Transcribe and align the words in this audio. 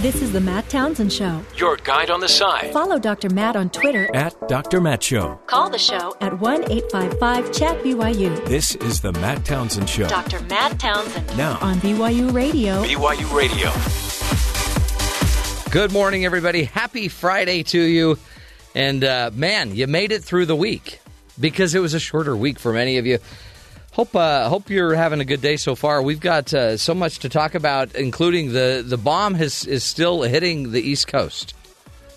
This 0.00 0.20
is 0.20 0.30
the 0.30 0.40
Matt 0.42 0.68
Townsend 0.68 1.10
Show. 1.10 1.40
Your 1.56 1.78
guide 1.78 2.10
on 2.10 2.20
the 2.20 2.28
side. 2.28 2.70
Follow 2.70 2.98
Dr. 2.98 3.30
Matt 3.30 3.56
on 3.56 3.70
Twitter. 3.70 4.14
At 4.14 4.36
Dr. 4.46 4.78
Matt 4.78 5.02
Show. 5.02 5.40
Call 5.46 5.70
the 5.70 5.78
show 5.78 6.14
at 6.20 6.38
1 6.38 6.70
855 6.70 7.50
Chat 7.50 7.82
BYU. 7.82 8.44
This 8.44 8.74
is 8.74 9.00
the 9.00 9.12
Matt 9.14 9.46
Townsend 9.46 9.88
Show. 9.88 10.06
Dr. 10.06 10.42
Matt 10.42 10.78
Townsend. 10.78 11.34
Now. 11.38 11.56
On 11.62 11.76
BYU 11.76 12.30
Radio. 12.34 12.82
BYU 12.84 13.34
Radio. 13.34 13.70
Good 15.70 15.92
morning, 15.92 16.26
everybody. 16.26 16.64
Happy 16.64 17.08
Friday 17.08 17.62
to 17.62 17.80
you. 17.80 18.18
And 18.74 19.02
uh, 19.02 19.30
man, 19.32 19.74
you 19.74 19.86
made 19.86 20.12
it 20.12 20.22
through 20.22 20.44
the 20.44 20.56
week 20.56 21.00
because 21.40 21.74
it 21.74 21.80
was 21.80 21.94
a 21.94 22.00
shorter 22.00 22.36
week 22.36 22.58
for 22.58 22.74
many 22.74 22.98
of 22.98 23.06
you. 23.06 23.18
Hope 23.96 24.14
uh, 24.14 24.50
hope 24.50 24.68
you're 24.68 24.94
having 24.94 25.20
a 25.20 25.24
good 25.24 25.40
day 25.40 25.56
so 25.56 25.74
far. 25.74 26.02
We've 26.02 26.20
got 26.20 26.52
uh, 26.52 26.76
so 26.76 26.92
much 26.92 27.20
to 27.20 27.30
talk 27.30 27.54
about, 27.54 27.94
including 27.94 28.52
the 28.52 28.84
the 28.86 28.98
bomb 28.98 29.32
has 29.32 29.64
is 29.64 29.84
still 29.84 30.20
hitting 30.20 30.72
the 30.72 30.82
East 30.82 31.08
Coast. 31.08 31.54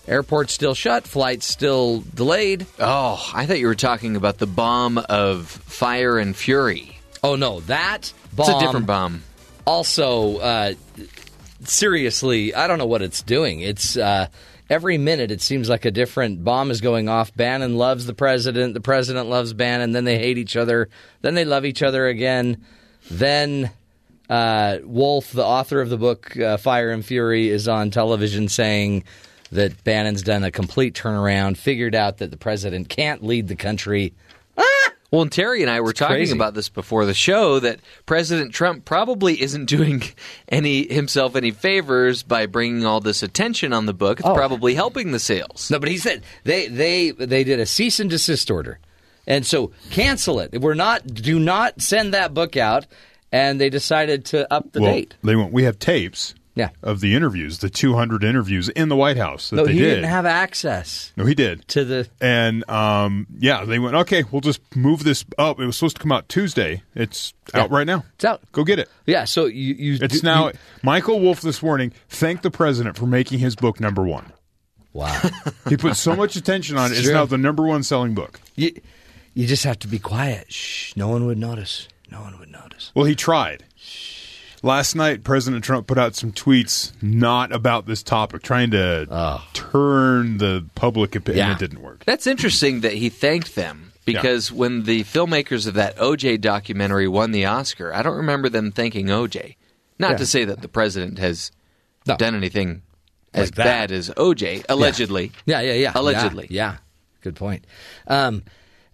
Airports 0.05 0.51
still 0.51 0.73
shut, 0.73 1.07
flights 1.07 1.45
still 1.45 2.01
delayed. 2.13 2.65
Oh, 2.79 3.31
I 3.33 3.45
thought 3.45 3.59
you 3.59 3.67
were 3.67 3.75
talking 3.75 4.17
about 4.17 4.39
the 4.39 4.45
bomb 4.45 4.97
of 4.97 5.47
fire 5.47 6.19
and 6.19 6.35
fury. 6.35 6.99
Oh 7.23 7.37
no, 7.37 7.61
that 7.61 8.11
bomb. 8.33 8.49
It's 8.49 8.61
a 8.61 8.65
different 8.65 8.85
bomb. 8.85 9.23
Also, 9.65 10.39
uh, 10.39 10.73
seriously, 11.63 12.53
I 12.53 12.67
don't 12.67 12.77
know 12.77 12.87
what 12.87 13.01
it's 13.01 13.21
doing. 13.21 13.61
It's 13.61 13.95
uh, 13.95 14.27
every 14.69 14.97
minute 14.97 15.31
it 15.31 15.41
seems 15.41 15.69
like 15.69 15.85
a 15.85 15.91
different 15.91 16.43
bomb 16.43 16.71
is 16.71 16.81
going 16.81 17.09
off. 17.09 17.33
Bannon 17.35 17.77
loves 17.77 18.05
the 18.05 18.13
president. 18.13 18.73
The 18.73 18.81
president 18.81 19.29
loves 19.29 19.53
Bannon. 19.53 19.91
Then 19.91 20.03
they 20.05 20.19
hate 20.19 20.37
each 20.37 20.55
other. 20.55 20.89
Then 21.21 21.35
they 21.35 21.45
love 21.45 21.65
each 21.65 21.81
other 21.81 22.07
again. 22.07 22.63
Then 23.09 23.71
uh, 24.29 24.77
Wolff, 24.83 25.31
the 25.31 25.45
author 25.45 25.81
of 25.81 25.89
the 25.89 25.97
book 25.97 26.37
uh, 26.37 26.57
Fire 26.57 26.91
and 26.91 27.03
Fury, 27.03 27.49
is 27.49 27.67
on 27.67 27.89
television 27.89 28.47
saying 28.47 29.03
that 29.51 29.83
Bannon's 29.83 30.21
done 30.21 30.43
a 30.43 30.51
complete 30.51 30.93
turnaround, 30.93 31.57
figured 31.57 31.95
out 31.95 32.17
that 32.17 32.29
the 32.29 32.37
president 32.37 32.89
can't 32.89 33.23
lead 33.23 33.47
the 33.47 33.55
country. 33.55 34.13
Well, 35.11 35.23
and 35.23 35.31
Terry 35.31 35.61
and 35.63 35.71
I 35.71 35.81
were 35.81 35.91
talking 35.93 36.17
crazy. 36.17 36.35
about 36.35 36.53
this 36.53 36.69
before 36.69 37.05
the 37.05 37.15
show 37.15 37.59
that 37.59 37.79
President 38.05 38.53
Trump 38.53 38.85
probably 38.85 39.41
isn't 39.41 39.65
doing 39.77 40.03
any 40.47 40.91
himself 40.93 41.35
any 41.35 41.49
favors 41.51 42.21
by 42.21 42.45
bringing 42.45 42.85
all 42.85 42.99
this 42.99 43.23
attention 43.23 43.73
on 43.73 43.85
the 43.87 43.93
book. 43.93 44.19
It's 44.19 44.27
Oh. 44.29 44.35
probably 44.35 44.75
helping 44.75 45.11
the 45.11 45.19
sales. 45.19 45.71
No, 45.71 45.79
but 45.79 45.89
he 45.89 45.97
said 45.97 46.21
they 46.43 46.67
they 46.67 47.11
they 47.11 47.43
did 47.43 47.59
a 47.59 47.65
cease 47.65 47.99
and 47.99 48.09
desist 48.09 48.51
order, 48.51 48.77
and 49.25 49.45
so 49.45 49.71
cancel 49.89 50.39
it. 50.39 50.61
We're 50.61 50.75
not 50.75 51.05
do 51.07 51.39
not 51.39 51.81
send 51.81 52.13
that 52.13 52.33
book 52.35 52.55
out, 52.55 52.85
and 53.31 53.59
they 53.59 53.69
decided 53.71 54.25
to 54.25 54.51
up 54.53 54.71
the 54.73 54.81
well, 54.81 54.93
date. 54.93 55.15
they 55.23 55.35
went. 55.35 55.51
We 55.51 55.63
have 55.63 55.79
tapes. 55.79 56.35
Yeah. 56.55 56.69
Of 56.83 56.99
the 56.99 57.15
interviews, 57.15 57.59
the 57.59 57.69
200 57.69 58.23
interviews 58.23 58.67
in 58.69 58.89
the 58.89 58.95
White 58.95 59.15
House 59.17 59.49
that 59.51 59.55
No, 59.57 59.65
they 59.65 59.73
he 59.73 59.79
did. 59.79 59.95
didn't 59.95 60.09
have 60.09 60.25
access 60.25 61.13
no, 61.15 61.23
he 61.25 61.33
did. 61.33 61.65
to 61.69 61.85
the. 61.85 62.09
And 62.19 62.69
um, 62.69 63.27
yeah, 63.37 63.63
they 63.63 63.79
went. 63.79 63.95
Okay, 63.95 64.23
we'll 64.29 64.41
just 64.41 64.59
move 64.75 65.03
this 65.05 65.23
up. 65.37 65.59
It 65.59 65.65
was 65.65 65.77
supposed 65.77 65.95
to 65.97 66.01
come 66.01 66.11
out 66.11 66.27
Tuesday. 66.27 66.83
It's 66.95 67.33
out 67.53 67.71
right 67.71 67.87
now. 67.87 68.03
It's 68.15 68.25
out. 68.25 68.41
Go 68.51 68.63
get 68.65 68.77
it. 68.79 68.89
Yeah, 69.05 69.23
so 69.25 69.45
you 69.45 69.73
you 69.75 69.99
It's 70.01 70.19
do- 70.19 70.25
now. 70.27 70.47
you- 70.47 70.53
Michael 70.83 71.19
Wolff 71.21 71.39
this 71.41 71.63
morning 71.63 71.93
thanked 72.09 72.43
the 72.43 72.51
president 72.51 72.97
for 72.97 73.05
making 73.05 73.39
his 73.39 73.55
book 73.55 73.79
number 73.79 74.03
one. 74.05 74.33
wow. 74.91 75.21
He 75.69 75.77
put 75.77 75.95
so 75.95 76.15
much 76.15 76.35
attention 76.35 76.77
on 76.77 76.91
it. 76.91 76.95
It's 76.97 77.03
true. 77.05 77.13
now 77.13 77.25
the 77.25 77.37
number 77.37 77.65
one 77.65 77.83
selling 77.83 78.13
book. 78.15 78.41
you 78.55 78.71
you 79.33 79.47
just 79.47 79.63
have 79.63 79.79
to 79.79 79.87
be 79.87 79.99
quiet. 79.99 80.51
Shh, 80.51 80.93
no 80.97 81.07
one 81.07 81.25
would 81.27 81.37
notice. 81.37 81.87
No 82.11 82.21
one 82.21 82.37
would 82.39 82.51
notice. 82.51 82.91
Well, 82.95 83.05
he 83.05 83.15
tried. 83.15 83.63
Last 84.61 84.95
night, 84.95 85.23
President 85.23 85.63
Trump 85.63 85.87
put 85.87 85.97
out 85.97 86.15
some 86.15 86.31
tweets 86.33 86.91
not 87.01 87.51
about 87.53 87.85
this 87.85 88.03
topic, 88.03 88.41
trying 88.43 88.71
to 88.71 89.39
turn 89.53 90.37
the 90.37 90.65
public 90.75 91.15
opinion. 91.15 91.47
Yeah. 91.47 91.53
It 91.53 91.59
didn't 91.59 91.81
work. 91.81 92.03
That's 92.05 92.27
interesting 92.27 92.81
that 92.81 92.93
he 92.93 93.09
thanked 93.09 93.55
them 93.55 93.93
because 94.05 94.51
when 94.51 94.83
the 94.83 95.03
filmmakers 95.05 95.65
of 95.67 95.75
that 95.75 95.95
OJ 95.97 96.41
documentary 96.41 97.07
won 97.07 97.31
the 97.31 97.45
Oscar, 97.45 97.93
I 97.93 98.01
don't 98.01 98.17
remember 98.17 98.49
them 98.49 98.71
thanking 98.71 99.07
OJ. 99.07 99.55
Not 99.97 100.11
Yeah. 100.11 100.17
to 100.17 100.25
say 100.25 100.45
that 100.45 100.61
the 100.61 100.67
president 100.67 101.19
has 101.19 101.51
No. 102.07 102.17
done 102.17 102.35
anything 102.35 102.81
as 103.33 103.51
that. 103.51 103.63
bad 103.63 103.91
as 103.91 104.09
OJ, 104.17 104.63
allegedly. 104.67 105.31
Yeah, 105.45 105.61
yeah, 105.61 105.73
yeah. 105.73 105.91
Allegedly. 105.95 106.47
Yeah, 106.49 106.71
yeah. 106.71 106.77
good 107.21 107.35
point. 107.35 107.65
Um, 108.07 108.43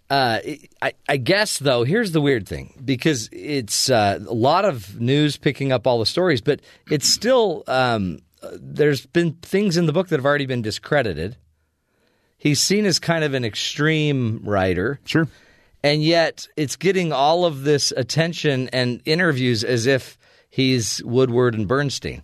uh, 0.10 0.40
I, 0.82 0.94
I 1.10 1.18
guess 1.18 1.60
though, 1.60 1.84
here's 1.84 2.12
the 2.12 2.22
weird 2.22 2.48
thing 2.48 2.80
because 2.84 3.30
it's 3.32 3.90
uh, 3.90 4.20
a 4.28 4.34
lot 4.34 4.66
of 4.66 5.00
news 5.02 5.38
picking 5.38 5.72
up 5.72 5.88
all 5.88 6.00
the 6.00 6.06
stories, 6.06 6.42
but 6.42 6.62
it's 6.92 7.08
still 7.08 7.64
um, 7.68 8.20
there's 8.54 9.06
been 9.08 9.34
things 9.42 9.78
in 9.78 9.86
the 9.88 9.94
book 9.94 10.10
that 10.10 10.18
have 10.20 10.26
already 10.26 10.46
been 10.46 10.62
discredited. 10.62 11.38
He's 12.38 12.60
seen 12.60 12.86
as 12.86 13.00
kind 13.00 13.24
of 13.24 13.34
an 13.34 13.44
extreme 13.44 14.42
writer, 14.44 15.00
Sure. 15.06 15.28
and 15.84 16.04
yet 16.04 16.48
it's 16.56 16.76
getting 16.76 17.12
all 17.12 17.46
of 17.46 17.64
this 17.64 17.92
attention 17.98 18.70
and 18.70 19.02
interviews 19.06 19.64
as 19.64 19.88
if 19.88 20.18
he's 20.50 21.04
Woodward 21.04 21.56
and 21.56 21.68
Bernstein. 21.68 22.22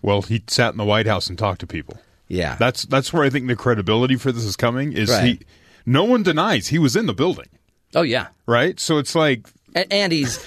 Well, 0.00 0.22
he 0.22 0.42
sat 0.48 0.72
in 0.72 0.78
the 0.78 0.84
White 0.84 1.06
House 1.06 1.28
and 1.28 1.38
talked 1.38 1.60
to 1.60 1.66
people. 1.66 1.98
Yeah, 2.28 2.56
That's 2.58 2.84
that's 2.84 3.12
where 3.12 3.24
I 3.24 3.28
think 3.30 3.46
the 3.46 3.56
credibility 3.56 4.16
for 4.16 4.32
this 4.32 4.44
is 4.44 4.56
coming. 4.56 4.94
Is 4.94 5.10
Right. 5.10 5.24
he? 5.24 5.40
No 5.86 6.04
one 6.04 6.22
denies 6.22 6.68
he 6.68 6.78
was 6.78 6.96
in 6.96 7.06
the 7.06 7.14
building, 7.14 7.48
oh 7.94 8.02
yeah. 8.02 8.28
right? 8.46 8.78
So 8.78 8.98
it's 8.98 9.14
like 9.14 9.48
and, 9.74 9.86
and 9.90 10.12
he's 10.12 10.38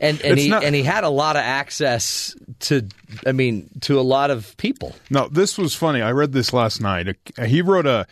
and, 0.00 0.20
and 0.22 0.32
It's 0.34 0.42
he 0.42 0.48
not- 0.48 0.64
and 0.64 0.74
he 0.74 0.82
had 0.82 1.04
a 1.04 1.08
lot 1.08 1.36
of 1.36 1.42
access 1.42 2.34
to 2.60 2.86
I 3.26 3.32
mean 3.32 3.68
to 3.82 3.98
a 3.98 4.02
lot 4.02 4.30
of 4.30 4.56
people. 4.56 4.94
No, 5.10 5.28
this 5.28 5.58
was 5.58 5.74
funny. 5.74 6.00
I 6.02 6.12
read 6.12 6.32
this 6.32 6.52
last 6.52 6.80
night. 6.80 7.16
He 7.46 7.62
wrote 7.62 7.86
a 7.86 8.06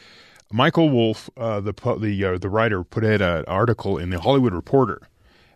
Michael 0.52 0.90
Wolff, 0.90 1.28
uh, 1.36 1.60
the 1.60 1.72
the 2.00 2.24
uh, 2.24 2.38
the 2.38 2.48
writer, 2.48 2.84
put 2.84 3.04
out 3.04 3.20
an 3.20 3.44
article 3.46 3.98
in 3.98 4.10
the 4.10 4.20
Hollywood 4.20 4.54
Reporter 4.54 5.08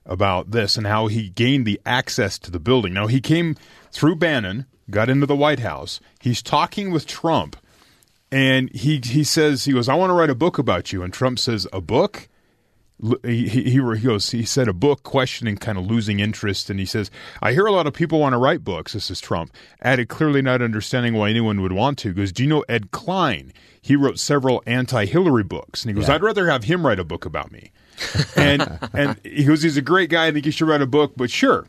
about 0.07 0.51
this 0.51 0.77
and 0.77 0.87
how 0.87 1.07
he 1.07 1.29
gained 1.31 1.67
the 1.67 1.81
access 1.87 2.39
to 2.41 2.51
the 2.51 2.59
building. 2.59 2.93
Now 2.93 3.07
he 3.07 3.21
came 3.21 3.57
through 3.93 4.17
Bannon, 4.17 4.67
got 4.91 5.09
into 5.09 5.27
the 5.27 5.37
White 5.37 5.61
House. 5.61 6.01
He's 6.21 6.43
talking 6.43 6.91
with 6.91 7.07
Trump, 7.07 7.57
and 8.33 8.71
he 8.75 9.01
he 9.05 9.25
says 9.25 9.65
he 9.65 9.73
goes, 9.73 9.89
"I 9.89 9.95
want 9.95 10.11
to 10.11 10.15
write 10.15 10.31
a 10.31 10.35
book 10.35 10.59
about 10.59 10.93
you," 10.93 11.03
and 11.03 11.13
Trump 11.13 11.39
says, 11.39 11.67
"A 11.73 11.81
book." 11.81 12.29
He, 13.25 13.49
he, 13.49 13.63
he 13.71 13.79
goes 13.79 14.29
he 14.29 14.45
said 14.45 14.69
a 14.69 14.75
book 14.75 15.05
questioning 15.05 15.57
kind 15.57 15.79
of 15.79 15.87
losing 15.87 16.21
interest. 16.21 16.69
And 16.69 16.79
he 16.79 16.85
says 16.85 17.11
i 17.41 17.55
hear 17.55 17.65
a 17.65 17.73
lot 17.73 17.87
of 17.87 17.95
people 17.95 18.21
want 18.21 18.35
to 18.35 18.37
write 18.37 18.63
books 18.63 18.93
this 18.93 19.11
is 19.11 19.23
trump 19.23 19.55
added 19.81 20.11
clearly 20.11 20.43
not 20.43 20.61
understanding 20.61 21.15
why 21.15 21.31
anyone 21.31 21.63
would 21.63 21.73
want 21.73 21.97
to. 22.01 22.09
He 22.09 22.15
goes 22.15 22.31
do 22.31 22.43
you 22.43 22.49
know 22.51 22.63
ed 22.69 22.91
klein? 22.91 23.55
He 23.81 23.97
wrote 23.97 24.19
several 24.19 24.63
anti-hillary 24.67 25.45
books. 25.45 25.83
And 25.83 25.89
he 25.89 25.99
goes 25.99 26.11
i'd 26.11 26.23
rather 26.23 26.51
have 26.51 26.65
him 26.65 26.87
write 26.87 26.99
a 26.99 27.05
book 27.05 27.25
about 27.25 27.51
me. 27.51 27.73
And 28.37 28.79
and 28.93 29.19
he 29.25 29.45
goes 29.45 29.63
he's 29.63 29.79
a 29.79 29.83
great 29.83 30.11
guy 30.11 30.27
i 30.27 30.31
think 30.31 30.45
he 30.45 30.51
should 30.51 30.69
write 30.69 30.83
a 30.83 30.87
book 30.87 31.15
but 31.17 31.31
sure 31.31 31.69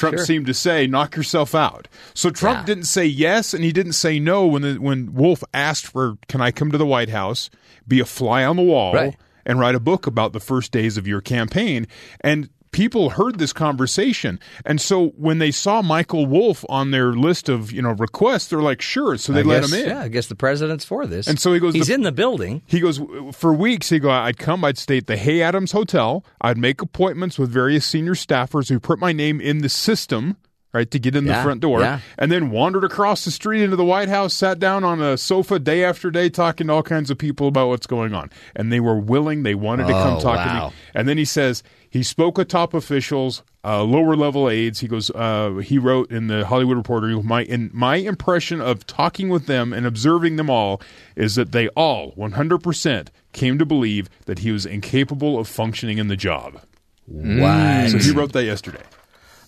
Trump 0.00 0.16
Sure. 0.16 0.24
seemed 0.24 0.46
to 0.46 0.54
say, 0.54 0.86
"Knock 0.86 1.14
yourself 1.14 1.54
out." 1.54 1.86
So 2.14 2.30
Trump 2.30 2.60
Yeah. 2.60 2.64
didn't 2.64 2.84
say 2.84 3.04
yes, 3.06 3.52
and 3.54 3.62
he 3.62 3.70
didn't 3.70 3.92
say 3.92 4.18
no 4.18 4.46
when 4.46 4.62
the, 4.62 4.74
when 4.78 5.12
Wolff 5.14 5.44
asked 5.54 5.86
for, 5.86 6.16
"Can 6.26 6.40
I 6.40 6.50
come 6.50 6.72
to 6.72 6.78
the 6.78 6.86
White 6.86 7.10
House, 7.10 7.50
be 7.86 8.00
a 8.00 8.04
fly 8.06 8.44
on 8.44 8.56
the 8.56 8.62
wall, 8.62 8.94
Right. 8.94 9.14
and 9.44 9.58
write 9.60 9.74
a 9.74 9.80
book 9.80 10.06
about 10.06 10.32
the 10.32 10.40
first 10.40 10.72
days 10.72 10.96
of 10.96 11.06
your 11.06 11.20
campaign?" 11.20 11.86
And 12.22 12.48
people 12.72 13.10
heard 13.10 13.38
this 13.38 13.52
conversation, 13.52 14.38
and 14.64 14.80
so 14.80 15.08
when 15.16 15.38
they 15.38 15.50
saw 15.50 15.82
Michael 15.82 16.26
Wolff 16.26 16.64
on 16.68 16.90
their 16.90 17.12
list 17.12 17.48
of 17.48 17.72
you 17.72 17.82
know 17.82 17.90
requests, 17.92 18.48
they're 18.48 18.62
like, 18.62 18.80
"Sure," 18.80 19.16
so 19.16 19.32
they 19.32 19.40
I 19.40 19.44
let 19.44 19.62
guess, 19.62 19.72
him 19.72 19.78
in. 19.80 19.88
Yeah, 19.88 20.00
I 20.02 20.08
guess 20.08 20.26
the 20.26 20.34
president's 20.36 20.84
for 20.84 21.06
this. 21.06 21.26
And 21.26 21.38
so 21.38 21.52
he 21.52 21.60
goes, 21.60 21.74
He's 21.74 21.88
the- 21.88 21.94
in 21.94 22.02
the 22.02 22.12
building. 22.12 22.62
He 22.66 22.80
goes 22.80 23.00
for 23.32 23.52
weeks. 23.52 23.88
He 23.88 23.98
go. 23.98 24.10
I'd 24.10 24.38
come. 24.38 24.64
I'd 24.64 24.78
stay 24.78 24.98
at 24.98 25.06
the 25.06 25.16
Hay 25.16 25.42
Adams 25.42 25.72
Hotel. 25.72 26.24
I'd 26.40 26.58
make 26.58 26.80
appointments 26.82 27.38
with 27.38 27.50
various 27.50 27.84
senior 27.86 28.14
staffers 28.14 28.68
who 28.68 28.78
put 28.80 28.98
my 28.98 29.12
name 29.12 29.40
in 29.40 29.58
the 29.58 29.68
system, 29.68 30.36
right, 30.72 30.90
to 30.90 30.98
get 30.98 31.16
in 31.16 31.24
the 31.24 31.34
front 31.42 31.60
door, 31.60 31.80
yeah. 31.80 32.00
and 32.18 32.30
then 32.30 32.50
wandered 32.50 32.84
across 32.84 33.24
the 33.24 33.30
street 33.30 33.62
into 33.62 33.76
the 33.76 33.84
White 33.84 34.08
House. 34.08 34.32
Sat 34.34 34.58
down 34.58 34.84
on 34.84 35.00
a 35.00 35.16
sofa 35.18 35.58
day 35.58 35.82
after 35.84 36.10
day, 36.10 36.28
talking 36.30 36.68
to 36.68 36.72
all 36.72 36.82
kinds 36.82 37.10
of 37.10 37.18
people 37.18 37.48
about 37.48 37.68
what's 37.68 37.86
going 37.86 38.14
on, 38.14 38.30
and 38.54 38.72
they 38.72 38.80
were 38.80 38.98
willing. 38.98 39.42
They 39.42 39.54
wanted 39.54 39.86
to 39.88 39.92
come 39.92 40.16
Oh, 40.18 40.20
talk 40.20 40.46
to 40.46 40.54
me. 40.66 40.76
And 40.94 41.08
then 41.08 41.18
he 41.18 41.24
says 41.24 41.62
he 41.90 42.02
spoke 42.02 42.38
with 42.38 42.48
top 42.48 42.72
officials, 42.72 43.42
uh, 43.64 43.82
lower 43.82 44.16
level 44.16 44.48
aides. 44.48 44.80
He 44.80 44.88
goes. 44.88 45.10
Uh, 45.10 45.56
he 45.56 45.76
wrote 45.76 46.10
in 46.10 46.28
the 46.28 46.46
Hollywood 46.46 46.76
Reporter. 46.76 47.20
My 47.22 47.42
in 47.42 47.70
my 47.74 47.96
impression 47.96 48.60
of 48.60 48.86
talking 48.86 49.28
with 49.28 49.46
them 49.46 49.72
and 49.72 49.84
observing 49.84 50.36
them 50.36 50.48
all 50.48 50.80
is 51.16 51.34
that 51.34 51.52
they 51.52 51.68
all, 51.70 52.12
one 52.12 52.32
hundred 52.32 52.62
percent, 52.62 53.10
came 53.32 53.58
to 53.58 53.66
believe 53.66 54.08
that 54.26 54.38
he 54.38 54.52
was 54.52 54.64
incapable 54.64 55.38
of 55.38 55.48
functioning 55.48 55.98
in 55.98 56.08
the 56.08 56.16
job. 56.16 56.60
What? 57.06 57.90
So 57.90 57.98
he 57.98 58.12
wrote 58.12 58.32
that 58.32 58.44
yesterday. 58.44 58.82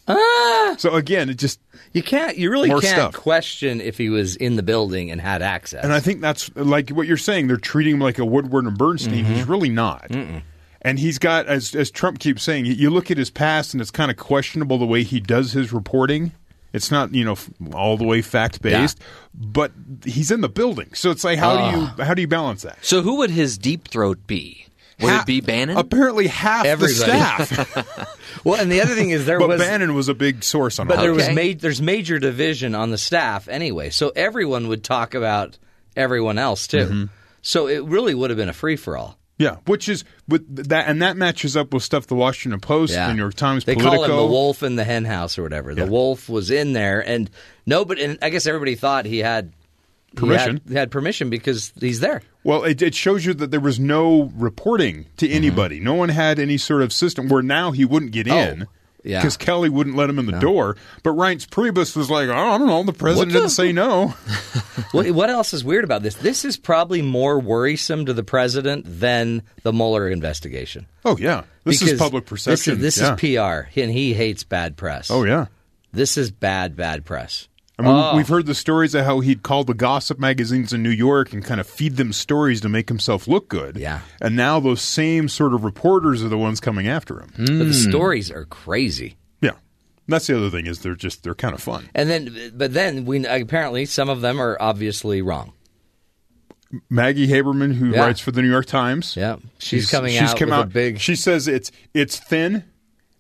Ah. 0.09 0.75
So 0.79 0.97
again, 0.97 1.31
it 1.31 1.39
just 1.39 1.61
You 1.93 2.03
can't. 2.03 2.37
You 2.37 2.51
really 2.51 2.71
can't 2.71 2.83
stuff. 2.85 3.15
question 3.15 3.81
if 3.81 3.97
he 3.99 4.09
was 4.09 4.35
in 4.35 4.57
the 4.57 4.63
building 4.63 5.13
and 5.13 5.21
had 5.21 5.43
access. 5.43 5.85
And 5.85 5.93
I 5.93 6.01
think 6.01 6.21
that's 6.21 6.55
like 6.57 6.91
what 6.91 7.07
you're 7.07 7.17
saying. 7.17 7.47
They're 7.47 7.57
treating 7.57 7.95
him 7.95 8.01
like 8.01 8.19
a 8.19 8.25
Woodward 8.25 8.65
and 8.65 8.77
Bernstein. 8.77 9.25
Mm-hmm. 9.25 9.35
He's 9.35 9.47
really 9.47 9.69
not. 9.69 10.11
And 10.85 10.99
he's 10.99 11.19
got, 11.19 11.47
as 11.47 11.75
as 11.77 11.91
Trump 11.91 12.19
keeps 12.19 12.43
saying, 12.43 12.67
you 12.67 12.91
look 12.91 13.11
at 13.11 13.17
his 13.17 13.31
past, 13.31 13.73
and 13.73 13.81
it's 13.81 13.91
kind 13.93 14.11
of 14.11 14.17
questionable 14.17 14.79
the 14.79 14.85
way 14.87 15.05
he 15.05 15.21
does 15.21 15.53
his 15.53 15.73
reporting. 15.73 16.33
It's 16.73 16.91
not 16.91 17.15
you 17.15 17.25
know 17.25 17.37
all 17.73 17.97
the 17.97 18.05
way 18.05 18.21
fact 18.23 18.63
based, 18.63 18.99
but 19.33 19.71
he's 20.05 20.31
in 20.31 20.41
the 20.41 20.49
building, 20.49 20.89
so 20.95 21.11
it's 21.11 21.23
like 21.23 21.39
how 21.39 21.71
do 21.71 21.79
you 21.79 21.87
how 22.05 22.15
do 22.15 22.23
you 22.23 22.27
balance 22.29 22.63
that? 22.63 22.79
So 22.85 23.03
who 23.03 23.19
would 23.19 23.31
his 23.31 23.59
deep 23.59 23.89
throat 23.89 24.27
be? 24.27 24.67
Would 25.01 25.11
Ha- 25.11 25.21
it 25.21 25.27
be 25.27 25.41
Bannon? 25.41 25.77
Apparently, 25.77 26.27
half 26.29 26.65
Everybody. 26.65 26.95
the 26.95 27.55
staff. 27.55 28.19
Well, 28.45 28.59
and 28.61 28.73
the 28.73 28.81
other 28.81 28.95
thing 28.95 29.11
is 29.11 29.27
there 29.27 29.39
but 29.39 29.49
was 29.49 29.61
Bannon 29.61 29.95
was 29.95 30.09
a 30.09 30.15
big 30.15 30.43
source 30.43 30.79
on 30.79 30.89
But 30.89 30.97
there 31.01 31.11
this. 31.15 31.29
was 31.29 31.37
Okay. 31.37 31.53
ma- 31.53 31.59
there's 31.61 31.83
major 31.83 32.19
division 32.19 32.75
on 32.75 32.91
the 32.91 32.99
staff 32.99 33.47
anyway, 33.49 33.91
so 33.91 34.11
everyone 34.17 34.69
would 34.69 34.83
talk 34.83 35.15
about 35.15 35.59
everyone 35.97 36.39
else 36.39 36.67
too. 36.67 36.79
Mm-hmm. 36.87 37.05
So 37.43 37.69
it 37.69 37.85
really 37.85 38.15
would 38.15 38.31
have 38.31 38.37
been 38.39 38.49
a 38.49 38.53
free 38.55 38.77
for 38.77 38.97
all. 38.97 39.19
Yeah, 39.43 39.57
which 39.67 39.89
is 39.89 40.05
with 40.29 40.69
that, 40.69 40.89
and 40.89 41.03
that 41.03 41.17
matches 41.17 41.57
up 41.57 41.73
with 41.75 41.83
stuff 41.83 42.07
the 42.07 42.15
Washington 42.15 42.61
Post, 42.61 42.93
Yeah, 42.95 43.09
the 43.09 43.15
New 43.15 43.21
York 43.23 43.35
Times, 43.35 43.65
They 43.65 43.75
Politico. 43.75 43.97
call 43.97 44.05
him 44.05 44.17
the 44.17 44.27
wolf 44.27 44.63
in 44.63 44.77
the 44.77 44.85
hen 44.85 45.05
house 45.05 45.39
or 45.39 45.43
whatever. 45.43 45.75
The 45.75 45.83
Yeah. 45.83 45.89
wolf 45.89 46.29
was 46.29 46.51
in 46.51 46.73
there, 46.73 47.01
and 47.07 47.29
nobody. 47.67 48.03
And 48.05 48.19
I 48.23 48.31
guess 48.31 48.47
everybody 48.47 48.75
thought 48.75 49.05
he 49.07 49.19
had 49.19 49.53
he 50.13 50.17
Permission. 50.17 50.61
had, 50.69 50.77
had 50.77 50.91
permission 50.91 51.31
because 51.31 51.73
he's 51.81 52.01
there. 52.01 52.23
Well, 52.45 52.65
it, 52.65 52.83
it 52.83 52.95
shows 52.95 53.25
you 53.25 53.35
that 53.35 53.51
there 53.51 53.61
was 53.61 53.79
no 53.81 54.31
reporting 54.37 55.07
to 55.17 55.27
Mm-hmm. 55.27 55.35
anybody. 55.37 55.81
No 55.81 55.95
one 55.95 56.09
had 56.11 56.39
any 56.39 56.59
sort 56.59 56.83
of 56.83 56.93
system 56.93 57.29
where 57.29 57.43
now 57.43 57.71
he 57.71 57.85
wouldn't 57.85 58.13
get 58.13 58.27
in. 58.27 58.67
Yeah. 59.05 59.21
Because 59.21 59.37
Kelly 59.37 59.69
wouldn't 59.69 59.97
let 59.97 60.09
him 60.09 60.19
in 60.19 60.27
the 60.27 60.39
door. 60.39 60.77
But 61.03 61.11
Reince 61.11 61.47
Priebus 61.47 61.97
was 61.97 62.11
like, 62.11 62.29
oh, 62.29 62.35
I 62.35 62.59
don't 62.59 62.67
know, 62.67 62.83
the 62.85 62.93
president 62.93 63.33
the- 63.33 63.41
didn't 63.41 63.51
say 63.51 63.73
no. 63.73 64.09
what, 64.93 65.11
what 65.11 65.31
else 65.31 65.53
is 65.53 65.65
weird 65.65 65.85
about 65.85 66.03
this? 66.03 66.15
This 66.17 66.45
is 66.45 66.57
probably 66.57 67.03
more 67.03 67.39
worrisome 67.39 68.07
to 68.07 68.13
the 68.13 68.23
president 68.23 68.85
than 68.87 69.43
the 69.63 69.73
Mueller 69.73 70.09
investigation. 70.09 70.87
Oh, 71.05 71.17
yeah. 71.17 71.45
This 71.65 71.83
is 71.83 71.99
public 71.99 72.27
perception. 72.27 72.81
This, 72.81 72.97
is, 72.97 73.03
yeah. 73.03 73.15
this 73.17 73.23
is 73.23 73.37
PR, 73.37 73.81
and 73.81 73.91
he 73.91 74.15
hates 74.15 74.45
bad 74.45 74.77
press. 74.77 75.11
Oh, 75.11 75.25
yeah. 75.25 75.47
This 75.93 76.17
is 76.17 76.31
bad, 76.31 76.77
bad 76.77 77.05
press. 77.05 77.49
I 77.79 77.83
mean, 77.83 77.91
Oh. 77.93 78.17
we've 78.17 78.29
heard 78.29 78.47
the 78.47 78.55
stories 78.55 78.95
of 78.95 79.05
how 79.07 79.21
he'd 79.21 79.43
call 79.43 79.65
the 79.65 79.75
gossip 79.75 80.19
magazines 80.19 80.73
in 80.73 80.83
New 80.83 80.91
York 80.91 81.33
and 81.33 81.43
kind 81.45 81.59
of 81.61 81.67
feed 81.67 81.97
them 81.97 82.13
stories 82.13 82.61
to 82.61 82.69
make 82.69 82.89
himself 82.89 83.27
look 83.27 83.49
good. 83.49 83.77
Yeah. 83.77 84.01
And 84.21 84.37
now 84.37 84.61
those 84.61 84.83
same 84.83 85.29
sort 85.29 85.55
of 85.55 85.65
reporters 85.65 86.23
are 86.23 86.29
the 86.29 86.37
ones 86.39 86.61
coming 86.61 86.87
after 86.87 87.19
him. 87.21 87.33
But 87.37 87.49
Hmm. 87.49 87.59
the 87.61 87.73
stories 87.75 88.31
are 88.31 88.45
crazy. 88.45 89.17
Yeah. 89.41 89.53
That's 90.07 90.27
the 90.27 90.37
other 90.37 90.51
thing 90.51 90.67
is 90.67 90.81
they're 90.81 90.95
just 90.95 91.23
they're 91.25 91.35
kind 91.35 91.55
of 91.55 91.63
fun. 91.63 91.89
And 91.95 92.11
then, 92.11 92.53
but 92.55 92.75
then 92.75 93.05
we 93.07 93.25
apparently 93.27 93.87
some 93.87 94.09
of 94.11 94.21
them 94.21 94.39
are 94.41 94.57
obviously 94.61 95.23
wrong. 95.23 95.53
Maggie 96.89 97.29
Haberman, 97.29 97.75
who 97.75 97.91
Yeah. 97.91 98.01
writes 98.01 98.21
for 98.21 98.31
the 98.33 98.41
New 98.43 98.51
York 98.51 98.67
Times, 98.67 99.15
Yeah, 99.17 99.37
she's, 99.59 99.91
coming 99.91 100.17
out 100.17 100.39
come 100.39 100.49
with 100.49 100.59
out 100.59 100.65
a 100.67 100.69
big. 100.71 101.01
She 101.01 101.17
says 101.17 101.47
it's 101.49 101.71
it's 101.93 102.19
thin, 102.19 102.65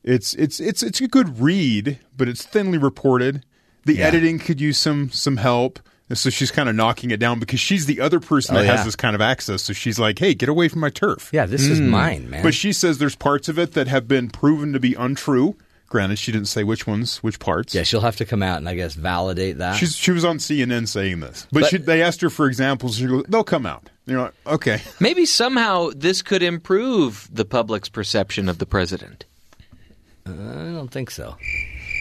it's 0.02 0.34
it's 0.34 0.58
it's 0.60 0.82
it's 0.82 1.00
a 1.02 1.08
good 1.08 1.38
read, 1.40 1.98
but 2.16 2.28
it's 2.28 2.44
thinly 2.44 2.78
reported. 2.78 3.44
The 3.84 3.96
Yeah. 3.96 4.06
editing 4.06 4.38
could 4.38 4.60
use 4.60 4.78
some 4.78 5.10
some 5.10 5.36
help. 5.36 5.78
And 6.08 6.18
so 6.18 6.28
she's 6.28 6.50
kind 6.50 6.68
of 6.68 6.74
knocking 6.74 7.10
it 7.10 7.18
down 7.18 7.38
because 7.38 7.58
she's 7.58 7.86
the 7.86 8.00
other 8.00 8.20
person 8.20 8.54
Oh, 8.54 8.58
that 8.58 8.66
yeah. 8.66 8.76
has 8.76 8.84
this 8.84 8.96
kind 8.96 9.14
of 9.14 9.22
access. 9.22 9.62
So 9.62 9.72
she's 9.72 9.98
like, 9.98 10.18
"Hey, 10.18 10.34
get 10.34 10.48
away 10.50 10.68
from 10.68 10.80
my 10.80 10.90
turf." 10.90 11.30
yeah, 11.32 11.46
this 11.46 11.66
is 11.66 11.78
hmm. 11.78 11.88
mine, 11.88 12.28
man. 12.28 12.42
But 12.42 12.52
she 12.54 12.72
says 12.72 12.98
there's 12.98 13.16
parts 13.16 13.48
of 13.48 13.58
it 13.58 13.72
that 13.72 13.88
have 13.88 14.06
been 14.06 14.28
proven 14.28 14.72
to 14.74 14.80
be 14.80 14.94
untrue. 14.94 15.56
Granted, 15.88 16.18
she 16.18 16.32
didn't 16.32 16.48
say 16.48 16.64
which 16.64 16.86
ones, 16.86 17.18
which 17.18 17.38
parts. 17.38 17.74
yeah, 17.74 17.82
she'll 17.82 18.00
have 18.00 18.16
to 18.16 18.24
come 18.24 18.42
out 18.42 18.56
and 18.58 18.68
I 18.68 18.74
guess 18.74 18.94
validate 18.94 19.58
that. 19.58 19.76
She's, 19.76 19.94
she 19.94 20.10
was 20.10 20.24
on 20.24 20.38
CNN 20.38 20.88
saying 20.88 21.20
this, 21.20 21.46
but, 21.52 21.60
But- 21.60 21.70
she, 21.70 21.76
they 21.78 22.02
asked 22.02 22.20
her 22.22 22.30
for 22.30 22.46
examples. 22.46 22.96
She 22.96 23.06
goes, 23.06 23.24
"They'll 23.28 23.44
come 23.44 23.64
out." 23.66 23.88
You're 24.06 24.20
like, 24.20 24.34
"Okay." 24.46 24.82
Maybe 25.00 25.24
somehow 25.26 25.90
this 25.94 26.20
could 26.22 26.42
improve 26.42 27.28
the 27.32 27.44
public's 27.44 27.88
perception 27.88 28.48
of 28.50 28.58
the 28.58 28.66
president. 28.66 29.24
Uh, 30.26 30.32
I 30.32 30.72
don't 30.72 30.90
think 30.90 31.10
so. 31.10 31.36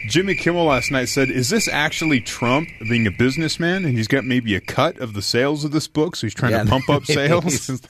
Jimmy 0.08 0.36
Kimmel 0.36 0.66
last 0.66 0.92
night 0.92 1.06
said, 1.10 1.30
"Is 1.30 1.50
this 1.50 1.68
actually 1.68 2.22
Trump 2.22 2.70
being 2.90 3.08
a 3.08 3.12
businessman, 3.12 3.86
and 3.86 3.98
he's 3.98 4.08
got 4.08 4.26
maybe 4.26 4.56
a 4.56 4.62
cut 4.62 4.98
of 5.00 5.14
the 5.14 5.22
sales 5.22 5.64
of 5.64 5.72
this 5.72 5.88
book, 5.88 6.16
so 6.16 6.28
he's 6.28 6.34
trying 6.34 6.52
Yeah, 6.54 6.64
to 6.64 6.70
pump 6.70 6.90
up 6.90 7.06
sales?" 7.06 7.82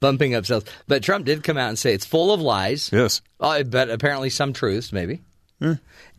Bumping 0.00 0.34
up 0.34 0.46
sales, 0.46 0.64
but 0.86 1.02
Trump 1.02 1.24
did 1.26 1.42
come 1.42 1.56
out 1.56 1.68
and 1.68 1.78
say 1.78 1.92
it's 1.94 2.04
full 2.04 2.32
of 2.32 2.40
lies. 2.40 2.90
yes, 2.92 3.22
Oh, 3.40 3.62
but 3.64 3.90
apparently 3.90 4.30
some 4.30 4.52
truths, 4.52 4.92
maybe. 4.92 5.22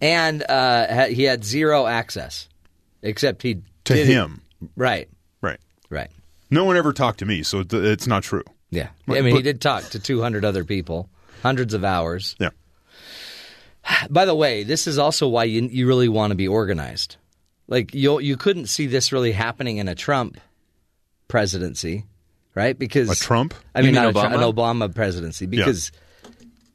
And 0.01 0.43
uh, 0.49 1.05
he 1.07 1.23
had 1.23 1.43
zero 1.43 1.87
access, 1.87 2.47
except 3.01 3.41
he 3.43 3.55
to 3.85 3.93
did 3.93 4.09
it- 4.09 4.13
him, 4.13 4.41
Right, 4.75 5.09
right? 5.41 5.59
right. 5.89 6.09
No 6.51 6.65
one 6.65 6.77
ever 6.77 6.93
talked 6.93 7.19
to 7.19 7.25
me, 7.25 7.43
so 7.43 7.63
it's 7.71 8.07
not 8.07 8.23
true. 8.23 8.43
Yeah, 8.69 8.89
But- 9.07 9.17
I 9.17 9.21
mean, 9.21 9.35
he 9.35 9.41
did 9.41 9.61
talk 9.61 9.83
to 9.91 9.99
200 9.99 10.45
other 10.45 10.63
people, 10.63 11.09
hundreds 11.43 11.73
of 11.73 11.83
hours. 11.83 12.35
Yeah, 12.39 12.49
By 14.09 14.25
the 14.25 14.35
way, 14.35 14.63
this 14.63 14.87
is 14.87 14.97
also 14.97 15.27
why 15.27 15.45
you 15.45 15.63
you 15.63 15.87
really 15.87 16.09
want 16.09 16.31
to 16.31 16.35
be 16.35 16.47
organized. 16.47 17.17
Like 17.67 17.93
you 17.93 18.19
you 18.19 18.37
couldn't 18.37 18.67
see 18.67 18.87
this 18.87 19.11
really 19.11 19.31
happening 19.31 19.77
in 19.77 19.87
a 19.87 19.95
Trump 19.95 20.37
presidency, 21.27 22.05
right? 22.55 22.77
Because 22.77 23.09
A 23.09 23.15
Trump? 23.15 23.53
I 23.73 23.81
mean, 23.81 23.93
mean 23.93 24.13
not 24.13 24.15
a 24.15 24.19
an 24.35 24.41
Obama 24.41 24.93
presidency, 24.93 25.45
because 25.45 25.91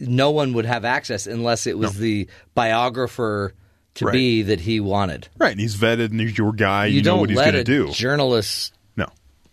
no 0.00 0.31
one 0.31 0.53
would 0.55 0.67
have 0.67 0.85
access 0.85 1.26
unless 1.26 1.67
it 1.67 1.79
was 1.79 1.94
the 1.99 2.29
biographer 2.55 3.55
to 3.94 4.05
Right. 4.05 4.12
be 4.12 4.43
that 4.43 4.61
he 4.61 4.79
wanted. 4.79 5.29
right. 5.38 5.52
And 5.52 5.61
he's 5.61 5.75
vetted, 5.76 6.11
and 6.11 6.20
he's 6.20 6.37
your 6.37 6.52
guy. 6.52 6.87
You, 6.87 6.97
You, 6.97 7.02
know 7.02 7.17
what 7.17 7.31
he's 7.31 7.38
going 7.38 7.52
to 7.55 7.61
a 7.61 7.64
do. 7.64 7.88
journalist 7.93 8.73
no, 8.73 8.75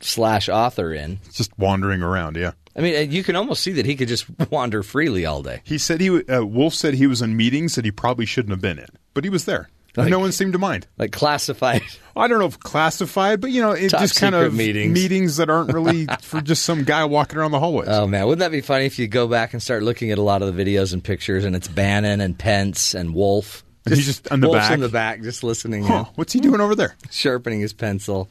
slash 0.03 0.49
author 0.49 0.93
in. 0.93 1.19
just 1.33 1.57
wandering 1.57 2.01
around. 2.01 2.35
Yeah. 2.35 2.51
I 2.75 2.81
mean, 2.81 3.11
you 3.11 3.23
can 3.23 3.35
almost 3.35 3.61
see 3.63 3.73
that 3.73 3.85
he 3.85 3.95
could 3.95 4.07
just 4.07 4.25
wander 4.51 4.81
freely 4.83 5.25
all 5.25 5.43
day. 5.43 5.61
He 5.63 5.77
said 5.77 6.01
he 6.01 6.09
uh, 6.25 6.43
Wolff 6.43 6.73
said 6.73 6.95
he 6.95 7.07
was 7.07 7.21
in 7.21 7.37
meetings 7.37 7.75
that 7.75 7.85
he 7.85 7.91
probably 7.91 8.25
shouldn't 8.25 8.51
have 8.51 8.61
been 8.61 8.79
in, 8.79 8.87
but 9.13 9.23
he 9.23 9.29
was 9.29 9.45
there. 9.45 9.69
Like- 9.95 10.09
no 10.09 10.17
one 10.17 10.31
seemed 10.31 10.53
to 10.53 10.59
mind. 10.59 10.87
Like 10.97 11.11
classified. 11.11 11.83
I 12.15 12.27
don't 12.27 12.39
know 12.39 12.47
if 12.47 12.59
classified, 12.59 13.41
but 13.41 13.51
you 13.51 13.61
know, 13.61 13.73
it 13.73 13.89
Top 13.89 14.01
just 14.01 14.19
kind 14.19 14.33
of 14.33 14.51
meetings. 14.51 15.37
that 15.37 15.51
aren't 15.51 15.71
really 15.71 16.07
for 16.21 16.41
just 16.41 16.63
some 16.63 16.83
guy 16.83 17.05
walking 17.05 17.37
around 17.37 17.51
the 17.51 17.59
hallways. 17.59 17.89
Oh 17.89 18.07
man, 18.07 18.25
wouldn't 18.25 18.39
that 18.39 18.51
be 18.51 18.61
funny 18.61 18.85
if 18.87 18.97
you 18.97 19.07
go 19.07 19.27
back 19.27 19.53
and 19.53 19.61
start 19.61 19.83
looking 19.83 20.09
at 20.09 20.17
a 20.17 20.21
lot 20.23 20.41
of 20.41 20.55
the 20.55 20.63
videos 20.65 20.93
and 20.93 21.03
pictures, 21.03 21.45
and 21.45 21.55
it's 21.55 21.67
Bannon 21.67 22.21
and 22.21 22.35
Pence 22.37 22.95
and 22.95 23.13
Wolff. 23.13 23.63
And 23.85 23.93
he's 23.93 24.05
just 24.07 24.25
in 24.31 24.39
the 24.39 24.47
Wolf's 24.47 24.61
back. 24.67 24.71
in 24.73 24.79
the 24.79 24.89
back, 24.89 25.21
just 25.21 25.43
listening, 25.43 25.83
Huh, 25.83 26.05
what's 26.15 26.33
he 26.33 26.39
doing 26.39 26.59
over 26.61 26.73
there? 26.73 26.95
sharpening 27.11 27.59
his 27.59 27.73
pencil 27.73 28.29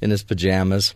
in 0.00 0.10
his 0.10 0.22
pajamas. 0.22 0.94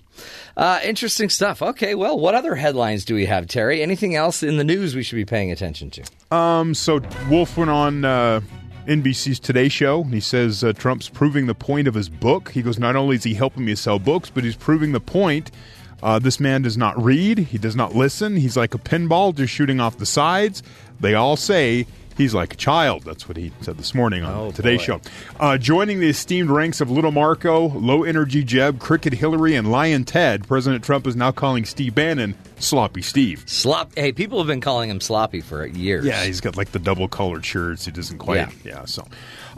Uh, 0.56 0.81
interesting 0.84 1.28
stuff. 1.28 1.62
Okay, 1.62 1.94
well, 1.94 2.19
what 2.19 2.34
other 2.34 2.54
headlines 2.54 3.04
do 3.04 3.14
we 3.14 3.26
have, 3.26 3.46
Terry? 3.46 3.82
Anything 3.82 4.14
else 4.14 4.43
in 4.43 4.56
the 4.56 4.64
news 4.64 4.94
we 4.94 5.02
should 5.02 5.16
be 5.16 5.25
paying 5.25 5.50
attention 5.50 5.90
to? 5.90 6.37
Um, 6.37 6.75
so 6.75 7.00
Wolff 7.28 7.56
went 7.56 7.70
on 7.70 8.04
uh, 8.04 8.40
NBC's 8.87 9.40
Today 9.40 9.69
Show. 9.69 10.04
He 10.04 10.20
says 10.20 10.62
uh, 10.62 10.72
Trump's 10.72 11.08
proving 11.08 11.46
the 11.46 11.54
point 11.54 11.88
of 11.88 11.94
his 11.94 12.08
book. 12.08 12.50
He 12.50 12.62
goes, 12.62 12.78
not 12.78 12.96
only 12.96 13.16
is 13.16 13.25
he 13.25 13.34
helping 13.34 13.64
me 13.64 13.75
sell 13.75 13.99
books, 13.99 14.31
but 14.31 14.44
he's 14.44 14.56
proving 14.56 14.92
the 14.92 15.00
point. 15.00 15.50
Uh, 16.02 16.18
this 16.18 16.40
man 16.40 16.62
does 16.62 16.76
not 16.76 17.00
read. 17.02 17.38
He 17.38 17.59
does 17.59 17.76
not 17.76 17.94
listen. 17.94 18.37
He's 18.37 18.56
like 18.56 18.75
a 18.75 18.78
pinball, 18.78 19.35
just 19.35 19.52
shooting 19.52 19.78
off 19.78 19.99
the 19.99 20.06
sides. 20.06 20.62
They 20.99 21.14
all 21.14 21.37
say 21.37 21.87
he's 22.16 22.35
like 22.35 22.54
a 22.54 22.57
child. 22.57 23.02
That's 23.04 23.28
what 23.28 23.37
he 23.37 23.52
said 23.61 23.78
this 23.78 23.95
morning 23.95 24.23
on 24.25 24.35
Oh, 24.35 24.50
Today 24.52 24.76
boy. 24.76 24.83
Show. 24.83 25.00
Uh, 25.38 25.59
joining 25.59 26.00
the 26.00 26.09
esteemed 26.09 26.50
ranks 26.50 26.81
of 26.81 26.90
Little 26.90 27.12
Marco, 27.12 27.69
Low 27.69 28.04
Energy 28.04 28.42
Jeb, 28.45 28.78
Crooked 28.81 29.14
Hillary, 29.14 29.54
and 29.54 29.71
Lyin' 29.71 30.04
Ted, 30.04 30.47
President 30.47 30.85
Trump 30.85 31.07
is 31.07 31.16
now 31.16 31.33
calling 31.33 31.64
Steve 31.64 31.95
Bannon 31.95 32.35
Sloppy 32.59 33.02
Steve. 33.02 33.45
Slop. 33.47 33.92
Hey, 33.97 34.12
people 34.12 34.38
have 34.38 34.47
been 34.47 34.61
calling 34.61 34.88
him 34.90 35.00
sloppy 35.00 35.40
for 35.40 35.66
years. 35.66 36.04
Yeah, 36.04 36.23
he's 36.25 36.40
got 36.40 36.57
like 36.57 36.73
the 36.73 36.78
double 36.78 37.09
colored 37.09 37.45
shirts. 37.45 37.85
He 37.85 37.90
doesn't 37.90 38.19
quite. 38.19 38.37
Yeah. 38.37 38.50
Yeah. 38.64 38.85
so, 38.85 39.02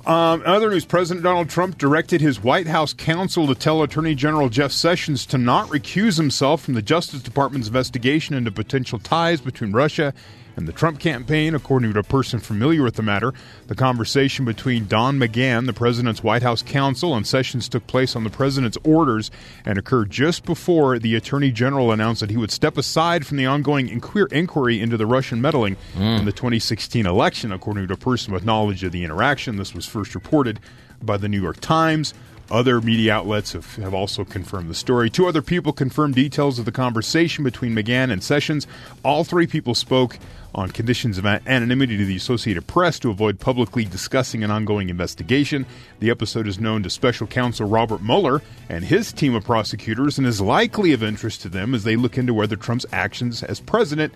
um, 0.06 0.42
other 0.44 0.70
news, 0.70 0.84
President 0.84 1.22
Donald 1.24 1.48
Trump 1.48 1.78
directed 1.78 2.20
his 2.20 2.42
White 2.42 2.66
House 2.66 2.92
counsel 2.92 3.46
to 3.46 3.54
tell 3.54 3.82
Attorney 3.82 4.14
General 4.14 4.48
Jeff 4.48 4.70
Sessions 4.72 5.24
to 5.26 5.38
not 5.38 5.68
recuse 5.68 6.16
himself 6.16 6.62
from 6.62 6.74
the 6.74 6.82
Justice 6.82 7.22
Department's 7.22 7.68
investigation 7.68 8.34
into 8.34 8.50
potential 8.50 8.98
ties 8.98 9.40
between 9.40 9.72
Russia 9.72 10.12
and 10.56 10.68
the 10.68 10.72
Trump 10.72 10.98
campaign, 10.98 11.54
according 11.54 11.92
to 11.92 11.98
a 11.98 12.04
person 12.04 12.38
familiar 12.38 12.82
with 12.82 12.94
the 12.94 13.02
matter. 13.02 13.32
The 13.66 13.74
conversation 13.74 14.44
between 14.44 14.86
Don 14.86 15.18
McGahn, 15.18 15.66
the 15.66 15.72
president's 15.72 16.22
White 16.22 16.42
House 16.42 16.62
counsel, 16.62 17.14
and 17.14 17.26
Sessions 17.26 17.68
took 17.68 17.86
place 17.86 18.14
on 18.14 18.24
the 18.24 18.30
president's 18.30 18.78
orders 18.84 19.30
and 19.64 19.78
occurred 19.78 20.10
just 20.10 20.44
before 20.44 20.98
the 20.98 21.14
attorney 21.14 21.50
general 21.50 21.92
announced 21.92 22.20
that 22.20 22.30
he 22.30 22.36
would 22.36 22.50
step 22.50 22.76
aside 22.78 23.26
from 23.26 23.36
the 23.36 23.46
ongoing 23.46 23.88
inquir- 23.88 24.32
inquiry 24.32 24.80
into 24.80 24.96
the 24.96 25.06
Russian 25.06 25.40
meddling 25.40 25.76
mm. 25.94 26.18
in 26.18 26.24
the 26.24 26.32
2016 26.32 27.06
election, 27.06 27.52
according 27.52 27.88
to 27.88 27.94
a 27.94 27.98
person 27.98 28.32
with 28.32 28.44
knowledge 28.44 28.84
of 28.84 28.92
the 28.92 29.04
interaction. 29.04 29.56
This 29.56 29.74
was 29.74 29.86
first 29.86 30.14
reported 30.14 30.60
by 31.02 31.16
the 31.16 31.28
New 31.28 31.40
York 31.40 31.60
Times. 31.60 32.14
Other 32.50 32.80
media 32.80 33.14
outlets 33.14 33.52
have, 33.52 33.76
have 33.76 33.94
also 33.94 34.24
confirmed 34.24 34.68
the 34.68 34.74
story. 34.74 35.08
Two 35.08 35.26
other 35.26 35.42
people 35.42 35.72
confirmed 35.72 36.14
details 36.14 36.58
of 36.58 36.64
the 36.64 36.72
conversation 36.72 37.42
between 37.42 37.74
McGahn 37.74 38.12
and 38.12 38.22
Sessions. 38.22 38.66
All 39.02 39.24
three 39.24 39.46
people 39.46 39.74
spoke 39.74 40.18
on 40.54 40.70
conditions 40.70 41.18
of 41.18 41.26
anonymity 41.26 41.96
to 41.96 42.04
the 42.04 42.16
Associated 42.16 42.66
Press 42.66 42.98
to 43.00 43.10
avoid 43.10 43.40
publicly 43.40 43.84
discussing 43.84 44.44
an 44.44 44.50
ongoing 44.50 44.88
investigation. 44.88 45.66
The 46.00 46.10
episode 46.10 46.46
is 46.46 46.60
known 46.60 46.82
to 46.84 46.90
special 46.90 47.26
counsel 47.26 47.68
Robert 47.68 48.02
Mueller 48.02 48.40
and 48.68 48.84
his 48.84 49.12
team 49.12 49.34
of 49.34 49.44
prosecutors 49.44 50.18
and 50.18 50.26
is 50.26 50.40
likely 50.40 50.92
of 50.92 51.02
interest 51.02 51.42
to 51.42 51.48
them 51.48 51.74
as 51.74 51.84
they 51.84 51.96
look 51.96 52.18
into 52.18 52.34
whether 52.34 52.56
Trump's 52.56 52.86
actions 52.92 53.42
as 53.42 53.60
president 53.60 54.12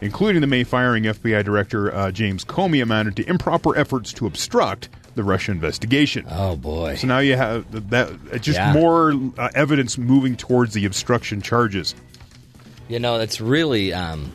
including 0.00 0.40
the 0.40 0.46
May 0.46 0.64
firing 0.64 1.04
FBI 1.04 1.44
Director 1.44 1.92
uh, 1.92 2.12
James 2.12 2.44
Comey, 2.44 2.82
amounted 2.82 3.16
to 3.16 3.28
improper 3.28 3.76
efforts 3.76 4.12
to 4.14 4.26
obstruct 4.26 4.88
the 5.18 5.24
Russia 5.24 5.50
investigation. 5.50 6.24
Oh 6.30 6.54
boy. 6.56 6.94
So 6.94 7.08
now 7.08 7.18
you 7.18 7.36
have 7.36 7.90
that 7.90 8.40
just 8.40 8.56
Yeah. 8.56 8.72
more 8.72 9.12
uh, 9.36 9.48
evidence 9.54 9.98
moving 9.98 10.36
towards 10.36 10.72
the 10.74 10.84
obstruction 10.86 11.42
charges. 11.42 11.94
You 12.88 13.00
know, 13.00 13.16
it's 13.20 13.40
really 13.40 13.92
um, 13.92 14.32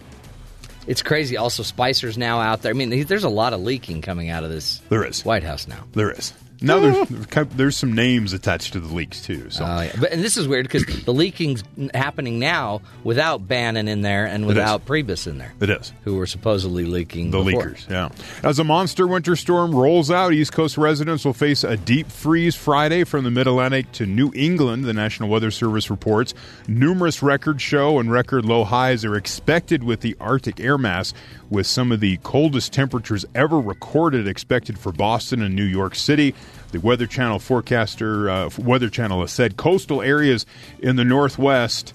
it's 0.86 1.02
crazy. 1.02 1.38
Also, 1.38 1.64
Spicer's 1.64 2.18
now 2.18 2.42
out 2.42 2.62
there. 2.62 2.72
I 2.72 2.74
mean, 2.74 3.06
there's 3.06 3.24
a 3.24 3.30
lot 3.30 3.54
of 3.54 3.62
leaking 3.62 4.02
coming 4.02 4.30
out 4.30 4.44
of 4.44 4.50
this. 4.50 4.80
There 4.90 5.06
is. 5.06 5.24
White 5.24 5.44
House 5.44 5.68
now. 5.68 5.86
There 5.94 6.12
is. 6.12 6.34
Now 6.64 6.80
there's 6.80 7.48
there's 7.56 7.78
some 7.78 7.94
names 7.94 8.34
attached 8.34 8.74
to 8.74 8.80
the 8.80 8.92
leaks 8.94 9.22
too. 9.22 9.50
So 9.52 9.64
Oh, 9.66 9.82
yeah. 9.82 9.92
But 10.00 10.12
and 10.14 10.24
this 10.24 10.38
is 10.38 10.48
weird 10.48 10.66
because 10.66 10.86
the 11.04 11.14
leaking's 11.14 11.64
happening 11.94 12.40
now 12.40 12.82
without 13.04 13.48
Bannon 13.48 13.88
in 13.88 14.02
there 14.02 14.26
and 14.26 14.48
without 14.48 14.86
Priebus 14.86 15.28
in 15.28 15.38
there, 15.38 15.54
it 15.60 15.70
is. 15.70 15.92
who 16.06 16.16
were 16.16 16.26
supposedly 16.26 16.86
leaking 16.86 17.32
The 17.32 17.44
before. 17.44 17.66
leakers, 17.68 17.90
yeah. 17.90 18.10
As 18.44 18.58
a 18.60 18.64
monster 18.64 19.06
winter 19.06 19.36
storm 19.36 19.76
rolls 19.76 20.10
out, 20.10 20.34
East 20.34 20.54
Coast 20.54 20.78
residents 20.78 21.26
will 21.26 21.34
face 21.34 21.64
a 21.64 21.78
deep 21.78 22.10
freeze 22.10 22.56
Friday 22.56 23.04
from 23.04 23.24
the 23.26 23.32
Mid 23.32 23.46
Atlantic 23.46 23.92
to 23.94 24.06
New 24.06 24.32
England, 24.34 24.86
the 24.86 24.94
National 24.94 25.30
Weather 25.30 25.52
Service 25.52 25.90
reports. 25.90 26.34
Numerous 26.68 27.22
record 27.22 27.60
show 27.62 28.00
and 28.00 28.12
record 28.12 28.46
low 28.46 28.64
highs 28.64 29.04
are 29.04 29.16
expected 29.16 29.84
with 29.84 30.00
the 30.00 30.16
Arctic 30.20 30.60
air 30.62 30.78
mass, 30.78 31.14
with 31.54 31.68
some 31.68 31.92
of 31.92 32.00
the 32.00 32.18
coldest 32.18 32.74
temperatures 32.74 33.26
ever 33.36 33.60
recorded 33.60 34.28
expected 34.28 34.78
for 34.80 34.92
Boston 34.92 35.42
and 35.44 35.56
New 35.56 35.64
York 35.64 35.94
City. 35.94 36.34
The 36.72 36.80
Weather 36.80 37.06
Channel 37.06 37.38
forecaster, 37.38 38.30
uh, 38.30 38.50
Weather 38.58 38.90
Channel 38.90 39.22
has 39.22 39.32
said 39.32 39.56
coastal 39.56 40.02
areas 40.02 40.48
in 40.80 40.96
the 40.96 41.06
Northwest 41.06 41.94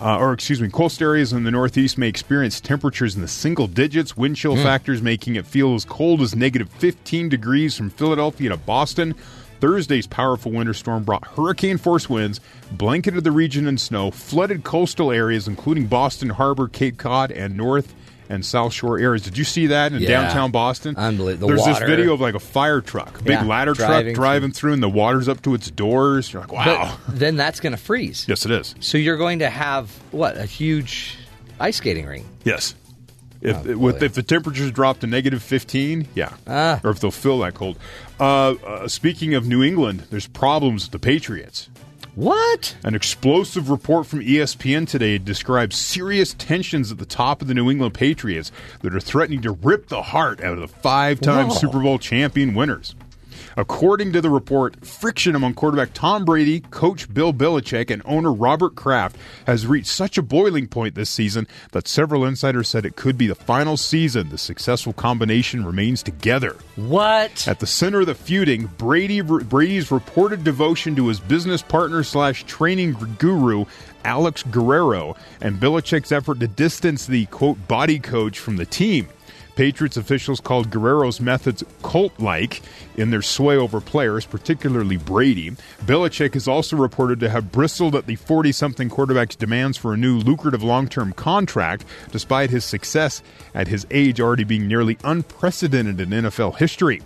uh, 0.00 0.18
or 0.18 0.32
excuse 0.32 0.60
me, 0.60 0.68
coastal 0.68 1.06
areas 1.06 1.32
in 1.32 1.44
the 1.44 1.50
Northeast 1.50 1.98
may 1.98 2.08
experience 2.08 2.60
temperatures 2.60 3.14
in 3.14 3.22
the 3.22 3.28
single 3.28 3.68
digits, 3.68 4.16
wind 4.16 4.34
chill 4.34 4.56
factors 4.56 5.00
making 5.00 5.36
it 5.36 5.46
feel 5.46 5.74
as 5.74 5.84
cold 5.84 6.20
as 6.20 6.34
negative 6.34 6.68
15 6.68 7.28
degrees 7.28 7.76
from 7.76 7.90
Philadelphia 7.90 8.48
to 8.48 8.56
Boston. 8.56 9.14
Thursday's 9.60 10.06
powerful 10.08 10.50
winter 10.50 10.74
storm 10.74 11.04
brought 11.04 11.24
hurricane 11.24 11.78
force 11.78 12.10
winds, 12.10 12.40
blanketed 12.72 13.22
the 13.22 13.30
region 13.30 13.68
in 13.68 13.78
snow, 13.78 14.10
flooded 14.10 14.64
coastal 14.64 15.12
areas, 15.12 15.46
including 15.46 15.86
Boston 15.86 16.28
Harbor, 16.28 16.66
Cape 16.66 16.98
Cod, 16.98 17.30
and 17.30 17.56
North 17.56 17.94
and 18.34 18.44
South 18.44 18.72
Shore 18.72 18.98
areas. 18.98 19.22
Did 19.22 19.38
you 19.38 19.44
see 19.44 19.68
that 19.68 19.92
in 19.92 20.00
Yeah. 20.02 20.08
downtown 20.08 20.50
Boston? 20.50 20.96
Unbelievable. 20.96 21.48
The 21.48 21.54
There's 21.54 21.66
water. 21.66 21.80
this 21.86 21.88
video 21.88 22.12
of 22.12 22.20
like 22.20 22.34
a 22.34 22.40
fire 22.40 22.80
truck, 22.80 23.18
big 23.24 23.28
Yeah, 23.34 23.44
ladder 23.44 23.72
driving 23.72 24.14
truck 24.14 24.22
driving 24.24 24.52
through, 24.52 24.72
and 24.74 24.82
the 24.82 24.88
water's 24.88 25.28
up 25.28 25.40
to 25.42 25.54
its 25.54 25.70
doors. 25.70 26.32
You're 26.32 26.42
like, 26.42 26.52
wow. 26.52 26.96
But 27.06 27.18
then 27.18 27.36
that's 27.36 27.60
going 27.60 27.72
to 27.72 27.78
freeze. 27.78 28.26
yes, 28.28 28.44
it 28.44 28.50
is. 28.50 28.74
So 28.80 28.98
you're 28.98 29.16
going 29.16 29.38
to 29.38 29.48
have 29.48 29.90
what 30.10 30.36
a 30.36 30.44
huge 30.44 31.16
ice 31.58 31.76
skating 31.76 32.06
ring. 32.06 32.26
Yes. 32.44 32.74
If 33.40 33.56
Oh, 33.68 33.76
with 33.76 34.02
if 34.02 34.14
the 34.14 34.22
temperatures 34.22 34.70
drop 34.70 35.00
to 35.00 35.06
negative 35.06 35.42
fifteen, 35.42 36.08
yeah, 36.14 36.30
Ah. 36.46 36.80
or 36.82 36.90
if 36.90 37.00
they'll 37.00 37.10
feel 37.10 37.38
that 37.40 37.52
cold. 37.52 37.76
Uh, 38.18 38.54
uh, 38.66 38.88
speaking 38.88 39.34
of 39.34 39.46
New 39.46 39.62
England, 39.62 40.04
there's 40.10 40.26
problems 40.26 40.84
with 40.84 40.92
the 40.92 40.98
Patriots. 40.98 41.68
What? 42.14 42.76
An 42.84 42.94
explosive 42.94 43.68
report 43.68 44.06
from 44.06 44.20
ESPN 44.20 44.86
today 44.88 45.18
describes 45.18 45.74
serious 45.74 46.32
tensions 46.34 46.92
at 46.92 46.98
the 46.98 47.04
top 47.04 47.42
of 47.42 47.48
the 47.48 47.54
New 47.54 47.68
England 47.68 47.94
Patriots 47.94 48.52
that 48.82 48.94
are 48.94 49.00
threatening 49.00 49.42
to 49.42 49.50
rip 49.50 49.88
the 49.88 50.02
heart 50.02 50.40
out 50.40 50.52
of 50.52 50.60
the 50.60 50.68
five-time 50.68 51.50
Super 51.50 51.80
Bowl 51.80 51.98
champion 51.98 52.54
winners. 52.54 52.94
According 53.56 54.12
to 54.12 54.20
the 54.20 54.30
report, 54.30 54.84
friction 54.84 55.34
among 55.34 55.54
quarterback 55.54 55.92
Tom 55.94 56.24
Brady, 56.24 56.60
coach 56.60 57.12
Bill 57.12 57.32
Belichick, 57.32 57.90
and 57.90 58.02
owner 58.04 58.32
Robert 58.32 58.74
Kraft 58.74 59.16
has 59.46 59.66
reached 59.66 59.88
such 59.88 60.18
a 60.18 60.22
boiling 60.22 60.66
point 60.66 60.94
this 60.94 61.10
season 61.10 61.46
that 61.72 61.86
several 61.86 62.24
insiders 62.24 62.68
said 62.68 62.84
it 62.84 62.96
could 62.96 63.16
be 63.16 63.26
the 63.26 63.34
final 63.34 63.76
season 63.76 64.28
the 64.28 64.38
successful 64.38 64.92
combination 64.92 65.64
remains 65.64 66.02
together. 66.02 66.56
What? 66.76 67.46
At 67.46 67.60
the 67.60 67.66
center 67.66 68.00
of 68.00 68.06
the 68.06 68.14
feuding, 68.14 68.66
Brady 68.78 69.20
Brady's 69.20 69.90
reported 69.90 70.42
devotion 70.42 70.96
to 70.96 71.06
his 71.06 71.20
business 71.20 71.62
partner 71.62 72.02
slash 72.02 72.44
training 72.44 72.96
guru 73.18 73.64
Alex 74.04 74.42
Guerrero, 74.42 75.16
and 75.40 75.58
Belichick's 75.58 76.12
effort 76.12 76.40
to 76.40 76.48
distance 76.48 77.06
the 77.06 77.26
quote 77.26 77.66
body 77.66 77.98
coach 77.98 78.38
from 78.38 78.56
the 78.56 78.66
team. 78.66 79.08
Patriots 79.56 79.96
officials 79.96 80.40
called 80.40 80.70
Guerrero's 80.70 81.20
methods 81.20 81.62
cult-like 81.82 82.62
in 82.96 83.10
their 83.10 83.22
sway 83.22 83.56
over 83.56 83.80
players, 83.80 84.26
particularly 84.26 84.96
Brady. 84.96 85.52
Belichick 85.84 86.34
is 86.34 86.48
also 86.48 86.76
reported 86.76 87.20
to 87.20 87.28
have 87.30 87.52
bristled 87.52 87.94
at 87.94 88.06
the 88.06 88.16
40-something 88.16 88.88
quarterback's 88.88 89.36
demands 89.36 89.78
for 89.78 89.94
a 89.94 89.96
new 89.96 90.18
lucrative 90.18 90.62
long-term 90.62 91.12
contract, 91.12 91.84
despite 92.10 92.50
his 92.50 92.64
success 92.64 93.22
at 93.54 93.68
his 93.68 93.86
age 93.90 94.20
already 94.20 94.44
being 94.44 94.66
nearly 94.66 94.98
unprecedented 95.04 96.00
in 96.00 96.10
NFL 96.10 96.56
history. 96.56 97.00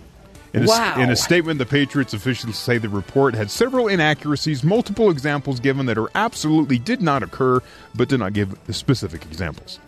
In 0.51 0.63
a, 0.63 0.67
Wow. 0.67 0.99
in 0.99 1.11
a 1.11 1.15
statement, 1.15 1.59
the 1.59 1.65
Patriots 1.67 2.15
officials 2.15 2.57
say 2.57 2.79
the 2.79 2.89
report 2.89 3.35
had 3.35 3.51
several 3.51 3.87
inaccuracies, 3.87 4.63
multiple 4.63 5.11
examples 5.11 5.59
given 5.59 5.85
that 5.85 5.97
are 5.99 6.09
absolutely 6.15 6.79
did 6.79 7.03
not 7.03 7.21
occur, 7.21 7.61
but 7.93 8.09
did 8.09 8.19
not 8.19 8.33
give 8.33 8.57
specific 8.71 9.23
examples. 9.25 9.79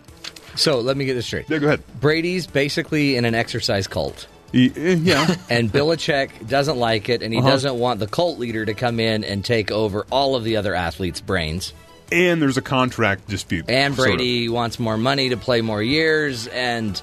So 0.56 0.80
let 0.80 0.96
me 0.96 1.04
get 1.04 1.14
this 1.14 1.26
straight. 1.26 1.48
Yeah, 1.48 1.58
go 1.58 1.66
ahead. 1.66 1.82
Brady's 2.00 2.46
basically 2.46 3.16
in 3.16 3.24
an 3.24 3.34
exercise 3.34 3.86
cult. 3.86 4.26
Eh, 4.54 4.68
yeah. 4.76 5.34
And 5.50 5.72
Belichick 5.72 6.46
doesn't 6.48 6.76
like 6.76 7.08
it, 7.08 7.22
and 7.22 7.32
he 7.32 7.40
Uh-huh. 7.40 7.48
doesn't 7.50 7.78
want 7.78 8.00
the 8.00 8.06
cult 8.06 8.38
leader 8.38 8.64
to 8.66 8.74
come 8.74 9.00
in 9.00 9.24
and 9.24 9.44
take 9.44 9.70
over 9.70 10.06
all 10.10 10.34
of 10.36 10.44
the 10.44 10.56
other 10.56 10.74
athletes' 10.74 11.20
brains. 11.20 11.72
and 12.10 12.42
there's 12.42 12.58
a 12.58 12.62
contract 12.62 13.26
dispute. 13.28 13.64
And 13.70 13.94
sort 13.96 14.08
of. 14.10 14.16
Brady 14.16 14.48
wants 14.50 14.78
more 14.78 14.98
money 14.98 15.30
to 15.30 15.38
play 15.38 15.62
more 15.62 15.82
years, 15.82 16.46
and 16.48 17.00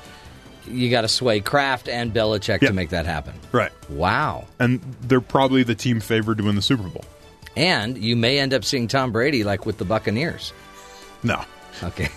you 0.68 0.92
got 0.92 1.02
to 1.02 1.08
sway 1.08 1.40
Kraft 1.40 1.90
and 1.90 2.14
Belichick 2.14 2.62
Yeah. 2.62 2.68
to 2.68 2.74
make 2.74 2.90
that 2.90 3.08
happen. 3.08 3.34
Right. 3.52 3.72
Wow. 3.90 4.46
And 4.60 4.80
they're 5.02 5.20
probably 5.20 5.64
the 5.64 5.74
team 5.74 6.00
favored 6.00 6.38
to 6.38 6.44
win 6.44 6.54
the 6.56 6.62
Super 6.62 6.84
Bowl. 6.84 7.06
And 7.58 7.98
you 7.98 8.16
may 8.16 8.38
end 8.38 8.54
up 8.54 8.64
seeing 8.64 8.88
Tom 8.88 9.12
Brady 9.12 9.44
like 9.44 9.66
with 9.66 9.80
the 9.80 9.86
Buccaneers. 9.86 10.54
No. 11.24 11.44
Okay. 11.82 12.10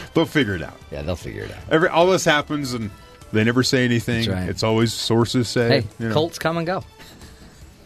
They'll 0.14 0.26
figure 0.26 0.54
it 0.54 0.62
out. 0.62 0.76
Yeah, 0.90 1.02
they'll 1.02 1.16
figure 1.16 1.42
it 1.44 1.50
out. 1.52 1.58
Every 1.70 1.88
all 1.88 2.06
this 2.06 2.24
happens 2.24 2.72
and 2.74 2.90
they 3.32 3.44
never 3.44 3.62
say 3.62 3.84
anything. 3.84 4.30
Right. 4.30 4.48
It's 4.48 4.62
always 4.62 4.92
sources 4.92 5.48
say. 5.48 5.68
Hey, 5.82 5.86
you 5.98 6.08
know, 6.08 6.14
Colts 6.14 6.38
come 6.38 6.56
and 6.56 6.66
go. 6.66 6.82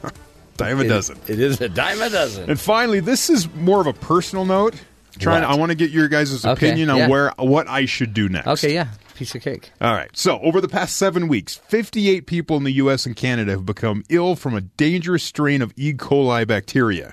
dime 0.56 0.78
a 0.80 0.84
It- 0.84 0.88
dozen. 0.88 1.18
It 1.28 1.40
is 1.40 1.60
a 1.60 1.68
dime 1.68 2.00
a 2.02 2.10
dozen. 2.10 2.50
And 2.50 2.60
finally, 2.60 3.00
this 3.00 3.30
is 3.30 3.52
more 3.54 3.80
of 3.80 3.86
a 3.86 3.92
personal 3.92 4.44
note. 4.44 4.74
Trying, 5.18 5.42
What? 5.42 5.50
I 5.50 5.56
want 5.56 5.70
to 5.70 5.76
get 5.76 5.90
your 5.90 6.08
guys' 6.08 6.42
Okay, 6.44 6.52
opinion 6.68 6.88
on 6.88 6.96
yeah. 6.96 7.08
where 7.08 7.32
what 7.38 7.68
I 7.68 7.84
should 7.84 8.14
do 8.14 8.28
next. 8.30 8.46
Okay, 8.48 8.72
yeah. 8.72 8.88
Piece 9.14 9.34
of 9.34 9.42
cake. 9.42 9.70
All 9.78 9.92
right. 9.92 10.08
So, 10.16 10.40
over 10.40 10.58
the 10.62 10.68
past 10.68 10.96
seven 10.96 11.28
weeks, 11.28 11.54
58 11.68 12.26
people 12.26 12.56
in 12.56 12.64
the 12.64 12.72
U.S. 12.74 13.04
and 13.04 13.14
Canada 13.14 13.52
have 13.52 13.66
become 13.66 14.04
ill 14.08 14.36
from 14.36 14.54
a 14.54 14.62
dangerous 14.62 15.22
strain 15.22 15.60
of 15.60 15.72
E. 15.76 15.92
coli 15.92 16.46
bacteria. 16.46 17.12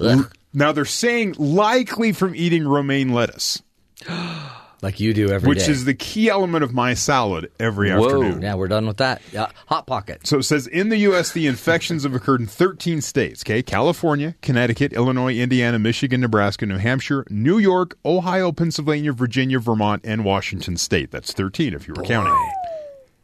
Ugh. 0.00 0.32
Now, 0.52 0.72
they're 0.72 0.84
saying 0.84 1.36
likely 1.38 2.12
from 2.12 2.34
eating 2.34 2.66
romaine 2.66 3.12
lettuce, 3.12 3.62
Like 4.82 5.00
you 5.00 5.14
do 5.14 5.30
every 5.30 5.46
day. 5.46 5.48
which 5.48 5.66
is 5.66 5.86
the 5.86 5.94
key 5.94 6.28
element 6.28 6.62
of 6.62 6.74
my 6.74 6.92
salad 6.92 7.50
every 7.58 7.90
Whoa. 7.90 8.04
afternoon. 8.04 8.42
Yeah, 8.42 8.54
we're 8.54 8.68
done 8.68 8.86
with 8.86 8.98
that. 8.98 9.22
Yeah, 9.32 9.48
Hot 9.68 9.86
Pocket. 9.86 10.26
So 10.26 10.40
it 10.40 10.42
says 10.42 10.66
in 10.66 10.90
the 10.90 10.98
U.S., 10.98 11.32
the 11.32 11.46
infections 11.46 12.02
have 12.02 12.14
occurred 12.14 12.42
in 12.42 12.46
13 12.46 13.00
states, 13.00 13.42
okay? 13.42 13.62
California, 13.62 14.34
Connecticut, 14.42 14.92
Illinois, 14.92 15.38
Indiana, 15.38 15.78
Michigan, 15.78 16.20
Nebraska, 16.20 16.66
New 16.66 16.76
Hampshire, 16.76 17.24
New 17.30 17.56
York, 17.56 17.96
Ohio, 18.04 18.52
Pennsylvania, 18.52 19.14
Virginia, 19.14 19.58
Vermont, 19.58 20.02
and 20.04 20.22
Washington 20.22 20.76
State. 20.76 21.10
That's 21.10 21.32
13 21.32 21.72
if 21.72 21.88
you 21.88 21.94
were 21.96 22.02
counting. 22.02 22.36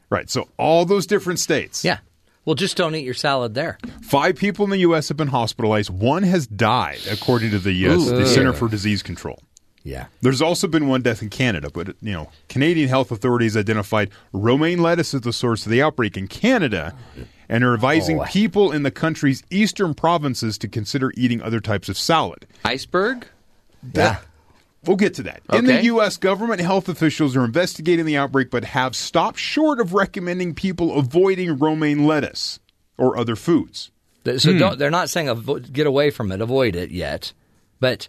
Right, 0.08 0.30
so 0.30 0.48
all 0.56 0.86
those 0.86 1.06
different 1.06 1.40
states. 1.40 1.84
Yeah. 1.84 1.98
Well, 2.46 2.54
just 2.54 2.78
don't 2.78 2.94
eat 2.94 3.04
your 3.04 3.12
salad 3.12 3.52
there. 3.52 3.78
Five 4.00 4.36
people 4.36 4.64
in 4.64 4.70
the 4.70 4.78
U.S. 4.78 5.08
have 5.08 5.18
been 5.18 5.28
hospitalized. 5.28 5.90
One 5.90 6.22
has 6.22 6.46
died, 6.46 7.00
according 7.10 7.50
to 7.50 7.58
the, 7.58 7.86
uh, 7.86 7.96
the 7.96 8.26
Center 8.26 8.54
for 8.54 8.66
Disease 8.66 9.02
Control. 9.02 9.42
Yeah. 9.90 10.06
There's 10.20 10.40
also 10.40 10.68
been 10.68 10.86
one 10.86 11.02
death 11.02 11.20
in 11.20 11.30
Canada, 11.30 11.68
but 11.72 11.88
you 12.00 12.12
know, 12.12 12.28
Canadian 12.48 12.88
health 12.88 13.10
authorities 13.10 13.56
identified 13.56 14.10
romaine 14.32 14.80
lettuce 14.80 15.14
as 15.14 15.22
the 15.22 15.32
source 15.32 15.66
of 15.66 15.72
the 15.72 15.82
outbreak 15.82 16.16
in 16.16 16.28
Canada 16.28 16.94
and 17.48 17.64
are 17.64 17.74
advising 17.74 18.20
Oh. 18.20 18.24
people 18.24 18.70
in 18.70 18.84
the 18.84 18.92
country's 18.92 19.42
eastern 19.50 19.94
provinces 19.94 20.56
to 20.58 20.68
consider 20.68 21.10
eating 21.16 21.42
other 21.42 21.58
types 21.60 21.88
of 21.88 21.98
salad. 21.98 22.46
Iceberg? 22.64 23.26
Yeah. 23.94 24.18
We'll 24.86 24.96
get 24.96 25.14
to 25.14 25.22
that. 25.24 25.42
In 25.52 25.64
the 25.66 25.74
Okay. 25.78 25.84
U.S., 25.86 26.16
government 26.16 26.60
health 26.60 26.88
officials 26.88 27.36
are 27.36 27.44
investigating 27.44 28.06
the 28.06 28.16
outbreak, 28.16 28.50
but 28.50 28.64
have 28.64 28.94
stopped 28.96 29.38
short 29.38 29.80
of 29.80 29.92
recommending 29.92 30.54
people 30.54 30.96
avoiding 30.98 31.58
romaine 31.58 32.06
lettuce 32.06 32.60
or 32.96 33.18
other 33.18 33.34
foods. 33.36 33.90
Th- 34.24 34.40
So 34.40 34.52
hmm. 34.52 34.58
don't, 34.58 34.78
they're 34.78 34.90
not 34.90 35.10
saying 35.10 35.26
avo- 35.26 35.70
get 35.72 35.86
away 35.86 36.10
from 36.10 36.30
it, 36.32 36.40
avoid 36.40 36.76
it 36.76 36.90
yet, 36.92 37.32
but 37.80 38.08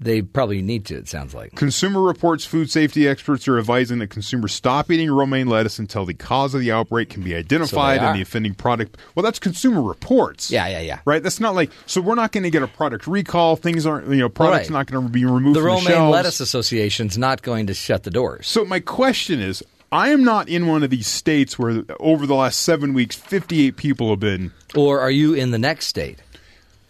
they 0.00 0.22
probably 0.22 0.62
need 0.62 0.84
to. 0.86 0.96
It 0.96 1.08
sounds 1.08 1.34
like. 1.34 1.54
Consumer 1.56 2.00
Reports 2.00 2.44
food 2.44 2.70
safety 2.70 3.08
experts 3.08 3.48
are 3.48 3.58
advising 3.58 3.98
that 3.98 4.10
consumers 4.10 4.52
stop 4.52 4.90
eating 4.90 5.10
romaine 5.10 5.48
lettuce 5.48 5.78
until 5.78 6.04
the 6.04 6.14
cause 6.14 6.54
of 6.54 6.60
the 6.60 6.70
outbreak 6.70 7.10
can 7.10 7.22
be 7.22 7.34
identified 7.34 7.98
are. 7.98 8.06
and 8.10 8.18
the 8.18 8.22
offending 8.22 8.54
product. 8.54 8.96
Well, 9.14 9.24
that's 9.24 9.38
Consumer 9.38 9.82
Reports. 9.82 10.50
Yeah, 10.50 10.68
yeah, 10.68 10.80
yeah. 10.80 11.00
Right? 11.04 11.22
That's 11.22 11.40
not 11.40 11.54
like, 11.54 11.70
so 11.86 12.00
we're 12.00 12.14
not 12.14 12.30
going 12.32 12.44
to 12.44 12.50
get 12.50 12.62
a 12.62 12.68
product 12.68 13.06
recall. 13.06 13.56
Things 13.56 13.86
aren't, 13.86 14.08
you 14.08 14.16
know, 14.16 14.28
products 14.28 14.70
Right. 14.70 14.78
not 14.78 14.86
going 14.86 15.04
to 15.06 15.12
be 15.12 15.24
removed 15.24 15.56
The 15.56 15.60
from 15.60 15.68
the 15.68 15.74
Romaine 15.74 15.84
shelves. 15.86 16.12
Lettuce 16.12 16.40
Association's 16.40 17.18
not 17.18 17.42
going 17.42 17.66
to 17.66 17.74
shut 17.74 18.04
the 18.04 18.10
doors. 18.10 18.46
So 18.46 18.64
my 18.64 18.80
question 18.80 19.40
is, 19.40 19.64
I 19.90 20.10
am 20.10 20.22
not 20.22 20.48
in 20.50 20.66
one 20.66 20.82
of 20.82 20.90
these 20.90 21.06
states 21.06 21.58
where 21.58 21.82
over 21.98 22.26
the 22.26 22.34
last 22.34 22.60
seven 22.60 22.92
weeks, 22.92 23.16
58 23.16 23.76
people 23.76 24.10
have 24.10 24.20
been. 24.20 24.52
Or 24.76 25.00
are 25.00 25.10
you 25.10 25.32
in 25.34 25.50
the 25.50 25.58
next 25.58 25.86
state? 25.86 26.18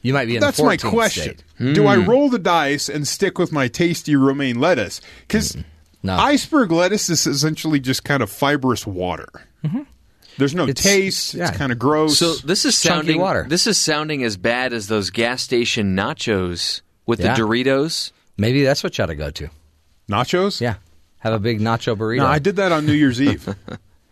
You 0.03 0.13
might 0.15 0.27
be 0.27 0.37
in 0.37 0.41
That's 0.41 0.59
the 0.59 0.65
my 0.65 0.77
question. 0.77 1.37
state. 1.59 1.75
Do 1.75 1.87
I 1.87 1.97
Hmm. 1.97 2.09
roll 2.09 2.29
the 2.31 2.39
dice 2.39 2.89
and 2.89 3.07
stick 3.07 3.39
with 3.39 3.51
my 3.53 3.67
tasty 3.69 4.15
romaine 4.17 4.61
lettuce? 4.61 5.01
Because 5.27 5.57
No. 6.03 6.17
iceberg 6.17 6.71
lettuce 6.71 7.11
is 7.11 7.27
essentially 7.27 7.81
just 7.81 8.05
kind 8.05 8.23
of 8.23 8.31
fibrous 8.31 8.87
water. 8.87 9.29
There's 10.39 10.55
no 10.55 10.63
Mm-hmm. 10.63 10.71
It's- 10.71 10.85
taste. 10.85 11.35
yeah. 11.35 11.49
It's 11.49 11.57
kind 11.59 11.73
of 11.73 11.79
gross. 11.81 12.17
So 12.19 12.35
this 12.37 12.65
is 12.65 12.81
Chunky 12.81 12.97
sounding 12.99 13.21
water. 13.21 13.47
this 13.49 13.67
is 13.67 13.77
sounding 13.77 14.23
as 14.23 14.37
bad 14.37 14.73
as 14.73 14.87
those 14.87 15.11
gas 15.11 15.43
station 15.43 15.97
nachos 15.97 16.81
with 17.07 17.19
Yeah. 17.19 17.35
the 17.35 17.43
Doritos. 17.43 18.13
Maybe 18.37 18.63
that's 18.63 18.85
what 18.85 18.97
you 18.97 19.03
ought 19.03 19.09
to 19.09 19.17
go 19.17 19.31
to. 19.31 19.49
nachos? 20.09 20.61
Yeah. 20.61 20.75
Have 21.19 21.33
a 21.33 21.41
big 21.41 21.59
nacho 21.61 21.97
burrito. 21.97 22.19
No, 22.19 22.27
I 22.27 22.39
did 22.39 22.55
that 22.57 22.71
on 22.71 22.87
New 22.87 22.93
Year's 22.93 23.21
Eve. 23.21 23.53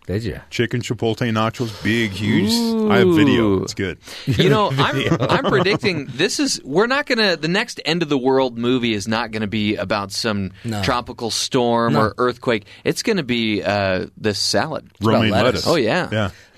Did 0.06 0.22
you? 0.22 0.40
Chicken 0.50 0.82
chipotle 0.82 1.28
nachos, 1.32 1.82
big, 1.82 2.12
huge. 2.12 2.52
I 2.90 2.98
have 2.98 3.08
video. 3.14 3.62
It's 3.64 3.74
good. 3.74 3.98
You 4.26 4.48
know, 4.48 4.70
I'm 4.78 5.20
I'm 5.20 5.44
predicting 5.46 6.06
this 6.06 6.38
is 6.38 6.60
we're 6.64 6.86
not 6.86 7.06
gonna 7.06 7.36
the 7.36 7.48
next 7.48 7.80
end 7.84 8.04
of 8.04 8.08
the 8.08 8.16
world 8.18 8.56
movie 8.56 8.94
is 8.94 9.08
not 9.08 9.32
gonna 9.32 9.48
be 9.48 9.74
about 9.74 10.12
some 10.12 10.52
No. 10.64 10.80
tropical 10.84 11.30
storm 11.32 11.94
No. 11.94 12.00
or 12.02 12.14
earthquake. 12.18 12.66
It's 12.84 13.02
gonna 13.02 13.24
be 13.24 13.62
uh, 13.64 14.06
this 14.16 14.38
salad. 14.38 14.88
Romaine 15.02 15.32
lettuce. 15.32 15.44
lettuce. 15.44 15.66
Oh, 15.66 15.74
yeah. 15.76 16.08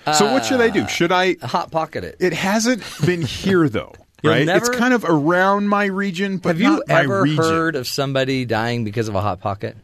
Yeah. 0.05 0.13
So 0.13 0.31
what 0.31 0.45
should 0.45 0.61
I 0.61 0.69
do? 0.69 0.87
Should 0.87 1.11
I? 1.11 1.35
Hot 1.41 1.71
pocket 1.71 2.03
it. 2.03 2.17
It 2.19 2.33
hasn't 2.33 2.83
been 3.05 3.21
here 3.21 3.67
though, 3.67 3.93
You'll 4.23 4.33
right? 4.33 4.47
it's 4.47 4.69
kind 4.69 4.93
of 4.93 5.03
around 5.07 5.67
my 5.67 5.85
region, 5.85 6.37
but 6.37 6.49
Have 6.49 6.61
you 6.61 6.69
not 6.69 6.87
my 6.87 6.99
ever 7.01 7.21
region. 7.23 7.43
heard 7.43 7.75
of 7.75 7.87
somebody 7.87 8.45
dying 8.45 8.83
because 8.83 9.07
of 9.07 9.15
a 9.15 9.21
hot 9.21 9.39
pocket? 9.39 9.75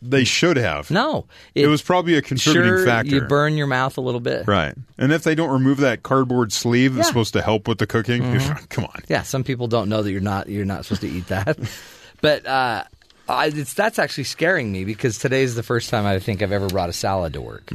They 0.00 0.24
should 0.24 0.56
have. 0.56 0.90
No. 0.90 1.26
It, 1.54 1.66
was 1.66 1.82
probably 1.82 2.14
a 2.16 2.22
contributing 2.22 2.68
sure, 2.70 2.84
factor. 2.86 3.14
You 3.16 3.20
burn 3.22 3.56
your 3.56 3.66
mouth 3.66 3.98
a 3.98 4.00
little 4.00 4.20
bit. 4.20 4.46
Right. 4.46 4.74
And 4.96 5.12
if 5.12 5.24
they 5.24 5.34
don't 5.34 5.50
remove 5.50 5.78
that 5.78 6.02
cardboard 6.04 6.52
sleeve 6.52 6.94
that's 6.94 7.06
Yeah. 7.06 7.10
supposed 7.10 7.32
to 7.32 7.42
help 7.42 7.66
with 7.66 7.78
the 7.78 7.86
cooking, 7.86 8.22
come 8.68 8.84
on. 8.84 9.02
Yeah, 9.08 9.22
some 9.22 9.42
people 9.42 9.66
don't 9.66 9.88
know 9.88 10.02
that 10.02 10.12
you're 10.12 10.20
not 10.20 10.48
you're 10.48 10.64
not 10.64 10.84
supposed 10.84 11.00
to 11.00 11.08
eat 11.08 11.26
that. 11.28 11.58
but 12.20 12.46
uh, 12.46 12.84
I, 13.28 13.46
it's, 13.46 13.74
that's 13.74 13.98
actually 13.98 14.24
scaring 14.24 14.70
me 14.70 14.84
because 14.84 15.18
today 15.18 15.42
is 15.42 15.54
the 15.56 15.62
first 15.64 15.90
time 15.90 16.06
I 16.06 16.18
think 16.20 16.42
I've 16.42 16.52
ever 16.52 16.68
brought 16.68 16.88
a 16.90 16.94
salad 16.94 17.32
to 17.32 17.40
work. 17.40 17.70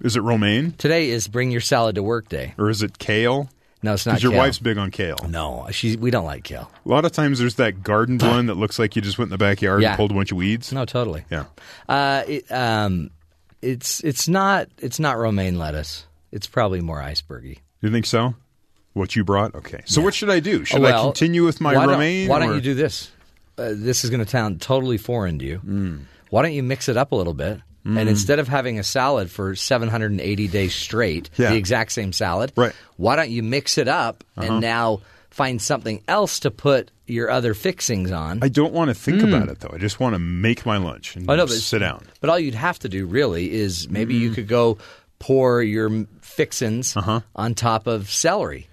Is 0.00 0.16
it 0.16 0.20
romaine 0.20 0.72
Today 0.78 1.10
is 1.10 1.26
bring 1.28 1.50
your 1.50 1.60
salad 1.60 1.96
to 1.96 2.02
work 2.02 2.28
day. 2.28 2.54
or 2.56 2.70
is 2.70 2.82
it 2.82 2.98
kale? 2.98 3.48
No, 3.84 3.92
it's 3.92 4.06
not. 4.06 4.12
Because 4.12 4.22
your 4.22 4.32
kale. 4.32 4.38
wife's 4.40 4.58
big 4.58 4.78
on 4.78 4.90
kale. 4.90 5.18
No, 5.28 5.68
she. 5.70 5.94
We 5.96 6.10
don't 6.10 6.24
like 6.24 6.42
kale. 6.44 6.70
A 6.86 6.88
lot 6.88 7.04
of 7.04 7.12
times 7.12 7.38
there's 7.38 7.56
that 7.56 7.82
garden 7.82 8.16
one 8.18 8.46
that 8.46 8.54
looks 8.54 8.78
like 8.78 8.96
you 8.96 9.02
just 9.02 9.18
went 9.18 9.26
in 9.26 9.30
the 9.32 9.36
backyard 9.38 9.82
Yeah. 9.82 9.90
and 9.90 9.96
pulled 9.98 10.10
a 10.10 10.14
bunch 10.14 10.32
of 10.32 10.38
weeds. 10.38 10.72
No, 10.72 10.86
totally. 10.86 11.26
Yeah. 11.30 11.44
Uh, 11.86 12.22
it, 12.26 12.50
um, 12.50 13.10
it's 13.60 14.00
it's 14.02 14.26
not 14.26 14.68
it's 14.78 14.98
not 14.98 15.18
romaine 15.18 15.58
lettuce. 15.58 16.06
It's 16.32 16.46
probably 16.46 16.80
more 16.80 16.98
icebergy. 16.98 17.58
You 17.82 17.90
think 17.90 18.06
so? 18.06 18.34
What 18.94 19.14
you 19.16 19.22
brought? 19.22 19.54
Okay. 19.54 19.82
So 19.84 20.00
what 20.00 20.14
should 20.14 20.30
I 20.30 20.40
do? 20.40 20.64
Should 20.64 20.80
Oh, 20.82 20.86
I 20.86 20.92
continue 21.02 21.44
with 21.44 21.60
my 21.60 21.74
why 21.76 21.84
romaine? 21.84 22.26
Don't, 22.26 22.40
why 22.40 22.46
don't 22.46 22.54
you 22.54 22.62
do 22.62 22.72
this? 22.74 23.10
Uh, 23.58 23.72
this 23.74 24.02
is 24.02 24.08
going 24.08 24.24
to 24.24 24.28
sound 24.30 24.62
totally 24.62 24.96
foreign 24.96 25.38
to 25.40 25.44
you. 25.44 25.58
Hmm. 25.58 25.96
Why 26.30 26.40
don't 26.42 26.54
you 26.54 26.62
mix 26.62 26.88
it 26.88 26.96
up 26.96 27.12
a 27.12 27.16
little 27.16 27.34
bit? 27.34 27.60
And 27.86 28.08
instead 28.08 28.38
of 28.38 28.48
having 28.48 28.78
a 28.78 28.82
salad 28.82 29.30
for 29.30 29.54
780 29.54 30.48
days 30.48 30.74
straight, 30.74 31.28
Yeah. 31.36 31.50
the 31.50 31.56
exact 31.56 31.92
same 31.92 32.12
salad, 32.14 32.50
Right. 32.56 32.70
Uh-huh. 32.70 32.92
why 32.96 33.16
don't 33.16 33.30
you 33.30 33.42
mix 33.42 33.76
it 33.76 33.88
up 33.88 34.24
and 34.36 34.60
now 34.60 35.00
find 35.30 35.60
something 35.60 36.00
else 36.08 36.40
to 36.40 36.50
put 36.50 36.90
your 37.06 37.28
other 37.30 37.52
fixings 37.52 38.10
on? 38.10 38.38
I 38.42 38.48
don't 38.48 38.72
want 38.72 38.88
to 38.88 38.94
think 38.94 39.22
about 39.22 39.48
it 39.50 39.60
though. 39.60 39.70
I 39.74 39.78
just 39.78 40.00
want 40.00 40.14
to 40.14 40.18
make 40.18 40.64
my 40.64 40.78
lunch 40.78 41.14
and. 41.16 41.30
I 41.30 41.36
know, 41.36 41.44
but 41.46 41.52
sit 41.56 41.80
down. 41.80 42.04
But 42.22 42.30
all 42.30 42.38
you'd 42.38 42.54
have 42.54 42.78
to 42.80 42.88
do 42.88 43.04
really 43.04 43.52
is 43.52 43.88
maybe 43.90 44.14
you 44.14 44.30
could 44.30 44.48
go 44.48 44.78
pour 45.18 45.62
your 45.62 45.86
m- 45.90 46.08
fixins 46.22 46.96
Uh-huh. 46.96 47.20
on 47.36 47.54
top 47.54 47.86
of 47.86 48.10
celery 48.10 48.66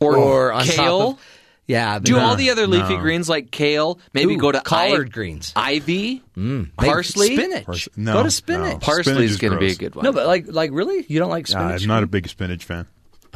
Or 0.00 0.52
on 0.52 0.64
kale? 0.64 1.12
top 1.12 1.18
of 1.18 1.24
yeah. 1.66 1.98
Do 1.98 2.14
but- 2.14 2.22
all 2.22 2.36
the 2.36 2.50
other 2.50 2.66
leafy 2.66 2.94
no. 2.96 3.00
greens 3.00 3.28
like 3.28 3.50
kale? 3.50 3.98
Maybe 4.12 4.34
Ooh, 4.34 4.38
go 4.38 4.52
to 4.52 4.60
collard 4.60 5.08
i- 5.08 5.10
greens. 5.10 5.52
ivy, 5.56 6.22
mm, 6.36 6.36
Maybe 6.36 6.70
parsley, 6.76 7.36
spinach. 7.36 7.64
Pars- 7.66 7.88
no, 7.96 8.12
go 8.14 8.22
to 8.24 8.30
spinach. 8.30 8.64
Spinach 8.66 8.80
Parsley 8.82 9.24
is 9.24 9.30
is 9.32 9.36
going 9.38 9.52
to 9.52 9.58
be 9.58 9.72
a 9.72 9.74
good 9.74 9.94
one. 9.94 10.04
No, 10.04 10.12
but 10.12 10.26
like 10.26 10.46
like 10.48 10.70
really, 10.72 11.04
you 11.08 11.18
don't 11.18 11.30
like 11.30 11.48
Nah, 11.50 11.60
spinach? 11.66 11.82
I'm 11.82 11.88
not 11.88 12.02
a 12.02 12.06
big 12.06 12.28
spinach 12.28 12.64
fan. 12.64 12.86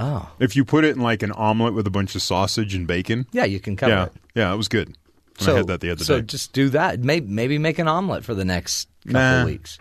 Oh, 0.01 0.31
If 0.39 0.55
you 0.55 0.65
put 0.65 0.85
it 0.85 0.95
in 0.95 1.03
like 1.03 1.23
an 1.25 1.33
omelet 1.33 1.75
with 1.75 1.87
a 1.87 1.91
bunch 1.91 2.15
of 2.15 2.23
sausage 2.23 2.75
and 2.75 2.87
bacon, 2.87 3.27
yeah, 3.33 3.45
you 3.45 3.59
can 3.59 3.75
cover 3.75 3.93
yeah, 3.93 4.05
it. 4.05 4.13
yeah, 4.35 4.53
it 4.55 4.57
was 4.57 4.69
good. 4.69 4.95
When 5.41 5.51
I 5.51 5.55
had 5.59 5.67
that 5.69 5.81
the 5.81 5.91
other 5.91 6.05
so 6.05 6.21
day. 6.21 6.27
just 6.27 6.53
do 6.53 6.69
that. 6.71 7.01
Maybe 7.01 7.27
maybe 7.27 7.59
make 7.59 7.79
an 7.79 7.89
omelet 7.89 8.25
for 8.25 8.35
the 8.35 8.45
next 8.45 8.89
couple 9.07 9.21
Nah. 9.21 9.45
weeks. 9.45 9.79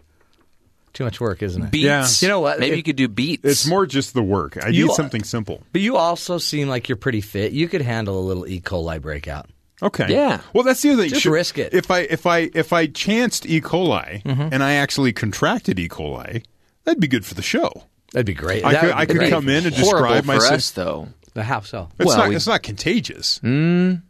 Too 0.98 1.04
much 1.04 1.22
work, 1.22 1.44
isn't 1.44 1.62
it? 1.62 1.70
beets. 1.70 1.84
Yeah. 1.86 2.08
You 2.22 2.28
know 2.28 2.40
what? 2.40 2.60
Maybe 2.60 2.72
If- 2.72 2.78
you 2.78 2.84
could 2.84 2.96
do 2.96 3.08
beets. 3.08 3.46
It's 3.46 3.68
more 3.68 3.86
just 3.86 4.16
the 4.16 4.24
work. 4.24 4.58
I 4.64 4.70
You- 4.70 4.88
need 4.88 4.94
something 4.96 5.24
simple. 5.24 5.62
But 5.72 5.82
you 5.82 5.96
also 5.96 6.40
seem 6.40 6.70
like 6.70 6.90
you're 6.90 6.96
pretty 6.96 7.22
fit. 7.22 7.52
You 7.52 7.68
could 7.68 7.84
handle 7.84 8.20
a 8.20 8.26
little 8.26 8.48
E. 8.48 8.60
coli 8.60 9.00
breakout. 9.00 9.48
Okay. 9.84 10.08
Yeah. 10.10 10.42
Well, 10.54 10.64
that's 10.64 10.82
the 10.82 10.90
other 10.94 11.04
thing. 11.04 11.12
Just 11.12 11.22
Should- 11.22 11.34
risk 11.34 11.60
it. 11.60 11.72
If 11.76 11.92
I 11.92 12.00
if 12.00 12.26
I 12.26 12.50
if 12.56 12.74
I 12.74 12.88
chanced 12.88 13.46
E. 13.46 13.62
coli 13.62 14.24
mm-hmm. 14.24 14.50
and 14.52 14.64
I 14.64 14.74
actually 14.74 15.14
contracted 15.14 15.78
E. 15.80 15.88
coli, 15.88 16.44
that'd 16.84 17.00
be 17.00 17.08
good 17.08 17.26
for 17.28 17.36
the 17.36 17.44
show. 17.44 17.84
That'd 18.12 18.26
be 18.26 18.34
great. 18.34 18.66
I 18.66 18.72
That 18.72 18.82
could 18.82 18.92
I 18.92 19.06
could 19.06 19.18
great. 19.18 19.30
come 19.30 19.48
in 19.50 19.68
and 19.68 19.76
horrible 19.76 20.08
describe 20.16 20.26
my 20.26 20.36
for 20.38 20.42
sy- 20.46 20.56
us 20.56 20.72
though. 20.72 21.10
The 21.36 21.44
how 21.44 21.62
so? 21.62 21.90
It's 22.00 22.08
Well, 22.08 22.18
not 22.18 22.30
we- 22.30 22.36
it's 22.38 22.48
not 22.48 22.64
contagious. 22.64 23.40
Mm. 23.44 24.02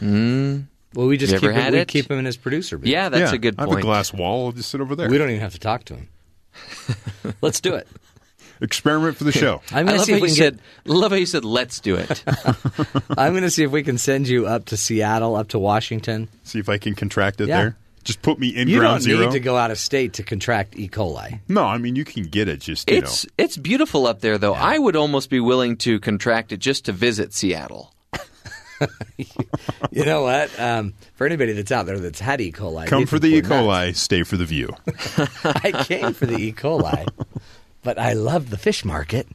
Mm. 0.00 0.64
Well, 0.94 1.06
we 1.06 1.16
just 1.18 1.34
keep 1.34 1.50
him, 1.50 1.72
we 1.72 1.84
keep 1.84 2.10
him 2.10 2.18
in 2.18 2.24
his 2.24 2.36
producer 2.36 2.78
booth. 2.78 2.88
Yeah, 2.88 3.10
that's 3.10 3.30
yeah, 3.30 3.36
a 3.36 3.38
good 3.38 3.54
I 3.58 3.62
have 3.68 3.72
a 3.78 3.80
glass 3.80 4.12
wall. 4.12 4.46
I'll 4.46 4.52
just 4.52 4.70
sit 4.70 4.80
over 4.80 4.96
there. 4.96 5.08
we 5.08 5.18
don't 5.18 5.28
even 5.30 5.40
have 5.40 5.52
to 5.52 5.60
talk 5.60 5.84
to 5.84 5.94
him. 5.94 6.08
Let's 7.42 7.60
do 7.60 7.74
it. 7.74 7.86
Experiment 8.62 9.16
for 9.16 9.24
the 9.24 9.32
show. 9.32 9.62
I'm 9.72 9.88
I 9.88 9.92
going 9.92 9.92
to 9.92 9.96
love 9.98 10.04
see 10.06 10.12
how 10.12 10.16
if 10.18 10.22
we 10.22 10.28
you 10.28 10.34
can 10.34 10.44
said. 10.44 10.60
get. 10.84 10.92
Love 10.92 11.10
how 11.12 11.16
you 11.16 11.26
said. 11.26 11.44
Let's 11.46 11.80
do 11.80 11.96
it. 11.96 12.22
I'm 13.16 13.32
going 13.32 13.42
to 13.42 13.50
see 13.50 13.64
if 13.64 13.70
we 13.70 13.82
can 13.82 13.96
send 13.96 14.28
you 14.28 14.46
up 14.46 14.66
to 14.66 14.76
Seattle, 14.76 15.34
up 15.36 15.48
to 15.48 15.58
Washington. 15.58 16.28
See 16.44 16.58
if 16.58 16.68
I 16.68 16.76
can 16.76 16.94
contract 16.94 17.40
it 17.40 17.48
Yeah. 17.48 17.58
there. 17.62 17.76
Just 18.04 18.22
put 18.22 18.38
me 18.38 18.48
in 18.48 18.66
You 18.68 18.78
ground 18.78 18.94
don't 18.96 19.02
zero. 19.02 19.20
need 19.26 19.32
to 19.32 19.40
go 19.40 19.56
out 19.58 19.70
of 19.70 19.78
state 19.78 20.14
to 20.14 20.22
contract 20.22 20.74
E. 20.78 20.88
coli. 20.88 21.40
No, 21.48 21.64
I 21.64 21.76
mean 21.78 21.96
you 21.96 22.04
can 22.04 22.22
get 22.24 22.48
it. 22.48 22.60
Just 22.60 22.90
you 22.90 22.96
it's 22.96 23.24
know. 23.26 23.30
it's 23.36 23.56
beautiful 23.58 24.06
up 24.06 24.20
there 24.20 24.38
though. 24.38 24.54
I 24.54 24.78
would 24.78 24.96
almost 24.96 25.28
be 25.28 25.38
willing 25.38 25.76
to 25.78 26.00
contract 26.00 26.50
it 26.50 26.60
just 26.60 26.86
to 26.86 26.92
visit 26.92 27.34
Seattle. 27.34 27.92
You 29.90 30.04
know 30.04 30.22
what? 30.22 30.58
Um, 30.58 30.94
for 31.14 31.26
anybody 31.26 31.52
that's 31.52 31.72
out 31.72 31.86
there 31.86 31.98
that's 31.98 32.20
had 32.20 32.40
E. 32.40 32.52
coli, 32.52 32.86
Come 32.86 33.06
for 33.06 33.18
the 33.18 33.26
E. 33.28 33.42
coli, 33.42 33.86
nuts. 33.88 34.00
stay 34.00 34.22
for 34.22 34.36
the 34.36 34.44
view. 34.44 34.70
I 35.44 35.84
came 35.86 36.12
for 36.14 36.26
the 36.26 36.36
E. 36.36 36.52
coli, 36.52 37.06
but 37.82 37.98
I 37.98 38.12
love 38.12 38.50
the 38.50 38.58
fish 38.58 38.84
market. 38.84 39.26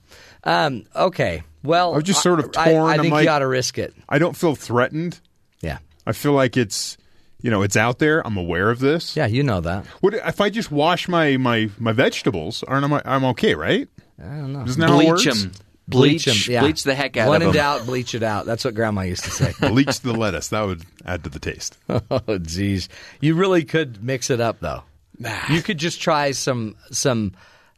Um, 0.44 0.86
okay, 0.96 1.44
well, 1.64 1.94
I 1.94 1.96
was 1.98 2.04
just 2.06 2.22
sort 2.24 2.40
of 2.40 2.52
torn. 2.52 2.68
I, 2.68 2.94
I'm 2.94 3.00
think 3.02 3.12
like- 3.14 3.26
you 3.26 3.30
ought 3.32 3.40
to 3.40 3.48
risk 3.48 3.78
it. 3.78 3.94
I 4.08 4.18
don't 4.20 4.36
feel 4.38 4.56
threatened. 4.56 5.20
Yeah, 5.62 5.80
I 6.08 6.14
feel 6.14 6.34
like 6.34 6.56
it's 6.58 6.98
you 7.42 7.52
know 7.52 7.62
it's 7.64 7.76
out 7.76 8.00
there. 8.00 8.26
I'm 8.26 8.38
aware 8.38 8.70
of 8.70 8.80
this. 8.80 9.16
yeah, 9.18 9.26
you 9.26 9.44
know 9.44 9.60
that. 9.62 9.86
What 10.02 10.14
if 10.14 10.40
I 10.42 10.50
just 10.50 10.72
wash 10.72 11.08
my 11.08 11.38
my 11.38 11.70
my 11.80 11.92
vegetables? 11.92 12.64
Aren't 12.64 12.92
I, 12.92 13.02
I'm 13.06 13.26
okay, 13.26 13.56
right? 13.56 13.88
I 14.20 14.24
don't 14.24 14.54
know. 14.54 14.64
Isn't 14.64 14.80
that 14.80 14.90
how 14.90 15.00
it 15.02 15.65
Bleach 15.88 16.26
them. 16.26 16.36
Yeah. 16.48 16.62
bleach 16.62 16.84
the 16.84 16.96
heck 16.96 17.16
out 17.18 17.30
When 17.30 17.42
of 17.42 17.50
in 17.50 17.54
doubt, 17.54 17.86
bleach 17.86 18.16
it 18.16 18.24
out. 18.24 18.46
That's 18.46 18.66
what 18.66 18.74
Grandma 18.74 19.02
used 19.02 19.24
to 19.26 19.30
say. 19.30 19.54
Bleach 19.70 20.00
the 20.02 20.14
lettuce. 20.14 20.50
That 20.50 20.64
would 20.64 20.84
add 21.06 21.24
to 21.26 21.30
the 21.30 21.40
taste. 21.40 21.78
oh, 21.90 22.02
jeez, 22.02 22.88
you 23.22 23.36
really 23.36 23.64
could 23.64 24.04
mix 24.04 24.30
it 24.30 24.42
up 24.42 24.60
though. 24.60 24.84
Nah. 25.20 25.48
You 25.50 25.62
could 25.62 25.78
just 25.78 26.02
try 26.02 26.32
some 26.32 26.76
some 26.92 27.34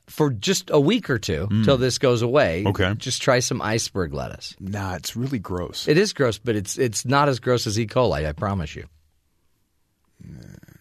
for 0.08 0.30
just 0.30 0.70
a 0.70 0.80
week 0.80 1.10
or 1.10 1.20
two 1.20 1.48
till 1.66 1.78
this 1.78 1.98
goes 1.98 2.22
away. 2.22 2.64
Mm. 2.66 2.70
Okay. 2.70 2.94
just 2.96 3.22
try 3.22 3.40
some 3.40 3.62
iceberg 3.62 4.14
lettuce. 4.14 4.56
Nah, 4.60 4.96
it's 4.96 5.16
really 5.16 5.40
gross. 5.40 5.88
It 5.88 5.98
is 5.98 6.14
gross, 6.14 6.38
but 6.38 6.56
it's 6.56 6.78
it's 6.78 7.06
not 7.06 7.28
as 7.28 7.40
gross 7.40 7.68
as 7.68 7.78
E. 7.78 7.88
coli. 7.88 8.26
I 8.26 8.32
promise 8.32 8.76
you. 8.76 8.86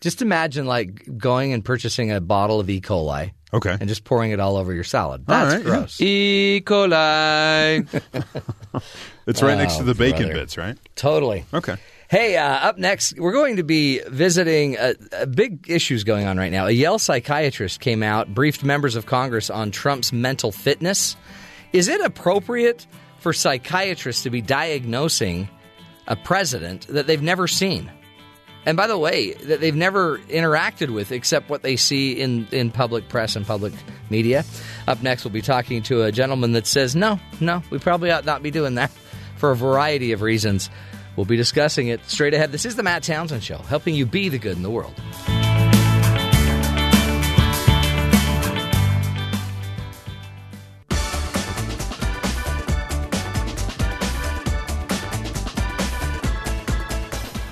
Just 0.01 0.23
imagine 0.23 0.67
like 0.67 1.19
going 1.19 1.53
and 1.53 1.65
purchasing 1.65 2.12
a 2.12 2.21
bottle 2.21 2.61
of 2.61 2.71
E. 2.71 2.81
coli 2.81 3.33
okay. 3.53 3.77
and 3.79 3.89
just 3.89 4.05
pouring 4.05 4.31
it 4.33 4.41
all 4.41 4.57
over 4.57 4.73
your 4.73 4.85
salad. 4.85 5.25
All 5.29 5.35
That's 5.35 5.55
right, 5.57 5.65
yeah. 5.65 5.79
gross. 5.79 6.01
E. 6.01 6.63
coli. 6.65 8.03
It's 9.27 9.43
right 9.43 9.59
next 9.59 9.75
Oh, 9.75 9.79
to 9.79 9.85
the 9.85 9.95
bacon 9.97 10.27
brother. 10.27 10.35
bits, 10.43 10.57
right? 10.57 10.79
Totally. 10.95 11.45
Okay. 11.53 11.75
Hey, 12.09 12.37
uh, 12.37 12.45
up 12.47 12.79
next, 12.79 13.19
we're 13.19 13.33
going 13.33 13.57
to 13.57 13.65
be 13.65 13.99
visiting 14.07 14.77
a, 14.77 14.95
uh 15.13 15.27
big 15.27 15.69
issues 15.69 16.05
going 16.05 16.27
on 16.29 16.37
right 16.39 16.53
now. 16.53 16.67
A 16.67 16.71
Yale 16.71 17.01
psychiatrist 17.01 17.81
came 17.81 18.05
out, 18.05 18.33
briefed 18.33 18.63
members 18.63 18.95
of 18.95 19.07
Congress 19.07 19.51
on 19.51 19.73
Trump's 19.73 20.13
mental 20.13 20.53
fitness. 20.53 21.17
Is 21.73 21.89
it 21.89 22.01
appropriate 22.01 22.87
for 23.19 23.33
psychiatrists 23.33 24.23
to 24.23 24.31
be 24.31 24.41
diagnosing 24.41 25.49
a 26.07 26.15
president 26.15 26.87
that 26.87 27.09
they've 27.09 27.21
never 27.21 27.49
seen? 27.49 27.91
And 28.67 28.77
by 28.77 28.89
the 28.89 28.99
way, 28.99 29.33
that 29.33 29.61
they've 29.61 29.75
never 29.75 30.19
interacted 30.19 30.91
with 30.91 31.13
except 31.13 31.49
what 31.49 31.63
they 31.63 31.77
see 31.77 32.13
in, 32.13 32.49
in 32.51 32.73
public 32.73 33.09
press 33.09 33.37
and 33.37 33.47
public 33.47 33.73
media. 34.11 34.45
Up 34.89 35.03
next, 35.03 35.25
we'll 35.25 35.33
be 35.33 35.41
talking 35.41 35.85
to 35.85 36.03
a 36.03 36.11
gentleman 36.11 36.53
that 36.53 36.67
says, 36.67 36.97
no, 36.97 37.21
no, 37.41 37.63
we 37.71 37.79
probably 37.79 38.11
ought 38.11 38.25
not 38.25 38.43
be 38.43 38.51
doing 38.51 38.75
that 38.75 38.91
for 39.37 39.53
a 39.53 39.57
variety 39.57 40.11
of 40.11 40.21
reasons. 40.21 40.69
We'll 41.15 41.27
be 41.27 41.37
discussing 41.37 41.89
it 41.89 42.05
straight 42.11 42.35
ahead. 42.35 42.53
This 42.53 42.67
is 42.67 42.77
the 42.77 42.83
Matt 42.83 43.05
Townsend 43.05 43.43
Show, 43.43 43.59
helping 43.59 43.95
you 43.95 44.05
be 44.05 44.29
the 44.29 44.39
good 44.39 44.57
in 44.57 44.63
the 44.63 44.71
world. 44.71 44.95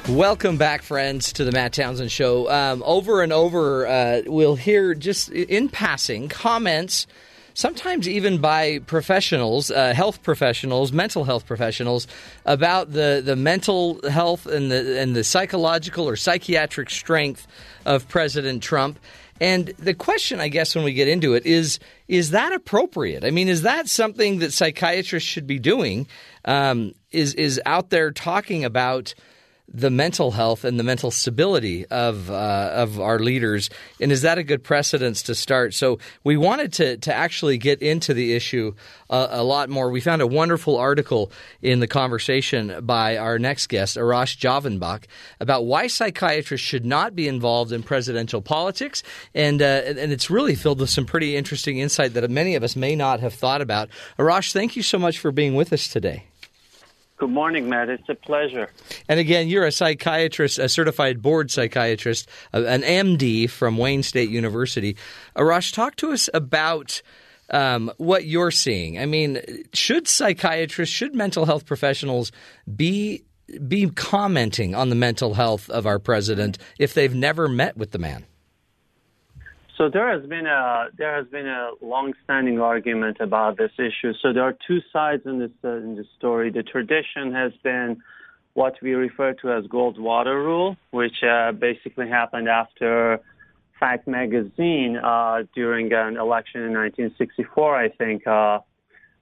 Welcome 0.08 0.58
back, 0.58 0.82
friends, 0.82 1.32
to 1.32 1.44
the 1.44 1.52
Matt 1.52 1.72
Townsend 1.72 2.12
Show. 2.12 2.50
Um, 2.50 2.82
over 2.84 3.22
and 3.22 3.32
over, 3.32 3.86
uh, 3.86 4.20
we'll 4.26 4.54
hear 4.54 4.94
just 4.94 5.30
in 5.30 5.70
passing 5.70 6.28
comments, 6.28 7.06
sometimes 7.54 8.06
even 8.06 8.38
by 8.38 8.80
professionals, 8.80 9.70
uh, 9.70 9.94
health 9.94 10.22
professionals, 10.22 10.92
mental 10.92 11.24
health 11.24 11.46
professionals, 11.46 12.06
about 12.44 12.92
the, 12.92 13.22
the 13.24 13.34
mental 13.34 13.98
health 14.10 14.44
and 14.44 14.70
the 14.70 15.00
and 15.00 15.16
the 15.16 15.24
psychological 15.24 16.06
or 16.06 16.16
psychiatric 16.16 16.90
strength 16.90 17.46
of 17.86 18.06
President 18.06 18.62
Trump. 18.62 18.98
And 19.40 19.68
the 19.78 19.94
question, 19.94 20.38
I 20.38 20.48
guess, 20.48 20.74
when 20.74 20.84
we 20.84 20.92
get 20.92 21.08
into 21.08 21.32
it 21.32 21.46
is 21.46 21.78
is 22.08 22.32
that 22.32 22.52
appropriate? 22.52 23.24
I 23.24 23.30
mean, 23.30 23.48
is 23.48 23.62
that 23.62 23.88
something 23.88 24.40
that 24.40 24.52
psychiatrists 24.52 25.26
should 25.26 25.46
be 25.46 25.58
doing? 25.58 26.06
Um, 26.44 26.92
is 27.10 27.32
is 27.34 27.58
out 27.64 27.88
there 27.88 28.10
talking 28.10 28.66
about 28.66 29.14
the 29.74 29.90
mental 29.90 30.30
health 30.30 30.64
and 30.64 30.78
the 30.78 30.84
mental 30.84 31.10
stability 31.10 31.84
of 31.86 32.30
uh, 32.30 32.70
of 32.72 33.00
our 33.00 33.18
leaders, 33.18 33.70
and 34.00 34.12
is 34.12 34.22
that 34.22 34.38
a 34.38 34.44
good 34.44 34.62
precedence 34.62 35.22
to 35.24 35.34
start? 35.34 35.74
So 35.74 35.98
we 36.22 36.36
wanted 36.36 36.72
to 36.74 36.96
to 36.98 37.12
actually 37.12 37.58
get 37.58 37.82
into 37.82 38.14
the 38.14 38.34
issue 38.34 38.74
uh, 39.10 39.26
a 39.30 39.42
lot 39.42 39.68
more. 39.68 39.90
We 39.90 40.00
found 40.00 40.22
a 40.22 40.28
wonderful 40.28 40.76
article 40.76 41.32
in 41.60 41.80
the 41.80 41.88
conversation 41.88 42.84
by 42.86 43.16
our 43.16 43.38
next 43.38 43.66
guest, 43.66 43.96
Arash 43.96 44.38
Javanbakht, 44.38 45.04
about 45.40 45.66
why 45.66 45.88
psychiatrists 45.88 46.66
should 46.66 46.86
not 46.86 47.16
be 47.16 47.26
involved 47.26 47.72
in 47.72 47.82
presidential 47.82 48.40
politics, 48.40 49.02
and 49.34 49.60
uh, 49.60 49.82
and 49.86 50.12
it's 50.12 50.30
really 50.30 50.54
filled 50.54 50.78
with 50.78 50.90
some 50.90 51.04
pretty 51.04 51.34
interesting 51.34 51.78
insight 51.78 52.14
that 52.14 52.30
many 52.30 52.54
of 52.54 52.62
us 52.62 52.76
may 52.76 52.94
not 52.94 53.18
have 53.18 53.34
thought 53.34 53.60
about. 53.60 53.88
Arash, 54.20 54.52
thank 54.52 54.76
you 54.76 54.82
so 54.84 55.00
much 55.00 55.18
for 55.18 55.32
being 55.32 55.56
with 55.56 55.72
us 55.72 55.88
today. 55.88 56.26
Good 57.16 57.30
morning, 57.30 57.68
Matt. 57.68 57.88
It's 57.88 58.08
a 58.08 58.14
pleasure. 58.14 58.70
And 59.08 59.20
again, 59.20 59.48
you're 59.48 59.66
a 59.66 59.72
psychiatrist, 59.72 60.58
a 60.58 60.68
certified 60.68 61.22
board 61.22 61.50
psychiatrist, 61.50 62.28
an 62.52 62.82
MD 62.82 63.48
from 63.48 63.78
Wayne 63.78 64.02
State 64.02 64.30
University. 64.30 64.96
Arash, 65.36 65.72
talk 65.72 65.94
to 65.96 66.12
us 66.12 66.28
about 66.34 67.02
um, 67.50 67.92
what 67.98 68.24
you're 68.24 68.50
seeing. 68.50 68.98
I 68.98 69.06
mean, 69.06 69.40
should 69.72 70.08
psychiatrists, 70.08 70.94
should 70.94 71.14
mental 71.14 71.46
health 71.46 71.66
professionals 71.66 72.32
be 72.74 73.24
be 73.68 73.88
commenting 73.90 74.74
on 74.74 74.88
the 74.88 74.94
mental 74.94 75.34
health 75.34 75.68
of 75.68 75.86
our 75.86 75.98
president 75.98 76.56
if 76.78 76.94
they've 76.94 77.14
never 77.14 77.46
met 77.46 77.76
with 77.76 77.90
the 77.90 77.98
man? 77.98 78.24
So 79.76 79.88
there 79.88 80.08
has 80.16 80.28
been 80.28 80.46
a 80.46 80.86
there 80.96 81.16
has 81.16 81.26
been 81.26 81.48
a 81.48 81.70
long-standing 81.80 82.60
argument 82.60 83.16
about 83.20 83.56
this 83.56 83.72
issue. 83.78 84.12
So 84.22 84.32
there 84.32 84.44
are 84.44 84.56
two 84.66 84.80
sides 84.92 85.22
in 85.26 85.40
this 85.40 85.50
uh, 85.64 85.76
in 85.78 85.96
this 85.96 86.06
story. 86.16 86.50
The 86.50 86.62
tradition 86.62 87.32
has 87.32 87.52
been 87.62 88.00
what 88.52 88.74
we 88.80 88.92
refer 88.92 89.32
to 89.32 89.52
as 89.52 89.64
Goldwater 89.64 90.36
rule, 90.36 90.76
which 90.92 91.24
uh, 91.24 91.50
basically 91.52 92.08
happened 92.08 92.48
after 92.48 93.18
Fact 93.80 94.06
Magazine 94.06 94.96
uh, 94.96 95.42
during 95.56 95.92
an 95.92 96.16
election 96.16 96.62
in 96.62 96.72
1964, 96.72 97.76
I 97.76 97.88
think, 97.88 98.26
uh, 98.28 98.60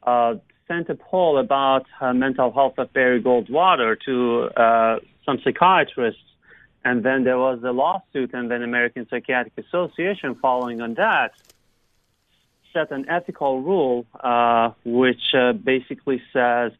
uh, 0.02 0.34
sent 0.68 0.90
a 0.90 0.94
poll 0.94 1.38
about 1.38 1.86
uh, 2.00 2.12
mental 2.12 2.52
health 2.52 2.74
of 2.76 2.92
Barry 2.92 3.22
Goldwater 3.22 3.96
to 4.04 4.50
some 5.24 5.38
psychiatrists 5.42 6.20
and 6.84 7.04
then 7.04 7.24
there 7.24 7.38
was 7.38 7.62
a 7.62 7.70
lawsuit, 7.70 8.34
and 8.34 8.50
then 8.50 8.62
American 8.62 9.06
Psychiatric 9.08 9.56
Association, 9.66 10.34
following 10.34 10.80
on 10.80 10.94
that, 10.94 11.32
set 12.72 12.90
an 12.90 13.08
ethical 13.08 13.62
rule 13.62 14.06
uh, 14.20 14.70
which 14.84 15.34
uh, 15.34 15.52
basically 15.52 16.22
says 16.32 16.72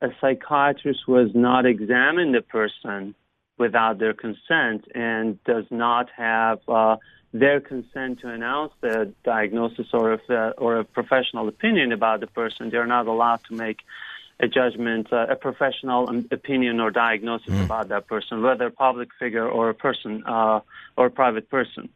a 0.00 0.08
psychiatrist 0.20 1.06
was 1.06 1.30
not 1.34 1.66
examine 1.66 2.32
the 2.32 2.42
person 2.42 3.14
without 3.58 3.98
their 3.98 4.12
consent 4.12 4.86
and 4.94 5.42
does 5.44 5.64
not 5.70 6.08
have 6.16 6.60
uh, 6.68 6.96
their 7.32 7.60
consent 7.60 8.20
to 8.20 8.28
announce 8.28 8.72
the 8.80 9.12
diagnosis 9.24 9.86
or 9.92 10.14
if, 10.14 10.30
uh, 10.30 10.52
or 10.58 10.78
a 10.78 10.84
professional 10.84 11.48
opinion 11.48 11.92
about 11.92 12.20
the 12.20 12.26
person. 12.26 12.70
They're 12.70 12.86
not 12.86 13.06
allowed 13.06 13.40
to 13.48 13.54
make 13.54 13.78
a 14.38 14.48
judgment, 14.48 15.12
uh, 15.12 15.26
a 15.30 15.36
professional 15.36 16.08
opinion 16.30 16.80
or 16.80 16.90
diagnosis 16.90 17.54
mm. 17.54 17.64
about 17.64 17.88
that 17.88 18.06
person, 18.06 18.42
whether 18.42 18.66
a 18.66 18.70
public 18.70 19.08
figure 19.18 19.48
or 19.48 19.70
a 19.70 19.74
person 19.74 20.22
uh, 20.26 20.60
or 20.96 21.06
a 21.06 21.10
private 21.10 21.48
person. 21.50 21.88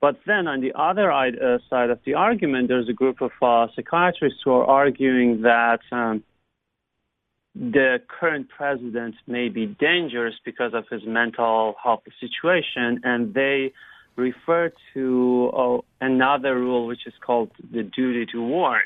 But 0.00 0.20
then 0.26 0.46
on 0.46 0.60
the 0.60 0.72
other 0.74 1.10
uh, 1.10 1.58
side 1.68 1.90
of 1.90 1.98
the 2.04 2.14
argument, 2.14 2.68
there's 2.68 2.88
a 2.88 2.92
group 2.92 3.20
of 3.20 3.32
uh, 3.42 3.66
psychiatrists 3.74 4.40
who 4.44 4.52
are 4.52 4.64
arguing 4.64 5.42
that 5.42 5.80
um, 5.90 6.22
the 7.54 8.00
current 8.06 8.48
president 8.48 9.16
may 9.26 9.48
be 9.48 9.66
dangerous 9.66 10.34
because 10.44 10.72
of 10.74 10.84
his 10.88 11.02
mental 11.04 11.74
health 11.82 12.02
situation, 12.20 13.00
and 13.02 13.34
they 13.34 13.72
refer 14.14 14.72
to 14.94 15.50
uh, 15.56 15.78
another 16.00 16.54
rule 16.54 16.86
which 16.86 17.06
is 17.06 17.14
called 17.20 17.50
the 17.72 17.82
duty 17.82 18.26
to 18.32 18.40
warn. 18.40 18.80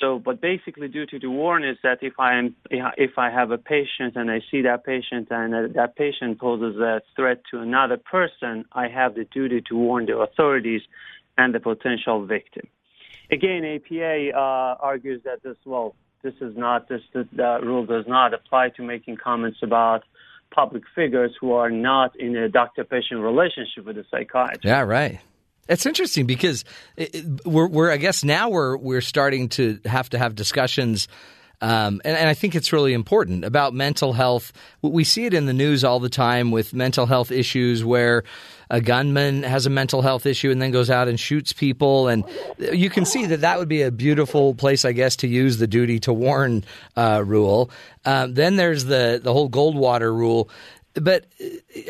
So, 0.00 0.18
but 0.18 0.40
basically, 0.40 0.88
duty 0.88 1.20
to 1.20 1.28
warn 1.28 1.64
is 1.64 1.76
that 1.84 1.98
if 2.02 2.14
I 2.18 2.36
am 2.36 2.56
if 2.70 3.16
I 3.16 3.30
have 3.30 3.52
a 3.52 3.58
patient 3.58 4.16
and 4.16 4.30
I 4.30 4.40
see 4.50 4.62
that 4.62 4.84
patient 4.84 5.28
and 5.30 5.74
that 5.74 5.96
patient 5.96 6.40
poses 6.40 6.80
a 6.80 7.00
threat 7.14 7.42
to 7.52 7.60
another 7.60 7.96
person, 7.96 8.64
I 8.72 8.88
have 8.88 9.14
the 9.14 9.24
duty 9.24 9.62
to 9.68 9.76
warn 9.76 10.06
the 10.06 10.18
authorities 10.18 10.82
and 11.38 11.54
the 11.54 11.60
potential 11.60 12.26
victim. 12.26 12.66
Again, 13.30 13.64
APA 13.64 14.36
uh, 14.36 14.76
argues 14.80 15.22
that 15.24 15.42
this 15.44 15.56
well, 15.64 15.94
this 16.22 16.34
is 16.40 16.56
not 16.56 16.88
this 16.88 17.02
the 17.12 17.60
rule 17.62 17.86
does 17.86 18.06
not 18.08 18.34
apply 18.34 18.70
to 18.70 18.82
making 18.82 19.16
comments 19.16 19.58
about 19.62 20.02
public 20.50 20.82
figures 20.94 21.32
who 21.40 21.52
are 21.52 21.70
not 21.70 22.18
in 22.18 22.36
a 22.36 22.48
doctor-patient 22.48 23.20
relationship 23.20 23.84
with 23.84 23.98
a 23.98 24.04
psychiatrist. 24.10 24.64
Yeah, 24.64 24.82
right. 24.82 25.20
It's 25.68 25.86
interesting 25.86 26.26
because 26.26 26.64
we're, 27.44 27.68
we're, 27.68 27.90
I 27.90 27.96
guess 27.96 28.22
now 28.22 28.50
we're 28.50 28.76
we're 28.76 29.00
starting 29.00 29.48
to 29.50 29.80
have 29.86 30.10
to 30.10 30.18
have 30.18 30.34
discussions, 30.34 31.08
um, 31.60 32.02
and, 32.04 32.16
and, 32.16 32.28
I 32.28 32.34
think 32.34 32.54
it's 32.54 32.72
really 32.72 32.92
important 32.92 33.44
about 33.44 33.72
mental 33.72 34.12
health. 34.12 34.52
We 34.82 35.04
see 35.04 35.24
it 35.24 35.32
in 35.32 35.46
the 35.46 35.54
news 35.54 35.82
all 35.82 36.00
the 36.00 36.10
time 36.10 36.50
with 36.50 36.74
mental 36.74 37.06
health 37.06 37.30
issues 37.30 37.82
where 37.82 38.24
a 38.68 38.80
gunman 38.82 39.42
has 39.44 39.64
a 39.64 39.70
mental 39.70 40.02
health 40.02 40.26
issue 40.26 40.50
and 40.50 40.60
then 40.60 40.72
goes 40.72 40.90
out 40.90 41.08
and 41.08 41.18
shoots 41.18 41.54
people, 41.54 42.08
and 42.08 42.24
you 42.58 42.90
can 42.90 43.06
see 43.06 43.24
that 43.26 43.40
that 43.40 43.58
would 43.58 43.68
be 43.68 43.82
a 43.82 43.90
beautiful 43.90 44.54
place, 44.54 44.84
I 44.84 44.92
guess, 44.92 45.16
to 45.16 45.28
use 45.28 45.56
the 45.56 45.66
duty 45.66 46.00
to 46.00 46.12
warn 46.12 46.64
uh, 46.96 47.22
rule. 47.24 47.70
Um, 48.04 48.34
then 48.34 48.56
there's 48.56 48.84
the 48.84 49.20
the 49.22 49.32
whole 49.32 49.48
Goldwater 49.48 50.14
rule 50.14 50.50
but 50.94 51.26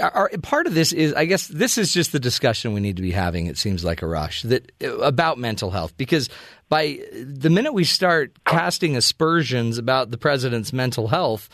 uh, 0.01 0.03
our, 0.03 0.31
part 0.43 0.67
of 0.67 0.75
this 0.75 0.93
is, 0.93 1.13
I 1.15 1.27
guess, 1.27 1.47
this 1.47 1.79
is 1.79 1.93
just 1.93 2.13
the 2.13 2.21
discussion 2.21 2.73
we 2.73 2.81
need 2.81 2.97
to 2.97 3.03
be 3.03 3.11
having. 3.11 3.47
It 3.47 3.59
seems 3.59 3.85
like 3.85 4.01
Arash 4.01 4.43
that 4.43 4.73
uh, 4.83 4.99
about 4.99 5.39
mental 5.39 5.71
health 5.71 5.97
because 5.97 6.29
by 6.69 7.01
the 7.13 7.51
minute 7.51 7.75
we 7.75 7.85
start 7.85 8.37
casting 8.45 8.97
aspersions 8.97 9.79
about 9.79 10.11
the 10.11 10.19
president's 10.19 10.73
mental 10.73 11.09
health, 11.09 11.49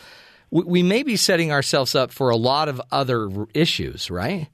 we, 0.49 0.63
we 0.63 0.83
may 0.83 1.03
be 1.03 1.15
setting 1.15 1.51
ourselves 1.51 1.93
up 1.93 2.11
for 2.11 2.29
a 2.29 2.37
lot 2.37 2.69
of 2.69 2.81
other 2.91 3.29
issues, 3.53 4.09
right? 4.09 4.47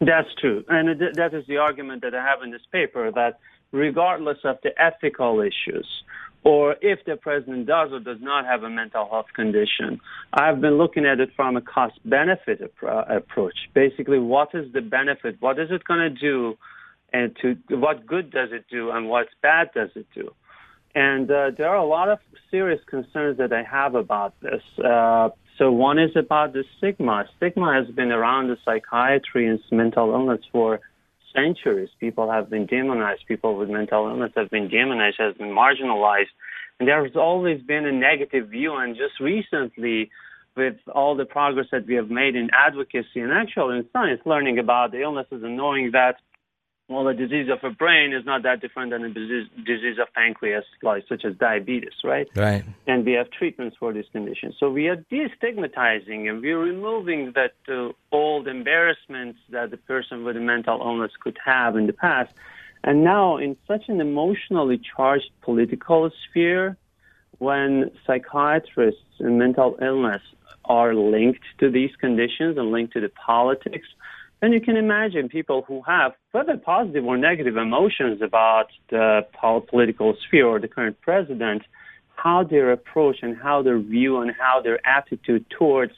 That's 0.00 0.28
true, 0.40 0.64
and 0.68 1.00
that 1.14 1.32
is 1.32 1.46
the 1.46 1.58
argument 1.58 2.02
that 2.02 2.14
I 2.14 2.24
have 2.24 2.42
in 2.42 2.50
this 2.50 2.66
paper 2.72 3.12
that 3.12 3.38
regardless 3.70 4.38
of 4.44 4.58
the 4.62 4.70
ethical 4.80 5.40
issues 5.40 5.86
or 6.44 6.76
if 6.82 7.04
the 7.06 7.16
president 7.16 7.66
does 7.66 7.90
or 7.90 8.00
does 8.00 8.18
not 8.20 8.44
have 8.44 8.62
a 8.62 8.70
mental 8.70 9.08
health 9.08 9.26
condition. 9.34 9.98
I've 10.32 10.60
been 10.60 10.76
looking 10.76 11.06
at 11.06 11.18
it 11.18 11.30
from 11.34 11.56
a 11.56 11.62
cost 11.62 11.98
benefit 12.04 12.60
approach. 12.82 13.54
Basically, 13.74 14.18
what 14.18 14.50
is 14.54 14.70
the 14.72 14.82
benefit? 14.82 15.36
What 15.40 15.58
is 15.58 15.70
it 15.70 15.84
going 15.84 16.00
to 16.00 16.10
do? 16.10 16.56
And 17.12 17.34
to 17.42 17.56
what 17.76 18.06
good 18.06 18.30
does 18.30 18.50
it 18.52 18.66
do? 18.70 18.90
And 18.90 19.08
what 19.08 19.28
bad 19.42 19.70
does 19.74 19.90
it 19.94 20.06
do? 20.14 20.32
And 20.94 21.30
uh, 21.30 21.50
there 21.56 21.68
are 21.68 21.76
a 21.76 21.86
lot 21.86 22.08
of 22.08 22.18
serious 22.50 22.80
concerns 22.86 23.38
that 23.38 23.52
I 23.52 23.62
have 23.62 23.94
about 23.94 24.34
this. 24.40 24.62
Uh, 24.84 25.30
so 25.58 25.70
one 25.70 25.98
is 25.98 26.10
about 26.16 26.52
the 26.52 26.64
stigma. 26.76 27.24
Stigma 27.36 27.72
has 27.72 27.92
been 27.94 28.12
around 28.12 28.48
the 28.48 28.58
psychiatry 28.64 29.46
and 29.46 29.60
mental 29.70 30.10
illness 30.10 30.40
for 30.52 30.80
centuries, 31.34 31.90
people 32.00 32.30
have 32.30 32.48
been 32.50 32.66
demonized. 32.66 33.22
People 33.26 33.56
with 33.56 33.68
mental 33.68 34.08
illness 34.08 34.32
have 34.36 34.50
been 34.50 34.68
demonized, 34.68 35.16
has 35.18 35.34
been 35.34 35.48
marginalized. 35.48 36.32
And 36.78 36.88
there's 36.88 37.16
always 37.16 37.62
been 37.62 37.86
a 37.86 37.92
negative 37.92 38.48
view. 38.48 38.74
And 38.74 38.96
just 38.96 39.20
recently, 39.20 40.10
with 40.56 40.76
all 40.94 41.16
the 41.16 41.24
progress 41.24 41.66
that 41.72 41.86
we 41.86 41.94
have 41.94 42.10
made 42.10 42.36
in 42.36 42.48
advocacy 42.52 43.20
and 43.20 43.32
actually 43.32 43.78
in 43.78 43.86
science, 43.92 44.20
learning 44.24 44.58
about 44.58 44.92
the 44.92 45.02
illnesses 45.02 45.42
and 45.42 45.56
knowing 45.56 45.90
that 45.92 46.16
well, 46.88 47.08
a 47.08 47.14
disease 47.14 47.48
of 47.50 47.58
a 47.64 47.74
brain 47.74 48.12
is 48.12 48.26
not 48.26 48.42
that 48.42 48.60
different 48.60 48.90
than 48.90 49.04
a 49.04 49.08
disease, 49.08 49.48
disease 49.64 49.96
of 49.98 50.12
pancreas, 50.12 50.64
like 50.82 51.04
such 51.08 51.24
as 51.24 51.34
diabetes, 51.36 51.94
right? 52.04 52.28
Right. 52.36 52.62
And 52.86 53.06
we 53.06 53.12
have 53.12 53.30
treatments 53.30 53.76
for 53.78 53.94
this 53.94 54.06
condition. 54.12 54.52
So 54.60 54.70
we 54.70 54.88
are 54.88 54.96
destigmatizing 55.10 56.28
and 56.28 56.42
we're 56.42 56.58
removing 56.58 57.32
that 57.34 57.54
uh, 57.68 57.92
old 58.12 58.48
embarrassments 58.48 59.38
that 59.48 59.70
the 59.70 59.78
person 59.78 60.24
with 60.24 60.36
a 60.36 60.40
mental 60.40 60.78
illness 60.78 61.12
could 61.18 61.38
have 61.42 61.76
in 61.76 61.86
the 61.86 61.94
past. 61.94 62.34
And 62.82 63.02
now, 63.02 63.38
in 63.38 63.56
such 63.66 63.88
an 63.88 64.02
emotionally 64.02 64.78
charged 64.94 65.30
political 65.40 66.10
sphere, 66.28 66.76
when 67.38 67.90
psychiatrists 68.06 69.00
and 69.20 69.38
mental 69.38 69.78
illness 69.80 70.20
are 70.66 70.94
linked 70.94 71.44
to 71.60 71.70
these 71.70 71.96
conditions 71.96 72.58
and 72.58 72.70
linked 72.70 72.92
to 72.92 73.00
the 73.00 73.08
politics, 73.08 73.88
then 74.44 74.52
you 74.52 74.60
can 74.60 74.76
imagine 74.76 75.30
people 75.30 75.64
who 75.66 75.80
have 75.86 76.12
whether 76.32 76.58
positive 76.58 77.02
or 77.02 77.16
negative 77.16 77.56
emotions 77.56 78.20
about 78.20 78.66
the 78.90 79.22
political 79.70 80.14
sphere 80.26 80.46
or 80.46 80.60
the 80.60 80.68
current 80.68 81.00
president, 81.00 81.62
how 82.16 82.44
their 82.44 82.70
approach 82.70 83.16
and 83.22 83.38
how 83.38 83.62
their 83.62 83.78
view 83.78 84.18
and 84.20 84.32
how 84.38 84.60
their 84.60 84.86
attitude 84.86 85.46
towards 85.48 85.92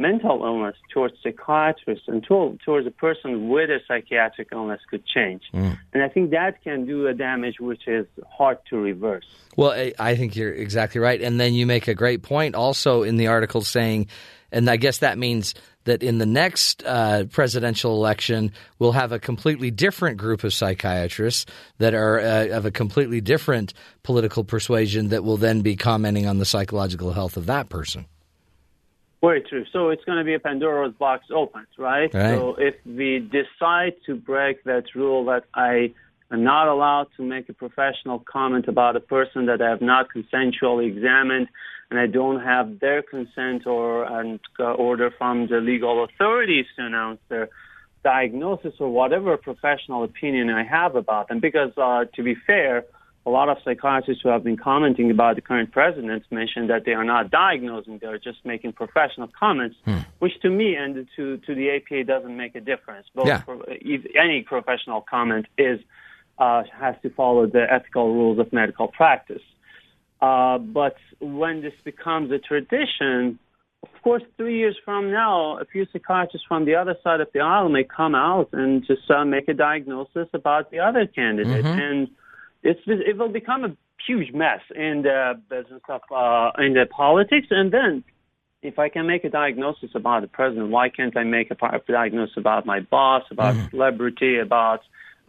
mental 0.00 0.42
illness, 0.44 0.76
towards 0.92 1.14
psychiatrists, 1.22 2.08
and 2.08 2.24
to, 2.24 2.58
towards 2.64 2.86
a 2.86 2.90
person 2.90 3.48
with 3.48 3.70
a 3.70 3.78
psychiatric 3.86 4.48
illness 4.52 4.80
could 4.90 5.04
change. 5.06 5.42
Mm. 5.52 5.78
And 5.92 6.02
I 6.02 6.08
think 6.08 6.30
that 6.30 6.62
can 6.64 6.86
do 6.86 7.06
a 7.06 7.14
damage 7.14 7.60
which 7.60 7.86
is 7.86 8.06
hard 8.28 8.58
to 8.70 8.78
reverse. 8.78 9.26
Well, 9.56 9.92
I 9.98 10.16
think 10.16 10.36
you're 10.36 10.52
exactly 10.52 11.00
right. 11.00 11.20
And 11.20 11.38
then 11.38 11.54
you 11.54 11.66
make 11.66 11.86
a 11.86 11.94
great 11.94 12.22
point 12.22 12.54
also 12.54 13.02
in 13.02 13.16
the 13.16 13.26
article 13.26 13.60
saying, 13.60 14.06
and 14.50 14.68
I 14.68 14.76
guess 14.76 14.98
that 14.98 15.18
means 15.18 15.54
that 15.84 16.02
in 16.02 16.18
the 16.18 16.26
next 16.26 16.82
uh, 16.84 17.24
presidential 17.30 17.94
election, 17.94 18.52
we'll 18.78 18.92
have 18.92 19.12
a 19.12 19.18
completely 19.18 19.70
different 19.70 20.18
group 20.18 20.44
of 20.44 20.52
psychiatrists 20.52 21.46
that 21.78 21.94
are 21.94 22.20
uh, 22.20 22.48
of 22.48 22.66
a 22.66 22.70
completely 22.70 23.20
different 23.20 23.72
political 24.02 24.44
persuasion 24.44 25.08
that 25.08 25.24
will 25.24 25.36
then 25.36 25.62
be 25.62 25.76
commenting 25.76 26.26
on 26.26 26.38
the 26.38 26.44
psychological 26.44 27.12
health 27.12 27.36
of 27.36 27.46
that 27.46 27.68
person. 27.68 28.06
Very 29.20 29.42
true. 29.42 29.66
So 29.72 29.90
it's 29.90 30.04
going 30.04 30.18
to 30.18 30.24
be 30.24 30.34
a 30.34 30.40
Pandora's 30.40 30.94
box 30.94 31.26
opens, 31.30 31.68
right? 31.76 32.12
right? 32.14 32.34
So 32.34 32.54
if 32.58 32.74
we 32.86 33.18
decide 33.18 33.94
to 34.06 34.14
break 34.14 34.64
that 34.64 34.84
rule 34.94 35.26
that 35.26 35.44
I 35.54 35.92
am 36.32 36.42
not 36.42 36.68
allowed 36.68 37.08
to 37.18 37.22
make 37.22 37.48
a 37.48 37.52
professional 37.52 38.20
comment 38.20 38.66
about 38.66 38.96
a 38.96 39.00
person 39.00 39.46
that 39.46 39.60
I 39.60 39.68
have 39.68 39.82
not 39.82 40.06
consensually 40.14 40.86
examined, 40.86 41.48
and 41.90 41.98
I 41.98 42.06
don't 42.06 42.40
have 42.40 42.80
their 42.80 43.02
consent 43.02 43.66
or 43.66 44.04
an 44.04 44.40
uh, 44.58 44.72
order 44.72 45.10
from 45.10 45.48
the 45.48 45.56
legal 45.56 46.04
authorities 46.04 46.66
to 46.76 46.86
announce 46.86 47.18
their 47.28 47.48
diagnosis 48.02 48.74
or 48.78 48.88
whatever 48.88 49.36
professional 49.36 50.04
opinion 50.04 50.48
I 50.50 50.62
have 50.64 50.94
about 50.94 51.28
them. 51.28 51.40
Because 51.40 51.72
uh, 51.76 52.04
to 52.14 52.22
be 52.22 52.36
fair, 52.46 52.84
a 53.26 53.30
lot 53.30 53.48
of 53.48 53.58
psychiatrists 53.64 54.22
who 54.22 54.30
have 54.30 54.42
been 54.42 54.56
commenting 54.56 55.10
about 55.10 55.36
the 55.36 55.42
current 55.42 55.72
president 55.72 56.24
mentioned 56.30 56.70
that 56.70 56.84
they 56.86 56.92
are 56.92 57.04
not 57.04 57.30
diagnosing; 57.30 57.98
they're 58.00 58.18
just 58.18 58.44
making 58.44 58.72
professional 58.72 59.28
comments, 59.38 59.76
hmm. 59.84 59.98
which 60.20 60.32
to 60.42 60.50
me 60.50 60.74
and 60.74 61.06
to 61.16 61.36
to 61.38 61.54
the 61.54 61.70
APA 61.70 62.04
doesn't 62.04 62.36
make 62.36 62.54
a 62.54 62.60
difference. 62.60 63.06
Both 63.14 63.26
yeah. 63.26 63.42
any 64.18 64.42
professional 64.42 65.02
comment 65.02 65.46
is 65.58 65.80
uh, 66.38 66.62
has 66.72 66.94
to 67.02 67.10
follow 67.10 67.46
the 67.46 67.66
ethical 67.70 68.14
rules 68.14 68.38
of 68.38 68.52
medical 68.52 68.88
practice. 68.88 69.42
Uh, 70.22 70.58
but 70.58 70.96
when 71.20 71.62
this 71.62 71.74
becomes 71.84 72.30
a 72.30 72.38
tradition, 72.38 73.38
of 73.82 74.02
course, 74.02 74.22
three 74.36 74.58
years 74.58 74.76
from 74.84 75.10
now, 75.10 75.58
a 75.58 75.64
few 75.64 75.86
psychiatrists 75.92 76.46
from 76.46 76.64
the 76.64 76.74
other 76.74 76.96
side 77.02 77.20
of 77.20 77.28
the 77.32 77.40
aisle 77.40 77.68
may 77.68 77.84
come 77.84 78.14
out 78.14 78.48
and 78.52 78.86
just 78.86 79.10
uh, 79.10 79.24
make 79.24 79.48
a 79.48 79.54
diagnosis 79.54 80.28
about 80.34 80.70
the 80.70 80.78
other 80.78 81.06
candidate, 81.06 81.64
mm-hmm. 81.64 81.78
and 81.78 82.08
it's 82.62 82.80
it 82.86 83.16
will 83.16 83.28
become 83.28 83.64
a 83.64 83.76
huge 84.06 84.32
mess 84.32 84.60
in 84.74 85.02
the 85.02 85.40
business 85.48 85.82
of 85.88 86.00
uh, 86.10 86.50
in 86.58 86.74
the 86.74 86.86
politics. 86.90 87.48
And 87.50 87.72
then, 87.72 88.04
if 88.62 88.78
I 88.78 88.88
can 88.88 89.06
make 89.06 89.24
a 89.24 89.30
diagnosis 89.30 89.90
about 89.94 90.22
the 90.22 90.28
president, 90.28 90.70
why 90.70 90.88
can't 90.88 91.16
I 91.16 91.24
make 91.24 91.50
a 91.50 91.56
diagnosis 91.86 92.36
about 92.36 92.66
my 92.66 92.80
boss, 92.80 93.24
about 93.30 93.54
mm-hmm. 93.54 93.68
celebrity, 93.70 94.38
about 94.38 94.80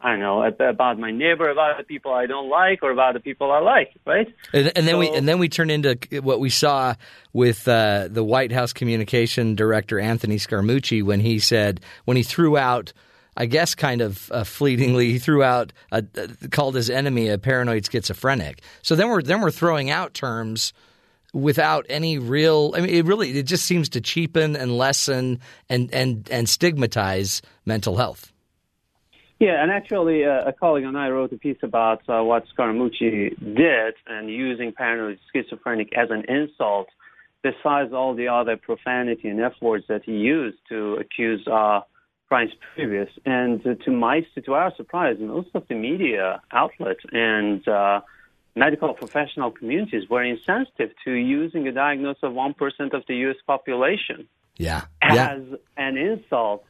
I 0.03 0.11
don't 0.11 0.19
know 0.19 0.43
about 0.43 0.97
my 0.97 1.11
neighbor, 1.11 1.49
about 1.49 1.77
the 1.77 1.83
people 1.83 2.11
I 2.11 2.25
don't 2.25 2.49
like, 2.49 2.81
or 2.81 2.91
about 2.91 3.13
the 3.13 3.19
people 3.19 3.51
I 3.51 3.59
like, 3.59 3.93
right? 4.05 4.27
And, 4.51 4.71
and 4.75 4.87
then 4.87 4.95
so, 4.95 4.99
we 4.99 5.09
and 5.09 5.27
then 5.27 5.37
we 5.37 5.47
turn 5.47 5.69
into 5.69 5.97
what 6.21 6.39
we 6.39 6.49
saw 6.49 6.95
with 7.33 7.67
uh, 7.67 8.07
the 8.09 8.23
White 8.23 8.51
House 8.51 8.73
communication 8.73 9.55
director 9.55 9.99
Anthony 9.99 10.37
Scaramucci 10.37 11.03
when 11.03 11.19
he 11.19 11.39
said 11.39 11.81
when 12.05 12.17
he 12.17 12.23
threw 12.23 12.57
out 12.57 12.93
I 13.41 13.47
guess, 13.47 13.73
kind 13.73 14.01
of 14.01 14.31
uh, 14.31 14.43
fleetingly, 14.43 15.13
he 15.13 15.17
threw 15.17 15.41
out 15.41 15.73
a, 15.91 16.03
called 16.51 16.75
his 16.75 16.91
enemy 16.91 17.27
a 17.27 17.39
paranoid 17.39 17.89
schizophrenic. 17.91 18.61
So 18.83 18.95
then 18.95 19.09
we're 19.09 19.23
then 19.23 19.41
we're 19.41 19.49
throwing 19.49 19.89
out 19.89 20.13
terms 20.13 20.73
without 21.33 21.87
any 21.89 22.19
real. 22.19 22.75
I 22.77 22.81
mean, 22.81 22.91
it 22.91 23.03
really 23.03 23.31
it 23.31 23.47
just 23.47 23.65
seems 23.65 23.89
to 23.89 23.99
cheapen 23.99 24.55
and 24.55 24.77
lessen 24.77 25.39
and 25.69 25.91
and 25.91 26.29
and 26.29 26.47
stigmatize 26.47 27.41
mental 27.65 27.97
health. 27.97 28.31
Yeah, 29.39 29.63
and 29.63 29.71
actually, 29.71 30.23
uh, 30.23 30.43
a 30.45 30.53
colleague 30.53 30.83
and 30.83 30.95
I 30.95 31.09
wrote 31.09 31.33
a 31.33 31.37
piece 31.37 31.57
about 31.63 32.07
uh, 32.07 32.23
what 32.23 32.43
Scaramucci 32.55 33.55
did 33.55 33.95
and 34.05 34.29
using 34.29 34.71
paranoid 34.71 35.17
schizophrenic 35.33 35.97
as 35.97 36.11
an 36.11 36.25
insult, 36.29 36.89
besides 37.41 37.91
all 37.91 38.13
the 38.13 38.27
other 38.27 38.55
profanity 38.55 39.29
and 39.29 39.41
F 39.41 39.53
words 39.59 39.85
that 39.87 40.03
he 40.03 40.11
used 40.11 40.59
to 40.69 40.93
accuse 40.97 41.47
uh, 41.47 41.79
crimes 42.31 42.53
previous. 42.75 43.09
And 43.25 43.59
uh, 43.67 43.75
to 43.83 43.91
my 43.91 44.21
to 44.45 44.53
our 44.53 44.73
surprise, 44.77 45.17
most 45.19 45.49
of 45.53 45.63
the 45.67 45.75
media 45.75 46.41
outlets 46.53 47.03
and 47.11 47.61
uh, 47.67 47.99
medical 48.55 48.93
professional 48.93 49.51
communities 49.51 50.03
were 50.09 50.23
insensitive 50.23 50.91
to 51.03 51.11
using 51.11 51.67
a 51.67 51.73
diagnosis 51.73 52.23
of 52.23 52.33
one 52.33 52.53
percent 52.53 52.93
of 52.93 53.03
the 53.09 53.15
U.S. 53.25 53.35
population 53.45 54.29
yeah. 54.55 54.83
as 55.01 55.41
yeah. 55.49 55.55
an 55.85 55.97
insult. 55.97 56.63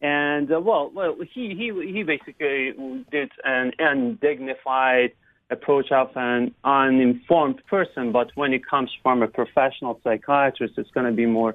And 0.00 0.50
uh, 0.50 0.58
well, 0.68 0.90
well, 0.94 1.14
he 1.34 1.44
he 1.60 1.66
he 1.94 2.00
basically 2.14 2.72
did 3.16 3.30
an 3.44 3.72
undignified 3.78 5.12
approach 5.50 5.92
of 5.92 6.08
an 6.16 6.54
uninformed 6.64 7.60
person. 7.68 8.12
But 8.12 8.28
when 8.34 8.54
it 8.54 8.62
comes 8.66 8.90
from 9.02 9.22
a 9.22 9.28
professional 9.28 10.00
psychiatrist, 10.02 10.72
it's 10.78 10.92
going 10.96 11.08
to 11.12 11.16
be 11.24 11.26
more 11.26 11.54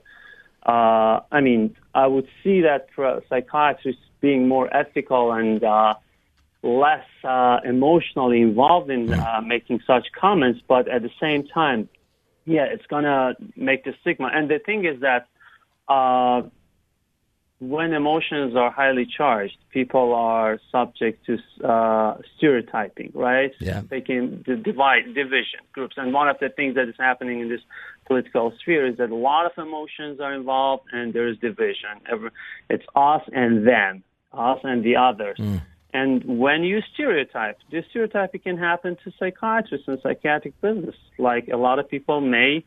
uh, 0.68 1.22
I 1.32 1.42
mean, 1.42 1.76
I 1.94 2.08
would 2.08 2.28
see 2.44 2.62
that 2.62 2.88
psychiatrists 3.30 4.02
being 4.22 4.48
more 4.48 4.74
ethical 4.76 5.32
and 5.32 5.64
uh, 5.64 5.94
less 6.64 7.06
uh, 7.24 7.58
emotionally 7.64 8.42
involved 8.42 8.90
in 8.90 9.14
uh, 9.14 9.42
making 9.42 9.80
such 9.88 10.08
comments, 10.20 10.60
but 10.68 10.88
at 10.90 11.02
the 11.04 11.12
same 11.22 11.48
time, 11.48 11.88
yeah, 12.46 12.64
it's 12.64 12.86
gonna 12.88 13.34
make 13.56 13.84
the 13.84 13.94
stigma. 14.02 14.30
And 14.34 14.50
the 14.50 14.60
thing 14.60 14.86
is 14.86 15.02
that 15.02 15.28
uh, 15.88 16.48
when 17.60 17.94
emotions 17.94 18.56
are 18.56 18.70
highly 18.70 19.06
charged, 19.06 19.58
people 19.72 20.14
are 20.14 20.60
subject 20.72 21.26
to 21.26 21.68
uh, 21.68 22.18
stereotyping, 22.38 23.12
right? 23.16 23.52
Yeah. 23.60 23.82
They 23.90 24.02
can 24.02 24.44
divide 24.64 25.06
division 25.16 25.62
groups. 25.74 25.96
And 25.98 26.14
one 26.14 26.28
of 26.28 26.38
the 26.40 26.50
things 26.50 26.76
that 26.76 26.88
is 26.88 26.96
happening 27.00 27.40
in 27.40 27.50
this 27.50 27.62
political 28.06 28.54
sphere 28.62 28.86
is 28.86 28.98
that 28.98 29.10
a 29.10 29.16
lot 29.16 29.48
of 29.48 29.52
emotions 29.58 30.20
are 30.20 30.34
involved 30.34 30.84
and 30.92 31.14
there 31.14 31.28
is 31.28 31.38
division. 31.40 32.30
It's 32.70 32.86
us 32.96 33.24
and 33.34 33.68
them, 33.68 34.04
us 34.34 34.60
and 34.64 34.84
the 34.84 34.98
others. 34.98 35.38
Mm. 35.40 35.62
And 35.94 36.24
when 36.38 36.64
you 36.64 36.82
stereotype, 36.94 37.58
this 37.72 37.86
stereotyping 37.90 38.42
can 38.42 38.58
happen 38.58 38.98
to 39.04 39.12
psychiatrists 39.18 39.88
and 39.88 39.98
psychiatric 40.04 40.60
business. 40.62 40.96
Like 41.18 41.48
a 41.52 41.58
lot 41.58 41.80
of 41.80 41.90
people 41.90 42.22
may 42.22 42.64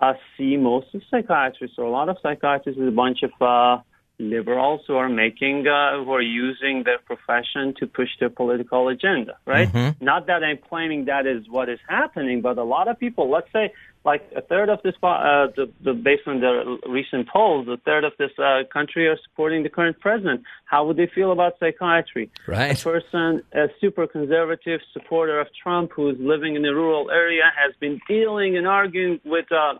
uh, 0.00 0.14
see 0.36 0.56
most 0.56 0.92
of 0.94 1.02
psychiatrists 1.08 1.78
or 1.78 1.84
a 1.84 1.90
lot 1.90 2.08
of 2.08 2.16
psychiatrists 2.22 2.80
as 2.80 2.88
a 2.88 2.90
bunch 2.90 3.22
of 3.22 3.30
uh, 3.40 3.80
liberals 4.18 4.80
who 4.86 4.94
are 4.94 5.08
making 5.08 5.66
uh, 5.66 6.04
who 6.04 6.12
are 6.12 6.22
using 6.22 6.82
their 6.84 6.98
profession 6.98 7.74
to 7.78 7.86
push 7.86 8.08
their 8.20 8.30
political 8.30 8.88
agenda 8.88 9.36
right? 9.46 9.68
Mm-hmm. 9.72 10.04
not 10.04 10.26
that 10.26 10.44
i'm 10.44 10.58
claiming 10.68 11.06
that 11.06 11.26
is 11.26 11.48
what 11.48 11.68
is 11.68 11.78
happening 11.88 12.40
but 12.40 12.58
a 12.58 12.64
lot 12.64 12.88
of 12.88 12.98
people 12.98 13.30
let's 13.30 13.50
say 13.52 13.72
like 14.04 14.28
a 14.34 14.40
third 14.40 14.68
of 14.68 14.80
this 14.82 14.94
uh, 15.02 15.46
the, 15.56 15.70
the 15.82 15.92
based 15.92 16.26
on 16.26 16.40
the 16.40 16.78
recent 16.88 17.28
polls 17.28 17.68
a 17.68 17.76
third 17.78 18.04
of 18.04 18.12
this 18.18 18.30
uh, 18.38 18.62
country 18.72 19.06
are 19.06 19.18
supporting 19.28 19.62
the 19.62 19.68
current 19.68 19.98
president. 20.00 20.42
How 20.64 20.84
would 20.86 20.96
they 20.96 21.08
feel 21.14 21.32
about 21.32 21.58
psychiatry? 21.60 22.30
Right. 22.46 22.78
A 22.78 22.82
person 22.82 23.42
a 23.52 23.66
super 23.80 24.06
conservative 24.06 24.80
supporter 24.92 25.40
of 25.40 25.46
trump 25.62 25.92
who's 25.94 26.16
living 26.18 26.56
in 26.56 26.64
a 26.64 26.74
rural 26.74 27.10
area 27.10 27.44
has 27.56 27.74
been 27.78 28.00
dealing 28.08 28.56
and 28.56 28.66
arguing 28.66 29.20
with 29.24 29.50
uh, 29.52 29.74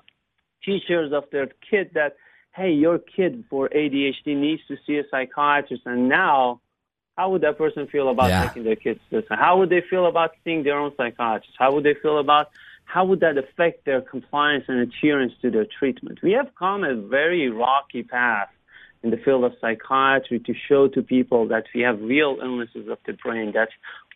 teachers 0.65 1.13
of 1.13 1.25
their 1.33 1.49
kid 1.69 1.91
that 1.95 2.17
hey, 2.55 2.71
your 2.71 2.99
kid 2.99 3.45
for 3.49 3.69
ADHD 3.69 4.37
needs 4.37 4.63
to 4.69 4.77
see 4.87 4.99
a 4.99 5.05
psychiatrist, 5.11 5.83
and 5.87 6.09
now 6.09 6.61
how 7.17 7.31
would 7.31 7.43
that 7.43 7.59
person 7.59 7.87
feel 7.87 8.09
about 8.09 8.29
yeah. 8.29 8.47
taking 8.47 8.65
their 8.65 8.77
kids 8.77 9.01
to 9.11 9.21
this? 9.21 9.25
How 9.31 9.59
would 9.59 9.71
they 9.71 9.83
feel 9.89 10.07
about 10.07 10.33
seeing 10.45 10.63
their 10.63 10.79
own 10.79 10.93
psychiatrist? 10.97 11.55
How 11.59 11.73
would 11.73 11.85
they 11.85 11.95
feel 11.95 12.19
about 12.19 12.51
how 12.85 13.05
would 13.05 13.21
that 13.21 13.39
affect 13.39 13.85
their 13.85 14.01
compliance 14.01 14.65
and 14.69 14.79
adherence 14.81 15.33
to 15.43 15.51
their 15.51 15.67
treatment? 15.79 16.21
We 16.23 16.33
have 16.33 16.51
come 16.59 16.85
a 16.85 16.95
very 16.95 17.49
rocky 17.51 18.03
path 18.03 18.49
in 19.03 19.11
the 19.11 19.17
field 19.17 19.45
of 19.45 19.53
psychiatry 19.61 20.41
to 20.41 20.55
show 20.69 20.89
to 20.89 21.03
people 21.03 21.49
that 21.49 21.65
we 21.75 21.81
have 21.83 22.01
real 22.01 22.39
illnesses 22.43 22.89
of 22.89 22.99
the 23.07 23.15
brain 23.15 23.53
that 23.53 23.69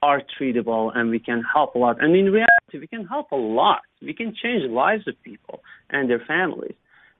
are 0.02 0.22
treatable 0.38 0.96
and 0.96 1.10
we 1.10 1.18
can 1.18 1.42
help 1.42 1.74
a 1.74 1.78
lot. 1.78 2.02
And 2.02 2.14
in 2.14 2.26
reality, 2.26 2.78
we 2.78 2.86
can 2.86 3.06
help 3.06 3.32
a 3.32 3.36
lot. 3.36 3.80
We 4.00 4.14
can 4.14 4.34
change 4.34 4.62
the 4.62 4.72
lives 4.72 5.08
of 5.08 5.20
people 5.22 5.62
and 5.90 6.08
their 6.08 6.20
families. 6.20 6.74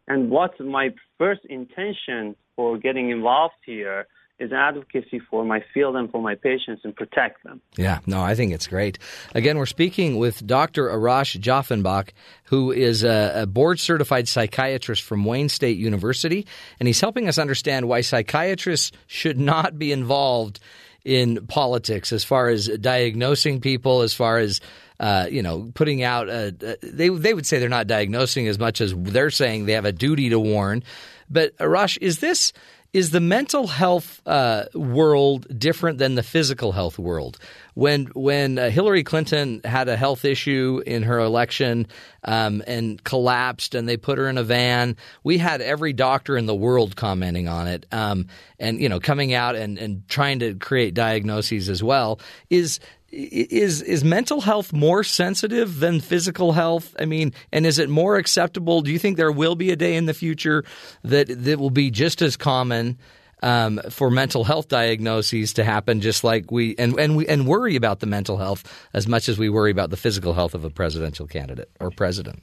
And 0.08 0.30
what 0.30 0.58
my 0.60 0.90
first 1.18 1.40
intention 1.48 2.36
for 2.54 2.78
getting 2.78 3.10
involved 3.10 3.54
here 3.64 4.06
is 4.38 4.52
advocacy 4.52 5.18
for 5.30 5.46
my 5.46 5.64
field 5.72 5.96
and 5.96 6.10
for 6.10 6.20
my 6.20 6.34
patients 6.34 6.82
and 6.84 6.94
protect 6.94 7.42
them. 7.42 7.60
Yeah, 7.78 8.00
no, 8.06 8.20
I 8.20 8.34
think 8.34 8.52
it's 8.52 8.66
great. 8.66 8.98
Again, 9.34 9.56
we're 9.56 9.64
speaking 9.64 10.18
with 10.18 10.46
Dr. 10.46 10.88
Arash 10.88 11.40
Javanbakht, 11.40 12.10
who 12.44 12.70
is 12.70 13.02
a 13.02 13.46
board 13.48 13.80
certified 13.80 14.28
psychiatrist 14.28 15.02
from 15.02 15.24
Wayne 15.24 15.48
State 15.48 15.78
University, 15.78 16.46
and 16.78 16.86
he's 16.86 17.00
helping 17.00 17.28
us 17.28 17.38
understand 17.38 17.88
why 17.88 18.02
psychiatrists 18.02 18.92
should 19.06 19.40
not 19.40 19.78
be 19.78 19.90
involved 19.90 20.60
in 21.06 21.46
politics 21.46 22.12
as 22.12 22.24
far 22.24 22.48
as 22.48 22.66
diagnosing 22.66 23.60
people, 23.60 24.02
as 24.02 24.12
far 24.12 24.38
as 24.38 24.60
uh, 24.98 25.28
you 25.30 25.42
know, 25.42 25.70
putting 25.74 26.02
out. 26.02 26.28
A, 26.28 26.54
a, 26.62 26.76
they 26.82 27.08
they 27.08 27.32
would 27.32 27.46
say 27.46 27.58
they're 27.58 27.68
not 27.68 27.86
diagnosing 27.86 28.48
as 28.48 28.58
much 28.58 28.80
as 28.80 28.94
they're 28.94 29.30
saying 29.30 29.66
they 29.66 29.72
have 29.72 29.84
a 29.84 29.92
duty 29.92 30.30
to 30.30 30.40
warn. 30.40 30.82
But 31.30 31.56
Arash, 31.58 31.96
is 32.00 32.18
this 32.18 32.52
is 32.92 33.10
the 33.10 33.20
mental 33.20 33.66
health 33.66 34.20
uh, 34.26 34.64
world 34.74 35.46
different 35.58 35.98
than 35.98 36.14
the 36.14 36.22
physical 36.22 36.72
health 36.72 36.98
world? 36.98 37.38
When 37.76 38.06
when 38.14 38.58
uh, 38.58 38.70
Hillary 38.70 39.04
Clinton 39.04 39.60
had 39.62 39.90
a 39.90 39.98
health 39.98 40.24
issue 40.24 40.82
in 40.86 41.02
her 41.02 41.18
election 41.18 41.88
um, 42.24 42.62
and 42.66 43.04
collapsed, 43.04 43.74
and 43.74 43.86
they 43.86 43.98
put 43.98 44.16
her 44.16 44.30
in 44.30 44.38
a 44.38 44.42
van, 44.42 44.96
we 45.24 45.36
had 45.36 45.60
every 45.60 45.92
doctor 45.92 46.38
in 46.38 46.46
the 46.46 46.54
world 46.54 46.96
commenting 46.96 47.48
on 47.48 47.68
it, 47.68 47.84
um, 47.92 48.28
and 48.58 48.80
you 48.80 48.88
know 48.88 48.98
coming 48.98 49.34
out 49.34 49.56
and, 49.56 49.76
and 49.76 50.08
trying 50.08 50.38
to 50.38 50.54
create 50.54 50.94
diagnoses 50.94 51.68
as 51.68 51.82
well. 51.82 52.18
Is 52.48 52.80
is 53.12 53.82
is 53.82 54.02
mental 54.02 54.40
health 54.40 54.72
more 54.72 55.04
sensitive 55.04 55.78
than 55.78 56.00
physical 56.00 56.52
health? 56.52 56.96
I 56.98 57.04
mean, 57.04 57.34
and 57.52 57.66
is 57.66 57.78
it 57.78 57.90
more 57.90 58.16
acceptable? 58.16 58.80
Do 58.80 58.90
you 58.90 58.98
think 58.98 59.18
there 59.18 59.30
will 59.30 59.54
be 59.54 59.70
a 59.70 59.76
day 59.76 59.96
in 59.96 60.06
the 60.06 60.14
future 60.14 60.64
that 61.04 61.26
that 61.28 61.58
will 61.58 61.68
be 61.68 61.90
just 61.90 62.22
as 62.22 62.38
common 62.38 62.96
um, 63.42 63.80
for 63.90 64.10
mental 64.10 64.44
health 64.44 64.68
diagnoses 64.68 65.52
to 65.54 65.64
happen, 65.64 66.00
just 66.00 66.24
like 66.24 66.50
we 66.50 66.74
and 66.78 66.98
and 66.98 67.16
we 67.16 67.26
and 67.26 67.46
worry 67.46 67.76
about 67.76 68.00
the 68.00 68.06
mental 68.06 68.36
health 68.36 68.64
as 68.94 69.06
much 69.06 69.28
as 69.28 69.38
we 69.38 69.48
worry 69.48 69.70
about 69.70 69.90
the 69.90 69.96
physical 69.96 70.32
health 70.32 70.54
of 70.54 70.64
a 70.64 70.70
presidential 70.70 71.26
candidate 71.26 71.70
or 71.80 71.90
president? 71.90 72.42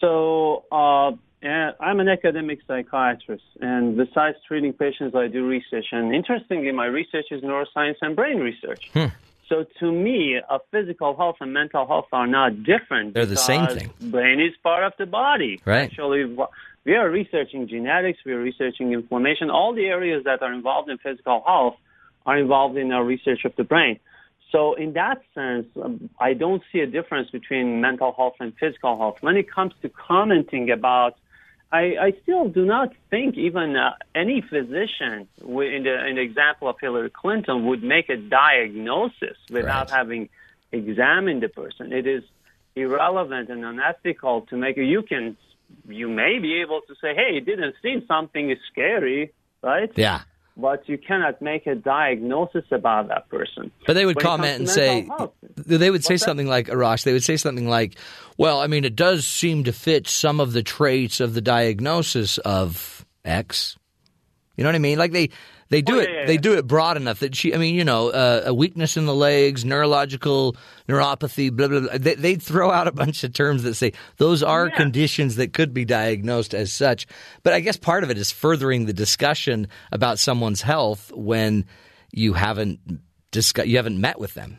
So. 0.00 0.64
Uh, 0.70 1.12
I'm 1.80 2.00
an 2.00 2.08
academic 2.08 2.58
psychiatrist, 2.66 3.44
and 3.60 3.96
besides 3.96 4.36
treating 4.46 4.72
patients, 4.72 5.14
I 5.14 5.28
do 5.28 5.46
research. 5.46 5.86
And 5.92 6.12
interestingly, 6.12 6.72
my 6.72 6.86
research 6.86 7.26
is 7.30 7.42
neuroscience 7.42 7.94
and 8.02 8.16
brain 8.16 8.38
research. 8.38 8.90
Hmm. 8.92 9.06
So 9.48 9.64
to 9.80 9.90
me, 9.90 10.36
a 10.36 10.58
physical 10.70 11.16
health 11.16 11.36
and 11.40 11.52
mental 11.54 11.86
health 11.86 12.06
are 12.12 12.26
not 12.26 12.64
different. 12.64 13.14
They're 13.14 13.24
the 13.24 13.36
same 13.36 13.66
thing. 13.68 13.90
Brain 14.00 14.40
is 14.40 14.52
part 14.62 14.84
of 14.84 14.92
the 14.98 15.06
body. 15.06 15.60
Right. 15.64 15.84
Actually, 15.84 16.36
we 16.84 16.94
are 16.94 17.08
researching 17.10 17.68
genetics. 17.68 18.18
We 18.24 18.32
are 18.32 18.40
researching 18.40 18.92
inflammation. 18.92 19.50
All 19.50 19.74
the 19.74 19.86
areas 19.86 20.24
that 20.24 20.42
are 20.42 20.52
involved 20.52 20.88
in 20.90 20.98
physical 20.98 21.42
health 21.46 21.76
are 22.26 22.38
involved 22.38 22.76
in 22.76 22.92
our 22.92 23.04
research 23.04 23.44
of 23.44 23.54
the 23.56 23.64
brain. 23.64 23.98
So 24.52 24.74
in 24.74 24.94
that 24.94 25.20
sense, 25.34 25.66
um, 25.82 26.08
I 26.18 26.32
don't 26.32 26.62
see 26.72 26.80
a 26.80 26.86
difference 26.86 27.30
between 27.30 27.80
mental 27.80 28.12
health 28.12 28.36
and 28.40 28.54
physical 28.58 28.96
health. 28.96 29.16
When 29.20 29.36
it 29.36 29.50
comes 29.50 29.74
to 29.82 29.88
commenting 29.90 30.70
about 30.70 31.16
I, 31.70 31.96
I 32.00 32.12
still 32.22 32.48
do 32.48 32.64
not 32.64 32.94
think 33.10 33.36
even 33.36 33.76
uh, 33.76 33.92
any 34.14 34.40
physician, 34.40 35.28
in 35.38 35.82
the, 35.84 36.06
in 36.08 36.16
the 36.16 36.22
example 36.22 36.68
of 36.68 36.76
Hillary 36.80 37.10
Clinton, 37.10 37.66
would 37.66 37.82
make 37.82 38.08
a 38.08 38.16
diagnosis 38.16 39.36
without 39.50 39.90
Right. 39.90 39.98
having 39.98 40.28
examined 40.72 41.42
the 41.42 41.48
person. 41.48 41.92
It 41.92 42.06
is 42.06 42.22
irrelevant 42.74 43.50
and 43.50 43.64
unethical 43.64 44.42
to 44.42 44.56
make 44.56 44.78
a, 44.78 44.82
you 44.82 45.02
can 45.02 45.36
you 45.88 46.08
may 46.08 46.38
be 46.38 46.60
able 46.60 46.80
to 46.88 46.94
say, 47.00 47.14
hey, 47.14 47.36
it 47.36 47.46
didn't 47.46 47.74
seem 47.82 48.04
something 48.06 48.50
is 48.50 48.58
scary, 48.70 49.32
right? 49.62 49.90
Yeah. 49.96 50.22
But 50.56 50.88
you 50.88 50.98
cannot 50.98 51.40
make 51.40 51.66
a 51.66 51.76
diagnosis 51.76 52.64
about 52.72 53.08
that 53.08 53.28
person. 53.28 53.70
But 53.86 53.92
they 53.92 54.04
would 54.04 54.16
When 54.16 54.24
comment 54.24 54.58
and 54.58 54.68
say, 54.68 55.06
health, 55.06 55.32
they 55.54 55.90
would 55.90 56.04
say 56.04 56.14
What's 56.14 56.22
that? 56.22 56.28
something 56.28 56.48
like, 56.48 56.66
Arash, 56.66 57.04
they 57.04 57.12
would 57.12 57.22
say 57.22 57.36
something 57.36 57.68
like, 57.68 57.96
well, 58.36 58.60
I 58.60 58.66
mean, 58.66 58.84
it 58.84 58.96
does 58.96 59.24
seem 59.24 59.64
to 59.64 59.72
fit 59.72 60.08
some 60.08 60.40
of 60.40 60.52
the 60.52 60.62
traits 60.62 61.20
of 61.20 61.34
the 61.34 61.40
diagnosis 61.40 62.38
of 62.38 63.06
X. 63.24 63.76
You 64.56 64.64
know 64.64 64.68
what 64.68 64.74
I 64.74 64.80
mean? 64.80 64.98
Like 64.98 65.12
they, 65.12 65.30
they 65.70 65.82
do 65.82 65.96
Oh, 65.96 65.98
it, 66.00 66.08
yeah, 66.10 66.20
yeah, 66.20 66.26
they 66.26 66.36
do 66.36 66.56
it 66.56 66.66
broad 66.66 66.96
enough 66.96 67.20
that 67.20 67.34
she, 67.34 67.54
I 67.54 67.58
mean, 67.58 67.74
you 67.74 67.84
know, 67.84 68.10
uh, 68.10 68.42
a 68.46 68.54
weakness 68.54 68.96
in 68.96 69.06
the 69.06 69.14
legs, 69.14 69.64
neurological 69.64 70.56
neuropathy, 70.88 71.54
blah, 71.54 71.68
blah, 71.68 71.80
blah. 71.80 71.98
They, 71.98 72.14
they 72.14 72.34
throw 72.36 72.70
out 72.70 72.88
a 72.88 72.92
bunch 72.92 73.22
of 73.24 73.32
terms 73.32 73.62
that 73.64 73.74
say 73.74 73.92
those 74.16 74.42
are 74.42 74.70
conditions 74.70 75.36
that 75.36 75.52
could 75.52 75.74
be 75.74 75.84
diagnosed 75.84 76.54
as 76.54 76.72
such. 76.72 77.06
But 77.42 77.52
I 77.52 77.60
guess 77.60 77.76
part 77.76 78.04
of 78.04 78.10
it 78.10 78.18
is 78.18 78.30
furthering 78.30 78.86
the 78.86 78.92
discussion 78.92 79.68
about 79.92 80.18
someone's 80.18 80.62
health 80.62 81.12
when 81.14 81.66
you 82.12 82.32
haven't 82.32 82.80
discuss, 83.30 83.66
you 83.66 83.76
haven't 83.76 84.00
met 84.00 84.18
with 84.18 84.34
them. 84.34 84.58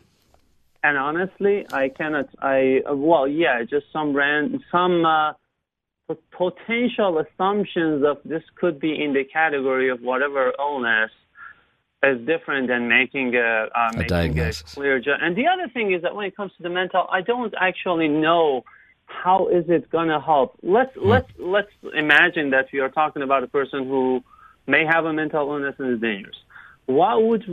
And 0.82 0.96
honestly, 0.96 1.66
I 1.72 1.90
cannot. 1.90 2.28
I 2.40 2.80
well, 2.90 3.28
yeah, 3.28 3.62
just 3.68 3.86
some 3.92 4.14
ran 4.14 4.60
some 4.72 5.04
uh, 5.04 5.32
potential 6.30 7.18
assumptions 7.18 8.04
of 8.04 8.18
this 8.24 8.42
could 8.56 8.80
be 8.80 9.02
in 9.02 9.12
the 9.12 9.24
category 9.24 9.90
of 9.90 10.00
whatever 10.00 10.52
illness 10.58 11.10
is 12.02 12.24
different 12.26 12.68
than 12.68 12.88
making 12.88 13.34
a, 13.36 13.68
uh, 13.74 13.90
making 13.92 14.04
a 14.04 14.08
diagnosis. 14.08 14.74
clear. 14.74 15.00
Ju- 15.00 15.14
and 15.20 15.36
the 15.36 15.46
other 15.46 15.68
thing 15.68 15.92
is 15.92 16.02
that 16.02 16.14
when 16.14 16.26
it 16.26 16.36
comes 16.36 16.52
to 16.56 16.62
the 16.62 16.70
mental, 16.70 17.06
I 17.10 17.20
don't 17.20 17.54
actually 17.60 18.08
know 18.08 18.64
how 19.04 19.48
is 19.48 19.64
it 19.68 19.90
going 19.90 20.08
to 20.08 20.20
help. 20.20 20.56
Let's 20.62 20.92
let's 20.96 21.30
let's 21.38 21.70
imagine 21.94 22.50
that 22.50 22.68
we 22.72 22.78
are 22.78 22.88
talking 22.88 23.22
about 23.22 23.42
a 23.42 23.48
person 23.48 23.86
who 23.86 24.22
may 24.66 24.84
have 24.86 25.04
a 25.04 25.12
mental 25.12 25.52
illness 25.52 25.74
and 25.78 25.94
is 25.94 26.00
dangerous. 26.00 26.36
Why 26.86 27.14
would 27.16 27.44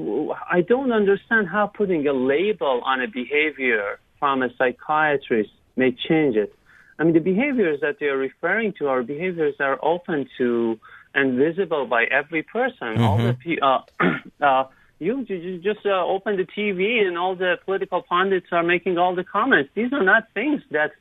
I 0.49 0.61
don't 0.61 0.91
understand 0.91 1.47
how 1.49 1.67
putting 1.67 2.07
a 2.07 2.13
label 2.13 2.81
on 2.85 3.01
a 3.01 3.07
behavior 3.07 3.99
from 4.19 4.43
a 4.43 4.49
psychiatrist 4.57 5.51
may 5.75 5.91
change 5.91 6.35
it. 6.35 6.53
I 6.99 7.03
mean, 7.03 7.13
the 7.13 7.19
behaviors 7.19 7.79
that 7.81 7.97
they 7.99 8.07
are 8.07 8.17
referring 8.17 8.73
to 8.79 8.87
are 8.87 9.03
behaviors 9.03 9.55
that 9.59 9.65
are 9.65 9.79
open 9.83 10.27
to 10.37 10.79
and 11.13 11.37
visible 11.37 11.85
by 11.85 12.05
every 12.05 12.43
person. 12.43 12.99
All 12.99 13.17
the 13.17 13.33
pe- 13.33 13.59
uh, 13.61 13.79
uh, 14.43 14.67
you, 14.99 15.25
you 15.27 15.59
just 15.59 15.85
uh, 15.85 16.05
open 16.05 16.37
the 16.37 16.45
TV 16.45 17.05
and 17.05 17.17
all 17.17 17.35
the 17.35 17.55
political 17.65 18.01
pundits 18.01 18.47
are 18.51 18.63
making 18.63 18.97
all 18.97 19.15
the 19.15 19.23
comments. 19.23 19.69
These 19.75 19.93
are 19.93 20.03
not 20.03 20.23
things 20.33 20.61
that 20.71 20.91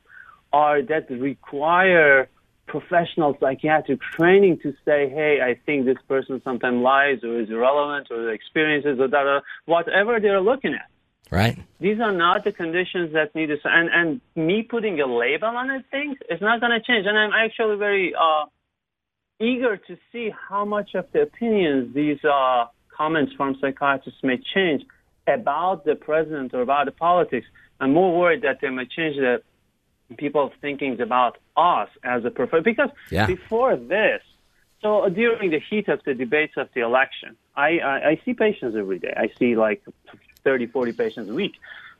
are 0.52 0.82
that 0.82 1.11
require 1.11 2.28
professional 2.66 3.37
psychiatric 3.40 4.00
training 4.16 4.59
to 4.62 4.72
say, 4.85 5.09
hey, 5.09 5.38
I 5.42 5.59
think 5.66 5.87
this 5.87 5.98
person 6.09 6.40
sometimes 6.44 6.82
lies 6.82 7.22
or 7.22 7.40
is 7.40 7.48
irrelevant 7.48 8.09
or 8.11 8.22
the 8.22 8.30
experiences 8.30 8.98
or 8.98 9.09
da, 9.09 9.40
whatever 9.66 10.18
they're 10.20 10.40
looking 10.40 10.74
at. 10.74 10.88
Right. 11.31 11.59
These 11.81 12.01
are 12.01 12.12
not 12.12 12.45
the 12.45 12.53
conditions 12.53 13.12
that 13.12 13.35
need 13.35 13.49
to, 13.49 13.57
and, 13.65 13.91
and 13.93 14.21
me 14.37 14.62
putting 14.62 15.01
a 15.01 15.07
label 15.07 15.49
on 15.49 15.71
a 15.71 15.83
things, 15.91 16.17
is 16.31 16.41
not 16.41 16.61
going 16.61 16.73
to 16.73 16.81
change. 16.81 17.07
And 17.07 17.19
I'm 17.19 17.33
actually 17.33 17.77
very 17.77 18.15
uh, 18.15 18.47
eager 19.41 19.77
to 19.77 19.97
see 20.12 20.31
how 20.49 20.65
much 20.65 20.95
of 20.95 21.07
the 21.12 21.23
opinions 21.23 21.95
these 21.95 22.23
uh, 22.25 22.67
comments 22.97 23.33
from 23.37 23.57
psychiatrists 23.61 24.21
may 24.23 24.39
change 24.55 24.83
about 25.27 25.85
the 25.85 25.97
president 25.97 26.55
or 26.55 26.62
about 26.62 26.87
the 26.87 26.93
politics. 26.93 27.47
I'm 27.81 27.93
more 27.93 28.17
worried 28.19 28.43
that 28.43 28.59
they 28.62 28.71
may 28.71 28.87
change 28.87 29.17
the 29.17 29.43
people's 30.17 30.53
thinkings 30.61 31.01
about 31.01 31.39
us 31.57 31.89
as 32.05 32.25
a 32.25 32.31
profession. 32.31 32.62
Because 32.65 32.91
Yeah. 33.11 33.27
before 33.27 33.77
this, 33.77 34.23
so 34.81 35.09
during 35.09 35.51
the 35.51 35.61
heat 35.69 35.89
of 35.89 36.01
the 36.05 36.15
debates 36.15 36.55
of 36.57 36.69
the 36.75 36.83
election, 36.83 37.37
I, 37.57 37.79
I, 37.79 38.09
I 38.11 38.21
see 38.25 38.35
patients 38.35 38.77
every 38.77 38.99
day. 38.99 39.12
I 39.17 39.29
see 39.39 39.57
like 39.57 39.83
30, 40.46 40.68
40 40.68 40.92
patients 40.92 41.28
a 41.28 41.35
week. 41.35 41.54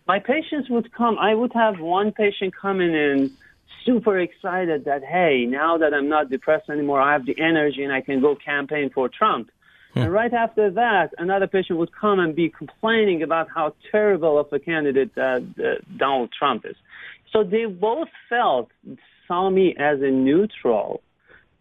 My 0.07 0.21
patients 0.21 0.71
would 0.71 0.93
come, 0.95 1.19
I 1.19 1.35
would 1.35 1.53
have 1.53 1.81
one 1.81 2.13
patient 2.13 2.55
coming 2.55 2.95
in 2.95 3.37
super 3.85 4.21
excited 4.21 4.85
that, 4.85 5.03
hey, 5.03 5.47
now 5.49 5.79
that 5.79 5.93
I'm 5.93 6.09
not 6.09 6.31
depressed 6.31 6.71
anymore, 6.71 7.01
I 7.03 7.13
have 7.13 7.27
the 7.27 7.37
energy 7.41 7.83
and 7.83 7.93
I 7.93 8.03
can 8.03 8.21
go 8.21 8.37
campaign 8.37 8.91
for 8.95 9.09
Trump. 9.09 9.51
And 9.97 10.13
right 10.13 10.33
after 10.35 10.71
that, 10.73 11.15
another 11.17 11.47
patient 11.47 11.79
would 11.79 11.91
come 11.91 12.21
and 12.21 12.37
be 12.37 12.51
complaining 12.51 13.23
about 13.23 13.49
how 13.49 13.75
terrible 13.91 14.39
of 14.39 14.53
a 14.53 14.59
candidate 14.59 15.11
uh, 15.17 15.23
uh, 15.23 15.41
Donald 15.97 16.31
Trump 16.39 16.67
is. 16.67 16.77
So 17.33 17.43
they 17.43 17.65
both 17.65 18.09
felt, 18.29 18.69
saw 19.27 19.49
me 19.49 19.75
as 19.79 20.03
a 20.03 20.11
neutral, 20.11 21.01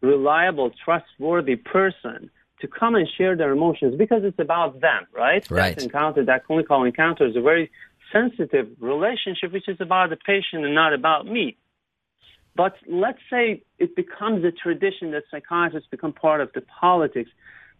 reliable, 0.01 0.69
trustworthy 0.83 1.55
person 1.55 2.29
to 2.62 2.68
come 2.68 2.95
and 2.95 3.08
share 3.18 3.36
their 3.36 3.51
emotions 3.51 3.95
because 3.97 4.24
it's 4.24 4.39
about 4.39 4.80
them, 4.82 5.06
right? 5.14 5.49
Right. 5.49 5.76
That 5.76 5.84
encounter, 5.84 6.24
that 6.26 6.45
clinical 6.45 6.84
encounter 6.84 7.26
is 7.28 7.36
a 7.36 7.41
very 7.41 7.72
sensitive 8.12 8.70
relationship, 8.80 9.51
which 9.51 9.68
is 9.68 9.78
about 9.82 10.10
the 10.10 10.16
patient 10.16 10.66
and 10.66 10.74
not 10.74 10.93
about 10.93 11.26
me. 11.26 11.58
But 12.56 12.76
let's 12.88 13.20
say 13.30 13.64
it 13.80 13.95
becomes 13.95 14.45
a 14.45 14.51
tradition 14.51 15.12
that 15.12 15.24
psychiatrists 15.30 15.89
become 15.89 16.14
part 16.14 16.39
of 16.39 16.51
the 16.53 16.62
politics. 16.62 17.30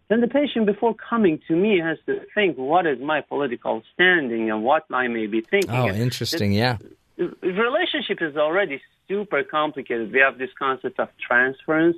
Then 0.08 0.20
the 0.20 0.28
patient, 0.28 0.66
before 0.66 0.94
coming 0.94 1.40
to 1.48 1.56
me, 1.56 1.80
has 1.80 1.98
to 2.06 2.20
think, 2.34 2.56
what 2.56 2.86
is 2.86 3.00
my 3.00 3.22
political 3.22 3.82
standing 3.94 4.50
and 4.50 4.62
what 4.62 4.84
I 4.92 5.08
may 5.08 5.26
be 5.26 5.40
thinking. 5.40 5.70
Oh, 5.70 5.88
interesting. 5.88 6.52
Yeah. 6.52 6.76
the 7.16 7.34
relationship 7.42 8.18
is 8.20 8.36
already 8.36 8.80
super 9.08 9.42
complicated. 9.42 10.12
We 10.12 10.20
have 10.20 10.38
this 10.38 10.50
concept 10.58 11.00
of 11.00 11.08
transference. 11.26 11.96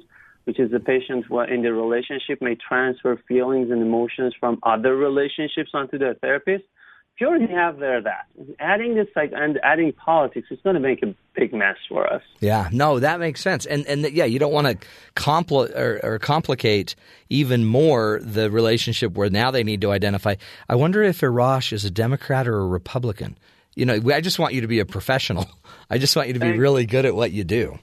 Which 0.48 0.58
is 0.58 0.70
the 0.70 0.80
patient 0.80 1.26
in 1.50 1.60
the 1.60 1.74
relationship 1.74 2.40
may 2.40 2.56
transfer 2.56 3.20
feelings 3.28 3.70
and 3.70 3.82
emotions 3.82 4.32
from 4.40 4.58
other 4.62 4.96
relationships 4.96 5.72
onto 5.74 5.98
their 5.98 6.14
therapist. 6.14 6.64
If 7.14 7.20
you 7.20 7.26
already 7.26 7.52
have 7.52 7.78
there 7.78 8.00
that, 8.00 8.28
adding 8.58 8.94
this 8.94 9.08
like 9.14 9.30
and 9.34 9.60
adding 9.62 9.92
politics 9.92 10.48
is 10.50 10.58
going 10.64 10.72
to 10.72 10.80
make 10.80 11.02
a 11.02 11.14
big 11.34 11.52
mess 11.52 11.76
for 11.86 12.10
us. 12.10 12.22
Yeah, 12.40 12.70
no, 12.72 12.98
that 12.98 13.20
makes 13.20 13.42
sense. 13.42 13.66
And 13.66 13.86
and 13.86 14.10
yeah, 14.10 14.24
you 14.24 14.38
don't 14.38 14.54
want 14.54 14.80
to 14.80 15.54
or, 15.76 16.00
or 16.02 16.18
complicate 16.18 16.94
even 17.28 17.66
more 17.66 18.18
the 18.22 18.50
relationship 18.50 19.12
where 19.12 19.28
now 19.28 19.50
they 19.50 19.64
need 19.64 19.82
to 19.82 19.92
identify. 19.92 20.36
I 20.66 20.76
wonder 20.76 21.02
if 21.02 21.20
Arash 21.20 21.74
is 21.74 21.84
a 21.84 21.90
Democrat 21.90 22.48
or 22.48 22.58
a 22.58 22.66
Republican. 22.66 23.36
You 23.74 23.84
know, 23.84 24.00
I 24.14 24.22
just 24.22 24.38
want 24.38 24.54
you 24.54 24.62
to 24.62 24.66
be 24.66 24.80
a 24.80 24.86
professional. 24.86 25.46
I 25.90 25.98
just 25.98 26.16
want 26.16 26.28
you 26.28 26.34
to 26.34 26.40
be 26.40 26.52
really 26.56 26.86
good 26.86 27.04
at 27.04 27.14
what 27.14 27.32
you 27.32 27.44
do. 27.44 27.78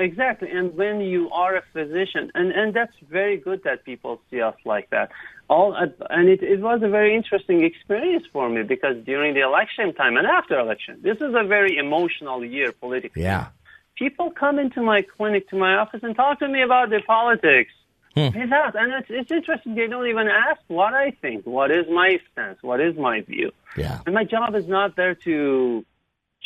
Exactly, 0.00 0.48
and 0.50 0.74
when 0.76 1.00
you 1.00 1.30
are 1.30 1.56
a 1.56 1.62
physician, 1.74 2.30
and, 2.34 2.52
and 2.52 2.72
that's 2.72 2.94
very 3.10 3.36
good 3.36 3.62
that 3.64 3.84
people 3.84 4.20
see 4.30 4.40
us 4.40 4.54
like 4.64 4.88
that. 4.90 5.10
All 5.48 5.74
and 5.74 6.28
it, 6.28 6.42
it 6.42 6.60
was 6.60 6.80
a 6.82 6.88
very 6.88 7.14
interesting 7.14 7.64
experience 7.64 8.24
for 8.32 8.48
me 8.48 8.62
because 8.62 8.96
during 9.04 9.34
the 9.34 9.40
election 9.40 9.92
time 9.92 10.16
and 10.16 10.26
after 10.26 10.58
election, 10.58 11.00
this 11.02 11.18
is 11.18 11.34
a 11.34 11.44
very 11.46 11.76
emotional 11.76 12.42
year 12.42 12.72
politically. 12.72 13.22
Yeah. 13.22 13.48
People 13.96 14.30
come 14.30 14.58
into 14.58 14.80
my 14.80 15.02
clinic, 15.02 15.50
to 15.50 15.56
my 15.56 15.74
office, 15.74 16.00
and 16.02 16.16
talk 16.16 16.38
to 16.38 16.48
me 16.48 16.62
about 16.62 16.88
their 16.88 17.02
politics. 17.02 17.72
Hmm. 18.14 18.36
Without, 18.40 18.74
and 18.74 18.92
it's, 18.94 19.08
it's 19.10 19.30
interesting. 19.30 19.74
They 19.74 19.86
don't 19.86 20.08
even 20.08 20.28
ask 20.28 20.60
what 20.66 20.94
I 20.94 21.12
think. 21.22 21.46
What 21.46 21.70
is 21.70 21.86
my 21.90 22.18
stance? 22.32 22.58
What 22.62 22.80
is 22.80 22.96
my 22.96 23.20
view? 23.20 23.52
Yeah. 23.76 24.00
And 24.06 24.14
my 24.14 24.24
job 24.24 24.56
is 24.56 24.66
not 24.66 24.96
there 24.96 25.14
to 25.14 25.84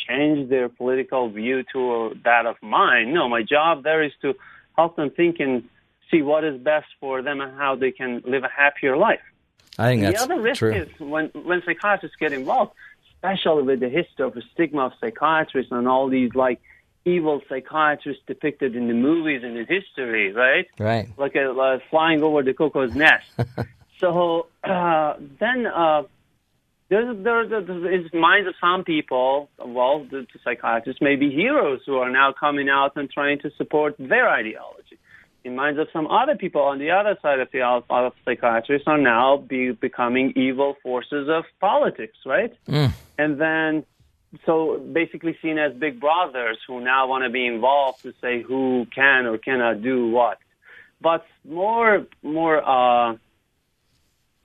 change 0.07 0.49
their 0.49 0.69
political 0.69 1.29
view 1.29 1.63
to 1.73 2.17
that 2.23 2.45
of 2.45 2.55
mine. 2.61 3.13
No, 3.13 3.27
my 3.29 3.43
job 3.43 3.83
there 3.83 4.03
is 4.03 4.11
to 4.21 4.35
help 4.75 4.95
them 4.95 5.09
think 5.09 5.39
and 5.39 5.63
see 6.11 6.21
what 6.21 6.43
is 6.43 6.59
best 6.59 6.87
for 6.99 7.21
them 7.21 7.41
and 7.41 7.57
how 7.57 7.75
they 7.75 7.91
can 7.91 8.21
live 8.25 8.43
a 8.43 8.49
happier 8.49 8.97
life. 8.97 9.21
I 9.77 9.89
think 9.89 10.03
that's 10.03 10.25
the 10.25 10.33
other 10.33 10.41
risk 10.41 10.59
true. 10.59 10.73
is 10.73 10.87
when, 10.99 11.27
when 11.33 11.61
psychiatrists 11.65 12.15
get 12.17 12.31
involved, 12.31 12.73
especially 13.15 13.63
with 13.63 13.79
the 13.79 13.89
history 13.89 14.25
of 14.25 14.33
the 14.33 14.43
stigma 14.53 14.87
of 14.87 14.93
psychiatrists 15.01 15.71
and 15.71 15.87
all 15.87 16.07
these 16.07 16.33
like 16.33 16.61
evil 17.05 17.41
psychiatrists 17.49 18.23
depicted 18.25 18.75
in 18.75 18.87
the 18.87 18.93
movies 18.93 19.41
and 19.43 19.57
in 19.57 19.65
history, 19.65 20.31
right? 20.31 20.67
Right. 20.79 21.07
like 21.17 21.35
a 21.35 21.51
uh, 21.51 21.79
flying 21.89 22.23
over 22.23 22.41
the 22.41 22.53
cuckoo's 22.53 22.95
nest. 22.95 23.25
so 23.99 24.47
uh, 24.63 25.15
then 25.39 25.67
uh, 25.67 26.03
there's 26.89 27.23
there's 27.23 27.51
in 28.13 28.19
minds 28.19 28.47
of 28.47 28.53
some 28.61 28.83
people, 28.83 29.49
well, 29.57 30.03
the, 30.03 30.27
the 30.31 30.39
psychiatrists 30.43 31.01
may 31.01 31.15
be 31.15 31.31
heroes 31.31 31.81
who 31.85 31.97
are 31.97 32.11
now 32.11 32.31
coming 32.31 32.69
out 32.69 32.93
and 32.95 33.09
trying 33.09 33.39
to 33.39 33.51
support 33.57 33.95
their 33.97 34.29
ideology. 34.29 34.99
In 35.43 35.55
minds 35.55 35.79
of 35.79 35.87
some 35.93 36.07
other 36.07 36.35
people 36.35 36.61
on 36.61 36.79
the 36.79 36.91
other 36.91 37.17
side 37.21 37.39
of 37.39 37.49
the 37.51 37.61
of 37.61 37.83
of 37.89 38.13
psychiatrists 38.23 38.87
are 38.87 38.97
now 38.97 39.37
be, 39.37 39.71
becoming 39.71 40.33
evil 40.35 40.75
forces 40.83 41.27
of 41.29 41.43
politics, 41.59 42.17
right? 42.25 42.53
And 43.17 43.39
then 43.39 43.85
so 44.45 44.77
basically 44.77 45.37
seen 45.41 45.57
as 45.57 45.73
big 45.73 45.99
brothers 45.99 46.57
who 46.67 46.81
now 46.81 47.07
want 47.07 47.23
to 47.23 47.29
be 47.29 47.45
involved 47.45 48.01
to 48.03 48.13
say 48.21 48.41
who 48.41 48.85
can 48.93 49.25
or 49.25 49.37
cannot 49.37 49.81
do 49.81 50.09
what. 50.09 50.37
But 51.01 51.25
more, 51.47 52.05
more, 52.23 52.57
uh, 52.67 53.17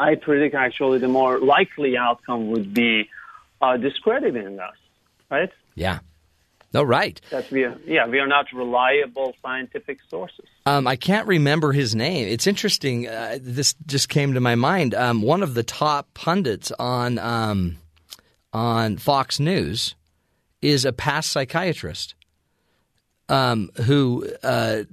I 0.01 0.15
predict 0.15 0.55
actually 0.55 0.99
the 0.99 1.09
more 1.09 1.39
likely 1.39 1.97
outcome 1.97 2.51
would 2.51 2.73
be 2.73 3.11
uh, 3.61 3.77
discrediting 3.77 4.59
us, 4.59 4.75
right? 5.31 5.51
Yeah. 5.75 5.99
No, 6.73 6.83
right. 6.83 7.21
That 7.31 7.51
we 7.51 7.65
are, 7.65 7.77
yeah, 7.85 8.07
we 8.07 8.19
are 8.19 8.27
not 8.27 8.47
reliable 8.55 9.35
scientific 9.43 9.99
sources. 10.09 10.47
Um, 10.65 10.87
I 10.87 10.97
can't 10.97 11.27
remember 11.27 11.73
his 11.73 11.95
name. 11.95 12.29
It's 12.29 12.47
interesting. 12.47 13.09
Uh, 13.09 13.39
this 13.41 13.75
just 13.87 14.09
came 14.09 14.35
to 14.35 14.41
my 14.41 14.55
mind. 14.55 14.95
Um, 14.95 15.21
one 15.21 15.43
of 15.43 15.55
the 15.55 15.65
top 15.65 16.15
pundits 16.15 16.73
on 16.73 17.19
um, 17.19 17.77
on 18.53 18.97
Fox 18.97 19.39
News 19.39 19.97
is 20.63 20.85
a 20.85 20.93
past 20.93 21.31
psychiatrist 21.31 22.15
um, 23.29 23.71
who 23.85 24.29
uh, 24.43 24.85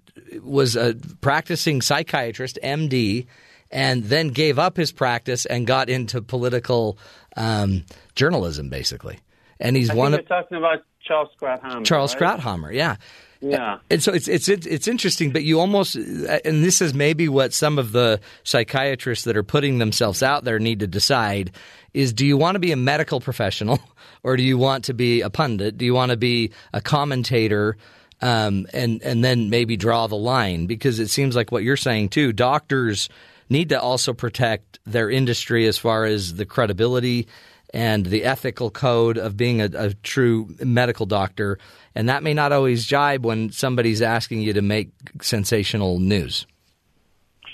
was 0.42 0.76
a 0.76 0.96
practicing 1.22 1.82
psychiatrist, 1.82 2.60
MD, 2.64 3.28
and 3.72 4.04
then 4.06 4.30
gave 4.30 4.60
up 4.60 4.78
his 4.78 4.92
practice 4.92 5.46
and 5.46 5.68
got 5.68 5.90
into 5.90 6.22
political 6.22 6.98
um, 7.36 7.84
journalism, 8.16 8.70
basically. 8.70 9.20
And 9.60 9.76
he's 9.76 9.90
I 9.90 9.96
one 9.96 10.12
think 10.12 10.24
of 10.24 10.30
you're 10.30 10.42
talking 10.42 10.58
about 10.58 10.84
Charles 11.02 11.30
Krauthammer. 11.42 11.86
Charles 11.86 12.16
right? 12.16 12.40
Krauthammer. 12.40 12.74
Yeah. 12.74 12.98
Yeah. 13.40 13.80
And 13.90 14.02
so 14.02 14.14
it's 14.14 14.28
it's 14.28 14.50
it's 14.50 14.88
interesting, 14.88 15.32
but 15.32 15.44
you 15.44 15.60
almost 15.60 15.96
and 15.96 16.64
this 16.64 16.82
is 16.82 16.94
maybe 16.94 17.30
what 17.30 17.54
some 17.54 17.78
of 17.78 17.92
the 17.92 18.20
psychiatrists 18.44 19.26
that 19.26 19.38
are 19.38 19.44
putting 19.44 19.78
themselves 19.78 20.24
out 20.24 20.44
there 20.44 20.58
need 20.60 20.80
to 20.80 20.88
decide 20.88 21.52
is 21.94 22.14
do 22.14 22.26
you 22.26 22.36
want 22.36 22.56
to 22.56 22.60
be 22.60 22.72
a 22.72 22.76
medical 22.76 23.20
professional 23.20 23.80
or 24.24 24.38
do 24.38 24.44
you 24.44 24.58
want 24.58 24.86
to 24.86 24.94
be 24.94 25.22
a 25.22 25.30
pundit? 25.30 25.78
Do 25.78 25.86
you 25.86 25.94
want 25.94 26.12
to 26.12 26.18
be 26.18 26.52
a 26.74 26.82
commentator? 26.82 27.78
Um, 28.20 28.66
and 28.74 29.04
and 29.04 29.24
then 29.24 29.52
maybe 29.52 29.78
draw 29.78 30.08
the 30.08 30.16
line 30.16 30.66
because 30.66 31.00
it 31.00 31.10
seems 31.10 31.36
like 31.36 31.52
what 31.52 31.64
you're 31.64 31.78
saying 31.78 32.10
too. 32.10 32.34
Doctors 32.34 33.10
need 33.50 33.70
to 33.70 33.80
also 33.80 34.14
protect 34.14 34.80
their 34.86 35.10
industry 35.10 35.68
as 35.68 35.78
far 35.78 36.06
as 36.06 36.36
the 36.36 36.46
credibility 36.46 37.28
and 37.74 38.06
the 38.06 38.24
ethical 38.24 38.70
code 38.70 39.18
of 39.18 39.36
being 39.36 39.62
a, 39.62 39.70
a 39.74 39.94
true 39.94 40.56
medical 40.60 41.06
doctor. 41.06 41.60
And 41.96 42.08
that 42.10 42.24
may 42.24 42.34
not 42.34 42.52
always 42.52 42.86
jibe 42.86 43.26
when 43.26 43.52
somebody's 43.52 44.02
asking 44.02 44.42
you 44.42 44.54
to 44.54 44.62
make 44.62 44.92
sensational 45.22 46.00
news. 46.00 46.46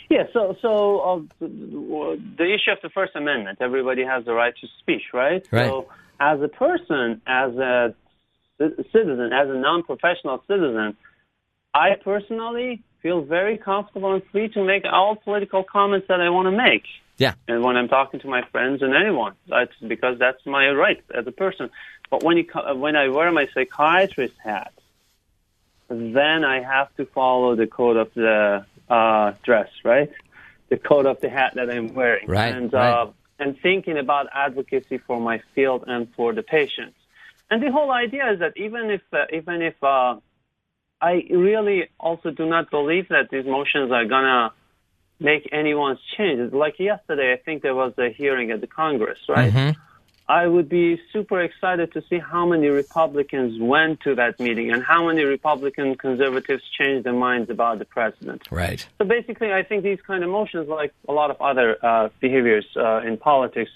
Yeah, 0.09 0.25
so 0.31 0.55
so 0.61 0.99
uh, 0.99 1.19
the 1.39 2.19
the 2.37 2.53
issue 2.53 2.71
of 2.71 2.77
the 2.83 2.89
First 2.89 3.15
Amendment, 3.15 3.57
everybody 3.61 4.03
has 4.03 4.25
the 4.25 4.33
right 4.33 4.53
to 4.61 4.67
speech, 4.79 5.01
right? 5.11 5.43
Right. 5.49 5.67
So 5.67 5.87
as 6.19 6.39
a 6.41 6.49
person, 6.49 7.21
as 7.25 7.55
a 7.55 7.95
citizen, 8.59 9.31
as 9.33 9.49
a 9.49 9.55
non-professional 9.55 10.43
citizen, 10.47 10.95
I 11.73 11.95
personally 12.03 12.83
feel 13.03 13.21
very 13.21 13.57
comfortable 13.57 14.13
and 14.13 14.23
free 14.31 14.47
to 14.49 14.63
make 14.63 14.85
all 14.91 15.15
political 15.15 15.63
comments 15.63 16.07
that 16.07 16.19
I 16.21 16.29
want 16.29 16.47
to 16.47 16.51
make. 16.51 16.85
Yeah. 17.17 17.35
And 17.47 17.61
when 17.63 17.77
I'm 17.77 17.89
talking 17.89 18.19
to 18.21 18.27
my 18.27 18.41
friends 18.51 18.81
and 18.81 18.95
anyone, 18.95 19.33
that's 19.47 19.75
because 19.87 20.17
that's 20.17 20.43
my 20.47 20.69
right 20.69 21.03
as 21.13 21.27
a 21.27 21.31
person. 21.31 21.69
But 22.09 22.23
when 22.23 22.37
you 22.37 22.45
when 22.75 22.95
I 22.95 23.09
wear 23.09 23.31
my 23.31 23.47
psychiatrist 23.53 24.33
hat, 24.43 24.73
then 25.89 26.43
I 26.43 26.63
have 26.63 26.95
to 26.95 27.05
follow 27.05 27.55
the 27.55 27.67
code 27.67 27.97
of 27.97 28.13
the 28.15 28.65
uh, 28.89 29.33
dress, 29.43 29.69
right? 29.83 30.11
The 30.69 30.77
code 30.77 31.05
of 31.05 31.21
the 31.21 31.29
hat 31.29 31.53
that 31.55 31.69
I'm 31.69 31.93
wearing, 31.93 32.27
Right, 32.27 32.55
And 32.55 32.73
right. 32.73 32.89
Uh, 32.89 33.11
and 33.39 33.59
thinking 33.61 33.97
about 33.97 34.27
advocacy 34.33 34.99
for 34.99 35.19
my 35.19 35.41
field 35.53 35.83
and 35.87 36.07
for 36.15 36.33
the 36.33 36.43
patients. 36.43 36.97
And 37.49 37.61
the 37.61 37.71
whole 37.71 37.91
idea 37.91 38.31
is 38.31 38.39
that 38.39 38.53
even 38.57 38.89
if 38.89 39.01
uh, 39.11 39.25
even 39.31 39.61
if 39.61 39.75
uh, 39.83 40.15
I 41.03 41.25
really 41.29 41.89
also 41.99 42.31
do 42.31 42.45
not 42.45 42.71
believe 42.71 43.09
that 43.09 43.25
these 43.29 43.45
motions 43.45 43.91
are 43.91 44.05
gonna 44.05 44.53
make 45.19 45.49
anyone's 45.51 45.99
change. 46.17 46.53
Like 46.53 46.79
yesterday, 46.79 47.33
I 47.33 47.37
think 47.45 47.61
there 47.61 47.75
was 47.75 47.93
a 47.97 48.09
hearing 48.09 48.51
at 48.51 48.61
the 48.61 48.67
Congress, 48.67 49.19
right? 49.27 49.75
I 50.29 50.47
would 50.47 50.69
be 50.69 51.01
super 51.11 51.41
excited 51.41 51.91
to 51.95 52.01
see 52.09 52.17
how 52.17 52.45
many 52.45 52.67
Republicans 52.67 53.59
went 53.59 53.99
to 54.05 54.15
that 54.15 54.39
meeting 54.39 54.71
and 54.71 54.81
how 54.81 55.05
many 55.07 55.23
Republican 55.23 55.95
conservatives 55.95 56.63
changed 56.77 57.05
their 57.05 57.19
minds 57.27 57.49
about 57.49 57.79
the 57.79 57.85
president. 57.85 58.41
Right. 58.49 58.87
So 58.97 59.03
basically, 59.03 59.51
I 59.51 59.63
think 59.63 59.83
these 59.83 59.99
kind 60.07 60.23
of 60.23 60.29
motions, 60.29 60.69
like 60.69 60.93
a 61.09 61.11
lot 61.11 61.29
of 61.29 61.41
other 61.41 61.77
uh, 61.85 62.07
behaviors 62.21 62.65
uh, 62.77 63.01
in 63.07 63.17
politics, 63.17 63.71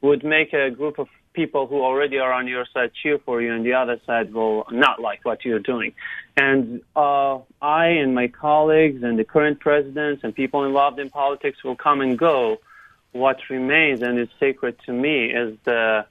would 0.00 0.24
make 0.24 0.54
a 0.54 0.70
group 0.70 0.98
of 0.98 1.08
people 1.32 1.66
who 1.66 1.82
already 1.82 2.18
are 2.18 2.32
on 2.32 2.48
your 2.48 2.66
side 2.72 2.90
cheer 3.02 3.18
for 3.18 3.40
you, 3.40 3.52
and 3.52 3.64
the 3.64 3.74
other 3.74 4.00
side 4.06 4.32
will 4.32 4.66
not 4.70 5.00
like 5.00 5.24
what 5.24 5.44
you're 5.44 5.58
doing. 5.58 5.92
And 6.36 6.82
uh, 6.96 7.38
I 7.60 7.86
and 7.86 8.14
my 8.14 8.28
colleagues 8.28 9.02
and 9.02 9.18
the 9.18 9.24
current 9.24 9.60
presidents 9.60 10.22
and 10.24 10.34
people 10.34 10.64
involved 10.64 10.98
in 10.98 11.10
politics 11.10 11.62
will 11.64 11.76
come 11.76 12.00
and 12.00 12.18
go. 12.18 12.58
What 13.12 13.38
remains 13.50 14.02
and 14.02 14.18
is 14.18 14.28
sacred 14.38 14.78
to 14.86 14.92
me 14.92 15.32
is 15.32 15.58
the 15.64 16.06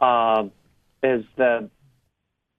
uh, 0.00 0.44
is 1.02 1.24
the 1.36 1.70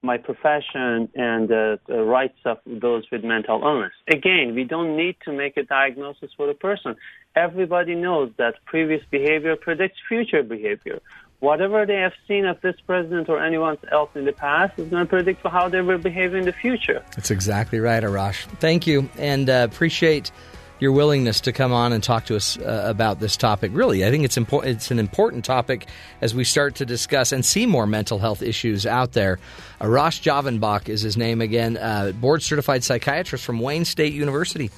my 0.03 0.17
profession 0.17 1.09
and 1.13 1.47
the, 1.47 1.79
the 1.87 2.01
rights 2.03 2.39
of 2.45 2.57
those 2.65 3.03
with 3.11 3.23
mental 3.23 3.61
illness. 3.61 3.93
Again, 4.07 4.55
we 4.55 4.63
don't 4.63 4.97
need 4.97 5.15
to 5.25 5.31
make 5.31 5.57
a 5.57 5.63
diagnosis 5.63 6.31
for 6.35 6.47
the 6.47 6.55
person. 6.55 6.95
Everybody 7.35 7.93
knows 7.95 8.31
that 8.37 8.55
previous 8.65 9.03
behavior 9.11 9.55
predicts 9.55 9.99
future 10.07 10.41
behavior. 10.41 10.99
Whatever 11.41 11.87
they 11.87 11.95
have 11.95 12.13
seen 12.27 12.45
of 12.45 12.61
this 12.61 12.75
president 12.85 13.27
or 13.27 13.43
anyone 13.43 13.75
else 13.91 14.11
in 14.13 14.25
the 14.25 14.31
past 14.31 14.77
is 14.77 14.87
going 14.89 15.05
to 15.05 15.09
predict 15.09 15.45
how 15.45 15.67
they 15.69 15.81
will 15.81 15.97
behave 15.97 16.35
in 16.35 16.45
the 16.45 16.53
future. 16.53 17.03
That's 17.15 17.31
exactly 17.31 17.79
right, 17.79 18.03
Arash. 18.03 18.45
Thank 18.59 18.85
you, 18.85 19.09
and 19.17 19.49
uh, 19.49 19.67
appreciate 19.69 20.31
your 20.79 20.91
willingness 20.91 21.41
to 21.41 21.51
come 21.51 21.73
on 21.73 21.93
and 21.93 22.03
talk 22.03 22.25
to 22.25 22.35
us 22.35 22.59
uh, 22.59 22.83
about 22.85 23.19
this 23.19 23.37
topic. 23.37 23.71
Really, 23.73 24.05
I 24.05 24.11
think 24.11 24.23
it's 24.23 24.37
important. 24.37 24.75
It's 24.75 24.91
an 24.91 24.99
important 24.99 25.43
topic 25.43 25.87
as 26.21 26.35
we 26.35 26.43
start 26.43 26.75
to 26.75 26.85
discuss 26.85 27.31
and 27.31 27.43
see 27.43 27.65
more 27.65 27.87
mental 27.87 28.19
health 28.19 28.43
issues 28.43 28.85
out 28.85 29.13
there. 29.13 29.39
Arash 29.79 29.89
Rosh 29.89 30.21
Javanbakht 30.21 30.89
is 30.89 31.01
his 31.01 31.17
name 31.17 31.41
again, 31.41 31.75
uh, 31.75 32.11
board 32.11 32.43
certified 32.43 32.83
psychiatrist 32.83 33.43
from 33.43 33.59
Wayne 33.59 33.85
State 33.85 34.13
University. 34.13 34.69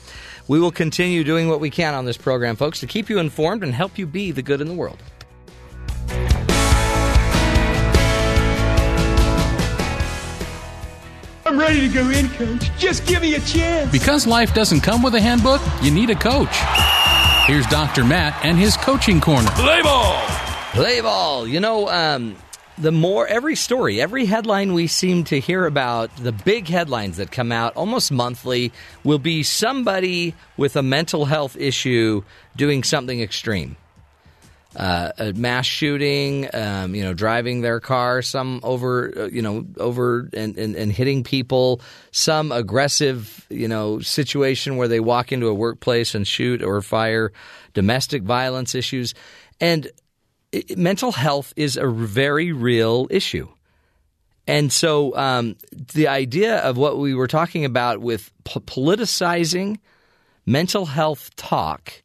We 0.48 0.62
will 0.62 0.72
continue 0.72 1.26
doing 1.26 1.50
what 1.50 1.60
we 1.60 1.70
can 1.70 1.94
on 1.94 2.06
this 2.06 2.18
program, 2.18 2.56
folks, 2.56 2.80
to 2.80 2.88
keep 2.88 3.10
you 3.10 3.20
informed 3.20 3.64
and 3.64 3.74
help 3.74 3.98
you 3.98 4.06
be 4.06 4.32
the 4.32 4.42
good 4.42 4.62
in 4.62 4.70
the 4.70 4.74
world. 4.74 5.00
I'm 11.54 11.60
ready 11.60 11.88
to 11.88 11.94
go 11.94 12.10
in, 12.10 12.30
coach. 12.30 12.72
Just 12.80 13.06
give 13.06 13.22
me 13.22 13.36
a 13.36 13.40
chance. 13.42 13.92
Because 13.92 14.26
life 14.26 14.56
doesn't 14.56 14.82
come 14.82 15.04
with 15.04 15.14
a 15.14 15.22
handbook, 15.22 15.62
you 15.84 15.92
need 15.92 16.10
a 16.10 16.16
coach. 16.16 16.50
Here's 17.46 17.68
Dr. 17.68 18.04
Matt 18.04 18.44
and 18.44 18.58
his 18.58 18.76
coaching 18.76 19.22
corner. 19.22 19.52
Play 19.52 19.84
ball! 19.84 20.20
Play 20.72 21.02
ball. 21.02 21.48
You 21.48 21.60
know, 21.60 21.90
um, 21.90 22.36
the 22.80 22.92
more 22.92 23.28
every 23.28 23.56
story, 23.56 24.02
every 24.02 24.26
headline 24.26 24.74
we 24.74 24.88
seem 24.88 25.26
to 25.26 25.40
hear 25.40 25.68
about, 25.68 26.10
the 26.18 26.32
big 26.32 26.70
headlines 26.70 27.18
that 27.18 27.30
come 27.30 27.52
out 27.52 27.76
almost 27.76 28.12
monthly 28.12 28.72
will 29.04 29.20
be 29.20 29.44
somebody 29.44 30.34
with 30.58 30.76
a 30.76 30.82
mental 30.82 31.26
health 31.26 31.56
issue 31.56 32.24
doing 32.56 32.82
something 32.82 33.22
extreme. 33.22 33.78
Uh, 34.76 35.12
a 35.20 35.34
mass 35.34 35.68
shooting, 35.68 36.50
um, 36.56 36.96
you 36.96 37.04
know, 37.04 37.14
driving 37.14 37.62
their 37.62 37.80
car, 37.80 38.24
some 38.24 38.60
over, 38.64 39.14
uh, 39.16 39.26
you 39.28 39.42
know, 39.42 39.66
over 39.78 40.30
and, 40.34 40.58
and, 40.58 40.76
and 40.76 40.92
hitting 40.92 41.24
people, 41.24 41.80
some 42.12 42.52
aggressive, 42.52 43.46
you 43.50 43.68
know, 43.68 44.00
situation 44.00 44.76
where 44.76 44.88
they 44.88 45.00
walk 45.00 45.32
into 45.32 45.48
a 45.48 45.54
workplace 45.54 46.16
and 46.16 46.28
shoot 46.28 46.64
or 46.64 46.82
fire, 46.82 47.32
domestic 47.76 48.24
violence 48.24 48.74
issues. 48.74 49.14
And 49.60 49.92
it, 50.52 50.76
mental 50.76 51.12
health 51.12 51.54
is 51.56 51.78
a 51.78 51.88
very 51.88 52.52
real 52.52 53.08
issue. 53.12 53.48
And 54.48 54.72
so 54.72 55.16
um, 55.16 55.56
the 55.94 56.08
idea 56.08 56.58
of 56.58 56.78
what 56.78 56.98
we 56.98 57.14
were 57.14 57.28
talking 57.28 57.64
about 57.64 58.02
with 58.02 58.32
p- 58.44 58.60
politicizing 58.62 59.78
mental 60.46 60.86
health 60.86 61.36
talk 61.36 62.04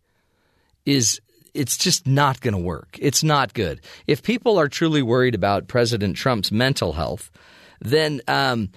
is 0.84 1.20
it's 1.54 1.76
just 1.76 2.06
not 2.06 2.40
going 2.40 2.52
to 2.52 2.60
work. 2.60 2.98
It's 3.00 3.22
not 3.22 3.54
good. 3.54 3.80
If 4.06 4.22
people 4.22 4.58
are 4.58 4.68
truly 4.68 5.02
worried 5.02 5.34
about 5.34 5.68
President 5.68 6.16
Trump's 6.16 6.52
mental 6.52 6.92
health, 6.92 7.30
then 7.80 8.20
um, 8.28 8.70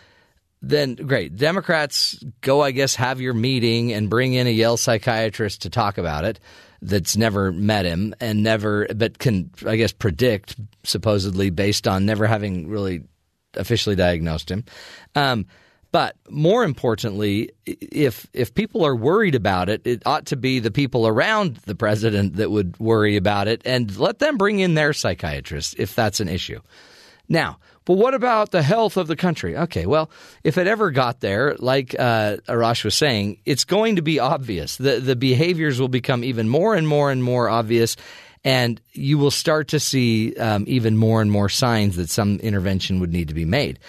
then 0.61 0.95
great. 0.95 1.35
Democrats 1.35 2.23
go, 2.41 2.61
I 2.61 2.71
guess, 2.71 2.95
have 2.95 3.19
your 3.19 3.33
meeting 3.33 3.93
and 3.93 4.09
bring 4.09 4.33
in 4.33 4.47
a 4.47 4.51
Yale 4.51 4.77
psychiatrist 4.77 5.63
to 5.63 5.69
talk 5.69 5.97
about 5.97 6.25
it. 6.25 6.39
That's 6.83 7.15
never 7.15 7.51
met 7.51 7.85
him 7.85 8.15
and 8.19 8.41
never, 8.41 8.87
but 8.95 9.19
can 9.19 9.51
I 9.67 9.75
guess 9.75 9.91
predict 9.91 10.55
supposedly 10.83 11.49
based 11.51 11.87
on 11.87 12.05
never 12.05 12.25
having 12.25 12.67
really 12.67 13.03
officially 13.55 13.95
diagnosed 13.95 14.49
him. 14.49 14.63
Um, 15.15 15.45
but 15.91 16.15
more 16.29 16.63
importantly, 16.63 17.51
if 17.65 18.27
if 18.33 18.53
people 18.53 18.85
are 18.85 18.95
worried 18.95 19.35
about 19.35 19.69
it, 19.69 19.85
it 19.85 20.03
ought 20.05 20.25
to 20.27 20.37
be 20.37 20.59
the 20.59 20.71
people 20.71 21.05
around 21.05 21.57
the 21.65 21.75
president 21.75 22.37
that 22.37 22.49
would 22.49 22.79
worry 22.79 23.17
about 23.17 23.47
it, 23.47 23.61
and 23.65 23.95
let 23.97 24.19
them 24.19 24.37
bring 24.37 24.59
in 24.59 24.73
their 24.73 24.93
psychiatrist 24.93 25.75
if 25.77 25.93
that's 25.93 26.19
an 26.19 26.29
issue. 26.29 26.61
Now, 27.27 27.59
but 27.85 27.95
what 27.95 28.13
about 28.13 28.51
the 28.51 28.61
health 28.61 28.95
of 28.95 29.07
the 29.07 29.15
country? 29.15 29.57
Okay, 29.57 29.85
well, 29.85 30.09
if 30.43 30.57
it 30.57 30.67
ever 30.67 30.91
got 30.91 31.19
there, 31.19 31.55
like 31.59 31.95
uh, 31.97 32.37
Arash 32.47 32.83
was 32.83 32.95
saying, 32.95 33.39
it's 33.45 33.65
going 33.65 33.97
to 33.97 34.01
be 34.01 34.19
obvious. 34.19 34.77
The 34.77 34.99
the 34.99 35.15
behaviors 35.15 35.79
will 35.79 35.89
become 35.89 36.23
even 36.23 36.47
more 36.47 36.75
and 36.75 36.87
more 36.87 37.11
and 37.11 37.23
more 37.23 37.49
obvious, 37.49 37.97
and 38.45 38.79
you 38.93 39.17
will 39.17 39.31
start 39.31 39.69
to 39.69 39.79
see 39.79 40.35
um, 40.35 40.63
even 40.67 40.95
more 40.95 41.21
and 41.21 41.31
more 41.31 41.49
signs 41.49 41.97
that 41.97 42.09
some 42.09 42.37
intervention 42.37 43.01
would 43.01 43.11
need 43.11 43.27
to 43.27 43.33
be 43.33 43.45
made. 43.45 43.79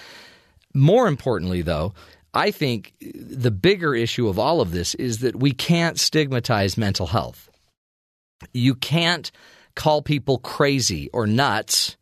More 0.74 1.06
importantly, 1.06 1.62
though, 1.62 1.94
I 2.34 2.50
think 2.50 2.94
the 3.00 3.50
bigger 3.50 3.94
issue 3.94 4.28
of 4.28 4.38
all 4.38 4.60
of 4.60 4.70
this 4.70 4.94
is 4.94 5.18
that 5.18 5.36
we 5.36 5.52
can't 5.52 5.98
stigmatize 5.98 6.76
mental 6.76 7.06
health. 7.06 7.50
You 8.52 8.74
can't 8.74 9.30
call 9.74 10.02
people 10.02 10.38
crazy 10.38 11.08
or 11.12 11.26
nuts 11.26 11.96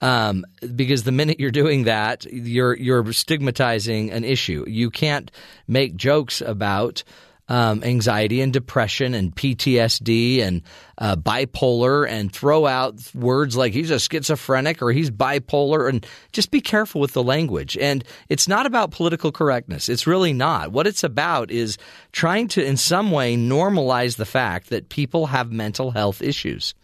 um, 0.00 0.44
because 0.74 1.04
the 1.04 1.12
minute 1.12 1.40
you're 1.40 1.50
doing 1.50 1.84
that, 1.84 2.24
you're 2.26 2.76
you're 2.76 3.12
stigmatizing 3.12 4.10
an 4.10 4.22
issue. 4.22 4.64
You 4.66 4.90
can't 4.90 5.30
make 5.66 5.96
jokes 5.96 6.40
about 6.40 7.04
um, 7.48 7.84
anxiety 7.84 8.40
and 8.40 8.52
depression 8.52 9.14
and 9.14 9.34
PTSD 9.34 10.40
and 10.40 10.62
uh, 10.96 11.16
bipolar 11.16 12.08
and 12.08 12.32
throw 12.32 12.66
out 12.66 12.94
words 13.14 13.56
like 13.56 13.74
he's 13.74 13.90
a 13.90 14.00
schizophrenic 14.00 14.80
or 14.80 14.92
he's 14.92 15.10
bipolar 15.10 15.88
and 15.88 16.06
just 16.32 16.50
be 16.50 16.60
careful 16.60 17.00
with 17.00 17.12
the 17.12 17.22
language. 17.22 17.76
And 17.76 18.02
it's 18.28 18.48
not 18.48 18.64
about 18.64 18.92
political 18.92 19.30
correctness. 19.30 19.88
It's 19.88 20.06
really 20.06 20.32
not. 20.32 20.72
What 20.72 20.86
it's 20.86 21.04
about 21.04 21.50
is 21.50 21.76
trying 22.12 22.48
to, 22.48 22.64
in 22.64 22.76
some 22.78 23.10
way, 23.10 23.36
normalize 23.36 24.16
the 24.16 24.24
fact 24.24 24.70
that 24.70 24.88
people 24.88 25.26
have 25.26 25.52
mental 25.52 25.90
health 25.90 26.22
issues. 26.22 26.74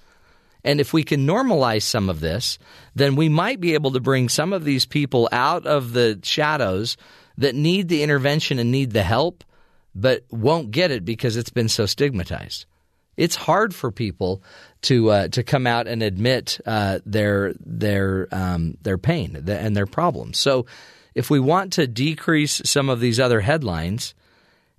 And 0.62 0.78
if 0.78 0.92
we 0.92 1.04
can 1.04 1.26
normalize 1.26 1.82
some 1.82 2.10
of 2.10 2.20
this, 2.20 2.58
then 2.94 3.16
we 3.16 3.30
might 3.30 3.60
be 3.60 3.72
able 3.72 3.92
to 3.92 4.00
bring 4.00 4.28
some 4.28 4.52
of 4.52 4.64
these 4.64 4.84
people 4.84 5.26
out 5.32 5.66
of 5.66 5.92
the 5.94 6.20
shadows 6.22 6.98
that 7.38 7.54
need 7.54 7.88
the 7.88 8.02
intervention 8.02 8.58
and 8.58 8.70
need 8.70 8.90
the 8.90 9.02
help 9.02 9.42
but 9.94 10.24
won't 10.30 10.70
get 10.70 10.90
it 10.90 11.04
because 11.04 11.36
it's 11.36 11.50
been 11.50 11.68
so 11.68 11.86
stigmatized. 11.86 12.66
It's 13.16 13.36
hard 13.36 13.74
for 13.74 13.90
people 13.90 14.42
to 14.82 15.10
uh, 15.10 15.28
to 15.28 15.42
come 15.42 15.66
out 15.66 15.86
and 15.86 16.02
admit 16.02 16.60
uh, 16.64 17.00
their 17.04 17.54
their 17.60 18.28
um, 18.32 18.78
their 18.82 18.98
pain 18.98 19.44
and 19.46 19.76
their 19.76 19.86
problems. 19.86 20.38
So, 20.38 20.66
if 21.14 21.28
we 21.28 21.40
want 21.40 21.74
to 21.74 21.86
decrease 21.86 22.62
some 22.64 22.88
of 22.88 23.00
these 23.00 23.20
other 23.20 23.40
headlines, 23.40 24.14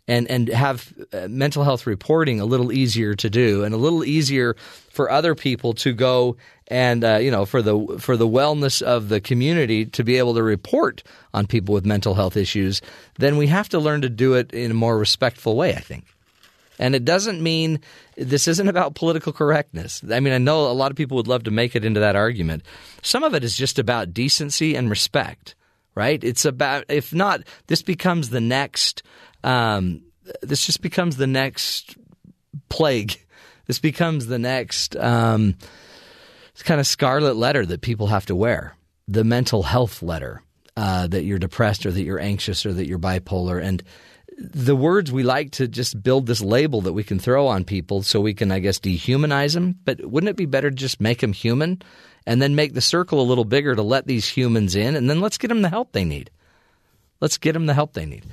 and 0.08 0.30
and 0.30 0.50
have 0.50 0.94
uh, 1.14 1.28
mental 1.30 1.64
health 1.64 1.86
reporting 1.86 2.40
a 2.40 2.46
little 2.46 2.72
easier 2.72 3.14
to 3.16 3.30
do 3.30 3.64
and 3.64 3.74
a 3.74 3.78
little 3.78 4.04
easier 4.04 4.56
for 4.90 5.10
other 5.10 5.36
people 5.36 5.74
to 5.74 5.94
go 5.94 6.36
and 6.72 7.04
uh, 7.04 7.18
you 7.18 7.30
know 7.30 7.46
for 7.46 7.62
the 7.62 7.98
for 8.00 8.18
the 8.18 8.28
wellness 8.28 8.82
of 8.82 9.10
the 9.10 9.22
community 9.22 9.86
to 9.86 10.04
be 10.04 10.18
able 10.18 10.34
to 10.34 10.42
report 10.42 11.04
on 11.34 11.46
people 11.46 11.74
with 11.74 11.86
mental 11.86 12.16
health 12.16 12.36
issues 12.36 12.82
then 13.20 13.38
we 13.38 13.48
have 13.48 13.70
to 13.70 13.78
learn 13.80 14.02
to 14.02 14.10
do 14.10 14.34
it 14.34 14.52
in 14.54 14.72
a 14.72 14.74
more 14.74 14.98
respectful 14.98 15.56
way 15.56 15.76
i 15.76 15.80
think 15.80 16.06
and 16.80 16.96
it 16.96 17.06
doesn't 17.06 17.44
mean 17.44 17.80
this 18.16 18.48
isn't 18.48 18.68
about 18.68 18.96
political 18.96 19.32
correctness. 19.32 20.02
I 20.12 20.20
mean, 20.20 20.34
I 20.34 20.40
know 20.40 20.66
a 20.66 20.74
lot 20.74 20.90
of 20.90 20.98
people 20.98 21.16
would 21.18 21.28
love 21.28 21.44
to 21.44 21.52
make 21.52 21.76
it 21.76 21.86
into 21.86 22.00
that 22.00 22.16
argument. 22.16 22.64
Some 23.04 23.24
of 23.24 23.36
it 23.36 23.44
is 23.44 23.56
just 23.56 23.78
about 23.78 24.16
decency 24.16 24.76
and 24.76 24.90
respect, 24.90 25.54
right? 25.94 26.24
It's 26.24 26.44
about, 26.44 26.86
if 26.90 27.14
not, 27.14 27.42
this 27.68 27.84
becomes 27.84 28.32
the 28.32 28.42
next 28.42 29.04
um, 29.44 30.02
this 30.42 30.66
just 30.66 30.82
becomes 30.82 31.18
the 31.18 31.28
next 31.28 31.98
plague. 32.70 33.20
This 33.68 33.80
becomes 33.80 34.28
the 34.28 34.40
next 34.40 34.96
um, 34.96 35.56
kind 36.64 36.80
of 36.80 36.88
scarlet 36.88 37.36
letter 37.36 37.66
that 37.66 37.82
people 37.82 38.08
have 38.08 38.26
to 38.28 38.36
wear 38.36 38.76
the 39.08 39.24
mental 39.24 39.64
health 39.64 40.02
letter 40.02 40.42
uh, 40.78 41.08
that 41.08 41.24
you're 41.24 41.40
depressed 41.40 41.86
or 41.86 41.92
that 41.92 42.04
you're 42.04 42.20
anxious 42.20 42.66
or 42.66 42.74
that 42.74 42.88
you're 42.88 43.00
bipolar. 43.00 43.62
And 43.62 43.84
the 44.38 44.76
words 44.76 45.12
we 45.12 45.24
like 45.24 45.52
to 45.52 45.68
just 45.68 46.02
build 46.02 46.26
this 46.26 46.42
label 46.42 46.82
that 46.82 46.94
we 46.94 47.04
can 47.04 47.20
throw 47.20 47.48
on 47.48 47.64
people 47.64 48.04
so 48.04 48.22
we 48.22 48.34
can, 48.34 48.52
I 48.52 48.60
guess, 48.60 48.80
dehumanize 48.80 49.54
them. 49.54 49.76
But 49.86 50.06
wouldn't 50.06 50.30
it 50.30 50.38
be 50.38 50.46
better 50.46 50.70
to 50.70 50.76
just 50.76 51.02
make 51.02 51.20
them 51.20 51.34
human 51.34 51.82
and 52.26 52.42
then 52.42 52.56
make 52.56 52.74
the 52.74 52.82
circle 52.82 53.22
a 53.22 53.24
little 53.24 53.46
bigger 53.46 53.76
to 53.76 53.82
let 53.82 54.08
these 54.08 54.28
humans 54.28 54.76
in 54.76 54.96
and 54.96 55.10
then 55.10 55.22
let's 55.22 55.38
get 55.38 55.50
them 55.50 55.62
the 55.62 55.70
help 55.70 55.92
they 55.92 56.06
need? 56.06 56.32
Let's 57.20 57.38
get 57.38 57.54
them 57.54 57.68
the 57.68 57.74
help 57.74 57.94
they 57.94 58.06
need 58.06 58.26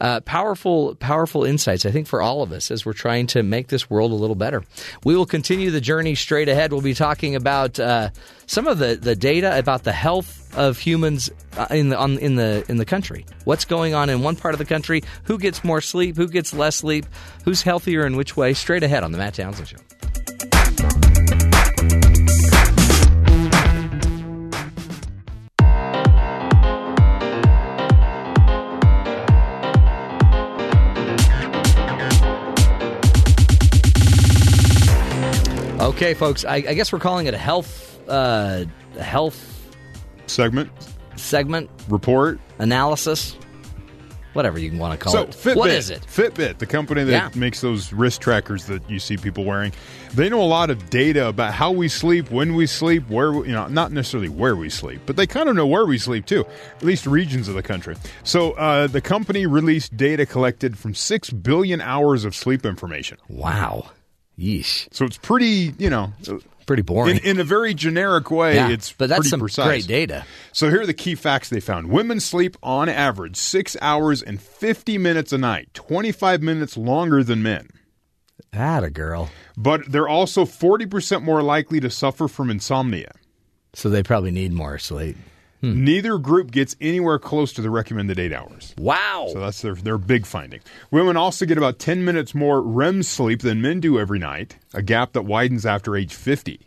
uh, 0.00 0.20
powerful, 0.20 0.94
powerful 0.96 1.44
insights, 1.44 1.86
I 1.86 1.90
think, 1.90 2.06
for 2.06 2.20
all 2.20 2.42
of 2.42 2.52
us 2.52 2.70
as 2.70 2.84
we're 2.84 2.92
trying 2.92 3.26
to 3.28 3.42
make 3.42 3.68
this 3.68 3.88
world 3.88 4.12
a 4.12 4.14
little 4.14 4.36
better. 4.36 4.62
We 5.04 5.16
will 5.16 5.26
continue 5.26 5.70
the 5.70 5.80
journey 5.80 6.14
straight 6.14 6.48
ahead. 6.48 6.72
We'll 6.72 6.82
be 6.82 6.94
talking 6.94 7.34
about 7.36 7.78
uh, 7.78 8.10
some 8.46 8.66
of 8.66 8.78
the, 8.78 8.96
the 8.96 9.16
data 9.16 9.58
about 9.58 9.84
the 9.84 9.92
health 9.92 10.56
of 10.56 10.78
humans 10.78 11.30
uh, 11.56 11.66
in 11.70 11.88
the 11.88 11.98
on, 11.98 12.18
in 12.18 12.36
the 12.36 12.64
in 12.68 12.76
the 12.76 12.84
country. 12.84 13.26
What's 13.44 13.64
going 13.64 13.94
on 13.94 14.08
in 14.08 14.22
one 14.22 14.36
part 14.36 14.54
of 14.54 14.58
the 14.58 14.64
country? 14.64 15.02
Who 15.24 15.38
gets 15.38 15.64
more 15.64 15.80
sleep? 15.80 16.16
Who 16.16 16.28
gets 16.28 16.54
less 16.54 16.76
sleep? 16.76 17.06
Who's 17.44 17.62
healthier 17.62 18.06
in 18.06 18.16
which 18.16 18.36
way? 18.36 18.54
Straight 18.54 18.82
ahead 18.82 19.02
on 19.02 19.12
the 19.12 19.18
Matt 19.18 19.34
Townsend 19.34 19.68
Show. 19.68 19.78
Okay, 35.84 36.14
folks. 36.14 36.46
I, 36.46 36.54
I, 36.56 36.72
guess 36.72 36.94
we're 36.94 36.98
calling 36.98 37.26
it 37.26 37.34
a 37.34 37.38
health, 37.38 38.00
uh, 38.08 38.64
health 38.98 39.70
segment, 40.26 40.70
segment 41.16 41.68
report 41.90 42.40
analysis. 42.58 43.36
whatever 44.32 44.58
you 44.58 44.76
want 44.78 44.98
to 44.98 45.04
call 45.04 45.12
So 45.12 45.22
it. 45.24 45.30
Fitbit, 45.30 45.56
what 45.56 45.70
is 45.70 45.90
it? 45.90 46.00
Fitbit, 46.06 46.56
the 46.58 46.64
company 46.66 47.04
that 47.04 47.34
Yeah. 47.34 47.38
makes 47.38 47.60
those 47.60 47.92
wrist 47.92 48.22
trackers 48.22 48.64
that 48.64 48.88
you 48.90 48.98
see 48.98 49.18
people 49.18 49.44
wearing, 49.44 49.72
they 50.14 50.30
know 50.30 50.40
a 50.40 50.48
lot 50.48 50.70
of 50.70 50.88
data 50.88 51.28
about 51.28 51.52
how 51.52 51.70
we 51.70 51.86
sleep, 51.88 52.30
when 52.30 52.54
we 52.54 52.66
sleep, 52.66 53.08
where 53.10 53.32
we, 53.32 53.48
you 53.48 53.52
know, 53.52 53.68
not 53.68 53.92
necessarily 53.92 54.30
where 54.30 54.56
we 54.56 54.70
sleep, 54.70 55.02
but 55.04 55.16
they 55.16 55.26
kind 55.26 55.50
of 55.50 55.54
know 55.54 55.66
where 55.66 55.84
we 55.84 55.98
sleep 55.98 56.24
too, 56.24 56.46
at 56.76 56.82
least 56.82 57.06
regions 57.06 57.46
of 57.46 57.54
the 57.54 57.62
country. 57.62 57.94
So 58.24 58.52
uh, 58.52 58.86
the 58.86 59.02
company 59.02 59.44
released 59.46 59.96
data 59.98 60.24
collected 60.24 60.78
from 60.78 60.94
six 60.94 61.28
billion 61.28 61.80
hours 61.82 62.24
of 62.24 62.34
sleep 62.34 62.64
information. 62.64 63.18
Wow. 63.28 63.90
Yeesh. 64.38 64.88
So 64.92 65.04
it's 65.04 65.18
pretty, 65.18 65.74
you 65.78 65.90
know, 65.90 66.12
Pretty 66.66 66.82
boring. 66.82 67.18
in, 67.18 67.24
in 67.24 67.40
a 67.40 67.44
very 67.44 67.74
generic 67.74 68.30
way. 68.30 68.54
yeah, 68.54 68.70
It's 68.70 68.92
but 68.92 69.08
that's 69.10 69.18
pretty 69.20 69.28
some 69.30 69.40
precise. 69.40 69.66
great 69.66 69.86
data. 69.86 70.24
So 70.52 70.70
here 70.70 70.80
are 70.80 70.86
the 70.86 70.94
key 70.94 71.14
facts 71.14 71.50
they 71.50 71.60
found. 71.60 71.90
Women 71.90 72.20
sleep 72.20 72.56
on 72.62 72.88
average 72.88 73.36
six 73.36 73.76
hours 73.82 74.22
and 74.22 74.40
50 74.40 74.96
minutes 74.98 75.32
a 75.32 75.38
night, 75.38 75.68
25 75.74 76.42
minutes 76.42 76.76
longer 76.76 77.22
than 77.22 77.42
men. 77.42 77.68
Atta 78.52 78.90
girl. 78.90 79.30
But 79.56 79.90
they're 79.92 80.08
also 80.08 80.44
40% 80.44 81.22
more 81.22 81.42
likely 81.42 81.80
to 81.80 81.90
suffer 81.90 82.28
from 82.28 82.50
insomnia. 82.50 83.12
So 83.74 83.90
they 83.90 84.02
probably 84.02 84.30
need 84.30 84.52
more 84.52 84.78
sleep. 84.78 85.16
Hmm. 85.72 85.84
Neither 85.84 86.18
group 86.18 86.50
gets 86.50 86.76
anywhere 86.80 87.18
close 87.18 87.52
to 87.54 87.62
the 87.62 87.70
recommended 87.70 88.18
eight 88.18 88.32
hours. 88.32 88.74
Wow. 88.76 89.28
So 89.32 89.40
that's 89.40 89.62
their, 89.62 89.74
their 89.74 89.98
big 89.98 90.26
finding. 90.26 90.60
Women 90.90 91.16
also 91.16 91.46
get 91.46 91.56
about 91.56 91.78
10 91.78 92.04
minutes 92.04 92.34
more 92.34 92.60
REM 92.60 93.02
sleep 93.02 93.40
than 93.40 93.62
men 93.62 93.80
do 93.80 93.98
every 93.98 94.18
night, 94.18 94.58
a 94.74 94.82
gap 94.82 95.12
that 95.14 95.22
widens 95.22 95.64
after 95.64 95.96
age 95.96 96.14
50. 96.14 96.60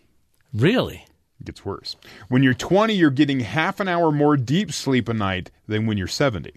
really? 0.53 1.05
It 1.39 1.45
gets 1.45 1.63
worse. 1.63 1.95
When 2.29 2.41
you're 2.41 2.55
20, 2.55 2.95
you're 2.95 3.11
getting 3.11 3.41
half 3.41 3.79
an 3.79 3.87
hour 3.87 4.11
more 4.11 4.35
deep 4.37 4.71
sleep 4.71 5.07
a 5.07 5.13
night 5.13 5.51
than 5.67 5.85
when 5.85 5.95
you're 5.95 6.07
70. 6.07 6.51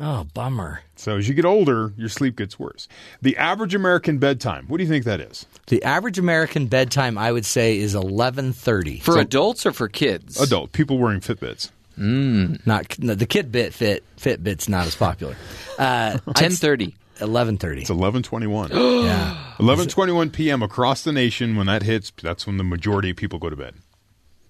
Oh, 0.00 0.26
bummer. 0.32 0.80
So 0.96 1.18
as 1.18 1.28
you 1.28 1.34
get 1.34 1.44
older, 1.44 1.92
your 1.98 2.08
sleep 2.08 2.36
gets 2.36 2.58
worse. 2.58 2.88
The 3.20 3.36
average 3.36 3.74
American 3.74 4.16
bedtime, 4.16 4.66
what 4.68 4.78
do 4.78 4.84
you 4.84 4.88
think 4.88 5.04
that 5.04 5.20
is? 5.20 5.44
The 5.66 5.82
average 5.82 6.18
American 6.18 6.66
bedtime, 6.66 7.16
I 7.16 7.32
would 7.32 7.46
say, 7.46 7.78
is 7.78 7.94
eleven 7.94 8.52
thirty. 8.52 9.00
For 9.00 9.18
adults 9.18 9.64
or 9.64 9.72
for 9.72 9.88
kids? 9.88 10.40
Adult, 10.40 10.72
people 10.72 10.98
wearing 10.98 11.20
Fitbits. 11.20 11.70
Not 11.96 12.98
no, 12.98 13.14
the 13.14 13.26
kid 13.26 13.52
bit 13.52 13.72
fit 13.72 14.04
Fitbit's 14.16 14.68
not 14.68 14.86
as 14.86 14.96
popular. 14.96 15.36
Uh, 15.78 16.18
Ten 16.34 16.50
thirty. 16.50 16.94
Eleven 17.20 17.56
thirty. 17.58 17.82
It's 17.82 17.90
1121. 17.90 18.70
yeah. 18.72 19.34
1121 19.58 20.30
p.m. 20.30 20.62
across 20.62 21.04
the 21.04 21.12
nation. 21.12 21.54
When 21.54 21.66
that 21.68 21.82
hits, 21.84 22.12
that's 22.20 22.46
when 22.46 22.56
the 22.56 22.64
majority 22.64 23.10
of 23.10 23.16
people 23.16 23.38
go 23.38 23.48
to 23.50 23.56
bed. 23.56 23.74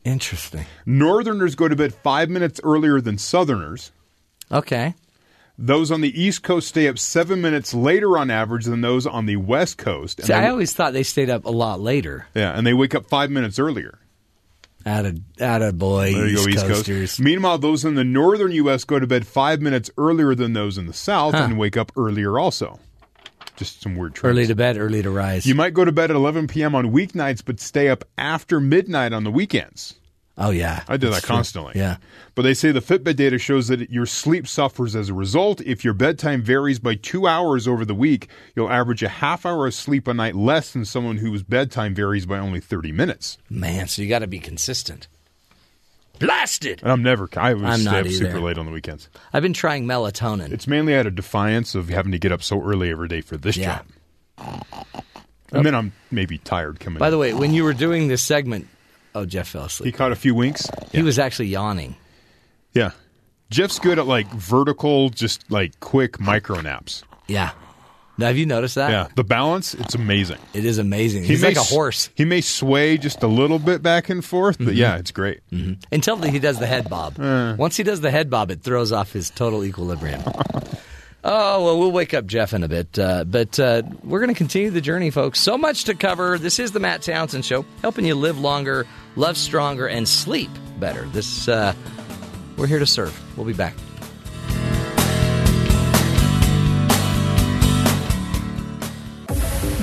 Interesting. 0.05 0.65
Northerners 0.87 1.55
go 1.55 1.69
to 1.69 1.77
bed 1.77 1.95
five 1.95 2.31
minutes 2.31 2.61
earlier 2.65 3.01
than 3.01 3.19
Southerners. 3.19 3.93
Okay. 4.51 4.95
Those 5.57 5.91
on 5.93 6.01
the 6.01 6.21
East 6.21 6.43
Coast 6.43 6.69
stay 6.69 6.89
up 6.89 6.99
seven 6.99 7.41
minutes 7.41 7.73
later 7.73 8.19
on 8.19 8.31
average 8.31 8.65
than 8.65 8.81
those 8.81 9.07
on 9.07 9.27
the 9.27 9.37
West 9.37 9.79
Coast. 9.79 10.19
And 10.19 10.27
See, 10.27 10.33
they- 10.33 10.39
I 10.41 10.49
always 10.49 10.73
thought 10.73 10.93
they 10.93 11.05
stayed 11.05 11.31
up 11.31 11.45
a 11.45 11.51
lot 11.51 11.81
later. 11.81 12.27
yeah, 12.35 12.57
and 12.57 12.67
they 12.67 12.75
wake 12.75 12.95
up 12.95 13.07
five 13.09 13.31
minutes 13.31 13.59
earlier. 13.59 13.99
Atta, 14.87 15.19
atta 15.41 15.73
boy, 15.73 16.13
There 16.13 16.27
you 16.27 16.35
East 16.35 16.45
go, 16.45 16.51
East 16.51 16.67
Coasters. 16.67 17.11
Coast. 17.13 17.21
Meanwhile, 17.21 17.59
those 17.59 17.85
in 17.87 17.95
the 17.95 18.05
northern 18.05 18.53
U.S. 18.53 18.85
go 18.85 18.99
to 18.99 19.07
bed 19.07 19.27
five 19.27 19.63
minutes 19.63 19.91
earlier 19.97 20.35
than 20.35 20.53
those 20.53 20.77
in 20.77 20.87
the 20.87 20.93
South 20.93 21.35
and 21.35 21.57
wake 21.59 21.77
up 21.77 21.91
earlier 21.97 22.39
also. 22.39 22.79
Just 23.57 23.81
some 23.81 23.97
weird 23.97 24.15
trends. 24.15 24.33
Early 24.37 24.47
to 24.49 24.55
bed, 24.55 24.77
early 24.77 25.01
to 25.03 25.11
rise. 25.11 25.47
You 25.47 25.55
might 25.55 25.73
go 25.73 25.85
to 25.87 25.93
bed 25.93 26.11
at 26.11 26.17
11 26.17 26.49
p.m. 26.49 26.75
on 26.75 26.91
weeknights, 26.93 27.43
but 27.43 27.61
stay 27.61 27.89
up 27.89 28.05
after 28.19 28.61
midnight 28.61 29.13
on 29.15 29.23
the 29.25 29.31
weekends. 29.31 29.95
Oh 30.39 30.51
yeah, 30.51 30.83
I 30.89 30.97
do 30.97 31.11
that 31.11 31.23
true. 31.23 31.29
constantly. 31.29 31.73
Yeah. 31.77 31.97
But 32.35 32.43
they 32.43 32.55
say 32.55 32.73
the 32.73 32.81
Fitbit 32.81 33.17
data 33.17 33.39
shows 33.39 33.69
that 33.69 33.91
your 33.91 34.07
sleep 34.07 34.49
suffers 34.49 34.97
as 34.97 35.09
a 35.09 35.15
result. 35.15 35.61
If 35.61 35.85
your 35.85 35.95
bedtime 35.95 36.43
varies 36.43 36.79
by 36.79 36.97
two 36.97 37.27
hours 37.27 37.69
over 37.69 37.85
the 37.85 37.95
week, 37.95 38.29
you'll 38.57 38.71
average 38.71 39.03
a 39.03 39.09
half 39.09 39.47
hour 39.47 39.67
of 39.67 39.75
sleep 39.75 40.09
a 40.09 40.15
night 40.15 40.35
less 40.35 40.73
than 40.73 40.85
someone 40.85 41.19
whose 41.19 41.43
bedtime 41.43 41.95
varies 41.95 42.27
by 42.27 42.39
only 42.39 42.61
30 42.61 42.91
minutes. 42.93 43.39
Man, 43.49 43.87
so 43.89 44.03
you 44.03 44.09
got 44.09 44.21
to 44.21 44.27
be 44.27 44.41
consistent. 44.41 45.07
Blasted. 46.21 46.81
And 46.83 46.93
I'm 46.93 47.03
never, 47.03 47.29
I 47.37 47.51
I'm 47.51 47.81
stay 47.81 48.01
up 48.01 48.07
super 48.09 48.41
late 48.41 48.57
on 48.57 48.67
the 48.67 48.73
weekends. 48.73 49.09
I've 49.33 49.43
been 49.43 49.53
trying 49.53 49.85
melatonin. 49.85 50.53
It's 50.53 50.67
mainly 50.69 50.95
out 50.95 51.07
of 51.07 51.15
defiance 51.17 51.75
of 51.75 51.89
having 51.89 52.13
to 52.13 52.19
get 52.19 52.31
up 52.31 52.43
so 52.43 52.63
early 52.63 52.91
every 52.91 53.09
day 53.09 53.21
for 53.21 53.37
this 53.37 53.57
Yeah. 53.57 53.81
job. 54.39 54.65
And 55.53 55.65
then 55.65 55.75
I'm 55.75 55.93
maybe 56.11 56.39
tired 56.39 56.81
coming 56.81 56.97
in. 56.97 57.01
By 57.01 57.11
the 57.11 57.19
way, 57.19 57.33
when 57.35 57.53
you 57.53 57.63
were 57.65 57.73
doing 57.73 58.09
this 58.09 58.23
segment, 58.23 58.67
oh, 59.15 59.25
Jeff 59.27 59.49
fell 59.49 59.65
asleep. 59.65 59.87
He 59.87 59.93
caught 59.97 60.13
a 60.13 60.17
few 60.17 60.35
winks. 60.35 60.69
He 60.93 61.03
was 61.03 61.19
actually 61.19 61.49
yawning. 61.49 61.97
Yeah. 62.73 62.91
Jeff's 63.51 63.79
good 63.79 63.99
at 63.99 64.07
like 64.07 64.29
vertical, 64.33 65.11
just 65.11 65.51
like 65.51 65.79
quick 65.81 66.19
micro 66.21 66.61
naps. 66.61 67.05
Yeah. 67.29 67.51
Now, 68.17 68.29
have 68.29 68.37
you 68.37 68.47
noticed 68.47 68.77
that? 68.77 68.91
Yeah. 68.91 69.09
The 69.17 69.25
balance, 69.25 69.75
it's 69.75 69.95
amazing. 69.97 70.39
It 70.53 70.65
is 70.65 70.79
amazing. 70.79 71.25
He's 71.25 71.43
like 71.43 71.57
a 71.57 71.61
s- 71.61 71.71
horse 71.71 72.11
He 72.15 72.25
may 72.25 72.41
sway 72.43 72.97
just 72.97 73.23
a 73.25 73.27
little 73.27 73.59
bit 73.59 73.83
back 73.83 74.09
and 74.09 74.25
forth, 74.25 74.57
Mm-hmm. 74.57 74.65
but 74.67 74.75
yeah, 74.75 74.97
it's 74.99 75.11
great. 75.11 75.41
until 75.91 76.17
he 76.23 76.39
does 76.39 76.59
the 76.61 76.67
head 76.67 76.89
bob. 76.89 77.19
Once 77.59 77.77
he 77.77 77.83
does 77.83 78.01
the 78.01 78.11
head 78.13 78.31
bob, 78.31 78.51
it 78.53 78.63
throws 78.63 78.93
off 78.93 79.13
his 79.13 79.31
total 79.31 79.65
equilibrium. 79.65 80.23
oh, 81.25 81.65
well, 81.65 81.79
we'll 81.79 81.91
wake 81.93 82.15
up 82.15 82.27
Jeff 82.27 82.53
in 82.55 82.63
a 82.63 82.69
bit. 82.69 82.97
Uh, 82.99 83.25
but 83.25 83.59
uh, 83.59 83.83
we're 84.03 84.21
going 84.21 84.29
to 84.33 84.39
continue 84.39 84.71
the 84.71 84.81
journey, 84.81 85.11
folks. 85.11 85.41
So 85.41 85.59
much 85.59 85.85
to 85.85 85.95
cover. 85.95 86.39
This 86.39 86.59
is 86.59 86.71
the 86.73 86.81
Matt 86.81 87.03
Townsend 87.03 87.45
Show, 87.45 87.65
helping 87.83 88.05
you 88.05 88.15
live 88.15 88.39
longer, 88.39 88.87
love 89.17 89.37
stronger, 89.37 89.87
and 89.87 90.09
sleep 90.09 90.51
better. 90.79 91.05
This 91.13 91.49
uh, 91.49 91.75
We're 92.57 92.67
here 92.67 92.79
to 92.79 92.87
serve. 92.87 93.19
We'll 93.37 93.47
be 93.47 93.53
back. 93.53 93.75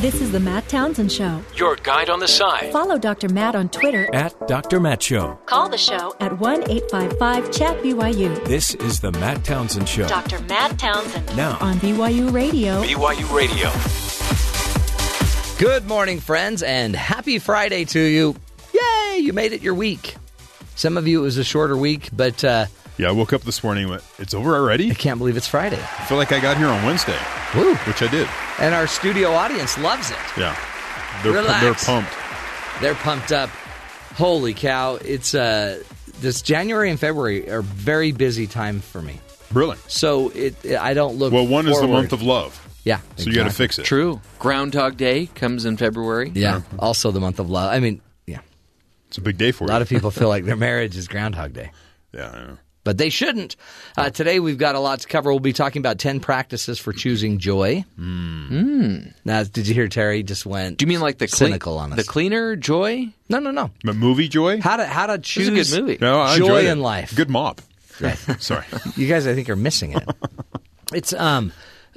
This 0.02 0.20
is 0.20 0.32
the 0.32 0.40
Matt 0.40 0.68
Townsend 0.68 1.12
Show. 1.12 1.44
Your 1.56 1.76
guide 1.76 2.10
on 2.10 2.20
the 2.20 2.28
side. 2.28 2.72
Follow 2.72 2.98
Dr. 2.98 3.30
Matt 3.30 3.54
on 3.56 3.70
Twitter. 3.70 4.10
At 4.16 4.48
Dr. 4.48 4.80
Matt 4.80 5.04
Show. 5.04 5.36
Call 5.46 5.70
the 5.70 5.78
show 5.78 6.16
at 6.20 6.40
1 6.40 6.72
855 6.72 7.52
Chat 7.52 7.78
BYU 7.84 8.44
This 8.46 8.74
is 8.74 9.00
the 9.00 9.12
Matt 9.12 9.44
Townsend 9.44 9.88
Show. 9.88 10.08
Dr. 10.08 10.40
Matt 10.46 10.80
Townsend 10.80 11.38
Now, 11.38 11.56
on 11.62 11.76
BYU 11.76 12.34
Radio. 12.34 12.82
BYU 12.82 13.32
Radio. 13.32 13.70
Good 15.60 15.88
morning, 15.88 16.20
friends, 16.20 16.64
and 16.64 16.96
happy 16.96 17.38
Friday 17.38 17.86
to 17.86 18.00
you. 18.00 18.36
Yay, 18.82 19.20
you 19.20 19.34
made 19.34 19.54
it 19.54 19.62
your 19.62 19.74
week. 19.74 20.16
Some 20.76 20.98
of 20.98 21.08
you, 21.08 21.20
it 21.22 21.24
was 21.24 21.38
a 21.38 21.44
shorter 21.44 21.78
week, 21.78 22.10
but 22.14 22.44
uh, 22.44 22.66
Yeah, 22.98 23.10
I 23.10 23.12
woke 23.12 23.34
up 23.34 23.42
this 23.42 23.64
morning 23.64 23.84
and 23.84 23.92
went, 23.92 24.04
it's 24.20 24.34
over 24.34 24.56
already? 24.56 24.90
I 24.92 24.94
can't 24.94 25.20
believe 25.20 25.38
it's 25.38 25.48
Friday. 25.48 25.78
I 25.80 26.04
feel 26.06 26.18
like 26.18 26.32
I 26.32 26.40
got 26.40 26.58
here 26.58 26.68
on 26.68 26.84
Wednesday, 26.86 27.18
Woo. 27.56 27.76
which 27.76 28.02
I 28.02 28.08
did. 28.08 28.28
And 28.60 28.74
our 28.74 28.88
studio 28.88 29.32
audience 29.32 29.78
loves 29.78 30.10
it. 30.12 30.18
Yeah. 30.38 30.56
They're, 31.24 31.34
Relax. 31.34 31.62
they're 31.86 31.94
pumped. 31.96 32.14
They're 32.82 32.96
pumped 32.96 33.32
up. 33.32 33.50
Holy 34.16 34.54
cow. 34.54 34.96
It's 34.96 35.36
uh, 35.36 35.84
this 36.20 36.42
January 36.42 36.90
and 36.90 37.00
February 37.00 37.50
are 37.50 37.62
very 37.62 38.12
busy 38.12 38.48
time 38.48 38.80
for 38.80 39.02
me. 39.02 39.20
Really? 39.54 39.78
So 39.88 40.30
it, 40.30 40.56
I 40.78 40.94
don't 40.94 41.16
look 41.18 41.32
Well, 41.34 41.46
one 41.48 41.68
is 41.68 41.80
the 41.80 41.88
month 41.88 42.14
of 42.14 42.22
love, 42.22 42.58
Yeah. 42.86 43.02
so 43.18 43.30
you 43.30 43.36
got 43.36 43.44
to 43.44 43.50
fix 43.50 43.78
it. 43.78 43.84
True. 43.86 44.22
Groundhog 44.40 44.98
Day 44.98 45.28
comes 45.36 45.66
in 45.66 45.78
February. 45.78 46.32
Yeah. 46.34 46.62
Also 46.80 47.12
the 47.12 47.20
month 47.20 47.40
of 47.40 47.50
love. 47.50 47.72
I 47.72 47.80
mean, 47.80 47.96
yeah. 47.96 48.02
It's 49.12 49.18
a 49.18 49.22
big 49.22 49.38
day 49.38 49.52
for 49.52 49.66
A 49.66 49.68
you. 49.68 49.72
A 49.72 49.74
lot 49.74 49.82
of 49.82 49.90
people 49.90 50.10
feel 50.10 50.30
like 50.30 50.46
their 50.46 50.56
marriage 50.70 50.96
is 50.96 51.10
Groundhog 51.10 51.52
Day. 51.52 51.72
yeah, 52.14 52.30
I 52.30 52.38
know. 52.48 52.58
but 52.86 52.98
they 52.98 53.10
shouldn't. 53.10 53.58
Uh, 53.98 54.10
today 54.10 54.40
we've 54.40 54.58
got 54.58 54.76
a 54.76 54.80
lot 54.80 55.02
to 55.02 55.08
cover. 55.10 55.32
We'll 55.32 55.40
be 55.42 55.52
talking 55.52 55.82
about 55.82 56.00
10 56.00 56.22
practices 56.22 56.80
for 56.80 56.94
choosing 56.94 57.38
joy. 57.38 57.84
Mm. 58.00 59.14
Now, 59.26 59.44
did 59.44 59.68
you 59.68 59.74
hear 59.74 59.90
Terry 59.90 60.24
just 60.24 60.46
went 60.46 60.78
Do 60.78 60.84
you 60.84 60.88
mean 60.88 61.02
like 61.02 61.18
the 61.18 61.28
cle- 61.28 61.36
cynical 61.48 61.78
on 61.78 61.92
us? 61.92 61.98
the 61.98 62.06
cleaner 62.06 62.56
joy? 62.56 63.08
no, 63.28 63.40
no, 63.40 63.52
no. 63.52 63.70
But 63.84 63.98
movie 63.98 64.30
Joy? 64.30 64.62
How 64.62 64.78
to 64.78 64.86
how 64.86 65.08
to 65.08 65.18
choose 65.18 65.50
a 65.50 65.52
good 65.52 65.82
movie. 65.82 65.98
no, 66.00 66.22
I 66.22 66.38
joy 66.38 66.44
enjoyed 66.46 66.66
it. 66.66 66.70
in 66.70 66.80
life. 66.80 67.14
Good 67.16 67.30
mop. 67.30 67.62
Right. 68.00 68.18
Sorry. 68.40 68.66
you 68.96 69.08
guys 69.08 69.28
I 69.28 69.36
think 69.36 69.50
are 69.50 69.56
missing 69.58 69.92
it. 69.92 70.04
it's 70.94 71.12
um 71.14 71.52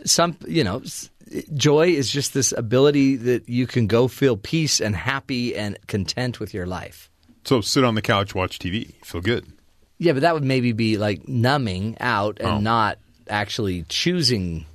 some 0.04 0.36
you 0.48 0.64
know 0.64 0.80
s- 0.80 1.10
joy 1.54 1.88
is 1.88 2.10
just 2.10 2.34
this 2.34 2.52
ability 2.56 3.16
that 3.16 3.48
you 3.48 3.66
can 3.66 3.86
go 3.86 4.08
feel 4.08 4.36
peace 4.36 4.80
and 4.80 4.94
happy 4.96 5.54
and 5.56 5.78
content 5.86 6.40
with 6.40 6.54
your 6.54 6.66
life. 6.66 7.10
so 7.44 7.60
sit 7.60 7.84
on 7.84 7.94
the 7.94 8.02
couch, 8.02 8.34
watch 8.34 8.58
TV. 8.58 8.92
Feel 9.04 9.20
good. 9.20 9.46
Yeah, 9.98 10.12
but 10.12 10.22
that 10.22 10.34
would 10.34 10.44
maybe 10.44 10.72
be 10.72 10.96
like 10.96 11.28
numbing 11.28 11.96
out 12.00 12.38
and 12.40 12.48
Oh. 12.48 12.60
not 12.60 12.98
actually 13.28 13.84
choosing 13.88 14.66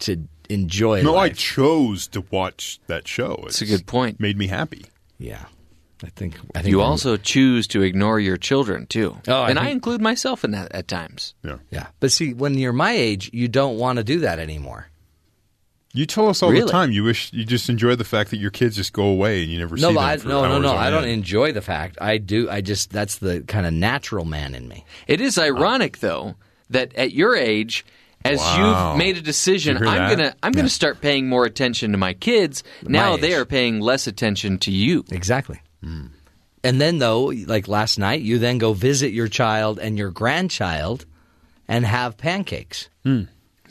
to 0.00 0.16
enjoy 0.48 1.02
No, 1.02 1.16
I 1.16 1.28
chose 1.30 2.08
to 2.08 2.24
watch 2.30 2.80
that 2.86 3.06
show. 3.06 3.40
That's 3.44 3.62
a 3.62 3.66
good 3.66 3.86
point. 3.86 4.18
Made 4.20 4.36
me 4.36 4.48
happy. 4.48 4.84
yeah. 5.18 5.44
I 6.02 6.08
think 6.16 6.36
I 6.54 6.62
think 6.62 6.70
You 6.72 6.80
I'm- 6.80 6.90
also 6.92 7.16
choose 7.18 7.66
to 7.68 7.82
ignore 7.82 8.18
your 8.18 8.38
children 8.38 8.86
too. 8.86 9.18
Oh, 9.28 9.44
and 9.44 9.58
I 9.58 9.64
think- 9.64 9.74
include 9.74 10.00
myself 10.00 10.44
in 10.44 10.50
that 10.52 10.72
at 10.72 10.88
times. 10.88 11.34
Yeah. 11.44 11.58
Yeah. 11.70 11.88
But 12.00 12.10
see 12.10 12.32
when 12.32 12.54
you're 12.56 12.72
my 12.72 12.92
age, 12.92 13.28
you 13.34 13.48
don't 13.48 13.76
want 13.76 13.98
to 13.98 14.02
do 14.04 14.20
that 14.20 14.38
anymore. 14.38 14.88
You 15.92 16.06
tell 16.06 16.28
us 16.28 16.42
all 16.42 16.50
Really? 16.50 16.66
the 16.66 16.70
time 16.70 16.92
you 16.92 17.02
wish 17.02 17.32
you 17.32 17.44
just 17.44 17.68
enjoy 17.68 17.96
the 17.96 18.04
fact 18.04 18.30
that 18.30 18.36
your 18.36 18.50
kids 18.52 18.76
just 18.76 18.92
go 18.92 19.02
away 19.04 19.42
and 19.42 19.50
you 19.50 19.58
never 19.58 19.74
No, 19.76 19.88
see 19.88 19.94
them. 19.94 19.98
I, 20.04 20.16
for 20.18 20.28
no, 20.28 20.42
no, 20.46 20.52
hours 20.54 20.62
no. 20.62 20.72
I 20.76 20.90
don't 20.90 21.02
end. 21.04 21.12
enjoy 21.12 21.50
the 21.52 21.62
fact. 21.62 21.98
I 22.00 22.18
do. 22.18 22.48
I 22.48 22.60
just 22.60 22.90
that's 22.92 23.18
the 23.18 23.40
kind 23.42 23.66
of 23.66 23.72
natural 23.72 24.24
man 24.24 24.54
in 24.54 24.68
me. 24.68 24.84
It 25.08 25.20
is 25.20 25.36
uh, 25.36 25.42
ironic 25.42 25.98
though 25.98 26.36
that 26.70 26.94
at 26.94 27.12
your 27.12 27.34
age 27.34 27.84
as 28.24 28.38
Wow. 28.38 28.90
you've 28.92 28.98
made 28.98 29.16
a 29.16 29.20
decision, 29.22 29.78
you 29.78 29.88
I'm 29.88 30.10
gonna 30.10 30.34
I'm 30.42 30.52
gonna 30.52 30.68
start 30.68 31.00
paying 31.00 31.28
more 31.28 31.44
attention 31.44 31.90
to 31.92 31.98
my 31.98 32.12
kids. 32.14 32.62
Now 32.82 33.14
age. 33.14 33.22
they 33.22 33.34
are 33.34 33.44
paying 33.44 33.80
less 33.80 34.06
attention 34.06 34.58
to 34.58 34.70
you. 34.70 35.04
Exactly. 35.10 35.60
Hmm. 35.82 36.06
And 36.62 36.78
then, 36.78 36.98
though, 36.98 37.24
like 37.46 37.68
last 37.68 37.98
night, 37.98 38.20
you 38.20 38.38
then 38.38 38.58
go 38.58 38.74
visit 38.74 39.12
your 39.12 39.28
child 39.28 39.78
and 39.78 39.96
your 39.96 40.10
grandchild 40.10 41.06
and 41.66 41.86
have 41.86 42.18
pancakes 42.18 42.90
hmm. 43.02 43.22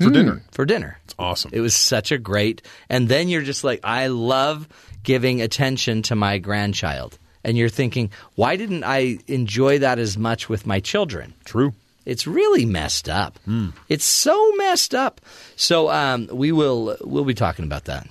For 0.05 0.09
dinner. 0.11 0.41
for 0.51 0.65
dinner. 0.65 0.97
It's 1.05 1.15
awesome. 1.19 1.51
It 1.53 1.59
was 1.61 1.75
such 1.75 2.11
a 2.11 2.17
great. 2.17 2.61
And 2.89 3.09
then 3.09 3.29
you're 3.29 3.41
just 3.41 3.63
like, 3.63 3.79
I 3.83 4.07
love 4.07 4.67
giving 5.03 5.41
attention 5.41 6.01
to 6.03 6.15
my 6.15 6.37
grandchild. 6.37 7.17
And 7.43 7.57
you're 7.57 7.69
thinking, 7.69 8.11
why 8.35 8.55
didn't 8.57 8.83
I 8.83 9.19
enjoy 9.27 9.79
that 9.79 9.97
as 9.99 10.17
much 10.17 10.49
with 10.49 10.65
my 10.65 10.79
children? 10.79 11.33
True. 11.45 11.73
It's 12.05 12.25
really 12.25 12.65
messed 12.65 13.07
up. 13.07 13.39
It's 13.87 14.05
so 14.05 14.51
messed 14.55 14.95
up. 14.95 15.21
So 15.55 15.89
um, 15.89 16.27
we 16.31 16.51
will 16.51 16.97
we'll 17.01 17.25
be 17.25 17.33
talking 17.35 17.65
about 17.65 17.85
that. 17.85 18.07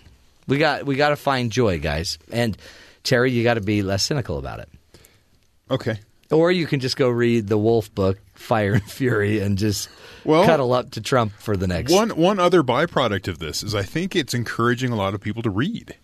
We 0.47 0.57
got 0.59 0.86
we 0.86 0.95
got 0.97 1.09
to 1.11 1.16
find 1.16 1.51
joy, 1.51 1.78
guys. 1.80 2.18
And 2.30 2.57
Terry, 3.03 3.32
you 3.32 3.43
got 3.43 3.55
to 3.55 3.61
be 3.61 3.82
less 3.82 4.03
cynical 4.05 4.39
about 4.39 4.61
it. 4.61 4.68
Okay. 5.70 5.99
Or 6.30 6.53
you 6.53 6.66
can 6.66 6.80
just 6.80 6.97
go 6.97 7.09
read 7.09 7.49
the 7.49 7.59
Wolff 7.59 7.93
book, 7.95 8.18
Fire 8.39 8.74
and 8.74 8.91
Fury, 8.91 9.41
and 9.41 9.59
just 9.59 9.89
Well- 10.24 10.47
cuddle 10.47 10.72
up 10.72 10.91
to 10.93 11.01
Trump 11.01 11.32
for 11.39 11.57
the 11.57 11.66
next. 11.66 11.93
One 11.93 12.11
one 12.11 12.39
other 12.39 12.62
byproduct 12.62 13.28
of 13.28 13.39
this 13.39 13.62
is 13.62 13.74
I 13.74 13.82
think 13.82 14.14
it's 14.16 14.34
encouraging 14.34 14.91
a 14.93 14.97
lot 14.97 15.14
of 15.14 15.20
people 15.20 15.43
to 15.43 15.51
read. 15.51 15.97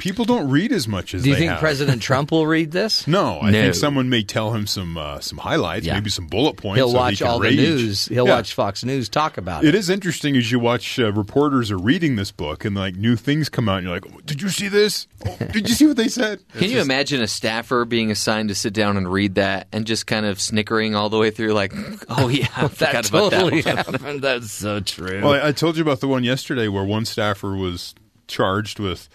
People 0.00 0.24
don't 0.24 0.48
read 0.50 0.72
as 0.72 0.88
much 0.88 1.14
as 1.14 1.22
Do 1.22 1.30
you 1.30 1.36
think 1.36 1.50
have. 1.50 1.60
President 1.60 2.02
Trump 2.10 2.30
will 2.32 2.46
read 2.46 2.72
this? 2.72 3.06
No, 3.06 3.38
I 3.40 3.50
No. 3.50 3.62
think 3.62 3.74
someone 3.74 4.08
may 4.08 4.22
tell 4.22 4.52
him 4.52 4.66
some 4.66 4.96
uh, 4.96 5.20
some 5.20 5.38
highlights, 5.38 5.86
Yeah. 5.86 5.94
maybe 5.94 6.10
some 6.10 6.26
bullet 6.26 6.56
points. 6.56 6.78
He'll 6.78 6.88
so 6.88 6.92
he 6.94 6.98
watch 6.98 7.18
can 7.18 7.26
all 7.28 7.38
rage. 7.40 7.56
the 7.56 7.62
news. 7.62 8.06
He'll 8.06 8.26
Yeah. 8.26 8.34
watch 8.36 8.54
Fox 8.54 8.82
News 8.82 9.08
talk 9.08 9.36
about 9.38 9.62
It 9.64 9.68
it. 9.68 9.74
is 9.76 9.88
interesting 9.90 10.36
as 10.36 10.50
you 10.50 10.58
watch 10.58 10.98
uh, 10.98 11.12
reporters 11.12 11.70
are 11.70 11.78
reading 11.78 12.16
this 12.16 12.30
book 12.32 12.64
and 12.64 12.74
like 12.74 12.96
new 12.96 13.14
things 13.14 13.48
come 13.48 13.68
out 13.68 13.78
and 13.78 13.86
you're 13.86 13.94
like, 13.94 14.06
oh, 14.12 14.20
did 14.24 14.40
you 14.42 14.48
see 14.48 14.68
this? 14.68 15.06
Oh, 15.26 15.36
did 15.52 15.68
you 15.68 15.74
see 15.74 15.86
what 15.86 15.96
they 15.96 16.08
said? 16.08 16.40
Can 16.56 16.70
you 16.70 16.80
imagine 16.80 17.20
a 17.22 17.28
staffer 17.28 17.84
being 17.84 18.10
assigned 18.10 18.48
to 18.48 18.54
sit 18.54 18.72
down 18.72 18.96
and 18.96 19.10
read 19.12 19.34
that 19.34 19.68
and 19.70 19.86
just 19.86 20.06
kind 20.06 20.24
of 20.26 20.40
snickering 20.40 20.94
all 20.94 21.10
the 21.10 21.18
way 21.18 21.30
through, 21.30 21.52
like, 21.52 21.72
"Oh 22.08 22.28
yeah, 22.28 22.48
I 22.56 22.62
That 22.68 22.70
forgot 22.70 23.08
about 23.10 23.32
totally 23.32 23.60
that." 23.62 23.86
happened. 23.86 24.22
That's 24.22 24.50
so 24.50 24.80
true. 24.80 25.20
Well, 25.22 25.34
I, 25.34 25.48
I 25.48 25.52
told 25.52 25.76
you 25.76 25.82
about 25.82 26.00
the 26.00 26.08
one 26.08 26.24
yesterday 26.24 26.68
where 26.68 26.84
one 26.84 27.04
staffer 27.04 27.54
was 27.54 27.94
charged 28.28 28.78
with 28.78 29.08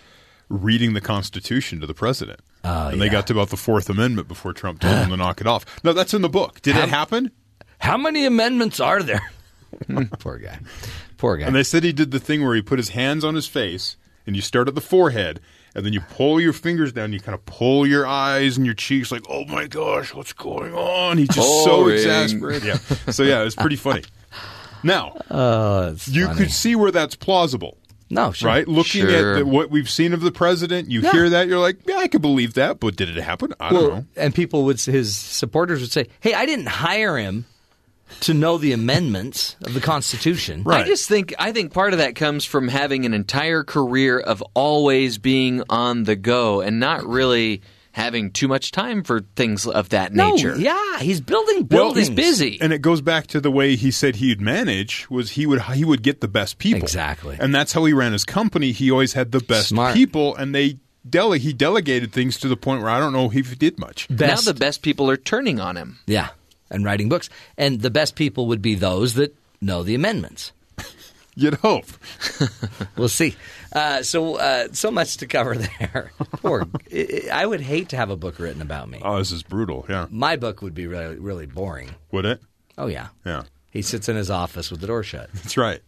reading 0.49 0.93
the 0.93 1.01
Constitution 1.01 1.79
to 1.81 1.87
the 1.87 1.93
president. 1.93 2.39
Oh, 2.63 2.87
and 2.87 3.01
they 3.01 3.09
got 3.09 3.27
to 3.27 3.33
about 3.33 3.49
the 3.49 3.57
Fourth 3.57 3.89
Amendment 3.89 4.27
before 4.27 4.53
Trump 4.53 4.79
told 4.79 4.95
them 4.95 5.09
to 5.09 5.17
knock 5.17 5.41
it 5.41 5.47
off. 5.47 5.65
No, 5.83 5.93
that's 5.93 6.13
in 6.13 6.21
the 6.21 6.29
book. 6.29 6.61
Did 6.61 6.75
it 6.75 6.89
happen? 6.89 7.31
How 7.79 7.97
many 7.97 8.25
amendments 8.25 8.79
are 8.79 9.03
there? 9.03 9.31
Poor 10.19 10.37
guy. 10.37 10.59
Poor 11.17 11.37
guy. 11.37 11.45
And 11.45 11.55
they 11.55 11.63
said 11.63 11.83
he 11.83 11.93
did 11.93 12.11
the 12.11 12.19
thing 12.19 12.43
where 12.43 12.55
he 12.55 12.61
put 12.61 12.79
his 12.79 12.89
hands 12.89 13.23
on 13.23 13.35
his 13.35 13.47
face 13.47 13.97
and 14.25 14.35
you 14.35 14.41
start 14.41 14.67
at 14.67 14.75
the 14.75 14.81
forehead 14.81 15.39
and 15.75 15.85
then 15.85 15.93
you 15.93 16.01
pull 16.01 16.39
your 16.39 16.53
fingers 16.53 16.93
down, 16.93 17.11
you 17.13 17.19
kind 17.19 17.35
of 17.35 17.45
pull 17.45 17.85
your 17.85 18.07
eyes 18.07 18.57
and 18.57 18.65
your 18.65 18.75
cheeks 18.75 19.11
like, 19.11 19.23
oh 19.29 19.45
my 19.45 19.67
gosh, 19.67 20.13
what's 20.13 20.33
going 20.33 20.73
on? 20.73 21.17
He's 21.17 21.27
just 21.27 21.63
so 21.63 21.87
exasperated. 21.89 22.63
Yeah. 22.63 22.77
So, 23.11 23.23
yeah, 23.23 23.43
it's 23.43 23.55
pretty 23.55 23.75
funny. 23.75 24.03
Now, 24.83 25.17
oh, 25.29 25.95
you 26.05 26.27
funny. 26.27 26.37
could 26.37 26.51
see 26.51 26.75
where 26.75 26.91
that's 26.91 27.15
plausible. 27.15 27.77
No, 28.09 28.31
sure. 28.31 28.47
Right? 28.47 28.67
Looking 28.67 29.01
Sure. 29.07 29.33
at 29.35 29.39
the, 29.39 29.45
what 29.45 29.69
we've 29.69 29.89
seen 29.89 30.13
of 30.13 30.21
the 30.21 30.31
president, 30.31 30.91
you 30.91 31.01
hear 31.01 31.29
that, 31.29 31.47
you're 31.47 31.59
like, 31.59 31.77
yeah, 31.87 31.97
I 31.97 32.07
could 32.07 32.21
believe 32.21 32.53
that, 32.53 32.79
but 32.79 32.95
did 32.95 33.09
it 33.15 33.21
happen? 33.21 33.53
I 33.59 33.71
don't 33.71 33.89
know. 33.89 34.05
and 34.15 34.33
people 34.35 34.63
would 34.65 34.79
his 34.81 35.15
supporters 35.15 35.81
would 35.81 35.91
say, 35.91 36.07
"Hey, 36.19 36.33
I 36.33 36.45
didn't 36.45 36.67
hire 36.67 37.17
him 37.17 37.45
to 38.21 38.33
know 38.35 38.57
the 38.59 38.71
amendments 38.73 39.55
of 39.65 39.73
the 39.73 39.81
Constitution." 39.81 40.63
Right. 40.63 40.83
I 40.83 40.87
just 40.87 41.07
think 41.09 41.33
I 41.39 41.51
think 41.51 41.73
part 41.73 41.93
of 41.93 41.99
that 41.99 42.15
comes 42.15 42.45
from 42.45 42.67
having 42.67 43.05
an 43.05 43.13
entire 43.13 43.63
career 43.63 44.19
of 44.19 44.43
always 44.53 45.17
being 45.17 45.63
on 45.69 46.03
the 46.03 46.15
go 46.15 46.61
and 46.61 46.79
not 46.79 47.05
really 47.05 47.61
having 47.95 48.29
too 48.29 48.49
much 48.49 48.71
time 48.71 49.03
for 49.03 49.21
things 49.37 49.65
of 49.65 49.87
that 49.89 50.13
nature. 50.13 50.49
No, 50.49 50.55
nature. 50.55 50.61
yeah, 50.61 50.99
he's 50.99 51.21
building 51.21 51.59
Well, 51.71 51.85
buildings. 51.93 52.09
he's 52.09 52.15
busy. 52.15 52.57
And 52.59 52.73
it 52.73 52.79
goes 52.81 52.99
back 52.99 53.27
to 53.27 53.39
the 53.39 53.49
way 53.49 53.77
he 53.77 53.89
said 53.89 54.17
he'd 54.17 54.41
manage 54.41 55.09
was 55.09 55.31
he 55.31 55.45
would 55.45 55.61
he 55.61 55.85
would 55.85 56.03
get 56.03 56.19
the 56.19 56.27
best 56.27 56.57
people. 56.57 56.81
Exactly. 56.81 57.37
And 57.39 57.55
that's 57.55 57.71
how 57.71 57.85
he 57.85 57.93
ran 57.93 58.11
his 58.11 58.25
company. 58.25 58.73
He 58.73 58.91
always 58.91 59.13
had 59.13 59.31
the 59.31 59.39
best 59.39 59.69
Smart. 59.69 59.93
people 59.95 60.35
and 60.35 60.53
they 60.53 60.77
dele- 61.09 61.39
he 61.39 61.53
delegated 61.53 62.11
things 62.11 62.37
to 62.39 62.49
the 62.49 62.57
point 62.57 62.81
where 62.81 62.91
I 62.91 62.99
don't 62.99 63.13
know 63.13 63.31
if 63.31 63.49
he 63.49 63.55
did 63.55 63.79
much. 63.79 64.07
Best, 64.09 64.45
Now 64.45 64.51
the 64.51 64.59
best 64.59 64.81
people 64.81 65.09
are 65.09 65.17
turning 65.17 65.61
on 65.61 65.77
him. 65.77 65.99
yeah, 66.05 66.29
and 66.69 66.83
writing 66.83 67.07
books, 67.07 67.29
and 67.57 67.79
the 67.81 67.89
best 67.89 68.15
people 68.15 68.47
would 68.47 68.61
be 68.61 68.75
those 68.75 69.13
that 69.13 69.33
know 69.61 69.83
the 69.83 69.95
amendments. 69.95 70.51
You'd 71.35 71.55
hope. 71.55 71.85
We'll 72.97 73.09
see. 73.09 73.35
Uh, 73.75 74.01
so, 74.01 74.35
uh, 74.37 74.69
so 74.71 74.89
much 74.89 75.17
to 75.17 75.27
cover 75.27 75.55
there. 75.79 76.11
Poor, 76.37 76.65
I 77.31 77.45
would 77.45 77.59
hate 77.61 77.89
to 77.89 77.97
have 77.97 78.09
a 78.09 78.15
book 78.15 78.39
written 78.39 78.61
about 78.61 78.89
me. 78.89 79.01
Oh, 79.03 79.17
this 79.17 79.31
is 79.33 79.43
brutal. 79.43 79.85
Yeah. 79.89 80.07
My 80.09 80.37
book 80.37 80.61
would 80.61 80.73
be 80.73 80.87
really, 80.87 81.17
really 81.17 81.45
boring. 81.45 81.93
Would 82.11 82.25
it? 82.25 82.41
Oh 82.77 82.87
yeah, 82.87 83.09
Yeah. 83.25 83.43
he 83.71 83.81
sits 83.81 84.07
in 84.09 84.15
his 84.15 84.31
office 84.31 84.71
with 84.71 84.79
the 84.81 84.87
door 84.87 85.03
shut. 85.03 85.29
That's 85.33 85.57
right. 85.57 85.81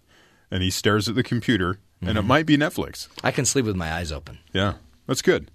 And 0.52 0.62
he 0.64 0.70
stares 0.70 1.08
at 1.10 1.16
the 1.16 1.24
computer 1.24 1.80
and 2.02 2.10
it 2.12 2.16
Mm-hmm. 2.20 2.28
might 2.28 2.46
be 2.46 2.58
Netflix. 2.58 3.08
I 3.24 3.32
can 3.32 3.46
sleep 3.46 3.66
with 3.66 3.76
my 3.76 3.92
eyes 3.94 4.12
open. 4.12 4.40
Yeah. 4.54 4.74
That's 5.08 5.22
good. 5.22 5.50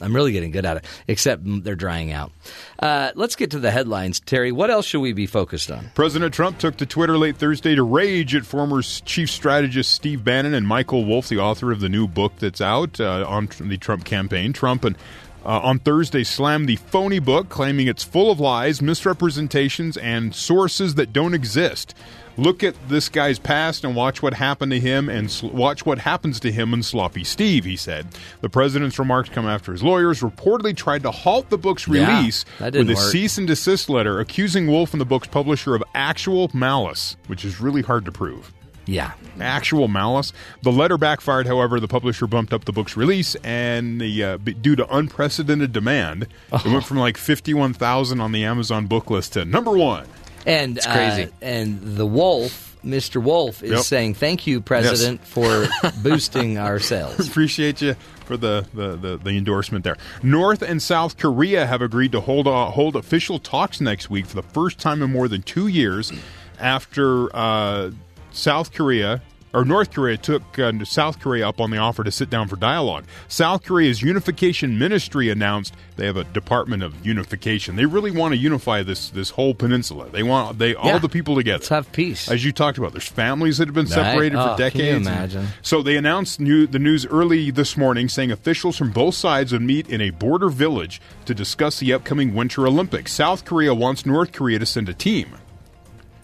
I'm 0.00 0.14
really 0.14 0.32
getting 0.32 0.50
good 0.50 0.64
at 0.64 0.78
it, 0.78 0.84
except 1.08 1.42
they're 1.44 1.74
drying 1.76 2.12
out. 2.12 2.32
Uh, 2.78 3.10
let's 3.14 3.36
get 3.36 3.50
to 3.52 3.58
the 3.58 3.70
headlines. 3.70 4.20
Terry, 4.20 4.52
what 4.52 4.70
else 4.70 4.86
should 4.86 5.00
we 5.00 5.12
be 5.12 5.26
focused 5.26 5.70
on? 5.70 5.90
President 5.94 6.32
Trump 6.32 6.58
took 6.58 6.76
to 6.76 6.86
Twitter 6.86 7.18
late 7.18 7.36
Thursday 7.36 7.74
to 7.74 7.82
rage 7.82 8.34
at 8.34 8.46
former 8.46 8.82
chief 8.82 9.30
strategist 9.30 9.92
Steve 9.92 10.24
Bannon 10.24 10.54
and 10.54 10.66
Michael 10.66 11.04
Wolff, 11.04 11.28
the 11.28 11.38
author 11.38 11.72
of 11.72 11.80
the 11.80 11.88
new 11.88 12.06
book 12.06 12.34
that's 12.38 12.60
out 12.60 13.00
uh, 13.00 13.24
on 13.26 13.48
the 13.60 13.76
Trump 13.76 14.04
campaign. 14.04 14.52
Trump 14.52 14.84
and 14.84 14.96
uh, 15.44 15.60
on 15.60 15.78
Thursday 15.78 16.24
slammed 16.24 16.68
the 16.68 16.76
phony 16.76 17.18
book, 17.18 17.48
claiming 17.48 17.86
it's 17.86 18.04
full 18.04 18.30
of 18.30 18.38
lies, 18.38 18.82
misrepresentations, 18.82 19.96
and 19.96 20.34
sources 20.34 20.96
that 20.96 21.12
don't 21.12 21.32
exist. 21.32 21.94
Look 22.38 22.62
at 22.62 22.74
this 22.88 23.08
guy's 23.08 23.38
past 23.40 23.84
and 23.84 23.96
watch 23.96 24.22
what 24.22 24.32
happened 24.32 24.70
to 24.72 24.78
him 24.80 25.08
and 25.08 25.28
sl- 25.30 25.48
watch 25.48 25.84
what 25.84 25.98
happens 25.98 26.38
to 26.40 26.52
him 26.52 26.72
and 26.72 26.84
Sloppy 26.84 27.24
Steve, 27.24 27.64
he 27.64 27.76
said. 27.76 28.06
The 28.40 28.48
president's 28.48 28.98
remarks 28.98 29.28
come 29.28 29.46
after 29.46 29.72
his 29.72 29.82
lawyers 29.82 30.20
reportedly 30.20 30.76
tried 30.76 31.02
to 31.02 31.10
halt 31.10 31.50
the 31.50 31.58
book's 31.58 31.88
release 31.88 32.44
didn't 32.70 32.86
with 32.86 32.90
a 32.90 32.94
work. 32.94 33.10
cease 33.12 33.38
and 33.38 33.46
desist 33.48 33.90
letter 33.90 34.20
accusing 34.20 34.68
Wolff 34.68 34.92
and 34.94 35.00
the 35.00 35.04
book's 35.04 35.26
publisher 35.26 35.74
of 35.74 35.82
actual 35.94 36.48
malice, 36.54 37.16
which 37.26 37.44
is 37.44 37.60
really 37.60 37.82
hard 37.82 38.04
to 38.04 38.12
prove. 38.12 38.52
Yeah, 38.86 39.12
Actual 39.38 39.86
malice. 39.86 40.32
The 40.62 40.72
letter 40.72 40.96
backfired, 40.96 41.46
however. 41.46 41.78
The 41.78 41.88
publisher 41.88 42.26
bumped 42.26 42.54
up 42.54 42.64
the 42.64 42.72
book's 42.72 42.96
release, 42.96 43.34
and 43.44 44.00
the, 44.00 44.24
uh, 44.24 44.36
b- 44.38 44.54
due 44.54 44.76
to 44.76 44.96
unprecedented 44.96 45.72
demand, 45.72 46.26
it 46.50 46.64
went 46.64 46.86
from 46.86 46.96
like 46.96 47.18
fifty-one 47.18 47.74
thousand 47.74 48.20
on 48.22 48.32
the 48.32 48.44
Amazon 48.44 48.86
book 48.86 49.10
list 49.10 49.34
to 49.34 49.44
number 49.44 49.72
one. 49.72 50.06
And 50.46 50.80
crazy. 50.80 51.24
Uh, 51.24 51.28
and 51.42 51.96
the 51.96 52.06
Wolff, 52.06 52.76
Mr. 52.84 53.22
Wolff, 53.22 53.62
is 53.62 53.70
Yep. 53.72 53.80
saying 53.82 54.14
thank 54.14 54.46
you, 54.46 54.60
President, 54.60 55.24
for 55.26 55.66
boosting 56.02 56.58
our 56.58 56.78
sales. 56.78 57.26
Appreciate 57.28 57.80
you 57.82 57.96
for 58.24 58.36
the, 58.36 58.66
the, 58.74 58.96
the, 58.96 59.16
the 59.18 59.30
endorsement 59.30 59.84
there. 59.84 59.96
North 60.22 60.62
and 60.62 60.80
South 60.82 61.16
Korea 61.16 61.66
have 61.66 61.82
agreed 61.82 62.12
to 62.12 62.20
hold 62.20 62.46
uh, 62.46 62.66
hold 62.70 62.94
official 62.96 63.38
talks 63.38 63.80
next 63.80 64.10
week 64.10 64.26
for 64.26 64.36
the 64.36 64.42
first 64.42 64.78
time 64.78 65.02
in 65.02 65.10
more 65.10 65.28
than 65.28 65.42
two 65.42 65.66
years 65.66 66.12
after 66.58 67.34
uh, 67.34 67.90
South 68.30 68.72
Korea. 68.72 69.22
Or 69.54 69.64
North 69.64 69.90
Korea 69.92 70.16
took 70.16 70.58
uh, 70.58 70.72
South 70.84 71.20
Korea 71.20 71.48
up 71.48 71.60
on 71.60 71.70
the 71.70 71.78
offer 71.78 72.04
to 72.04 72.10
sit 72.10 72.28
down 72.28 72.48
for 72.48 72.56
dialogue. 72.56 73.04
South 73.28 73.64
Korea's 73.64 74.02
unification 74.02 74.78
ministry 74.78 75.30
announced 75.30 75.74
they 75.96 76.06
have 76.06 76.16
a 76.16 76.24
department 76.24 76.82
of 76.82 77.04
unification. 77.06 77.76
They 77.76 77.86
really 77.86 78.10
want 78.10 78.32
to 78.32 78.38
unify 78.38 78.82
this 78.82 79.08
this 79.10 79.30
whole 79.30 79.54
peninsula. 79.54 80.08
They 80.10 80.22
want 80.22 80.58
they 80.58 80.70
Yeah. 80.72 80.76
all 80.78 80.98
the 80.98 81.08
people 81.08 81.34
together. 81.34 81.58
Let's 81.58 81.68
have 81.70 81.90
peace. 81.92 82.30
As 82.30 82.44
you 82.44 82.52
talked 82.52 82.78
about, 82.78 82.92
there's 82.92 83.08
families 83.08 83.58
that 83.58 83.68
have 83.68 83.74
been 83.74 83.86
Right. 83.86 83.94
separated 83.94 84.38
Oh, 84.38 84.52
for 84.52 84.58
decades. 84.58 85.06
imagine? 85.06 85.48
So 85.62 85.82
they 85.82 85.96
announced 85.96 86.40
new, 86.40 86.66
the 86.66 86.78
news 86.78 87.06
early 87.06 87.50
this 87.50 87.76
morning, 87.76 88.08
saying 88.08 88.30
officials 88.30 88.76
from 88.76 88.90
both 88.90 89.14
sides 89.14 89.52
would 89.52 89.62
meet 89.62 89.88
in 89.88 90.00
a 90.00 90.10
border 90.10 90.48
village 90.50 91.00
to 91.24 91.34
discuss 91.34 91.78
the 91.78 91.92
upcoming 91.92 92.34
Winter 92.34 92.66
Olympics. 92.66 93.12
South 93.12 93.44
Korea 93.44 93.74
wants 93.74 94.04
North 94.04 94.32
Korea 94.32 94.58
to 94.58 94.66
send 94.66 94.88
a 94.88 94.94
team. 94.94 95.28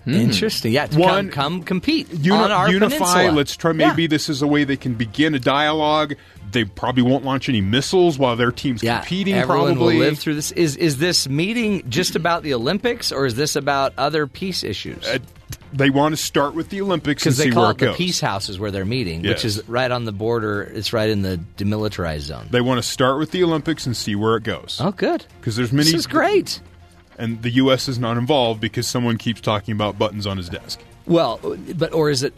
Interesting. 0.06 0.72
Yeah, 0.72 0.86
to 0.86 0.98
One- 0.98 1.30
come, 1.30 1.60
come 1.60 1.62
compete 1.62 2.12
Uni- 2.12 2.30
on 2.36 2.50
our 2.50 2.70
unify. 2.70 2.96
peninsula. 2.98 3.32
Let's 3.32 3.56
try. 3.56 3.70
Yeah. 3.72 3.88
Maybe 3.88 4.06
this 4.06 4.28
is 4.28 4.42
a 4.42 4.46
way 4.46 4.64
they 4.64 4.76
can 4.76 4.94
begin 4.94 5.34
a 5.34 5.38
dialogue. 5.38 6.14
They 6.52 6.64
probably 6.64 7.02
won't 7.02 7.24
launch 7.24 7.48
any 7.48 7.60
missiles 7.60 8.16
while 8.18 8.36
their 8.36 8.52
team's 8.52 8.82
Yeah, 8.82 8.98
competing. 9.00 9.34
everyone 9.34 9.74
probably 9.74 9.94
will 9.96 10.04
live 10.04 10.18
through 10.18 10.34
this. 10.36 10.52
Is 10.52 10.76
is 10.76 10.98
this 10.98 11.28
meeting 11.28 11.82
just 11.88 12.14
about 12.16 12.42
the 12.42 12.54
Olympics, 12.54 13.10
or 13.12 13.26
is 13.26 13.34
this 13.34 13.56
about 13.56 13.92
other 13.98 14.26
peace 14.26 14.62
issues? 14.62 15.04
Uh, 15.06 15.18
they 15.72 15.90
want 15.90 16.12
to 16.12 16.16
start 16.16 16.54
with 16.54 16.68
the 16.68 16.80
Olympics 16.80 17.24
Because 17.24 17.36
they 17.38 17.44
see 17.46 17.50
call 17.50 17.62
where 17.64 17.70
it 17.72 17.82
it 17.82 17.86
the 17.86 17.92
peace 17.94 18.20
house 18.20 18.48
is 18.48 18.60
where 18.60 18.70
they're 18.70 18.84
meeting, 18.84 19.22
which 19.22 19.44
is 19.44 19.66
right 19.68 19.90
on 19.90 20.04
the 20.04 20.12
border. 20.12 20.62
It's 20.62 20.92
right 20.92 21.08
in 21.10 21.22
the 21.22 21.40
demilitarized 21.56 22.20
zone. 22.20 22.46
They 22.50 22.60
want 22.60 22.78
to 22.78 22.88
start 22.88 23.18
with 23.18 23.32
the 23.32 23.42
Olympics 23.42 23.84
and 23.86 23.96
see 23.96 24.14
where 24.14 24.36
it 24.36 24.44
goes. 24.44 24.78
oh, 24.80 24.92
good. 24.92 25.24
Because 25.40 25.56
there's 25.56 25.72
many. 25.72 25.86
This 25.90 26.00
is 26.00 26.06
great. 26.06 26.60
And 27.18 27.42
the 27.42 27.50
U.S. 27.50 27.88
is 27.88 27.98
not 27.98 28.16
involved 28.16 28.60
because 28.60 28.86
someone 28.86 29.18
keeps 29.18 29.40
talking 29.40 29.72
about 29.72 29.98
buttons 29.98 30.26
on 30.26 30.36
his 30.36 30.48
desk. 30.48 30.80
Well, 31.06 31.38
but 31.76 31.92
or 31.92 32.08
is 32.08 32.22
it? 32.22 32.32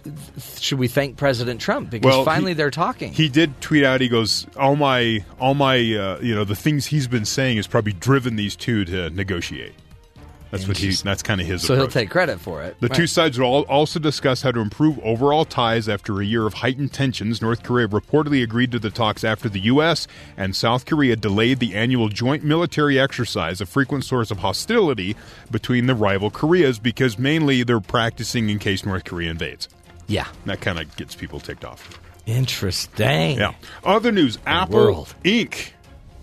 Should 0.58 0.78
we 0.80 0.88
thank 0.88 1.16
President 1.16 1.60
Trump 1.60 1.88
because 1.90 2.04
Well, 2.12 2.24
finally 2.24 2.50
he- 2.50 2.54
they're 2.54 2.70
talking? 2.72 3.12
He 3.12 3.28
did 3.28 3.60
tweet 3.60 3.84
out. 3.84 4.00
He 4.00 4.08
goes, 4.08 4.44
"All 4.56 4.74
my, 4.74 5.24
all 5.38 5.54
my, 5.54 5.76
uh, 5.76 6.18
you 6.20 6.34
know, 6.34 6.42
the 6.44 6.56
things 6.56 6.86
he's 6.86 7.06
been 7.06 7.24
saying 7.24 7.58
has 7.58 7.66
probably 7.68 7.92
driven 7.92 8.34
these 8.36 8.56
two 8.56 8.84
to 8.86 9.10
negotiate." 9.10 9.72
That's 10.50 10.68
what 10.68 10.78
he. 10.78 10.90
That's 10.92 11.22
kind 11.24 11.40
of 11.40 11.46
his. 11.46 11.62
so 11.62 11.74
he'll 11.74 11.88
take 11.88 12.08
credit 12.08 12.40
for 12.40 12.62
it. 12.62 12.76
The 12.80 12.86
Right. 12.86 12.96
two 12.96 13.06
sides 13.08 13.38
will 13.38 13.62
also 13.62 13.98
discuss 13.98 14.42
how 14.42 14.52
to 14.52 14.60
improve 14.60 14.98
overall 15.00 15.44
ties 15.44 15.88
after 15.88 16.20
a 16.20 16.24
year 16.24 16.46
of 16.46 16.54
heightened 16.54 16.92
tensions. 16.92 17.42
North 17.42 17.62
Korea 17.64 17.88
reportedly 17.88 18.42
agreed 18.44 18.70
to 18.72 18.78
the 18.78 18.90
talks 18.90 19.24
after 19.24 19.48
the 19.48 19.58
U.S. 19.60 20.06
and 20.36 20.54
South 20.54 20.86
Korea 20.86 21.16
delayed 21.16 21.58
the 21.58 21.74
annual 21.74 22.08
joint 22.08 22.44
military 22.44 22.98
exercise, 22.98 23.60
a 23.60 23.66
frequent 23.66 24.04
source 24.04 24.30
of 24.30 24.38
hostility 24.38 25.16
between 25.50 25.86
the 25.86 25.94
rival 25.96 26.30
Koreas 26.30 26.78
because 26.78 27.18
mainly 27.18 27.64
they're 27.64 27.80
practicing 27.80 28.48
in 28.48 28.58
case 28.60 28.86
North 28.86 29.04
Korea 29.04 29.30
invades. 29.32 29.68
Yeah. 30.06 30.26
That 30.44 30.60
kind 30.60 30.78
of 30.78 30.94
gets 30.96 31.16
people 31.16 31.40
ticked 31.40 31.64
off. 31.64 31.98
Interesting. 32.24 33.38
Yeah. 33.38 33.54
Other 33.84 34.12
news 34.12 34.38
Apple 34.46 34.76
world. 34.76 35.14
Inc. 35.24 35.70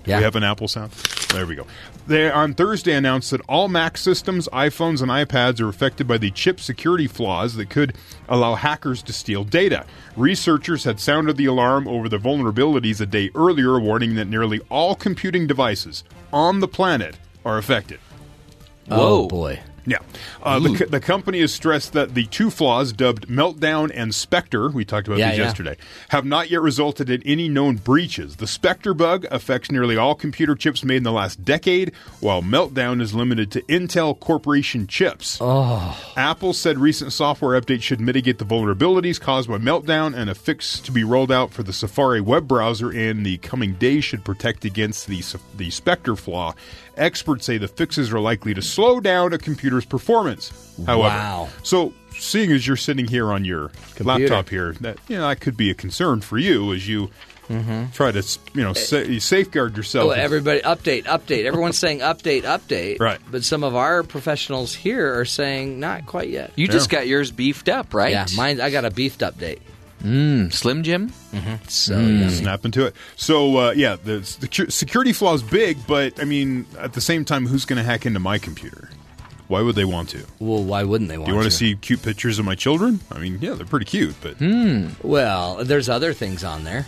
Yeah. 0.05 0.17
We 0.17 0.23
have 0.23 0.35
an 0.35 0.43
Apple 0.43 0.67
sound. 0.67 0.91
There 1.33 1.45
we 1.45 1.55
go. 1.55 1.65
They 2.05 2.29
on 2.29 2.53
Thursday 2.53 2.93
announced 2.93 3.31
that 3.31 3.41
all 3.47 3.69
Mac 3.69 3.97
systems, 3.97 4.49
iPhones, 4.49 5.01
and 5.01 5.09
iPads 5.09 5.61
are 5.61 5.69
affected 5.69 6.05
by 6.05 6.17
the 6.17 6.31
chip 6.31 6.59
security 6.59 7.07
flaws 7.07 7.55
that 7.55 7.69
could 7.69 7.95
allow 8.27 8.55
hackers 8.55 9.01
to 9.03 9.13
steal 9.13 9.45
data. 9.45 9.85
Researchers 10.17 10.83
had 10.83 10.99
sounded 10.99 11.37
the 11.37 11.45
alarm 11.45 11.87
over 11.87 12.09
the 12.09 12.17
vulnerabilities 12.17 12.99
a 12.99 13.05
day 13.05 13.31
earlier, 13.35 13.79
warning 13.79 14.15
that 14.15 14.25
nearly 14.27 14.59
all 14.69 14.95
computing 14.95 15.47
devices 15.47 16.03
on 16.33 16.59
the 16.59 16.67
planet 16.67 17.15
are 17.45 17.57
affected. 17.57 17.99
Oh 18.91 19.27
boy. 19.27 19.61
Yeah. 19.85 19.97
Uh, 20.41 20.59
the, 20.59 20.85
the 20.85 20.99
company 21.01 21.41
has 21.41 21.53
stressed 21.53 21.91
that 21.93 22.13
the 22.13 22.25
two 22.27 22.49
flaws, 22.49 22.93
dubbed 22.93 23.27
Meltdown 23.27 23.91
and 23.93 24.15
Spectre, 24.15 24.69
we 24.69 24.85
talked 24.85 25.07
about 25.07 25.19
Yeah, 25.19 25.31
these 25.31 25.39
yeah. 25.39 25.45
yesterday, 25.45 25.77
have 26.09 26.25
not 26.25 26.49
yet 26.49 26.61
resulted 26.61 27.09
in 27.09 27.21
any 27.23 27.49
known 27.49 27.75
breaches. 27.75 28.37
The 28.37 28.47
Spectre 28.47 28.93
bug 28.93 29.25
affects 29.29 29.69
nearly 29.71 29.97
all 29.97 30.15
computer 30.15 30.55
chips 30.55 30.83
made 30.85 30.97
in 30.97 31.03
the 31.03 31.11
last 31.11 31.43
decade, 31.43 31.91
while 32.21 32.41
Meltdown 32.41 33.01
is 33.01 33.13
limited 33.13 33.51
to 33.51 33.61
Intel 33.63 34.17
Corporation 34.17 34.87
chips. 34.87 35.37
Oh. 35.41 35.99
Apple 36.15 36.53
said 36.53 36.77
recent 36.77 37.11
software 37.11 37.59
updates 37.59 37.81
should 37.81 37.99
mitigate 37.99 38.37
the 38.39 38.45
vulnerabilities 38.45 39.19
caused 39.19 39.49
by 39.49 39.57
Meltdown, 39.57 40.15
and 40.15 40.29
a 40.29 40.35
fix 40.35 40.79
to 40.79 40.91
be 40.91 41.03
rolled 41.03 41.31
out 41.31 41.51
for 41.51 41.63
the 41.63 41.73
Safari 41.73 42.21
web 42.21 42.47
browser 42.47 42.91
in 42.91 43.23
the 43.23 43.37
coming 43.39 43.73
days 43.73 44.05
should 44.05 44.23
protect 44.23 44.63
against 44.63 45.07
the, 45.07 45.21
the 45.57 45.69
Spectre 45.69 46.15
flaw. 46.15 46.53
Experts 46.97 47.45
say 47.45 47.57
the 47.57 47.67
fixes 47.67 48.11
are 48.13 48.19
likely 48.19 48.53
to 48.53 48.61
slow 48.61 48.99
down 48.99 49.33
a 49.33 49.37
computer's 49.37 49.85
performance. 49.85 50.51
However, 50.85 51.15
Wow. 51.15 51.49
so 51.63 51.93
seeing 52.17 52.51
as 52.51 52.67
you're 52.67 52.75
sitting 52.77 53.07
here 53.07 53.31
on 53.31 53.45
your 53.45 53.71
laptop 53.99 54.49
here, 54.49 54.73
that 54.81 54.97
you 55.07 55.17
know 55.17 55.27
that 55.27 55.39
could 55.39 55.57
be 55.57 55.69
a 55.69 55.73
concern 55.73 56.21
for 56.21 56.37
you 56.37 56.71
as 56.73 56.87
you 56.87 57.09
try 57.93 58.11
to 58.11 58.23
you 58.53 58.63
know 58.63 58.73
sa- 58.73 59.03
safeguard 59.19 59.75
yourself. 59.77 60.07
Oh, 60.07 60.11
everybody, 60.11 60.61
update, 60.61 61.03
update. 61.05 61.45
Everyone's 61.45 61.77
saying 61.77 61.99
update, 61.99 62.43
update. 62.43 62.99
Right. 62.99 63.19
But 63.29 63.43
some 63.43 63.63
of 63.63 63.75
our 63.75 64.03
professionals 64.03 64.73
here 64.73 65.19
are 65.19 65.25
saying 65.25 65.79
not 65.79 66.05
quite 66.05 66.29
yet. 66.29 66.51
You 66.55 66.67
just 66.67 66.89
got 66.89 67.07
yours 67.07 67.31
beefed 67.31 67.69
up, 67.69 67.93
right? 67.93 68.11
Yeah, 68.11 68.25
mine. 68.35 68.61
I 68.61 68.69
got 68.69 68.85
a 68.85 68.91
beefed 68.91 69.19
update. 69.21 69.59
Mm, 70.03 70.51
Slim 70.51 70.83
Jim. 70.83 71.09
Mm-hmm. 71.31 71.55
So 71.67 71.97
yummy. 71.99 72.29
snap 72.29 72.65
into 72.65 72.85
it. 72.85 72.95
So 73.15 73.57
uh, 73.57 73.71
yeah, 73.71 73.95
the 73.95 74.19
secu- 74.19 74.71
security 74.71 75.13
flaw 75.13 75.33
is 75.33 75.43
big, 75.43 75.77
but 75.87 76.19
I 76.19 76.25
mean, 76.25 76.65
at 76.77 76.93
the 76.93 77.01
same 77.01 77.23
time, 77.25 77.45
who's 77.47 77.65
going 77.65 77.77
to 77.77 77.83
hack 77.83 78.05
into 78.05 78.19
my 78.19 78.37
computer? 78.37 78.89
Why 79.47 79.61
would 79.61 79.75
they 79.75 79.85
want 79.85 80.09
to? 80.09 80.25
Well, 80.39 80.63
why 80.63 80.83
wouldn't 80.83 81.09
they 81.09 81.17
want? 81.17 81.27
To? 81.27 81.31
Do 81.31 81.31
You 81.31 81.35
want 81.35 81.45
to 81.45 81.51
to 81.51 81.55
see 81.55 81.75
cute 81.75 82.01
pictures 82.01 82.39
of 82.39 82.45
my 82.45 82.55
children? 82.55 82.99
I 83.11 83.19
mean, 83.19 83.39
yeah, 83.41 83.53
they're 83.53 83.65
pretty 83.65 83.85
cute, 83.85 84.15
but 84.21 84.35
hmm, 84.37 84.87
Well, 85.03 85.63
there's 85.63 85.89
other 85.89 86.13
things 86.13 86.43
on 86.43 86.63
there. 86.63 86.87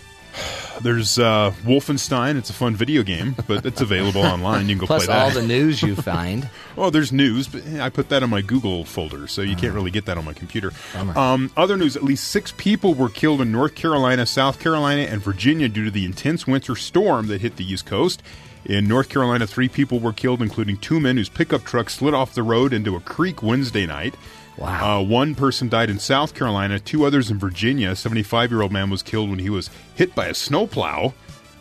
There's 0.82 1.18
uh, 1.20 1.52
Wolfenstein. 1.64 2.38
It's 2.38 2.50
a 2.50 2.54
fun 2.54 2.76
video 2.76 3.04
game, 3.04 3.36
but 3.48 3.66
it's 3.66 3.82
available 3.82 4.22
online. 4.26 4.68
You 4.68 4.76
can 4.76 4.80
go 4.82 4.86
Plus 4.88 5.06
play 5.06 5.14
that. 5.16 5.24
all 5.24 5.32
the 5.32 5.46
news 5.48 5.82
you 5.82 5.96
find. 5.96 6.50
Oh, 6.78 6.90
there's 6.90 7.14
news, 7.14 7.48
but 7.48 7.66
I 7.80 7.88
put 7.88 8.10
that 8.10 8.22
in 8.22 8.30
my 8.30 8.42
Google 8.42 8.84
folder, 8.84 9.28
so 9.28 9.42
you 9.42 9.56
can't 9.56 9.74
really 9.74 9.92
get 9.92 10.08
that 10.08 10.18
on 10.18 10.26
my 10.26 10.34
computer. 10.34 10.74
Um, 10.94 11.50
other 11.56 11.78
news: 11.78 11.96
at 11.96 12.04
least 12.04 12.28
six 12.28 12.52
people 12.58 12.94
were 12.94 13.08
killed 13.08 13.40
in 13.40 13.50
North 13.50 13.76
Carolina, 13.76 14.26
South 14.26 14.60
Carolina, 14.60 15.04
and 15.04 15.22
Virginia 15.22 15.70
due 15.70 15.86
to 15.86 15.92
the 15.92 16.04
intense 16.04 16.46
winter 16.46 16.76
storm 16.76 17.28
that 17.28 17.40
hit 17.40 17.56
the 17.56 17.64
East 17.64 17.86
Coast. 17.86 18.22
In 18.66 18.90
North 18.90 19.08
Carolina, 19.08 19.48
three 19.48 19.70
people 19.70 20.02
were 20.02 20.12
killed, 20.12 20.42
including 20.42 20.76
two 20.76 21.00
men 21.00 21.16
whose 21.16 21.30
pickup 21.30 21.64
truck 21.64 21.90
slid 21.90 22.14
off 22.14 22.34
the 22.34 22.44
road 22.44 22.74
into 22.74 22.98
a 22.98 23.00
creek 23.00 23.42
Wednesday 23.42 23.86
night. 23.86 24.16
Wow. 24.58 25.00
Uh, 25.00 25.04
one 25.04 25.36
person 25.36 25.68
died 25.70 25.90
in 25.90 26.00
South 26.00 26.34
Carolina, 26.34 26.80
two 26.80 27.04
others 27.06 27.30
in 27.30 27.38
Virginia. 27.40 27.92
A 27.92 27.96
75 27.96 28.52
year 28.52 28.62
old 28.62 28.72
man 28.72 28.90
was 28.90 29.04
killed 29.04 29.30
when 29.30 29.40
he 29.40 29.50
was 29.50 29.70
hit 29.96 30.16
by 30.16 30.28
a 30.28 30.34
snowplow. 30.34 31.14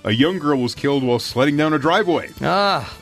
A 0.07 0.13
young 0.13 0.39
girl 0.39 0.59
was 0.61 0.75
killed 0.75 1.03
while 1.03 1.19
sledding 1.19 1.57
down 1.57 1.73
a 1.73 1.79
driveway. 1.79 2.29
Ah, 2.43 2.95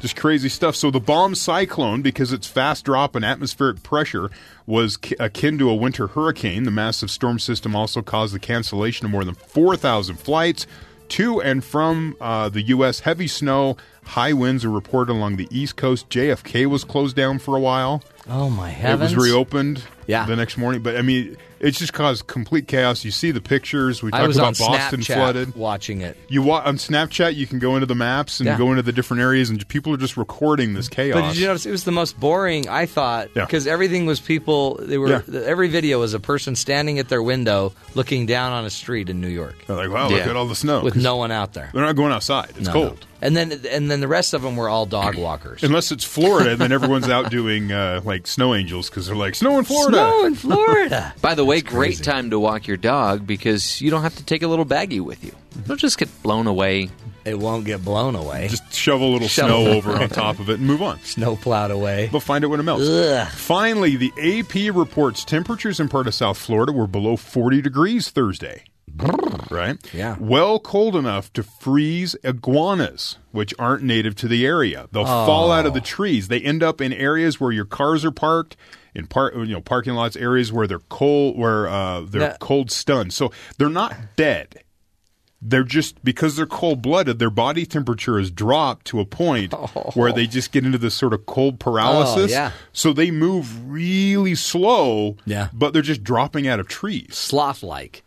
Just 0.00 0.16
crazy 0.16 0.48
stuff. 0.48 0.74
So 0.74 0.90
the 0.90 0.98
bomb 1.00 1.34
cyclone, 1.34 2.00
because 2.00 2.32
its 2.32 2.46
fast 2.46 2.86
drop 2.86 3.14
in 3.14 3.22
atmospheric 3.24 3.82
pressure 3.82 4.30
was 4.64 4.96
ki- 4.96 5.16
akin 5.20 5.58
to 5.58 5.68
a 5.68 5.74
winter 5.74 6.06
hurricane, 6.06 6.62
the 6.64 6.70
massive 6.70 7.10
storm 7.10 7.38
system 7.38 7.76
also 7.76 8.00
caused 8.00 8.34
the 8.34 8.38
cancellation 8.38 9.04
of 9.04 9.12
more 9.12 9.22
than 9.24 9.34
4,000 9.34 10.16
flights 10.16 10.66
to 11.10 11.42
and 11.42 11.62
from 11.62 12.16
uh, 12.22 12.48
the 12.48 12.62
U.S. 12.62 13.00
Heavy 13.00 13.28
snow, 13.28 13.76
high 14.04 14.32
winds 14.32 14.64
are 14.64 14.70
reported 14.70 15.12
along 15.12 15.36
the 15.36 15.46
East 15.50 15.76
Coast. 15.76 16.08
JFK 16.08 16.64
was 16.66 16.84
closed 16.84 17.14
down 17.14 17.38
for 17.38 17.54
a 17.54 17.60
while. 17.60 18.02
Oh 18.28 18.50
my 18.50 18.70
heavens! 18.70 19.12
It 19.12 19.16
was 19.16 19.26
reopened 19.28 19.82
Yeah. 20.06 20.26
the 20.26 20.36
next 20.36 20.56
morning. 20.56 20.82
But 20.82 20.96
I 20.96 21.02
mean, 21.02 21.36
it's 21.58 21.78
just 21.78 21.92
caused 21.92 22.26
complete 22.26 22.68
chaos. 22.68 23.04
You 23.04 23.10
see 23.10 23.30
the 23.30 23.40
pictures. 23.40 24.02
We 24.02 24.10
talked 24.10 24.34
about 24.34 24.46
on 24.46 24.54
Boston 24.54 25.00
Snapchat 25.00 25.14
flooded. 25.14 25.54
watching 25.56 26.02
it. 26.02 26.16
You 26.28 26.42
wa- 26.42 26.62
on 26.64 26.76
Snapchat, 26.76 27.34
you 27.34 27.46
can 27.46 27.58
go 27.58 27.74
into 27.76 27.86
the 27.86 27.94
maps 27.94 28.40
and 28.40 28.46
Yeah. 28.46 28.58
go 28.58 28.70
into 28.70 28.82
the 28.82 28.92
different 28.92 29.22
areas, 29.22 29.48
and 29.50 29.66
people 29.68 29.92
are 29.94 29.96
just 29.96 30.16
recording 30.16 30.74
this 30.74 30.88
chaos. 30.88 31.14
But 31.20 31.28
did 31.28 31.38
you 31.38 31.46
notice 31.46 31.64
it 31.66 31.70
was 31.70 31.84
the 31.84 31.92
most 31.92 32.20
boring? 32.20 32.68
I 32.68 32.86
thought 32.86 33.30
Yeah. 33.34 33.46
because 33.46 33.66
everything 33.66 34.04
was 34.06 34.20
people. 34.20 34.78
They 34.82 34.98
were 34.98 35.22
Yeah. 35.26 35.40
every 35.44 35.68
video 35.68 36.00
was 36.00 36.14
a 36.14 36.20
person 36.20 36.56
standing 36.56 36.98
at 36.98 37.08
their 37.08 37.22
window 37.22 37.72
looking 37.94 38.26
down 38.26 38.52
on 38.52 38.64
a 38.64 38.70
street 38.70 39.08
in 39.08 39.20
New 39.20 39.28
York 39.28 39.54
They're 39.66 39.76
like, 39.76 39.90
wow, 39.90 40.08
look 40.10 40.20
at 40.26 40.36
all 40.36 40.46
the 40.46 40.54
snow. 40.54 40.80
with 40.82 40.96
no 40.96 41.16
one 41.16 41.32
out 41.32 41.54
there. 41.54 41.70
They're 41.72 41.84
not 41.84 41.96
going 41.96 42.12
outside. 42.12 42.50
It's 42.56 42.66
No, 42.66 42.72
cold. 42.72 42.90
no. 42.90 42.96
And 43.22 43.34
then 43.34 43.60
and 43.72 43.90
then 43.90 44.00
the 44.00 44.08
rest 44.08 44.34
of 44.34 44.42
them 44.42 44.56
were 44.56 44.68
all 44.68 44.84
dog 44.84 45.16
walkers. 45.16 45.62
Unless 45.62 45.90
it's 45.90 46.04
Florida, 46.04 46.50
and 46.50 46.60
then 46.60 46.70
everyone's 46.70 47.08
out 47.08 47.30
doing 47.30 47.72
uh, 47.72 48.02
like 48.04 48.26
snow 48.26 48.54
angels 48.54 48.90
because 48.90 49.06
they're 49.06 49.16
like 49.16 49.34
snow 49.34 49.58
in 49.58 49.64
Florida. 49.64 49.95
Snow 49.96 50.26
in 50.26 50.34
Florida. 50.34 51.14
By 51.22 51.34
the 51.34 51.44
way, 51.44 51.60
great 51.60 52.02
time 52.02 52.30
to 52.30 52.38
walk 52.38 52.66
your 52.66 52.76
dog 52.76 53.26
because 53.26 53.80
you 53.80 53.90
don't 53.90 54.02
have 54.02 54.16
to 54.16 54.24
take 54.24 54.42
a 54.42 54.48
little 54.48 54.66
baggie 54.66 55.00
with 55.00 55.24
you. 55.24 55.34
It'll 55.64 55.76
just 55.76 55.98
get 55.98 56.08
blown 56.22 56.46
away. 56.46 56.90
it 57.24 57.38
won't 57.38 57.64
get 57.64 57.84
blown 57.84 58.14
away. 58.14 58.48
Just 58.48 58.72
shove 58.72 59.00
a 59.00 59.04
little 59.04 59.28
Shovel. 59.28 59.64
snow 59.64 59.72
over 59.72 59.92
on 59.92 60.08
top 60.08 60.38
of 60.38 60.50
it 60.50 60.58
and 60.58 60.66
move 60.66 60.82
on. 60.82 61.00
snow 61.02 61.36
plowed 61.36 61.70
away. 61.70 62.06
They'll 62.06 62.20
find 62.20 62.44
it 62.44 62.48
when 62.48 62.60
it 62.60 62.64
melts. 62.64 62.86
Ugh. 62.86 63.28
Finally, 63.28 63.96
the 63.96 64.12
AP 64.18 64.74
reports 64.74 65.24
temperatures 65.24 65.80
in 65.80 65.88
part 65.88 66.06
of 66.06 66.14
South 66.14 66.38
Florida 66.38 66.72
were 66.72 66.86
below 66.86 67.16
40 67.16 67.62
degrees 67.62 68.10
Thursday. 68.10 68.64
Right? 69.50 69.76
Yeah. 69.92 70.16
Well 70.18 70.58
cold 70.58 70.96
enough 70.96 71.32
to 71.34 71.42
freeze 71.42 72.16
iguanas, 72.22 73.18
which 73.30 73.52
aren't 73.58 73.82
native 73.82 74.14
to 74.16 74.28
the 74.28 74.46
area. 74.46 74.88
They'll 74.90 75.04
fall 75.04 75.52
out 75.52 75.66
of 75.66 75.74
the 75.74 75.80
oh. 75.80 75.84
trees. 75.84 76.28
They 76.28 76.40
end 76.40 76.62
up 76.62 76.80
in 76.80 76.92
areas 76.92 77.38
where 77.38 77.52
your 77.52 77.66
cars 77.66 78.04
are 78.04 78.10
parked, 78.10 78.56
in 78.96 79.06
part 79.06 79.34
you 79.36 79.46
know, 79.46 79.60
parking 79.60 79.94
lots, 79.94 80.16
areas 80.16 80.52
where 80.52 80.66
they're 80.66 80.80
cold 80.88 81.38
where 81.38 81.68
uh, 81.68 82.00
they're 82.00 82.30
Now- 82.30 82.36
cold 82.40 82.70
stunned. 82.70 83.12
So 83.12 83.30
they're 83.58 83.68
not 83.68 83.94
dead. 84.16 84.62
They're 85.42 85.64
just 85.64 86.02
because 86.02 86.34
they're 86.34 86.46
cold 86.46 86.80
blooded, 86.80 87.18
their 87.18 87.30
body 87.30 87.66
temperature 87.66 88.18
has 88.18 88.30
dropped 88.30 88.86
to 88.86 89.00
a 89.00 89.04
point 89.04 89.52
where 89.94 90.10
they 90.10 90.26
just 90.26 90.50
get 90.50 90.64
into 90.64 90.78
this 90.78 90.94
sort 90.94 91.12
of 91.12 91.26
cold 91.26 91.60
paralysis. 91.60 92.32
Oh, 92.32 92.34
yeah. 92.34 92.52
So 92.72 92.92
they 92.94 93.10
move 93.10 93.70
really 93.70 94.34
slow, 94.34 95.16
Yeah. 95.26 95.48
but 95.52 95.72
they're 95.74 95.82
just 95.82 96.02
dropping 96.02 96.48
out 96.48 96.58
of 96.58 96.68
trees. 96.68 97.16
Sloth 97.16 97.62
like. 97.62 98.02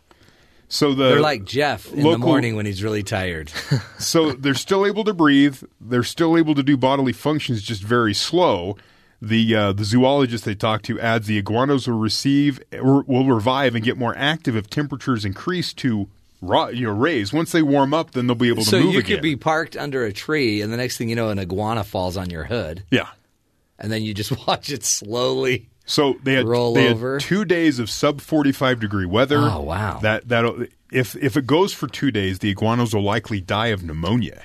So 0.68 0.92
the 0.92 1.10
They're 1.10 1.20
like 1.20 1.44
Jeff 1.44 1.90
in 1.92 1.98
local- 2.02 2.12
the 2.12 2.18
morning 2.18 2.56
when 2.56 2.66
he's 2.66 2.82
really 2.82 3.02
tired. 3.04 3.50
so 3.98 4.32
they're 4.32 4.54
still 4.54 4.84
able 4.84 5.04
to 5.04 5.14
breathe. 5.14 5.62
They're 5.80 6.02
still 6.02 6.36
able 6.36 6.54
to 6.56 6.62
do 6.64 6.76
bodily 6.76 7.12
functions, 7.12 7.62
just 7.62 7.82
very 7.82 8.12
slow. 8.12 8.76
The 9.22 9.54
uh, 9.54 9.72
the 9.72 9.84
zoologist 9.84 10.44
they 10.44 10.54
talked 10.54 10.86
to 10.86 10.98
adds 10.98 11.26
the 11.26 11.36
iguanas 11.36 11.86
will 11.86 11.98
receive 11.98 12.62
or 12.72 13.02
will 13.02 13.26
revive 13.26 13.74
and 13.74 13.84
get 13.84 13.98
more 13.98 14.14
active 14.16 14.56
if 14.56 14.70
temperatures 14.70 15.24
increase 15.24 15.72
to 15.74 16.08
you 16.42 16.86
know 16.86 16.92
raise. 16.92 17.32
Once 17.32 17.52
they 17.52 17.62
warm 17.62 17.92
up, 17.92 18.12
then 18.12 18.26
they'll 18.26 18.34
be 18.34 18.48
able 18.48 18.62
to 18.62 18.68
so 18.68 18.80
move 18.80 18.94
you 18.94 19.00
again. 19.00 19.16
could 19.16 19.22
be 19.22 19.36
parked 19.36 19.76
under 19.76 20.04
a 20.04 20.12
tree, 20.12 20.62
and 20.62 20.72
the 20.72 20.76
next 20.76 20.96
thing 20.96 21.08
you 21.08 21.16
know, 21.16 21.28
an 21.28 21.38
iguana 21.38 21.84
falls 21.84 22.16
on 22.16 22.30
your 22.30 22.44
hood, 22.44 22.82
yeah. 22.90 23.08
and 23.78 23.92
then 23.92 24.02
you 24.02 24.14
just 24.14 24.34
watch 24.46 24.70
it 24.70 24.84
slowly. 24.84 25.68
So 25.84 26.16
they 26.22 26.34
had 26.34 26.46
Roll 26.46 26.74
they 26.74 26.94
had 26.94 27.20
two 27.20 27.44
days 27.44 27.78
of 27.78 27.90
sub 27.90 28.20
forty 28.20 28.52
five 28.52 28.80
degree 28.80 29.06
weather. 29.06 29.38
Oh, 29.38 29.60
wow. 29.60 29.98
That 30.00 30.28
that 30.28 30.68
if 30.92 31.16
if 31.16 31.36
it 31.36 31.46
goes 31.46 31.74
for 31.74 31.88
two 31.88 32.10
days, 32.10 32.38
the 32.38 32.50
iguanas 32.50 32.94
will 32.94 33.02
likely 33.02 33.40
die 33.40 33.68
of 33.68 33.82
pneumonia. 33.82 34.44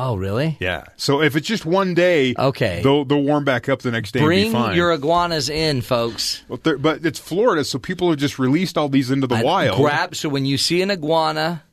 Oh, 0.00 0.14
really? 0.16 0.56
Yeah. 0.60 0.84
So 0.96 1.20
if 1.22 1.34
it's 1.34 1.46
just 1.48 1.66
one 1.66 1.92
day, 1.94 2.32
Okay. 2.38 2.82
they'll 2.84 3.04
they'll 3.04 3.20
warm 3.22 3.42
back 3.44 3.68
up 3.68 3.82
the 3.82 3.90
next 3.90 4.12
day. 4.12 4.20
and 4.20 4.26
Bring 4.26 4.44
be 4.46 4.52
fine. 4.52 4.76
your 4.76 4.92
iguanas 4.92 5.48
in, 5.48 5.80
folks. 5.82 6.44
But, 6.48 6.80
but 6.80 7.04
it's 7.04 7.18
Florida, 7.18 7.64
so 7.64 7.80
people 7.80 8.08
have 8.10 8.18
just 8.20 8.38
released 8.38 8.78
all 8.78 8.88
these 8.88 9.10
into 9.10 9.26
the 9.26 9.34
I- 9.34 9.42
wild. 9.42 9.76
Grab. 9.80 10.14
So 10.14 10.28
when 10.28 10.44
you 10.46 10.56
see 10.56 10.82
an 10.82 10.92
iguana, 10.92 11.64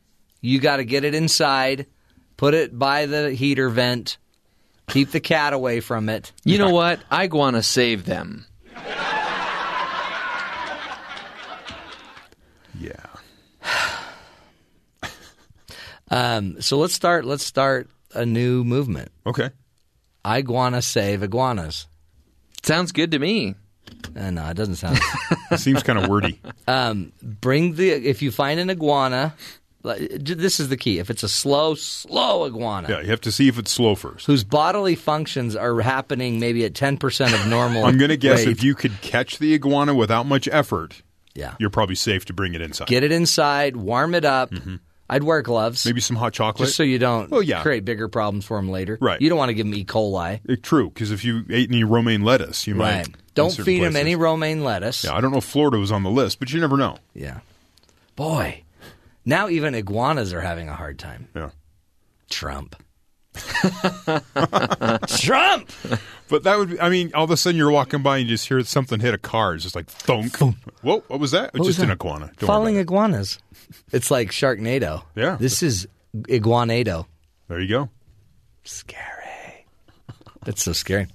you 0.42 0.60
got 0.60 0.78
to 0.78 0.86
get 0.86 1.04
it 1.04 1.14
inside, 1.14 1.86
put 2.36 2.56
it 2.56 2.78
by 2.80 3.06
the 3.06 3.32
heater 3.32 3.70
vent, 3.70 4.18
keep 4.88 5.12
the 5.12 5.20
cat 5.20 5.54
away 5.54 5.80
from 5.80 6.10
it. 6.10 6.32
You 6.44 6.58
know 6.58 6.72
what? 6.72 7.00
I 7.12 7.28
want 7.28 7.58
to 7.58 7.62
save 7.64 8.06
them. 8.06 8.48
Yeah. 12.80 12.96
Um, 16.12 16.62
so 16.62 16.78
let's 16.78 16.94
start. 16.94 17.26
Let's 17.26 17.44
start 17.44 17.90
a 18.16 18.26
new 18.26 18.64
movement. 18.64 19.12
Okay. 19.26 19.50
Iguana 20.26 20.82
save 20.82 21.22
iguanas. 21.24 21.88
Sounds 22.64 22.92
good 22.92 23.12
to 23.12 23.20
me. 23.20 23.56
Uh, 24.18 24.32
no, 24.32 24.48
it 24.50 24.56
doesn't 24.56 24.76
sound. 24.76 25.00
It 25.52 25.60
seems 25.60 25.84
kind 25.84 26.00
of 26.00 26.10
wordy. 26.10 26.40
um, 26.68 27.12
bring 27.22 27.76
the 27.76 27.92
if 27.92 28.22
you 28.24 28.32
find 28.32 28.60
an 28.60 28.70
iguana. 28.72 29.36
This 29.84 30.60
is 30.60 30.70
the 30.70 30.78
key. 30.78 30.98
If 30.98 31.12
it's 31.12 31.22
a 31.22 31.30
slow, 31.30 31.76
slow 31.76 32.46
iguana 32.48 32.90
Yeah, 32.90 33.02
you 33.02 33.08
have 33.12 33.22
to 33.22 33.32
see 33.32 33.48
if 33.48 33.60
it's 33.60 33.70
slow 33.72 33.94
first. 33.94 34.26
whose 34.26 34.44
bodily 34.44 34.96
functions 34.96 35.56
are 35.56 35.80
happening 35.82 36.40
maybe 36.40 36.66
at 36.66 36.74
ten 36.74 36.98
percent 36.98 37.36
of 37.36 37.46
normal, 37.48 37.86
I'm 37.86 38.00
going 38.00 38.10
to 38.10 38.18
guess 38.18 38.40
rate, 38.40 38.48
if 38.48 38.64
you 38.64 38.74
could 38.74 39.00
catch 39.02 39.38
the 39.38 39.54
iguana 39.54 39.94
without 39.94 40.26
much 40.26 40.48
effort, 40.52 41.04
yeah, 41.36 41.54
you're 41.60 41.70
probably 41.70 41.94
safe 41.94 42.26
to 42.26 42.34
bring 42.34 42.56
it 42.56 42.62
inside. 42.62 42.88
get 42.88 43.04
it 43.04 43.12
inside, 43.12 43.76
warm 43.78 44.16
it 44.16 44.26
up. 44.26 44.52
I'd 45.10 45.24
wear 45.24 45.42
gloves. 45.44 45.86
Maybe 45.86 46.02
some 46.02 46.16
hot 46.16 46.34
chocolate. 46.34 46.66
just 46.68 46.78
so 46.78 46.84
you 46.84 46.98
don't 46.98 47.30
Well, 47.30 47.44
yeah. 47.44 47.62
create 47.62 47.86
bigger 47.86 48.08
problems 48.08 48.44
for 48.46 48.58
them 48.58 48.70
later. 48.70 48.98
Right. 49.00 49.22
You 49.22 49.30
don't 49.30 49.38
want 49.38 49.50
to 49.50 49.54
give 49.54 49.66
them 49.68 49.76
E. 49.76 49.86
coli. 49.86 50.40
Eh, 50.50 50.56
True, 50.62 50.90
because 50.90 51.12
if 51.12 51.24
you 51.24 51.44
ate 51.50 51.70
any 51.70 51.84
romaine 51.84 52.24
lettuce, 52.24 52.66
you 52.66 52.74
Right. 52.76 53.08
might. 53.08 53.16
Don't 53.36 53.52
feed 53.54 53.84
them 53.84 53.96
any 53.96 54.16
romaine 54.16 54.64
lettuce. 54.64 55.04
Yeah, 55.04 55.14
I 55.14 55.22
don't 55.22 55.32
know 55.32 55.38
if 55.38 55.44
Florida 55.44 55.78
was 55.78 55.92
on 55.92 56.04
the 56.04 56.10
list, 56.10 56.40
but 56.40 56.52
you 56.54 56.60
never 56.60 56.78
know. 56.78 56.98
Yeah. 57.14 57.42
Boy, 58.16 58.64
now 59.26 59.50
even 59.50 59.76
iguanas 59.76 60.34
are 60.34 60.42
having 60.42 60.70
a 60.70 60.76
hard 60.76 60.98
time. 60.98 61.28
Yeah. 61.36 61.50
Trump. 62.30 62.76
Trump. 65.08 65.70
But 66.28 66.44
that 66.44 66.58
would 66.58 66.70
be, 66.72 66.80
I 66.80 66.90
mean, 66.90 67.12
all 67.14 67.24
of 67.26 67.32
a 67.32 67.38
sudden 67.38 67.58
you're 67.58 67.70
walking 67.72 68.02
by 68.02 68.18
and 68.18 68.28
you 68.28 68.34
just 68.36 68.48
hear 68.48 68.62
something 68.64 69.00
hit 69.00 69.14
a 69.14 69.18
car. 69.18 69.54
It's 69.54 69.64
just 69.64 69.76
like 69.76 69.88
thunk. 69.88 70.38
Whoa, 70.38 71.04
what 71.08 71.20
was 71.20 71.32
that? 71.32 71.52
It's 71.54 71.60
was 71.60 71.68
just 71.68 71.80
an 71.80 71.90
that? 71.90 71.94
iguana. 71.96 72.26
Don't 72.38 72.42
worry 72.42 72.48
Falling 72.48 72.76
about 72.76 72.80
it. 72.80 72.84
iguanas. 72.84 73.40
It's 73.92 74.10
like 74.10 74.32
Sharknado. 74.32 75.04
Yeah. 75.16 75.38
This 75.40 75.62
is 75.62 75.88
iguanado. 76.14 77.06
There 77.48 77.60
you 77.60 77.68
go. 77.70 77.90
Scary. 78.64 79.12
That's 80.46 80.64
so 80.64 80.74
scary. 80.74 81.08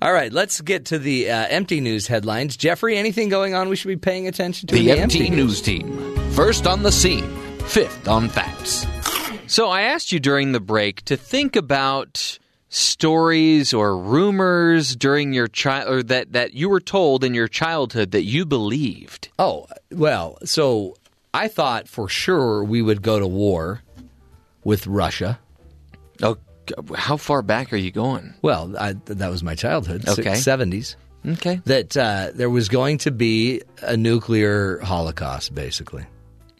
All 0.00 0.12
right, 0.12 0.32
let's 0.32 0.60
get 0.62 0.86
to 0.86 0.98
the 0.98 1.30
uh, 1.30 1.46
MT 1.48 1.80
news 1.80 2.06
headlines. 2.06 2.56
Jeffrey, 2.56 2.96
anything 2.96 3.28
going 3.28 3.54
on 3.54 3.68
we 3.68 3.76
should 3.76 3.88
be 3.88 3.96
paying 3.96 4.26
attention 4.28 4.66
to? 4.68 4.76
in 4.76 4.84
The 4.86 4.98
MT 4.98 5.28
News 5.28 5.60
Team. 5.60 6.16
First 6.32 6.66
on 6.66 6.82
the 6.82 6.92
scene, 6.92 7.28
fifth 7.66 8.08
on 8.08 8.30
facts. 8.30 8.86
So 9.48 9.68
I 9.70 9.82
asked 9.82 10.12
you 10.12 10.20
during 10.20 10.52
the 10.52 10.60
break 10.60 11.02
to 11.06 11.16
think 11.16 11.56
about 11.56 12.38
stories 12.68 13.72
or 13.72 13.96
rumors 13.96 14.94
during 14.94 15.32
your 15.32 15.48
child 15.48 15.88
or 15.88 16.02
that, 16.04 16.32
that 16.32 16.52
you 16.52 16.68
were 16.68 16.80
told 16.80 17.24
in 17.24 17.32
your 17.32 17.48
childhood 17.48 18.10
that 18.10 18.24
you 18.24 18.44
believed. 18.44 19.30
Oh, 19.38 19.66
well, 19.90 20.36
so 20.44 20.96
I 21.32 21.48
thought 21.48 21.88
for 21.88 22.08
sure 22.10 22.62
we 22.62 22.82
would 22.82 23.00
go 23.00 23.18
to 23.18 23.26
war 23.26 23.80
with 24.64 24.86
Russia. 24.86 25.38
Oh, 26.22 26.36
how 26.94 27.16
far 27.16 27.40
back 27.40 27.72
are 27.72 27.76
you 27.76 27.90
going? 27.90 28.34
Well, 28.42 28.74
I, 28.78 28.92
that 29.06 29.30
was 29.30 29.42
my 29.42 29.54
childhood, 29.54 30.06
Okay. 30.06 30.34
seventies. 30.34 30.96
Okay. 31.26 31.62
That 31.64 31.96
uh, 31.96 32.32
there 32.34 32.50
was 32.50 32.68
going 32.68 32.98
to 32.98 33.10
be 33.10 33.62
a 33.82 33.96
nuclear 33.96 34.78
holocaust, 34.80 35.54
basically. 35.54 36.04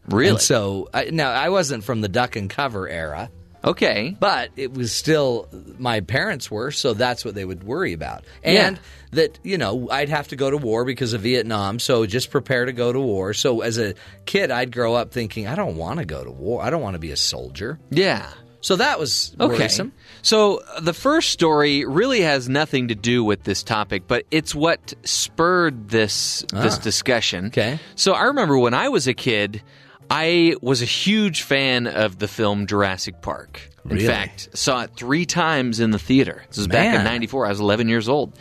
Really? 0.08 0.30
And 0.30 0.40
so 0.40 0.88
I, 0.94 1.04
now 1.10 1.30
I 1.30 1.48
wasn't 1.50 1.84
from 1.84 2.00
the 2.00 2.08
duck 2.08 2.36
and 2.36 2.48
cover 2.50 2.88
era, 2.88 3.30
okay. 3.64 4.16
but 4.18 4.50
it 4.56 4.72
was 4.72 4.92
still 4.92 5.48
my 5.78 6.00
parents 6.00 6.50
were, 6.50 6.70
so 6.70 6.94
that's 6.94 7.24
what 7.24 7.34
they 7.34 7.44
would 7.44 7.64
worry 7.64 7.92
about. 7.92 8.24
And 8.42 8.76
Yeah. 8.76 8.82
that 9.12 9.38
you 9.42 9.58
know 9.58 9.88
I'd 9.90 10.08
have 10.08 10.28
to 10.28 10.36
go 10.36 10.50
to 10.50 10.56
war 10.56 10.84
because 10.84 11.12
of 11.12 11.20
Vietnam, 11.22 11.78
so 11.78 12.06
just 12.06 12.30
prepare 12.30 12.64
to 12.64 12.72
go 12.72 12.92
to 12.92 13.00
war. 13.00 13.34
So 13.34 13.60
as 13.60 13.78
a 13.78 13.94
kid, 14.26 14.50
I'd 14.50 14.72
grow 14.72 14.94
up 14.94 15.12
thinking 15.12 15.46
I 15.46 15.54
don't 15.54 15.76
want 15.76 15.98
to 16.00 16.04
go 16.04 16.24
to 16.24 16.30
war. 16.30 16.62
I 16.62 16.70
don't 16.70 16.82
want 16.82 16.94
to 16.94 16.98
be 17.00 17.10
a 17.10 17.16
soldier. 17.16 17.78
Yeah. 17.90 18.28
So 18.60 18.74
that 18.74 18.98
was 18.98 19.36
Okay. 19.38 19.54
worrisome. 19.56 19.92
So 20.20 20.60
uh, 20.74 20.80
the 20.80 20.92
first 20.92 21.30
story 21.30 21.84
really 21.84 22.22
has 22.22 22.48
nothing 22.48 22.88
to 22.88 22.96
do 22.96 23.22
with 23.22 23.44
this 23.44 23.62
topic, 23.62 24.02
but 24.08 24.24
it's 24.32 24.52
what 24.52 24.94
spurred 25.04 25.88
this 25.90 26.44
this 26.52 26.76
discussion. 26.78 27.44
Ah. 27.44 27.48
Okay. 27.48 27.78
So 27.94 28.14
I 28.14 28.24
remember 28.24 28.58
when 28.58 28.74
I 28.74 28.88
was 28.88 29.06
a 29.06 29.14
kid, 29.14 29.62
I 30.10 30.54
was 30.62 30.80
a 30.82 30.86
huge 30.86 31.42
fan 31.42 31.86
of 31.86 32.18
the 32.18 32.28
film 32.28 32.66
Jurassic 32.66 33.20
Park. 33.20 33.68
In 33.84 33.96
Really? 33.96 34.06
fact, 34.06 34.50
saw 34.56 34.82
it 34.82 34.90
three 34.96 35.24
times 35.26 35.80
in 35.80 35.90
the 35.90 35.98
theater. 35.98 36.42
This 36.48 36.58
was 36.58 36.66
back 36.68 36.94
in 36.98 37.04
'94. 37.04 37.46
I 37.46 37.48
was 37.50 37.60
11 37.60 37.88
years 37.88 38.08
old, 38.08 38.34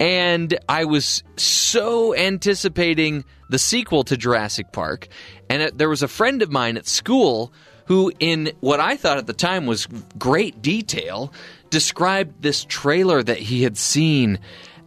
and 0.00 0.58
I 0.68 0.84
was 0.86 1.22
so 1.36 2.14
anticipating 2.14 3.24
the 3.50 3.58
sequel 3.58 4.04
to 4.04 4.16
Jurassic 4.16 4.72
Park. 4.72 5.08
And 5.50 5.62
it, 5.62 5.78
there 5.78 5.88
was 5.88 6.02
a 6.02 6.08
friend 6.08 6.40
of 6.42 6.50
mine 6.50 6.76
at 6.76 6.86
school 6.86 7.52
who, 7.86 8.12
in 8.18 8.52
what 8.60 8.80
I 8.80 8.96
thought 8.96 9.18
at 9.18 9.26
the 9.26 9.32
time 9.32 9.66
was 9.66 9.86
great 10.18 10.60
detail, 10.62 11.32
described 11.70 12.42
this 12.42 12.64
trailer 12.64 13.22
that 13.22 13.38
he 13.38 13.62
had 13.62 13.76
seen 13.78 14.38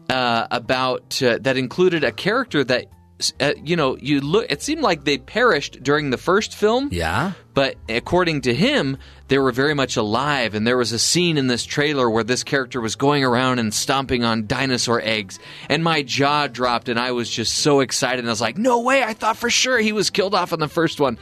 uh, 0.10 0.48
about 0.52 1.22
uh, 1.22 1.38
that 1.42 1.58
included 1.58 2.04
a 2.04 2.12
character 2.12 2.64
that. 2.64 2.86
Uh, 3.40 3.54
you 3.64 3.76
know, 3.76 3.98
you 3.98 4.22
look. 4.22 4.46
It 4.50 4.62
seemed 4.62 4.82
like 4.82 5.04
they 5.04 5.18
perished 5.18 5.82
during 5.84 6.10
the 6.10 6.18
first 6.18 6.56
film. 6.56 6.90
Yeah. 6.92 7.34
But 7.54 7.76
according 7.90 8.42
to 8.42 8.54
him, 8.54 8.98
they 9.28 9.38
were 9.38 9.52
very 9.52 9.74
much 9.74 9.98
alive, 9.98 10.56
and 10.56 10.66
there 10.66 10.78
was 10.78 10.94
a 10.94 11.00
scene 11.00 11.38
in 11.38 11.48
this 11.48 11.66
trailer 11.66 12.10
where 12.10 12.24
this 12.24 12.44
character 12.46 12.80
was 12.80 12.96
going 12.96 13.26
around 13.26 13.60
and 13.60 13.74
stomping 13.74 14.24
on 14.24 14.48
dinosaur 14.48 15.02
eggs, 15.04 15.38
and 15.68 15.84
my 15.84 16.02
jaw 16.02 16.48
dropped, 16.48 16.88
and 16.88 16.98
I 16.98 17.12
was 17.12 17.30
just 17.30 17.54
so 17.56 17.82
excited. 17.82 18.20
And 18.20 18.30
I 18.30 18.32
was 18.32 18.40
like, 18.40 18.58
"No 18.58 18.80
way! 18.82 19.04
I 19.04 19.14
thought 19.14 19.36
for 19.36 19.50
sure 19.50 19.80
he 19.80 19.92
was 19.92 20.10
killed 20.10 20.34
off 20.34 20.54
in 20.54 20.60
the 20.62 20.70
first 20.70 21.00
one." 21.02 21.18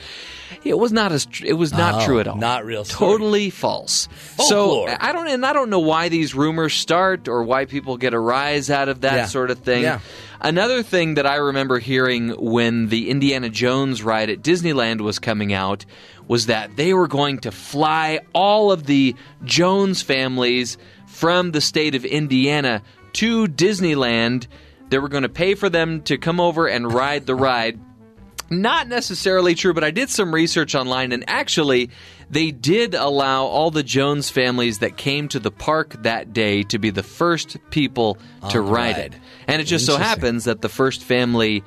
It 0.64 0.78
was 0.78 0.92
not 0.92 1.12
as 1.12 1.26
tr- 1.26 1.46
it 1.48 1.54
was 1.54 1.72
not 1.74 2.02
Oh, 2.02 2.06
true 2.06 2.20
at 2.20 2.28
all. 2.28 2.36
not 2.38 2.64
real 2.66 2.84
story. 2.84 3.12
Totally 3.12 3.50
false. 3.50 4.08
Folklore. 4.12 4.90
So 4.90 4.96
I 5.00 5.12
don't, 5.12 5.28
and 5.28 5.46
I 5.46 5.54
don't 5.54 5.70
know 5.72 5.80
why 5.80 6.10
these 6.10 6.34
rumors 6.36 6.74
start 6.76 7.28
or 7.28 7.44
why 7.44 7.66
people 7.66 7.98
get 7.98 8.14
a 8.14 8.20
rise 8.20 8.70
out 8.70 8.90
of 8.90 9.02
that 9.02 9.14
Yeah. 9.16 9.26
sort 9.26 9.50
of 9.52 9.60
thing. 9.60 9.84
Yeah. 9.84 10.00
Another 10.42 10.84
thing 10.84 11.16
that 11.16 11.26
I 11.26 11.36
remember 11.36 11.80
hearing 11.80 12.30
when 12.30 12.88
the 12.88 13.10
Indiana 13.10 13.50
Jones 13.50 14.02
ride 14.02 14.30
at 14.30 14.42
Disneyland 14.42 15.02
was 15.02 15.20
coming 15.20 15.52
out 15.52 15.86
was 16.30 16.46
that 16.46 16.78
they 16.78 16.94
were 16.94 17.08
going 17.08 17.40
to 17.40 17.52
fly 17.52 18.22
all 18.34 18.72
of 18.72 18.86
the 18.86 19.16
Jones 19.44 20.02
families 20.02 20.78
from 21.08 21.52
the 21.52 21.60
state 21.60 21.94
of 21.94 22.06
Indiana 22.06 22.82
to 23.14 23.48
Disneyland. 23.48 24.48
They 24.90 25.00
were 25.00 25.10
going 25.10 25.24
to 25.24 25.30
pay 25.30 25.56
for 25.56 25.70
them 25.70 26.04
to 26.04 26.18
come 26.18 26.40
over 26.40 26.68
and 26.68 26.92
ride 26.92 27.26
the 27.26 27.36
ride. 27.36 27.78
Not 28.50 28.88
necessarily 28.88 29.56
true, 29.56 29.74
but 29.74 29.84
I 29.84 29.92
did 29.92 30.10
some 30.10 30.34
research 30.34 30.74
online, 30.74 31.12
and 31.12 31.24
actually, 31.28 31.90
they 32.30 32.52
did 32.52 32.94
allow 32.94 33.46
all 33.46 33.72
the 33.72 33.84
Jones 33.84 34.30
families 34.30 34.80
that 34.80 34.98
came 34.98 35.28
to 35.30 35.40
the 35.40 35.52
park 35.52 35.96
that 36.04 36.34
day 36.34 36.64
to 36.64 36.78
be 36.78 36.90
the 36.90 37.04
first 37.04 37.58
people 37.72 38.18
to 38.50 38.62
ride 38.62 38.98
it. 38.98 39.14
And 39.48 39.62
it 39.62 39.66
just 39.66 39.86
so 39.86 39.98
happens 39.98 40.46
that 40.46 40.62
the 40.62 40.70
first 40.70 41.04
family 41.04 41.64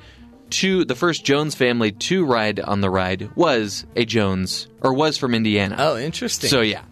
to 0.51 0.85
the 0.85 0.95
first 0.95 1.25
Jones 1.25 1.55
family 1.55 1.91
to 1.91 2.25
ride 2.25 2.59
on 2.59 2.81
the 2.81 2.89
ride 2.89 3.35
was 3.35 3.85
a 3.95 4.05
Jones 4.05 4.67
or 4.81 4.93
was 4.93 5.17
from 5.17 5.33
Indiana. 5.33 5.75
Oh, 5.79 5.97
interesting. 5.97 6.49
So 6.49 6.61
yeah, 6.61 6.83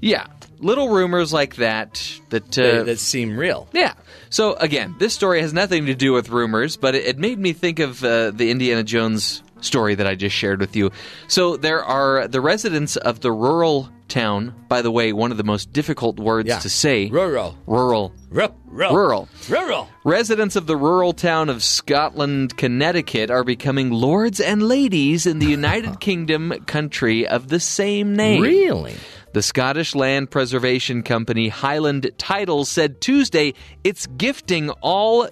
yeah, 0.00 0.26
little 0.58 0.88
rumors 0.88 1.32
like 1.32 1.56
that 1.56 2.20
that 2.30 2.58
uh, 2.58 2.62
that, 2.62 2.86
that 2.86 2.98
seem 2.98 3.38
real. 3.38 3.68
yeah. 3.72 3.94
So 4.28 4.54
again, 4.54 4.96
this 4.98 5.14
story 5.14 5.40
has 5.40 5.52
nothing 5.52 5.86
to 5.86 5.94
do 5.94 6.12
with 6.12 6.30
rumors, 6.30 6.76
but 6.76 6.94
it, 6.94 7.06
it 7.06 7.18
made 7.18 7.38
me 7.38 7.52
think 7.52 7.78
of 7.78 8.02
uh, 8.02 8.32
the 8.32 8.50
Indiana 8.50 8.82
Jones 8.82 9.42
story 9.66 9.94
that 9.96 10.06
I 10.06 10.14
just 10.14 10.34
shared 10.36 10.60
with 10.60 10.74
you. 10.76 10.90
So 11.28 11.56
there 11.56 11.84
are 11.84 12.26
the 12.28 12.40
residents 12.40 12.96
of 12.96 13.20
the 13.20 13.32
rural 13.32 13.90
town. 14.08 14.54
By 14.68 14.82
the 14.82 14.90
way, 14.90 15.12
one 15.12 15.32
of 15.32 15.36
the 15.36 15.42
most 15.44 15.72
difficult 15.72 16.18
words 16.20 16.48
Yeah. 16.48 16.60
to 16.60 16.68
say. 16.70 17.08
Rural. 17.08 17.56
Rural. 17.66 18.12
Rural. 18.30 18.54
Rural. 18.70 19.28
Rural. 19.48 19.88
Residents 20.04 20.54
of 20.54 20.66
the 20.68 20.76
rural 20.76 21.12
town 21.12 21.48
of 21.48 21.64
Scotland, 21.64 22.56
Connecticut 22.56 23.30
are 23.32 23.42
becoming 23.42 23.90
lords 23.90 24.38
and 24.40 24.62
ladies 24.62 25.26
in 25.26 25.40
the 25.40 25.46
United 25.46 25.98
Kingdom 26.00 26.52
country 26.66 27.26
of 27.26 27.48
the 27.48 27.58
same 27.58 28.14
name. 28.14 28.42
Really? 28.42 28.94
The 29.32 29.42
Scottish 29.42 29.94
Land 29.94 30.30
Preservation 30.30 31.02
Company 31.02 31.48
Highland 31.48 32.08
Titles 32.16 32.68
said 32.70 33.00
Tuesday 33.02 33.52
it's 33.84 34.06
gifting 34.16 34.70
all 34.82 35.26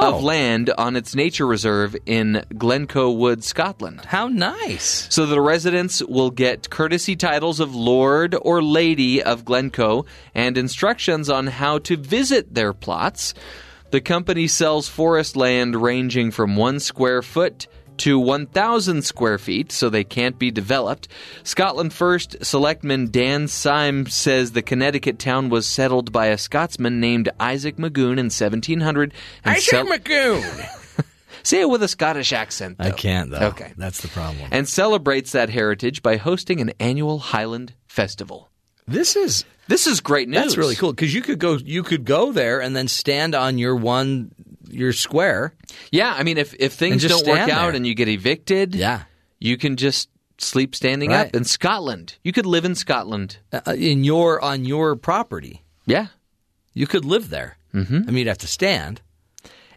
Oh. 0.00 0.14
of 0.14 0.22
land 0.22 0.70
on 0.78 0.94
its 0.94 1.16
nature 1.16 1.46
reserve 1.46 1.96
in 2.06 2.44
Glencoe 2.56 3.10
Wood, 3.10 3.42
Scotland. 3.42 4.04
How 4.04 4.28
nice. 4.28 5.08
So 5.10 5.26
the 5.26 5.40
residents 5.40 6.00
will 6.02 6.30
get 6.30 6.70
courtesy 6.70 7.16
titles 7.16 7.58
of 7.58 7.74
Lord 7.74 8.36
or 8.40 8.62
Lady 8.62 9.20
of 9.20 9.44
Glencoe 9.44 10.06
and 10.36 10.56
instructions 10.56 11.28
on 11.28 11.48
how 11.48 11.78
to 11.80 11.96
visit 11.96 12.54
their 12.54 12.72
plots. 12.72 13.34
The 13.90 14.00
company 14.00 14.46
sells 14.46 14.88
forest 14.88 15.34
land 15.34 15.74
ranging 15.74 16.30
from 16.30 16.54
one 16.54 16.78
square 16.78 17.20
foot 17.20 17.66
to 17.98 18.18
1,000 18.18 19.02
square 19.02 19.38
feet, 19.38 19.72
so 19.72 19.88
they 19.88 20.04
can't 20.04 20.38
be 20.38 20.50
developed. 20.50 21.08
Scotland 21.42 21.92
First 21.92 22.36
Selectman 22.44 23.10
Dan 23.10 23.48
Syme 23.48 24.06
says 24.06 24.52
the 24.52 24.62
Connecticut 24.62 25.18
town 25.18 25.48
was 25.48 25.66
settled 25.66 26.12
by 26.12 26.26
a 26.26 26.38
Scotsman 26.38 27.00
named 27.00 27.28
Isaac 27.38 27.76
Magoon 27.76 28.18
in 28.18 28.26
1700. 28.30 29.12
Isaac 29.44 29.62
cel- 29.62 29.86
Magoon. 29.86 31.04
Say 31.44 31.60
it 31.60 31.70
with 31.70 31.82
a 31.82 31.88
Scottish 31.88 32.32
accent. 32.32 32.76
I 32.78 32.90
can't 32.90 33.30
though. 33.30 33.48
Okay. 33.48 33.72
that's 33.76 34.02
the 34.02 34.08
problem. 34.08 34.48
And 34.50 34.68
celebrates 34.68 35.32
that 35.32 35.50
heritage 35.50 36.02
by 36.02 36.16
hosting 36.16 36.60
an 36.60 36.72
annual 36.80 37.18
Highland 37.18 37.72
Festival. 37.86 38.50
this 38.86 39.16
is 39.16 39.44
This 39.68 39.86
is 39.86 40.00
great 40.00 40.28
news. 40.28 40.42
that's 40.42 40.56
really 40.56 40.74
cool 40.74 40.92
because 40.92 41.14
you 41.14 41.22
could 41.22 41.38
go 41.38 41.54
you 41.54 41.82
could 41.82 42.04
go 42.04 42.32
there 42.32 42.60
and 42.60 42.74
then 42.76 42.88
stand 42.88 43.34
on 43.34 43.56
your 43.58 43.76
one 43.76 44.32
your 44.70 44.92
square. 44.92 45.52
Yeah, 45.90 46.14
I 46.16 46.22
mean, 46.22 46.38
if 46.38 46.54
if 46.58 46.72
things 46.74 47.02
don't 47.06 47.26
work 47.26 47.38
out 47.40 47.46
there. 47.48 47.70
and 47.70 47.86
you 47.86 47.94
get 47.94 48.08
evicted, 48.08 48.74
Yeah. 48.74 49.02
you 49.38 49.56
can 49.56 49.76
just 49.76 50.08
sleep 50.38 50.74
standing 50.74 51.10
Right. 51.10 51.26
up 51.28 51.34
in 51.36 51.44
Scotland. 51.44 52.16
You 52.22 52.32
could 52.32 52.46
live 52.46 52.64
in 52.64 52.74
Scotland. 52.74 53.38
Uh, 53.52 53.72
in 53.76 54.04
your 54.04 54.40
on 54.42 54.64
your 54.64 54.94
property. 54.96 55.62
Yeah, 55.86 56.06
You 56.74 56.86
could 56.86 57.04
live 57.04 57.30
there. 57.30 57.56
Mm-hmm. 57.74 57.96
I 57.96 58.06
mean, 58.06 58.16
you'd 58.18 58.28
have 58.28 58.38
to 58.38 58.46
stand. 58.46 59.00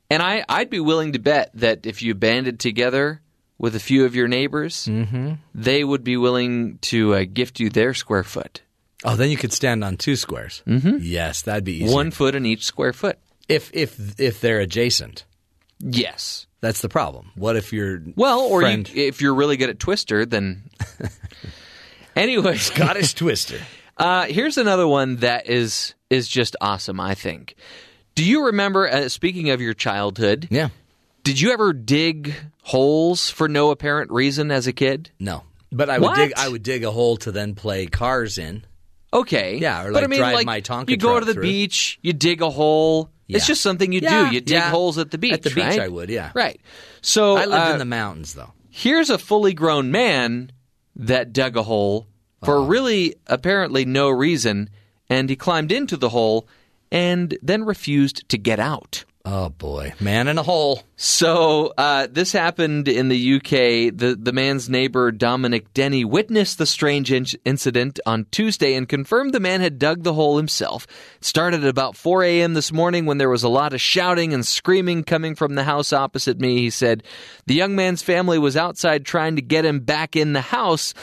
and 0.10 0.22
I 0.22 0.44
I'd 0.50 0.70
be 0.70 0.80
willing 0.80 1.14
to 1.14 1.20
bet 1.20 1.52
that 1.56 1.86
if 1.86 2.02
you 2.02 2.14
banded 2.16 2.60
together 2.60 3.22
with 3.58 3.76
a 3.76 3.80
few 3.80 4.06
of 4.06 4.16
your 4.16 4.28
neighbors, 4.28 4.86
Mm-hmm. 4.90 5.34
they 5.56 5.84
would 5.84 6.04
be 6.04 6.18
willing 6.18 6.78
to 6.82 7.14
uh, 7.16 7.24
gift 7.32 7.60
you 7.60 7.70
their 7.70 7.94
square 7.94 8.24
foot, 8.24 8.62
Oh, 9.04 9.16
then 9.16 9.30
you 9.32 9.38
could 9.38 9.52
stand 9.54 9.84
on 9.84 9.98
two 9.98 10.16
squares. 10.16 10.62
Mm-hmm. 10.68 10.98
Yes, 11.02 11.42
that'd 11.42 11.64
be 11.64 11.84
easy. 11.84 11.94
one 11.94 12.12
foot 12.12 12.36
in 12.36 12.46
each 12.46 12.66
square 12.66 12.94
foot. 12.94 13.18
If 13.50 13.70
if 13.74 14.20
if 14.20 14.42
they're 14.42 14.60
adjacent. 14.60 15.26
Yes. 15.80 16.48
That's 16.62 16.82
the 16.82 16.90
problem. 16.90 17.32
What 17.36 17.56
if 17.56 17.74
you're 17.74 18.04
Well, 18.16 18.42
or 18.42 18.62
you, 18.64 18.84
if 18.94 19.20
you're 19.20 19.34
really 19.34 19.58
good 19.58 19.70
at 19.72 19.80
Twister, 19.80 20.26
then. 20.28 20.64
anyway, 22.16 22.58
Scottish 22.58 23.14
Twister? 23.14 23.60
Uh, 23.98 24.26
here's 24.26 24.58
another 24.58 24.88
one 24.88 25.18
that 25.18 25.48
is 25.48 25.94
is 26.10 26.28
just 26.28 26.56
awesome. 26.60 27.00
I 27.00 27.14
think. 27.14 27.54
Do 28.16 28.24
you 28.24 28.46
remember? 28.48 28.90
Uh, 28.90 29.10
speaking 29.10 29.52
of 29.52 29.62
your 29.62 29.76
childhood, 29.76 30.48
Yeah. 30.50 30.70
did 31.24 31.40
you 31.40 31.52
ever 31.52 31.72
dig 31.72 32.34
holes 32.64 33.30
for 33.30 33.48
no 33.48 33.70
apparent 33.70 34.10
reason 34.10 34.50
as 34.50 34.66
a 34.66 34.74
kid? 34.74 35.12
No, 35.20 35.44
but 35.72 35.92
I 35.92 36.00
would 36.00 36.06
What? 36.06 36.16
dig. 36.16 36.34
I 36.36 36.50
would 36.50 36.64
dig 36.64 36.84
a 36.84 36.90
hole 36.90 37.16
to 37.18 37.32
then 37.32 37.54
play 37.54 37.86
cars 37.86 38.40
in. 38.40 38.66
Okay, 39.14 39.58
Yeah, 39.58 39.84
or, 39.84 39.92
but 39.92 40.04
I 40.04 40.08
mean, 40.08 40.20
drive 40.20 40.34
like 40.36 40.46
my 40.48 40.62
Tonka 40.62 40.90
you 40.90 40.98
go 40.98 41.20
to 41.20 41.26
the 41.26 41.34
through. 41.34 41.44
beach, 41.44 42.00
you 42.02 42.14
dig 42.14 42.42
a 42.42 42.50
hole. 42.50 43.12
It's 43.38 43.48
just 43.48 43.62
something 43.62 43.92
you 43.92 44.02
Yeah, 44.02 44.30
do. 44.30 44.36
You 44.36 44.42
dig 44.42 44.50
yeah. 44.54 44.70
holes 44.70 44.98
at 44.98 45.12
the 45.12 45.18
beach. 45.18 45.34
At 45.34 45.42
the 45.44 45.50
beach, 45.50 45.64
right? 45.64 45.80
I 45.82 45.88
would, 45.88 46.10
yeah. 46.10 46.32
Right. 46.34 46.60
So 47.02 47.36
I 47.38 47.46
lived 47.46 47.70
uh, 47.70 47.74
in 47.74 47.80
the 47.80 47.86
mountains 47.86 48.34
though. 48.34 48.52
here's 48.70 49.10
a 49.10 49.18
fully 49.18 49.54
grown 49.54 49.92
man 49.92 50.52
that 50.96 51.34
dug 51.34 51.56
a 51.58 51.64
hole 51.64 52.08
for 52.44 52.64
really 52.64 53.16
apparently 53.28 53.86
no 53.86 54.10
reason, 54.10 54.70
and 55.10 55.30
he 55.30 55.36
climbed 55.36 55.72
into 55.72 55.96
the 55.96 56.10
hole 56.10 56.48
and 56.92 57.38
then 57.42 57.64
refused 57.64 58.28
to 58.30 58.38
get 58.38 58.60
out. 58.60 59.06
Oh 59.24 59.50
boy, 59.50 59.94
man 60.00 60.28
in 60.28 60.40
a 60.40 60.44
hole. 60.44 60.82
So 60.96 61.74
uh, 61.78 62.08
this 62.10 62.32
happened 62.32 62.88
in 62.88 63.08
the 63.08 63.36
UK. 63.36 63.96
The 63.96 64.18
the 64.20 64.34
man's 64.34 64.68
neighbor 64.68 65.12
Dominic 65.12 65.72
Denny 65.76 66.04
witnessed 66.04 66.58
the 66.58 66.66
strange 66.66 67.12
in- 67.12 67.28
incident 67.46 68.00
on 68.08 68.26
Tuesday 68.32 68.74
and 68.74 68.90
confirmed 68.90 69.34
the 69.34 69.40
man 69.40 69.62
had 69.62 69.78
dug 69.78 70.02
the 70.04 70.14
hole 70.14 70.38
himself. 70.38 70.88
It 71.18 71.26
started 71.26 71.64
at 71.64 71.70
about 71.70 71.96
4 71.96 72.24
a.m. 72.24 72.56
this 72.56 72.72
morning 72.72 73.06
when 73.06 73.20
there 73.20 73.30
was 73.30 73.44
a 73.44 73.50
lot 73.50 73.74
of 73.74 73.82
shouting 73.82 74.34
and 74.34 74.46
screaming 74.46 75.04
coming 75.04 75.36
from 75.36 75.54
the 75.54 75.64
house 75.64 75.94
opposite 75.94 76.40
me. 76.40 76.58
He 76.58 76.72
said 76.72 77.04
the 77.46 77.54
young 77.54 77.76
man's 77.76 78.02
family 78.02 78.40
was 78.40 78.58
outside 78.58 79.06
trying 79.06 79.36
to 79.36 79.42
get 79.44 79.66
him 79.66 79.82
back 79.82 80.16
in 80.16 80.34
the 80.34 80.42
house. 80.42 80.96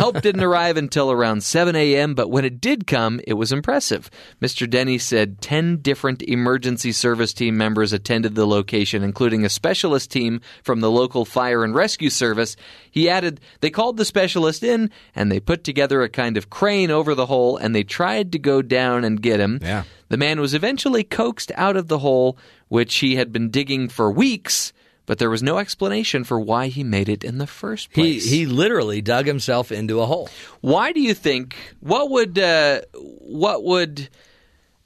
Help 0.00 0.22
didn't 0.22 0.42
arrive 0.42 0.78
until 0.78 1.12
around 1.12 1.42
7 1.42 1.76
a.m., 1.76 2.14
but 2.14 2.30
when 2.30 2.46
it 2.46 2.58
did 2.58 2.86
come, 2.86 3.20
it 3.26 3.34
was 3.34 3.52
impressive. 3.52 4.10
Mr. 4.40 4.68
Denny 4.68 4.96
said 4.96 5.42
10 5.42 5.82
different 5.82 6.22
emergency 6.22 6.90
service 6.90 7.34
team 7.34 7.58
members 7.58 7.92
attended 7.92 8.34
the 8.34 8.46
location, 8.46 9.02
including 9.02 9.44
a 9.44 9.50
specialist 9.50 10.10
team 10.10 10.40
from 10.62 10.80
the 10.80 10.90
local 10.90 11.26
fire 11.26 11.62
and 11.62 11.74
rescue 11.74 12.08
service. 12.08 12.56
He 12.90 13.10
added, 13.10 13.42
they 13.60 13.68
called 13.68 13.98
the 13.98 14.06
specialist 14.06 14.62
in 14.62 14.90
and 15.14 15.30
they 15.30 15.38
put 15.38 15.64
together 15.64 16.02
a 16.02 16.08
kind 16.08 16.38
of 16.38 16.48
crane 16.48 16.90
over 16.90 17.14
the 17.14 17.26
hole 17.26 17.58
and 17.58 17.74
they 17.74 17.84
tried 17.84 18.32
to 18.32 18.38
go 18.38 18.62
down 18.62 19.04
and 19.04 19.20
get 19.20 19.38
him. 19.38 19.58
Yeah. 19.60 19.84
The 20.08 20.16
man 20.16 20.40
was 20.40 20.54
eventually 20.54 21.04
coaxed 21.04 21.52
out 21.56 21.76
of 21.76 21.88
the 21.88 21.98
hole, 21.98 22.38
which 22.68 22.96
he 22.96 23.16
had 23.16 23.32
been 23.32 23.50
digging 23.50 23.90
for 23.90 24.10
weeks. 24.10 24.72
But 25.10 25.18
there 25.18 25.28
was 25.28 25.42
no 25.42 25.58
explanation 25.58 26.22
for 26.22 26.38
why 26.38 26.68
he 26.68 26.84
made 26.84 27.08
it 27.08 27.24
in 27.24 27.38
the 27.38 27.46
first 27.48 27.92
place. 27.92 28.30
he 28.30 28.46
literally 28.46 29.02
dug 29.02 29.26
himself 29.26 29.72
into 29.72 29.98
a 29.98 30.06
hole. 30.06 30.28
Why 30.60 30.92
do 30.92 31.00
you 31.00 31.14
think? 31.14 31.56
What 31.80 32.12
would 32.12 32.38
uh, 32.38 32.82
what 32.94 33.64
would 33.64 34.08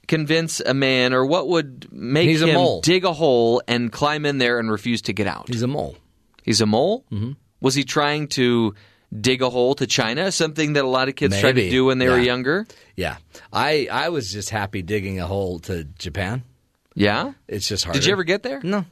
convince 0.07 0.61
a 0.61 0.73
man, 0.73 1.13
or 1.13 1.27
what 1.27 1.47
would 1.49 1.93
make 1.93 2.27
He's 2.27 2.41
a 2.41 2.47
him 2.47 2.55
mole. 2.55 2.81
dig 2.81 3.05
a 3.05 3.13
hole 3.13 3.61
and 3.67 3.91
climb 3.91 4.25
in 4.25 4.39
there 4.39 4.57
and 4.57 4.71
refuse 4.71 5.03
to 5.03 5.13
get 5.13 5.27
out? 5.27 5.45
He's 5.47 5.61
a 5.61 5.67
mole. 5.67 5.95
He's 6.41 6.59
a 6.59 6.65
mole. 6.65 7.05
Mm-hmm. 7.11 7.33
Was 7.61 7.75
he 7.75 7.83
trying 7.83 8.27
to 8.29 8.73
dig 9.15 9.43
a 9.43 9.51
hole 9.51 9.75
to 9.75 9.85
China? 9.85 10.31
Something 10.31 10.73
that 10.73 10.85
a 10.85 10.87
lot 10.87 11.07
of 11.07 11.15
kids 11.15 11.39
tried 11.39 11.57
to 11.57 11.69
do 11.69 11.85
when 11.85 11.99
they 11.99 12.09
were 12.09 12.17
younger. 12.17 12.65
Yeah, 12.95 13.17
I 13.53 13.87
I 13.91 14.09
was 14.09 14.31
just 14.31 14.49
happy 14.49 14.81
digging 14.81 15.19
a 15.19 15.27
hole 15.27 15.59
to 15.59 15.83
Japan. 15.83 16.41
Yeah. 16.95 17.33
It's 17.47 17.67
just 17.67 17.83
hard. 17.83 17.93
Did 17.93 18.05
you 18.07 18.13
ever 18.13 18.23
get 18.23 18.41
there? 18.41 18.61
No. 18.63 18.85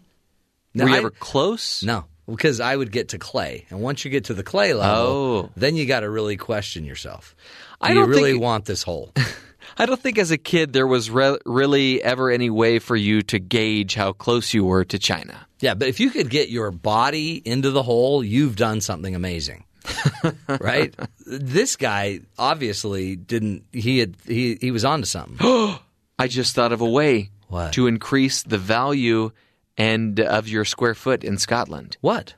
No, 0.74 0.84
Were 0.86 0.89
you 0.89 0.95
I- 0.95 0.99
ever 0.99 1.09
close? 1.11 1.84
No, 1.84 2.05
because 2.28 2.59
I 2.59 2.76
would 2.76 2.91
get 2.91 3.09
to 3.09 3.17
clay, 3.19 3.65
and 3.69 3.80
once 3.82 4.03
you 4.05 4.11
get 4.11 4.26
to 4.26 4.34
the 4.34 4.43
clay 4.43 4.74
level, 4.74 5.05
Oh. 5.11 5.49
then 5.55 5.76
you 5.76 5.86
got 5.86 6.01
to 6.01 6.09
really 6.09 6.38
question 6.38 6.86
yourself. 6.86 7.36
Do 7.39 7.89
I 7.89 7.93
don't 7.93 8.09
really 8.09 8.32
think- 8.32 8.43
want 8.43 8.65
this 8.65 8.84
hole? 8.84 9.11
I 9.78 9.86
don't 9.88 9.99
think 9.99 10.19
as 10.19 10.30
a 10.30 10.38
kid 10.38 10.71
there 10.74 10.86
was 10.86 11.09
re- 11.09 11.38
really 11.45 12.01
ever 12.03 12.30
any 12.30 12.49
way 12.51 12.78
for 12.80 12.95
you 12.95 13.24
to 13.24 13.39
gauge 13.39 13.95
how 13.95 14.13
close 14.13 14.53
you 14.53 14.63
were 14.65 14.86
to 14.86 14.99
China. 14.99 15.47
yeah, 15.61 15.74
but 15.74 15.88
if 15.88 15.99
you 15.99 16.11
could 16.11 16.30
get 16.30 16.49
your 16.49 16.69
body 16.69 17.41
into 17.43 17.71
the 17.71 17.82
hole, 17.82 18.24
you've 18.24 18.55
done 18.55 18.82
something 18.82 19.15
amazing. 19.15 19.63
right? 20.61 20.93
This 21.26 21.76
guy 21.76 22.19
obviously 22.38 23.15
didn't. 23.15 23.63
He 23.71 23.99
had 23.99 24.15
he 24.28 24.57
he 24.61 24.71
was 24.71 24.86
onto 24.86 25.05
something. 25.05 25.38
I 26.19 26.28
just 26.28 26.55
thought 26.55 26.71
of 26.71 26.82
a 26.82 26.89
way 26.89 27.32
What? 27.47 27.74
to 27.74 27.88
increase 27.88 28.43
the 28.43 28.57
value 28.57 29.32
and 29.78 30.19
of 30.19 30.47
your 30.47 30.65
square 30.65 30.95
foot 30.95 31.24
in 31.24 31.38
Scotland. 31.38 31.97
what? 32.01 32.36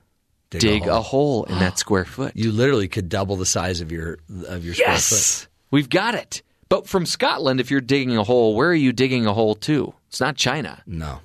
Dig 0.52 0.88
a 0.88 1.02
hole 1.02 1.44
in 1.46 1.60
that 1.60 1.78
square 1.78 2.06
foot. 2.06 2.32
You 2.34 2.52
literally 2.52 2.88
could 2.88 3.10
double 3.10 3.36
the 3.36 3.46
size 3.46 3.82
of 3.82 3.92
your 3.92 4.20
of 4.48 4.64
your 4.64 4.74
square 4.74 4.98
foot. 4.98 5.48
We've 5.70 5.90
got 5.90 6.16
it. 6.16 6.44
But 6.70 6.88
from 6.88 7.06
Scotland, 7.06 7.60
if 7.60 7.70
you're 7.70 7.82
digging 7.82 8.16
a 8.16 8.24
hole, 8.24 8.56
where 8.56 8.70
are 8.70 8.74
you 8.74 8.94
digging 8.94 9.26
a 9.26 9.34
hole 9.34 9.56
to? 9.56 9.94
It's 10.08 10.22
not 10.22 10.38
China. 10.38 10.82
No, 10.86 11.20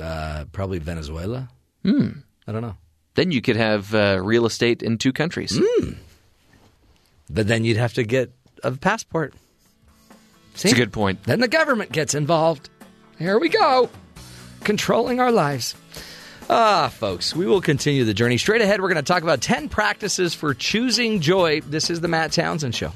uh, 0.00 0.46
probably 0.52 0.78
Venezuela. 0.78 1.50
Hmm. 1.84 2.10
I 2.46 2.52
don't 2.52 2.62
know. 2.62 2.76
Then 3.16 3.32
you 3.32 3.42
could 3.42 3.56
have 3.56 3.94
uh, 3.94 4.20
real 4.22 4.46
estate 4.46 4.82
in 4.82 4.96
two 4.96 5.12
countries. 5.12 5.58
Hmm. 5.62 5.90
But 7.28 7.46
then 7.46 7.64
you'd 7.64 7.76
have 7.76 7.94
to 7.94 8.02
get 8.02 8.32
a 8.64 8.72
passport. 8.72 9.34
See? 10.54 10.68
It's 10.68 10.72
a 10.72 10.76
good 10.80 10.92
point. 10.92 11.24
Then 11.24 11.40
the 11.40 11.48
government 11.48 11.92
gets 11.92 12.14
involved. 12.14 12.70
Here 13.18 13.38
we 13.38 13.48
go. 13.48 13.90
Controlling 14.64 15.20
our 15.20 15.32
lives. 15.32 15.74
Ah, 16.48 16.88
folks, 16.88 17.34
we 17.34 17.46
will 17.46 17.60
continue 17.60 18.04
the 18.04 18.14
journey. 18.14 18.36
Straight 18.36 18.60
ahead, 18.60 18.80
we're 18.80 18.88
going 18.88 18.96
to 18.96 19.02
talk 19.02 19.22
about 19.22 19.40
10 19.40 19.68
practices 19.68 20.34
for 20.34 20.52
choosing 20.52 21.20
joy. 21.20 21.60
This 21.60 21.90
is 21.90 22.00
the 22.00 22.08
Matt 22.08 22.32
Townsend 22.32 22.74
Show. 22.74 22.92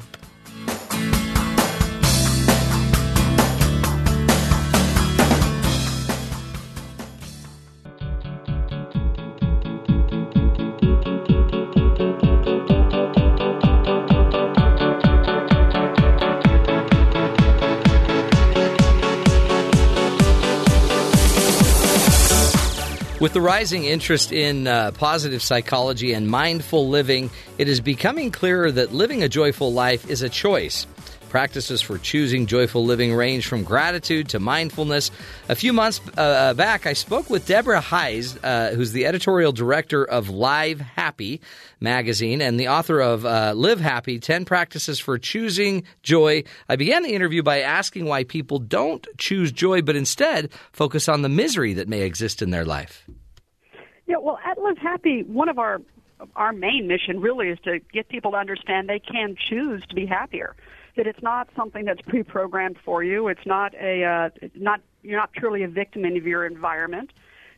With 23.25 23.33
the 23.33 23.41
rising 23.41 23.85
interest 23.85 24.33
in 24.33 24.67
uh, 24.67 24.91
positive 24.91 25.43
psychology 25.43 26.13
and 26.13 26.29
mindful 26.29 26.91
living, 26.91 27.31
it 27.57 27.71
is 27.71 27.81
becoming 27.81 28.31
clearer 28.31 28.71
that 28.71 28.93
living 28.93 29.23
a 29.23 29.31
joyful 29.31 29.73
life 29.73 30.11
is 30.11 30.21
a 30.21 30.29
choice. 30.29 30.87
Practices 31.35 31.83
for 31.83 31.99
choosing 31.99 32.47
joyful 32.47 32.85
living 32.85 33.13
range 33.13 33.49
from 33.49 33.65
gratitude 33.65 34.29
to 34.29 34.39
mindfulness. 34.39 35.11
A 35.49 35.57
few 35.57 35.73
months 35.73 36.01
uh, 36.17 36.55
back, 36.55 36.87
I 36.87 36.93
spoke 36.93 37.29
with 37.29 37.45
Deborah 37.45 37.81
Heisz, 37.81 38.39
uh, 38.45 38.71
who's 38.77 38.93
the 38.93 39.05
editorial 39.05 39.51
director 39.51 40.05
of 40.05 40.31
Live 40.31 40.79
Happy 40.79 41.41
magazine 41.81 42.41
and 42.41 42.61
the 42.61 42.69
author 42.69 43.01
of 43.01 43.27
uh, 43.27 43.53
Live 43.57 43.81
Happy 43.81 44.21
10 44.21 44.45
Practices 44.45 45.01
for 45.01 45.19
Choosing 45.19 45.83
Joy. 46.05 46.45
I 46.69 46.77
began 46.77 47.03
the 47.03 47.15
interview 47.15 47.43
by 47.43 47.63
asking 47.63 48.05
why 48.05 48.23
people 48.23 48.61
don't 48.61 49.05
choose 49.19 49.51
joy, 49.51 49.83
but 49.83 49.97
instead 49.97 50.53
focus 50.71 51.09
on 51.09 51.23
the 51.23 51.29
misery 51.29 51.73
that 51.73 51.89
may 51.89 52.03
exist 52.03 52.43
in 52.43 52.51
their 52.51 52.65
life. 52.65 53.05
Yeah, 54.07 54.19
well, 54.23 54.39
at 54.45 54.57
Live 54.59 54.79
Happy, 54.79 55.25
one 55.25 55.49
of 55.49 55.59
our 55.59 55.81
our 56.37 56.53
main 56.53 56.87
mission 56.87 57.21
really 57.21 57.49
is 57.49 57.59
to 57.65 57.81
get 57.93 58.09
people 58.09 58.31
to 58.31 58.37
understand 58.37 58.89
they 58.89 59.01
can 59.01 59.35
choose 59.49 59.85
to 59.89 59.97
be 59.97 60.07
happier. 60.07 60.55
That 60.97 61.07
it's 61.07 61.23
not 61.23 61.49
something 61.57 61.85
that's 61.85 62.01
pre-programmed 62.03 62.77
for 62.85 63.03
you. 63.03 63.29
It's 63.29 63.47
not 63.47 63.75
a 63.75 64.05
uh, 64.05 64.49
not 64.55 64.81
you're 65.03 65.19
not 65.19 65.33
truly 65.33 65.63
a 65.63 65.69
victim 65.69 66.05
of 66.05 66.27
your 66.27 66.47
environment 66.47 67.11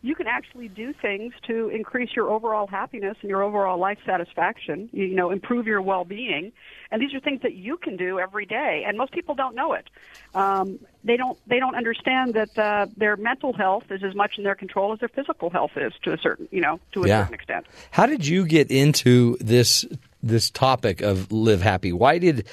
you 0.06 0.14
can 0.14 0.26
actually 0.28 0.68
do 0.68 0.92
things 0.92 1.32
to 1.48 1.68
increase 1.68 2.10
your 2.14 2.30
overall 2.30 2.68
happiness 2.68 3.16
and 3.22 3.28
your 3.28 3.42
overall 3.42 3.78
life 3.78 3.98
satisfaction, 4.06 4.88
you 4.92 5.14
know, 5.14 5.30
improve 5.30 5.66
your 5.66 5.82
well-being. 5.82 6.52
And 6.92 7.02
these 7.02 7.12
are 7.12 7.18
things 7.18 7.42
that 7.42 7.54
you 7.54 7.76
can 7.76 7.96
do 7.96 8.20
every 8.20 8.46
day, 8.46 8.84
and 8.86 8.96
most 8.96 9.12
people 9.12 9.34
don't 9.34 9.56
know 9.56 9.72
it. 9.72 9.88
Um, 10.34 10.78
they 11.02 11.16
don't 11.16 11.38
they 11.48 11.58
don't 11.58 11.74
understand 11.74 12.34
that 12.34 12.56
uh, 12.56 12.86
their 12.96 13.16
mental 13.16 13.52
health 13.52 13.84
is 13.90 14.02
as 14.04 14.14
much 14.14 14.38
in 14.38 14.44
their 14.44 14.54
control 14.54 14.92
as 14.92 15.00
their 15.00 15.08
physical 15.08 15.50
health 15.50 15.72
is 15.76 15.92
to 16.04 16.12
a 16.12 16.18
certain 16.18 16.48
you 16.52 16.60
know 16.60 16.78
to 16.92 17.04
a 17.04 17.08
Yeah. 17.08 17.22
certain 17.22 17.34
extent. 17.34 17.66
How 17.90 18.06
did 18.06 18.26
you 18.26 18.46
get 18.46 18.70
into 18.70 19.36
this 19.40 19.84
this 20.22 20.50
topic 20.50 21.00
of 21.00 21.30
live 21.32 21.62
happy? 21.62 21.92
Why 21.92 22.18
did 22.18 22.46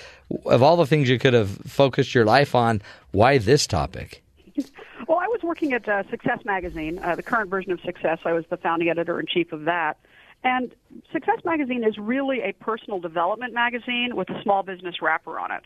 of 0.46 0.62
all 0.62 0.78
the 0.78 0.86
things 0.86 1.10
you 1.10 1.20
could 1.20 1.34
have 1.34 1.50
focused 1.50 2.14
your 2.14 2.26
life 2.26 2.56
on, 2.56 2.82
why 3.12 3.38
this 3.38 3.68
topic? 3.68 4.24
Well, 5.06 5.20
I 5.20 5.28
was 5.28 5.42
working 5.44 5.74
at 5.74 5.88
uh, 5.88 6.04
Success 6.10 6.40
Magazine, 6.46 6.98
uh, 7.00 7.16
the 7.16 7.24
current 7.24 7.50
version 7.50 7.74
of 7.74 7.82
Success. 7.82 8.20
I 8.24 8.32
was 8.32 8.46
the 8.50 8.56
founding 8.56 8.90
editor 8.90 9.20
in 9.20 9.26
chief 9.28 9.52
of 9.52 9.66
that. 9.66 9.98
And 10.44 10.74
Success 11.12 11.40
Magazine 11.46 11.84
is 11.84 11.98
really 11.98 12.42
a 12.42 12.54
personal 12.54 13.00
development 13.00 13.54
magazine 13.54 14.16
with 14.16 14.30
a 14.30 14.42
small 14.44 14.64
business 14.64 15.02
wrapper 15.02 15.40
on 15.40 15.52
it. 15.52 15.64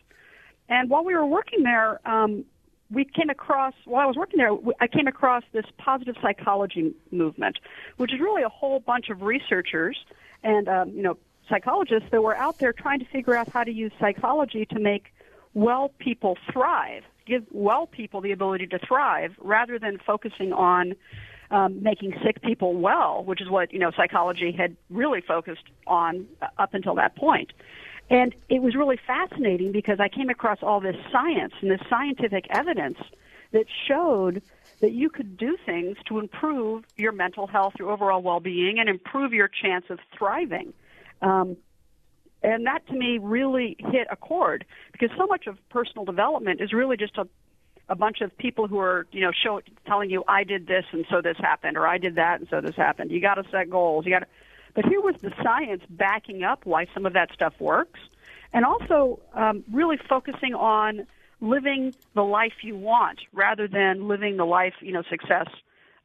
And 0.70 0.90
while 0.90 1.04
we 1.04 1.16
were 1.16 1.26
working 1.26 1.64
there, 1.64 2.00
um, 2.08 2.46
we 2.92 3.06
came 3.06 3.30
across, 3.30 3.74
while 3.86 4.04
I 4.04 4.06
was 4.06 4.16
working 4.16 4.38
there, 4.38 4.52
I 4.80 4.88
came 4.88 5.08
across 5.08 5.44
this 5.52 5.66
positive 5.78 6.16
psychology 6.22 6.94
movement, 7.12 7.60
which 7.98 8.14
is 8.14 8.20
really 8.20 8.44
a 8.44 8.50
whole 8.50 8.80
bunch 8.80 9.10
of 9.10 9.22
researchers 9.22 9.98
and, 10.44 10.70
um, 10.70 10.90
you 10.92 11.02
know, 11.02 11.18
psychologists 11.50 12.10
that 12.12 12.22
were 12.22 12.36
out 12.36 12.58
there 12.60 12.74
trying 12.74 13.00
to 13.00 13.06
figure 13.06 13.36
out 13.36 13.50
how 13.50 13.64
to 13.64 13.72
use 13.72 13.92
psychology 14.00 14.66
to 14.66 14.80
make 14.80 15.14
well 15.54 15.92
people 16.00 16.38
thrive, 16.52 17.04
give 17.26 17.44
well 17.52 17.88
people 17.88 18.22
the 18.22 18.32
ability 18.32 18.68
to 18.68 18.80
thrive 18.80 19.36
rather 19.40 19.80
than 19.80 19.98
focusing 20.06 20.54
on 20.54 20.96
um, 21.50 21.82
making 21.82 22.14
sick 22.24 22.42
people 22.42 22.76
well, 22.76 23.24
which 23.24 23.42
is 23.42 23.50
what 23.50 23.72
you 23.72 23.80
know 23.80 23.92
psychology 23.92 24.52
had 24.52 24.76
really 24.90 25.22
focused 25.22 25.64
on 25.86 26.28
up 26.58 26.74
until 26.74 26.96
that 26.96 27.16
point. 27.16 27.54
And 28.10 28.34
it 28.50 28.62
was 28.62 28.76
really 28.76 29.00
fascinating 29.06 29.72
because 29.72 30.00
I 30.00 30.08
came 30.08 30.30
across 30.30 30.60
all 30.62 30.80
this 30.80 30.96
science 31.12 31.54
and 31.62 31.70
this 31.70 31.82
scientific 31.90 32.46
evidence 32.50 32.98
that 33.52 33.66
showed 33.88 34.42
that 34.80 34.92
you 34.92 35.10
could 35.10 35.38
do 35.38 35.58
things 35.66 35.98
to 36.08 36.20
improve 36.20 36.86
your 36.96 37.12
mental 37.12 37.48
health, 37.48 37.74
your 37.80 37.92
overall 37.92 38.22
well-being, 38.22 38.80
and 38.80 38.88
improve 38.88 39.34
your 39.34 39.50
chance 39.50 39.86
of 39.90 40.00
thriving. 40.18 40.74
Um, 41.22 41.58
and 42.44 42.66
that 42.68 42.86
to 42.88 42.94
me 42.94 43.18
really 43.18 43.76
hit 43.80 44.08
a 44.12 44.16
chord 44.16 44.66
because 44.92 45.10
so 45.18 45.26
much 45.26 45.48
of 45.48 45.58
personal 45.70 46.06
development 46.06 46.62
is 46.62 46.74
really 46.74 46.98
just 46.98 47.18
a 47.18 47.28
a 47.90 47.96
bunch 47.96 48.20
of 48.20 48.38
people 48.38 48.68
who 48.68 48.80
are 48.80 49.08
you 49.12 49.22
know 49.22 49.32
show 49.32 49.62
telling 49.86 50.10
you 50.10 50.24
I 50.28 50.44
did 50.44 50.68
this 50.68 50.84
and 50.92 51.06
so 51.10 51.22
this 51.22 51.38
happened 51.38 51.78
or 51.78 51.88
I 51.88 51.98
did 51.98 52.16
that 52.16 52.40
and 52.40 52.48
so 52.50 52.62
this 52.62 52.76
happened. 52.76 53.12
You 53.12 53.22
got 53.22 53.36
to 53.36 53.44
set 53.50 53.70
goals. 53.70 54.06
You 54.06 54.12
got 54.12 54.20
to 54.20 54.28
but 54.78 54.86
here 54.86 55.02
was 55.02 55.16
the 55.24 55.34
science 55.42 55.82
backing 55.90 56.44
up 56.44 56.68
why 56.68 56.86
some 56.94 57.08
of 57.08 57.14
that 57.14 57.34
stuff 57.34 57.56
works, 57.60 58.00
and 58.54 58.64
also 58.64 59.20
um, 59.34 59.64
really 59.72 59.98
focusing 60.08 60.54
on 60.54 61.08
living 61.42 61.96
the 62.14 62.22
life 62.22 62.54
you 62.62 62.76
want 62.78 63.22
rather 63.34 63.68
than 63.68 64.08
living 64.08 64.38
the 64.38 64.46
life 64.46 64.76
you 64.82 64.92
know 64.92 65.02
success 65.10 65.48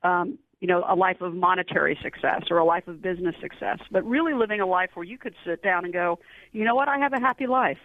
um, 0.02 0.38
you 0.62 0.68
know, 0.68 0.84
a 0.88 0.94
life 0.94 1.20
of 1.20 1.34
monetary 1.34 1.98
success 2.00 2.44
or 2.48 2.58
a 2.58 2.64
life 2.64 2.86
of 2.86 3.02
business 3.02 3.34
success, 3.40 3.80
but 3.90 4.06
really 4.06 4.32
living 4.32 4.60
a 4.60 4.66
life 4.66 4.90
where 4.94 5.02
you 5.04 5.18
could 5.18 5.34
sit 5.44 5.60
down 5.60 5.84
and 5.84 5.92
go, 5.92 6.20
you 6.52 6.64
know 6.64 6.76
what, 6.76 6.86
I 6.86 6.98
have 6.98 7.12
a 7.12 7.18
happy 7.18 7.48
life. 7.48 7.80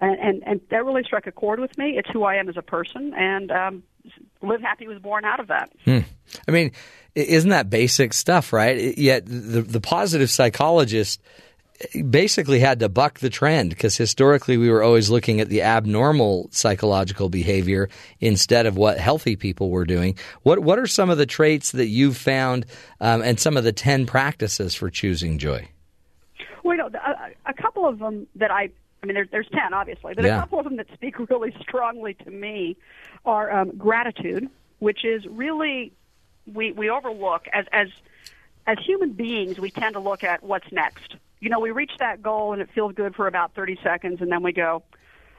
And, 0.00 0.18
and, 0.18 0.42
and 0.46 0.60
that 0.70 0.82
really 0.82 1.02
struck 1.02 1.26
a 1.26 1.32
chord 1.32 1.60
with 1.60 1.76
me. 1.76 1.98
It's 1.98 2.08
who 2.08 2.24
I 2.24 2.36
am 2.36 2.48
as 2.48 2.56
a 2.56 2.62
person, 2.62 3.12
and 3.14 3.52
um, 3.52 3.82
Live 4.40 4.62
Happy 4.62 4.88
was 4.88 4.98
born 4.98 5.26
out 5.26 5.40
of 5.40 5.48
that. 5.48 5.70
I 6.48 6.50
mean, 6.50 6.72
isn't 7.14 7.50
that 7.50 7.68
basic 7.68 8.14
stuff, 8.14 8.54
right? 8.54 8.96
Yet 8.96 9.26
the 9.26 9.60
the 9.60 9.80
positive 9.80 10.30
psychologist 10.30 11.20
basically 12.08 12.58
had 12.60 12.80
to 12.80 12.88
buck 12.88 13.20
the 13.20 13.30
trend 13.30 13.70
because 13.70 13.96
historically 13.96 14.56
we 14.56 14.70
were 14.70 14.82
always 14.82 15.10
looking 15.10 15.40
at 15.40 15.48
the 15.48 15.62
abnormal 15.62 16.48
psychological 16.52 17.28
behavior 17.28 17.88
instead 18.20 18.66
of 18.66 18.76
what 18.76 18.98
healthy 18.98 19.36
people 19.36 19.70
were 19.70 19.84
doing. 19.84 20.16
What 20.42 20.60
what 20.60 20.78
are 20.78 20.86
some 20.86 21.10
of 21.10 21.18
the 21.18 21.26
traits 21.26 21.72
that 21.72 21.86
you've 21.86 22.16
found 22.16 22.66
um, 23.00 23.22
and 23.22 23.40
some 23.40 23.56
of 23.56 23.64
the 23.64 23.72
ten 23.72 24.06
practices 24.06 24.74
for 24.74 24.90
choosing 24.90 25.38
joy? 25.38 25.68
Well, 26.62 26.76
you 26.76 26.82
know, 26.82 26.90
a, 26.98 27.50
a 27.50 27.54
couple 27.54 27.86
of 27.86 27.98
them 27.98 28.26
that 28.36 28.50
I, 28.50 28.70
I 29.02 29.06
mean, 29.06 29.14
there, 29.14 29.26
there's 29.30 29.48
10, 29.52 29.72
obviously, 29.72 30.14
but 30.14 30.24
Yeah. 30.24 30.36
a 30.36 30.40
couple 30.40 30.58
of 30.58 30.64
them 30.64 30.76
that 30.76 30.86
speak 30.92 31.18
really 31.30 31.54
strongly 31.60 32.14
to 32.14 32.30
me 32.30 32.76
are 33.24 33.50
um, 33.50 33.76
gratitude, 33.76 34.48
which 34.78 35.04
is 35.04 35.24
really, 35.26 35.92
we, 36.46 36.72
we 36.72 36.90
overlook 36.90 37.46
as, 37.52 37.64
as, 37.72 37.88
as 38.66 38.76
human 38.84 39.12
beings, 39.12 39.58
we 39.58 39.70
tend 39.70 39.94
to 39.94 40.00
look 40.00 40.22
at 40.22 40.42
what's 40.42 40.70
next. 40.70 41.14
You 41.40 41.48
know, 41.48 41.60
we 41.60 41.70
reach 41.70 41.92
that 41.98 42.22
goal 42.22 42.52
and 42.52 42.60
it 42.60 42.68
feels 42.74 42.94
good 42.94 43.14
for 43.14 43.26
about 43.26 43.54
30 43.54 43.78
seconds, 43.82 44.20
and 44.20 44.30
then 44.30 44.42
we 44.42 44.52
go, 44.52 44.82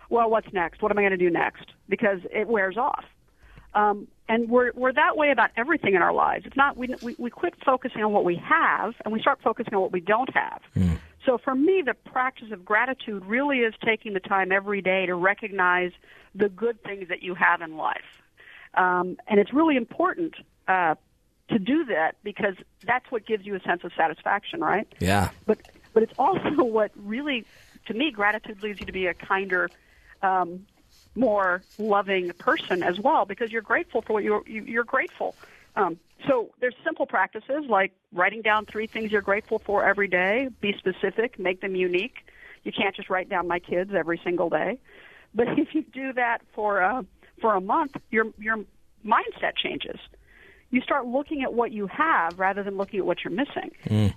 well, 0.09 0.29
what's 0.29 0.51
next? 0.51 0.81
What 0.81 0.91
am 0.91 0.97
I 0.97 1.01
going 1.01 1.11
to 1.11 1.17
do 1.17 1.29
next? 1.29 1.65
Because 1.87 2.19
it 2.31 2.47
wears 2.47 2.77
off. 2.77 3.05
Um, 3.73 4.07
and 4.27 4.49
we're 4.49 4.71
we're 4.73 4.93
that 4.93 5.15
way 5.15 5.31
about 5.31 5.51
everything 5.55 5.93
in 5.93 6.01
our 6.01 6.13
lives. 6.13 6.45
It's 6.45 6.57
not 6.57 6.75
we, 6.75 6.93
we 7.01 7.15
we 7.17 7.29
quit 7.29 7.53
focusing 7.65 8.03
on 8.03 8.11
what 8.11 8.25
we 8.25 8.35
have 8.35 8.93
and 9.03 9.13
we 9.13 9.21
start 9.21 9.39
focusing 9.41 9.73
on 9.73 9.81
what 9.81 9.91
we 9.93 10.01
don't 10.01 10.33
have. 10.33 10.61
So 11.25 11.37
for 11.37 11.55
me, 11.55 11.83
the 11.85 11.93
practice 11.93 12.51
of 12.51 12.65
gratitude 12.65 13.25
really 13.25 13.59
is 13.59 13.73
taking 13.85 14.13
the 14.13 14.19
time 14.19 14.51
every 14.51 14.81
day 14.81 15.05
to 15.05 15.15
recognize 15.15 15.91
the 16.33 16.49
good 16.49 16.81
things 16.83 17.07
that 17.09 17.21
you 17.23 17.35
have 17.35 17.61
in 17.61 17.77
life, 17.77 18.01
um, 18.73 19.17
and 19.27 19.39
it's 19.39 19.53
really 19.53 19.77
important 19.77 20.33
uh, 20.67 20.95
to 21.49 21.59
do 21.59 21.85
that 21.85 22.15
because 22.23 22.55
that's 22.85 23.09
what 23.11 23.25
gives 23.25 23.45
you 23.45 23.55
a 23.55 23.59
sense 23.61 23.83
of 23.83 23.91
satisfaction, 23.95 24.61
right? 24.61 24.87
Yeah. 24.99 25.29
but 25.45 25.59
but 25.93 26.03
it's 26.03 26.13
also 26.17 26.49
what 26.63 26.91
really, 26.95 27.45
to 27.87 27.93
me, 27.93 28.11
gratitude 28.11 28.61
leads 28.61 28.79
you 28.79 28.85
to 28.85 28.91
be 28.91 29.07
a 29.07 29.13
kinder, 29.13 29.71
um, 30.21 30.65
more 31.15 31.63
loving 31.77 32.31
person 32.39 32.83
as 32.83 32.97
well 33.03 33.25
because 33.25 33.51
you're 33.51 33.61
grateful 33.61 34.01
for 34.01 34.13
what 34.13 34.23
you're 34.23 34.47
you, 34.47 34.63
you're 34.63 34.83
grateful. 34.83 35.35
Um, 35.75 35.99
so 36.27 36.51
there's 36.59 36.75
simple 36.85 37.05
practices 37.05 37.65
like 37.67 37.91
writing 38.13 38.41
down 38.41 38.65
three 38.65 38.87
things 38.87 39.11
you're 39.11 39.21
grateful 39.21 39.61
for 39.65 39.85
every 39.85 40.07
day. 40.07 40.49
Be 40.61 40.73
specific, 40.77 41.39
make 41.39 41.61
them 41.61 41.75
unique. 41.75 42.15
You 42.63 42.71
can't 42.71 42.95
just 42.95 43.09
write 43.09 43.29
down 43.29 43.47
my 43.47 43.59
kids 43.59 43.91
every 43.97 44.21
single 44.23 44.49
day. 44.49 44.79
But 45.33 45.47
if 45.57 45.69
you 45.73 45.83
do 45.83 46.13
that 46.13 46.39
for 46.53 46.81
uh, 46.81 47.03
for 47.41 47.55
a 47.55 47.61
month, 47.61 47.93
your 48.09 48.27
your 48.37 48.57
mindset 49.05 49.57
changes 49.61 49.99
you 50.71 50.81
start 50.81 51.05
looking 51.05 51.43
at 51.43 51.53
what 51.53 51.71
you 51.71 51.87
have 51.87 52.39
rather 52.39 52.63
than 52.63 52.77
looking 52.77 52.99
at 52.99 53.05
what 53.05 53.23
you're 53.23 53.33
missing. 53.33 53.71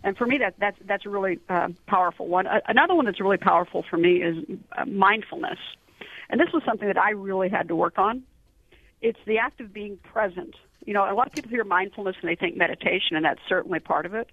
And 0.05 0.17
for 0.17 0.27
me, 0.27 0.39
that 0.39 0.55
that's 0.59 0.79
that's 0.87 1.05
a 1.05 1.09
really 1.11 1.39
uh, 1.49 1.69
powerful 1.87 2.27
one. 2.29 2.47
Uh, 2.47 2.61
another 2.69 2.95
one 2.95 3.05
that's 3.07 3.21
really 3.21 3.37
powerful 3.39 3.85
for 3.89 3.97
me 3.97 4.23
is 4.23 4.37
uh, 4.77 4.85
mindfulness, 4.87 5.59
and 6.31 6.41
this 6.41 6.49
was 6.53 6.63
something 6.65 6.89
that 6.89 6.99
I 6.99 7.11
really 7.11 7.49
had 7.49 7.69
to 7.69 7.77
work 7.77 7.99
on. 7.99 8.23
It's 9.03 9.19
the 9.27 9.39
act 9.39 9.61
of 9.61 9.73
being 9.75 9.99
present. 9.99 10.55
You 10.87 10.95
know, 10.95 11.03
a 11.11 11.13
lot 11.15 11.27
of 11.27 11.33
people 11.33 11.51
hear 11.51 11.65
mindfulness 11.65 12.17
and 12.23 12.29
they 12.31 12.37
think 12.37 12.57
meditation, 12.57 13.17
and 13.17 13.25
that's 13.25 13.41
certainly 13.49 13.81
part 13.81 14.07
of 14.07 14.15
it. 14.15 14.29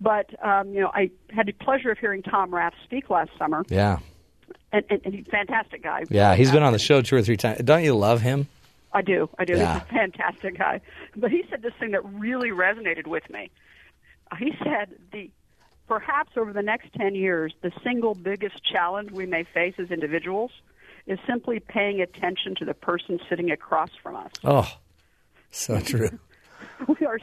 But 0.00 0.26
um, 0.44 0.72
you 0.72 0.80
know, 0.80 0.90
I 0.94 1.10
had 1.30 1.46
the 1.46 1.52
pleasure 1.52 1.90
of 1.90 1.98
hearing 1.98 2.22
Tom 2.22 2.54
Rath 2.54 2.72
speak 2.84 3.10
last 3.10 3.30
summer, 3.38 3.64
Yeah. 3.68 3.98
and, 4.72 4.84
and, 4.88 5.00
and 5.04 5.14
he's 5.14 5.26
a 5.26 5.30
fantastic 5.30 5.82
guy. 5.82 6.04
Yeah. 6.08 6.34
He's 6.34 6.50
been 6.50 6.62
on 6.62 6.72
the 6.72 6.78
show 6.78 7.02
two 7.02 7.16
or 7.16 7.22
three 7.22 7.36
times. 7.36 7.60
Don't 7.62 7.84
you 7.84 7.94
love 7.94 8.22
him? 8.22 8.48
I 8.92 9.02
do. 9.02 9.28
I 9.38 9.44
do. 9.44 9.56
Yeah. 9.56 9.74
He's 9.74 9.82
a 9.82 9.86
fantastic 9.86 10.58
guy. 10.58 10.80
But 11.16 11.30
he 11.30 11.44
said 11.48 11.62
this 11.62 11.74
thing 11.78 11.92
that 11.92 12.04
really 12.04 12.50
resonated 12.50 13.06
with 13.06 13.28
me. 13.30 13.50
He 14.38 14.52
said 14.62 14.96
the 15.12 15.30
perhaps 15.88 16.32
over 16.36 16.52
the 16.52 16.62
next 16.62 16.92
10 16.94 17.16
years, 17.16 17.52
the 17.62 17.72
single 17.82 18.14
biggest 18.14 18.62
challenge 18.64 19.10
we 19.10 19.26
may 19.26 19.42
face 19.42 19.74
as 19.78 19.90
individuals 19.90 20.52
is 21.06 21.18
simply 21.26 21.58
paying 21.58 22.00
attention 22.00 22.54
to 22.54 22.64
the 22.64 22.74
person 22.74 23.18
sitting 23.28 23.50
across 23.50 23.90
from 24.00 24.14
us. 24.14 24.30
Oh, 24.44 24.72
so 25.50 25.80
true. 25.80 26.18
We 26.88 27.06
are 27.06 27.18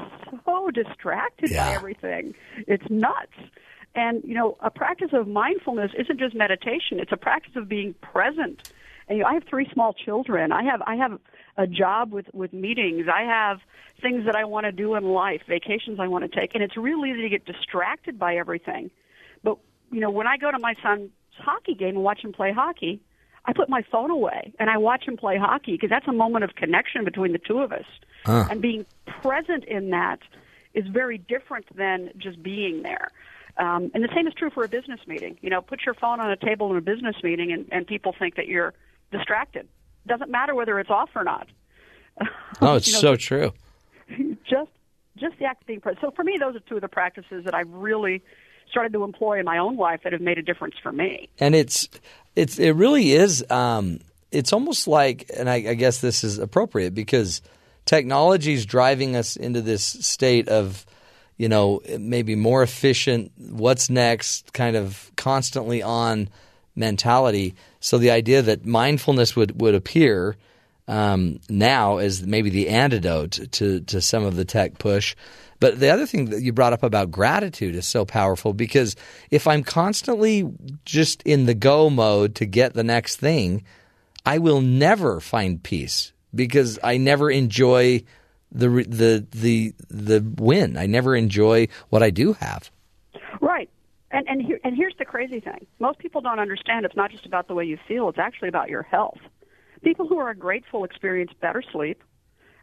so 0.46 0.70
distracted 0.70 1.50
by 1.50 1.74
everything. 1.74 2.36
It's 2.68 2.88
nuts. 2.92 3.34
And 3.96 4.24
you 4.24 4.36
know, 4.36 4.56
a 4.62 4.70
practice 4.70 5.10
of 5.14 5.28
mindfulness 5.28 5.92
isn't 5.98 6.20
just 6.20 6.36
meditation; 6.36 7.00
it's 7.00 7.12
a 7.12 7.18
practice 7.18 7.56
of 7.56 7.68
being 7.68 7.96
present. 7.96 8.72
And 9.08 9.18
you 9.18 9.24
know, 9.24 9.30
I 9.30 9.34
have 9.34 9.46
three 9.46 9.68
small 9.74 9.94
children. 9.94 10.52
I 10.52 10.64
have 10.64 10.84
I 10.86 10.96
have 10.96 11.20
a 11.58 11.68
job 11.68 12.12
with 12.12 12.28
with 12.34 12.54
meetings. 12.54 13.08
I 13.12 13.24
have 13.24 13.60
things 14.02 14.26
that 14.26 14.36
I 14.36 14.46
want 14.46 14.66
to 14.66 14.72
do 14.72 14.96
in 14.96 15.04
life, 15.04 15.42
vacations 15.48 16.00
I 16.00 16.08
want 16.08 16.32
to 16.32 16.40
take, 16.40 16.54
and 16.54 16.64
it's 16.64 16.78
really 16.78 17.12
easy 17.12 17.24
to 17.24 17.30
get 17.30 17.46
distracted 17.46 18.20
by 18.20 18.38
everything. 18.38 18.92
But 19.44 19.58
you 19.92 20.00
know, 20.00 20.12
when 20.12 20.28
I 20.28 20.38
go 20.38 20.52
to 20.52 20.60
my 20.60 20.76
son's 20.82 21.12
hockey 21.38 21.74
game 21.74 21.96
and 21.96 22.04
watch 22.04 22.24
him 22.24 22.34
play 22.34 22.52
hockey, 22.52 23.02
I 23.46 23.54
put 23.54 23.70
my 23.70 23.84
phone 23.92 24.12
away 24.12 24.54
and 24.60 24.70
I 24.70 24.78
watch 24.78 25.08
him 25.08 25.18
play 25.18 25.38
hockey 25.38 25.74
because 25.74 25.90
that's 25.90 26.08
a 26.08 26.14
moment 26.14 26.44
of 26.44 26.56
connection 26.56 27.06
between 27.06 27.32
the 27.32 27.40
two 27.40 27.60
of 27.60 27.72
us. 27.72 27.86
Huh. 28.26 28.48
And 28.50 28.62
being 28.62 28.86
present 29.22 29.64
in 29.64 29.92
that 29.92 30.20
is 30.74 30.86
very 30.88 31.18
different 31.18 31.66
than 31.76 32.12
just 32.18 32.44
being 32.44 32.84
there. 32.84 33.10
Um, 33.58 33.90
and 33.94 34.04
the 34.04 34.10
same 34.14 34.28
is 34.28 34.34
true 34.34 34.52
for 34.52 34.64
a 34.64 34.68
business 34.68 35.00
meeting. 35.08 35.38
You 35.42 35.50
know, 35.50 35.62
put 35.62 35.86
your 35.86 35.96
phone 35.96 36.20
on 36.20 36.30
a 36.30 36.36
table 36.36 36.70
in 36.72 36.78
a 36.78 36.82
business 36.82 37.16
meeting, 37.24 37.52
and, 37.52 37.68
and 37.72 37.88
people 37.88 38.14
think 38.18 38.36
that 38.36 38.48
you're 38.48 38.74
distracted. 39.12 39.68
Doesn't 40.08 40.30
matter 40.32 40.56
whether 40.56 40.80
it's 40.80 40.90
off 40.90 41.10
or 41.16 41.24
not. 41.24 41.48
Oh, 42.62 42.76
it's 42.76 42.88
You 42.88 42.94
know, 42.94 43.00
so 43.00 43.16
true. 43.16 43.54
just 44.50 44.72
just 45.18 45.38
the 45.38 45.46
act 45.46 45.62
of 45.62 45.68
being 45.68 45.82
present. 45.82 46.00
So 46.02 46.12
for 46.12 46.24
me, 46.24 46.38
those 46.40 46.56
are 46.56 46.60
two 46.62 46.76
of 46.76 46.82
the 46.82 46.88
practices 46.88 47.44
that 47.46 47.54
I've 47.54 47.70
really 47.70 48.24
started 48.72 48.94
to 48.94 49.04
employ 49.04 49.40
in 49.40 49.46
my 49.46 49.58
own 49.60 49.78
life 49.78 50.02
that 50.04 50.14
have 50.14 50.22
made 50.22 50.38
a 50.38 50.42
difference 50.42 50.76
for 50.82 50.92
me. 50.92 51.30
and 51.40 51.54
it's 51.54 51.88
it's 52.36 52.58
it 52.58 52.72
really 52.72 53.12
is 53.14 53.46
um, 53.52 54.00
it's 54.32 54.54
almost 54.54 54.88
like 54.88 55.30
and 55.38 55.50
I, 55.50 55.56
I 55.56 55.74
guess 55.76 56.02
this 56.02 56.24
is 56.24 56.40
appropriate 56.40 56.94
because 56.96 57.42
technology 57.86 58.54
is 58.54 58.66
driving 58.66 59.16
us 59.16 59.36
into 59.36 59.62
this 59.62 59.84
state 59.84 60.50
of 60.50 60.86
you 61.38 61.48
know 61.50 61.82
maybe 62.00 62.36
more 62.36 62.64
efficient 62.64 63.32
what's 63.38 63.90
next 63.90 64.52
kind 64.54 64.76
of 64.76 65.12
constantly 65.16 65.82
on 65.84 66.30
mentality 66.78 67.56
so 67.80 67.98
the 67.98 68.12
idea 68.12 68.42
that 68.42 68.66
mindfulness 68.66 69.36
would 69.36 69.60
would 69.60 69.76
appear 69.76 70.38
um, 70.88 71.40
now 71.50 71.98
as 71.98 72.26
maybe 72.26 72.50
the 72.50 72.70
antidote 72.70 73.52
to 73.52 73.82
to 73.82 74.02
some 74.02 74.24
of 74.24 74.36
the 74.36 74.46
tech 74.46 74.78
push. 74.78 75.16
But 75.60 75.80
the 75.80 75.90
other 75.90 76.06
thing 76.06 76.26
that 76.26 76.42
you 76.42 76.54
brought 76.54 76.74
up 76.74 76.84
about 76.84 77.10
gratitude 77.12 77.76
is 77.76 77.88
so 77.88 78.06
powerful 78.06 78.54
because 78.54 78.96
if 79.32 79.48
I'm 79.48 79.64
constantly 79.64 80.48
just 80.86 81.24
in 81.24 81.46
the 81.46 81.56
go 81.56 81.90
mode 81.90 82.36
to 82.36 82.46
get 82.46 82.74
the 82.74 82.84
next 82.84 83.16
thing, 83.16 83.64
I 84.26 84.38
will 84.38 84.62
never 84.62 85.20
find 85.20 85.62
peace 85.62 86.14
because 86.34 86.78
I 86.84 86.98
never 86.98 87.32
enjoy 87.32 88.04
the 88.52 88.70
the 88.70 89.26
the 89.32 89.74
the 89.90 90.26
win. 90.38 90.78
I 90.78 90.86
never 90.86 91.16
enjoy 91.16 91.68
what 91.90 92.04
I 92.04 92.12
do 92.12 92.34
have. 92.34 92.72
And 94.12 94.28
and 94.28 94.42
here, 94.42 94.60
and 94.64 94.76
here's 94.76 94.96
the 94.98 95.06
crazy 95.06 95.40
thing. 95.40 95.68
Most 95.80 96.00
people 96.00 96.22
don't 96.22 96.40
understand 96.40 96.86
it's 96.86 96.96
not 96.96 97.12
just 97.12 97.26
about 97.26 97.48
the 97.48 97.54
way 97.54 97.66
you 97.66 97.78
feel, 97.88 98.10
it's 98.10 98.20
actually 98.20 98.48
about 98.50 98.70
your 98.70 98.84
health. 98.84 99.20
People 99.84 100.08
who 100.08 100.18
are 100.18 100.34
grateful 100.34 100.84
experience 100.84 101.32
better 101.42 101.62
sleep, 101.62 102.02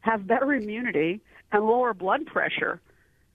have 0.00 0.26
better 0.26 0.52
immunity, 0.52 1.20
and 1.52 1.64
lower 1.64 1.94
blood 1.94 2.26
pressure 2.26 2.80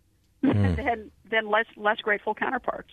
than 0.42 1.12
than 1.30 1.50
less 1.50 1.66
less 1.78 1.98
grateful 1.98 2.34
counterparts. 2.34 2.92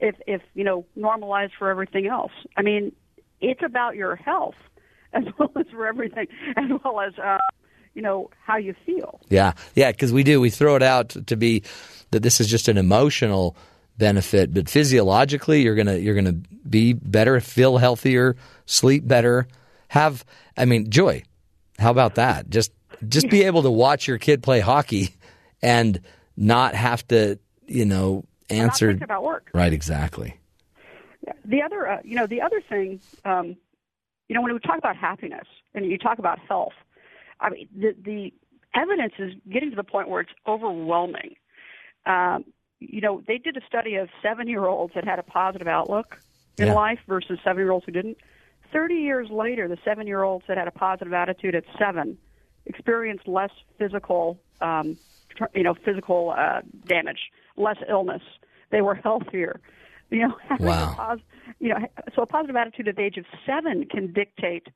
If 0.00 0.16
if 0.26 0.42
you 0.54 0.64
know 0.64 0.84
normalized 0.96 1.52
for 1.58 1.70
everything 1.70 2.06
else. 2.06 2.32
I 2.56 2.62
mean, 2.62 2.92
it's 3.40 3.62
about 3.62 3.96
your 3.96 4.16
health 4.16 4.56
as 5.12 5.24
well 5.38 5.52
as 5.56 5.66
for 5.70 5.86
everything, 5.86 6.26
as 6.56 6.70
well 6.84 7.00
as 7.00 7.16
uh, 7.18 7.38
you 7.94 8.02
know 8.02 8.30
how 8.44 8.56
you 8.56 8.74
feel. 8.84 9.20
Yeah, 9.28 9.52
yeah, 9.74 9.92
because 9.92 10.12
we 10.12 10.22
do. 10.24 10.40
We 10.40 10.50
throw 10.50 10.76
it 10.76 10.82
out 10.82 11.10
to 11.10 11.36
be 11.36 11.62
that 12.10 12.22
this 12.22 12.40
is 12.40 12.48
just 12.48 12.68
an 12.68 12.76
emotional 12.76 13.56
benefit, 13.98 14.52
but 14.52 14.68
physiologically, 14.68 15.62
you're 15.62 15.74
gonna 15.74 15.96
you're 15.96 16.14
gonna 16.14 16.40
be 16.68 16.92
better, 16.92 17.40
feel 17.40 17.78
healthier, 17.78 18.36
sleep 18.66 19.06
better, 19.06 19.46
have. 19.88 20.24
I 20.56 20.64
mean, 20.64 20.90
joy. 20.90 21.22
How 21.78 21.90
about 21.90 22.14
that? 22.16 22.48
Just 22.48 22.72
just 23.06 23.28
be 23.28 23.42
able 23.44 23.62
to 23.62 23.70
watch 23.70 24.08
your 24.08 24.18
kid 24.18 24.42
play 24.42 24.60
hockey 24.60 25.14
and 25.62 26.00
not 26.36 26.74
have 26.74 27.06
to, 27.08 27.38
you 27.66 27.84
know, 27.84 28.24
answer. 28.50 28.90
about 28.90 29.22
work. 29.22 29.50
Right, 29.52 29.72
exactly. 29.72 30.38
The 31.44 31.62
other, 31.62 31.88
uh, 31.88 31.98
you 32.04 32.14
know, 32.14 32.26
the 32.26 32.40
other 32.40 32.60
thing, 32.68 33.00
um, 33.24 33.56
you 34.28 34.34
know, 34.34 34.42
when 34.42 34.52
we 34.52 34.60
talk 34.60 34.78
about 34.78 34.96
happiness 34.96 35.46
and 35.74 35.84
you 35.86 35.98
talk 35.98 36.18
about 36.18 36.38
health, 36.38 36.72
I 37.40 37.50
mean, 37.50 37.68
the 37.76 37.94
the 38.00 38.32
evidence 38.74 39.14
is 39.18 39.32
getting 39.50 39.70
to 39.70 39.76
the 39.76 39.84
point 39.84 40.08
where 40.08 40.20
it's 40.20 40.30
overwhelming. 40.46 41.36
Um, 42.04 42.44
you 42.80 43.00
know, 43.00 43.22
they 43.26 43.38
did 43.38 43.56
a 43.56 43.60
study 43.66 43.96
of 43.96 44.08
seven 44.22 44.48
year 44.48 44.66
olds 44.66 44.94
that 44.94 45.04
had 45.04 45.18
a 45.18 45.22
positive 45.22 45.66
outlook 45.68 46.18
in 46.58 46.66
Yeah. 46.68 46.74
life 46.74 46.98
versus 47.08 47.38
seven 47.44 47.58
year 47.62 47.70
olds 47.72 47.86
who 47.86 47.92
didn't. 47.92 48.18
Thirty 48.72 48.96
years 48.96 49.30
later, 49.30 49.68
the 49.68 49.78
seven 49.84 50.06
year 50.06 50.22
olds 50.22 50.44
that 50.48 50.58
had 50.58 50.68
a 50.68 50.72
positive 50.72 51.12
attitude 51.12 51.54
at 51.54 51.64
seven 51.78 52.18
experienced 52.66 53.28
less 53.28 53.50
physical, 53.78 54.38
um, 54.60 54.98
you 55.54 55.62
know, 55.62 55.74
physical 55.84 56.34
uh, 56.36 56.60
damage, 56.86 57.30
less 57.56 57.76
illness. 57.88 58.22
They 58.70 58.80
were 58.82 58.94
healthier. 58.94 59.60
You 60.08 60.28
know, 60.28 60.36
Wow. 60.60 60.94
pos- 60.96 61.20
you 61.58 61.70
know, 61.70 61.78
so 62.14 62.22
a 62.22 62.26
positive 62.26 62.54
attitude 62.54 62.86
at 62.86 62.94
the 62.94 63.02
age 63.02 63.16
of 63.16 63.24
seven 63.44 63.86
can 63.90 64.12
dictate 64.12 64.68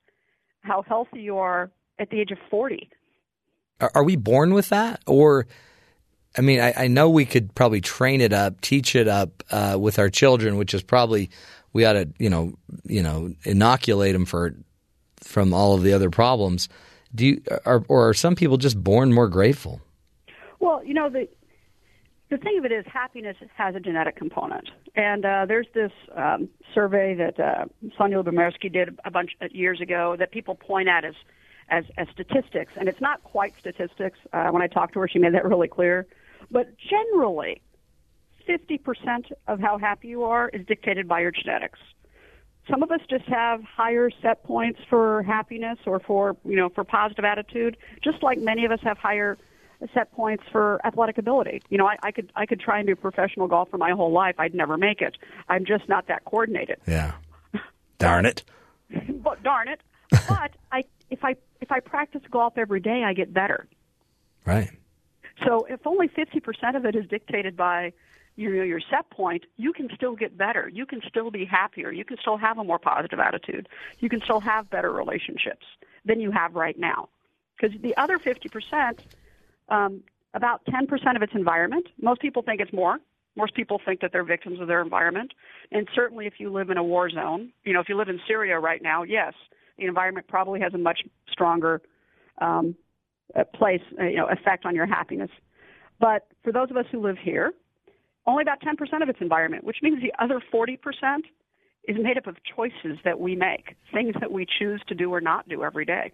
how 0.63 0.83
healthy 0.83 1.21
you 1.21 1.39
are 1.39 1.71
at 2.01 2.11
the 2.11 2.21
age 2.21 2.33
of 2.33 2.39
forty. 2.51 2.91
Are, 3.81 3.93
are 3.95 4.03
we 4.03 4.17
born 4.17 4.53
with 4.55 4.71
that, 4.71 5.01
or? 5.07 5.47
I 6.39 6.43
mean, 6.43 6.61
I, 6.61 6.73
I 6.77 6.89
know 6.89 7.11
we 7.11 7.24
could 7.24 7.55
probably 7.55 7.81
train 7.81 8.20
it 8.20 8.32
up, 8.32 8.61
teach 8.61 8.94
it 8.94 9.09
up 9.09 9.43
uh, 9.51 9.77
with 9.81 9.98
our 9.98 10.09
children, 10.09 10.57
which 10.57 10.74
is 10.74 10.82
probably 10.82 11.31
we 11.73 11.85
ought 11.85 11.94
to, 11.94 12.09
you 12.19 12.31
know, 12.31 12.55
you 12.85 13.02
know, 13.02 13.35
inoculate 13.44 14.12
them 14.12 14.24
for 14.24 14.55
from 15.16 15.52
all 15.52 15.74
of 15.74 15.82
the 15.82 15.93
other 15.93 16.11
problems. 16.11 16.69
Do 17.15 17.27
you, 17.27 17.43
are, 17.66 17.85
or 17.89 18.09
are 18.09 18.15
some 18.15 18.36
people 18.36 18.57
just 18.57 18.82
born 18.82 19.12
more 19.12 19.28
grateful? 19.28 19.81
Well, 20.61 20.85
you 20.85 20.94
know 20.94 21.11
the 21.11 21.28
the 22.31 22.36
thing 22.36 22.59
of 22.59 22.65
it 22.65 22.70
is 22.70 22.85
happiness 22.86 23.36
has 23.57 23.74
a 23.74 23.81
genetic 23.81 24.15
component, 24.15 24.70
and 24.94 25.24
uh, 25.24 25.47
there's 25.47 25.66
this 25.74 25.90
um, 26.15 26.48
survey 26.73 27.15
that 27.15 27.40
uh, 27.40 27.65
Sonja 27.98 28.23
Lyubomirsky 28.23 28.73
did 28.73 28.97
a 29.05 29.11
bunch 29.11 29.32
of 29.40 29.51
years 29.52 29.81
ago 29.81 30.15
that 30.16 30.31
people 30.31 30.55
point 30.55 30.89
at 30.89 31.05
as 31.05 31.15
as, 31.70 31.85
as 31.98 32.09
statistics, 32.12 32.73
and 32.77 32.89
it's 32.89 33.01
not 33.01 33.23
quite 33.24 33.55
statistics. 33.59 34.19
Uh, 34.32 34.48
when 34.48 34.62
I 34.62 34.66
talked 34.66 34.94
to 34.94 35.01
her, 35.01 35.09
she 35.09 35.19
made 35.19 35.35
that 35.35 35.44
really 35.48 35.69
clear. 35.69 36.07
But 36.51 36.75
generally, 36.79 37.63
50% 38.49 39.33
of 39.47 39.61
how 39.61 39.79
happy 39.79 40.09
you 40.09 40.25
are 40.25 40.49
is 40.49 40.67
dictated 40.67 41.07
by 41.07 41.21
your 41.21 41.31
genetics. 41.31 41.79
Some 42.69 42.83
of 42.83 42.91
us 42.91 43.01
just 43.09 43.25
have 43.25 43.63
higher 43.65 44.11
set 44.23 44.45
points 44.45 44.81
for 44.89 45.23
happiness 45.23 45.79
or 45.87 46.01
for, 46.01 46.37
you 46.45 46.57
know, 46.57 46.69
for 46.69 46.85
positive 46.85 47.25
attitude, 47.25 47.77
just 48.03 48.23
like 48.23 48.39
many 48.39 48.65
of 48.65 48.71
us 48.71 48.81
have 48.83 48.99
higher 48.99 49.39
set 49.95 50.13
points 50.13 50.45
for 50.53 50.85
athletic 50.85 51.19
ability. 51.19 51.63
You 51.71 51.79
know, 51.79 51.87
I, 51.87 51.97
I 52.03 52.13
could 52.13 52.31
I 52.37 52.47
could 52.47 52.61
try 52.61 52.79
and 52.79 52.87
be 52.87 52.93
a 52.93 52.97
professional 52.97 53.49
golfer 53.49 53.79
my 53.79 53.93
whole 53.93 54.13
life. 54.13 54.35
I'd 54.39 54.55
never 54.55 54.77
make 54.77 55.01
it. 55.01 55.17
I'm 55.49 55.65
just 55.65 55.89
not 55.89 56.07
that 56.09 56.25
coordinated. 56.27 56.79
Yeah. 56.87 57.13
Darn 57.99 58.27
it. 58.27 58.45
but 59.09 59.43
darn 59.43 59.69
it. 59.69 59.81
But 60.29 60.53
I 60.73 60.85
if 61.09 61.25
I 61.25 61.37
if 61.61 61.73
I 61.73 61.81
practice 61.81 62.23
golf 62.31 62.55
every 62.57 62.81
day, 62.81 63.05
I 63.05 63.15
get 63.15 63.33
better. 63.33 63.67
Right. 64.45 64.71
So 65.47 65.67
if 65.69 65.87
only 65.87 66.09
50% 66.09 66.77
of 66.77 66.85
it 66.85 66.95
is 66.95 67.07
dictated 67.07 67.57
by 67.57 67.93
you 68.37 68.57
know, 68.57 68.62
your 68.62 68.81
set 68.91 69.11
point, 69.11 69.45
you 69.57 69.73
can 69.73 69.89
still 69.95 70.15
get 70.15 70.37
better. 70.37 70.71
You 70.73 70.87
can 70.87 71.01
still 71.07 71.31
be 71.31 71.45
happier. 71.45 71.91
You 71.91 72.05
can 72.05 72.17
still 72.21 72.37
have 72.37 72.59
a 72.59 72.65
more 72.65 72.79
positive 72.79 73.19
attitude. 73.19 73.69
You 73.99 74.09
can 74.09 74.21
still 74.23 74.41
have 74.41 74.71
better 74.71 74.93
relationships 74.93 75.67
than 76.05 76.21
you 76.21 76.31
have 76.31 76.55
right 76.55 76.79
now. 76.79 77.09
Because 77.57 77.79
the 77.83 77.97
other 77.97 78.19
50%, 78.19 78.99
um, 79.69 80.03
about 80.35 80.65
10% 80.67 81.17
of 81.17 81.23
its 81.23 81.35
environment. 81.35 81.89
Most 82.01 82.21
people 82.21 82.43
think 82.43 82.61
it's 82.61 82.73
more. 82.73 82.99
Most 83.37 83.55
people 83.55 83.81
think 83.85 84.01
that 84.01 84.12
they're 84.12 84.25
victims 84.25 84.61
of 84.61 84.69
their 84.69 84.83
environment. 84.83 85.33
And 85.73 85.89
certainly 85.95 86.27
if 86.27 86.35
you 86.39 86.51
live 86.51 86.71
in 86.71 86.77
a 86.77 86.85
war 86.85 87.11
zone, 87.11 87.53
you 87.65 87.73
know, 87.73 87.81
if 87.81 87.89
you 87.89 87.97
live 87.97 88.09
in 88.09 88.21
Syria 88.27 88.59
right 88.59 88.83
now, 88.83 89.03
yes, 89.03 89.35
the 89.79 89.87
environment 89.87 90.29
probably 90.29 90.61
has 90.61 90.75
a 90.75 90.79
much 90.79 91.01
stronger 91.31 91.81
um, 92.39 92.75
place, 93.55 93.82
uh, 94.01 94.05
you 94.05 94.16
know, 94.16 94.27
effect 94.27 94.65
on 94.66 94.74
your 94.74 94.86
happiness. 94.86 95.31
But 95.98 96.27
for 96.43 96.52
those 96.52 96.70
of 96.70 96.77
us 96.77 96.86
who 96.90 97.01
live 97.01 97.16
here, 97.19 97.52
only 98.27 98.43
about 98.43 98.61
10% 98.61 99.02
of 99.02 99.09
its 99.09 99.20
environment, 99.20 99.65
which 99.65 99.78
means 99.82 100.02
the 100.02 100.12
other 100.23 100.40
40% 100.52 100.78
is 101.89 101.97
made 102.01 102.19
up 102.19 102.27
of 102.27 102.36
choices 102.57 102.98
that 103.05 103.19
we 103.19 103.35
make, 103.35 103.77
things 103.93 104.15
that 104.20 104.31
we 104.31 104.47
choose 104.47 104.81
to 104.89 104.94
do 104.94 105.12
or 105.12 105.20
not 105.20 105.48
do 105.48 105.65
every 105.65 105.85
day. 105.85 106.12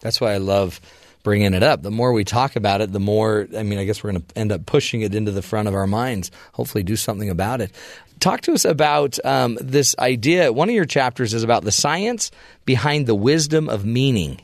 That's 0.00 0.20
why 0.20 0.34
I 0.34 0.36
love 0.36 0.80
bringing 1.22 1.54
it 1.54 1.62
up. 1.62 1.82
The 1.82 1.90
more 1.90 2.12
we 2.12 2.24
talk 2.24 2.56
about 2.56 2.82
it, 2.82 2.92
the 2.92 3.00
more, 3.00 3.48
I 3.56 3.62
mean, 3.62 3.78
I 3.78 3.84
guess 3.84 4.04
we're 4.04 4.12
going 4.12 4.22
to 4.22 4.38
end 4.38 4.52
up 4.52 4.66
pushing 4.66 5.00
it 5.00 5.14
into 5.14 5.32
the 5.32 5.42
front 5.42 5.66
of 5.66 5.74
our 5.74 5.86
minds, 5.86 6.30
hopefully 6.52 6.84
do 6.84 6.94
something 6.94 7.30
about 7.30 7.60
it. 7.62 7.72
Talk 8.20 8.42
to 8.42 8.52
us 8.52 8.64
about 8.64 9.18
um, 9.24 9.58
this 9.60 9.96
idea. 9.98 10.52
One 10.52 10.68
of 10.68 10.74
your 10.74 10.84
chapters 10.84 11.34
is 11.34 11.42
about 11.42 11.64
the 11.64 11.72
science 11.72 12.30
behind 12.64 13.06
the 13.06 13.14
wisdom 13.14 13.68
of 13.68 13.84
meaning. 13.84 14.40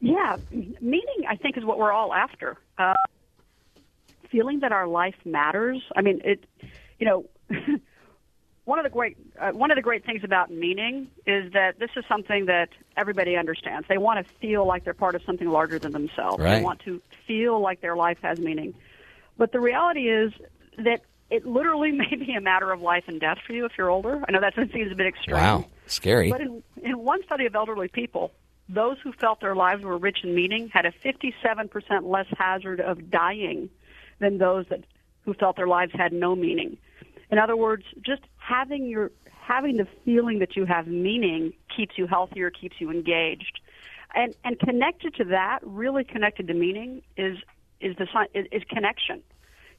Yeah, 0.00 0.36
meaning 0.50 1.24
I 1.28 1.36
think 1.36 1.56
is 1.56 1.64
what 1.64 1.78
we're 1.78 1.92
all 1.92 2.12
after. 2.12 2.58
Uh, 2.78 2.94
feeling 4.30 4.60
that 4.60 4.72
our 4.72 4.86
life 4.86 5.14
matters. 5.24 5.82
I 5.96 6.02
mean, 6.02 6.20
it 6.24 6.44
you 6.98 7.06
know, 7.06 7.24
one 8.64 8.78
of 8.78 8.84
the 8.84 8.90
great 8.90 9.16
uh, 9.40 9.52
one 9.52 9.70
of 9.70 9.76
the 9.76 9.82
great 9.82 10.04
things 10.04 10.22
about 10.24 10.50
meaning 10.50 11.08
is 11.26 11.52
that 11.52 11.78
this 11.78 11.90
is 11.96 12.04
something 12.08 12.46
that 12.46 12.68
everybody 12.96 13.36
understands. 13.36 13.86
They 13.88 13.98
want 13.98 14.26
to 14.26 14.34
feel 14.34 14.66
like 14.66 14.84
they're 14.84 14.94
part 14.94 15.14
of 15.14 15.22
something 15.24 15.48
larger 15.48 15.78
than 15.78 15.92
themselves. 15.92 16.38
Right. 16.38 16.56
They 16.58 16.62
want 16.62 16.80
to 16.80 17.00
feel 17.26 17.60
like 17.60 17.80
their 17.80 17.96
life 17.96 18.18
has 18.22 18.38
meaning. 18.38 18.74
But 19.38 19.52
the 19.52 19.60
reality 19.60 20.08
is 20.08 20.32
that 20.78 21.02
it 21.30 21.46
literally 21.46 21.92
may 21.92 22.14
be 22.16 22.34
a 22.34 22.40
matter 22.40 22.72
of 22.72 22.80
life 22.80 23.04
and 23.06 23.20
death 23.20 23.38
for 23.46 23.52
you 23.52 23.64
if 23.64 23.72
you're 23.78 23.90
older. 23.90 24.22
I 24.28 24.32
know 24.32 24.40
that 24.40 24.54
seems 24.72 24.92
a 24.92 24.94
bit 24.94 25.06
extreme. 25.06 25.36
Wow, 25.36 25.64
scary. 25.86 26.30
But 26.30 26.40
in, 26.40 26.62
in 26.82 26.98
one 26.98 27.22
study 27.24 27.46
of 27.46 27.54
elderly 27.54 27.88
people, 27.88 28.32
those 28.68 28.96
who 29.02 29.12
felt 29.12 29.40
their 29.40 29.54
lives 29.54 29.82
were 29.82 29.98
rich 29.98 30.18
in 30.24 30.34
meaning 30.34 30.68
had 30.72 30.86
a 30.86 30.92
57% 31.04 31.70
less 32.02 32.26
hazard 32.36 32.80
of 32.80 33.10
dying 33.10 33.70
than 34.18 34.38
those 34.38 34.66
that 34.70 34.84
who 35.24 35.34
felt 35.34 35.56
their 35.56 35.66
lives 35.66 35.92
had 35.94 36.12
no 36.12 36.34
meaning. 36.34 36.78
In 37.30 37.38
other 37.38 37.56
words, 37.56 37.84
just 38.04 38.22
having 38.38 38.86
your 38.86 39.10
having 39.28 39.76
the 39.76 39.86
feeling 40.04 40.40
that 40.40 40.56
you 40.56 40.64
have 40.64 40.86
meaning 40.88 41.52
keeps 41.74 41.96
you 41.96 42.06
healthier, 42.06 42.50
keeps 42.50 42.80
you 42.80 42.90
engaged, 42.90 43.60
and 44.14 44.34
and 44.44 44.58
connected 44.58 45.14
to 45.16 45.24
that, 45.24 45.60
really 45.62 46.04
connected 46.04 46.48
to 46.48 46.54
meaning 46.54 47.02
is 47.16 47.38
is 47.80 47.96
the 47.96 48.06
is, 48.34 48.62
connection. 48.68 49.22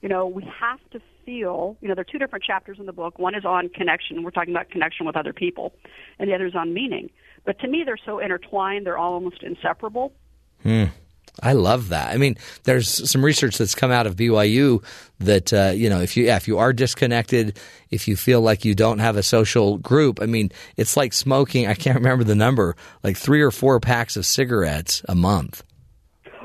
You 0.01 0.09
know, 0.09 0.27
we 0.27 0.43
have 0.59 0.79
to 0.91 1.01
feel. 1.27 1.75
You 1.81 1.89
know, 1.89 1.93
there 1.93 2.03
are 2.03 2.11
two 2.11 2.17
different 2.17 2.45
chapters 2.45 2.77
in 2.79 2.85
the 2.85 2.93
book. 2.93 3.19
One 3.19 3.35
is 3.35 3.43
on 3.43 3.67
connection. 3.67 4.23
We're 4.23 4.31
talking 4.31 4.53
about 4.53 4.69
connection 4.69 5.05
with 5.05 5.17
other 5.17 5.33
people, 5.33 5.73
and 6.17 6.29
the 6.29 6.33
other 6.33 6.45
is 6.45 6.55
on 6.55 6.73
meaning. 6.73 7.09
But 7.45 7.59
to 7.59 7.67
me, 7.67 7.83
they're 7.85 7.97
so 8.03 8.19
intertwined; 8.19 8.85
they're 8.85 8.97
almost 8.97 9.43
inseparable. 9.43 10.13
Hmm. 10.63 10.85
I 11.43 11.53
love 11.53 11.89
that. 11.89 12.11
I 12.13 12.17
mean, 12.17 12.35
there's 12.63 13.11
some 13.11 13.23
research 13.23 13.59
that's 13.59 13.75
come 13.75 13.91
out 13.91 14.07
of 14.07 14.15
BYU 14.15 14.83
that 15.19 15.53
uh, 15.53 15.71
you 15.75 15.89
know 15.89 15.99
if 15.99 16.15
you 16.15 16.25
yeah, 16.25 16.37
if 16.37 16.47
you 16.47 16.57
are 16.57 16.71
disconnected, 16.71 17.59
if 17.91 18.07
you 18.07 18.15
feel 18.15 18.41
like 18.41 18.63
you 18.63 18.73
don't 18.73 18.99
have 18.99 19.17
a 19.17 19.23
social 19.23 19.77
group, 19.77 20.21
I 20.21 20.25
mean, 20.25 20.51
it's 20.77 20.95
like 20.95 21.11
smoking. 21.11 21.67
I 21.67 21.73
can't 21.73 21.97
remember 21.97 22.23
the 22.23 22.35
number, 22.35 22.75
like 23.03 23.17
three 23.17 23.41
or 23.41 23.51
four 23.51 23.79
packs 23.81 24.15
of 24.15 24.25
cigarettes 24.25 25.03
a 25.09 25.15
month. 25.15 25.63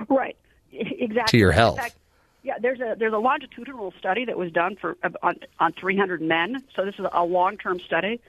Right. 0.08 0.36
Exactly. 1.02 1.32
To 1.32 1.38
your 1.38 1.52
health. 1.52 1.78
fact, 1.78 1.96
yeah, 2.42 2.54
there's 2.60 2.80
a 2.80 2.96
there's 2.98 3.12
a 3.12 3.18
longitudinal 3.18 3.92
study 3.98 4.24
that 4.24 4.36
was 4.36 4.50
done 4.50 4.76
for 4.76 4.96
on 5.22 5.36
on 5.60 5.72
300 5.72 6.20
men. 6.20 6.62
So 6.74 6.84
this 6.84 6.96
is 6.98 7.06
a 7.12 7.24
long 7.24 7.56
term 7.56 7.78
study, 7.80 8.20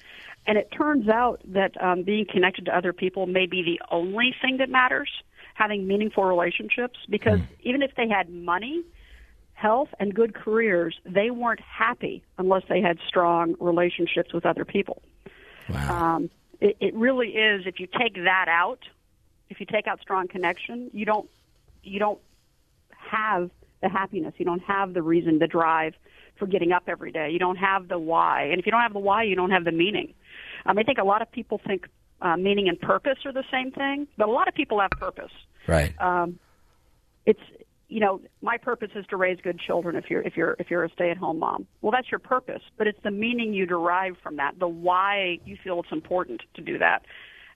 and 0.46 0.58
it 0.58 0.72
turns 0.72 1.10
out 1.10 1.42
that 1.46 1.82
um, 1.82 2.04
being 2.04 2.26
connected 2.26 2.66
to 2.66 2.76
other 2.76 2.94
people 2.94 3.26
may 3.26 3.48
be 3.48 3.64
the 3.64 3.82
only 3.92 4.36
thing 4.42 4.58
that 4.58 4.70
matters. 4.70 5.10
Having 5.56 5.86
meaningful 5.86 6.24
relationships, 6.24 6.98
because 7.08 7.40
even 7.62 7.84
if 7.84 7.92
they 7.96 8.10
had 8.10 8.28
money, 8.28 8.84
health, 9.54 9.90
and 10.00 10.12
good 10.12 10.34
careers, 10.34 11.00
they 11.06 11.30
weren't 11.30 11.60
happy 11.60 12.24
unless 12.40 12.64
they 12.68 12.82
had 12.82 12.98
strong 13.08 13.56
relationships 13.60 14.34
with 14.34 14.48
other 14.48 14.66
people. 14.66 15.04
Wow. 15.70 16.16
Um, 16.16 16.30
it, 16.60 16.76
it 16.80 16.96
really 16.96 17.30
is. 17.30 17.68
If 17.68 17.80
you 17.80 17.86
take 17.86 18.16
that 18.16 18.48
out, 18.48 18.80
if 19.50 19.60
you 19.60 19.68
take 19.68 19.86
out 19.86 20.02
strong 20.02 20.28
connection, 20.28 20.90
you 20.92 21.06
don't 21.06 21.30
you 21.84 22.00
don't 22.00 22.20
have 22.98 23.52
the 23.84 23.90
happiness. 23.90 24.34
You 24.38 24.46
don't 24.46 24.64
have 24.64 24.94
the 24.94 25.04
reason, 25.04 25.38
the 25.38 25.48
drive 25.48 25.94
for 26.40 26.48
getting 26.48 26.72
up 26.72 26.84
every 26.88 27.12
day. 27.12 27.30
You 27.30 27.38
don't 27.38 27.58
have 27.58 27.88
the 27.88 28.00
why, 28.00 28.46
and 28.46 28.60
if 28.60 28.66
you 28.66 28.72
don't 28.72 28.82
have 28.82 28.94
the 28.94 29.00
why, 29.00 29.24
you 29.24 29.36
don't 29.36 29.52
have 29.52 29.66
the 29.66 29.72
meaning. 29.72 30.14
Um, 30.66 30.80
I 30.80 30.84
think 30.84 30.98
a 30.98 31.04
lot 31.04 31.22
of 31.22 31.32
people 31.32 31.62
think 31.68 31.88
uh, 32.22 32.38
meaning 32.38 32.70
and 32.70 32.80
purpose 32.80 33.20
are 33.26 33.34
the 33.34 33.44
same 33.52 33.72
thing, 33.72 34.08
but 34.18 34.28
a 34.28 34.32
lot 34.32 34.48
of 34.48 34.56
people 34.56 34.80
have 34.80 34.92
purpose. 34.92 35.32
Right. 35.68 35.94
Um, 36.02 36.40
it's 37.26 37.40
you 37.90 38.00
know 38.00 38.22
my 38.42 38.58
purpose 38.58 38.90
is 38.96 39.06
to 39.08 39.18
raise 39.18 39.38
good 39.44 39.60
children 39.60 39.96
if 39.96 40.10
you're 40.10 40.22
if 40.22 40.36
you're 40.36 40.56
if 40.58 40.72
you're 40.72 40.84
a 40.84 40.90
stay 40.90 41.12
at 41.12 41.18
home 41.18 41.40
mom 41.40 41.68
well 41.82 41.92
that's 41.92 42.10
your 42.10 42.20
purpose 42.20 42.62
but 42.78 42.88
it's 42.88 42.98
the 43.04 43.12
meaning 43.12 43.54
you 43.54 43.66
derive 43.66 44.16
from 44.24 44.38
that 44.38 44.58
the 44.58 44.68
why 44.68 45.38
you 45.46 45.56
feel 45.64 45.80
it's 45.80 45.92
important 45.92 46.42
to 46.56 46.62
do 46.62 46.80
that 46.80 47.04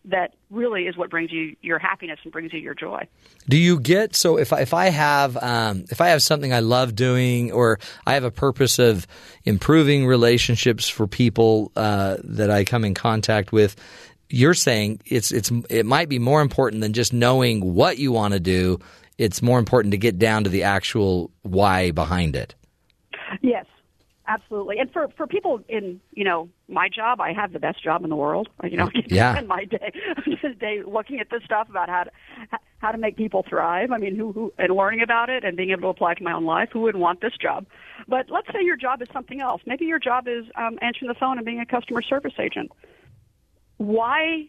that 0.05 0.35
really 0.49 0.83
is 0.83 0.95
what 0.95 1.09
brings 1.09 1.31
you 1.31 1.55
your 1.61 1.79
happiness 1.79 2.19
and 2.23 2.31
brings 2.31 2.53
you 2.53 2.59
your 2.59 2.73
joy 2.73 3.07
Do 3.47 3.57
you 3.57 3.79
get 3.79 4.15
so 4.15 4.37
if 4.37 4.53
I, 4.53 4.61
if 4.61 4.73
I 4.73 4.89
have 4.89 5.37
um, 5.37 5.85
if 5.89 6.01
I 6.01 6.09
have 6.09 6.21
something 6.21 6.53
I 6.53 6.59
love 6.59 6.95
doing 6.95 7.51
or 7.51 7.79
I 8.05 8.13
have 8.13 8.23
a 8.23 8.31
purpose 8.31 8.79
of 8.79 9.07
improving 9.45 10.05
relationships 10.05 10.87
for 10.87 11.07
people 11.07 11.71
uh, 11.75 12.17
that 12.23 12.49
I 12.49 12.63
come 12.63 12.83
in 12.83 12.93
contact 12.93 13.51
with, 13.51 13.75
you're 14.29 14.53
saying 14.53 15.01
it's 15.05 15.31
it's 15.31 15.51
it 15.69 15.85
might 15.85 16.09
be 16.09 16.19
more 16.19 16.41
important 16.41 16.81
than 16.81 16.93
just 16.93 17.13
knowing 17.13 17.73
what 17.73 17.97
you 17.97 18.11
want 18.11 18.33
to 18.33 18.39
do. 18.39 18.79
It's 19.17 19.41
more 19.41 19.57
important 19.59 19.91
to 19.93 19.97
get 19.97 20.19
down 20.19 20.43
to 20.43 20.49
the 20.49 20.63
actual 20.63 21.31
why 21.41 21.91
behind 21.91 22.35
it. 22.35 22.53
Yes, 23.41 23.65
absolutely. 24.27 24.79
And 24.79 24.91
for 24.91 25.07
for 25.17 25.27
people 25.27 25.61
in 25.67 25.99
you 26.13 26.23
know 26.23 26.49
my 26.67 26.89
job, 26.89 27.21
I 27.21 27.33
have 27.33 27.53
the 27.53 27.59
best 27.59 27.83
job 27.83 28.03
in 28.03 28.09
the 28.09 28.15
world. 28.15 28.49
You 28.63 28.77
know, 28.77 28.85
I 28.87 28.89
get 29.01 29.09
to 29.09 29.15
Yeah. 29.15 29.33
spend 29.33 29.47
my 29.47 29.65
day 29.65 29.91
day 30.59 30.81
looking 30.85 31.19
at 31.19 31.29
this 31.29 31.43
stuff 31.43 31.69
about 31.69 31.89
how 31.89 32.03
to 32.03 32.11
how 32.79 32.91
to 32.91 32.97
make 32.97 33.17
people 33.17 33.43
thrive. 33.47 33.91
I 33.91 33.97
mean, 33.97 34.15
who 34.15 34.31
who 34.31 34.53
and 34.57 34.73
learning 34.75 35.01
about 35.01 35.29
it 35.29 35.43
and 35.43 35.55
being 35.57 35.71
able 35.71 35.81
to 35.83 35.87
apply 35.87 36.13
it 36.13 36.15
to 36.15 36.23
my 36.23 36.33
own 36.33 36.45
life. 36.45 36.69
Who 36.73 36.81
wouldn't 36.81 37.01
want 37.01 37.21
this 37.21 37.33
job? 37.41 37.65
But 38.07 38.29
let's 38.29 38.47
say 38.53 38.63
your 38.63 38.77
job 38.77 39.01
is 39.01 39.07
something 39.13 39.41
else. 39.41 39.61
Maybe 39.65 39.85
your 39.85 39.99
job 39.99 40.27
is 40.27 40.45
um, 40.55 40.77
answering 40.81 41.07
the 41.09 41.15
phone 41.15 41.37
and 41.37 41.45
being 41.45 41.59
a 41.59 41.65
customer 41.65 42.01
service 42.01 42.33
agent. 42.39 42.71
Why 43.77 44.47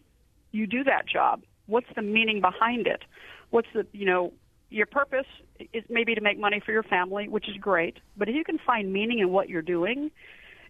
you 0.51 0.67
do 0.67 0.83
that 0.83 1.07
job? 1.07 1.43
What's 1.67 1.87
the 1.95 2.01
meaning 2.01 2.41
behind 2.41 2.87
it? 2.87 3.03
What's 3.51 3.67
the 3.73 3.85
you 3.91 4.05
know 4.05 4.33
your 4.69 4.85
purpose 4.85 5.25
is 5.73 5.83
maybe 5.89 6.15
to 6.15 6.21
make 6.21 6.39
money 6.39 6.61
for 6.63 6.71
your 6.71 6.83
family, 6.83 7.27
which 7.27 7.49
is 7.49 7.57
great. 7.57 7.97
But 8.17 8.29
if 8.29 8.35
you 8.35 8.43
can 8.43 8.59
find 8.59 8.93
meaning 8.93 9.19
in 9.19 9.31
what 9.31 9.49
you're 9.49 9.61
doing, 9.61 10.11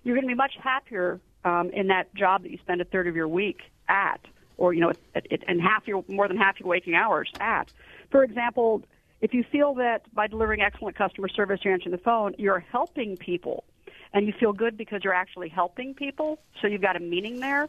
you're 0.03 0.15
going 0.15 0.25
to 0.25 0.29
be 0.29 0.35
much 0.35 0.53
happier 0.61 1.19
um, 1.43 1.69
in 1.71 1.87
that 1.87 2.13
job 2.15 2.43
that 2.43 2.51
you 2.51 2.57
spend 2.57 2.81
a 2.81 2.85
third 2.85 3.07
of 3.07 3.15
your 3.15 3.27
week 3.27 3.61
at, 3.87 4.21
or 4.57 4.73
you 4.73 4.81
know, 4.81 4.93
at, 5.15 5.25
and 5.47 5.61
half 5.61 5.87
your 5.87 6.03
more 6.07 6.27
than 6.27 6.37
half 6.37 6.59
your 6.59 6.69
waking 6.69 6.95
hours 6.95 7.29
at. 7.39 7.71
For 8.09 8.23
example, 8.23 8.83
if 9.21 9.33
you 9.33 9.43
feel 9.43 9.73
that 9.75 10.13
by 10.13 10.27
delivering 10.27 10.61
excellent 10.61 10.95
customer 10.95 11.27
service, 11.27 11.59
you're 11.63 11.73
answering 11.73 11.91
the 11.91 12.01
phone, 12.01 12.35
you're 12.37 12.59
helping 12.59 13.17
people, 13.17 13.65
and 14.13 14.25
you 14.25 14.33
feel 14.33 14.53
good 14.53 14.77
because 14.77 15.03
you're 15.03 15.13
actually 15.13 15.49
helping 15.49 15.93
people, 15.93 16.39
so 16.61 16.67
you've 16.67 16.81
got 16.81 16.95
a 16.95 16.99
meaning 16.99 17.39
there 17.39 17.67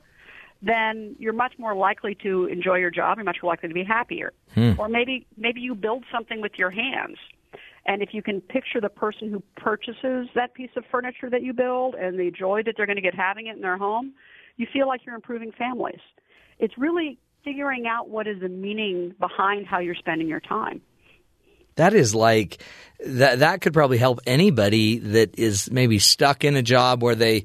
then 0.62 1.16
you're 1.18 1.32
much 1.32 1.54
more 1.58 1.74
likely 1.74 2.14
to 2.22 2.46
enjoy 2.46 2.76
your 2.76 2.90
job. 2.90 3.18
You're 3.18 3.24
much 3.24 3.38
more 3.42 3.52
likely 3.52 3.68
to 3.68 3.74
be 3.74 3.84
happier. 3.84 4.32
Hmm. 4.54 4.72
Or 4.78 4.88
maybe 4.88 5.26
maybe 5.36 5.60
you 5.60 5.74
build 5.74 6.04
something 6.12 6.40
with 6.40 6.52
your 6.58 6.70
hands, 6.70 7.16
and 7.86 8.02
if 8.02 8.12
you 8.12 8.22
can 8.22 8.40
picture 8.40 8.80
the 8.80 8.88
person 8.88 9.30
who 9.30 9.42
purchases 9.56 10.28
that 10.34 10.54
piece 10.54 10.70
of 10.76 10.84
furniture 10.90 11.30
that 11.30 11.42
you 11.42 11.52
build 11.52 11.94
and 11.94 12.18
the 12.18 12.30
joy 12.30 12.62
that 12.64 12.74
they're 12.76 12.86
going 12.86 12.96
to 12.96 13.02
get 13.02 13.14
having 13.14 13.46
it 13.46 13.56
in 13.56 13.62
their 13.62 13.78
home, 13.78 14.12
you 14.56 14.66
feel 14.72 14.86
like 14.86 15.06
you're 15.06 15.14
improving 15.14 15.52
families. 15.52 16.00
It's 16.58 16.76
really 16.76 17.18
figuring 17.42 17.86
out 17.86 18.10
what 18.10 18.26
is 18.26 18.40
the 18.40 18.48
meaning 18.48 19.14
behind 19.18 19.66
how 19.66 19.78
you're 19.78 19.94
spending 19.94 20.28
your 20.28 20.40
time. 20.40 20.82
That 21.76 21.94
is 21.94 22.14
like 22.14 22.62
that. 23.06 23.38
That 23.38 23.62
could 23.62 23.72
probably 23.72 23.96
help 23.96 24.20
anybody 24.26 24.98
that 24.98 25.38
is 25.38 25.70
maybe 25.70 25.98
stuck 25.98 26.44
in 26.44 26.56
a 26.56 26.62
job 26.62 27.02
where 27.02 27.14
they 27.14 27.44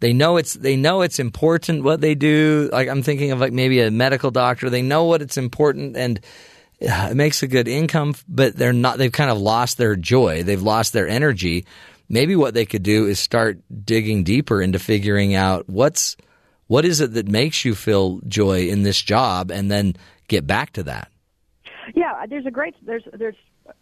they 0.00 0.12
know 0.12 0.36
it's 0.36 0.54
they 0.54 0.76
know 0.76 1.02
it's 1.02 1.18
important 1.18 1.84
what 1.84 2.00
they 2.00 2.14
do. 2.14 2.68
Like 2.72 2.88
I'm 2.88 3.02
thinking 3.02 3.30
of 3.30 3.40
like 3.40 3.52
maybe 3.52 3.80
a 3.80 3.90
medical 3.90 4.30
doctor. 4.30 4.70
They 4.70 4.82
know 4.82 5.04
what 5.04 5.22
it's 5.22 5.36
important 5.36 5.96
and 5.96 6.20
it 6.80 7.16
makes 7.16 7.42
a 7.42 7.46
good 7.46 7.68
income, 7.68 8.14
but 8.28 8.56
they're 8.56 8.72
not. 8.72 8.98
They've 8.98 9.12
kind 9.12 9.30
of 9.30 9.38
lost 9.38 9.78
their 9.78 9.96
joy. 9.96 10.42
They've 10.42 10.62
lost 10.62 10.92
their 10.92 11.08
energy. 11.08 11.66
Maybe 12.08 12.36
what 12.36 12.54
they 12.54 12.66
could 12.66 12.82
do 12.82 13.06
is 13.06 13.18
start 13.18 13.58
digging 13.84 14.24
deeper 14.24 14.60
into 14.60 14.78
figuring 14.78 15.34
out 15.34 15.68
what's 15.68 16.16
what 16.66 16.84
is 16.84 17.00
it 17.00 17.14
that 17.14 17.28
makes 17.28 17.64
you 17.64 17.74
feel 17.74 18.20
joy 18.26 18.68
in 18.68 18.82
this 18.82 19.00
job, 19.00 19.50
and 19.50 19.70
then 19.70 19.94
get 20.28 20.46
back 20.46 20.72
to 20.74 20.82
that. 20.84 21.10
Yeah, 21.94 22.26
there's 22.26 22.46
a 22.46 22.50
great 22.50 22.74
there's 22.84 23.04
there's 23.12 23.36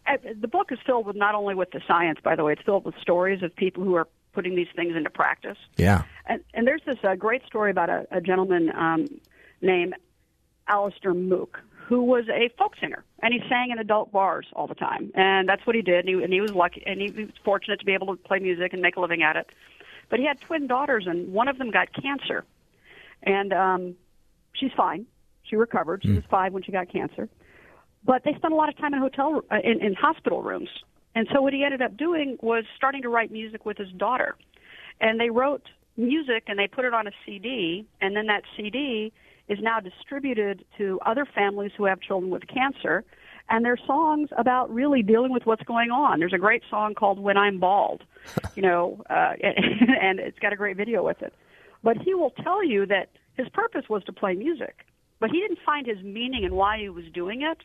uh, 0.06 0.16
the 0.40 0.48
book 0.48 0.70
is 0.70 0.78
filled 0.84 1.06
with 1.06 1.16
not 1.16 1.34
only 1.34 1.54
with 1.54 1.70
the 1.70 1.80
science, 1.86 2.18
by 2.22 2.36
the 2.36 2.44
way, 2.44 2.52
it's 2.52 2.62
filled 2.62 2.84
with 2.84 2.94
stories 3.00 3.42
of 3.42 3.54
people 3.56 3.82
who 3.82 3.94
are 3.94 4.08
putting 4.32 4.54
these 4.54 4.68
things 4.74 4.96
into 4.96 5.10
practice. 5.10 5.58
Yeah. 5.76 6.02
And, 6.26 6.42
and 6.54 6.66
there's 6.66 6.82
this 6.86 6.98
uh, 7.04 7.14
great 7.14 7.44
story 7.46 7.70
about 7.70 7.90
a, 7.90 8.06
a 8.10 8.20
gentleman 8.20 8.70
um, 8.74 9.06
named 9.60 9.94
Alastair 10.68 11.14
Moock, 11.14 11.60
who 11.86 12.02
was 12.02 12.24
a 12.28 12.48
folk 12.56 12.74
singer, 12.80 13.04
and 13.22 13.34
he 13.34 13.40
sang 13.48 13.70
in 13.70 13.78
adult 13.78 14.12
bars 14.12 14.46
all 14.54 14.66
the 14.66 14.74
time, 14.74 15.10
and 15.14 15.48
that's 15.48 15.66
what 15.66 15.76
he 15.76 15.82
did. 15.82 16.06
And 16.06 16.08
he, 16.08 16.24
and 16.24 16.32
he 16.32 16.40
was 16.40 16.52
lucky, 16.52 16.82
and 16.86 17.00
he 17.00 17.10
was 17.10 17.30
fortunate 17.44 17.80
to 17.80 17.84
be 17.84 17.92
able 17.92 18.16
to 18.16 18.22
play 18.22 18.38
music 18.38 18.72
and 18.72 18.80
make 18.80 18.96
a 18.96 19.00
living 19.00 19.22
at 19.22 19.36
it. 19.36 19.50
But 20.08 20.18
he 20.18 20.26
had 20.26 20.40
twin 20.40 20.66
daughters, 20.66 21.06
and 21.06 21.32
one 21.32 21.48
of 21.48 21.58
them 21.58 21.70
got 21.70 21.88
cancer, 21.92 22.44
and 23.22 23.52
um, 23.52 23.94
she's 24.52 24.72
fine. 24.76 25.06
She 25.42 25.56
recovered. 25.56 26.02
She 26.02 26.12
was 26.12 26.24
five 26.30 26.52
when 26.52 26.62
she 26.62 26.72
got 26.72 26.90
cancer, 26.90 27.28
but 28.04 28.22
they 28.24 28.32
spent 28.34 28.54
a 28.54 28.56
lot 28.56 28.68
of 28.68 28.78
time 28.78 28.94
in 28.94 29.00
hotel 29.00 29.42
uh, 29.50 29.56
in, 29.62 29.82
in 29.84 29.94
hospital 29.94 30.42
rooms. 30.42 30.70
And 31.14 31.28
so 31.32 31.42
what 31.42 31.52
he 31.52 31.64
ended 31.64 31.82
up 31.82 31.96
doing 31.96 32.38
was 32.40 32.64
starting 32.76 33.02
to 33.02 33.08
write 33.08 33.30
music 33.30 33.66
with 33.66 33.76
his 33.78 33.90
daughter, 33.92 34.36
and 35.00 35.20
they 35.20 35.30
wrote 35.30 35.62
music 35.96 36.44
and 36.46 36.58
they 36.58 36.66
put 36.66 36.84
it 36.84 36.94
on 36.94 37.06
a 37.06 37.10
CD, 37.26 37.86
and 38.00 38.16
then 38.16 38.26
that 38.26 38.42
CD 38.56 39.12
is 39.48 39.58
now 39.60 39.80
distributed 39.80 40.64
to 40.78 40.98
other 41.04 41.26
families 41.26 41.72
who 41.76 41.84
have 41.84 42.00
children 42.00 42.30
with 42.30 42.46
cancer, 42.46 43.04
and 43.50 43.64
they're 43.64 43.78
songs 43.86 44.30
about 44.38 44.72
really 44.72 45.02
dealing 45.02 45.32
with 45.32 45.44
what's 45.44 45.62
going 45.64 45.90
on. 45.90 46.18
There's 46.18 46.32
a 46.32 46.38
great 46.38 46.62
song 46.70 46.94
called 46.94 47.18
"When 47.18 47.36
I'm 47.36 47.58
Bald," 47.58 48.04
you 48.54 48.62
know, 48.62 49.02
uh, 49.10 49.34
and 49.42 50.18
it's 50.18 50.38
got 50.38 50.52
a 50.52 50.56
great 50.56 50.76
video 50.76 51.04
with 51.04 51.20
it. 51.22 51.34
But 51.82 51.98
he 51.98 52.14
will 52.14 52.30
tell 52.30 52.64
you 52.64 52.86
that 52.86 53.10
his 53.34 53.48
purpose 53.50 53.88
was 53.88 54.04
to 54.04 54.12
play 54.12 54.34
music, 54.34 54.86
but 55.20 55.30
he 55.30 55.40
didn't 55.40 55.58
find 55.66 55.86
his 55.86 56.02
meaning 56.02 56.44
and 56.44 56.54
why 56.54 56.78
he 56.78 56.88
was 56.88 57.04
doing 57.12 57.42
it 57.42 57.58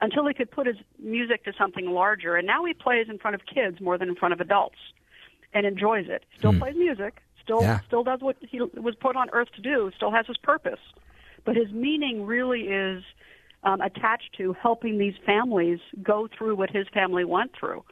until 0.00 0.26
he 0.26 0.34
could 0.34 0.50
put 0.50 0.66
his 0.66 0.76
music 0.98 1.44
to 1.44 1.52
something 1.58 1.86
larger. 1.90 2.36
And 2.36 2.46
now 2.46 2.64
he 2.64 2.74
plays 2.74 3.06
in 3.08 3.18
front 3.18 3.34
of 3.34 3.42
kids 3.46 3.80
more 3.80 3.96
than 3.98 4.08
in 4.08 4.14
front 4.16 4.34
of 4.34 4.40
adults, 4.40 4.76
and 5.54 5.64
enjoys 5.66 6.06
it. 6.08 6.24
Still 6.38 6.52
Hmm. 6.52 6.58
plays 6.58 6.76
music, 6.76 7.22
still 7.42 7.62
Yeah. 7.62 7.80
still 7.86 8.04
does 8.04 8.20
what 8.20 8.36
he 8.40 8.60
was 8.60 8.94
put 8.96 9.16
on 9.16 9.28
earth 9.32 9.48
to 9.56 9.62
do, 9.62 9.90
still 9.96 10.10
has 10.10 10.26
his 10.26 10.36
purpose, 10.36 10.80
but 11.44 11.56
his 11.56 11.70
meaning 11.72 12.26
really 12.26 12.62
is 12.68 13.02
um, 13.62 13.80
attached 13.80 14.32
to 14.36 14.52
helping 14.52 14.96
these 14.98 15.16
families 15.24 15.80
go 16.00 16.28
through 16.28 16.54
what 16.54 16.70
his 16.70 16.86
family 16.88 17.24
went 17.24 17.52
through, 17.58 17.82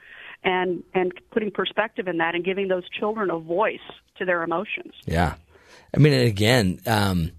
and 0.44 0.85
and 0.94 1.12
putting 1.32 1.51
perspective 1.51 2.06
in 2.06 2.18
that, 2.18 2.35
and 2.36 2.44
giving 2.44 2.68
those 2.68 2.89
children 2.90 3.28
a 3.31 3.39
voice 3.39 3.81
to 4.16 4.24
their 4.24 4.43
emotions. 4.44 4.94
Yeah. 5.06 5.35
I 5.93 5.98
mean, 5.98 6.12
and 6.12 6.28
again, 6.28 6.78
um, 6.86 7.32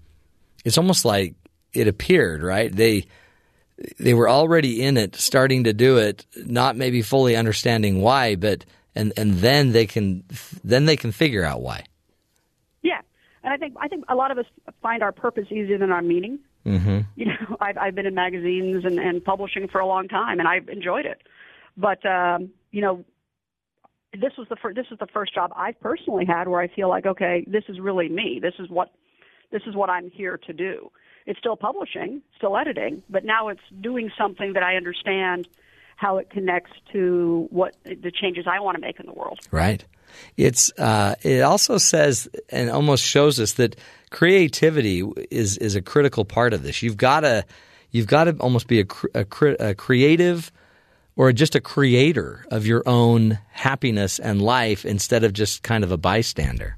it's 0.66 0.76
almost 0.76 1.04
like 1.06 1.34
it 1.72 1.88
appeared, 1.88 2.42
right? 2.42 2.70
They 2.74 3.04
they 3.98 4.14
were 4.14 4.28
already 4.28 4.82
in 4.82 4.96
it, 4.96 5.16
starting 5.16 5.64
to 5.64 5.72
do 5.72 5.98
it, 5.98 6.26
not 6.36 6.76
maybe 6.76 7.02
fully 7.02 7.36
understanding 7.36 8.00
why, 8.00 8.34
but 8.34 8.64
and 8.94 9.12
and 9.16 9.34
then 9.34 9.72
they 9.72 9.86
can 9.86 10.24
then 10.64 10.86
they 10.86 10.96
can 10.96 11.12
figure 11.12 11.44
out 11.44 11.60
why. 11.60 11.84
Yeah, 12.82 13.00
and 13.42 13.52
I 13.52 13.56
think 13.56 13.74
I 13.80 13.88
think 13.88 14.04
a 14.08 14.14
lot 14.14 14.30
of 14.30 14.38
us 14.38 14.46
find 14.82 15.02
our 15.02 15.12
purpose 15.12 15.46
easier 15.50 15.78
than 15.78 15.92
our 15.92 16.02
meaning. 16.02 16.38
Mm-hmm. 16.64 17.00
You 17.16 17.26
know, 17.26 17.56
I've 17.60 17.76
I've 17.76 17.94
been 17.94 18.06
in 18.06 18.14
magazines 18.14 18.84
and, 18.84 18.98
and 18.98 19.22
publishing 19.22 19.68
for 19.68 19.80
a 19.80 19.86
long 19.86 20.08
time, 20.08 20.38
and 20.38 20.48
I've 20.48 20.68
enjoyed 20.68 21.06
it. 21.06 21.22
But 21.76 22.04
um, 22.06 22.50
you 22.70 22.80
know, 22.80 23.04
this 24.12 24.32
was 24.38 24.46
the 24.48 24.56
fir- 24.56 24.74
this 24.74 24.86
is 24.90 24.98
the 24.98 25.06
first 25.12 25.34
job 25.34 25.52
I've 25.54 25.78
personally 25.80 26.24
had 26.24 26.48
where 26.48 26.60
I 26.60 26.68
feel 26.68 26.88
like, 26.88 27.04
okay, 27.04 27.44
this 27.46 27.64
is 27.68 27.78
really 27.78 28.08
me. 28.08 28.40
This 28.42 28.54
is 28.58 28.70
what 28.70 28.92
this 29.52 29.62
is 29.66 29.76
what 29.76 29.90
I'm 29.90 30.10
here 30.10 30.38
to 30.38 30.52
do. 30.52 30.90
It's 31.26 31.38
still 31.38 31.56
publishing, 31.56 32.22
still 32.36 32.56
editing, 32.56 33.02
but 33.10 33.24
now 33.24 33.48
it's 33.48 33.60
doing 33.80 34.10
something 34.16 34.52
that 34.52 34.62
I 34.62 34.76
understand 34.76 35.48
how 35.96 36.18
it 36.18 36.30
connects 36.30 36.70
to 36.92 37.48
what 37.50 37.74
the 37.84 38.12
changes 38.12 38.46
I 38.46 38.60
want 38.60 38.76
to 38.76 38.80
make 38.80 39.00
in 39.00 39.06
the 39.06 39.12
world. 39.12 39.40
Right. 39.50 39.84
It's 40.36 40.70
uh, 40.78 41.16
it 41.22 41.42
also 41.42 41.78
says 41.78 42.28
and 42.50 42.70
almost 42.70 43.04
shows 43.04 43.40
us 43.40 43.54
that 43.54 43.76
creativity 44.10 45.02
is 45.30 45.58
is 45.58 45.74
a 45.74 45.82
critical 45.82 46.24
part 46.24 46.52
of 46.52 46.62
this. 46.62 46.82
You've 46.82 46.96
got 46.96 47.20
to 47.20 47.44
you've 47.90 48.06
got 48.06 48.24
to 48.24 48.36
almost 48.38 48.68
be 48.68 48.80
a, 48.80 48.86
a, 49.14 49.26
a 49.58 49.74
creative 49.74 50.52
or 51.16 51.32
just 51.32 51.54
a 51.54 51.60
creator 51.60 52.44
of 52.50 52.66
your 52.66 52.82
own 52.86 53.38
happiness 53.50 54.18
and 54.18 54.40
life 54.40 54.84
instead 54.84 55.24
of 55.24 55.32
just 55.32 55.62
kind 55.62 55.82
of 55.82 55.90
a 55.90 55.96
bystander. 55.96 56.76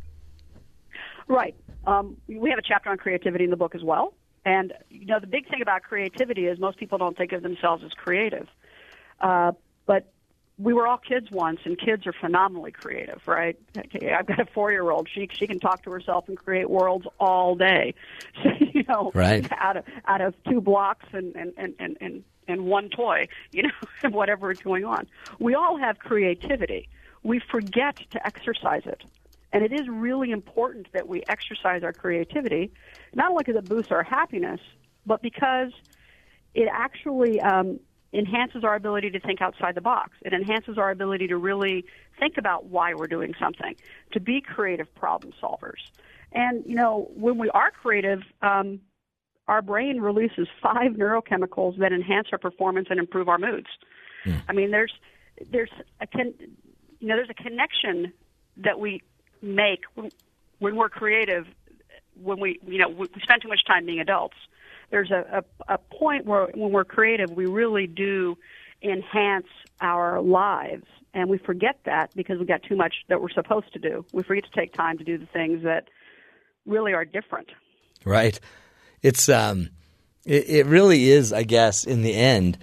Right. 1.27 1.55
Um, 1.87 2.17
we 2.29 2.51
have 2.51 2.59
a 2.59 2.63
chapter 2.63 2.91
on 2.91 2.99
creativity 2.99 3.45
in 3.45 3.51
the 3.51 3.57
book 3.57 3.75
as 3.75 3.83
well. 3.83 4.15
And 4.45 4.73
you 4.91 5.07
know, 5.07 5.21
the 5.21 5.27
big 5.27 5.49
thing 5.49 5.63
about 5.63 5.83
creativity 5.83 6.47
is 6.47 6.59
most 6.59 6.79
people 6.79 6.99
don't 6.99 7.17
think 7.17 7.33
of 7.33 7.43
themselves 7.43 7.83
as 7.85 7.93
creative. 7.93 8.49
Uh, 9.21 9.53
but 9.87 10.13
we 10.59 10.73
were 10.73 10.87
all 10.89 10.99
kids 10.99 11.31
once, 11.31 11.61
and 11.65 11.79
kids 11.79 12.07
are 12.07 12.13
phenomenally 12.13 12.73
creative, 12.73 13.21
right? 13.27 13.57
Okay, 13.77 14.13
I've 14.13 14.27
got 14.27 14.41
a 14.41 14.47
four-year-old. 14.47 15.09
She 15.13 15.29
she 15.33 15.47
can 15.47 15.61
talk 15.61 15.83
to 15.85 15.91
herself 15.91 16.29
and 16.29 16.37
create 16.37 16.69
worlds 16.69 17.07
all 17.21 17.55
day. 17.55 17.95
So, 18.43 18.51
you 18.61 18.85
know, 18.89 19.11
Right. 19.15 19.47
out 19.53 19.77
of 19.77 19.85
out 20.07 20.21
of 20.21 20.35
two 20.45 20.61
blocks 20.61 21.07
and 21.13 21.35
and 21.37 21.53
and 21.57 21.75
and 21.79 21.97
and, 22.01 22.25
and 22.47 22.65
one 22.67 22.89
toy, 22.91 23.29
you 23.53 23.65
know, 23.65 24.11
whatever 24.11 24.51
is 24.51 24.61
going 24.61 24.85
on. 24.85 25.07
We 25.39 25.55
all 25.55 25.77
have 25.77 25.99
creativity. 25.99 26.89
We 27.23 27.41
forget 27.41 27.97
to 28.11 28.27
exercise 28.27 28.83
it. 28.87 29.03
And 29.53 29.65
it 29.65 29.73
is 29.73 29.89
really 29.89 30.31
important 30.31 30.89
that 30.93 31.09
we 31.09 31.23
exercise 31.29 31.83
our 31.83 31.93
creativity, 31.93 32.71
not 33.15 33.31
only 33.31 33.45
because 33.45 33.59
it 33.59 33.69
boosts 33.69 33.91
our 33.91 34.03
happiness, 34.03 34.61
but 35.07 35.23
because 35.23 35.73
it 36.55 36.69
actually 36.71 37.41
um, 37.41 37.81
enhances 38.13 38.65
our 38.65 38.75
ability 38.75 39.11
to 39.11 39.21
think 39.21 39.41
outside 39.41 39.75
the 39.75 39.81
box. 39.81 40.11
It 40.23 40.33
enhances 40.33 40.77
our 40.77 40.91
ability 40.91 41.29
to 41.29 41.37
really 41.37 41.85
think 42.19 42.37
about 42.37 42.67
why 42.67 42.95
we're 42.95 43.07
doing 43.07 43.35
something, 43.41 43.75
to 44.13 44.21
be 44.21 44.41
creative 44.41 44.95
problem 44.95 45.33
solvers. 45.43 45.81
And, 46.33 46.65
you 46.67 46.75
know, 46.75 47.11
when 47.15 47.39
we 47.39 47.49
are 47.51 47.71
creative, 47.71 48.21
um, 48.43 48.81
our 49.47 49.63
brain 49.63 50.01
releases 50.01 50.47
five 50.63 50.93
neurochemicals 50.93 51.79
that 51.79 51.93
enhance 51.93 52.29
our 52.33 52.39
performance 52.39 52.89
and 52.91 52.99
improve 52.99 53.29
our 53.29 53.39
moods. 53.39 53.69
I 54.49 54.53
mean, 54.53 54.71
there's 54.71 54.93
there's 55.51 55.71
a 56.01 56.07
con- 56.07 56.35
you 56.99 57.09
know 57.09 57.17
there's 57.17 57.31
a 57.31 57.43
connection 57.43 58.13
that 58.59 58.79
we 58.79 59.03
make 59.43 59.81
when, 59.95 60.11
we're 60.77 60.89
creative. 60.89 61.47
When 62.21 62.41
we 62.41 62.59
you 62.67 62.79
know 62.79 62.89
we 62.89 63.07
spend 63.23 63.43
too 63.43 63.49
much 63.49 63.65
time 63.67 63.87
being 63.87 64.01
adults, 64.01 64.37
there's 64.91 65.11
a, 65.11 65.45
a 65.69 65.75
a 65.75 65.79
point 65.79 66.27
where 66.27 66.49
when 66.55 66.73
we're 66.73 66.85
creative, 66.85 67.31
we 67.31 67.47
really 67.47 67.87
do 67.87 68.37
enhance 68.83 69.47
our 69.81 70.21
lives, 70.21 70.87
and 71.15 71.29
we 71.29 71.39
forget 71.39 71.79
that 71.85 72.11
because 72.15 72.39
we 72.39 72.47
got 72.47 72.63
too 72.63 72.77
much 72.77 72.95
that 73.09 73.21
we're 73.21 73.31
supposed 73.31 73.73
to 73.73 73.79
do. 73.79 74.05
We 74.13 74.23
forget 74.23 74.45
to 74.45 74.51
take 74.51 74.75
time 74.75 74.99
to 74.99 75.05
do 75.05 75.19
the 75.19 75.27
things 75.27 75.63
that 75.63 75.89
really 76.67 76.93
are 76.93 77.05
different. 77.05 77.49
Right. 78.05 78.39
It's 79.03 79.29
um 79.29 79.71
it, 80.25 80.49
it 80.49 80.67
really 80.67 81.09
is, 81.11 81.33
I 81.33 81.45
guess, 81.45 81.85
in 81.85 82.03
the 82.03 82.15
end 82.15 82.59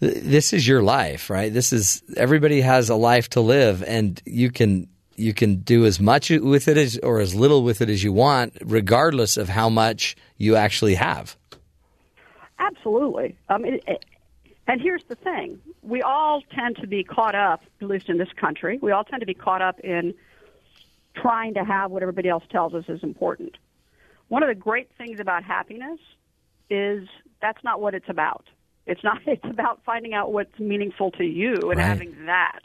this 0.00 0.54
is 0.54 0.66
your 0.66 0.82
life, 0.82 1.28
right? 1.28 1.52
This 1.52 1.72
is 1.72 2.02
everybody 2.16 2.62
has 2.62 2.88
a 2.88 2.94
life 2.94 3.28
to 3.30 3.40
live 3.40 3.84
and 3.86 4.20
you 4.24 4.50
can 4.50 4.88
you 5.20 5.32
can 5.34 5.56
do 5.56 5.84
as 5.86 6.00
much 6.00 6.30
with 6.30 6.66
it 6.68 6.76
as 6.76 6.98
or 7.02 7.20
as 7.20 7.34
little 7.34 7.62
with 7.62 7.80
it 7.80 7.88
as 7.88 8.02
you 8.02 8.12
want 8.12 8.56
regardless 8.64 9.36
of 9.36 9.48
how 9.48 9.68
much 9.68 10.16
you 10.36 10.56
actually 10.56 10.94
have. 10.96 11.36
Absolutely. 12.58 13.36
Um, 13.48 13.64
it, 13.64 13.82
it, 13.86 14.04
and 14.66 14.80
here's 14.80 15.04
the 15.08 15.14
thing: 15.16 15.58
we 15.82 16.02
all 16.02 16.42
tend 16.54 16.76
to 16.76 16.86
be 16.86 17.02
caught 17.04 17.34
up, 17.34 17.62
at 17.80 17.88
least 17.88 18.08
in 18.08 18.18
this 18.18 18.28
country, 18.40 18.78
we 18.82 18.92
all 18.92 19.04
tend 19.04 19.20
to 19.20 19.26
be 19.26 19.34
caught 19.34 19.62
up 19.62 19.80
in 19.80 20.14
trying 21.16 21.54
to 21.54 21.64
have 21.64 21.90
what 21.90 22.02
everybody 22.02 22.28
else 22.28 22.44
tells 22.50 22.74
us 22.74 22.84
is 22.88 23.02
important. 23.02 23.56
One 24.28 24.42
of 24.42 24.48
the 24.48 24.54
great 24.54 24.88
things 24.96 25.18
about 25.18 25.42
happiness 25.42 25.98
is 26.68 27.08
that's 27.42 27.62
not 27.64 27.80
what 27.80 27.94
it's 27.94 28.08
about. 28.08 28.46
It's 28.86 29.02
not. 29.02 29.18
It's 29.26 29.44
about 29.44 29.80
finding 29.84 30.14
out 30.14 30.32
what's 30.32 30.56
meaningful 30.58 31.10
to 31.12 31.24
you 31.24 31.54
and 31.70 31.78
Right. 31.78 31.86
having 31.86 32.26
that. 32.26 32.60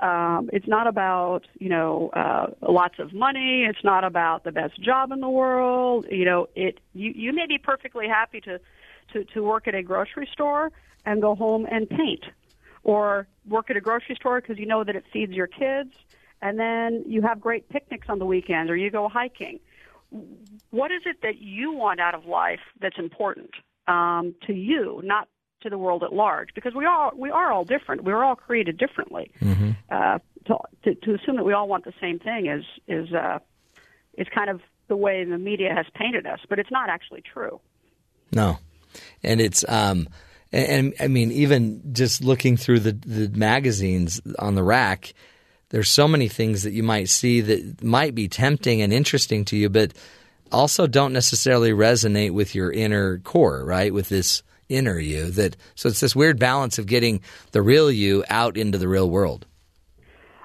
Um, 0.00 0.50
it's 0.52 0.66
not 0.66 0.86
about 0.86 1.46
you 1.58 1.68
know 1.68 2.10
uh, 2.10 2.46
lots 2.68 2.98
of 2.98 3.12
money. 3.12 3.64
It's 3.68 3.84
not 3.84 4.04
about 4.04 4.44
the 4.44 4.52
best 4.52 4.80
job 4.82 5.12
in 5.12 5.20
the 5.20 5.28
world. 5.28 6.06
You 6.10 6.24
know, 6.24 6.48
it. 6.54 6.80
You 6.94 7.12
you 7.14 7.32
may 7.32 7.46
be 7.46 7.58
perfectly 7.58 8.08
happy 8.08 8.40
to 8.42 8.60
to 9.12 9.24
to 9.24 9.42
work 9.42 9.68
at 9.68 9.74
a 9.74 9.82
grocery 9.82 10.28
store 10.32 10.72
and 11.04 11.20
go 11.20 11.34
home 11.34 11.66
and 11.70 11.88
paint, 11.88 12.24
or 12.82 13.26
work 13.48 13.70
at 13.70 13.76
a 13.76 13.80
grocery 13.80 14.16
store 14.16 14.40
because 14.40 14.58
you 14.58 14.66
know 14.66 14.84
that 14.84 14.96
it 14.96 15.04
feeds 15.12 15.32
your 15.32 15.46
kids, 15.46 15.94
and 16.42 16.58
then 16.58 17.04
you 17.06 17.22
have 17.22 17.40
great 17.40 17.68
picnics 17.68 18.08
on 18.08 18.18
the 18.18 18.26
weekends, 18.26 18.70
or 18.70 18.76
you 18.76 18.90
go 18.90 19.08
hiking 19.08 19.60
what 20.70 20.90
is 20.90 21.02
it 21.06 21.16
that 21.22 21.38
you 21.38 21.72
want 21.72 22.00
out 22.00 22.14
of 22.14 22.24
life 22.24 22.60
that's 22.80 22.98
important 22.98 23.50
um, 23.88 24.34
to 24.46 24.52
you, 24.52 25.00
not 25.04 25.28
to 25.64 25.70
the 25.70 25.78
world 25.78 26.04
at 26.04 26.12
large? 26.12 26.50
Because 26.54 26.74
we 26.74 26.86
all 26.86 27.10
we 27.16 27.30
are 27.30 27.50
all 27.52 27.64
different. 27.64 28.04
We're 28.04 28.22
all 28.22 28.36
created 28.36 28.78
differently. 28.78 29.32
Uh, 29.90 30.18
to, 30.46 30.58
to 30.84 30.94
to 30.94 31.14
assume 31.14 31.36
that 31.36 31.44
we 31.44 31.52
all 31.52 31.68
want 31.68 31.84
the 31.84 31.92
same 32.00 32.18
thing 32.18 32.46
is 32.46 32.64
is 32.86 33.12
uh, 33.12 33.38
is 34.16 34.26
kind 34.34 34.50
of 34.50 34.60
the 34.88 34.96
way 34.96 35.24
the 35.24 35.38
media 35.38 35.74
has 35.74 35.86
painted 35.94 36.26
us, 36.26 36.40
but 36.48 36.58
it's 36.58 36.70
not 36.70 36.88
actually 36.88 37.22
true. 37.22 37.60
No, 38.32 38.58
and 39.22 39.40
it's 39.40 39.64
um, 39.68 40.08
and, 40.52 40.68
and 40.68 40.94
I 41.00 41.08
mean 41.08 41.32
even 41.32 41.92
just 41.92 42.22
looking 42.22 42.56
through 42.56 42.80
the 42.80 42.92
the 42.92 43.36
magazines 43.36 44.20
on 44.38 44.54
the 44.54 44.62
rack, 44.62 45.14
there's 45.70 45.90
so 45.90 46.06
many 46.06 46.28
things 46.28 46.62
that 46.62 46.72
you 46.72 46.82
might 46.82 47.08
see 47.08 47.40
that 47.40 47.82
might 47.82 48.14
be 48.14 48.28
tempting 48.28 48.82
and 48.82 48.92
interesting 48.92 49.44
to 49.46 49.56
you, 49.56 49.68
but 49.68 49.92
also 50.52 50.86
don't 50.86 51.12
necessarily 51.12 51.70
resonate 51.70 52.32
with 52.32 52.54
your 52.54 52.70
inner 52.70 53.18
core, 53.18 53.64
right? 53.64 53.92
With 53.92 54.08
this 54.08 54.42
inner 54.68 54.98
you 54.98 55.30
that 55.32 55.56
so 55.74 55.88
it's 55.88 56.00
this 56.00 56.14
weird 56.16 56.38
balance 56.38 56.78
of 56.78 56.86
getting 56.86 57.20
the 57.52 57.62
real 57.62 57.90
you 57.90 58.24
out 58.28 58.56
into 58.56 58.78
the 58.78 58.88
real 58.88 59.08
world. 59.10 59.46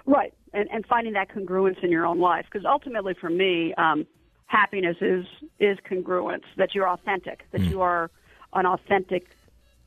Right, 0.05 0.33
and 0.53 0.67
and 0.71 0.85
finding 0.85 1.13
that 1.13 1.29
congruence 1.29 1.83
in 1.83 1.91
your 1.91 2.05
own 2.05 2.19
life, 2.19 2.45
because 2.51 2.65
ultimately, 2.65 3.13
for 3.13 3.29
me, 3.29 3.73
um, 3.75 4.07
happiness 4.47 4.97
is 5.01 5.25
is 5.59 5.77
congruence. 5.89 6.43
That 6.57 6.73
you're 6.73 6.89
authentic. 6.89 7.45
That 7.51 7.61
you 7.61 7.81
are 7.81 8.09
an 8.53 8.65
authentic 8.65 9.27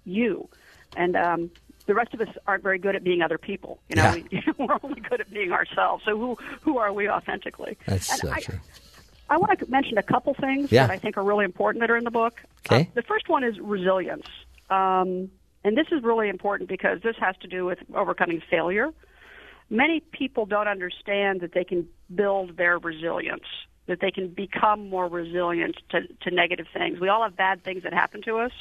you, 0.05 0.49
and 0.97 1.17
um, 1.17 1.51
the 1.87 1.95
rest 1.95 2.15
of 2.15 2.21
us 2.21 2.29
aren't 2.47 2.63
very 2.63 2.79
good 2.79 2.95
at 2.95 3.03
being 3.03 3.23
other 3.23 3.39
people. 3.39 3.81
You 3.89 3.97
know, 3.97 4.15
Yeah. 4.15 4.15
we, 4.15 4.43
we're 4.67 4.79
only 4.85 5.01
good 5.01 5.21
at 5.21 5.31
being 5.31 5.51
ourselves. 5.51 6.05
So 6.07 6.17
who 6.17 6.37
who 6.61 6.79
are 6.79 6.93
we 6.93 7.09
authentically? 7.09 7.77
That's 7.87 8.09
And 8.13 8.21
so 8.21 8.31
I, 8.31 8.39
true. 8.41 8.61
I 9.29 9.37
want 9.39 9.59
to 9.59 9.71
mention 9.71 9.99
a 9.99 10.03
couple 10.03 10.35
things 10.35 10.71
Yeah. 10.71 10.87
that 10.87 10.93
I 10.93 10.99
think 10.99 11.17
are 11.17 11.25
really 11.25 11.45
important 11.45 11.81
that 11.81 11.91
are 11.91 11.97
in 11.97 12.05
the 12.05 12.11
book. 12.11 12.43
Okay. 12.67 12.83
Uh, 12.83 12.95
the 12.95 13.03
first 13.03 13.29
one 13.29 13.45
is 13.45 13.59
resilience. 13.59 14.27
Um, 14.71 15.31
and 15.65 15.77
this 15.77 15.87
is 15.93 16.03
really 16.03 16.29
important 16.29 16.69
because 16.69 17.01
this 17.03 17.17
has 17.21 17.37
to 17.39 17.49
do 17.49 17.65
with 17.65 17.79
overcoming 17.95 18.43
failure. 18.51 18.91
Many 19.71 20.01
people 20.01 20.45
don't 20.45 20.69
understand 20.69 21.41
that 21.41 21.53
they 21.53 21.65
can 21.65 21.89
build 22.15 22.57
their 22.57 22.79
resilience, 22.79 23.45
that 23.87 24.01
they 24.01 24.11
can 24.11 24.29
become 24.29 24.89
more 24.91 25.09
resilient 25.09 25.77
to, 25.91 26.07
to 26.23 26.31
negative 26.31 26.67
things. 26.73 27.01
We 27.01 27.09
all 27.09 27.23
have 27.23 27.37
bad 27.37 27.65
things 27.65 27.85
that 27.85 27.95
happen 27.95 28.23
to 28.23 28.39
us. 28.39 28.53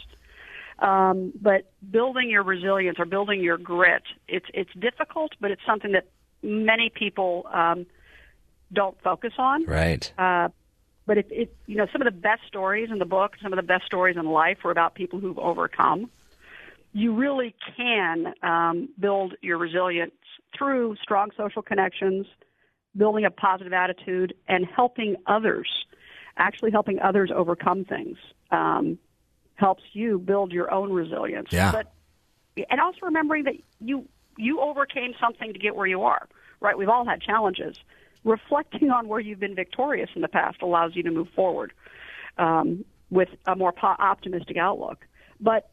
Um, 0.79 1.33
but 1.39 1.71
building 1.91 2.29
your 2.29 2.43
resilience 2.43 2.97
or 2.97 3.05
building 3.05 3.41
your 3.41 3.57
grit, 3.57 4.03
it's 4.27 4.47
it's 4.53 4.71
difficult, 4.79 5.33
but 5.39 5.51
it's 5.51 5.61
something 5.65 5.91
that 5.91 6.05
many 6.41 6.89
people 6.89 7.45
um, 7.53 7.85
don't 8.73 8.99
focus 9.01 9.33
on. 9.37 9.65
Right. 9.65 10.11
Uh, 10.17 10.49
but 11.05 11.17
it, 11.17 11.27
it, 11.31 11.55
you 11.65 11.77
know, 11.77 11.87
some 11.91 12.01
of 12.01 12.05
the 12.05 12.19
best 12.19 12.41
stories 12.47 12.89
in 12.91 12.99
the 12.99 13.05
book, 13.05 13.33
some 13.41 13.51
of 13.51 13.57
the 13.57 13.63
best 13.63 13.85
stories 13.85 14.17
in 14.17 14.25
life 14.25 14.59
were 14.63 14.71
about 14.71 14.95
people 14.95 15.19
who've 15.19 15.39
overcome. 15.39 16.09
You 16.93 17.15
really 17.15 17.55
can 17.75 18.33
um, 18.43 18.89
build 18.99 19.33
your 19.41 19.57
resilience 19.57 20.13
through 20.57 20.95
strong 21.01 21.31
social 21.35 21.61
connections, 21.61 22.27
building 22.95 23.25
a 23.25 23.31
positive 23.31 23.73
attitude, 23.73 24.33
and 24.47 24.65
helping 24.65 25.15
others. 25.25 25.67
Actually, 26.37 26.71
helping 26.71 26.99
others 26.99 27.31
overcome 27.33 27.85
things 27.85 28.17
um, 28.51 28.97
helps 29.55 29.83
you 29.93 30.19
build 30.19 30.51
your 30.51 30.71
own 30.73 30.91
resilience. 30.91 31.49
Yeah. 31.51 31.71
But 31.71 31.91
and 32.69 32.79
also 32.79 32.99
remembering 33.03 33.45
that 33.45 33.55
you 33.79 34.07
you 34.37 34.59
overcame 34.61 35.13
something 35.19 35.53
to 35.53 35.59
get 35.59 35.75
where 35.75 35.87
you 35.87 36.03
are. 36.03 36.27
Right? 36.59 36.77
We've 36.77 36.89
all 36.89 37.05
had 37.05 37.21
challenges 37.21 37.77
reflecting 38.23 38.89
on 38.91 39.07
where 39.07 39.19
you've 39.19 39.39
been 39.39 39.55
victorious 39.55 40.09
in 40.15 40.21
the 40.21 40.27
past 40.27 40.61
allows 40.61 40.95
you 40.95 41.03
to 41.03 41.11
move 41.11 41.27
forward 41.35 41.73
um, 42.37 42.85
with 43.09 43.29
a 43.45 43.55
more 43.55 43.71
po- 43.71 43.95
optimistic 43.99 44.57
outlook. 44.57 45.05
But 45.39 45.69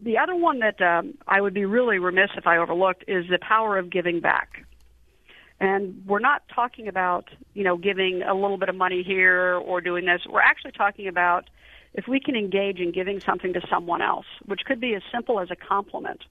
the 0.00 0.18
other 0.18 0.34
one 0.34 0.60
that 0.60 0.80
um, 0.82 1.14
I 1.26 1.40
would 1.40 1.54
be 1.54 1.64
really 1.64 1.98
remiss 1.98 2.30
if 2.36 2.46
I 2.46 2.58
overlooked 2.58 3.04
is 3.08 3.26
the 3.30 3.38
power 3.38 3.78
of 3.78 3.90
giving 3.90 4.20
back. 4.20 4.66
And 5.58 6.02
we're 6.06 6.18
not 6.18 6.42
talking 6.54 6.86
about, 6.86 7.30
you 7.54 7.64
know, 7.64 7.78
giving 7.78 8.22
a 8.22 8.34
little 8.34 8.58
bit 8.58 8.68
of 8.68 8.74
money 8.74 9.02
here 9.02 9.54
or 9.54 9.80
doing 9.80 10.04
this. 10.04 10.20
We're 10.28 10.40
actually 10.40 10.72
talking 10.72 11.08
about 11.08 11.48
if 11.94 12.06
we 12.06 12.20
can 12.20 12.36
engage 12.36 12.78
in 12.78 12.92
giving 12.92 13.20
something 13.20 13.54
to 13.54 13.62
someone 13.70 14.02
else, 14.02 14.26
which 14.44 14.60
could 14.66 14.80
be 14.80 14.94
as 14.94 15.02
simple 15.10 15.40
as 15.40 15.50
a 15.50 15.56
compliment 15.56 16.24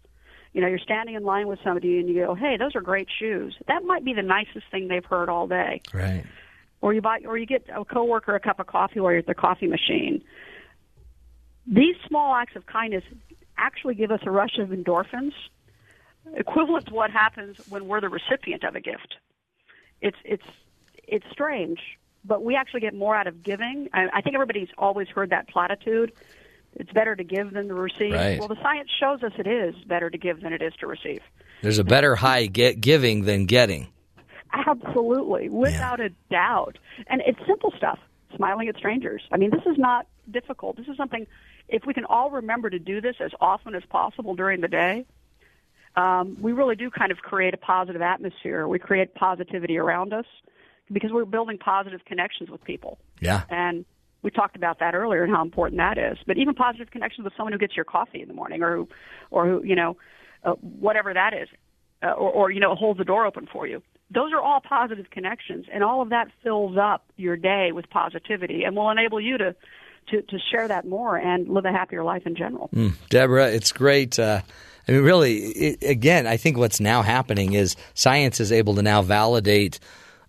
you 0.56 0.61
know, 0.61 0.68
you're 0.68 0.80
standing 0.80 1.15
in 1.15 1.23
line 1.26 1.49
with 1.49 1.60
somebody 1.65 1.99
and 1.99 2.07
you 2.07 2.26
go, 2.26 2.34
"Hey, 2.34 2.56
those 2.56 2.77
are 2.77 2.82
great 2.82 3.10
shoes." 3.11 3.57
That 3.68 3.84
might 3.84 4.06
be 4.06 4.14
the 4.14 4.22
nicest 4.22 4.65
thing 4.72 4.88
they've 4.88 5.03
heard 5.03 5.27
all 5.27 5.48
day. 5.48 5.82
Right. 5.94 6.23
Or 6.80 6.94
you 6.94 7.02
buy, 7.02 7.19
or 7.26 7.38
you 7.38 7.45
get 7.45 7.65
a 7.68 7.84
coworker 7.84 8.34
a 8.36 8.40
cup 8.40 8.61
of 8.61 8.65
coffee 8.65 9.02
while 9.02 9.11
you're 9.11 9.19
at 9.19 9.27
the 9.27 9.36
coffee 9.36 9.68
machine. 9.68 10.23
These 11.68 11.98
small 12.07 12.34
acts 12.34 12.56
of 12.56 12.68
kindness 12.68 13.03
actually 13.57 13.95
give 13.95 14.11
us 14.11 14.22
a 14.23 14.32
rush 14.32 14.57
of 14.57 14.69
endorphins, 14.69 15.34
equivalent 16.34 16.86
to 16.88 16.94
what 16.94 17.11
happens 17.11 17.57
when 17.68 17.90
we're 17.90 17.99
the 17.99 18.07
recipient 18.07 18.64
of 18.64 18.77
a 18.77 18.80
gift. 18.80 19.18
It's 19.99 20.18
it's 20.23 20.48
it's 21.06 21.26
strange, 21.34 21.82
but 22.23 22.45
we 22.45 22.56
actually 22.56 22.80
get 22.80 22.94
more 22.94 23.14
out 23.14 23.27
of 23.27 23.44
giving. 23.44 23.90
I, 23.91 24.07
I 24.14 24.22
think 24.22 24.36
everybody's 24.36 24.69
always 24.77 25.10
heard 25.10 25.32
that 25.32 25.49
platitude 25.49 26.14
it's 26.76 26.91
better 26.91 27.15
to 27.15 27.23
give 27.23 27.53
than 27.53 27.68
to 27.68 27.73
receive. 27.73 28.14
Right. 28.14 28.39
Well, 28.39 28.47
the 28.47 28.61
science 28.61 28.89
shows 28.99 29.23
us 29.23 29.31
it 29.38 29.47
is 29.47 29.76
better 29.85 30.10
to 30.10 30.18
give 30.18 30.41
than 30.41 30.53
it 30.53 30.61
is 30.61 30.73
to 30.80 30.88
receive. 30.88 31.22
There's 31.61 31.80
a 31.80 31.84
better 31.84 32.15
high 32.15 32.47
get 32.47 32.81
giving 32.81 33.23
than 33.23 33.45
getting. 33.45 33.88
Absolutely, 34.53 35.49
without 35.49 35.99
yeah. 35.99 36.06
a 36.06 36.10
doubt. 36.31 36.77
And 37.07 37.22
it's 37.26 37.39
simple 37.47 37.73
stuff. 37.77 37.99
Smiling 38.35 38.68
at 38.68 38.76
strangers. 38.77 39.22
I 39.31 39.38
mean, 39.38 39.49
this 39.49 39.65
is 39.65 39.77
not 39.77 40.07
difficult. 40.30 40.77
This 40.77 40.88
is 40.88 40.97
something. 40.97 41.26
If 41.68 41.84
we 41.85 41.93
can 41.93 42.06
all 42.06 42.30
remember 42.31 42.69
to 42.69 42.80
do 42.80 43.02
this 43.02 43.15
as 43.19 43.31
often 43.39 43.76
as 43.76 43.84
possible 43.89 44.35
during 44.35 44.61
the 44.61 44.68
day, 44.68 45.06
um, 45.95 46.38
we 46.41 46.52
really 46.52 46.76
do 46.76 46.91
kind 46.91 47.11
of 47.11 47.19
create 47.19 47.53
a 47.53 47.57
positive 47.57 48.02
atmosphere. 48.02 48.68
We 48.68 48.80
create 48.80 49.15
positivity 49.15 49.77
around 49.77 50.14
us 50.14 50.26
because 50.91 51.11
we're 51.11 51.26
building 51.26 51.57
positive 51.57 52.03
connections 52.06 52.49
with 52.49 52.64
people. 52.64 52.99
Yeah. 53.22 53.43
And 53.49 53.85
we 54.26 54.31
talked 54.31 54.56
about 54.56 54.80
that 54.80 54.95
earlier 54.95 55.23
and 55.23 55.31
how 55.31 55.43
important 55.43 55.77
that 55.77 55.99
is. 55.99 56.18
But 56.26 56.38
even 56.39 56.56
positive 56.56 56.89
connections 56.89 57.23
with 57.23 57.34
someone 57.38 57.53
who 57.53 57.60
gets 57.60 57.76
your 57.76 57.85
coffee 57.85 58.23
in 58.23 58.27
the 58.27 58.34
morning, 58.34 58.64
or 58.64 58.76
who, 58.76 58.89
or 59.30 59.45
who, 59.47 59.64
you 59.64 59.76
know, 59.76 59.97
uh, 60.43 60.53
whatever 60.53 61.14
that 61.14 61.34
is, 61.35 61.47
uh, 62.02 62.07
or, 62.07 62.31
or 62.31 62.52
you 62.52 62.60
know, 62.60 62.73
holds 62.73 62.97
the 62.97 63.06
door 63.06 63.27
open 63.27 63.47
for 63.53 63.68
you. 63.68 63.84
Those 64.10 64.34
are 64.34 64.41
all 64.41 64.61
positive 64.61 65.11
connections, 65.11 65.68
and 65.72 65.84
all 65.84 66.02
of 66.02 66.10
that 66.10 66.30
fills 66.41 66.76
up 66.76 67.06
your 67.18 67.38
day 67.38 67.72
with 67.72 67.88
positivity, 67.91 68.64
and 68.64 68.76
will 68.76 68.89
enable 68.89 69.22
you 69.22 69.38
to 69.38 69.56
to, 70.10 70.22
to 70.23 70.38
share 70.52 70.68
that 70.68 70.85
more 70.85 71.18
and 71.18 71.47
live 71.47 71.65
a 71.65 71.72
happier 71.72 72.03
life 72.03 72.23
in 72.26 72.35
general. 72.35 72.69
Mm, 72.73 72.93
Deborah, 73.10 73.49
it's 73.49 73.72
great. 73.72 74.19
Uh, 74.19 74.41
I 74.88 74.91
mean, 74.91 75.02
really, 75.02 75.38
it, 75.38 75.84
again, 75.84 76.27
I 76.27 76.38
think 76.38 76.57
what's 76.57 76.80
now 76.80 77.02
happening 77.02 77.53
is 77.53 77.76
science 77.95 78.39
is 78.39 78.52
able 78.52 78.76
to 78.76 78.84
now 78.84 79.02
validate 79.02 79.80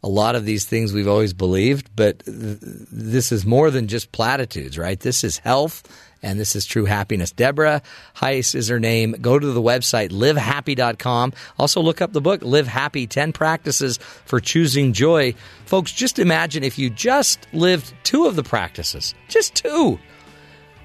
a 0.06 0.08
lot 0.08 0.36
of 0.36 0.44
these 0.44 0.64
things 0.64 0.92
we've 0.92 1.08
always 1.08 1.32
believed, 1.32 1.90
but 1.96 2.24
th- 2.24 2.58
this 2.60 3.32
is 3.32 3.44
more 3.44 3.72
than 3.72 3.88
just 3.88 4.12
platitudes, 4.12 4.78
right? 4.78 5.00
This 5.00 5.24
is 5.24 5.38
health 5.38 5.82
and 6.22 6.38
this 6.38 6.54
is 6.54 6.64
true 6.64 6.84
happiness. 6.84 7.32
Deborah 7.32 7.82
Heisz 8.14 8.54
is 8.54 8.68
her 8.68 8.78
name. 8.78 9.16
Go 9.20 9.36
to 9.36 9.46
the 9.48 9.60
website, 9.60 10.10
livehappy.com. 10.10 11.32
Also, 11.58 11.80
look 11.80 12.00
up 12.00 12.12
the 12.12 12.20
book, 12.20 12.42
Live 12.42 12.68
Happy 12.68 13.08
10 13.08 13.32
Practices 13.32 13.98
for 14.26 14.38
Choosing 14.38 14.92
Joy. 14.92 15.34
Folks, 15.64 15.90
just 15.90 16.20
imagine 16.20 16.62
if 16.62 16.78
you 16.78 16.88
just 16.88 17.44
lived 17.52 17.92
two 18.04 18.26
of 18.26 18.36
the 18.36 18.44
practices, 18.44 19.12
just 19.26 19.56
two. 19.56 19.98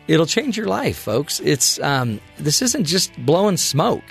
It'll 0.07 0.25
change 0.25 0.57
your 0.57 0.65
life, 0.65 0.97
folks. 0.97 1.39
It's 1.41 1.79
um, 1.79 2.19
this 2.39 2.63
isn't 2.63 2.85
just 2.85 3.15
blowing 3.23 3.57
smoke 3.57 4.03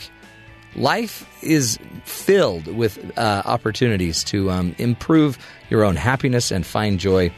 life 0.76 1.26
is 1.42 1.78
filled 2.04 2.66
with 2.66 3.18
uh, 3.18 3.42
opportunities 3.44 4.24
to 4.24 4.50
um, 4.50 4.74
improve 4.78 5.38
your 5.68 5.84
own 5.84 5.96
happiness 5.96 6.50
and 6.50 6.66
find 6.66 6.98
joy. 6.98 7.32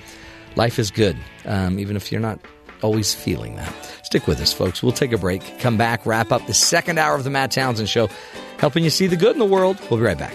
Life 0.57 0.79
is 0.79 0.91
good, 0.91 1.17
um, 1.47 1.79
even 1.79 1.97
if 1.97 2.13
you're 2.13 2.21
not 2.21 2.41
always 2.83 3.15
feeling 3.15 3.57
that. 3.57 3.73
Stick 4.03 4.27
with 4.27 4.41
us, 4.41 4.53
folks. 4.53 4.83
We'll 4.83 4.93
take 4.93 5.13
a 5.13 5.19
break, 5.19 5.43
come 5.61 5.77
back, 5.77 6.05
wrap 6.05 6.33
up 6.33 6.47
the 6.47 6.55
second 6.55 6.99
hour 6.99 7.15
of 7.15 7.25
the 7.25 7.31
Matt 7.31 7.51
Townsend 7.51 7.89
Show, 7.89 8.09
helping 8.59 8.85
you 8.85 8.91
see 8.91 9.07
the 9.07 9.17
good 9.17 9.33
in 9.33 9.39
the 9.39 9.45
world. 9.45 9.79
We'll 9.89 9.99
be 9.99 10.07
right 10.07 10.19
back. 10.19 10.35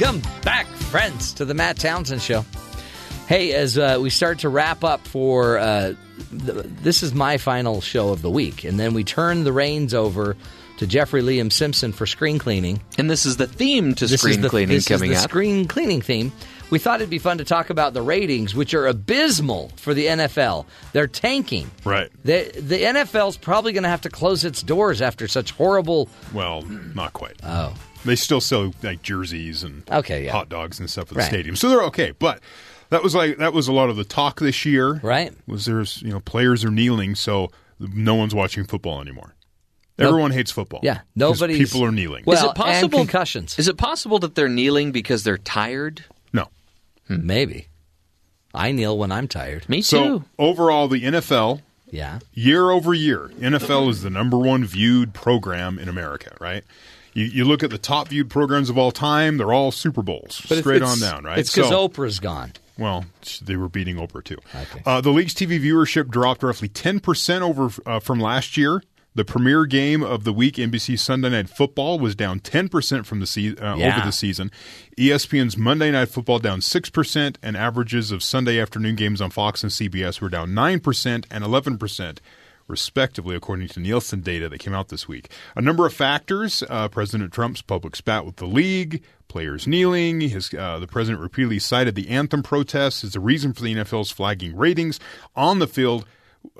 Welcome 0.00 0.22
back, 0.42 0.66
friends, 0.66 1.34
to 1.34 1.44
the 1.44 1.52
Matt 1.54 1.76
Townsend 1.78 2.22
Show. 2.22 2.44
Hey, 3.28 3.52
as 3.52 3.76
uh, 3.76 3.98
we 4.00 4.08
start 4.10 4.38
to 4.40 4.48
wrap 4.48 4.84
up 4.84 5.06
for 5.06 5.58
uh, 5.58 5.94
th- 6.30 6.64
this 6.82 7.02
is 7.02 7.12
my 7.14 7.36
final 7.36 7.80
show 7.82 8.08
of 8.08 8.22
the 8.22 8.30
week, 8.30 8.64
and 8.64 8.80
then 8.80 8.94
we 8.94 9.04
turn 9.04 9.44
the 9.44 9.52
reins 9.52 9.92
over 9.92 10.34
to 10.78 10.86
Jeffrey 10.86 11.20
Liam 11.20 11.52
Simpson 11.52 11.92
for 11.92 12.06
screen 12.06 12.38
cleaning. 12.38 12.80
And 12.96 13.08
this 13.10 13.26
is 13.26 13.36
the 13.36 13.46
theme 13.46 13.94
to 13.96 14.06
This 14.06 14.20
screen 14.20 14.36
is 14.36 14.40
the, 14.40 14.48
cleaning 14.48 14.76
this 14.76 14.88
coming 14.88 15.10
is 15.12 15.18
the 15.18 15.24
up. 15.24 15.30
Screen 15.30 15.68
cleaning 15.68 16.00
theme. 16.00 16.32
We 16.70 16.78
thought 16.78 17.00
it'd 17.00 17.10
be 17.10 17.18
fun 17.18 17.38
to 17.38 17.44
talk 17.44 17.68
about 17.68 17.92
the 17.92 18.00
ratings, 18.02 18.54
which 18.54 18.72
are 18.72 18.86
abysmal 18.86 19.70
for 19.76 19.92
the 19.92 20.06
NFL. 20.06 20.64
They're 20.94 21.06
tanking. 21.06 21.70
Right. 21.84 22.10
The 22.24 22.50
the 22.58 22.82
NFL's 22.82 23.36
probably 23.36 23.72
going 23.74 23.82
to 23.82 23.90
have 23.90 24.00
to 24.00 24.10
close 24.10 24.44
its 24.46 24.62
doors 24.62 25.02
after 25.02 25.28
such 25.28 25.50
horrible. 25.52 26.08
Well, 26.32 26.62
not 26.62 27.12
quite. 27.12 27.36
Oh, 27.44 27.74
They 28.04 28.16
still 28.16 28.40
sell 28.40 28.72
like 28.82 29.02
jerseys 29.02 29.62
and 29.62 29.88
Okay, 29.90 30.24
yeah. 30.26 30.32
hot 30.32 30.48
dogs 30.48 30.80
and 30.80 30.88
stuff 30.90 31.04
at 31.04 31.08
the 31.10 31.14
Right. 31.16 31.28
stadium, 31.28 31.56
so 31.56 31.68
they're 31.68 31.82
okay. 31.84 32.12
But 32.18 32.40
that 32.90 33.02
was 33.02 33.14
like 33.14 33.38
that 33.38 33.52
was 33.52 33.68
a 33.68 33.72
lot 33.72 33.90
of 33.90 33.96
the 33.96 34.04
talk 34.04 34.40
this 34.40 34.64
year. 34.64 34.94
Right. 35.02 35.32
Was 35.46 35.64
there's 35.66 36.02
you 36.02 36.10
know 36.10 36.20
players 36.20 36.64
are 36.64 36.70
kneeling, 36.70 37.14
so 37.14 37.50
no 37.78 38.14
one's 38.14 38.34
watching 38.34 38.64
football 38.64 39.00
anymore. 39.00 39.34
Everyone 39.98 40.32
hates 40.32 40.50
football. 40.50 40.80
Yeah, 40.82 41.00
nobody. 41.14 41.56
people 41.58 41.84
are 41.84 41.92
kneeling. 41.92 42.24
Well, 42.26 42.36
is 42.36 42.42
it 42.42 42.46
and 42.48 42.56
possible 42.56 42.98
concussions. 42.98 43.56
Is 43.58 43.68
it 43.68 43.76
possible 43.76 44.18
that 44.20 44.34
they're 44.34 44.48
kneeling 44.48 44.90
because 44.90 45.22
they're 45.22 45.38
tired? 45.38 46.04
no. 46.32 46.48
Hmm. 47.06 47.24
maybe. 47.26 47.68
I 48.54 48.72
kneel 48.72 48.98
when 48.98 49.12
I'm 49.12 49.28
tired. 49.28 49.68
Me 49.68 49.78
too. 49.78 49.82
So 49.82 50.24
overall, 50.38 50.88
the 50.88 51.02
NFL 51.04 51.60
Yeah. 51.90 52.18
year 52.34 52.70
over 52.70 52.92
year, 52.94 53.30
NFL 53.40 53.88
is 53.90 54.02
the 54.02 54.10
number 54.10 54.36
one 54.38 54.64
viewed 54.64 55.14
program 55.14 55.78
in 55.78 55.88
America. 55.88 56.36
Right. 56.40 56.64
You, 57.14 57.24
you 57.26 57.44
look 57.44 57.62
at 57.62 57.70
the 57.70 57.78
top 57.78 58.08
viewed 58.08 58.30
programs 58.30 58.70
of 58.70 58.78
all 58.78 58.90
time; 58.92 59.36
they're 59.36 59.52
all 59.52 59.70
Super 59.70 60.02
Bowls, 60.02 60.40
But 60.48 60.58
straight 60.58 60.82
on 60.82 60.98
down. 60.98 61.24
Right. 61.24 61.38
It's 61.38 61.54
because 61.54 61.70
So- 61.70 61.88
Oprah's 61.88 62.18
gone. 62.20 62.52
Well, 62.78 63.04
they 63.42 63.56
were 63.56 63.68
beating 63.68 63.96
Oprah 63.96 64.24
too. 64.24 64.38
Okay. 64.54 64.82
Uh, 64.86 65.00
the 65.02 65.10
league's 65.10 65.34
TV 65.34 65.60
viewership 65.62 66.08
dropped 66.08 66.42
roughly 66.42 66.68
10% 66.70 67.42
over 67.42 67.70
uh, 67.86 68.00
from 68.00 68.18
last 68.18 68.56
year. 68.56 68.82
The 69.14 69.26
premier 69.26 69.66
game 69.66 70.02
of 70.02 70.24
the 70.24 70.32
week, 70.32 70.54
NBC 70.56 70.98
Sunday 70.98 71.28
Night 71.28 71.50
Football, 71.50 71.98
was 71.98 72.14
down 72.14 72.40
10% 72.40 73.04
from 73.04 73.20
the 73.20 73.26
se- 73.26 73.56
uh, 73.56 73.76
Yeah. 73.76 73.94
over 73.98 74.06
the 74.06 74.10
season. 74.10 74.50
ESPN's 74.96 75.54
Monday 75.58 75.90
Night 75.90 76.08
Football 76.08 76.38
down 76.38 76.60
6%, 76.60 77.36
and 77.42 77.54
averages 77.54 78.10
of 78.10 78.22
Sunday 78.22 78.58
afternoon 78.58 78.96
games 78.96 79.20
on 79.20 79.28
Fox 79.30 79.62
and 79.62 79.70
CBS 79.70 80.22
were 80.22 80.30
down 80.30 80.52
9% 80.54 81.26
and 81.30 81.44
11%, 81.44 82.18
respectively, 82.68 83.36
according 83.36 83.68
to 83.68 83.80
Nielsen 83.80 84.20
data 84.20 84.48
that 84.48 84.58
came 84.58 84.74
out 84.74 84.88
this 84.88 85.08
week. 85.08 85.30
A 85.56 85.62
number 85.62 85.86
of 85.86 85.94
factors: 85.94 86.62
uh, 86.68 86.88
President 86.88 87.32
Trump's 87.32 87.62
public 87.62 87.96
spat 87.96 88.24
with 88.24 88.36
the 88.36 88.46
league, 88.46 89.02
players 89.28 89.66
kneeling. 89.66 90.20
His 90.20 90.52
uh, 90.54 90.78
the 90.78 90.86
president 90.86 91.22
repeatedly 91.22 91.58
cited 91.58 91.94
the 91.94 92.08
anthem 92.08 92.42
protests 92.42 93.02
as 93.02 93.12
the 93.12 93.20
reason 93.20 93.52
for 93.52 93.62
the 93.62 93.74
NFL's 93.74 94.10
flagging 94.10 94.56
ratings 94.56 95.00
on 95.34 95.58
the 95.58 95.66
field. 95.66 96.06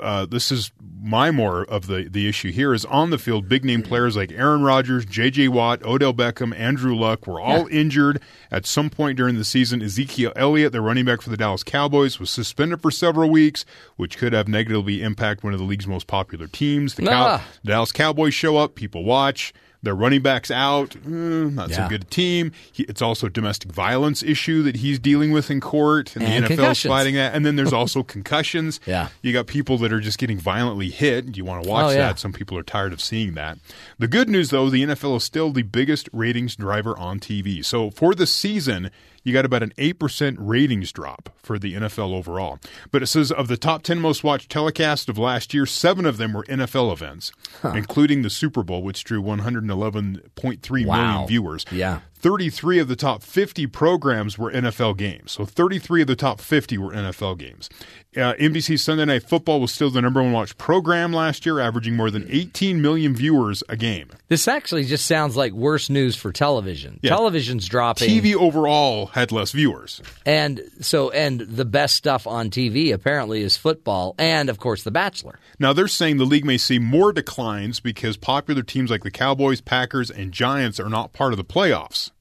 Uh, 0.01 0.27
this 0.27 0.51
is 0.51 0.73
my 1.03 1.31
more 1.31 1.65
of 1.65 1.87
the, 1.87 2.09
the 2.09 2.29
issue 2.29 2.51
here 2.51 2.73
is 2.75 2.85
on 2.87 3.11
the 3.11 3.19
field. 3.19 3.49
Big 3.49 3.65
name 3.65 3.83
players 3.83 4.17
like 4.17 4.33
Aaron 4.33 4.63
Rodgers, 4.63 5.05
J.J. 5.05 5.49
Watt, 5.49 5.85
Odell 5.85 6.13
Beckham, 6.15 6.57
Andrew 6.57 6.95
Luck 6.97 7.27
were 7.27 7.41
all 7.41 7.67
injured 7.69 8.21
at 8.51 8.65
some 8.67 8.89
point 8.91 9.17
during 9.17 9.37
the 9.37 9.45
season. 9.45 9.83
Ezekiel 9.83 10.33
Elliott, 10.37 10.73
the 10.73 10.81
running 10.81 11.05
back 11.05 11.21
for 11.21 11.31
the 11.31 11.37
Dallas 11.37 11.63
Cowboys, 11.63 12.19
was 12.19 12.31
suspended 12.31 12.81
for 12.83 12.91
several 12.91 13.31
weeks, 13.31 13.65
which 13.97 14.17
could 14.19 14.33
have 14.33 14.49
negatively 14.49 15.03
impacted 15.03 15.45
one 15.45 15.53
of 15.53 15.59
the 15.61 15.67
league's 15.67 15.87
most 15.87 16.07
popular 16.07 16.47
teams. 16.47 16.95
The, 16.95 17.03
Cow- 17.07 17.27
Ah. 17.27 17.45
the 17.63 17.69
Dallas 17.73 17.93
Cowboys 17.93 18.35
show 18.35 18.57
up, 18.57 18.75
people 18.75 19.05
watch. 19.05 19.53
Their 19.85 19.95
running 19.97 20.23
backs 20.23 20.51
out, 20.51 20.91
mm, 20.91 21.55
not 21.55 21.71
so 21.73 21.83
Yeah. 21.83 21.89
good 21.89 22.09
team. 22.11 22.53
He, 22.71 22.85
it's 22.85 23.03
also 23.03 23.27
a 23.27 23.31
domestic 23.31 23.73
violence 23.73 24.23
issue 24.23 24.63
that 24.63 24.77
he's 24.77 25.01
dealing 25.01 25.33
with 25.33 25.51
in 25.51 25.61
court, 25.61 26.15
and, 26.15 26.23
And 26.25 26.45
the 26.47 26.55
NFL 26.55 26.71
is 26.71 26.83
fighting 26.83 27.15
that. 27.17 27.35
And 27.35 27.45
then 27.45 27.57
there's 27.57 27.73
also 27.73 28.05
concussions. 28.05 28.79
Yeah. 28.87 29.09
You 29.23 29.33
got 29.33 29.49
people 29.49 29.79
that 29.79 29.93
are 29.93 30.01
just 30.01 30.19
getting 30.19 30.39
violently 30.39 30.89
hit. 30.91 31.37
You 31.37 31.45
want 31.45 31.65
to 31.65 31.69
watch 31.69 31.87
Oh, 31.87 31.91
yeah. 31.91 31.97
that. 32.09 32.19
Some 32.21 32.33
people 32.33 32.57
are 32.59 32.63
tired 32.63 32.93
of 32.93 33.01
seeing 33.01 33.35
that. 33.35 33.59
The 33.99 34.07
good 34.09 34.29
news, 34.29 34.51
though, 34.51 34.71
the 34.71 34.83
NFL 34.85 35.17
is 35.17 35.25
still 35.25 35.51
the 35.51 35.63
biggest 35.63 36.09
ratings 36.13 36.55
driver 36.55 36.97
on 36.97 37.19
TV. 37.19 37.65
So 37.65 37.91
for 37.91 38.15
the 38.15 38.27
season, 38.27 38.91
you 39.25 39.33
got 39.33 39.45
about 39.45 39.63
an 39.63 39.73
8% 39.79 40.37
ratings 40.39 40.93
drop 40.93 41.31
for 41.43 41.59
the 41.59 41.75
NFL 41.75 42.13
overall. 42.13 42.59
But 42.91 43.03
it 43.03 43.07
says 43.07 43.31
of 43.31 43.49
the 43.49 43.57
top 43.57 43.83
10 43.83 44.01
most 44.01 44.25
watched 44.25 44.51
telecasts 44.51 45.09
of 45.09 45.17
last 45.19 45.55
year, 45.55 45.65
seven 45.67 46.05
of 46.07 46.17
them 46.17 46.33
were 46.33 46.45
NFL 46.45 46.93
events, 46.93 47.33
including 47.63 48.23
the 48.23 48.31
Super 48.31 48.63
Bowl, 48.63 48.83
which 48.83 49.05
drew 49.05 49.23
111.3 49.23 50.71
million 50.85 50.89
Wow. 50.89 51.27
viewers. 51.27 51.65
Yeah. 51.71 52.01
33 52.23 52.79
of 52.79 52.87
the 52.87 52.95
top 52.95 53.21
50 53.21 53.67
programs 53.67 54.39
were 54.39 54.53
NFL 54.53 54.97
games. 54.97 55.33
So 55.33 55.45
33 55.45 56.03
of 56.03 56.07
the 56.07 56.15
top 56.15 56.41
50 56.41 56.79
were 56.79 56.93
NFL 56.93 57.37
games. 57.37 57.69
Uh, 58.15 58.35
NBC 58.35 58.79
Sunday 58.79 59.07
Night 59.07 59.25
Football 59.25 59.61
was 59.61 59.73
still 59.73 59.91
the 59.91 60.01
number 60.01 60.23
one 60.23 60.31
watched 60.31 60.57
program 60.57 61.13
last 61.13 61.45
year, 61.45 61.59
averaging 61.59 61.97
more 61.97 62.13
than 62.13 62.25
18 62.29 62.81
million 62.81 63.17
viewers 63.17 63.65
a 63.69 63.77
game. 63.77 64.09
This 64.29 64.47
actually 64.47 64.85
just 64.85 65.07
sounds 65.07 65.37
like 65.37 65.53
worse 65.53 65.91
news 65.91 66.15
for 66.15 66.31
television. 66.31 67.01
Yeah. 67.03 67.11
Television's 67.11 67.67
dropping. 67.67 68.09
TV 68.09 68.37
overall 68.37 69.07
had 69.07 69.33
less 69.33 69.51
viewers. 69.51 70.01
And 70.25 70.61
so, 70.81 71.11
and 71.11 71.41
the 71.41 71.65
best 71.65 71.97
stuff 71.97 72.29
on 72.29 72.51
TV 72.51 72.93
apparently 72.93 73.43
is 73.43 73.57
football 73.57 74.15
and, 74.17 74.49
of 74.49 74.61
course, 74.61 74.85
The 74.85 74.93
Bachelor. 74.93 75.41
Now 75.59 75.73
they're 75.73 75.89
saying 75.89 76.19
the 76.19 76.25
league 76.25 76.45
may 76.45 76.59
see 76.59 76.79
more 76.79 77.13
declines 77.13 77.81
because 77.81 78.17
popular 78.17 78.63
teams 78.63 78.91
like 78.91 79.03
the 79.03 79.11
Cowboys, 79.11 79.61
Packers, 79.61 80.09
and 80.09 80.31
Giants 80.31 80.79
are 80.79 80.89
not 80.89 81.13
part 81.13 81.33
of 81.33 81.37
the 81.37 81.45
playoffs. 81.45 82.12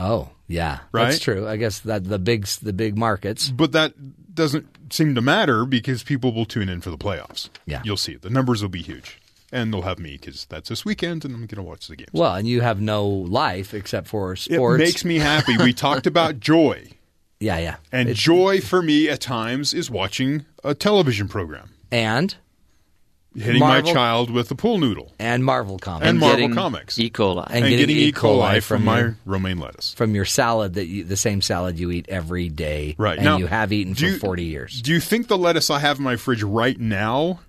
Oh, 0.00 0.30
yeah, 0.48 0.80
Right? 0.92 1.10
That's 1.10 1.18
true. 1.20 1.46
I 1.46 1.56
guess 1.56 1.80
that 1.80 2.04
the 2.04 2.18
big 2.18 2.46
the 2.46 2.72
big 2.72 2.96
markets. 2.98 3.50
But 3.50 3.72
that 3.72 3.94
doesn't 4.34 4.66
seem 4.92 5.14
to 5.14 5.20
matter 5.20 5.64
because 5.64 6.02
people 6.02 6.32
will 6.32 6.44
tune 6.46 6.68
in 6.68 6.80
for 6.80 6.90
the 6.90 6.98
playoffs. 6.98 7.48
Yeah. 7.66 7.82
You'll 7.84 7.96
see. 7.96 8.16
The 8.16 8.30
numbers 8.30 8.62
will 8.62 8.68
be 8.70 8.82
huge. 8.82 9.18
And 9.52 9.72
they'll 9.74 9.82
have 9.82 9.98
me 9.98 10.12
because 10.12 10.46
that's 10.46 10.68
this 10.68 10.84
weekend 10.84 11.24
and 11.24 11.34
I'm 11.34 11.40
going 11.46 11.56
to 11.56 11.62
watch 11.62 11.88
the 11.88 11.96
games. 11.96 12.10
Well, 12.12 12.34
and 12.34 12.46
you 12.48 12.60
have 12.60 12.80
no 12.80 13.06
life 13.06 13.74
except 13.74 14.06
for 14.08 14.34
sports. 14.36 14.80
It 14.80 14.84
makes 14.84 15.04
me 15.04 15.18
happy. 15.18 15.56
We 15.58 15.72
talked 15.72 16.06
about 16.14 16.38
joy. 16.40 16.88
yeah, 17.40 17.58
yeah. 17.58 17.76
And 17.92 18.08
It's- 18.08 18.22
joy 18.22 18.60
for 18.60 18.80
me 18.82 19.08
at 19.08 19.20
times 19.20 19.74
is 19.74 19.90
watching 19.90 20.46
a 20.64 20.74
television 20.74 21.26
program, 21.28 21.70
and 21.90 22.34
hitting 23.36 23.60
Marvel- 23.60 23.84
my 23.88 23.92
child 23.92 24.30
with 24.30 24.50
a 24.50 24.54
pool 24.54 24.78
noodle, 24.78 25.12
and 25.18 25.44
Marvel 25.44 25.78
comics 25.78 26.08
And 26.08 26.18
Marvel 26.18 26.36
getting 26.38 26.54
Comics. 26.54 26.98
E. 26.98 27.10
coli. 27.10 27.46
And 27.46 27.56
and, 27.56 27.64
getting 27.70 27.86
getting, 27.86 27.96
E. 27.96 28.12
Coli, 28.12 28.40
coli 28.56 28.62
from, 28.62 28.78
from 28.78 28.84
my 28.84 28.98
your- 29.00 29.16
romaine 29.24 29.58
lettuce. 29.58 29.94
from 29.94 30.14
your 30.14 30.24
salad 30.24 30.74
that 30.74 30.86
you, 30.86 31.04
the 31.04 31.16
same 31.16 31.40
salad 31.42 31.78
you 31.78 31.90
eat 31.90 32.06
every 32.08 32.48
day, 32.48 32.94
Right. 32.98 33.18
And 33.18 33.24
now, 33.24 33.38
you 33.38 33.46
have 33.46 33.72
eaten 33.72 33.94
for 33.94 34.04
you- 34.06 34.18
forty 34.18 34.44
years. 34.44 34.82
Do 34.82 34.92
you 34.92 35.00
think 35.00 35.28
the 35.28 35.38
lettuce 35.38 35.70
I 35.70 35.78
have 35.78 35.98
in 35.98 36.04
my 36.04 36.16
fridge 36.16 36.42
right 36.42 36.78
now 36.78 37.40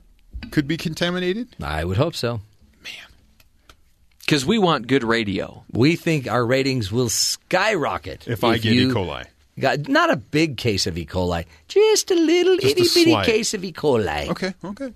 could 0.51 0.67
be 0.67 0.77
contaminated? 0.77 1.49
I 1.61 1.83
would 1.83 1.97
hope 1.97 2.15
so. 2.15 2.41
Man. 2.83 2.93
Because 4.19 4.45
we 4.45 4.57
want 4.59 4.87
good 4.87 5.03
radio. 5.03 5.63
We 5.71 5.95
think 5.95 6.27
our 6.27 6.45
ratings 6.45 6.91
will 6.91 7.09
skyrocket 7.09 8.27
If 8.27 8.43
I 8.43 8.57
get 8.57 8.73
E. 8.73 8.85
coli. 8.87 9.25
Got 9.59 9.89
not 9.89 10.09
a 10.09 10.15
big 10.15 10.57
case 10.57 10.87
of 10.87 10.97
E. 10.97 11.05
coli, 11.05 11.45
just 11.67 12.09
a 12.09 12.15
little 12.15 12.55
just 12.57 12.77
itty 12.77 12.87
bitty 13.05 13.25
case 13.25 13.53
of 13.53 13.63
E. 13.65 13.73
coli. 13.73 14.29
Okay, 14.29 14.53
okay. 14.63 14.93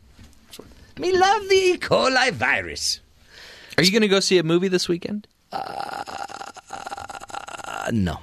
Me 0.99 1.11
love 1.17 1.47
the 1.49 1.55
E. 1.55 1.77
coli 1.77 2.31
virus. 2.31 2.99
Are 3.77 3.84
you 3.84 3.91
going 3.91 4.01
to 4.03 4.07
go 4.07 4.19
see 4.19 4.38
a 4.38 4.43
movie 4.43 4.67
this 4.69 4.88
weekend? 4.88 5.27
Uh, 6.67 7.89
no, 7.91 8.19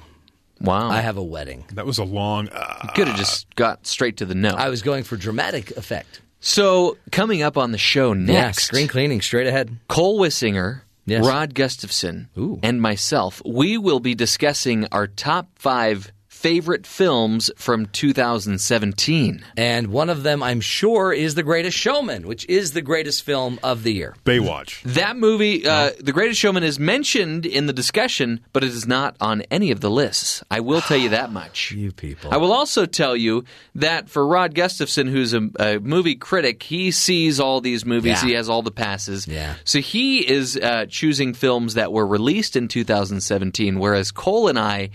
Wow. 0.61 0.89
I 0.89 1.01
have 1.01 1.17
a 1.17 1.23
wedding. 1.23 1.65
That 1.73 1.85
was 1.85 1.97
a 1.97 2.03
long. 2.03 2.47
Uh, 2.49 2.87
Could 2.95 3.07
have 3.07 3.17
just 3.17 3.53
got 3.55 3.85
straight 3.85 4.17
to 4.17 4.25
the 4.25 4.35
no. 4.35 4.51
I 4.55 4.69
was 4.69 4.81
going 4.81 5.03
for 5.03 5.17
dramatic 5.17 5.71
effect. 5.71 6.21
so, 6.39 6.97
coming 7.11 7.41
up 7.41 7.57
on 7.57 7.71
the 7.71 7.77
show 7.77 8.13
Yeah, 8.13 8.19
next, 8.45 8.63
screen 8.65 8.87
cleaning 8.87 9.21
straight 9.21 9.47
ahead. 9.47 9.77
Cole 9.87 10.19
Wissinger, 10.19 10.81
Yes. 11.05 11.25
Rod 11.27 11.53
Gustafson, 11.53 12.29
Ooh. 12.37 12.59
and 12.63 12.81
myself, 12.81 13.41
we 13.45 13.77
will 13.77 13.99
be 13.99 14.15
discussing 14.15 14.87
our 14.93 15.05
top 15.05 15.49
five 15.55 16.11
favorite 16.43 16.85
films 16.85 17.49
from 17.55 17.85
2017. 17.85 19.45
And 19.55 19.87
one 19.87 20.09
of 20.09 20.23
them, 20.23 20.43
I'm 20.43 20.59
sure, 20.59 21.13
is 21.13 21.35
The 21.35 21.41
Greatest 21.41 21.77
Showman, 21.77 22.27
which 22.27 22.45
is 22.49 22.73
the 22.73 22.81
greatest 22.81 23.23
film 23.23 23.61
of 23.63 23.83
the 23.83 23.93
year. 23.93 24.13
Baywatch. 24.25 24.81
That 24.83 25.15
movie, 25.15 25.65
uh, 25.65 25.91
The 25.97 26.11
Greatest 26.11 26.41
Showman, 26.41 26.63
is 26.63 26.77
mentioned 26.77 27.45
in 27.45 27.67
the 27.67 27.71
discussion, 27.71 28.41
but 28.51 28.61
it 28.61 28.71
is 28.71 28.85
not 28.85 29.15
on 29.21 29.43
any 29.43 29.71
of 29.71 29.79
the 29.79 29.89
lists. 29.89 30.43
I 30.51 30.59
will 30.59 30.81
tell 30.81 30.97
you 30.97 31.09
that 31.09 31.31
much. 31.31 31.71
You 31.83 31.91
people. 31.91 32.31
I 32.33 32.37
will 32.37 32.53
also 32.53 32.85
tell 32.85 33.15
you 33.15 33.45
that 33.75 34.09
for 34.09 34.25
Rod 34.25 34.53
Gustafson, 34.53 35.07
who's 35.07 35.33
a, 35.33 35.49
a 35.59 35.79
movie 35.79 36.15
critic, 36.15 36.61
he 36.61 36.91
sees 36.91 37.39
all 37.39 37.61
these 37.61 37.85
movies. 37.85 38.21
Yeah. 38.21 38.27
He 38.29 38.33
has 38.35 38.47
all 38.47 38.61
the 38.61 38.71
passes. 38.71 39.27
Yeah. 39.27 39.55
So 39.63 39.79
he 39.79 40.29
is 40.29 40.55
uh, 40.55 40.85
choosing 40.87 41.33
films 41.33 41.73
that 41.73 41.91
were 41.91 42.05
released 42.05 42.55
in 42.55 42.67
2017, 42.67 43.79
whereas 43.79 44.11
Cole 44.11 44.49
and 44.49 44.59
I 44.59 44.91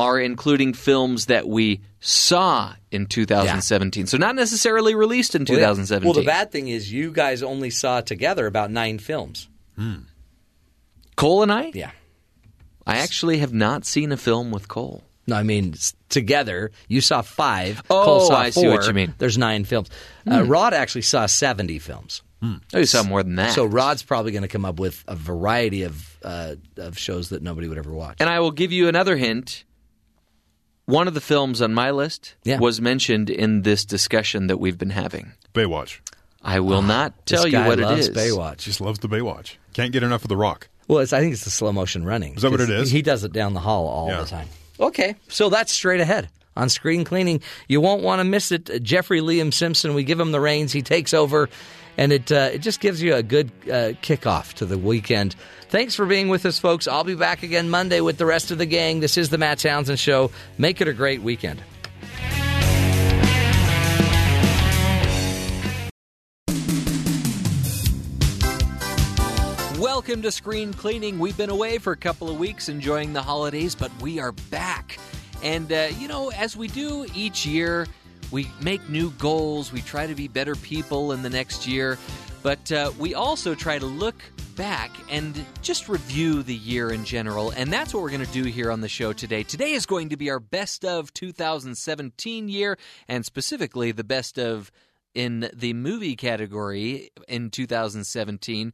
are 0.00 0.18
including 0.18 0.72
films 0.72 1.26
that 1.26 1.46
we 1.46 1.80
saw 2.00 2.74
in 2.90 3.06
2017. 3.06 4.06
So 4.06 4.16
not 4.16 4.34
necessarily 4.34 4.94
released 4.94 5.34
in 5.34 5.44
2017. 5.44 6.04
Well, 6.06 6.14
the 6.14 6.26
bad 6.26 6.50
thing 6.50 6.68
is 6.68 6.92
you 6.92 7.12
guys 7.12 7.42
only 7.42 7.70
saw 7.70 8.00
together 8.00 8.46
about 8.46 8.70
nine 8.70 8.98
films. 8.98 9.48
Cole 11.16 11.42
and 11.42 11.52
I? 11.52 11.70
Yeah. 11.74 11.90
I 12.86 12.96
actually 12.98 13.38
have 13.38 13.52
not 13.52 13.84
seen 13.84 14.10
a 14.12 14.16
film 14.16 14.50
with 14.50 14.68
Cole. 14.68 15.04
No, 15.26 15.36
I 15.36 15.42
mean 15.42 15.74
together. 16.08 16.72
You 16.88 17.00
saw 17.00 17.22
five. 17.22 17.82
Oh, 17.88 18.04
Cole 18.04 18.20
saw 18.20 18.36
I 18.36 18.50
see 18.50 18.66
what 18.66 18.86
you 18.86 18.92
mean. 18.94 19.14
There's 19.18 19.38
nine 19.38 19.64
films. 19.64 19.88
Uh, 20.30 20.42
Rod 20.44 20.74
actually 20.74 21.02
saw 21.02 21.26
seventy 21.26 21.78
films. 21.78 22.22
Oh, 22.42 22.58
you 22.78 22.86
saw 22.86 23.02
more 23.02 23.22
than 23.22 23.36
that. 23.36 23.52
So 23.52 23.66
Rod's 23.66 24.02
probably 24.02 24.32
going 24.32 24.42
to 24.42 24.48
come 24.48 24.64
up 24.64 24.80
with 24.80 25.04
a 25.06 25.14
variety 25.14 25.82
of 25.82 26.18
uh, 26.24 26.56
of 26.78 26.98
shows 26.98 27.28
that 27.28 27.42
nobody 27.42 27.68
would 27.68 27.78
ever 27.78 27.92
watch. 27.92 28.16
And 28.18 28.28
I 28.30 28.40
will 28.40 28.50
give 28.50 28.72
you 28.72 28.88
another 28.88 29.14
hint. 29.16 29.64
One 30.90 31.08
of 31.08 31.14
the 31.14 31.20
films 31.20 31.62
on 31.62 31.72
my 31.72 31.90
list 31.90 32.34
Yeah. 32.44 32.58
was 32.58 32.80
mentioned 32.80 33.30
in 33.30 33.62
this 33.62 33.84
discussion 33.84 34.48
that 34.48 34.58
we've 34.58 34.76
been 34.78 34.90
having. 34.90 35.32
Baywatch. 35.54 35.98
I 36.42 36.60
will 36.60 36.82
not 36.82 37.26
tell 37.26 37.40
Ah, 37.40 37.44
this 37.44 37.52
you 37.52 37.58
what 37.60 37.78
loves 37.78 38.08
it 38.08 38.16
is. 38.16 38.32
Baywatch. 38.32 38.58
Just 38.58 38.80
loves 38.80 38.98
the 38.98 39.08
Baywatch. 39.08 39.56
Can't 39.72 39.92
get 39.92 40.02
enough 40.02 40.22
of 40.22 40.28
The 40.28 40.36
Rock. 40.36 40.68
Well, 40.88 40.98
it's, 40.98 41.12
I 41.12 41.20
think 41.20 41.32
it's 41.32 41.44
the 41.44 41.50
slow 41.50 41.72
motion 41.72 42.04
running. 42.04 42.34
Is 42.34 42.42
that 42.42 42.50
what 42.50 42.60
it 42.60 42.70
is? 42.70 42.90
He 42.90 43.02
does 43.02 43.22
it 43.24 43.32
down 43.32 43.54
the 43.54 43.60
hall 43.60 43.86
all 43.86 44.08
Yeah. 44.08 44.20
the 44.22 44.26
time. 44.26 44.48
Okay, 44.80 45.14
so 45.28 45.48
that's 45.50 45.70
straight 45.72 46.00
ahead 46.00 46.28
on 46.60 46.68
screen 46.68 47.04
cleaning. 47.04 47.40
You 47.68 47.80
won't 47.80 48.02
want 48.02 48.20
to 48.20 48.24
miss 48.24 48.52
it. 48.52 48.82
Jeffrey 48.82 49.20
Liam 49.20 49.52
Simpson. 49.52 49.94
We 49.94 50.04
give 50.04 50.20
him 50.20 50.30
the 50.30 50.40
reins. 50.40 50.72
He 50.72 50.82
takes 50.82 51.14
over, 51.14 51.48
and 51.96 52.12
it 52.12 52.30
uh, 52.30 52.50
it 52.52 52.58
just 52.58 52.80
gives 52.80 53.02
you 53.02 53.14
a 53.14 53.22
good 53.22 53.50
uh, 53.64 53.96
kickoff 54.02 54.54
to 54.54 54.66
the 54.66 54.78
weekend. 54.78 55.34
Thanks 55.68 55.94
for 55.94 56.04
being 56.04 56.28
with 56.28 56.44
us, 56.46 56.58
folks. 56.58 56.86
I'll 56.86 57.04
be 57.04 57.14
back 57.14 57.42
again 57.42 57.70
Monday 57.70 58.00
with 58.00 58.18
the 58.18 58.26
rest 58.26 58.50
of 58.50 58.58
the 58.58 58.66
gang. 58.66 59.00
This 59.00 59.16
is 59.16 59.30
the 59.30 59.38
Matt 59.38 59.58
Townsend 59.58 59.98
Show. 59.98 60.30
Make 60.58 60.80
it 60.80 60.88
a 60.88 60.92
great 60.92 61.22
weekend. 61.22 61.62
Welcome 69.78 70.22
to 70.22 70.32
Screen 70.32 70.72
Cleaning. 70.72 71.18
We've 71.18 71.36
been 71.36 71.50
away 71.50 71.78
for 71.78 71.92
a 71.92 71.96
couple 71.96 72.28
of 72.28 72.38
weeks 72.38 72.68
enjoying 72.68 73.12
the 73.12 73.22
holidays, 73.22 73.74
but 73.74 73.90
we 74.00 74.18
are 74.18 74.32
back. 74.32 74.98
And, 75.42 75.72
uh, 75.72 75.88
you 75.98 76.08
know, 76.08 76.30
as 76.30 76.56
we 76.56 76.68
do 76.68 77.06
each 77.14 77.46
year, 77.46 77.86
we 78.30 78.48
make 78.62 78.88
new 78.88 79.10
goals. 79.12 79.72
We 79.72 79.80
try 79.82 80.06
to 80.06 80.14
be 80.14 80.28
better 80.28 80.54
people 80.54 81.12
in 81.12 81.22
the 81.22 81.30
next 81.30 81.66
year. 81.66 81.98
But 82.42 82.72
uh, 82.72 82.92
we 82.98 83.14
also 83.14 83.54
try 83.54 83.78
to 83.78 83.86
look 83.86 84.22
back 84.56 84.90
and 85.10 85.44
just 85.62 85.88
review 85.88 86.42
the 86.42 86.54
year 86.54 86.90
in 86.90 87.04
general. 87.04 87.50
And 87.50 87.72
that's 87.72 87.92
what 87.92 88.02
we're 88.02 88.10
going 88.10 88.24
to 88.24 88.32
do 88.32 88.44
here 88.44 88.70
on 88.70 88.80
the 88.80 88.88
show 88.88 89.12
today. 89.12 89.42
Today 89.42 89.72
is 89.72 89.86
going 89.86 90.10
to 90.10 90.16
be 90.16 90.30
our 90.30 90.40
best 90.40 90.84
of 90.84 91.12
2017 91.12 92.48
year, 92.48 92.78
and 93.08 93.24
specifically 93.24 93.92
the 93.92 94.04
best 94.04 94.38
of 94.38 94.70
in 95.14 95.50
the 95.52 95.72
movie 95.72 96.16
category 96.16 97.10
in 97.28 97.50
2017. 97.50 98.72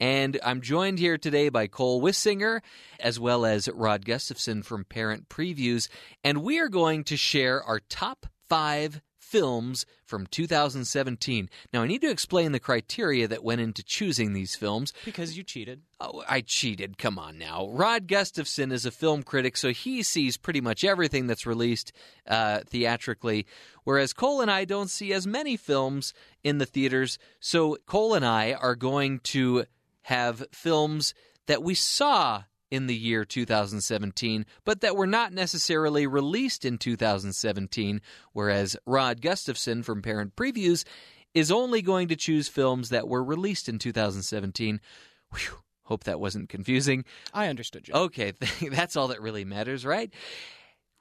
And 0.00 0.38
I'm 0.44 0.60
joined 0.60 0.98
here 0.98 1.18
today 1.18 1.48
by 1.48 1.66
Cole 1.66 2.00
Wissinger 2.00 2.60
as 3.00 3.18
well 3.18 3.44
as 3.44 3.68
Rod 3.68 4.04
Gustafson 4.04 4.62
from 4.62 4.84
Parent 4.84 5.28
Previews. 5.28 5.88
And 6.22 6.42
we 6.42 6.58
are 6.58 6.68
going 6.68 7.04
to 7.04 7.16
share 7.16 7.62
our 7.62 7.80
top 7.80 8.26
five 8.48 9.00
films 9.28 9.84
from 10.06 10.26
2017. 10.26 11.50
Now, 11.72 11.82
I 11.82 11.86
need 11.86 12.00
to 12.00 12.10
explain 12.10 12.52
the 12.52 12.60
criteria 12.60 13.28
that 13.28 13.44
went 13.44 13.60
into 13.60 13.82
choosing 13.84 14.32
these 14.32 14.56
films. 14.56 14.94
Because 15.04 15.36
you 15.36 15.42
cheated. 15.42 15.82
Oh, 16.00 16.24
I 16.26 16.40
cheated. 16.40 16.96
Come 16.96 17.18
on 17.18 17.36
now. 17.36 17.68
Rod 17.68 18.08
Gustafson 18.08 18.72
is 18.72 18.86
a 18.86 18.90
film 18.90 19.22
critic, 19.22 19.58
so 19.58 19.70
he 19.70 20.02
sees 20.02 20.38
pretty 20.38 20.62
much 20.62 20.82
everything 20.82 21.26
that's 21.26 21.46
released 21.46 21.92
uh, 22.26 22.60
theatrically, 22.66 23.46
whereas 23.84 24.14
Cole 24.14 24.40
and 24.40 24.50
I 24.50 24.64
don't 24.64 24.88
see 24.88 25.12
as 25.12 25.26
many 25.26 25.58
films 25.58 26.14
in 26.42 26.56
the 26.56 26.66
theaters. 26.66 27.18
So, 27.38 27.76
Cole 27.86 28.14
and 28.14 28.24
I 28.24 28.54
are 28.54 28.76
going 28.76 29.18
to 29.24 29.66
have 30.08 30.42
films 30.52 31.12
that 31.48 31.62
we 31.62 31.74
saw 31.74 32.42
in 32.70 32.86
the 32.86 32.96
year 32.96 33.26
2017, 33.26 34.46
but 34.64 34.80
that 34.80 34.96
were 34.96 35.06
not 35.06 35.34
necessarily 35.34 36.06
released 36.06 36.64
in 36.64 36.78
2017, 36.78 38.00
whereas 38.32 38.74
Rod 38.86 39.20
Gustafson 39.20 39.82
from 39.82 40.00
Parent 40.00 40.34
Previews 40.34 40.84
is 41.34 41.52
only 41.52 41.82
going 41.82 42.08
to 42.08 42.16
choose 42.16 42.48
films 42.48 42.88
that 42.88 43.06
were 43.06 43.22
released 43.22 43.68
in 43.68 43.78
2017. 43.78 44.80
Whew, 45.34 45.58
hope 45.82 46.04
that 46.04 46.20
wasn't 46.20 46.48
confusing. 46.48 47.04
I 47.34 47.48
understood 47.48 47.86
you. 47.86 47.92
Okay, 47.92 48.32
that's 48.70 48.96
all 48.96 49.08
that 49.08 49.20
really 49.20 49.44
matters, 49.44 49.84
right? 49.84 50.10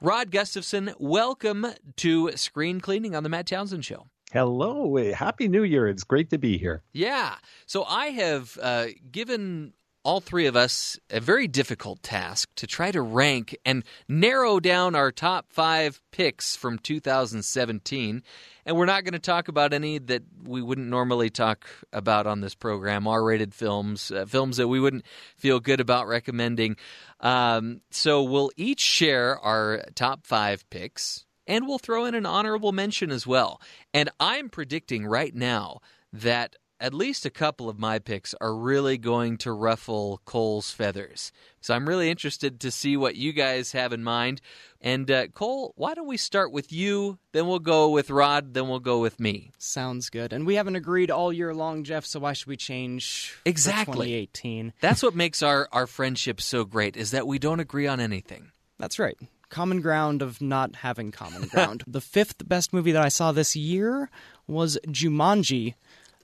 Rod 0.02 0.32
Gustafson, 0.32 0.94
welcome 1.00 1.66
to 1.96 2.36
Screen 2.36 2.82
Cleaning 2.82 3.16
on 3.16 3.24
the 3.24 3.30
Matt 3.30 3.48
Townsend 3.48 3.86
Show. 3.86 4.08
Hello, 4.34 4.98
happy 5.14 5.48
New 5.48 5.64
Year! 5.64 5.88
It's 5.88 6.04
great 6.04 6.32
to 6.32 6.38
be 6.38 6.58
here. 6.58 6.84
Yeah, 6.92 7.36
so 7.66 7.86
I 7.86 8.08
have 8.08 8.58
uh, 8.62 8.88
given 9.10 9.72
all 10.04 10.20
three 10.20 10.48
of 10.48 10.56
us 10.56 11.00
a 11.10 11.22
very 11.22 11.48
difficult 11.48 12.04
task 12.04 12.50
to 12.56 12.68
try 12.68 12.92
to 12.92 13.02
rank 13.02 13.58
and 13.66 13.86
narrow 14.10 14.60
down 14.60 14.96
our 14.96 15.14
top 15.14 15.52
five 15.52 16.02
picks 16.12 16.58
from 16.58 16.78
2017. 16.78 18.24
And 18.66 18.76
we're 18.76 18.86
not 18.86 19.06
going 19.06 19.14
to 19.14 19.20
talk 19.20 19.48
about 19.48 19.72
any 19.74 19.98
that 19.98 20.24
we 20.44 20.62
wouldn't 20.62 20.88
normally 20.88 21.30
talk 21.30 21.66
about 21.94 22.28
on 22.28 22.42
this 22.42 22.54
program 22.54 23.08
R 23.08 23.24
rated 23.24 23.54
films, 23.54 24.12
uh, 24.12 24.26
films 24.26 24.58
that 24.58 24.68
we 24.68 24.82
wouldn't 24.82 25.06
feel 25.38 25.62
good 25.62 25.80
about 25.80 26.08
recommending. 26.08 26.76
Um, 27.22 27.80
so 27.92 28.24
we'll 28.24 28.52
each 28.58 28.82
share 28.82 29.40
our 29.40 29.84
top 29.96 30.28
five 30.28 30.70
picks. 30.70 31.26
And 31.48 31.68
we'll 31.68 31.80
throw 31.80 32.06
in 32.06 32.16
an 32.16 32.26
honorable 32.26 32.72
mention 32.72 33.12
as 33.12 33.26
well. 33.26 33.62
And 33.94 34.10
I'm 34.20 34.50
predicting 34.50 35.06
right 35.06 35.34
now 35.34 35.80
that 36.12 36.56
at 36.80 36.94
least 36.94 37.26
a 37.26 37.30
couple 37.30 37.70
of 37.70 37.80
my 37.80 38.00
picks 38.00 38.36
are 38.40 38.56
really 38.56 38.98
going 38.98 39.38
to 39.38 39.52
ruffle 39.52 40.22
Cole's 40.26 40.72
feathers. 40.72 41.32
So 41.60 41.74
I'm 41.74 41.88
really 41.88 42.10
interested 42.10 42.60
to 42.62 42.72
see 42.72 42.96
what 42.96 43.16
you 43.16 43.34
guys 43.34 43.72
have 43.72 43.94
in 43.94 44.04
mind. 44.04 44.42
And 44.80 45.10
uh, 45.10 45.28
Cole, 45.28 45.74
why 45.76 45.96
don't 45.96 46.08
we 46.08 46.18
start 46.18 46.52
with 46.52 46.72
you? 46.72 47.18
Then 47.32 47.48
we'll 47.48 47.60
go 47.60 47.90
with 47.90 48.10
Rod. 48.10 48.54
Then 48.54 48.68
we'll 48.68 48.80
go 48.80 49.00
with 49.00 49.20
me. 49.20 49.52
Sounds 49.58 50.10
good. 50.10 50.34
And 50.34 50.46
we 50.46 50.56
haven't 50.56 50.76
agreed 50.76 51.10
all 51.10 51.34
year 51.34 51.54
long, 51.54 51.84
Jeff. 51.84 52.06
So 52.06 52.20
why 52.20 52.34
should 52.34 52.48
we 52.48 52.58
change? 52.58 53.36
Exactly. 53.46 54.08
2018. 54.08 54.74
That's 54.80 55.02
what 55.02 55.16
makes 55.16 55.42
our 55.42 55.68
our 55.72 55.88
friendship 55.88 56.40
so 56.42 56.64
great. 56.64 56.96
Is 56.96 57.12
that 57.12 57.26
we 57.26 57.40
don't 57.40 57.60
agree 57.60 57.88
on 57.88 58.00
anything. 58.00 58.52
That's 58.78 59.00
right. 59.00 59.18
Common 59.50 59.82
ground 59.82 60.22
of 60.22 60.42
not 60.42 60.78
having 60.78 61.12
common 61.12 61.44
ground. 61.48 61.84
the 61.88 62.02
fifth 62.02 62.48
best 62.48 62.74
movie 62.74 62.92
that 62.92 63.02
I 63.04 63.10
saw 63.10 63.32
this 63.32 63.56
year 63.56 64.10
was 64.48 64.78
Jumanji. 64.88 65.76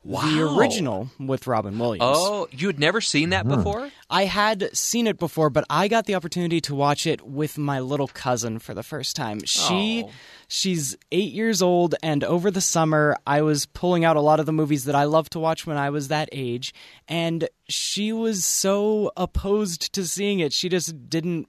Wow. 0.06 0.30
The 0.30 0.42
original 0.42 1.10
with 1.18 1.48
Robin 1.48 1.80
Williams. 1.80 2.04
Oh, 2.06 2.50
you 2.52 2.68
had 2.68 2.78
never 2.78 3.00
seen 3.00 3.30
that 3.30 3.46
uh-huh. 3.46 3.56
before? 3.56 3.90
I 4.10 4.26
had 4.26 4.76
seen 4.76 5.08
it 5.08 5.18
before, 5.18 5.50
but 5.50 5.64
I 5.70 5.88
got 5.88 6.08
the 6.08 6.16
opportunity 6.16 6.60
to 6.60 6.76
watch 6.76 7.08
it 7.08 7.22
with 7.26 7.58
my 7.58 7.80
little 7.80 8.10
cousin 8.10 8.60
for 8.60 8.74
the 8.74 8.84
first 8.84 9.16
time. 9.16 9.40
She 9.46 10.04
Oh. 10.06 10.12
she's 10.50 10.98
8 11.14 11.32
years 11.32 11.62
old 11.62 11.96
and 12.04 12.22
over 12.26 12.52
the 12.52 12.60
summer 12.60 13.16
I 13.26 13.44
was 13.44 13.66
pulling 13.68 14.04
out 14.04 14.18
a 14.18 14.22
lot 14.22 14.42
of 14.42 14.46
the 14.46 14.52
movies 14.52 14.84
that 14.84 14.96
I 14.96 15.06
loved 15.06 15.32
to 15.34 15.40
watch 15.40 15.66
when 15.66 15.78
I 15.78 15.90
was 15.90 16.10
that 16.10 16.28
age 16.34 16.74
and 17.08 17.48
she 17.70 18.12
was 18.12 18.44
so 18.44 19.10
opposed 19.16 19.94
to 19.94 20.06
seeing 20.06 20.42
it. 20.42 20.52
She 20.52 20.68
just 20.68 21.10
didn't 21.10 21.48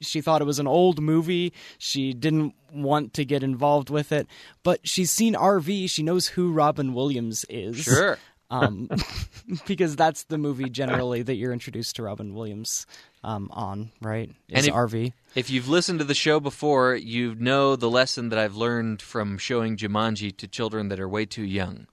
she, 0.00 0.20
thought 0.20 0.40
it 0.40 0.46
was 0.46 0.58
an 0.58 0.66
old 0.66 1.00
movie. 1.00 1.52
She 1.78 2.12
didn't 2.14 2.54
want 2.72 3.14
to 3.14 3.24
get 3.24 3.42
involved 3.42 3.90
with 3.90 4.12
it, 4.12 4.26
but 4.62 4.80
she's 4.86 5.10
seen 5.10 5.34
RV. 5.34 5.88
She 5.90 6.02
knows 6.02 6.28
who 6.28 6.52
Robin 6.52 6.94
Williams 6.94 7.44
is 7.48 7.82
Sure. 7.82 8.18
um, 8.50 8.88
because 9.66 9.96
that's 9.96 10.24
the 10.24 10.38
movie 10.38 10.68
generally 10.70 11.22
that 11.22 11.34
you're 11.36 11.52
introduced 11.52 11.96
to 11.96 12.02
Robin 12.02 12.34
Williams 12.34 12.86
um, 13.24 13.48
on, 13.52 13.92
right? 14.00 14.30
Is 14.48 14.58
And 14.58 14.66
if- 14.68 14.74
RV. 14.74 15.12
If 15.34 15.48
you've 15.48 15.68
listened 15.68 15.98
to 16.00 16.04
the 16.04 16.14
show 16.14 16.40
before, 16.40 16.94
you 16.94 17.34
know 17.34 17.74
the 17.76 17.88
lesson 17.88 18.28
that 18.28 18.38
I've 18.38 18.54
learned 18.56 19.00
from 19.00 19.38
showing 19.38 19.76
Jumanji 19.78 20.36
to 20.36 20.46
children 20.46 20.88
that 20.88 21.00
are 21.00 21.08
way 21.08 21.24
too 21.24 21.44
young. 21.44 21.86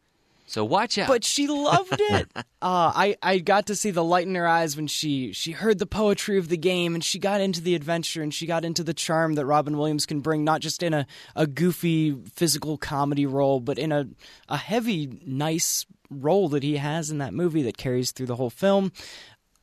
So 0.49 0.65
watch 0.65 0.97
out. 0.97 1.07
But 1.07 1.23
she 1.23 1.47
loved 1.47 1.97
it. 1.99 2.27
uh, 2.35 2.43
I 2.61 3.17
I 3.21 3.38
got 3.38 3.67
to 3.67 3.76
see 3.76 3.91
the 3.91 4.03
light 4.03 4.26
in 4.26 4.34
her 4.34 4.47
eyes 4.47 4.76
when 4.76 4.88
she 4.88 5.31
she 5.31 5.51
heard 5.51 5.77
the 5.77 5.85
poetry 5.85 6.39
of 6.39 6.49
the 6.49 6.57
game 6.57 6.95
and 6.95 7.03
she 7.03 7.19
got 7.19 7.39
into 7.39 7.61
the 7.61 7.76
adventure 7.76 8.23
and 8.23 8.34
she 8.34 8.47
got 8.47 8.65
into 8.65 8.84
the 8.84 8.93
charm 8.93 9.35
that 9.35 9.45
Robin 9.45 9.77
Williams 9.77 10.07
can 10.07 10.21
bring, 10.21 10.43
not 10.43 10.61
just 10.61 10.81
in 10.81 10.93
a, 10.93 11.05
a 11.35 11.45
goofy 11.45 12.17
physical 12.34 12.80
comedy 12.80 13.27
role, 13.27 13.59
but 13.59 13.77
in 13.77 13.91
a 13.91 14.07
a 14.47 14.57
heavy, 14.57 15.21
nice 15.23 15.85
role 16.09 16.49
that 16.49 16.63
he 16.63 16.77
has 16.77 17.11
in 17.11 17.19
that 17.19 17.34
movie 17.34 17.61
that 17.61 17.77
carries 17.77 18.11
through 18.11 18.26
the 18.26 18.35
whole 18.35 18.49
film. 18.49 18.91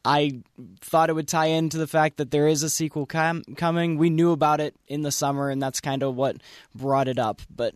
I 0.05 0.43
thought 0.83 1.11
it 1.11 1.15
would 1.15 1.27
tie 1.27 1.47
into 1.47 1.79
the 1.79 1.89
fact 1.89 2.19
that 2.19 2.31
there 2.31 2.47
is 2.47 2.63
a 2.63 2.71
sequel 2.71 3.07
com- 3.07 3.43
coming. 3.57 3.99
We 3.99 4.09
knew 4.09 4.31
about 4.31 4.61
it 4.61 4.77
in 4.87 5.03
the 5.03 5.11
summer, 5.11 5.51
and 5.51 5.61
that's 5.61 5.81
kind 5.81 6.05
of 6.05 6.15
what 6.15 6.37
brought 6.77 7.09
it 7.09 7.19
up. 7.19 7.43
But 7.51 7.75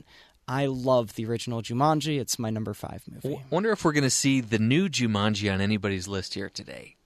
I 0.51 0.67
love 0.67 1.15
the 1.15 1.27
original 1.27 1.63
Jumanji. 1.63 2.19
It's 2.21 2.37
my 2.37 2.51
number 2.51 2.75
five 2.75 3.05
movie. 3.09 3.29
W- 3.29 3.43
wonder 3.51 3.71
if 3.71 3.85
we're 3.85 3.93
going 3.93 4.03
to 4.03 4.11
see 4.11 4.41
the 4.41 4.59
new 4.59 4.89
Jumanji 4.89 5.53
on 5.53 5.61
anybody's 5.61 6.09
list 6.09 6.35
here 6.35 6.51
today. 6.51 6.97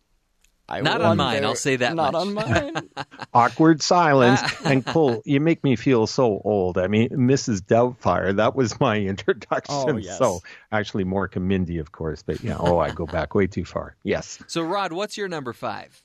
I 0.66 0.80
Not 0.80 1.02
on 1.02 1.18
mine, 1.18 1.44
I'll 1.44 1.54
say 1.54 1.76
that 1.76 1.94
Not 1.94 2.14
much. 2.14 2.22
on 2.22 2.32
mine. 2.32 2.90
Awkward 3.34 3.82
silence. 3.82 4.40
and 4.64 4.84
Cole, 4.84 5.20
you 5.26 5.40
make 5.40 5.62
me 5.62 5.76
feel 5.76 6.06
so 6.06 6.40
old. 6.42 6.78
I 6.78 6.86
mean, 6.86 7.10
Mrs. 7.10 7.60
Doubtfire, 7.60 8.34
that 8.36 8.56
was 8.56 8.80
my 8.80 8.96
introduction. 9.12 9.74
Oh, 9.74 9.96
yes. 9.98 10.16
So 10.16 10.40
actually, 10.72 11.04
Mork 11.04 11.36
and 11.36 11.46
Mindy, 11.46 11.76
of 11.76 11.92
course. 11.92 12.22
But 12.22 12.42
yeah, 12.42 12.56
oh, 12.58 12.78
I 12.78 12.92
go 12.92 13.04
back 13.04 13.34
way 13.34 13.46
too 13.46 13.66
far. 13.66 13.94
Yes. 14.04 14.38
So, 14.46 14.62
Rod, 14.62 14.94
what's 14.94 15.18
your 15.18 15.28
number 15.28 15.52
five? 15.52 16.02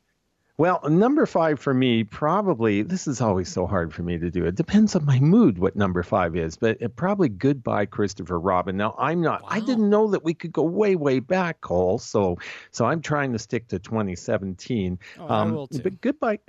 Well, 0.60 0.82
number 0.90 1.26
five 1.26 1.58
for 1.58 1.74
me, 1.74 2.04
probably, 2.04 2.82
this 2.82 3.08
is 3.08 3.22
always 3.22 3.48
so 3.48 3.66
hard 3.66 3.94
for 3.94 4.04
me 4.04 4.18
to 4.18 4.30
do. 4.30 4.46
It 4.46 4.56
depends 4.56 4.94
on 4.94 5.06
my 5.06 5.18
mood 5.18 5.58
what 5.58 5.78
number 5.78 6.04
five 6.04 6.36
is, 6.36 6.58
but 6.58 6.82
it 6.82 6.98
probably 6.98 7.30
Goodbye 7.30 7.86
Christopher 7.86 8.38
Robin. 8.38 8.76
Now, 8.76 8.94
I'm 9.00 9.22
not, 9.22 9.42
I 9.48 9.62
didn't 9.62 9.90
know 9.90 10.10
that 10.10 10.26
we 10.26 10.34
could 10.34 10.52
go 10.52 10.64
way, 10.64 10.98
way 10.98 11.22
back, 11.22 11.62
Cole. 11.62 11.98
So, 11.98 12.40
so 12.72 12.84
I'm 12.84 13.02
trying 13.02 13.32
to 13.32 13.40
stick 13.40 13.70
to 13.70 13.80
2017. 13.80 15.00
Oh, 15.18 15.28
I 15.28 15.40
um, 15.40 15.56
will 15.56 15.68
too. 15.68 15.80
But 15.82 16.02
Goodbye. 16.02 16.40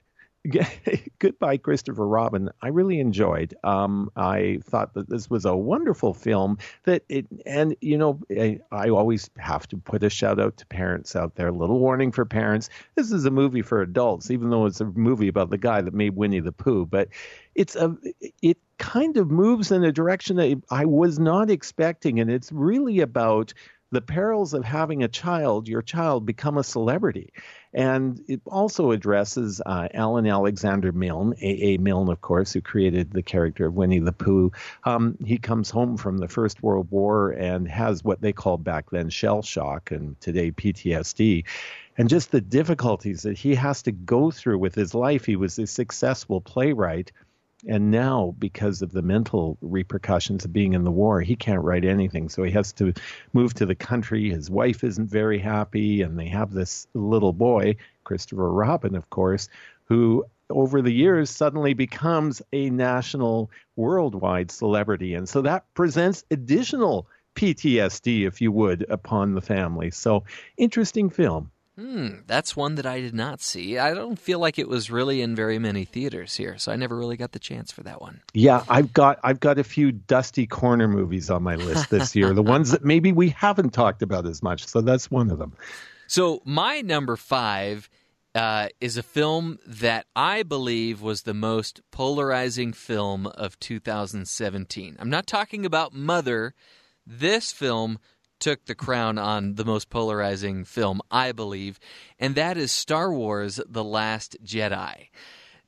Goodbye, 1.19 1.59
Christopher 1.59 2.07
Robin. 2.07 2.49
I 2.63 2.69
really 2.69 2.99
enjoyed. 2.99 3.55
Um, 3.63 4.11
I 4.17 4.61
thought 4.65 4.95
that 4.95 5.09
this 5.09 5.29
was 5.29 5.45
a 5.45 5.55
wonderful 5.55 6.15
film. 6.15 6.57
That 6.85 7.03
it, 7.11 7.27
and 7.45 7.77
you 7.83 7.99
know, 7.99 8.21
I, 8.31 8.61
I 8.73 8.89
always 8.89 9.29
have 9.37 9.69
to 9.69 9.77
put 9.77 10.03
a 10.03 10.09
shout 10.09 10.41
out 10.41 10.57
to 10.57 10.67
parents 10.67 11.15
out 11.15 11.35
there. 11.35 11.53
Little 11.53 11.79
warning 11.79 12.11
for 12.11 12.25
parents: 12.25 12.71
this 12.95 13.13
is 13.13 13.27
a 13.27 13.31
movie 13.31 13.63
for 13.63 13.83
adults, 13.83 14.31
even 14.31 14.49
though 14.49 14.65
it's 14.65 14.81
a 14.81 14.87
movie 14.87 15.29
about 15.29 15.51
the 15.51 15.59
guy 15.59 15.83
that 15.83 15.93
made 15.93 16.17
Winnie 16.17 16.41
the 16.41 16.53
Pooh. 16.53 16.87
But 16.87 17.09
it's 17.55 17.77
a, 17.77 17.95
it 18.41 18.57
kind 18.79 19.19
of 19.19 19.31
moves 19.31 19.71
in 19.71 19.85
a 19.85 19.93
direction 19.93 20.37
that 20.37 20.63
I 20.71 20.87
was 20.87 21.19
not 21.19 21.51
expecting, 21.51 22.19
and 22.19 22.31
it's 22.31 22.51
really 22.51 23.01
about 23.01 23.53
the 23.93 24.01
perils 24.01 24.55
of 24.55 24.65
having 24.65 25.03
a 25.03 25.09
child, 25.09 25.69
your 25.69 25.83
child 25.83 26.25
become 26.25 26.59
a 26.59 26.65
celebrity. 26.65 27.33
And 27.73 28.21
it 28.29 28.41
also 28.47 28.91
addresses 28.93 29.61
uh, 29.65 29.89
Alan 29.95 30.27
Alexander 30.27 30.93
Milne, 30.93 31.35
A.A. 31.41 31.79
Milne, 31.79 32.09
of 32.09 32.21
course, 32.21 32.53
who 32.53 32.61
created 32.61 33.13
the 33.13 33.23
character 33.23 33.67
of 33.67 33.75
Winnie 33.75 33.99
the 33.99 34.13
Pooh. 34.13 34.53
Um, 34.85 35.17
he 35.25 35.39
comes 35.39 35.71
home 35.71 35.97
from 35.97 36.19
the 36.19 36.29
First 36.29 36.63
World 36.63 36.89
War 36.91 37.31
and 37.31 37.69
has 37.69 38.05
what 38.05 38.21
they 38.21 38.33
called 38.33 38.65
back 38.65 38.91
then 38.91 39.09
shell 39.11 39.43
shock 39.43 39.91
and 39.91 40.21
today 40.21 40.51
PTSD. 40.53 41.45
And 41.99 42.09
just 42.09 42.31
the 42.31 42.41
difficulties 42.41 43.23
that 43.23 43.37
he 43.37 43.55
has 43.57 43.83
to 43.83 43.93
go 43.93 44.31
through 44.31 44.59
with 44.59 44.75
his 44.75 44.95
life. 44.95 45.25
He 45.25 45.37
was 45.37 45.59
a 45.59 45.67
successful 45.67 46.41
playwright. 46.41 47.13
And 47.69 47.91
now, 47.91 48.35
because 48.39 48.81
of 48.83 48.93
the 48.93 49.03
mental 49.03 49.59
repercussions 49.61 50.45
of 50.45 50.53
being 50.53 50.73
in 50.73 50.85
the 50.85 50.91
war, 50.91 51.21
he 51.21 51.37
can't 51.37 51.63
write 51.63 51.85
anything. 51.85 52.29
So 52.29 52.43
he 52.43 52.53
has 52.53 52.73
to 52.75 52.95
move 53.33 53.55
to 53.55 53.67
the 53.67 53.75
country. 53.75 54.31
His 54.31 54.49
wife 54.49 54.83
isn't 54.83 55.11
very 55.11 55.39
happy, 55.39 56.03
and 56.03 56.19
they 56.19 56.29
have 56.29 56.53
this 56.53 56.87
little 56.95 57.33
boy, 57.33 57.77
Christopher 58.05 58.51
Robin, 58.51 58.95
of 58.95 59.11
course, 59.11 59.49
who 59.85 60.25
over 60.49 60.83
the 60.83 60.93
years 60.93 61.31
suddenly 61.31 61.75
becomes 61.75 62.43
a 62.53 62.71
national, 62.71 63.51
worldwide 63.77 64.51
celebrity. 64.51 65.15
And 65.15 65.29
so 65.29 65.43
that 65.43 65.65
presents 65.75 66.25
additional 66.31 67.07
PTSD, 67.35 68.27
if 68.27 68.41
you 68.41 68.53
would, 68.53 68.87
upon 68.89 69.35
the 69.35 69.41
family. 69.41 69.91
So 69.91 70.25
interesting 70.57 71.11
film. 71.11 71.51
Hmm, 71.81 72.09
that's 72.27 72.55
one 72.55 72.75
that 72.75 72.85
I 72.85 73.01
did 73.01 73.15
not 73.15 73.41
see. 73.41 73.79
I 73.79 73.95
don't 73.95 74.19
feel 74.19 74.39
like 74.39 74.59
it 74.59 74.69
was 74.69 74.91
really 74.91 75.23
in 75.23 75.35
very 75.35 75.59
many 75.59 75.87
theaters 75.87 76.37
here, 76.37 76.59
so 76.59 76.71
I 76.71 76.77
never 76.77 76.95
really 76.95 77.17
got 77.17 77.33
the 77.33 77.39
chance 77.39 77.73
for 77.73 77.83
that 77.85 78.03
one. 78.03 78.21
Yeah, 78.35 78.65
I've 78.69 78.93
got 78.93 79.19
I've 79.25 79.41
got 79.41 79.59
a 79.59 79.65
few 79.65 79.91
dusty 79.91 80.47
corner 80.47 80.89
movies 80.89 81.31
on 81.31 81.43
my 81.43 81.55
list 81.55 81.89
this 81.89 82.15
year. 82.15 82.35
the 82.35 82.43
ones 82.43 82.73
that 82.73 82.85
maybe 82.85 83.13
we 83.13 83.31
haven't 83.31 83.71
talked 83.71 84.03
about 84.03 84.27
as 84.27 84.43
much. 84.43 84.67
So 84.67 84.83
that's 84.83 85.11
one 85.11 85.31
of 85.31 85.39
them. 85.39 85.55
So 86.07 86.43
my 86.45 86.83
number 86.83 87.17
five 87.17 87.89
uh, 88.35 88.69
is 88.83 88.99
a 88.99 89.03
film 89.03 89.59
that 89.67 90.05
I 90.15 90.43
believe 90.43 91.01
was 91.01 91.23
the 91.23 91.33
most 91.33 91.81
polarizing 91.91 92.75
film 92.75 93.27
of 93.27 93.59
2017. 93.59 94.97
I'm 94.99 95.09
not 95.09 95.27
talking 95.27 95.65
about 95.65 95.95
Mother. 95.95 96.53
This 97.07 97.53
film 97.53 97.99
took 98.41 98.65
the 98.65 98.75
crown 98.75 99.19
on 99.19 99.55
the 99.55 99.65
most 99.65 99.91
polarizing 99.91 100.65
film, 100.65 101.01
I 101.11 101.33
believe, 101.33 101.79
and 102.19 102.35
that 102.35 102.57
is 102.57 102.73
Star 102.73 103.13
Wars 103.13 103.61
The 103.69 103.85
Last 103.85 104.37
Jedi. 104.45 105.09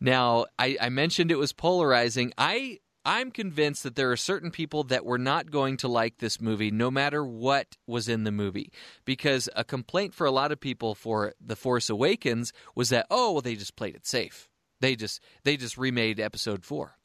Now, 0.00 0.46
I, 0.58 0.76
I 0.80 0.88
mentioned 0.88 1.30
it 1.30 1.38
was 1.38 1.52
polarizing. 1.52 2.32
I 2.36 2.80
I'm 3.04 3.30
convinced 3.30 3.82
that 3.82 3.96
there 3.96 4.12
are 4.12 4.16
certain 4.16 4.50
people 4.50 4.84
that 4.84 5.04
were 5.04 5.18
not 5.18 5.50
going 5.50 5.76
to 5.78 5.88
like 5.88 6.18
this 6.18 6.40
movie 6.40 6.70
no 6.70 6.90
matter 6.90 7.24
what 7.24 7.76
was 7.86 8.08
in 8.08 8.24
the 8.24 8.30
movie. 8.30 8.72
Because 9.04 9.48
a 9.56 9.64
complaint 9.64 10.14
for 10.14 10.26
a 10.26 10.30
lot 10.30 10.52
of 10.52 10.60
people 10.60 10.94
for 10.94 11.34
The 11.44 11.56
Force 11.56 11.90
Awakens 11.90 12.52
was 12.74 12.90
that, 12.90 13.06
oh, 13.10 13.32
well, 13.32 13.40
they 13.40 13.56
just 13.56 13.76
played 13.76 13.96
it 13.96 14.06
safe. 14.06 14.48
They 14.80 14.96
just 14.96 15.20
they 15.44 15.56
just 15.56 15.78
remade 15.78 16.20
episode 16.20 16.64
four. 16.64 16.96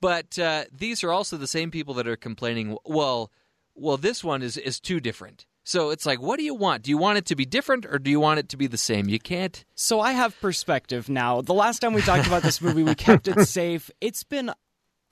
But 0.00 0.38
uh, 0.38 0.64
these 0.72 1.04
are 1.04 1.12
also 1.12 1.36
the 1.36 1.46
same 1.46 1.70
people 1.70 1.94
that 1.94 2.08
are 2.08 2.16
complaining, 2.16 2.76
well, 2.84 3.30
well, 3.74 3.96
this 3.96 4.22
one 4.24 4.42
is 4.42 4.56
is 4.56 4.80
too 4.80 5.00
different. 5.00 5.46
So 5.62 5.90
it's 5.90 6.06
like, 6.06 6.20
what 6.20 6.38
do 6.38 6.44
you 6.44 6.54
want? 6.54 6.82
Do 6.82 6.90
you 6.90 6.98
want 6.98 7.18
it 7.18 7.26
to 7.26 7.36
be 7.36 7.44
different 7.44 7.86
or 7.86 7.98
do 7.98 8.10
you 8.10 8.18
want 8.18 8.40
it 8.40 8.48
to 8.48 8.56
be 8.56 8.66
the 8.66 8.78
same? 8.78 9.08
You 9.08 9.18
can't. 9.20 9.64
So 9.74 10.00
I 10.00 10.12
have 10.12 10.40
perspective 10.40 11.08
now. 11.08 11.42
The 11.42 11.54
last 11.54 11.80
time 11.80 11.92
we 11.92 12.00
talked 12.00 12.26
about 12.26 12.42
this 12.42 12.60
movie, 12.60 12.82
we 12.82 12.94
kept 12.94 13.28
it 13.28 13.40
safe. 13.46 13.90
It's 14.00 14.24
been 14.24 14.50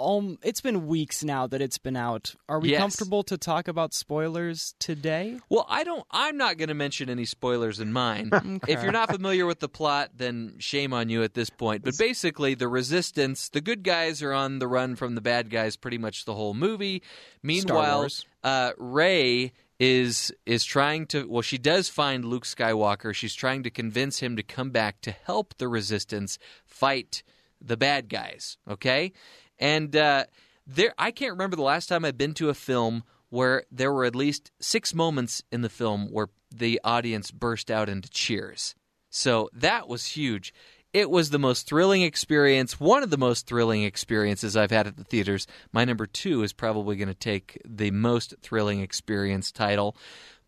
um, 0.01 0.39
it's 0.43 0.61
been 0.61 0.87
weeks 0.87 1.25
now 1.25 1.47
that 1.47 1.61
it's 1.61 1.79
been 1.79 1.97
out. 1.97 2.35
Are 2.49 2.61
we 2.61 2.70
Yes. 2.70 2.81
comfortable 2.81 3.23
to 3.25 3.37
talk 3.39 3.69
about 3.69 3.93
spoilers 3.95 4.75
today? 4.79 5.39
Well, 5.49 5.66
I 5.69 5.85
don't. 5.85 6.05
I'm 6.11 6.37
not 6.37 6.57
going 6.57 6.69
to 6.69 6.75
mention 6.75 7.09
any 7.11 7.25
spoilers 7.25 7.81
in 7.81 7.93
mine. 7.93 8.61
If 8.69 8.83
you're 8.83 8.93
not 8.93 9.11
familiar 9.11 9.47
with 9.47 9.61
the 9.61 9.69
plot, 9.69 10.11
then 10.16 10.55
shame 10.59 10.93
on 10.93 11.09
you 11.09 11.23
at 11.23 11.35
this 11.35 11.51
point. 11.51 11.85
But 11.85 11.95
basically, 11.99 12.55
the 12.55 12.69
resistance, 12.69 13.49
the 13.49 13.61
good 13.61 13.83
guys 13.83 14.23
are 14.23 14.33
on 14.33 14.59
the 14.59 14.69
run 14.69 14.95
from 14.97 15.15
the 15.15 15.20
bad 15.20 15.51
guys 15.51 15.77
pretty 15.77 15.99
much 15.99 16.25
the 16.25 16.35
whole 16.35 16.55
movie. 16.55 17.03
Meanwhile, 17.43 18.09
uh, 18.45 18.73
Rey 18.79 19.53
is 19.81 20.33
is 20.45 20.65
trying 20.65 21.07
to. 21.07 21.27
Well, 21.29 21.43
she 21.43 21.59
does 21.59 21.89
find 21.89 22.25
Luke 22.25 22.45
Skywalker. 22.45 23.15
She's 23.15 23.35
trying 23.35 23.62
to 23.62 23.70
convince 23.70 24.19
him 24.19 24.37
to 24.37 24.43
come 24.43 24.70
back 24.70 25.01
to 25.03 25.11
help 25.12 25.57
the 25.59 25.69
resistance 25.69 26.39
fight 26.66 27.23
the 27.61 27.77
bad 27.77 28.09
guys. 28.09 28.57
Okay, 28.69 29.12
and 29.59 29.95
uh, 29.97 30.25
there, 30.67 30.95
I 30.99 31.11
can't 31.11 31.33
remember 31.33 31.57
the 31.57 31.63
last 31.63 31.89
time 31.89 32.05
I've 32.05 32.19
been 32.19 32.35
to 32.35 32.51
a 32.51 32.55
film 32.55 33.05
where 33.31 33.65
there 33.71 33.93
were 33.93 34.05
at 34.05 34.17
least 34.17 34.51
six 34.61 34.95
moments 34.95 35.43
in 35.51 35.63
the 35.63 35.69
film 35.69 36.09
where 36.11 36.29
the 36.55 36.81
audience 36.85 37.31
burst 37.31 37.71
out 37.71 37.89
into 37.89 38.09
cheers. 38.09 38.75
So 39.11 39.51
that 39.53 39.89
was 39.89 40.07
huge. 40.07 40.55
It 40.95 41.11
was 41.11 41.31
the 41.31 41.39
most 41.39 41.67
thrilling 41.67 42.03
experience, 42.03 42.81
one 42.81 43.03
of 43.03 43.11
the 43.11 43.19
most 43.19 43.47
thrilling 43.47 43.83
experiences 43.83 44.57
I've 44.57 44.71
had 44.71 44.87
at 44.87 44.97
the 44.97 45.05
theaters. 45.05 45.47
My 45.73 45.85
number 45.85 46.07
two 46.07 46.43
is 46.43 46.55
probably 46.55 46.97
going 46.97 47.09
to 47.09 47.15
take 47.15 47.61
the 47.67 47.91
most 47.91 48.35
thrilling 48.41 48.81
experience 48.81 49.53
title. 49.53 49.97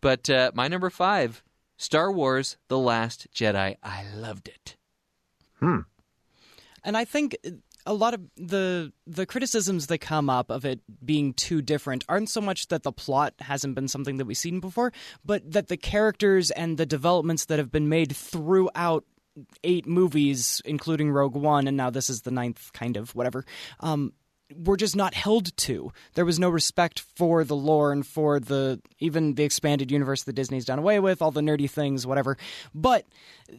But 0.01 0.29
uh, 0.29 0.51
my 0.55 0.67
number 0.67 0.89
five, 0.89 1.43
Star 1.77 2.11
Wars 2.11 2.57
The 2.67 2.77
Last 2.79 3.27
Jedi. 3.33 3.75
I 3.83 4.05
loved 4.15 4.47
it. 4.47 4.77
Hmm. 5.59 5.81
And 6.83 6.97
I 6.97 7.05
think 7.05 7.37
a 7.85 7.93
lot 7.93 8.13
of 8.13 8.21
the 8.35 8.91
the 9.07 9.25
criticisms 9.25 9.87
that 9.87 9.99
come 9.99 10.29
up 10.29 10.49
of 10.49 10.65
it 10.65 10.79
being 11.03 11.33
too 11.33 11.61
different 11.61 12.05
aren't 12.07 12.29
so 12.29 12.41
much 12.41 12.67
that 12.67 12.83
the 12.83 12.91
plot 12.91 13.33
hasn't 13.39 13.75
been 13.75 13.87
something 13.87 14.17
that 14.17 14.25
we've 14.25 14.37
seen 14.37 14.59
before, 14.59 14.91
but 15.25 15.49
that 15.51 15.67
the 15.67 15.77
characters 15.77 16.51
and 16.51 16.77
the 16.77 16.85
developments 16.85 17.45
that 17.45 17.59
have 17.59 17.71
been 17.71 17.89
made 17.89 18.15
throughout 18.15 19.05
eight 19.63 19.87
movies, 19.87 20.61
including 20.65 21.11
Rogue 21.11 21.35
One, 21.35 21.67
and 21.67 21.77
now 21.77 21.89
this 21.89 22.09
is 22.09 22.21
the 22.21 22.31
ninth, 22.31 22.71
kind 22.73 22.97
of 22.97 23.15
whatever. 23.15 23.45
Um, 23.79 24.13
were 24.55 24.77
just 24.77 24.95
not 24.95 25.13
held 25.13 25.55
to. 25.57 25.91
There 26.13 26.25
was 26.25 26.39
no 26.39 26.49
respect 26.49 26.99
for 26.99 27.43
the 27.43 27.55
lore 27.55 27.91
and 27.91 28.05
for 28.05 28.39
the 28.39 28.81
even 28.99 29.35
the 29.35 29.43
expanded 29.43 29.91
universe 29.91 30.23
that 30.23 30.33
Disney's 30.33 30.65
done 30.65 30.79
away 30.79 30.99
with, 30.99 31.21
all 31.21 31.31
the 31.31 31.41
nerdy 31.41 31.69
things, 31.69 32.05
whatever. 32.05 32.37
But 32.73 33.05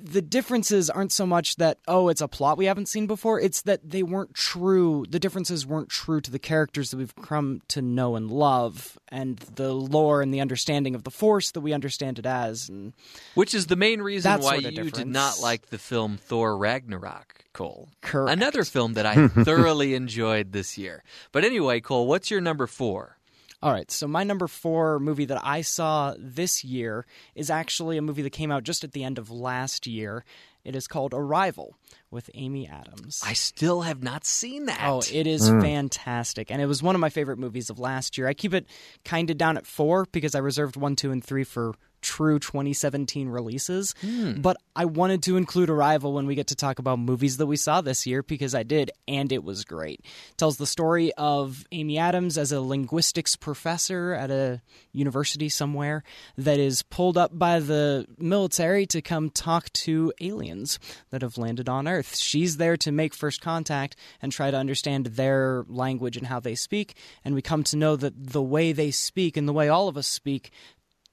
the 0.00 0.22
differences 0.22 0.90
aren't 0.90 1.12
so 1.12 1.26
much 1.26 1.56
that 1.56 1.78
oh, 1.88 2.08
it's 2.08 2.20
a 2.20 2.28
plot 2.28 2.58
we 2.58 2.66
haven't 2.66 2.86
seen 2.86 3.06
before. 3.06 3.40
It's 3.40 3.62
that 3.62 3.88
they 3.88 4.02
weren't 4.02 4.34
true. 4.34 5.04
The 5.08 5.18
differences 5.18 5.66
weren't 5.66 5.88
true 5.88 6.20
to 6.20 6.30
the 6.30 6.38
characters 6.38 6.90
that 6.90 6.96
we've 6.96 7.14
come 7.16 7.60
to 7.68 7.82
know 7.82 8.16
and 8.16 8.30
love, 8.30 8.98
and 9.08 9.38
the 9.38 9.72
lore 9.72 10.22
and 10.22 10.32
the 10.32 10.40
understanding 10.40 10.94
of 10.94 11.04
the 11.04 11.10
Force 11.10 11.50
that 11.52 11.60
we 11.60 11.72
understand 11.72 12.18
it 12.18 12.26
as. 12.26 12.68
And 12.68 12.92
Which 13.34 13.54
is 13.54 13.66
the 13.66 13.76
main 13.76 14.02
reason 14.02 14.40
why 14.40 14.60
sort 14.60 14.64
of 14.64 14.72
you 14.72 14.90
did 14.90 15.08
not 15.08 15.40
like 15.40 15.66
the 15.66 15.78
film 15.78 16.16
Thor 16.16 16.56
Ragnarok, 16.56 17.44
Cole. 17.52 17.88
Correct. 18.00 18.32
Another 18.32 18.64
film 18.64 18.94
that 18.94 19.06
I 19.06 19.28
thoroughly 19.44 19.94
enjoyed 19.94 20.52
this 20.52 20.78
year. 20.78 21.02
But 21.32 21.44
anyway, 21.44 21.80
Cole, 21.80 22.06
what's 22.06 22.30
your 22.30 22.40
number 22.40 22.66
four? 22.66 23.18
All 23.62 23.72
right, 23.72 23.88
so 23.92 24.08
my 24.08 24.24
number 24.24 24.48
four 24.48 24.98
movie 24.98 25.26
that 25.26 25.40
I 25.44 25.60
saw 25.60 26.14
this 26.18 26.64
year 26.64 27.06
is 27.36 27.48
actually 27.48 27.96
a 27.96 28.02
movie 28.02 28.22
that 28.22 28.30
came 28.30 28.50
out 28.50 28.64
just 28.64 28.82
at 28.82 28.90
the 28.90 29.04
end 29.04 29.18
of 29.18 29.30
last 29.30 29.86
year. 29.86 30.24
It 30.64 30.74
is 30.74 30.88
called 30.88 31.14
Arrival 31.14 31.76
with 32.10 32.28
Amy 32.34 32.68
Adams. 32.68 33.22
I 33.24 33.34
still 33.34 33.82
have 33.82 34.02
not 34.02 34.24
seen 34.24 34.66
that. 34.66 34.80
Oh, 34.82 35.02
it 35.12 35.28
is 35.28 35.48
hmm. 35.48 35.60
fantastic. 35.60 36.50
And 36.50 36.60
it 36.60 36.66
was 36.66 36.82
one 36.82 36.96
of 36.96 37.00
my 37.00 37.08
favorite 37.08 37.38
movies 37.38 37.70
of 37.70 37.78
last 37.78 38.18
year. 38.18 38.26
I 38.26 38.34
keep 38.34 38.52
it 38.52 38.66
kind 39.04 39.30
of 39.30 39.38
down 39.38 39.56
at 39.56 39.66
four 39.66 40.06
because 40.10 40.34
I 40.34 40.38
reserved 40.38 40.76
one, 40.76 40.96
two, 40.96 41.12
and 41.12 41.22
three 41.22 41.44
for 41.44 41.74
true 42.02 42.38
2017 42.38 43.28
releases. 43.28 43.94
Hmm. 44.00 44.40
But 44.40 44.58
I 44.76 44.84
wanted 44.84 45.22
to 45.24 45.36
include 45.36 45.70
Arrival 45.70 46.12
when 46.12 46.26
we 46.26 46.34
get 46.34 46.48
to 46.48 46.56
talk 46.56 46.78
about 46.78 46.98
movies 46.98 47.36
that 47.38 47.46
we 47.46 47.56
saw 47.56 47.80
this 47.80 48.06
year 48.06 48.22
because 48.22 48.54
I 48.54 48.62
did, 48.62 48.90
and 49.08 49.32
it 49.32 49.44
was 49.44 49.64
great. 49.64 50.04
tells 50.36 50.56
the 50.56 50.66
story 50.66 51.12
of 51.14 51.64
Amy 51.72 51.98
Adams 51.98 52.36
as 52.36 52.52
a 52.52 52.60
linguistics 52.60 53.36
professor 53.36 54.12
at 54.12 54.30
a 54.30 54.60
university 54.92 55.48
somewhere 55.48 56.02
that 56.36 56.58
is 56.58 56.82
pulled 56.82 57.16
up 57.16 57.38
by 57.38 57.60
the 57.60 58.06
military 58.18 58.86
to 58.86 59.00
come 59.00 59.30
talk 59.30 59.72
to 59.72 60.12
aliens 60.20 60.78
that 61.10 61.22
have 61.22 61.38
landed 61.38 61.68
on 61.68 61.86
Earth. 61.86 62.16
She's 62.16 62.56
there 62.56 62.76
to 62.78 62.92
make 62.92 63.14
first 63.14 63.40
contact 63.40 63.96
and 64.20 64.32
try 64.32 64.50
to 64.50 64.56
understand 64.56 65.06
their 65.06 65.64
language 65.68 66.16
and 66.16 66.26
how 66.26 66.40
they 66.40 66.54
speak. 66.54 66.96
And 67.24 67.34
we 67.34 67.42
come 67.42 67.62
to 67.64 67.76
know 67.76 67.96
that 67.96 68.32
the 68.32 68.42
way 68.42 68.72
they 68.72 68.90
speak 68.90 69.36
and 69.36 69.48
the 69.48 69.52
way 69.52 69.68
all 69.68 69.88
of 69.88 69.96
us 69.96 70.06
speak 70.06 70.50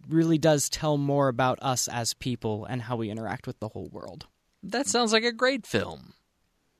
really 0.07 0.37
does 0.37 0.69
tell 0.69 0.97
more 0.97 1.27
about 1.27 1.59
us 1.61 1.87
as 1.87 2.13
people 2.13 2.65
and 2.65 2.81
how 2.83 2.95
we 2.95 3.09
interact 3.09 3.47
with 3.47 3.59
the 3.59 3.69
whole 3.69 3.89
world. 3.91 4.27
That 4.63 4.87
sounds 4.87 5.13
like 5.13 5.23
a 5.23 5.31
great 5.31 5.65
film. 5.65 6.13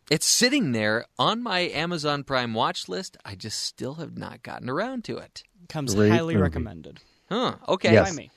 It's 0.09 0.25
sitting 0.25 0.71
there 0.71 1.05
on 1.19 1.43
my 1.43 1.59
Amazon 1.59 2.23
Prime 2.23 2.53
watch 2.53 2.89
list. 2.89 3.17
I 3.23 3.35
just 3.35 3.59
still 3.61 3.95
have 3.95 4.17
not 4.17 4.41
gotten 4.41 4.69
around 4.69 5.03
to 5.05 5.17
it. 5.17 5.43
Comes 5.67 5.93
Great 5.93 6.09
highly 6.11 6.33
movie. 6.33 6.41
recommended. 6.43 6.99
Huh. 7.29 7.55
Okay. 7.67 7.93
Yes. 7.93 8.09
By 8.09 8.15
me. 8.15 8.31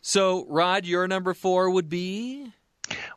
So, 0.00 0.46
Rod, 0.48 0.86
your 0.86 1.06
number 1.06 1.34
four 1.34 1.70
would 1.70 1.88
be. 1.90 2.50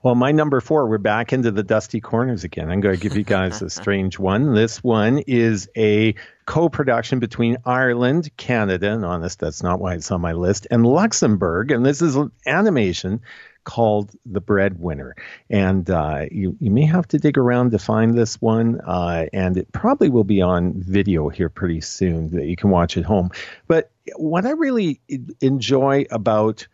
Well, 0.02 0.16
my 0.16 0.32
number 0.32 0.62
four, 0.62 0.88
we're 0.88 0.98
back 0.98 1.34
into 1.34 1.52
the 1.52 1.64
dusty 1.64 2.02
corners 2.02 2.44
again. 2.44 2.70
I'm 2.70 2.82
going 2.82 2.96
to 2.96 3.02
give 3.02 3.18
you 3.18 3.24
guys 3.24 3.62
a 3.62 3.70
strange 3.70 4.20
one. 4.20 4.54
This 4.54 4.84
one 4.84 5.20
is 5.20 5.70
a 5.76 6.16
co 6.46 6.70
production 6.70 7.20
between 7.20 7.58
Ireland, 7.66 8.30
Canada, 8.38 8.92
and 8.92 9.06
honest, 9.06 9.40
that's 9.40 9.64
not 9.64 9.80
why 9.80 9.96
it's 9.96 10.12
on 10.12 10.22
my 10.22 10.34
list, 10.34 10.68
and 10.70 10.86
Luxembourg. 10.86 11.72
And 11.72 11.86
this 11.86 12.02
is 12.02 12.16
an 12.16 12.32
animation 12.46 13.22
called 13.64 14.12
The 14.26 14.42
Breadwinner. 14.42 15.16
And 15.50 15.90
uh, 15.90 16.26
you, 16.32 16.58
you 16.60 16.72
may 16.72 16.86
have 16.86 17.08
to 17.10 17.18
dig 17.18 17.38
around 17.38 17.72
to 17.72 17.80
find 17.80 18.14
this 18.14 18.42
one. 18.42 18.82
Uh, 18.82 19.28
and 19.32 19.58
it 19.58 19.72
probably 19.72 20.10
will 20.10 20.24
be 20.24 20.42
on 20.42 20.74
video 20.76 21.30
here 21.30 21.50
pretty 21.50 21.82
soon 21.82 22.32
that 22.32 22.46
you 22.46 22.56
can 22.56 22.70
watch 22.70 22.98
at 22.98 23.06
home. 23.06 23.32
But 23.68 23.92
what 24.16 24.46
I 24.46 24.52
really 24.52 25.00
enjoy 25.42 26.06
about 26.12 26.68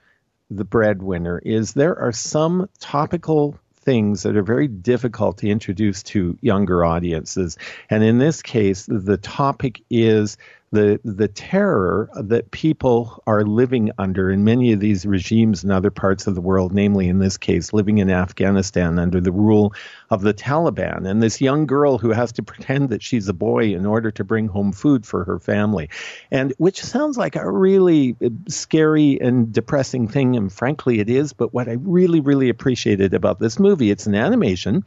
the 0.49 0.65
breadwinner 0.65 1.39
is 1.39 1.73
there 1.73 1.97
are 1.99 2.11
some 2.11 2.69
topical 2.79 3.57
things 3.81 4.23
that 4.23 4.35
are 4.35 4.43
very 4.43 4.67
difficult 4.67 5.39
to 5.39 5.49
introduce 5.49 6.03
to 6.03 6.37
younger 6.41 6.85
audiences. 6.85 7.57
And 7.89 8.03
in 8.03 8.17
this 8.17 8.41
case, 8.41 8.85
the 8.87 9.17
topic 9.17 9.81
is 9.89 10.37
the 10.71 10.99
the 11.03 11.27
terror 11.27 12.09
that 12.15 12.51
people 12.51 13.23
are 13.25 13.43
living 13.43 13.91
under 13.97 14.29
in 14.29 14.43
many 14.43 14.71
of 14.71 14.79
these 14.79 15.05
regimes 15.05 15.63
in 15.63 15.71
other 15.71 15.89
parts 15.89 16.27
of 16.27 16.35
the 16.35 16.41
world, 16.41 16.73
namely 16.73 17.07
in 17.07 17.19
this 17.19 17.37
case, 17.37 17.73
living 17.73 17.97
in 17.97 18.09
Afghanistan 18.09 18.99
under 18.99 19.19
the 19.19 19.31
rule 19.31 19.73
of 20.09 20.21
the 20.21 20.33
Taliban, 20.33 21.09
and 21.09 21.23
this 21.23 21.41
young 21.41 21.65
girl 21.65 21.97
who 21.97 22.11
has 22.11 22.31
to 22.33 22.43
pretend 22.49 22.89
that 22.89 23.01
she's 23.01 23.27
a 23.27 23.33
boy 23.33 23.73
in 23.73 23.85
order 23.85 24.11
to 24.11 24.23
bring 24.23 24.47
home 24.47 24.71
food 24.71 25.05
for 25.05 25.23
her 25.23 25.39
family, 25.39 25.89
and 26.31 26.53
which 26.57 26.83
sounds 26.83 27.17
like 27.17 27.35
a 27.35 27.51
really 27.51 28.15
uh, 28.23 28.29
scary 28.47 29.19
and 29.19 29.51
depressing 29.51 30.07
thing, 30.07 30.35
and 30.35 30.53
frankly 30.53 30.99
it 30.99 31.09
is. 31.09 31.33
But 31.33 31.53
what 31.53 31.67
I 31.67 31.73
really 31.73 32.19
really 32.19 32.49
appreciated 32.49 33.13
about 33.13 33.39
this 33.39 33.59
movie, 33.59 33.89
it's 33.89 34.07
an 34.07 34.15
animation 34.15 34.83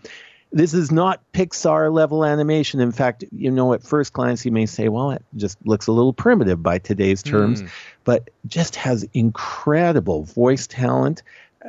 this 0.53 0.75
is 0.75 0.93
not 0.93 1.21
Pixar 1.33 1.93
level 1.93 2.25
animation. 2.25 2.81
In 2.81 2.93
fact, 2.93 3.25
you 3.33 3.51
know, 3.51 3.73
at 3.73 3.83
first 3.83 4.13
glance, 4.13 4.45
you 4.45 4.53
may 4.53 4.67
say, 4.67 4.89
well, 4.89 5.13
it 5.13 5.25
just 5.37 5.59
looks 5.67 5.87
a 5.87 5.93
little 5.93 6.13
primitive 6.13 6.63
by 6.63 6.79
today's 6.79 7.23
terms, 7.23 7.63
mm. 7.63 7.71
but 8.05 8.29
just 8.47 8.77
has 8.77 9.07
incredible 9.15 10.25
voice 10.25 10.67
talent, 10.67 11.23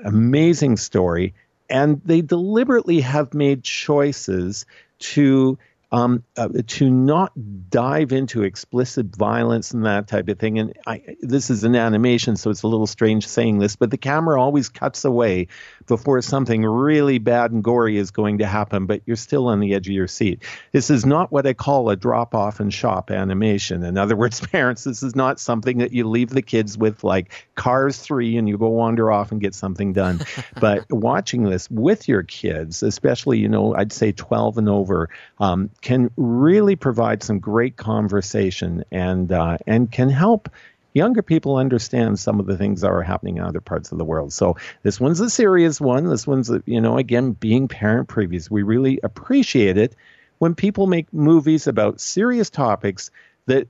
amazing 0.04 0.76
story, 0.78 1.34
and 1.70 2.02
they 2.04 2.22
deliberately 2.22 3.00
have 3.00 3.34
made 3.34 3.64
choices 3.64 4.66
to 5.00 5.58
um, 5.94 6.24
uh, 6.38 6.50
to 6.66 6.90
not 6.90 7.32
dive 7.70 8.12
into 8.12 8.42
explicit 8.42 9.16
violence 9.16 9.76
and 9.76 9.86
that 9.86 10.08
type 10.08 10.28
of 10.28 10.40
thing. 10.40 10.58
And 10.58 10.74
I, 10.88 11.04
this 11.22 11.52
is 11.52 11.64
an 11.64 11.76
animation, 11.76 12.36
so 12.36 12.50
it's 12.50 12.64
a 12.64 12.68
little 12.68 12.88
strange 12.88 13.28
saying 13.28 13.60
this, 13.60 13.76
but 13.76 13.92
the 13.92 13.98
camera 13.98 14.42
always 14.42 14.70
cuts 14.70 15.06
away 15.06 15.50
before 15.86 16.20
something 16.24 16.66
really 16.66 17.20
bad 17.20 17.52
and 17.52 17.64
gory 17.64 17.98
is 17.98 18.10
going 18.10 18.40
to 18.40 18.48
happen, 18.48 18.88
but 18.88 19.04
you're 19.06 19.16
still 19.16 19.48
on 19.48 19.60
the 19.60 19.76
edge 19.76 19.88
of 19.88 19.94
your 19.94 20.08
seat. 20.08 20.42
This 20.72 20.90
is 20.90 21.06
not 21.06 21.32
what 21.32 21.46
I 21.46 21.54
call 21.54 21.88
a 21.92 21.96
drop 21.96 22.34
off 22.34 22.60
and 22.60 22.74
shop 22.74 23.12
animation. 23.12 23.84
In 23.84 23.96
other 23.96 24.16
words, 24.16 24.40
parents, 24.48 24.86
this 24.86 25.04
is 25.04 25.16
not 25.16 25.40
something 25.40 25.78
that 25.78 25.92
you 25.92 26.10
leave 26.10 26.32
the 26.32 26.42
kids 26.42 26.76
with 26.76 27.04
like 27.04 27.32
Cars 27.54 28.00
3 28.00 28.38
and 28.38 28.50
you 28.50 28.58
go 28.58 28.70
wander 28.70 29.12
off 29.12 29.32
and 29.32 29.40
get 29.40 29.54
something 29.54 29.94
done. 29.94 30.22
but 30.60 30.92
watching 30.92 31.44
this 31.44 31.70
with 31.70 32.08
your 32.08 32.24
kids, 32.24 32.82
especially, 32.82 33.38
you 33.38 33.48
know, 33.48 33.76
I'd 33.76 33.94
say 33.94 34.12
12 34.12 34.58
and 34.58 34.70
over, 34.70 35.10
um, 35.38 35.70
can 35.84 36.10
really 36.16 36.78
provide 36.78 37.22
some 37.22 37.40
great 37.40 37.76
conversation 37.76 38.84
and 38.90 39.32
uh, 39.32 39.58
and 39.68 39.92
can 39.92 40.10
help 40.10 40.50
younger 40.94 41.22
people 41.22 41.58
understand 41.58 42.18
some 42.18 42.40
of 42.40 42.46
the 42.46 42.58
things 42.58 42.82
that 42.82 42.90
are 42.90 43.04
happening 43.04 43.38
in 43.38 43.44
other 43.44 43.60
parts 43.60 43.92
of 43.92 43.98
the 43.98 44.06
world. 44.06 44.32
So 44.32 44.56
this 44.84 45.00
one's 45.00 45.20
a 45.20 45.30
serious 45.30 45.82
one. 45.82 46.08
This 46.08 46.26
one's 46.26 46.50
a, 46.50 46.64
you 46.66 46.80
know 46.82 46.98
again 46.98 47.34
being 47.34 47.68
parent 47.68 48.08
previews. 48.08 48.50
We 48.50 48.64
really 48.64 49.00
appreciate 49.04 49.78
it 49.78 49.96
when 50.40 50.56
people 50.56 50.88
make 50.88 51.14
movies 51.14 51.68
about 51.68 52.00
serious 52.00 52.50
topics 52.50 53.12
that 53.46 53.68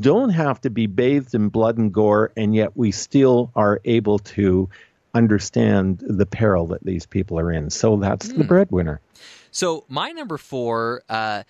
don't 0.00 0.30
have 0.30 0.60
to 0.62 0.70
be 0.70 0.86
bathed 0.86 1.34
in 1.34 1.48
blood 1.48 1.78
and 1.78 1.94
gore, 1.94 2.32
and 2.36 2.54
yet 2.54 2.76
we 2.76 2.90
still 2.90 3.52
are 3.54 3.80
able 3.84 4.18
to 4.18 4.68
understand 5.14 6.02
the 6.04 6.26
peril 6.26 6.66
that 6.66 6.82
these 6.82 7.06
people 7.06 7.38
are 7.38 7.52
in. 7.52 7.70
So 7.70 7.96
that's 7.96 8.26
mm. 8.26 8.38
the 8.38 8.42
hmm. 8.42 8.48
breadwinner. 8.48 9.00
So 9.54 9.84
my 9.88 10.10
number 10.10 10.36
four 10.36 11.04
uh, 11.08 11.44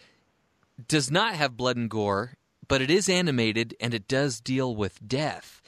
does 0.87 1.11
not 1.11 1.35
have 1.37 1.57
blood 1.57 1.79
and 1.79 1.89
gore, 1.89 2.35
but 2.69 2.83
it 2.83 2.91
is 2.91 3.09
animated 3.09 3.75
and 3.81 3.95
it 3.95 4.07
does 4.07 4.41
deal 4.41 4.77
with 4.77 5.09
death. 5.09 5.63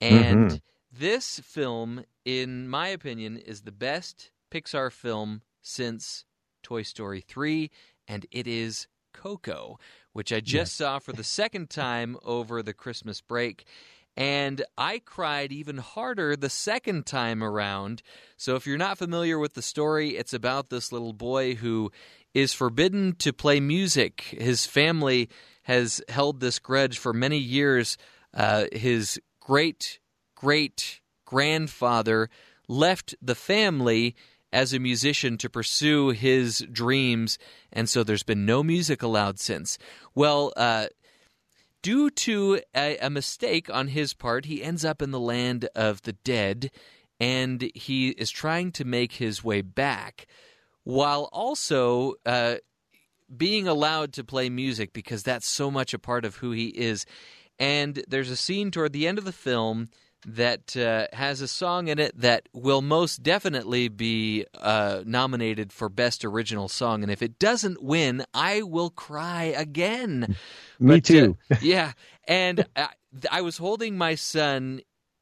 And 0.00 0.46
mm-hmm. 0.50 0.56
this 0.90 1.38
film, 1.40 2.04
in 2.24 2.66
my 2.66 2.88
opinion, 2.88 3.36
is 3.36 3.60
the 3.60 3.72
best 3.72 4.30
Pixar 4.50 4.90
film 4.90 5.42
since 5.60 6.24
Toy 6.62 6.80
Story 6.80 7.20
3, 7.20 7.70
and 8.08 8.24
it 8.30 8.46
is 8.46 8.86
Coco, 9.12 9.78
which 10.14 10.32
I 10.32 10.40
just 10.40 10.54
yes. 10.54 10.72
saw 10.72 10.98
for 10.98 11.12
the 11.12 11.22
second 11.22 11.68
time 11.68 12.16
over 12.24 12.62
the 12.62 12.72
Christmas 12.72 13.20
break. 13.20 13.66
And 14.16 14.62
I 14.76 14.98
cried 14.98 15.52
even 15.52 15.78
harder 15.78 16.36
the 16.36 16.50
second 16.50 17.06
time 17.06 17.42
around. 17.42 18.02
So, 18.36 18.56
if 18.56 18.66
you're 18.66 18.76
not 18.76 18.98
familiar 18.98 19.38
with 19.38 19.54
the 19.54 19.62
story, 19.62 20.16
it's 20.16 20.34
about 20.34 20.68
this 20.68 20.92
little 20.92 21.14
boy 21.14 21.54
who 21.54 21.90
is 22.34 22.52
forbidden 22.52 23.14
to 23.16 23.32
play 23.32 23.60
music. 23.60 24.22
His 24.38 24.66
family 24.66 25.28
has 25.62 26.02
held 26.08 26.40
this 26.40 26.58
grudge 26.58 26.98
for 26.98 27.12
many 27.12 27.38
years. 27.38 27.96
Uh, 28.34 28.66
his 28.72 29.20
great 29.40 29.98
great 30.34 31.00
grandfather 31.24 32.28
left 32.68 33.14
the 33.22 33.34
family 33.34 34.14
as 34.52 34.74
a 34.74 34.78
musician 34.78 35.38
to 35.38 35.48
pursue 35.48 36.10
his 36.10 36.66
dreams, 36.70 37.38
and 37.72 37.88
so 37.88 38.04
there's 38.04 38.22
been 38.22 38.44
no 38.44 38.62
music 38.62 39.02
allowed 39.02 39.38
since. 39.38 39.78
Well, 40.14 40.52
uh, 40.56 40.88
due 41.82 42.10
to 42.10 42.60
a, 42.74 42.96
a, 42.98 43.10
mistake 43.10 43.68
on 43.68 43.88
his 43.88 44.14
part, 44.14 44.46
he 44.46 44.62
ends 44.62 44.84
up 44.84 45.02
in 45.02 45.10
the 45.10 45.20
land 45.20 45.68
of 45.74 46.02
the 46.02 46.12
dead 46.12 46.70
and 47.20 47.70
he 47.74 48.10
is 48.10 48.30
trying 48.30 48.72
to 48.72 48.84
make 48.84 49.12
his 49.12 49.44
way 49.44 49.60
back 49.60 50.26
while 50.84 51.28
also 51.32 52.14
uh, 52.26 52.56
being 53.36 53.68
allowed 53.68 54.12
to 54.14 54.24
play 54.24 54.48
music 54.48 54.92
because 54.92 55.22
that's 55.22 55.48
so 55.48 55.70
much 55.70 55.94
a 55.94 55.98
part 55.98 56.24
of 56.24 56.36
who 56.36 56.52
he 56.52 56.68
is. 56.68 57.06
And 57.58 58.02
there's 58.08 58.30
a 58.30 58.36
scene 58.36 58.70
toward 58.70 58.92
the 58.92 59.06
end 59.06 59.18
of 59.18 59.24
the 59.24 59.32
film 59.32 59.88
that 60.26 60.76
uh, 60.76 61.06
has 61.12 61.40
a 61.40 61.48
song 61.48 61.88
in 61.88 61.98
it 61.98 62.18
that 62.20 62.48
will 62.52 62.82
most 62.82 63.22
definitely 63.22 63.88
be 63.88 64.46
uh, 64.60 65.02
nominated 65.04 65.72
for 65.72 65.88
Best 65.88 66.24
Original 66.24 66.68
Song. 66.68 67.02
And 67.02 67.10
if 67.10 67.22
it 67.22 67.38
doesn't 67.38 67.82
win, 67.82 68.24
I 68.32 68.62
will 68.62 68.90
cry 68.90 69.44
again. 69.44 70.36
Me 70.78 70.96
but, 70.96 71.04
too. 71.04 71.36
Uh, 71.50 71.56
yeah. 71.62 71.92
And 72.26 72.64
I, 72.76 72.88
I 73.30 73.40
was 73.42 73.56
holding 73.58 73.96
my 73.98 74.14
son 74.14 74.80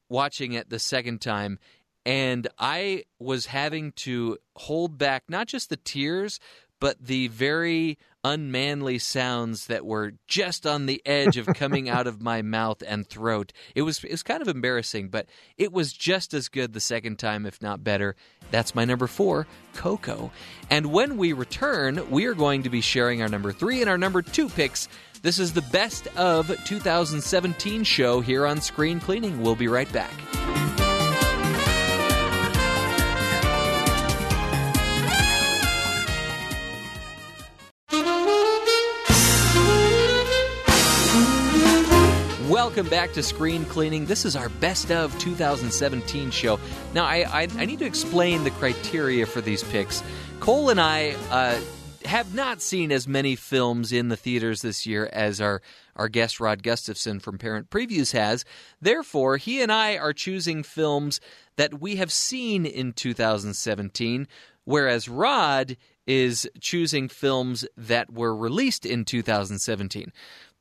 watching 0.08 0.52
it 0.52 0.70
the 0.70 0.78
second 0.78 1.20
time, 1.20 1.58
and 2.04 2.48
I 2.58 3.04
was 3.18 3.46
having 3.46 3.92
to 3.92 4.38
hold 4.56 4.98
back 4.98 5.24
not 5.28 5.46
just 5.46 5.70
the 5.70 5.76
tears, 5.76 6.40
but 6.80 6.96
the 7.04 7.28
very 7.28 7.98
unmanly 8.24 8.98
sounds 8.98 9.66
that 9.66 9.84
were 9.84 10.12
just 10.26 10.66
on 10.66 10.86
the 10.86 11.02
edge 11.06 11.36
of 11.36 11.46
coming 11.46 11.88
out 11.88 12.06
of 12.06 12.20
my 12.20 12.42
mouth 12.42 12.82
and 12.86 13.06
throat. 13.06 13.52
It 13.74 13.82
was 13.82 14.04
it 14.04 14.10
was 14.10 14.22
kind 14.22 14.42
of 14.42 14.48
embarrassing, 14.48 15.08
but 15.08 15.26
it 15.56 15.72
was 15.72 15.92
just 15.92 16.34
as 16.34 16.48
good 16.48 16.72
the 16.72 16.80
second 16.80 17.18
time, 17.18 17.46
if 17.46 17.62
not 17.62 17.84
better. 17.84 18.16
That's 18.50 18.74
my 18.74 18.84
number 18.84 19.06
four, 19.06 19.46
Coco. 19.74 20.30
And 20.68 20.86
when 20.86 21.16
we 21.16 21.32
return, 21.32 22.10
we 22.10 22.26
are 22.26 22.34
going 22.34 22.64
to 22.64 22.70
be 22.70 22.80
sharing 22.80 23.22
our 23.22 23.28
number 23.28 23.52
three 23.52 23.80
and 23.80 23.90
our 23.90 23.98
number 23.98 24.22
two 24.22 24.48
picks. 24.48 24.88
This 25.22 25.38
is 25.38 25.52
the 25.52 25.62
best 25.62 26.06
of 26.16 26.48
2017 26.64 27.84
show 27.84 28.20
here 28.20 28.46
on 28.46 28.60
Screen 28.60 29.00
Cleaning. 29.00 29.42
We'll 29.42 29.54
be 29.54 29.68
right 29.68 29.90
back. 29.92 30.12
Welcome 42.70 42.88
back 42.88 43.12
to 43.14 43.22
Screen 43.24 43.64
Cleaning. 43.64 44.06
This 44.06 44.24
is 44.24 44.36
our 44.36 44.48
best 44.48 44.92
of 44.92 45.18
2017 45.18 46.30
show. 46.30 46.60
Now, 46.94 47.04
I, 47.04 47.24
I, 47.28 47.48
I 47.56 47.64
need 47.64 47.80
to 47.80 47.84
explain 47.84 48.44
the 48.44 48.52
criteria 48.52 49.26
for 49.26 49.40
these 49.40 49.64
picks. 49.64 50.04
Cole 50.38 50.70
and 50.70 50.80
I 50.80 51.16
uh, 51.32 51.60
have 52.04 52.32
not 52.32 52.62
seen 52.62 52.92
as 52.92 53.08
many 53.08 53.34
films 53.34 53.90
in 53.90 54.06
the 54.06 54.16
theaters 54.16 54.62
this 54.62 54.86
year 54.86 55.10
as 55.12 55.40
our, 55.40 55.62
our 55.96 56.08
guest 56.08 56.38
Rod 56.38 56.62
Gustafson 56.62 57.18
from 57.18 57.38
Parent 57.38 57.70
Previews 57.70 58.12
has. 58.12 58.44
Therefore, 58.80 59.36
he 59.36 59.60
and 59.62 59.72
I 59.72 59.96
are 59.96 60.12
choosing 60.12 60.62
films 60.62 61.20
that 61.56 61.80
we 61.80 61.96
have 61.96 62.12
seen 62.12 62.66
in 62.66 62.92
2017, 62.92 64.28
whereas 64.62 65.08
Rod 65.08 65.76
is 66.06 66.48
choosing 66.60 67.08
films 67.08 67.66
that 67.76 68.12
were 68.12 68.34
released 68.34 68.86
in 68.86 69.04
2017. 69.04 70.12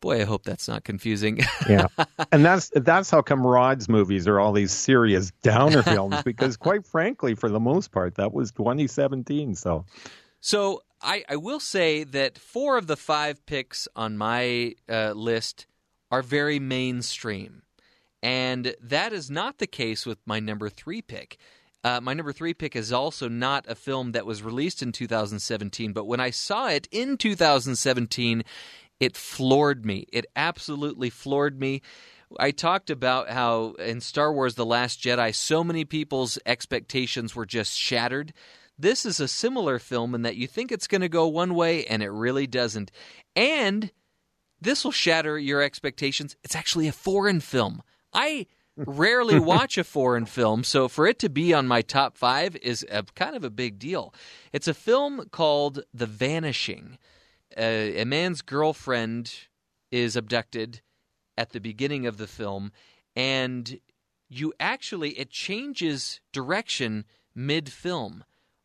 Boy, 0.01 0.21
I 0.21 0.23
hope 0.23 0.43
that's 0.43 0.67
not 0.67 0.83
confusing. 0.83 1.39
yeah, 1.67 1.87
and 2.31 2.45
that's 2.45 2.71
that's 2.73 3.09
how 3.09 3.21
come 3.21 3.45
Rod's 3.45 3.89
movies 3.89 4.27
are 4.27 4.39
all 4.39 4.53
these 4.53 4.71
serious 4.71 5.31
downer 5.43 5.83
films 5.95 6.21
because, 6.23 6.55
quite 6.57 6.85
frankly, 6.85 7.35
for 7.35 7.49
the 7.49 7.59
most 7.59 7.91
part, 7.91 8.15
that 8.15 8.33
was 8.33 8.51
2017. 8.51 9.55
So, 9.55 9.85
so 10.39 10.83
I, 11.01 11.23
I 11.27 11.35
will 11.35 11.59
say 11.59 12.03
that 12.05 12.37
four 12.37 12.77
of 12.77 12.87
the 12.87 12.97
five 12.97 13.45
picks 13.45 13.87
on 13.95 14.17
my 14.17 14.75
uh, 14.87 15.11
list 15.11 15.67
are 16.11 16.21
very 16.21 16.59
mainstream, 16.59 17.63
and 18.23 18.75
that 18.81 19.11
is 19.11 19.29
not 19.29 19.57
the 19.57 19.67
case 19.67 20.05
with 20.05 20.19
my 20.25 20.39
number 20.39 20.69
three 20.69 21.01
pick. 21.01 21.37
Uh, 21.83 22.01
my 22.01 22.13
number 22.13 22.33
three 22.33 22.53
pick 22.53 22.75
is 22.75 22.91
also 22.91 23.29
not 23.29 23.65
a 23.67 23.75
film 23.75 24.11
that 24.11 24.25
was 24.25 24.43
released 24.43 24.81
in 24.81 24.91
2017, 24.91 25.93
but 25.93 26.05
when 26.05 26.19
I 26.19 26.29
saw 26.29 26.67
it 26.67 26.87
in 26.91 27.15
2017, 27.15 28.43
it 28.99 29.15
floored 29.15 29.85
me. 29.85 30.05
It 30.11 30.25
absolutely 30.35 31.09
floored 31.09 31.59
me. 31.59 31.81
I 32.39 32.51
talked 32.51 32.89
about 32.89 33.29
how 33.29 33.71
in 33.79 34.01
Star 34.01 34.31
Wars 34.31 34.55
The 34.55 34.65
Last 34.65 35.01
Jedi, 35.01 35.33
so 35.33 35.63
many 35.63 35.85
people's 35.85 36.37
expectations 36.45 37.35
were 37.35 37.45
just 37.45 37.77
shattered. 37.77 38.33
This 38.77 39.05
is 39.05 39.19
a 39.19 39.27
similar 39.27 39.79
film 39.79 40.13
in 40.13 40.21
that 40.21 40.35
you 40.35 40.47
think 40.47 40.71
it's 40.71 40.87
going 40.87 41.01
to 41.01 41.09
go 41.09 41.27
one 41.27 41.55
way 41.55 41.85
and 41.85 42.03
it 42.03 42.11
really 42.11 42.47
doesn't. 42.47 42.91
And 43.35 43.91
this 44.61 44.83
will 44.83 44.91
shatter 44.91 45.39
your 45.39 45.61
expectations. 45.61 46.35
It's 46.43 46.55
actually 46.55 46.87
a 46.87 46.93
foreign 46.93 47.39
film. 47.39 47.81
I 48.13 48.45
rarely 48.75 49.39
watch 49.39 49.77
a 49.77 49.83
foreign 49.83 50.25
film, 50.25 50.63
so 50.63 50.87
for 50.87 51.07
it 51.07 51.19
to 51.19 51.29
be 51.29 51.53
on 51.53 51.67
my 51.67 51.81
top 51.81 52.17
five 52.17 52.55
is 52.57 52.85
a, 52.91 53.03
kind 53.03 53.35
of 53.35 53.43
a 53.43 53.49
big 53.49 53.79
deal. 53.79 54.13
It's 54.53 54.67
a 54.67 54.73
film 54.73 55.25
called 55.31 55.83
The 55.93 56.05
Vanishing. 56.05 56.97
Uh, 57.57 57.61
a 57.95 58.05
man's 58.05 58.41
girlfriend 58.41 59.33
is 59.91 60.15
abducted 60.15 60.81
at 61.37 61.51
the 61.51 61.59
beginning 61.59 62.05
of 62.05 62.17
the 62.17 62.27
film, 62.27 62.71
and 63.15 63.79
you 64.27 64.53
actually, 64.59 65.11
it 65.11 65.29
changes 65.29 66.19
direction 66.31 67.05
mid 67.33 67.71
film. 67.71 68.23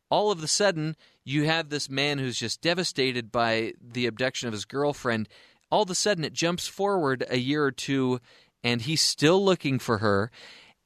All 0.09 0.31
of 0.31 0.43
a 0.43 0.47
sudden, 0.47 0.95
you 1.23 1.45
have 1.45 1.69
this 1.69 1.89
man 1.89 2.19
who's 2.19 2.37
just 2.37 2.61
devastated 2.61 3.31
by 3.31 3.73
the 3.81 4.05
abduction 4.05 4.47
of 4.47 4.53
his 4.53 4.65
girlfriend. 4.65 5.27
All 5.71 5.81
of 5.81 5.89
a 5.89 5.95
sudden, 5.95 6.23
it 6.23 6.33
jumps 6.33 6.67
forward 6.67 7.25
a 7.27 7.37
year 7.37 7.63
or 7.63 7.71
two 7.71 8.19
and 8.65 8.81
he's 8.81 9.01
still 9.01 9.45
looking 9.45 9.77
for 9.77 9.99
her. 9.99 10.31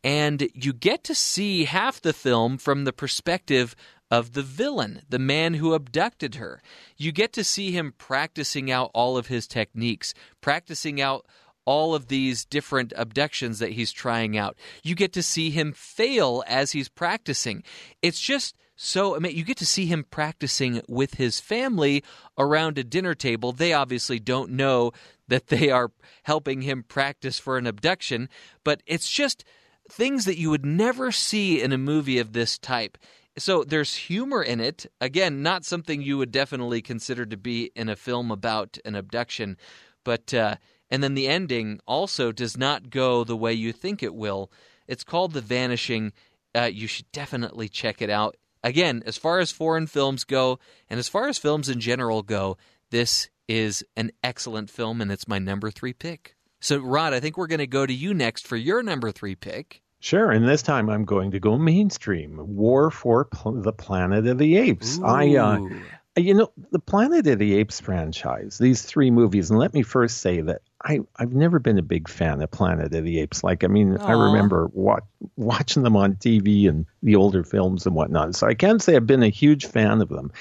And 0.04 0.50
you 0.54 0.74
get 0.74 1.04
to 1.06 1.16
see 1.16 1.64
half 1.64 2.02
the 2.02 2.14
film 2.14 2.58
from 2.58 2.84
the 2.84 2.94
perspective 2.94 3.76
of 4.12 4.34
the 4.34 4.42
villain, 4.42 5.02
the 5.08 5.20
man 5.20 5.56
who 5.56 5.74
abducted 5.74 6.36
her. 6.36 6.62
You 6.98 7.12
get 7.12 7.34
to 7.34 7.44
see 7.44 7.72
him 7.72 7.94
practicing 7.98 8.72
out 8.72 8.92
all 8.94 9.18
of 9.18 9.28
his 9.28 9.48
techniques, 9.48 10.14
practicing 10.42 11.00
out 11.00 11.26
all 11.66 11.94
of 11.94 12.08
these 12.08 12.46
different 12.46 12.94
abductions 12.96 13.60
that 13.60 13.74
he's 13.74 13.92
trying 13.92 14.36
out. 14.38 14.58
You 14.82 14.96
get 14.96 15.14
to 15.14 15.22
see 15.22 15.52
him 15.52 15.72
fail 15.74 16.44
as 16.48 16.72
he's 16.72 16.90
practicing. 16.90 17.64
It's 18.02 18.20
just 18.20 18.56
so 18.82 19.16
I 19.16 19.20
mean, 19.20 19.36
you 19.36 19.44
get 19.44 19.58
to 19.58 19.66
see 19.66 19.88
him 19.88 20.06
practicing 20.10 20.82
with 20.88 21.16
his 21.16 21.42
family 21.42 22.02
around 22.38 22.78
a 22.78 22.84
dinner 22.84 23.14
table. 23.14 23.52
They 23.52 23.74
obviously 23.74 24.20
don't 24.20 24.52
know 24.52 24.94
that 25.28 25.48
they 25.48 25.70
are 25.70 25.92
helping 26.24 26.62
him 26.62 26.84
practice 26.84 27.40
for 27.40 27.58
an 27.58 27.68
abduction, 27.68 28.30
but 28.64 28.82
it's 28.88 29.10
just 29.10 29.44
things 29.92 30.26
that 30.26 30.38
you 30.40 30.50
would 30.50 30.66
never 30.66 31.12
see 31.12 31.62
in 31.62 31.74
a 31.74 31.78
movie 31.78 32.20
of 32.20 32.32
this 32.32 32.58
type. 32.58 32.98
So 33.40 33.64
there's 33.64 33.96
humor 33.96 34.44
in 34.44 34.60
it. 34.60 34.86
Again, 35.02 35.42
not 35.42 35.66
something 35.66 36.02
you 36.02 36.18
would 36.18 36.32
definitely 36.32 36.82
consider 36.82 37.26
to 37.26 37.38
be 37.38 37.72
in 37.76 37.90
a 37.90 37.96
film 37.96 38.32
about 38.32 38.78
an 38.86 38.96
abduction, 38.96 39.58
but 40.04 40.34
uh, 40.34 40.56
and 40.90 41.02
then 41.02 41.16
the 41.16 41.28
ending 41.28 41.80
also 41.88 42.32
does 42.32 42.58
not 42.58 42.90
go 42.90 43.24
the 43.24 43.38
way 43.38 43.54
you 43.54 43.72
think 43.72 44.04
it 44.04 44.14
will. 44.14 44.52
It's 44.88 45.04
called 45.04 45.34
The 45.34 45.42
Vanishing. 45.42 46.14
Uh, 46.56 46.70
you 46.72 46.88
should 46.88 47.12
definitely 47.12 47.70
check 47.70 48.02
it 48.02 48.10
out 48.10 48.36
again, 48.64 49.04
as 49.06 49.18
far 49.18 49.40
as 49.40 49.52
foreign 49.52 49.88
films 49.88 50.24
go, 50.24 50.60
and 50.90 51.00
as 51.00 51.08
far 51.08 51.28
as 51.28 51.38
films 51.38 51.70
in 51.70 51.80
general 51.80 52.22
go, 52.22 52.58
this 52.92 53.30
is 53.48 53.84
an 53.96 54.12
excellent 54.24 54.70
film, 54.70 55.02
and 55.02 55.12
it's 55.12 55.28
my 55.28 55.40
number 55.40 55.72
three 55.72 55.94
pick. 55.94 56.36
So, 56.60 56.80
Rod, 56.80 57.14
I 57.14 57.20
think 57.20 57.38
we're 57.38 57.48
going 57.48 57.60
to 57.60 57.68
go 57.68 57.86
to 57.86 57.94
you 57.94 58.14
next 58.14 58.46
for 58.46 58.58
your 58.58 58.84
number 58.84 59.12
three 59.12 59.36
pick. 59.36 59.82
Sure, 60.02 60.32
and 60.32 60.48
this 60.48 60.62
time 60.62 60.90
I'm 60.90 61.04
going 61.04 61.32
to 61.32 61.40
go 61.40 61.58
mainstream. 61.58 62.56
War 62.56 62.90
for 62.90 63.26
Pl- 63.26 63.62
the 63.62 63.74
Planet 63.74 64.28
of 64.28 64.38
the 64.38 64.58
Apes. 64.58 64.98
Ooh. 64.98 65.06
I, 65.06 65.36
uh, 65.36 65.60
you 66.16 66.34
know, 66.34 66.52
the 66.72 66.80
Planet 66.80 67.28
of 67.28 67.38
the 67.38 67.56
Apes 67.58 67.82
franchise. 67.82 68.58
These 68.58 68.84
three 68.84 69.12
movies, 69.12 69.50
and 69.50 69.60
let 69.60 69.74
me 69.74 69.84
first 69.84 70.20
say 70.20 70.40
that 70.42 70.62
I, 70.84 71.02
I've 71.18 71.34
never 71.34 71.60
been 71.60 71.78
a 71.78 71.84
big 71.84 72.08
fan 72.08 72.42
of 72.42 72.50
Planet 72.50 72.94
of 72.94 73.04
the 73.04 73.20
Apes. 73.20 73.44
Like, 73.44 73.66
I 73.66 73.68
mean, 73.68 73.98
Aww. 73.98 74.06
I 74.06 74.12
remember 74.14 74.68
what, 74.68 75.04
watching 75.36 75.84
them 75.84 75.98
on 75.98 76.16
TV 76.16 76.70
and 76.70 76.86
the 77.04 77.18
older 77.18 77.44
films 77.44 77.86
and 77.86 77.94
whatnot. 77.94 78.36
So 78.36 78.48
I 78.48 78.54
can't 78.54 78.82
say 78.82 78.96
I've 78.96 79.08
been 79.08 79.24
a 79.24 79.30
huge 79.30 79.66
fan 79.66 80.02
of 80.02 80.08
them. 80.08 80.32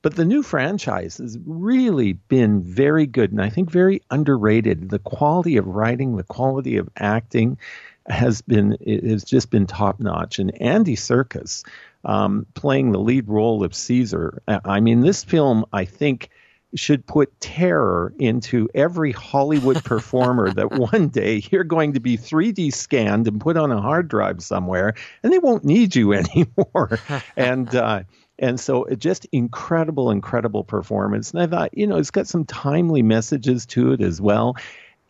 But 0.00 0.16
the 0.16 0.24
new 0.24 0.42
franchise 0.42 1.18
has 1.18 1.38
really 1.46 2.14
been 2.14 2.62
very 2.62 3.06
good 3.06 3.30
and 3.30 3.40
I 3.40 3.50
think 3.50 3.70
very 3.70 4.02
underrated. 4.10 4.90
The 4.90 4.98
quality 4.98 5.58
of 5.58 5.66
writing, 5.68 6.16
the 6.16 6.24
quality 6.24 6.76
of 6.76 6.88
acting 6.96 7.58
has 8.08 8.42
been 8.42 8.76
has 8.84 9.24
just 9.24 9.50
been 9.50 9.66
top 9.66 10.00
notch. 10.00 10.38
And 10.38 10.60
Andy 10.60 10.96
Serkis 10.96 11.64
um, 12.04 12.46
playing 12.54 12.92
the 12.92 12.98
lead 12.98 13.28
role 13.28 13.64
of 13.64 13.74
Caesar. 13.74 14.42
I 14.46 14.80
mean, 14.80 15.00
this 15.00 15.24
film 15.24 15.64
I 15.72 15.84
think 15.84 16.30
should 16.74 17.06
put 17.06 17.38
terror 17.38 18.14
into 18.18 18.68
every 18.74 19.12
Hollywood 19.12 19.84
performer 19.84 20.52
that 20.52 20.72
one 20.72 21.08
day 21.08 21.42
you're 21.50 21.64
going 21.64 21.92
to 21.94 22.00
be 22.00 22.16
3D 22.16 22.72
scanned 22.72 23.28
and 23.28 23.40
put 23.40 23.56
on 23.56 23.70
a 23.70 23.80
hard 23.80 24.08
drive 24.08 24.42
somewhere, 24.42 24.94
and 25.22 25.32
they 25.32 25.38
won't 25.38 25.64
need 25.64 25.94
you 25.94 26.12
anymore. 26.14 26.98
and 27.36 27.74
uh, 27.74 28.02
and 28.38 28.58
so 28.58 28.84
it 28.84 28.98
just 28.98 29.26
incredible, 29.30 30.10
incredible 30.10 30.64
performance. 30.64 31.32
And 31.32 31.42
I 31.42 31.46
thought, 31.46 31.76
you 31.76 31.86
know, 31.86 31.96
it's 31.96 32.10
got 32.10 32.26
some 32.26 32.44
timely 32.44 33.02
messages 33.02 33.66
to 33.66 33.92
it 33.92 34.00
as 34.00 34.20
well. 34.20 34.56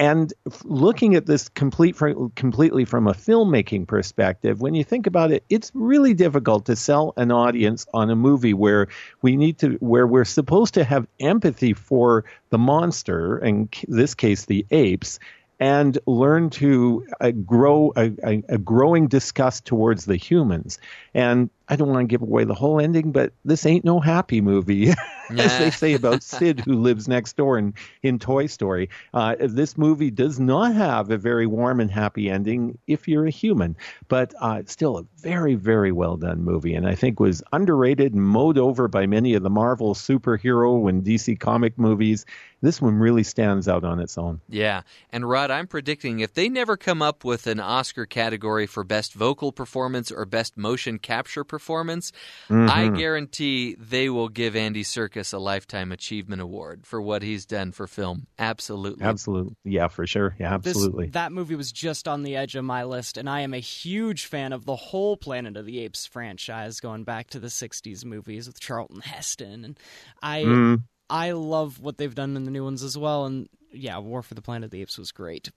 And 0.03 0.35
looking 0.65 1.15
at 1.15 1.27
this 1.27 1.49
complete 1.49 1.97
completely 2.35 2.85
from 2.85 3.07
a 3.07 3.13
filmmaking 3.13 3.87
perspective, 3.87 4.61
when 4.61 4.75
you 4.75 4.83
think 4.83 5.07
about 5.07 5.31
it, 5.31 5.45
it's 5.49 5.71
really 5.75 6.13
difficult 6.13 6.67
to 6.67 6.75
sell 6.75 7.15
an 7.17 7.31
audience 7.31 7.87
on 7.95 8.11
a 8.11 8.17
movie 8.17 8.53
where 8.53 8.89
we 9.23 9.37
need 9.37 9.59
to, 9.59 9.75
where 9.75 10.09
we're 10.09 10.25
supposed 10.25 10.75
to 10.75 10.83
have 10.83 11.07
empathy 11.21 11.73
for 11.73 12.25
the 12.51 12.59
monster, 12.59 13.39
in 13.39 13.69
this 13.87 14.17
case, 14.17 14.47
the 14.47 14.67
apes, 14.73 15.21
and 15.61 15.97
learn 16.09 16.51
to 16.51 17.07
uh, 17.21 17.31
grow 17.31 17.93
a, 17.95 18.11
a, 18.25 18.43
a, 18.49 18.59
growing 18.59 19.07
disgust 19.07 19.65
towards 19.65 20.07
the 20.07 20.17
humans. 20.17 20.81
And 21.15 21.49
I 21.69 21.77
don't 21.77 21.89
want 21.89 22.01
to 22.01 22.07
give 22.07 22.23
away 22.23 22.45
the 22.45 22.55
whole 22.55 22.81
ending, 22.81 23.13
but 23.13 23.33
this 23.45 23.67
ain't 23.67 23.85
no 23.85 24.01
happy 24.01 24.41
movie, 24.41 24.91
as 25.31 25.59
they 25.59 25.71
say 25.71 25.95
about 25.95 26.23
Sid, 26.23 26.61
who 26.61 26.81
lives 26.81 27.09
next 27.09 27.37
door 27.37 27.59
in, 27.59 27.75
in 28.03 28.19
Toy 28.19 28.47
Story. 28.47 28.91
Uh, 29.15 29.37
this 29.39 29.79
movie 29.79 30.11
does 30.11 30.39
not 30.41 30.75
have 30.75 31.11
a 31.11 31.17
very 31.17 31.47
warm 31.47 31.81
and 31.81 31.91
happy 31.91 32.31
ending 32.31 32.79
if 32.87 33.09
you're 33.09 33.27
a 33.27 33.31
human, 33.31 33.77
but 34.09 34.35
uh, 34.41 34.63
still 34.67 34.99
a 34.99 35.05
very, 35.19 35.55
very 35.55 35.93
well 35.93 36.17
done 36.17 36.43
movie, 36.43 36.75
and 36.75 36.87
I 36.87 36.95
think 36.95 37.21
was 37.21 37.43
underrated 37.53 38.15
and 38.15 38.23
mowed 38.23 38.59
over 38.59 38.89
by 38.89 39.07
many 39.07 39.35
of 39.35 39.43
the 39.43 39.51
Marvel 39.51 39.95
superhero 39.95 40.89
and 40.89 41.05
DC 41.05 41.39
comic 41.39 41.79
movies 41.79 42.27
this 42.63 42.81
one 42.81 42.95
really 42.95 43.25
stands 43.25 43.69
out 43.69 43.83
on 43.83 43.99
its 43.99 44.17
own. 44.17 44.41
Yeah. 44.49 44.83
And 45.11 45.29
Rod, 45.29 45.51
I'm 45.51 45.67
predicting 45.67 46.21
if 46.21 46.33
they 46.33 46.49
never 46.49 46.77
come 46.77 47.03
up 47.03 47.25
with 47.25 47.49
an 47.49 47.59
Oscar 47.59 48.07
category 48.07 48.67
for 48.67 48.85
best 48.85 49.15
vocal 49.15 49.51
performance 49.51 50.13
or 50.13 50.25
best 50.25 50.57
motion 50.57 51.01
capture 51.01 51.43
performance, 51.43 51.62
mm-hmm. 51.71 52.69
I 52.69 52.89
guarantee 52.89 53.75
they 53.79 54.09
will 54.09 54.29
give 54.29 54.57
Andy 54.57 54.85
Serkis 54.85 55.33
a 55.33 55.39
lifetime 55.39 55.93
achievement 55.93 56.43
award 56.43 56.87
for 56.87 57.01
what 57.01 57.23
he's 57.23 57.47
done 57.47 57.73
for 57.73 57.87
film. 57.87 58.27
Absolutely. 58.39 59.05
Absolutely. 59.05 59.57
Yeah, 59.65 59.89
for 59.89 60.07
sure. 60.07 60.35
Yeah, 60.39 60.55
absolutely. 60.55 61.07
This, 61.07 61.15
that 61.15 61.33
movie 61.33 61.55
was 61.55 61.73
just 61.73 62.09
on 62.09 62.23
the 62.23 62.37
edge 62.37 62.57
of 62.57 62.65
my 62.65 62.85
list 62.85 63.17
and 63.17 63.29
I 63.29 63.41
am 63.41 63.55
a 63.55 63.59
huge 63.59 64.27
fan 64.27 64.53
of 64.53 64.65
the 64.65 64.77
whole 64.77 65.17
Planet 65.17 65.57
of 65.57 65.67
the 65.67 65.81
Apes 65.81 66.07
franchise 66.07 66.81
going 66.81 67.05
back 67.05 67.29
to 67.31 67.41
the 67.41 67.49
60s 67.49 68.05
movies 68.05 68.47
with 68.47 68.61
Charlton 68.61 69.01
Heston 69.01 69.65
and 69.65 69.81
I 70.23 70.43
mm. 70.43 70.83
I 71.11 71.33
love 71.33 71.79
what 71.79 71.99
they've 71.99 72.15
done 72.15 72.37
in 72.37 72.45
the 72.45 72.51
new 72.51 72.65
ones 72.65 72.83
as 72.83 72.97
well. 72.97 73.27
And 73.27 73.49
yeah, 73.71 73.99
War 73.99 74.23
for 74.23 74.35
the 74.35 74.41
Planet 74.41 74.65
of 74.65 74.71
the 74.71 74.81
Apes 74.81 74.97
was 74.97 75.13
great. 75.13 75.51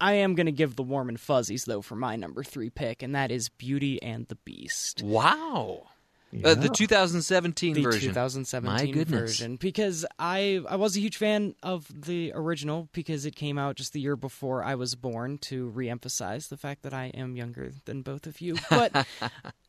I 0.00 0.14
am 0.14 0.34
going 0.34 0.46
to 0.46 0.52
give 0.52 0.76
the 0.76 0.82
warm 0.82 1.08
and 1.08 1.18
fuzzies, 1.18 1.64
though, 1.64 1.82
for 1.82 1.96
my 1.96 2.16
number 2.16 2.42
three 2.42 2.70
pick, 2.70 3.02
and 3.02 3.14
that 3.14 3.30
is 3.30 3.48
Beauty 3.48 4.02
and 4.02 4.26
the 4.28 4.34
Beast. 4.36 5.02
Wow. 5.02 5.88
Yeah. 6.32 6.48
Uh, 6.48 6.54
the 6.54 6.68
2017 6.70 7.74
the 7.74 7.82
version. 7.82 8.08
2017 8.08 9.04
version. 9.04 9.56
Because 9.56 10.06
I 10.18 10.62
I 10.66 10.76
was 10.76 10.96
a 10.96 11.00
huge 11.00 11.18
fan 11.18 11.54
of 11.62 11.86
the 11.94 12.32
original 12.34 12.88
because 12.92 13.26
it 13.26 13.36
came 13.36 13.58
out 13.58 13.76
just 13.76 13.92
the 13.92 14.00
year 14.00 14.16
before 14.16 14.64
I 14.64 14.74
was 14.74 14.94
born 14.94 15.36
to 15.38 15.70
reemphasize 15.76 16.48
the 16.48 16.56
fact 16.56 16.82
that 16.82 16.94
I 16.94 17.06
am 17.14 17.36
younger 17.36 17.72
than 17.84 18.00
both 18.00 18.26
of 18.26 18.40
you. 18.40 18.56
But 18.70 19.06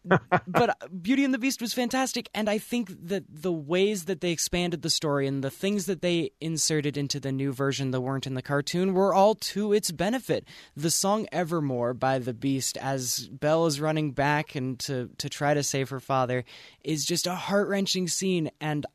but 0.48 1.02
Beauty 1.02 1.26
and 1.26 1.34
the 1.34 1.38
Beast 1.38 1.61
was 1.61 1.73
fantastic, 1.73 2.30
and 2.34 2.49
I 2.49 2.57
think 2.57 2.91
that 3.07 3.26
the 3.30 3.52
ways 3.52 4.06
that 4.06 4.22
they 4.22 4.31
expanded 4.31 4.81
the 4.81 4.90
story 4.90 5.27
and 5.27 5.44
the 5.44 5.52
things 5.52 5.85
that 5.85 6.02
they 6.02 6.31
inserted 6.40 6.95
into 6.98 7.19
the 7.19 7.31
new 7.31 7.52
version 7.52 7.91
that 7.91 8.02
weren't 8.02 8.27
in 8.27 8.34
the 8.34 8.41
cartoon 8.41 8.94
were 8.94 9.14
all 9.14 9.35
to 9.35 9.73
its 9.73 9.91
benefit. 9.91 10.45
The 10.76 10.91
song 10.91 11.27
"Evermore" 11.31 11.94
by 11.94 12.19
the 12.19 12.34
Beast, 12.34 12.77
as 12.77 13.27
Belle 13.27 13.65
is 13.65 13.81
running 13.81 14.11
back 14.11 14.56
and 14.56 14.80
to 14.81 15.10
to 15.18 15.30
try 15.30 15.53
to 15.53 15.64
save 15.64 15.90
her 15.90 15.99
father, 15.99 16.45
is 16.84 17.06
just 17.06 17.28
a 17.28 17.36
heart 17.36 17.68
wrenching 17.68 18.08
scene, 18.08 18.52
and 18.60 18.86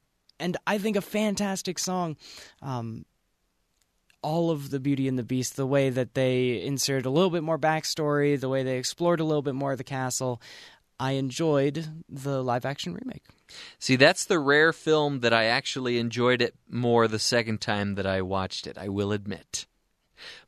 and 0.41 0.57
I 0.67 0.79
think 0.79 0.97
a 0.97 1.01
fantastic 1.01 1.79
song. 1.79 2.17
Um, 2.63 3.05
all 4.23 4.51
of 4.51 4.71
the 4.71 4.81
Beauty 4.81 5.07
and 5.07 5.19
the 5.19 5.23
Beast, 5.23 5.57
the 5.57 5.67
way 5.67 5.91
that 5.91 6.15
they 6.15 6.63
inserted 6.63 7.07
a 7.07 7.11
little 7.11 7.31
bit 7.31 7.45
more 7.45 7.59
backstory, 7.59 8.39
the 8.39 8.49
way 8.49 8.63
they 8.63 8.77
explored 8.77 9.21
a 9.21 9.25
little 9.25 9.43
bit 9.43 9.55
more 9.55 9.73
of 9.73 9.79
the 9.79 9.85
castle. 9.85 10.43
I 11.01 11.13
enjoyed 11.13 11.87
the 12.09 12.43
live 12.43 12.65
action 12.65 12.93
remake. 12.93 13.25
See, 13.79 13.97
that's 13.97 14.25
the 14.25 14.41
rare 14.41 14.73
film 14.73 15.21
that 15.21 15.33
I 15.33 15.45
actually 15.45 15.99
enjoyed 15.99 16.43
it 16.43 16.55
more 16.69 17.07
the 17.07 17.21
second 17.21 17.61
time 17.61 17.95
that 17.95 18.07
I 18.07 18.21
watched 18.23 18.67
it, 18.67 18.77
I 18.77 18.89
will 18.89 19.13
admit. 19.13 19.67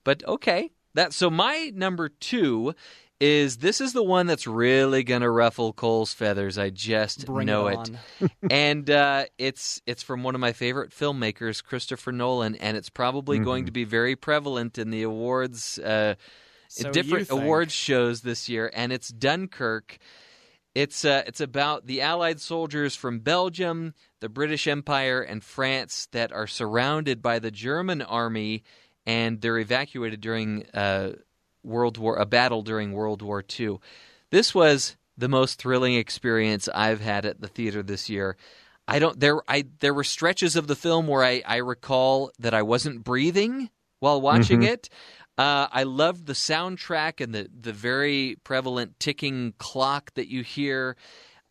But 0.03 0.27
okay, 0.27 0.73
that 0.95 1.12
so 1.12 1.31
my 1.31 1.70
number 1.74 2.09
2 2.09 2.74
is 3.20 3.59
this 3.59 3.80
is 3.80 3.92
the 3.92 4.02
one 4.02 4.26
that's 4.26 4.47
really 4.47 5.05
going 5.05 5.22
to 5.22 5.30
ruffle 5.30 5.72
Cole's 5.72 6.12
feathers. 6.14 6.59
I 6.59 6.70
just 6.70 7.26
Bring 7.26 7.44
know 7.44 7.66
it 7.68 7.68
it. 7.68 7.90
and 8.51 8.88
uh, 8.90 9.26
it's 9.38 9.82
it's 9.86 10.02
from 10.02 10.22
one 10.22 10.34
of 10.34 10.40
my 10.40 10.52
favorite 10.52 10.90
filmmakers, 10.90 11.62
Christopher 11.62 12.12
Nolan, 12.12 12.56
and 12.56 12.76
it's 12.76 12.90
probably 12.90 13.38
Mm-hmm. 13.38 13.40
going 13.40 13.66
to 13.66 13.72
be 13.72 13.84
very 13.84 14.16
prevalent 14.16 14.78
in 14.78 14.90
the 14.90 15.02
awards, 15.02 15.78
uh, 15.78 16.14
So 16.68 16.84
different 16.92 17.30
awards 17.30 17.72
shows 17.72 18.22
this 18.22 18.48
year. 18.48 18.70
And 18.74 18.92
it's 18.92 19.09
Dunkirk. 19.09 19.98
It's 20.74 21.05
uh, 21.05 21.24
it's 21.26 21.40
about 21.40 21.86
the 21.86 22.01
Allied 22.01 22.40
soldiers 22.40 22.94
from 22.94 23.20
Belgium, 23.20 23.94
the 24.20 24.28
British 24.28 24.66
Empire, 24.68 25.20
and 25.20 25.42
France 25.42 26.09
that 26.12 26.32
are 26.32 26.47
surrounded 26.47 27.22
by 27.22 27.40
the 27.40 27.51
German 27.51 28.02
army, 28.02 28.62
and 29.05 29.40
they're 29.40 29.59
evacuated 29.59 30.20
during 30.20 30.66
uh, 30.72 31.12
World 31.62 31.99
War 31.99 32.16
a 32.16 32.27
battle 32.27 32.62
during 32.62 32.93
World 32.93 33.23
War 33.23 33.43
II. 33.59 33.78
This 34.31 34.55
was 34.55 34.97
the 35.16 35.28
most 35.28 35.59
thrilling 35.61 35.95
experience 35.95 36.69
I've 36.74 37.01
had 37.01 37.27
at 37.27 37.41
the 37.41 37.49
theater 37.49 37.82
this 37.82 38.09
year. 38.09 38.37
I 38.89 38.99
don't 38.99 39.20
there 39.20 39.41
I 39.49 39.66
there 39.81 39.95
were 39.95 40.05
stretches 40.05 40.57
of 40.57 40.66
the 40.66 40.77
film 40.77 41.07
where 41.07 41.23
I, 41.24 41.43
I 41.47 41.57
recall 41.57 42.32
that 42.39 42.55
I 42.55 42.62
wasn't 42.62 43.05
breathing 43.05 43.70
while 44.01 44.20
watching 44.20 44.61
Mhm. 44.61 44.69
it. 44.69 44.89
Uh, 45.39 45.69
I 45.70 45.85
loved 45.85 46.27
the 46.27 46.32
soundtrack 46.32 47.20
and 47.23 47.35
the 47.35 47.49
the 47.53 47.73
very 47.73 48.37
prevalent 48.45 48.99
ticking 48.99 49.55
clock 49.59 50.12
that 50.15 50.28
you 50.28 50.43
hear. 50.43 50.97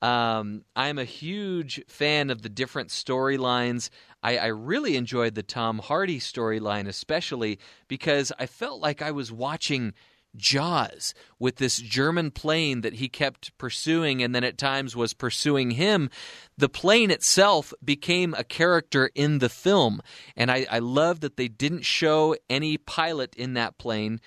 Um, 0.02 0.64
I'm 0.76 0.98
a 0.98 1.04
huge 1.06 1.82
fan 1.88 2.30
of 2.30 2.42
the 2.42 2.50
different 2.50 2.90
storylines. 2.90 3.90
I, 4.22 4.38
I 4.38 4.48
really 4.48 4.96
enjoyed 4.96 5.36
the 5.36 5.44
Tom 5.44 5.80
Hardy 5.80 6.20
storyline, 6.20 6.88
especially 6.88 7.60
because 7.88 8.32
I 8.38 8.46
felt 8.46 8.82
like 8.82 9.02
I 9.02 9.12
was 9.12 9.32
watching 9.32 9.94
Jaws 10.36 11.14
with 11.40 11.56
this 11.56 11.78
German 11.78 12.32
plane 12.32 12.82
that 12.82 12.94
he 12.94 13.10
kept 13.10 13.58
pursuing 13.58 14.22
and 14.22 14.34
then 14.34 14.44
at 14.44 14.58
times 14.58 14.96
was 14.96 15.14
pursuing 15.14 15.72
him. 15.72 16.10
The 16.58 16.70
plane 16.70 17.12
itself 17.12 17.74
became 17.84 18.34
a 18.36 18.44
character 18.44 19.10
in 19.16 19.40
the 19.40 19.50
film. 19.50 20.02
And 20.36 20.52
I, 20.52 20.68
I 20.70 20.80
love 20.80 21.22
that 21.22 21.38
they 21.38 21.48
didn't 21.48 21.86
show 21.86 22.36
any 22.50 22.78
pilot 22.78 23.36
in 23.36 23.54
that 23.54 23.78
plane. 23.78 24.20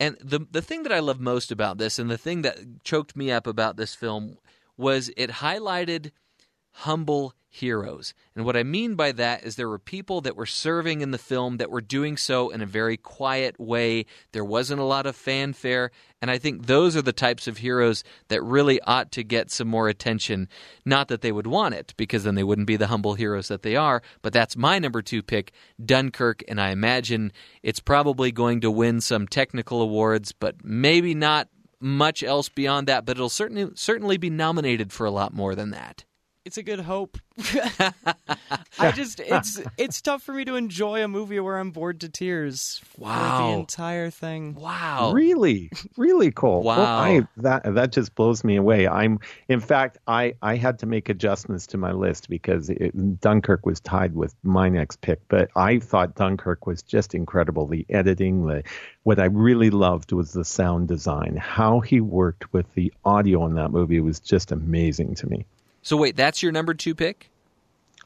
And 0.00 0.16
the 0.22 0.46
the 0.50 0.62
thing 0.62 0.84
that 0.84 0.92
I 0.92 1.00
love 1.00 1.20
most 1.20 1.50
about 1.50 1.78
this 1.78 1.98
and 1.98 2.10
the 2.10 2.18
thing 2.18 2.42
that 2.42 2.84
choked 2.84 3.16
me 3.16 3.32
up 3.32 3.46
about 3.46 3.76
this 3.76 3.94
film 3.94 4.38
was 4.76 5.10
it 5.16 5.30
highlighted 5.30 6.12
humble 6.82 7.34
heroes. 7.50 8.14
And 8.36 8.44
what 8.44 8.56
I 8.56 8.62
mean 8.62 8.94
by 8.94 9.10
that 9.12 9.42
is 9.42 9.56
there 9.56 9.68
were 9.68 9.80
people 9.80 10.20
that 10.20 10.36
were 10.36 10.46
serving 10.46 11.00
in 11.00 11.10
the 11.10 11.18
film 11.18 11.56
that 11.56 11.70
were 11.70 11.80
doing 11.80 12.16
so 12.16 12.50
in 12.50 12.60
a 12.60 12.66
very 12.66 12.96
quiet 12.96 13.58
way. 13.58 14.06
There 14.30 14.44
wasn't 14.44 14.80
a 14.80 14.84
lot 14.84 15.06
of 15.06 15.16
fanfare. 15.16 15.90
And 16.22 16.30
I 16.30 16.38
think 16.38 16.66
those 16.66 16.94
are 16.94 17.02
the 17.02 17.12
types 17.12 17.48
of 17.48 17.58
heroes 17.58 18.04
that 18.28 18.44
really 18.44 18.80
ought 18.82 19.10
to 19.12 19.24
get 19.24 19.50
some 19.50 19.66
more 19.66 19.88
attention. 19.88 20.48
Not 20.84 21.08
that 21.08 21.20
they 21.20 21.32
would 21.32 21.48
want 21.48 21.74
it, 21.74 21.94
because 21.96 22.22
then 22.22 22.36
they 22.36 22.44
wouldn't 22.44 22.68
be 22.68 22.76
the 22.76 22.86
humble 22.86 23.14
heroes 23.14 23.48
that 23.48 23.62
they 23.62 23.74
are. 23.74 24.02
But 24.22 24.32
that's 24.32 24.56
my 24.56 24.78
number 24.78 25.02
two 25.02 25.22
pick, 25.22 25.50
Dunkirk. 25.84 26.44
And 26.46 26.60
I 26.60 26.70
imagine 26.70 27.32
it's 27.62 27.80
probably 27.80 28.30
going 28.30 28.60
to 28.60 28.70
win 28.70 29.00
some 29.00 29.26
technical 29.26 29.82
awards, 29.82 30.30
but 30.30 30.64
maybe 30.64 31.14
not 31.14 31.48
much 31.80 32.22
else 32.22 32.48
beyond 32.48 32.86
that. 32.86 33.04
But 33.04 33.16
it'll 33.16 33.28
certainly 33.28 33.70
certainly 33.74 34.16
be 34.16 34.30
nominated 34.30 34.92
for 34.92 35.06
a 35.06 35.10
lot 35.10 35.34
more 35.34 35.56
than 35.56 35.70
that. 35.70 36.04
It's 36.48 36.56
a 36.56 36.62
good 36.62 36.80
hope. 36.80 37.18
I 38.78 38.90
just 38.92 39.20
it's 39.20 39.60
it's 39.76 40.00
tough 40.00 40.22
for 40.22 40.32
me 40.32 40.46
to 40.46 40.54
enjoy 40.56 41.04
a 41.04 41.08
movie 41.08 41.38
where 41.40 41.58
I'm 41.58 41.72
bored 41.72 42.00
to 42.00 42.08
tears 42.08 42.80
for 42.86 43.02
Wow. 43.02 43.48
the 43.52 43.58
entire 43.58 44.08
thing. 44.08 44.54
Wow. 44.54 45.12
Really, 45.12 45.70
really 45.98 46.32
cool. 46.32 46.62
Well, 46.62 46.78
Wow. 46.78 47.00
I, 47.02 47.28
that 47.36 47.74
that 47.74 47.92
just 47.92 48.14
blows 48.14 48.44
me 48.44 48.56
away. 48.56 48.88
I'm, 48.88 49.18
in 49.50 49.60
fact, 49.60 49.98
I 50.06 50.36
I 50.40 50.56
had 50.56 50.78
to 50.78 50.86
make 50.86 51.10
adjustments 51.10 51.66
to 51.66 51.76
my 51.76 51.92
list 51.92 52.30
because 52.30 52.70
it, 52.70 53.20
Dunkirk 53.20 53.66
was 53.66 53.78
tied 53.80 54.14
with 54.14 54.34
my 54.42 54.70
next 54.70 55.02
pick. 55.02 55.20
But 55.28 55.50
I 55.54 55.80
thought 55.80 56.14
Dunkirk 56.14 56.66
was 56.66 56.80
just 56.82 57.14
incredible. 57.14 57.66
The 57.66 57.84
editing, 57.90 58.46
the 58.46 58.62
what 59.02 59.18
I 59.18 59.26
really 59.26 59.68
loved 59.68 60.12
was 60.12 60.32
the 60.32 60.46
sound 60.46 60.88
design. 60.88 61.36
How 61.36 61.80
he 61.80 62.00
worked 62.00 62.54
with 62.54 62.72
the 62.72 62.90
audio 63.04 63.44
in 63.44 63.54
that 63.56 63.70
movie 63.70 64.00
was 64.00 64.18
just 64.18 64.50
amazing 64.50 65.14
to 65.16 65.28
me. 65.28 65.44
So 65.88 65.96
wait, 65.96 66.16
that's 66.16 66.42
your 66.42 66.52
number 66.52 66.74
two 66.74 66.94
pick? 66.94 67.30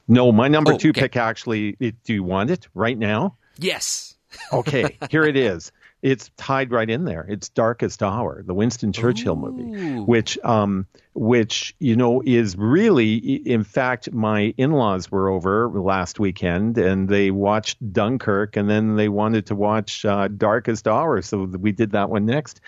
No, 0.06 0.30
my 0.30 0.46
number 0.46 0.74
Oh, 0.74 0.78
two 0.78 0.90
okay. 0.90 1.00
pick 1.00 1.16
actually. 1.16 1.76
It, 1.80 2.00
do 2.04 2.14
you 2.14 2.22
want 2.22 2.48
it 2.50 2.68
right 2.74 2.96
now? 2.96 3.34
Yes. 3.58 4.14
Okay, 4.52 4.96
here 5.10 5.24
it 5.24 5.36
is. 5.36 5.72
It's 6.00 6.30
tied 6.38 6.70
right 6.70 6.88
in 6.88 7.04
there. 7.04 7.26
It's 7.28 7.50
Darkest 7.50 8.02
Hour, 8.02 8.42
the 8.42 8.54
Winston 8.54 8.90
Churchill 8.90 9.36
movie, 9.36 10.00
which, 10.00 10.38
um, 10.42 10.86
which 11.12 11.76
you 11.80 11.96
know 11.96 12.22
is 12.24 12.56
really, 12.56 13.16
in 13.16 13.62
fact, 13.62 14.10
my 14.10 14.54
in-laws 14.56 15.10
were 15.10 15.28
over 15.28 15.68
last 15.68 16.18
weekend 16.18 16.78
and 16.78 17.10
they 17.10 17.30
watched 17.30 17.92
Dunkirk, 17.92 18.56
and 18.56 18.70
then 18.70 18.96
they 18.96 19.10
wanted 19.10 19.46
to 19.46 19.54
watch 19.54 20.06
uh, 20.06 20.28
Darkest 20.28 20.88
Hour, 20.88 21.20
so 21.20 21.44
we 21.44 21.72
did 21.72 21.90
that 21.90 22.08
one 22.08 22.24
next. 22.24 22.62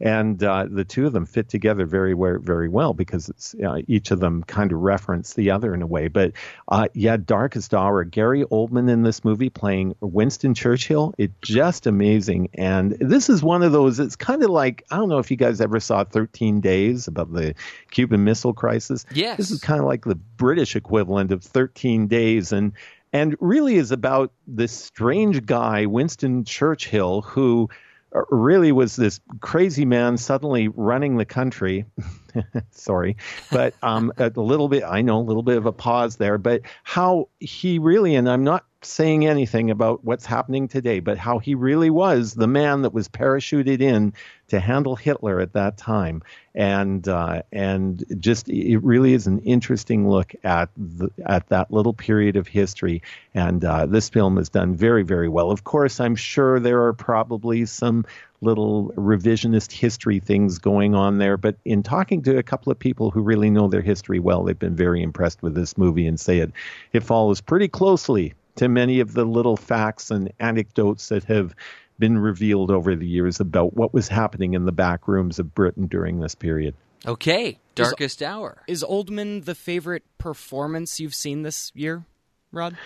And 0.00 0.42
uh, 0.42 0.66
the 0.70 0.84
two 0.84 1.06
of 1.06 1.12
them 1.12 1.26
fit 1.26 1.48
together 1.48 1.86
very, 1.86 2.14
very, 2.14 2.68
well 2.68 2.92
because 2.92 3.28
it's, 3.28 3.54
uh, 3.54 3.78
each 3.86 4.10
of 4.10 4.20
them 4.20 4.42
kind 4.44 4.72
of 4.72 4.78
reference 4.78 5.34
the 5.34 5.50
other 5.50 5.74
in 5.74 5.82
a 5.82 5.86
way. 5.86 6.08
But 6.08 6.32
uh, 6.68 6.88
yeah, 6.94 7.16
Darkest 7.16 7.72
Hour, 7.74 8.04
Gary 8.04 8.44
Oldman 8.44 8.90
in 8.90 9.02
this 9.02 9.24
movie 9.24 9.48
playing 9.50 9.94
Winston 10.00 10.54
Churchill, 10.54 11.14
it's 11.18 11.34
just 11.42 11.86
amazing. 11.86 12.50
And 12.54 12.92
this 12.92 13.28
is 13.28 13.42
one 13.42 13.62
of 13.62 13.72
those, 13.72 13.98
it's 13.98 14.16
kind 14.16 14.42
of 14.42 14.50
like, 14.50 14.84
I 14.90 14.96
don't 14.96 15.08
know 15.08 15.18
if 15.18 15.30
you 15.30 15.36
guys 15.36 15.60
ever 15.60 15.80
saw 15.80 16.04
13 16.04 16.60
Days 16.60 17.08
about 17.08 17.32
the 17.32 17.54
Cuban 17.90 18.24
Missile 18.24 18.52
Crisis. 18.52 19.06
Yes. 19.12 19.38
This 19.38 19.50
is 19.50 19.60
kind 19.60 19.80
of 19.80 19.86
like 19.86 20.04
the 20.04 20.14
British 20.14 20.76
equivalent 20.76 21.32
of 21.32 21.42
13 21.42 22.06
Days. 22.06 22.52
And 22.52 22.72
and 23.12 23.36
really 23.40 23.76
is 23.76 23.90
about 23.90 24.32
this 24.46 24.72
strange 24.72 25.46
guy, 25.46 25.86
Winston 25.86 26.44
Churchill, 26.44 27.22
who 27.22 27.70
Uh, 28.14 28.22
really 28.30 28.72
was 28.72 28.96
this 28.96 29.20
crazy 29.40 29.84
man 29.84 30.16
suddenly 30.16 30.68
running 30.68 31.16
the 31.16 31.24
country. 31.24 31.84
Sorry, 32.70 33.16
but 33.50 33.74
um, 33.82 34.12
a 34.18 34.30
little 34.30 34.68
bit, 34.68 34.84
I 34.84 35.02
know, 35.02 35.18
a 35.18 35.22
little 35.22 35.42
bit 35.42 35.56
of 35.56 35.66
a 35.66 35.72
pause 35.72 36.16
there, 36.16 36.38
but 36.38 36.62
how 36.82 37.28
he 37.40 37.78
really, 37.78 38.14
and 38.14 38.28
I'm 38.28 38.44
not 38.44 38.64
saying 38.82 39.26
anything 39.26 39.70
about 39.70 40.04
what's 40.04 40.24
happening 40.24 40.68
today, 40.68 41.00
but 41.00 41.18
how 41.18 41.38
he 41.38 41.54
really 41.54 41.90
was 41.90 42.34
the 42.34 42.46
man 42.46 42.82
that 42.82 42.94
was 42.94 43.08
parachuted 43.08 43.80
in 43.80 44.12
to 44.48 44.60
handle 44.60 44.94
Hitler 44.94 45.40
at 45.40 45.52
that 45.54 45.76
time, 45.76 46.22
and 46.54 47.06
uh, 47.08 47.42
and 47.52 48.04
just 48.18 48.48
it 48.48 48.78
really 48.78 49.14
is 49.14 49.26
an 49.26 49.40
interesting 49.40 50.08
look 50.08 50.32
at 50.44 50.70
the, 50.76 51.10
at 51.26 51.48
that 51.48 51.70
little 51.70 51.92
period 51.92 52.36
of 52.36 52.46
history, 52.46 53.02
and 53.34 53.64
uh, 53.64 53.86
this 53.86 54.08
film 54.08 54.38
is 54.38 54.48
done 54.48 54.76
very 54.76 55.02
very 55.02 55.28
well. 55.28 55.50
Of 55.50 55.64
course, 55.64 56.00
I'm 56.00 56.16
sure 56.16 56.60
there 56.60 56.84
are 56.86 56.92
probably 56.92 57.66
some 57.66 58.06
little 58.40 58.92
revisionist 58.96 59.72
history 59.72 60.20
things 60.20 60.58
going 60.58 60.94
on 60.94 61.18
there, 61.18 61.36
but 61.36 61.56
in 61.64 61.82
talking 61.82 62.22
to 62.22 62.38
a 62.38 62.42
couple 62.42 62.70
of 62.70 62.78
people 62.78 63.10
who 63.10 63.20
really 63.20 63.50
know 63.50 63.68
their 63.68 63.82
history 63.82 64.18
well, 64.18 64.44
they've 64.44 64.58
been 64.58 64.76
very 64.76 65.02
impressed 65.02 65.42
with 65.42 65.54
this 65.54 65.76
movie 65.76 66.06
and 66.06 66.18
say 66.18 66.38
it 66.38 66.52
it 66.92 67.02
follows 67.02 67.40
pretty 67.40 67.68
closely 67.68 68.34
to 68.56 68.68
many 68.68 69.00
of 69.00 69.14
the 69.14 69.24
little 69.24 69.56
facts 69.56 70.10
and 70.10 70.32
anecdotes 70.40 71.08
that 71.08 71.24
have 71.24 71.54
been 71.98 72.18
revealed 72.18 72.70
over 72.70 72.94
the 72.94 73.06
years 73.06 73.40
about 73.40 73.74
what 73.74 73.92
was 73.92 74.08
happening 74.08 74.54
in 74.54 74.64
the 74.64 74.72
back 74.72 75.08
rooms 75.08 75.38
of 75.38 75.54
Britain 75.54 75.86
during 75.86 76.20
this 76.20 76.34
period. 76.34 76.74
Okay, 77.06 77.58
Darkest 77.74 78.22
Hour. 78.22 78.62
Is 78.66 78.82
Oldman 78.82 79.44
the 79.44 79.54
favorite 79.54 80.04
performance 80.18 80.98
you've 80.98 81.14
seen 81.14 81.42
this 81.42 81.70
year, 81.74 82.04
Rod? 82.50 82.76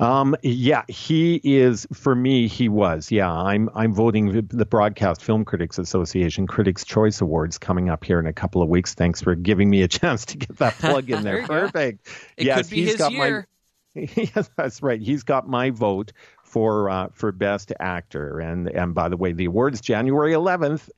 Um, 0.00 0.36
yeah, 0.42 0.84
he 0.88 1.40
is 1.42 1.86
for 1.92 2.14
me. 2.14 2.46
He 2.46 2.68
was. 2.68 3.10
Yeah, 3.10 3.30
I'm. 3.32 3.68
I'm 3.74 3.92
voting 3.92 4.46
the 4.46 4.64
Broadcast 4.64 5.22
Film 5.22 5.44
Critics 5.44 5.78
Association 5.78 6.46
Critics 6.46 6.84
Choice 6.84 7.20
Awards 7.20 7.58
coming 7.58 7.88
up 7.88 8.04
here 8.04 8.20
in 8.20 8.26
a 8.26 8.32
couple 8.32 8.62
of 8.62 8.68
weeks. 8.68 8.94
Thanks 8.94 9.20
for 9.20 9.34
giving 9.34 9.68
me 9.68 9.82
a 9.82 9.88
chance 9.98 10.24
to 10.26 10.36
get 10.38 10.56
that 10.58 10.74
plug 10.78 11.10
in 11.10 11.22
there. 11.24 11.38
There. 11.38 11.46
Perfect. 11.46 12.06
It 12.36 12.46
yes, 12.46 12.58
could 12.62 12.70
be 12.70 12.76
he's 12.76 12.90
his 12.92 12.96
got 12.96 13.12
year. 13.12 13.48
my. 13.94 14.08
yes, 14.14 14.48
that's 14.56 14.82
right. 14.82 15.00
He's 15.00 15.24
got 15.24 15.48
my 15.48 15.70
vote 15.70 16.12
for 16.44 16.88
uh, 16.90 17.08
for 17.12 17.32
best 17.32 17.72
actor, 17.80 18.38
and 18.38 18.68
and 18.68 18.94
by 18.94 19.08
the 19.08 19.16
way, 19.16 19.32
the 19.32 19.46
awards 19.46 19.80
January 19.80 20.32
11th. 20.32 20.88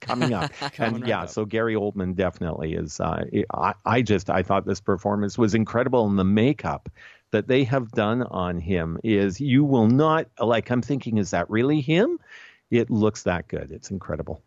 coming 0.00 0.34
up 0.34 0.50
Coming 0.72 0.94
and 0.94 1.00
right 1.02 1.08
yeah 1.08 1.22
up. 1.22 1.28
so 1.30 1.44
gary 1.44 1.74
oldman 1.74 2.16
definitely 2.16 2.74
is 2.74 2.98
uh, 2.98 3.22
I, 3.54 3.74
I 3.86 4.02
just 4.02 4.28
i 4.28 4.42
thought 4.42 4.66
this 4.66 4.80
performance 4.80 5.38
was 5.38 5.54
incredible 5.54 6.04
and 6.08 6.18
the 6.18 6.24
makeup 6.24 6.88
that 7.30 7.48
they 7.48 7.64
have 7.64 7.90
done 7.92 8.22
on 8.22 8.58
him 8.58 8.98
is 9.04 9.40
you 9.40 9.64
will 9.64 9.86
not 9.86 10.28
like 10.40 10.70
i'm 10.70 10.82
thinking 10.82 11.18
is 11.18 11.30
that 11.30 11.50
really 11.50 11.80
him? 11.80 12.18
It 12.70 12.90
looks 12.90 13.22
that 13.22 13.48
good. 13.48 13.70
It's 13.72 13.90
incredible 13.90 14.42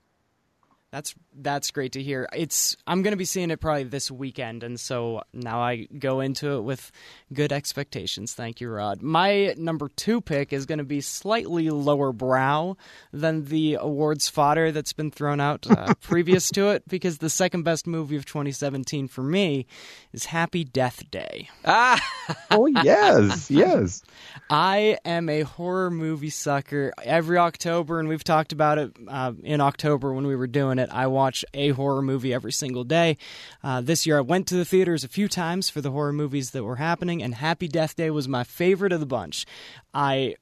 That's 0.91 1.15
that's 1.33 1.71
great 1.71 1.93
to 1.93 2.03
hear. 2.03 2.27
It's 2.33 2.75
I'm 2.85 3.01
going 3.01 3.13
to 3.13 3.17
be 3.17 3.23
seeing 3.23 3.49
it 3.49 3.61
probably 3.61 3.85
this 3.85 4.11
weekend, 4.11 4.61
and 4.61 4.77
so 4.77 5.21
now 5.33 5.61
I 5.61 5.87
go 5.97 6.19
into 6.19 6.57
it 6.57 6.61
with 6.61 6.91
good 7.31 7.53
expectations. 7.53 8.33
Thank 8.33 8.59
you, 8.59 8.69
Rod. 8.69 9.01
My 9.01 9.55
number 9.57 9.87
two 9.95 10.19
pick 10.19 10.51
is 10.51 10.65
going 10.65 10.79
to 10.79 10.83
be 10.83 10.99
slightly 10.99 11.69
lower 11.69 12.11
brow 12.11 12.75
than 13.13 13.45
the 13.45 13.77
awards 13.79 14.27
fodder 14.27 14.73
that's 14.73 14.91
been 14.91 15.11
thrown 15.11 15.39
out 15.39 15.65
uh, 15.71 15.93
previous 16.01 16.49
to 16.51 16.69
it, 16.71 16.85
because 16.89 17.19
the 17.19 17.29
second 17.29 17.63
best 17.63 17.87
movie 17.87 18.17
of 18.17 18.25
2017 18.25 19.07
for 19.07 19.23
me 19.23 19.67
is 20.11 20.25
Happy 20.25 20.65
Death 20.65 21.09
Day. 21.09 21.47
Ah, 21.63 22.01
oh 22.51 22.65
yes, 22.65 23.49
yes. 23.49 24.03
I 24.49 24.97
am 25.05 25.29
a 25.29 25.41
horror 25.41 25.89
movie 25.89 26.29
sucker. 26.29 26.91
Every 27.01 27.37
October, 27.37 27.99
and 28.01 28.09
we've 28.09 28.25
talked 28.25 28.51
about 28.51 28.77
it 28.77 28.91
uh, 29.07 29.31
in 29.41 29.61
October 29.61 30.13
when 30.13 30.27
we 30.27 30.35
were 30.35 30.47
doing 30.47 30.79
it. 30.79 30.80
I 30.89 31.07
watch 31.07 31.43
a 31.53 31.69
horror 31.69 32.01
movie 32.01 32.33
every 32.33 32.51
single 32.51 32.83
day. 32.83 33.17
Uh, 33.63 33.81
this 33.81 34.05
year, 34.05 34.17
I 34.17 34.21
went 34.21 34.47
to 34.47 34.55
the 34.55 34.65
theaters 34.65 35.03
a 35.03 35.09
few 35.09 35.27
times 35.27 35.69
for 35.69 35.81
the 35.81 35.91
horror 35.91 36.13
movies 36.13 36.51
that 36.51 36.63
were 36.63 36.77
happening, 36.77 37.21
and 37.21 37.35
Happy 37.35 37.67
Death 37.67 37.95
Day 37.95 38.09
was 38.09 38.27
my 38.27 38.43
favorite 38.43 38.93
of 38.93 38.99
the 38.99 39.05
bunch. 39.05 39.45
I 39.93 40.35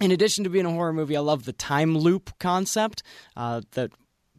in 0.00 0.10
addition 0.10 0.42
to 0.44 0.50
being 0.50 0.66
a 0.66 0.70
horror 0.70 0.92
movie, 0.92 1.16
I 1.16 1.20
love 1.20 1.44
the 1.44 1.52
time 1.52 1.96
loop 1.96 2.36
concept 2.40 3.02
uh, 3.36 3.60
that 3.72 3.92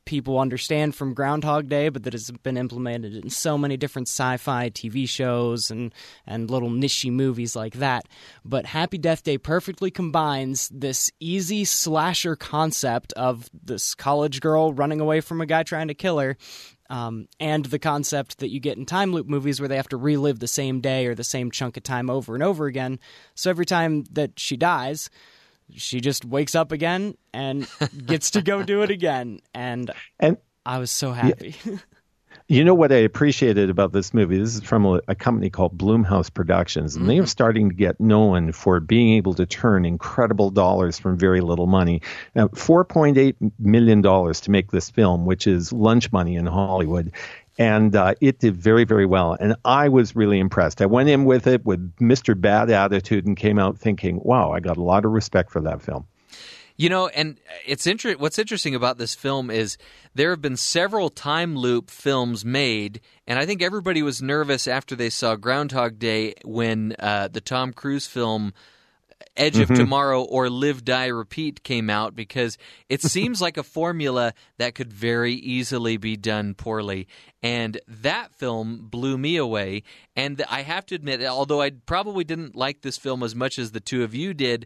people 0.05 0.39
understand 0.39 0.95
from 0.95 1.13
Groundhog 1.13 1.69
Day, 1.69 1.89
but 1.89 2.03
that 2.03 2.13
has 2.13 2.31
been 2.31 2.57
implemented 2.57 3.15
in 3.15 3.29
so 3.29 3.57
many 3.57 3.77
different 3.77 4.07
sci-fi 4.07 4.69
TV 4.69 5.07
shows 5.07 5.71
and 5.71 5.93
and 6.25 6.49
little 6.49 6.69
niche 6.69 7.05
movies 7.05 7.55
like 7.55 7.75
that. 7.75 8.07
But 8.45 8.65
Happy 8.65 8.97
Death 8.97 9.23
Day 9.23 9.37
perfectly 9.37 9.91
combines 9.91 10.69
this 10.69 11.11
easy 11.19 11.65
slasher 11.65 12.35
concept 12.35 13.13
of 13.13 13.49
this 13.53 13.95
college 13.95 14.41
girl 14.41 14.73
running 14.73 14.99
away 14.99 15.21
from 15.21 15.41
a 15.41 15.45
guy 15.45 15.63
trying 15.63 15.87
to 15.87 15.93
kill 15.93 16.19
her. 16.19 16.37
Um, 16.89 17.27
and 17.39 17.65
the 17.65 17.79
concept 17.79 18.39
that 18.39 18.51
you 18.51 18.59
get 18.59 18.77
in 18.77 18.85
time 18.85 19.13
loop 19.13 19.27
movies 19.27 19.59
where 19.59 19.69
they 19.69 19.77
have 19.77 19.89
to 19.89 19.97
relive 19.97 20.39
the 20.39 20.47
same 20.47 20.81
day 20.81 21.07
or 21.07 21.15
the 21.15 21.23
same 21.23 21.49
chunk 21.49 21.77
of 21.77 21.83
time 21.83 22.09
over 22.09 22.35
and 22.35 22.43
over 22.43 22.67
again. 22.67 22.99
So 23.35 23.49
every 23.49 23.65
time 23.65 24.03
that 24.11 24.39
she 24.39 24.57
dies, 24.57 25.09
she 25.77 26.01
just 26.01 26.25
wakes 26.25 26.55
up 26.55 26.71
again 26.71 27.15
and 27.33 27.67
gets 28.05 28.31
to 28.31 28.41
go 28.41 28.63
do 28.63 28.81
it 28.81 28.91
again. 28.91 29.39
And, 29.53 29.91
and 30.19 30.37
I 30.65 30.79
was 30.79 30.91
so 30.91 31.11
happy. 31.11 31.55
Yeah. 31.65 31.77
You 32.49 32.65
know 32.65 32.73
what 32.73 32.91
I 32.91 32.97
appreciated 32.97 33.69
about 33.69 33.93
this 33.93 34.13
movie? 34.13 34.37
This 34.37 34.55
is 34.55 34.61
from 34.61 34.85
a, 34.85 34.99
a 35.07 35.15
company 35.15 35.49
called 35.49 35.77
Blumhouse 35.77 36.31
Productions, 36.33 36.95
and 36.95 37.03
mm-hmm. 37.03 37.09
they 37.09 37.19
are 37.19 37.25
starting 37.25 37.69
to 37.69 37.75
get 37.75 38.01
known 38.01 38.51
for 38.51 38.81
being 38.81 39.13
able 39.13 39.33
to 39.35 39.45
turn 39.45 39.85
incredible 39.85 40.49
dollars 40.49 40.99
from 40.99 41.17
very 41.17 41.39
little 41.39 41.67
money. 41.67 42.01
Now, 42.35 42.49
$4.8 42.49 43.35
million 43.59 44.01
to 44.03 44.51
make 44.51 44.71
this 44.71 44.89
film, 44.89 45.25
which 45.25 45.47
is 45.47 45.71
lunch 45.71 46.11
money 46.11 46.35
in 46.35 46.45
Hollywood 46.45 47.13
and 47.57 47.95
uh, 47.95 48.15
it 48.21 48.39
did 48.39 48.55
very 48.57 48.83
very 48.83 49.05
well. 49.05 49.37
And 49.39 49.55
i 49.65 49.87
was 49.89 50.15
really 50.15 50.39
impressed. 50.39 50.81
I 50.81 50.85
went 50.85 51.09
in 51.09 51.25
with 51.25 51.47
it 51.47 51.65
with 51.65 51.95
mr 51.97 52.39
bad 52.39 52.69
attitude 52.69 53.25
and 53.25 53.37
came 53.37 53.59
out 53.59 53.77
thinking 53.77 54.19
wow 54.23 54.51
i 54.51 54.59
got 54.59 54.77
a 54.77 54.83
lot 54.83 55.05
of 55.05 55.11
respect 55.11 55.51
for 55.51 55.61
that 55.61 55.81
film. 55.81 56.05
You 56.75 56.89
know 56.89 57.07
and 57.07 57.39
it's 57.65 57.85
inter- 57.85 58.15
what's 58.15 58.39
interesting 58.39 58.75
about 58.75 58.97
this 58.97 59.13
film 59.13 59.51
is 59.51 59.77
there 60.15 60.31
have 60.31 60.41
been 60.41 60.57
several 60.57 61.09
time 61.09 61.55
loop 61.55 61.89
films 61.91 62.43
made 62.43 62.99
and 63.27 63.37
i 63.37 63.45
think 63.45 63.61
everybody 63.61 64.01
was 64.01 64.21
nervous 64.21 64.67
after 64.67 64.95
they 64.95 65.09
saw 65.09 65.35
groundhog 65.35 65.99
day 65.99 66.33
when 66.43 66.95
uh, 66.99 67.27
the 67.27 67.41
tom 67.41 67.73
cruise 67.73 68.07
film 68.07 68.53
Edge 69.35 69.55
mm-hmm. 69.55 69.73
of 69.73 69.77
Tomorrow 69.77 70.23
or 70.23 70.49
Live, 70.49 70.85
Die, 70.85 71.07
Repeat 71.07 71.63
came 71.63 71.89
out 71.89 72.15
because 72.15 72.57
it 72.89 73.01
seems 73.03 73.41
like 73.41 73.57
a 73.57 73.63
formula 73.63 74.33
that 74.57 74.75
could 74.75 74.91
very 74.91 75.33
easily 75.33 75.97
be 75.97 76.15
done 76.15 76.53
poorly. 76.53 77.07
And 77.41 77.79
that 77.87 78.33
film 78.33 78.87
blew 78.89 79.17
me 79.17 79.37
away. 79.37 79.83
And 80.15 80.43
I 80.49 80.61
have 80.61 80.85
to 80.87 80.95
admit, 80.95 81.23
although 81.23 81.61
I 81.61 81.71
probably 81.71 82.23
didn't 82.23 82.55
like 82.55 82.81
this 82.81 82.97
film 82.97 83.23
as 83.23 83.35
much 83.35 83.59
as 83.59 83.71
the 83.71 83.79
two 83.79 84.03
of 84.03 84.13
you 84.15 84.33
did, 84.33 84.65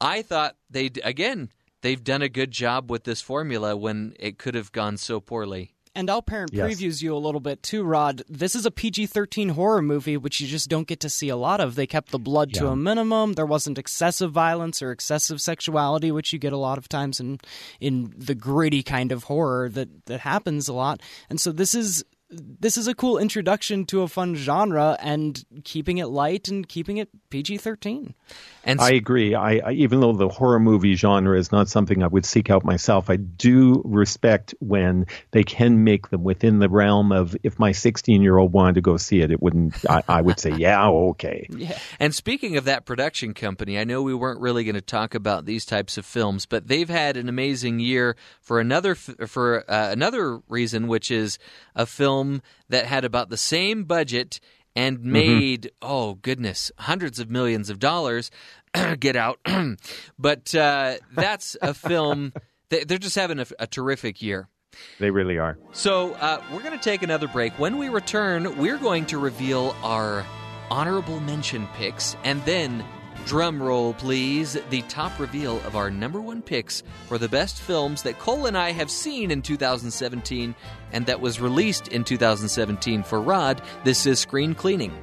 I 0.00 0.22
thought 0.22 0.56
they, 0.70 0.90
again, 1.02 1.50
they've 1.82 2.02
done 2.02 2.22
a 2.22 2.28
good 2.28 2.50
job 2.50 2.90
with 2.90 3.04
this 3.04 3.20
formula 3.20 3.76
when 3.76 4.14
it 4.18 4.38
could 4.38 4.54
have 4.54 4.72
gone 4.72 4.96
so 4.96 5.20
poorly. 5.20 5.72
And 5.98 6.08
I'll 6.08 6.22
parent 6.22 6.52
yes. 6.52 6.64
previews 6.64 7.02
you 7.02 7.12
a 7.12 7.18
little 7.18 7.40
bit 7.40 7.60
too, 7.60 7.82
Rod. 7.82 8.22
This 8.28 8.54
is 8.54 8.64
a 8.64 8.70
PG 8.70 9.06
13 9.06 9.48
horror 9.48 9.82
movie, 9.82 10.16
which 10.16 10.40
you 10.40 10.46
just 10.46 10.68
don't 10.68 10.86
get 10.86 11.00
to 11.00 11.10
see 11.10 11.28
a 11.28 11.34
lot 11.34 11.60
of. 11.60 11.74
They 11.74 11.88
kept 11.88 12.12
the 12.12 12.20
blood 12.20 12.50
yeah. 12.54 12.60
to 12.60 12.68
a 12.68 12.76
minimum. 12.76 13.32
There 13.32 13.44
wasn't 13.44 13.78
excessive 13.78 14.30
violence 14.30 14.80
or 14.80 14.92
excessive 14.92 15.40
sexuality, 15.40 16.12
which 16.12 16.32
you 16.32 16.38
get 16.38 16.52
a 16.52 16.56
lot 16.56 16.78
of 16.78 16.88
times 16.88 17.18
in 17.18 17.40
in 17.80 18.14
the 18.16 18.36
gritty 18.36 18.84
kind 18.84 19.10
of 19.10 19.24
horror 19.24 19.68
that, 19.70 20.06
that 20.06 20.20
happens 20.20 20.68
a 20.68 20.72
lot. 20.72 21.02
And 21.28 21.40
so 21.40 21.50
this 21.50 21.74
is 21.74 22.04
this 22.30 22.76
is 22.76 22.86
a 22.86 22.94
cool 22.94 23.16
introduction 23.16 23.86
to 23.86 24.02
a 24.02 24.08
fun 24.08 24.34
genre 24.34 24.98
and 25.00 25.44
keeping 25.64 25.98
it 25.98 26.06
light 26.06 26.48
and 26.48 26.68
keeping 26.68 26.98
it 26.98 27.08
PG 27.30 27.58
13. 27.58 28.14
And 28.64 28.80
I 28.80 28.90
agree. 28.90 29.34
I, 29.34 29.60
I, 29.64 29.72
even 29.72 30.00
though 30.00 30.12
the 30.12 30.28
horror 30.28 30.60
movie 30.60 30.94
genre 30.94 31.38
is 31.38 31.50
not 31.50 31.68
something 31.68 32.02
I 32.02 32.06
would 32.06 32.26
seek 32.26 32.50
out 32.50 32.64
myself, 32.64 33.08
I 33.08 33.16
do 33.16 33.80
respect 33.84 34.54
when 34.58 35.06
they 35.30 35.42
can 35.42 35.84
make 35.84 36.10
them 36.10 36.22
within 36.22 36.58
the 36.58 36.68
realm 36.68 37.12
of 37.12 37.34
if 37.42 37.58
my 37.58 37.72
16 37.72 38.20
year 38.20 38.36
old 38.36 38.52
wanted 38.52 38.74
to 38.74 38.80
go 38.82 38.98
see 38.98 39.22
it, 39.22 39.30
it 39.30 39.40
wouldn't. 39.40 39.74
I, 39.88 40.02
I 40.06 40.20
would 40.20 40.38
say, 40.38 40.52
yeah, 40.52 40.88
okay. 40.88 41.46
Yeah. 41.58 41.76
And 41.98 42.14
speaking 42.14 42.56
of 42.56 42.66
that 42.66 42.86
production 42.86 43.34
company, 43.34 43.80
I 43.80 43.84
know 43.84 44.00
we 44.02 44.14
weren't 44.14 44.40
really 44.40 44.62
going 44.62 44.76
to 44.76 44.80
talk 44.80 45.16
about 45.16 45.44
these 45.44 45.66
types 45.66 45.98
of 45.98 46.06
films, 46.06 46.46
but 46.46 46.68
they've 46.68 46.88
had 46.88 47.16
an 47.16 47.28
amazing 47.28 47.80
year 47.80 48.14
for 48.40 48.60
another 48.60 48.94
for 48.94 49.68
uh, 49.68 49.90
another 49.90 50.38
reason, 50.48 50.86
which 50.86 51.10
is 51.10 51.38
a 51.74 51.84
film 51.84 52.17
that 52.68 52.86
had 52.86 53.04
about 53.04 53.28
the 53.28 53.36
same 53.36 53.84
budget 53.84 54.40
and 54.74 54.98
mm-hmm. 54.98 55.12
made 55.12 55.62
mm-hmm. 55.62 55.92
oh 55.92 56.14
goodness 56.14 56.70
hundreds 56.78 57.18
of 57.18 57.30
millions 57.30 57.70
of 57.70 57.78
dollars 57.78 58.30
get 59.00 59.16
out 59.16 59.38
but 60.18 60.54
uh, 60.54 60.96
that's 61.14 61.56
a 61.62 61.74
film 61.74 62.32
they're 62.70 62.98
just 62.98 63.16
having 63.16 63.38
a, 63.38 63.46
a, 63.58 63.66
terrific 63.66 64.20
year 64.22 64.48
they 65.00 65.10
really 65.10 65.38
are 65.38 65.58
so 65.72 66.12
uh, 66.14 66.42
we're 66.52 66.62
going 66.62 66.78
to 66.78 66.84
take 66.84 67.02
another 67.02 67.28
break 67.28 67.52
when 67.58 67.78
we 67.78 67.88
return 67.88 68.56
we're 68.58 68.78
going 68.78 69.04
to 69.06 69.18
reveal 69.18 69.74
our 69.82 70.24
honorable 70.70 71.18
mention 71.20 71.66
picks 71.74 72.16
and 72.24 72.44
then 72.44 72.84
Drum 73.28 73.62
roll, 73.62 73.92
please. 73.92 74.56
The 74.70 74.80
top 74.88 75.18
reveal 75.18 75.58
of 75.66 75.76
our 75.76 75.90
number 75.90 76.18
one 76.18 76.40
picks 76.40 76.82
for 77.08 77.18
the 77.18 77.28
best 77.28 77.60
films 77.60 78.02
that 78.04 78.18
Cole 78.18 78.46
and 78.46 78.56
I 78.56 78.72
have 78.72 78.90
seen 78.90 79.30
in 79.30 79.42
2017 79.42 80.54
and 80.92 81.04
that 81.04 81.20
was 81.20 81.38
released 81.38 81.88
in 81.88 82.04
2017 82.04 83.02
for 83.02 83.20
Rod. 83.20 83.60
This 83.84 84.06
is 84.06 84.18
Screen 84.18 84.54
Cleaning. 84.54 84.94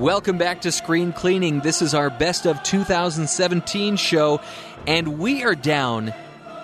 Welcome 0.00 0.38
back 0.38 0.62
to 0.62 0.72
Screen 0.72 1.12
Cleaning. 1.12 1.60
This 1.60 1.82
is 1.82 1.92
our 1.92 2.08
best 2.08 2.46
of 2.46 2.62
2017 2.62 3.96
show, 3.96 4.40
and 4.86 5.18
we 5.18 5.44
are 5.44 5.54
down 5.54 6.14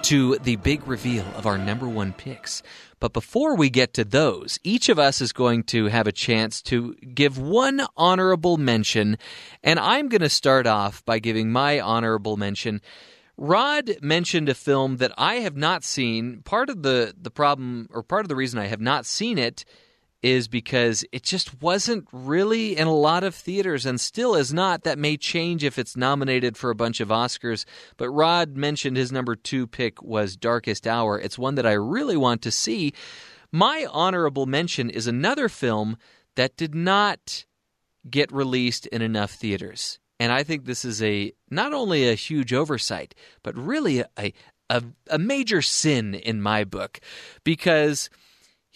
to 0.04 0.36
the 0.36 0.56
big 0.56 0.86
reveal 0.86 1.24
of 1.34 1.46
our 1.46 1.56
number 1.56 1.88
one 1.88 2.12
picks. 2.12 2.62
But 3.00 3.14
before 3.14 3.56
we 3.56 3.70
get 3.70 3.94
to 3.94 4.04
those, 4.04 4.58
each 4.62 4.90
of 4.90 4.98
us 4.98 5.22
is 5.22 5.32
going 5.32 5.62
to 5.64 5.86
have 5.86 6.06
a 6.06 6.12
chance 6.12 6.60
to 6.62 6.94
give 6.94 7.38
one 7.38 7.86
honorable 7.96 8.58
mention. 8.58 9.16
And 9.62 9.78
I'm 9.78 10.08
going 10.08 10.20
to 10.20 10.28
start 10.28 10.66
off 10.66 11.02
by 11.06 11.20
giving 11.20 11.50
my 11.50 11.80
honorable 11.80 12.36
mention. 12.36 12.82
Rod 13.38 13.96
mentioned 14.02 14.50
a 14.50 14.54
film 14.54 14.98
that 14.98 15.12
I 15.16 15.36
have 15.36 15.56
not 15.56 15.84
seen. 15.84 16.42
Part 16.42 16.68
of 16.68 16.82
the, 16.82 17.14
the 17.20 17.30
problem, 17.30 17.88
or 17.90 18.02
part 18.02 18.26
of 18.26 18.28
the 18.28 18.36
reason 18.36 18.58
I 18.58 18.66
have 18.66 18.82
not 18.82 19.06
seen 19.06 19.38
it, 19.38 19.64
is 20.24 20.48
because 20.48 21.04
it 21.12 21.22
just 21.22 21.60
wasn't 21.60 22.08
really 22.10 22.78
in 22.78 22.86
a 22.86 22.94
lot 22.94 23.22
of 23.22 23.34
theaters 23.34 23.84
and 23.84 24.00
still 24.00 24.34
is 24.34 24.54
not. 24.54 24.82
That 24.82 24.98
may 24.98 25.18
change 25.18 25.62
if 25.62 25.78
it's 25.78 25.98
nominated 25.98 26.56
for 26.56 26.70
a 26.70 26.74
bunch 26.74 27.00
of 27.00 27.08
Oscars. 27.08 27.66
But 27.98 28.08
Rod 28.08 28.56
mentioned 28.56 28.96
his 28.96 29.12
number 29.12 29.36
two 29.36 29.66
pick 29.66 30.02
was 30.02 30.34
Darkest 30.34 30.86
Hour. 30.86 31.20
It's 31.20 31.38
one 31.38 31.56
that 31.56 31.66
I 31.66 31.72
really 31.72 32.16
want 32.16 32.40
to 32.40 32.50
see. 32.50 32.94
My 33.52 33.86
honorable 33.90 34.46
mention 34.46 34.88
is 34.88 35.06
another 35.06 35.50
film 35.50 35.98
that 36.36 36.56
did 36.56 36.74
not 36.74 37.44
get 38.08 38.32
released 38.32 38.86
in 38.86 39.02
enough 39.02 39.32
theaters. 39.32 39.98
And 40.18 40.32
I 40.32 40.42
think 40.42 40.64
this 40.64 40.86
is 40.86 41.02
a 41.02 41.34
not 41.50 41.74
only 41.74 42.08
a 42.08 42.14
huge 42.14 42.54
oversight, 42.54 43.14
but 43.42 43.54
really 43.58 44.00
a, 44.16 44.32
a, 44.70 44.82
a 45.10 45.18
major 45.18 45.60
sin 45.60 46.14
in 46.14 46.40
my 46.40 46.64
book 46.64 46.98
because 47.44 48.08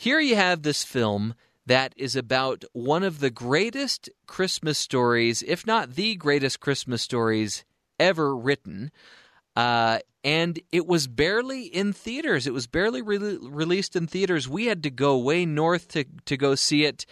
here 0.01 0.21
you 0.21 0.37
have 0.37 0.63
this 0.63 0.85
film 0.85 1.35
that 1.67 1.93
is 1.97 2.15
about 2.15 2.65
one 2.73 3.03
of 3.03 3.19
the 3.19 3.31
greatest 3.31 4.09
Christmas 4.29 4.79
stories, 4.79 5.43
if 5.43 5.67
not 5.67 5.97
the 5.97 6.15
greatest 6.15 6.61
Christmas 6.61 7.03
stories 7.03 7.65
ever 7.99 8.37
written. 8.37 8.93
Uh, 9.57 9.99
and 10.23 10.61
it 10.71 10.87
was 10.87 11.09
barely 11.09 11.63
in 11.63 11.93
theaters. 11.93 12.47
It 12.47 12.53
was 12.53 12.69
barely 12.69 13.03
re- 13.03 13.39
released 13.43 13.97
in 13.97 14.07
theaters. 14.07 14.49
We 14.49 14.67
had 14.67 14.85
to 14.85 14.91
go 14.91 15.19
way 15.19 15.45
north 15.45 15.89
to, 15.89 16.05
to 16.27 16.37
go 16.37 16.55
see 16.55 16.85
it. 16.85 17.05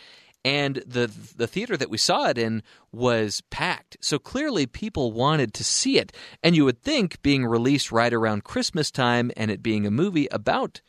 and 0.45 0.77
the 0.87 1.11
the 1.37 1.49
theater 1.49 1.77
that 1.77 1.91
we 1.91 1.99
saw 1.99 2.29
it 2.29 2.39
in 2.39 2.63
was 2.93 3.43
packed. 3.51 3.97
So 4.01 4.21
clearly 4.21 4.65
people 4.67 5.11
wanted 5.11 5.53
to 5.55 5.65
see 5.65 5.99
it. 5.99 6.13
And 6.41 6.55
you 6.55 6.65
would 6.65 6.83
think 6.83 7.21
being 7.21 7.45
released 7.45 7.91
right 7.91 8.15
around 8.15 8.45
Christmas 8.45 8.93
time 8.93 9.33
and 9.37 9.51
it 9.51 9.61
being 9.61 9.87
a 9.87 9.91
movie 9.91 10.29
about 10.31 10.83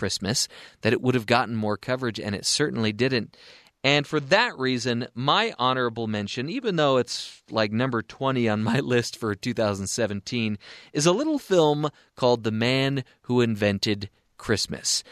Christmas 0.00 0.48
that 0.80 0.94
it 0.94 1.02
would 1.02 1.14
have 1.14 1.26
gotten 1.26 1.54
more 1.54 1.76
coverage 1.76 2.18
and 2.18 2.34
it 2.34 2.46
certainly 2.46 2.90
didn't. 2.90 3.36
And 3.84 4.06
for 4.06 4.18
that 4.18 4.58
reason, 4.58 5.08
my 5.14 5.52
honorable 5.58 6.06
mention, 6.06 6.48
even 6.48 6.76
though 6.76 6.96
it's 6.96 7.42
like 7.50 7.70
number 7.70 8.00
20 8.00 8.48
on 8.48 8.62
my 8.62 8.80
list 8.94 9.18
for 9.18 9.34
2017, 9.34 10.58
is 10.94 11.04
a 11.04 11.12
little 11.12 11.38
film 11.38 11.90
called 12.16 12.44
The 12.44 12.50
Man 12.50 13.04
Who 13.22 13.42
Invented 13.42 14.08
Christmas. 14.38 15.04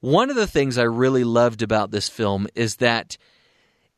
One 0.00 0.28
of 0.28 0.34
the 0.34 0.48
things 0.48 0.76
I 0.76 0.82
really 0.82 1.22
loved 1.22 1.62
about 1.62 1.92
this 1.92 2.08
film 2.08 2.48
is 2.56 2.76
that 2.76 3.16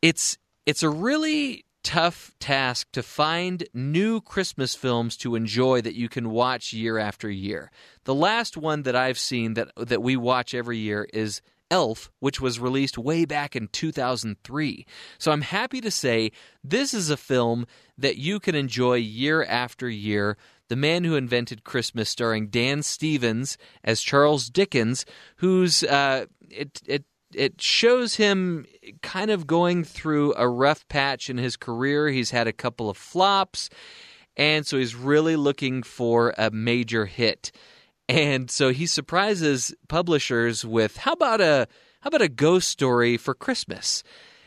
it's 0.03 0.37
it's 0.67 0.83
a 0.83 0.91
really 0.91 1.65
tough 1.85 2.33
task 2.41 2.89
to 2.93 3.03
find 3.03 3.69
new 3.73 4.21
Christmas 4.21 4.75
films 4.75 5.17
to 5.19 5.37
enjoy 5.37 5.81
that 5.83 5.95
you 5.95 6.09
can 6.09 6.31
watch 6.31 6.73
year 6.73 6.99
after 6.99 7.31
year. 7.31 7.71
The 8.05 8.15
last 8.15 8.57
one 8.57 8.83
that 8.83 8.97
I've 8.97 9.19
seen 9.19 9.55
that 9.55 9.71
that 9.77 10.03
we 10.03 10.17
watch 10.17 10.55
every 10.55 10.79
year 10.79 11.07
is 11.13 11.41
Elf, 11.71 12.11
which 12.21 12.41
was 12.41 12.61
released 12.61 12.99
way 12.99 13.25
back 13.25 13.55
in 13.55 13.69
2003. 13.69 14.87
So 15.19 15.33
I'm 15.33 15.41
happy 15.43 15.81
to 15.81 15.91
say 15.91 16.33
this 16.63 16.95
is 16.95 17.11
a 17.11 17.17
film 17.17 17.67
that 17.99 18.17
you 18.17 18.41
can 18.41 18.55
enjoy 18.55 18.95
year 18.97 19.45
after 19.45 19.89
year. 19.89 20.37
The 20.69 20.77
Man 20.77 21.05
Who 21.05 21.15
Invented 21.15 21.65
Christmas, 21.65 22.09
starring 22.09 22.49
Dan 22.49 22.83
Stevens 22.83 23.59
as 23.83 24.01
Charles 24.01 24.49
Dickens, 24.49 25.05
who's 25.37 25.83
uh, 25.85 26.27
it 26.49 26.81
it 26.87 27.05
it 27.37 27.61
shows 27.61 28.17
him 28.17 28.67
kind 29.03 29.31
of 29.31 29.47
going 29.47 29.85
through 29.85 30.35
a 30.37 30.49
rough 30.49 30.87
patch 30.89 31.29
in 31.31 31.39
his 31.39 31.57
career. 31.57 32.09
He's 32.09 32.31
had 32.31 32.47
a 32.47 32.53
couple 32.53 32.91
of 32.91 32.97
flops, 32.97 33.71
and 34.37 34.67
so 34.67 34.79
he's 34.79 34.95
really 34.95 35.37
looking 35.37 35.83
for 35.83 36.35
a 36.37 36.51
major 36.51 37.07
hit. 37.07 37.53
And 38.09 38.51
so 38.51 38.71
he 38.71 38.87
surprises 38.87 39.75
publishers 39.89 40.65
with 40.65 40.97
how 40.97 41.13
about 41.13 41.41
a 41.41 41.67
how 42.01 42.09
about 42.09 42.23
a 42.23 42.29
ghost 42.29 42.69
story 42.69 43.17
for 43.17 43.35
Christmas? 43.35 44.03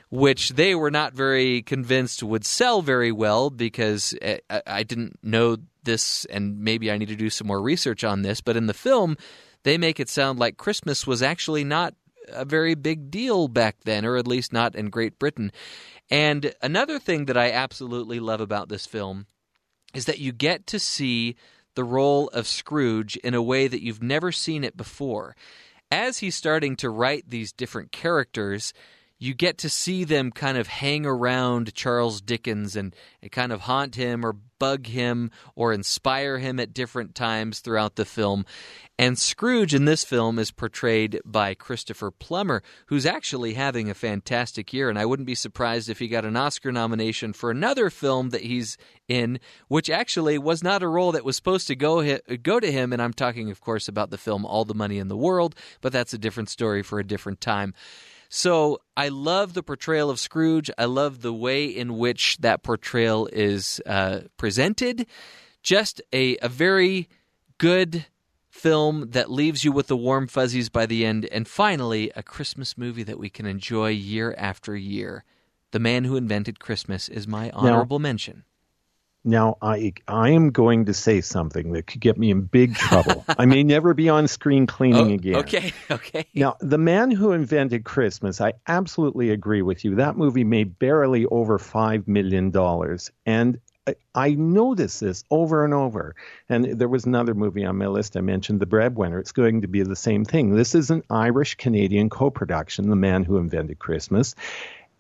Which 0.10 0.52
they 0.52 0.74
were 0.74 0.92
not 0.92 1.14
very 1.14 1.64
convinced 1.64 2.24
would 2.24 2.46
sell 2.46 2.82
very 2.82 3.12
well 3.12 3.50
because 3.50 4.16
eh, 4.22 4.38
I 4.66 4.84
didn't 4.84 5.20
know 5.22 5.58
this, 5.84 6.26
and 6.26 6.60
maybe 6.60 6.92
I 6.92 6.98
need 6.98 7.10
to 7.10 7.16
do 7.16 7.30
some 7.30 7.48
more 7.48 7.62
research 7.62 8.04
on 8.04 8.22
this. 8.22 8.40
But 8.40 8.56
in 8.56 8.68
the 8.68 8.74
film, 8.74 9.18
they 9.64 9.78
make 9.78 10.00
it 10.00 10.08
sound 10.08 10.40
like 10.40 10.56
Christmas 10.56 11.06
was 11.06 11.22
actually 11.22 11.64
not 11.64 11.94
a 12.28 12.46
very 12.46 12.76
big 12.76 13.12
deal 13.12 13.48
back 13.48 13.78
then, 13.84 14.06
or 14.06 14.18
at 14.18 14.28
least 14.28 14.54
not 14.54 14.76
in 14.76 14.90
Great 14.90 15.20
Britain. 15.20 15.52
And 16.10 16.54
another 16.62 17.00
thing 17.00 17.26
that 17.26 17.38
I 17.38 17.52
absolutely 17.52 18.20
love 18.20 18.42
about 18.42 18.70
this 18.70 18.86
film 18.86 19.26
is 19.94 20.06
that 20.06 20.20
you 20.20 20.32
get 20.32 20.68
to 20.68 20.80
see 20.80 21.36
the 21.76 21.84
role 21.84 22.28
of 22.30 22.48
Scrooge 22.48 23.18
in 23.18 23.34
a 23.34 23.42
way 23.42 23.68
that 23.68 23.84
you've 23.84 24.04
never 24.04 24.32
seen 24.32 24.64
it 24.64 24.76
before. 24.76 25.36
As 25.92 26.18
he's 26.18 26.36
starting 26.36 26.76
to 26.78 26.90
write 26.90 27.30
these 27.30 27.54
different 27.54 27.92
characters, 27.92 28.74
you 29.20 29.34
get 29.34 29.58
to 29.60 29.70
see 29.70 30.04
them 30.04 30.32
kind 30.32 30.58
of 30.58 30.68
hang 30.68 31.06
around 31.06 31.74
Charles 31.74 32.22
Dickens 32.22 32.76
and, 32.76 32.96
and, 33.22 33.32
kind 33.32 33.52
of 33.52 33.62
haunt 33.62 33.96
him 33.96 34.26
or 34.26 34.34
bug 34.60 34.88
him 34.88 35.32
or 35.56 35.74
inspire 35.74 36.38
him 36.38 36.60
at 36.60 36.74
different 36.74 37.16
times 37.16 37.60
throughout 37.60 37.96
the 37.96 38.06
film. 38.06 38.46
And 39.00 39.18
Scrooge 39.18 39.76
in 39.76 39.86
this 39.86 40.04
film 40.04 40.40
is 40.40 40.50
portrayed 40.50 41.22
by 41.24 41.54
Christopher 41.54 42.10
Plummer, 42.10 42.64
who's 42.88 43.06
actually 43.06 43.54
having 43.54 43.90
a 43.90 43.96
fantastic 43.96 44.74
year. 44.74 44.90
And 44.90 44.98
I 44.98 45.06
wouldn't 45.06 45.28
be 45.28 45.36
surprised 45.36 45.90
if 45.90 46.00
he 46.00 46.08
got 46.08 46.26
an 46.26 46.36
Oscar 46.36 46.72
nomination 46.72 47.34
for 47.34 47.52
another 47.52 47.92
film 47.92 48.32
that 48.32 48.42
he's 48.42 48.78
in, 49.08 49.40
which 49.68 49.90
actually 49.90 50.40
was 50.40 50.64
not 50.64 50.82
a 50.82 50.88
role 50.88 51.12
that 51.12 51.26
was 51.26 51.36
supposed 51.36 51.68
to 51.68 51.76
go, 51.76 52.18
go 52.42 52.60
to 52.60 52.72
him. 52.72 52.92
And 52.92 53.02
I'm 53.02 53.14
talking, 53.14 53.52
of 53.52 53.62
course, 53.62 53.88
about 53.88 54.10
the 54.10 54.18
film 54.18 54.46
All 54.46 54.66
the 54.66 54.74
Money 54.74 54.98
in 54.98 55.10
the 55.10 55.18
World, 55.18 55.56
but 55.82 55.94
that's 55.94 56.14
a 56.14 56.20
different 56.20 56.50
story 56.50 56.82
for 56.82 57.00
a 57.00 57.06
different 57.06 57.40
time. 57.40 57.76
So 58.30 58.80
I 58.96 59.10
love 59.10 59.54
the 59.54 59.64
portrayal 59.64 60.10
of 60.10 60.20
Scrooge. 60.20 60.70
I 60.78 60.86
love 60.86 61.22
the 61.22 61.34
way 61.34 61.66
in 61.66 61.98
which 61.98 62.38
that 62.40 62.64
portrayal 62.64 63.28
is 63.32 63.82
uh, 63.86 64.22
presented. 64.38 65.08
Just 65.64 66.02
a, 66.14 66.38
a 66.38 66.50
very 66.50 67.10
good 67.58 68.06
film 68.50 69.12
that 69.12 69.32
leaves 69.32 69.64
you 69.64 69.72
with 69.72 69.88
the 69.88 69.98
warm 69.98 70.28
fuzzies 70.28 70.70
by 70.70 70.86
the 70.86 71.06
end. 71.06 71.26
And 71.26 71.48
finally, 71.48 72.12
a 72.16 72.24
Christmas 72.24 72.78
movie 72.78 73.04
that 73.04 73.20
we 73.20 73.30
can 73.30 73.46
enjoy 73.46 73.90
year 73.90 74.34
after 74.38 74.76
year. 74.76 75.24
The 75.72 75.80
Man 75.80 76.06
Who 76.06 76.16
Invented 76.16 76.60
Christmas 76.60 77.10
is 77.10 77.28
my 77.28 77.50
honorable 77.52 78.00
now, 78.00 78.04
mention. 78.04 78.44
Now, 79.28 79.58
I 79.62 79.92
I 80.08 80.30
am 80.30 80.52
going 80.52 80.86
to 80.86 80.94
say 80.94 81.20
something 81.20 81.74
that 81.74 81.86
could 81.86 82.00
get 82.00 82.18
me 82.18 82.32
in 82.32 82.44
big 82.44 82.76
trouble. 82.76 83.26
I 83.28 83.46
may 83.46 83.62
never 83.76 83.94
be 83.94 84.08
on 84.08 84.30
screen 84.30 84.66
cleaning 84.68 85.12
oh, 85.12 85.16
again. 85.16 85.36
Okay, 85.36 85.74
okay. 85.92 86.26
Now, 86.34 86.56
The 86.62 86.78
Man 86.78 87.12
Who 87.12 87.34
Invented 87.34 87.84
Christmas, 87.84 88.40
I 88.40 88.54
absolutely 88.68 89.32
agree 89.32 89.62
with 89.62 89.84
you. 89.84 89.96
That 89.96 90.16
movie 90.16 90.46
made 90.46 90.80
barely 90.80 91.26
over 91.26 91.60
$5 91.60 92.08
million. 92.08 92.54
And 93.26 93.60
I, 93.86 93.96
I 94.16 94.30
notice 94.36 95.00
this 95.00 95.26
over 95.30 95.66
and 95.66 95.74
over. 95.74 96.16
And 96.48 96.80
there 96.80 96.88
was 96.88 97.06
another 97.06 97.34
movie 97.34 97.66
on 97.66 97.78
my 97.78 97.88
list 97.88 98.16
I 98.16 98.22
mentioned, 98.22 98.62
The 98.62 98.66
Breadwinner. 98.66 99.20
It's 99.20 99.34
going 99.34 99.60
to 99.64 99.68
be 99.68 99.84
the 99.84 99.98
same 99.98 100.24
thing. 100.24 100.56
This 100.56 100.74
is 100.74 100.90
an 100.90 101.04
Irish 101.10 101.56
Canadian 101.56 102.10
co 102.10 102.30
production, 102.30 102.90
The 102.90 102.96
Man 102.96 103.26
Who 103.26 103.36
Invented 103.36 103.78
Christmas. 103.78 104.36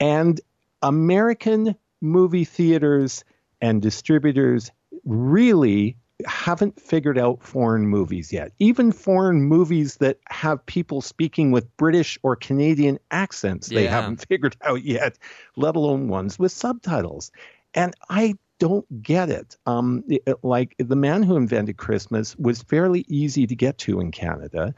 And 0.01 0.41
American 0.81 1.77
movie 2.01 2.45
theaters 2.45 3.23
and 3.61 3.81
distributors 3.81 4.71
really 5.05 5.97
haven't 6.25 6.79
figured 6.79 7.17
out 7.17 7.43
foreign 7.43 7.87
movies 7.87 8.33
yet. 8.33 8.51
Even 8.59 8.91
foreign 8.91 9.43
movies 9.43 9.97
that 9.97 10.17
have 10.29 10.65
people 10.65 11.01
speaking 11.01 11.51
with 11.51 11.75
British 11.77 12.17
or 12.23 12.35
Canadian 12.35 12.97
accents, 13.11 13.67
they 13.67 13.83
yeah. 13.83 13.91
haven't 13.91 14.25
figured 14.27 14.55
out 14.63 14.83
yet, 14.83 15.17
let 15.55 15.75
alone 15.75 16.07
ones 16.07 16.39
with 16.39 16.51
subtitles. 16.51 17.31
And 17.73 17.93
I 18.09 18.35
don't 18.59 19.03
get 19.03 19.29
it. 19.29 19.55
Um, 19.67 20.03
it, 20.07 20.43
like 20.43 20.75
the 20.79 20.95
man 20.95 21.21
who 21.21 21.35
invented 21.35 21.77
Christmas 21.77 22.35
was 22.37 22.63
fairly 22.63 23.05
easy 23.07 23.45
to 23.45 23.55
get 23.55 23.77
to 23.79 23.99
in 23.99 24.11
Canada 24.11 24.73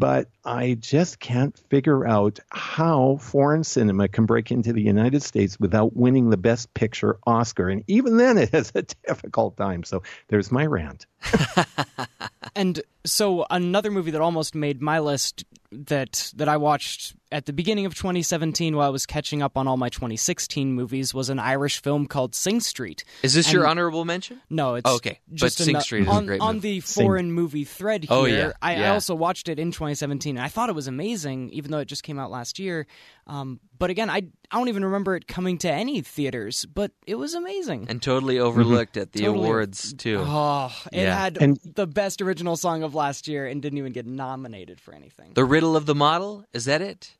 but 0.00 0.28
I 0.46 0.78
just 0.80 1.20
can't 1.20 1.56
figure 1.68 2.08
out 2.08 2.38
how 2.48 3.18
foreign 3.20 3.62
cinema 3.62 4.08
can 4.08 4.24
break 4.24 4.50
into 4.50 4.72
the 4.72 4.80
United 4.80 5.22
States 5.22 5.60
without 5.60 5.94
winning 5.94 6.30
the 6.30 6.38
Best 6.38 6.72
Picture 6.72 7.18
Oscar. 7.26 7.68
And 7.68 7.84
even 7.86 8.16
then, 8.16 8.38
it 8.38 8.48
has 8.48 8.72
a 8.74 8.82
difficult 9.06 9.58
time. 9.58 9.84
So 9.84 10.02
there's 10.28 10.50
my 10.50 10.64
rant. 10.64 11.06
and 12.56 12.82
so 13.04 13.46
another 13.50 13.90
movie 13.90 14.10
that 14.10 14.20
almost 14.20 14.54
made 14.54 14.80
my 14.80 14.98
list 14.98 15.44
that 15.72 16.32
that 16.36 16.48
I 16.48 16.56
watched 16.56 17.14
at 17.30 17.46
the 17.46 17.52
beginning 17.52 17.86
of 17.86 17.94
2017 17.94 18.76
while 18.76 18.86
I 18.86 18.90
was 18.90 19.06
catching 19.06 19.40
up 19.40 19.56
on 19.56 19.68
all 19.68 19.76
my 19.76 19.88
2016 19.88 20.72
movies 20.72 21.14
was 21.14 21.30
an 21.30 21.38
Irish 21.38 21.80
film 21.80 22.06
called 22.06 22.34
Sing 22.34 22.60
Street. 22.60 23.04
Is 23.22 23.34
this 23.34 23.46
and 23.46 23.54
your 23.54 23.66
honorable 23.68 24.04
mention? 24.04 24.40
No, 24.50 24.74
it's 24.74 24.90
oh, 24.90 24.96
okay. 24.96 25.20
Just 25.32 25.58
but 25.58 25.64
Sing 25.64 25.76
an, 25.76 25.82
Street 25.82 26.02
is 26.02 26.08
on, 26.08 26.24
a 26.24 26.26
great 26.26 26.40
on 26.40 26.56
movie. 26.56 26.80
the 26.80 26.80
foreign 26.80 27.30
movie 27.30 27.64
thread 27.64 28.06
oh, 28.08 28.24
here. 28.24 28.36
Oh, 28.36 28.46
yeah. 28.48 28.52
I, 28.60 28.76
yeah. 28.76 28.90
I 28.90 28.94
also 28.94 29.14
watched 29.14 29.48
it 29.48 29.60
in 29.60 29.70
2017 29.70 30.36
and 30.36 30.44
I 30.44 30.48
thought 30.48 30.68
it 30.68 30.74
was 30.74 30.88
amazing, 30.88 31.50
even 31.50 31.70
though 31.70 31.78
it 31.78 31.88
just 31.88 32.02
came 32.02 32.18
out 32.18 32.30
last 32.32 32.58
year. 32.58 32.86
Um, 33.30 33.60
but 33.78 33.90
again, 33.90 34.10
I 34.10 34.22
I 34.50 34.58
don't 34.58 34.68
even 34.68 34.84
remember 34.84 35.14
it 35.14 35.28
coming 35.28 35.56
to 35.58 35.70
any 35.70 36.00
theaters, 36.00 36.66
but 36.66 36.90
it 37.06 37.14
was 37.14 37.34
amazing 37.34 37.86
and 37.88 38.02
totally 38.02 38.38
overlooked 38.40 38.94
Mm-hmm. 38.94 39.02
at 39.02 39.12
the 39.12 39.20
Totally. 39.20 39.44
awards 39.46 39.92
too. 39.94 40.18
Oh, 40.26 40.72
it 40.92 41.02
Yeah. 41.02 41.16
had 41.16 41.38
And- 41.40 41.58
the 41.64 41.86
best 41.86 42.20
original 42.20 42.56
song 42.56 42.82
of 42.82 42.94
last 42.94 43.28
year 43.28 43.46
and 43.46 43.62
didn't 43.62 43.78
even 43.78 43.92
get 43.92 44.06
nominated 44.06 44.80
for 44.80 44.92
anything. 44.94 45.32
The 45.34 45.44
riddle 45.44 45.76
of 45.76 45.86
the 45.86 45.94
model 45.94 46.44
is 46.52 46.64
that 46.64 46.82
it? 46.82 47.16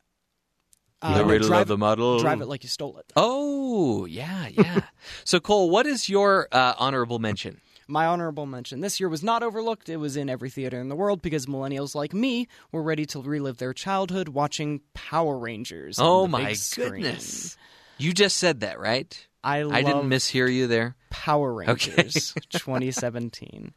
Uh, 1.01 1.15
the 1.17 1.23
no, 1.23 1.29
riddle 1.29 1.47
drive, 1.47 1.61
of 1.61 1.67
the 1.69 1.77
model. 1.77 2.19
Drive 2.19 2.41
it 2.41 2.47
like 2.47 2.61
you 2.63 2.69
stole 2.69 2.97
it. 2.97 3.11
Oh, 3.15 4.05
yeah, 4.05 4.49
yeah. 4.49 4.81
so 5.23 5.39
Cole, 5.39 5.69
what 5.69 5.87
is 5.87 6.09
your 6.09 6.47
uh, 6.51 6.73
honorable 6.77 7.17
mention? 7.19 7.59
My 7.91 8.05
honorable 8.05 8.45
mention 8.45 8.79
this 8.79 9.01
year 9.01 9.09
was 9.09 9.21
not 9.21 9.43
overlooked. 9.43 9.89
It 9.89 9.97
was 9.97 10.15
in 10.15 10.29
every 10.29 10.49
theater 10.49 10.79
in 10.79 10.87
the 10.87 10.95
world 10.95 11.21
because 11.21 11.45
millennials 11.45 11.93
like 11.93 12.13
me 12.13 12.47
were 12.71 12.81
ready 12.81 13.05
to 13.07 13.21
relive 13.21 13.57
their 13.57 13.73
childhood 13.73 14.29
watching 14.29 14.79
Power 14.93 15.37
Rangers. 15.37 15.99
on 15.99 16.05
Oh 16.05 16.27
my 16.27 16.55
goodness! 16.73 17.57
You 17.97 18.13
just 18.13 18.37
said 18.37 18.61
that, 18.61 18.79
right? 18.79 19.27
I, 19.43 19.63
I 19.63 19.81
didn't 19.81 20.09
mishear 20.09 20.51
you 20.51 20.67
there. 20.67 20.95
Power 21.09 21.63
Okay. 21.63 21.91
Rangers 21.91 22.33
2017. 22.51 23.73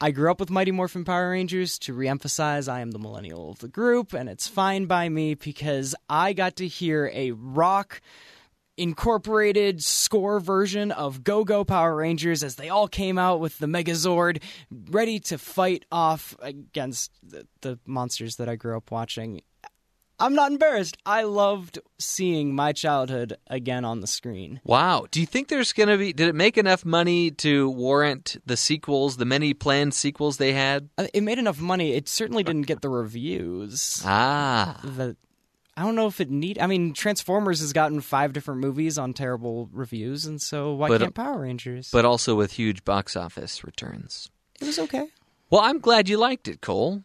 I 0.00 0.10
grew 0.12 0.30
up 0.30 0.38
with 0.38 0.50
Mighty 0.50 0.70
Morphin 0.70 1.04
Power 1.04 1.30
Rangers. 1.30 1.78
To 1.80 1.94
reemphasize, 1.94 2.70
I 2.70 2.80
am 2.80 2.92
the 2.92 2.98
millennial 2.98 3.50
of 3.50 3.58
the 3.58 3.68
group, 3.68 4.12
and 4.12 4.28
it's 4.28 4.46
fine 4.46 4.86
by 4.86 5.08
me 5.08 5.34
because 5.34 5.94
I 6.08 6.34
got 6.34 6.56
to 6.56 6.68
hear 6.68 7.10
a 7.12 7.32
rock 7.32 8.00
incorporated 8.76 9.82
score 9.82 10.40
version 10.40 10.92
of 10.92 11.24
Go 11.24 11.44
Go 11.44 11.64
Power 11.64 11.94
Rangers 11.94 12.42
as 12.42 12.56
they 12.56 12.68
all 12.68 12.88
came 12.88 13.18
out 13.18 13.40
with 13.40 13.58
the 13.58 13.66
Megazord 13.66 14.42
ready 14.90 15.18
to 15.20 15.38
fight 15.38 15.84
off 15.90 16.36
against 16.40 17.10
the, 17.22 17.46
the 17.62 17.78
monsters 17.86 18.36
that 18.36 18.48
I 18.48 18.56
grew 18.56 18.76
up 18.76 18.90
watching. 18.90 19.40
I'm 20.18 20.34
not 20.34 20.50
embarrassed. 20.50 20.96
I 21.04 21.24
loved 21.24 21.78
seeing 21.98 22.54
my 22.54 22.72
childhood 22.72 23.36
again 23.48 23.84
on 23.84 24.00
the 24.00 24.06
screen. 24.06 24.62
Wow. 24.64 25.06
Do 25.10 25.20
you 25.20 25.26
think 25.26 25.48
there's 25.48 25.74
going 25.74 25.90
to 25.90 25.98
be 25.98 26.14
did 26.14 26.28
it 26.28 26.34
make 26.34 26.56
enough 26.56 26.86
money 26.86 27.30
to 27.32 27.68
warrant 27.68 28.36
the 28.46 28.56
sequels, 28.56 29.18
the 29.18 29.26
many 29.26 29.52
planned 29.52 29.92
sequels 29.92 30.38
they 30.38 30.54
had? 30.54 30.88
Uh, 30.96 31.06
It 31.12 31.20
made 31.22 31.38
enough 31.38 31.60
money. 31.60 31.92
It 31.92 32.08
certainly 32.08 32.42
didn't 32.44 32.62
get 32.62 32.80
the 32.80 32.88
reviews. 32.88 34.00
Ah. 34.06 34.80
that 34.84 35.16
I 35.76 35.82
don't 35.82 35.94
know 35.94 36.06
if 36.06 36.20
it 36.20 36.30
need. 36.30 36.58
I 36.58 36.66
mean, 36.66 36.94
Transformers 36.94 37.60
has 37.60 37.72
gotten 37.74 38.00
five 38.00 38.32
different 38.32 38.60
movies 38.60 38.96
on 38.96 39.12
terrible 39.12 39.68
reviews, 39.72 40.24
and 40.24 40.40
so 40.40 40.72
why 40.74 40.88
But- 40.88 41.02
uh, 41.02 41.04
can't 41.06 41.14
Power 41.14 41.40
Rangers? 41.40 41.90
But 41.92 42.04
also 42.06 42.34
with 42.34 42.52
huge 42.52 42.84
box 42.84 43.14
office 43.16 43.62
returns. 43.62 44.30
it 44.60 44.64
was 44.66 44.78
okay. 44.78 45.08
Well, 45.50 45.60
I'm 45.60 45.78
glad 45.80 46.08
you 46.08 46.16
liked 46.16 46.48
it, 46.48 46.60
Cole. 46.62 47.02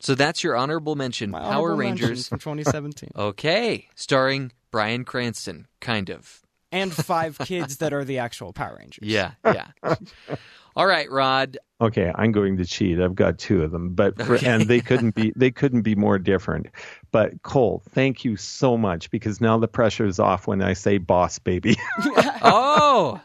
So 0.00 0.14
that's 0.16 0.42
your 0.42 0.56
honorable 0.56 0.96
mention, 0.96 1.30
My 1.30 1.38
Power 1.38 1.48
honorable 1.70 1.76
mention 1.78 2.08
Rangers 2.08 2.28
from 2.28 2.38
2017, 2.40 3.10
Okay, 3.16 3.88
starring 3.94 4.50
Bryan 4.72 5.04
Cranston, 5.04 5.66
kind 5.80 6.10
of. 6.10 6.42
and 6.72 6.92
five 6.92 7.38
kids 7.44 7.76
that 7.78 7.92
are 7.92 8.04
the 8.04 8.18
actual 8.18 8.52
Power 8.52 8.76
Rangers. 8.80 9.08
Yeah, 9.08 9.32
yeah. 9.44 9.68
All 10.76 10.86
right, 10.86 11.08
Rod. 11.10 11.58
Okay, 11.84 12.10
I'm 12.14 12.32
going 12.32 12.56
to 12.56 12.64
cheat. 12.64 12.98
I've 12.98 13.14
got 13.14 13.38
two 13.38 13.62
of 13.62 13.70
them, 13.70 13.90
but 13.94 14.16
for, 14.20 14.36
Okay. 14.36 14.46
and 14.46 14.62
they 14.68 14.80
couldn't 14.80 15.14
be 15.14 15.32
they 15.36 15.50
couldn't 15.50 15.82
be 15.82 15.94
more 15.94 16.18
different. 16.18 16.68
But 17.12 17.42
Cole, 17.42 17.82
thank 17.90 18.24
you 18.24 18.36
so 18.36 18.78
much 18.78 19.10
because 19.10 19.40
now 19.40 19.58
the 19.58 19.68
pressure 19.68 20.06
is 20.06 20.18
off 20.18 20.46
when 20.46 20.62
I 20.62 20.72
say 20.72 20.98
boss 20.98 21.38
baby. 21.38 21.76
Oh, 22.46 23.20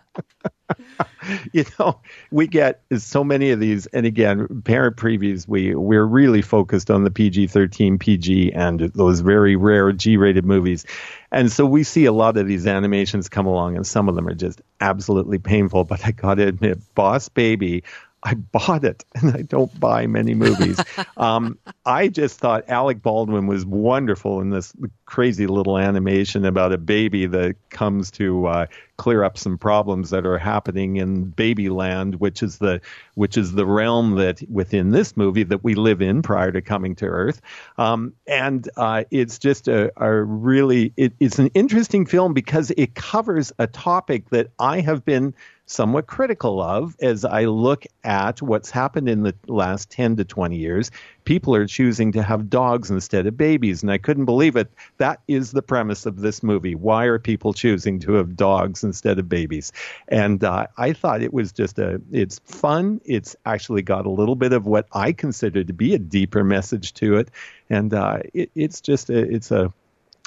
you 1.53 1.65
know, 1.77 1.99
we 2.31 2.47
get 2.47 2.81
so 2.97 3.23
many 3.23 3.51
of 3.51 3.59
these, 3.59 3.85
and 3.87 4.05
again, 4.05 4.61
parent 4.63 4.95
previews. 4.97 5.47
We 5.47 5.75
we're 5.75 6.05
really 6.05 6.41
focused 6.41 6.89
on 6.89 7.03
the 7.03 7.11
PG-13, 7.11 7.99
PG, 7.99 8.53
and 8.53 8.79
those 8.79 9.19
very 9.19 9.55
rare 9.57 9.91
G-rated 9.91 10.45
movies, 10.45 10.85
and 11.31 11.51
so 11.51 11.65
we 11.65 11.83
see 11.83 12.05
a 12.05 12.13
lot 12.13 12.37
of 12.37 12.47
these 12.47 12.65
animations 12.65 13.27
come 13.29 13.45
along, 13.45 13.75
and 13.75 13.85
some 13.85 14.07
of 14.07 14.15
them 14.15 14.27
are 14.27 14.33
just 14.33 14.61
absolutely 14.79 15.37
painful. 15.39 15.83
But 15.83 16.05
I 16.05 16.11
got 16.11 16.35
to 16.35 16.47
admit, 16.47 16.79
Boss 16.95 17.27
Baby. 17.29 17.83
I 18.23 18.33
bought 18.33 18.83
it, 18.83 19.05
and 19.15 19.31
I 19.35 19.41
don't 19.43 19.77
buy 19.79 20.07
many 20.07 20.33
movies. 20.33 20.79
um, 21.17 21.57
I 21.85 22.07
just 22.07 22.39
thought 22.39 22.67
Alec 22.67 23.01
Baldwin 23.01 23.47
was 23.47 23.65
wonderful 23.65 24.41
in 24.41 24.49
this 24.49 24.73
crazy 25.05 25.47
little 25.47 25.77
animation 25.77 26.45
about 26.45 26.73
a 26.73 26.77
baby 26.77 27.25
that 27.27 27.55
comes 27.69 28.11
to 28.11 28.45
uh, 28.47 28.65
clear 28.97 29.23
up 29.23 29.37
some 29.37 29.57
problems 29.57 30.09
that 30.09 30.25
are 30.25 30.37
happening 30.37 30.97
in 30.97 31.31
Babyland, 31.31 32.15
which 32.15 32.43
is 32.43 32.57
the 32.57 32.81
which 33.15 33.37
is 33.37 33.53
the 33.53 33.65
realm 33.65 34.15
that 34.15 34.41
within 34.49 34.91
this 34.91 35.15
movie 35.15 35.43
that 35.43 35.63
we 35.63 35.73
live 35.73 36.01
in 36.01 36.21
prior 36.21 36.51
to 36.51 36.61
coming 36.61 36.95
to 36.95 37.05
Earth. 37.05 37.41
Um, 37.77 38.13
and 38.27 38.69
uh, 38.77 39.05
it's 39.11 39.39
just 39.39 39.67
a, 39.67 39.91
a 39.97 40.11
really 40.23 40.93
it, 40.97 41.13
it's 41.19 41.39
an 41.39 41.47
interesting 41.53 42.05
film 42.05 42.33
because 42.33 42.71
it 42.71 42.95
covers 42.95 43.51
a 43.57 43.67
topic 43.67 44.29
that 44.29 44.51
I 44.59 44.81
have 44.81 45.05
been 45.05 45.33
somewhat 45.69 46.07
critical 46.07 46.59
of 46.59 46.95
as 46.99 47.23
I 47.23 47.45
look 47.45 47.85
at 48.03 48.41
what's 48.41 48.71
happened 48.71 49.07
in 49.07 49.21
the 49.21 49.35
last 49.47 49.91
10 49.91 50.15
to 50.15 50.25
20 50.25 50.57
years. 50.57 50.89
People 51.25 51.53
are 51.53 51.67
choosing 51.67 52.11
to 52.13 52.23
have 52.23 52.49
dogs 52.49 52.89
instead 52.89 53.27
of 53.27 53.37
babies, 53.37 53.83
and 53.83 53.91
I 53.91 53.99
couldn't 53.99 54.25
believe 54.25 54.55
it. 54.55 54.71
That 54.97 55.21
is 55.27 55.51
the 55.51 55.61
premise 55.61 56.07
of 56.07 56.21
this 56.21 56.41
movie. 56.41 56.73
Why 56.73 57.05
are 57.05 57.19
people 57.19 57.53
choosing 57.53 57.99
to 57.99 58.13
have 58.13 58.35
dogs 58.35 58.83
instead 58.83 59.19
of 59.19 59.29
babies? 59.29 59.71
And 60.07 60.43
uh, 60.43 60.67
I 60.75 60.93
thought 60.93 61.21
it 61.21 61.33
was 61.33 61.51
just 61.51 61.77
a, 61.77 62.01
it's 62.11 62.39
fun. 62.39 62.99
It's 63.05 63.35
actually 63.45 63.83
got 63.83 64.07
a 64.07 64.11
little 64.11 64.35
bit 64.35 64.53
of 64.53 64.65
what 64.65 64.87
I 64.91 65.11
consider 65.11 65.63
to 65.63 65.73
be 65.73 65.93
a 65.93 65.99
deeper 65.99 66.43
message 66.43 66.95
to 66.95 67.17
it. 67.17 67.29
And 67.69 67.93
uh, 67.93 68.21
it, 68.33 68.49
it's 68.55 68.81
just, 68.81 69.11
a, 69.11 69.19
it's 69.19 69.51
a, 69.51 69.71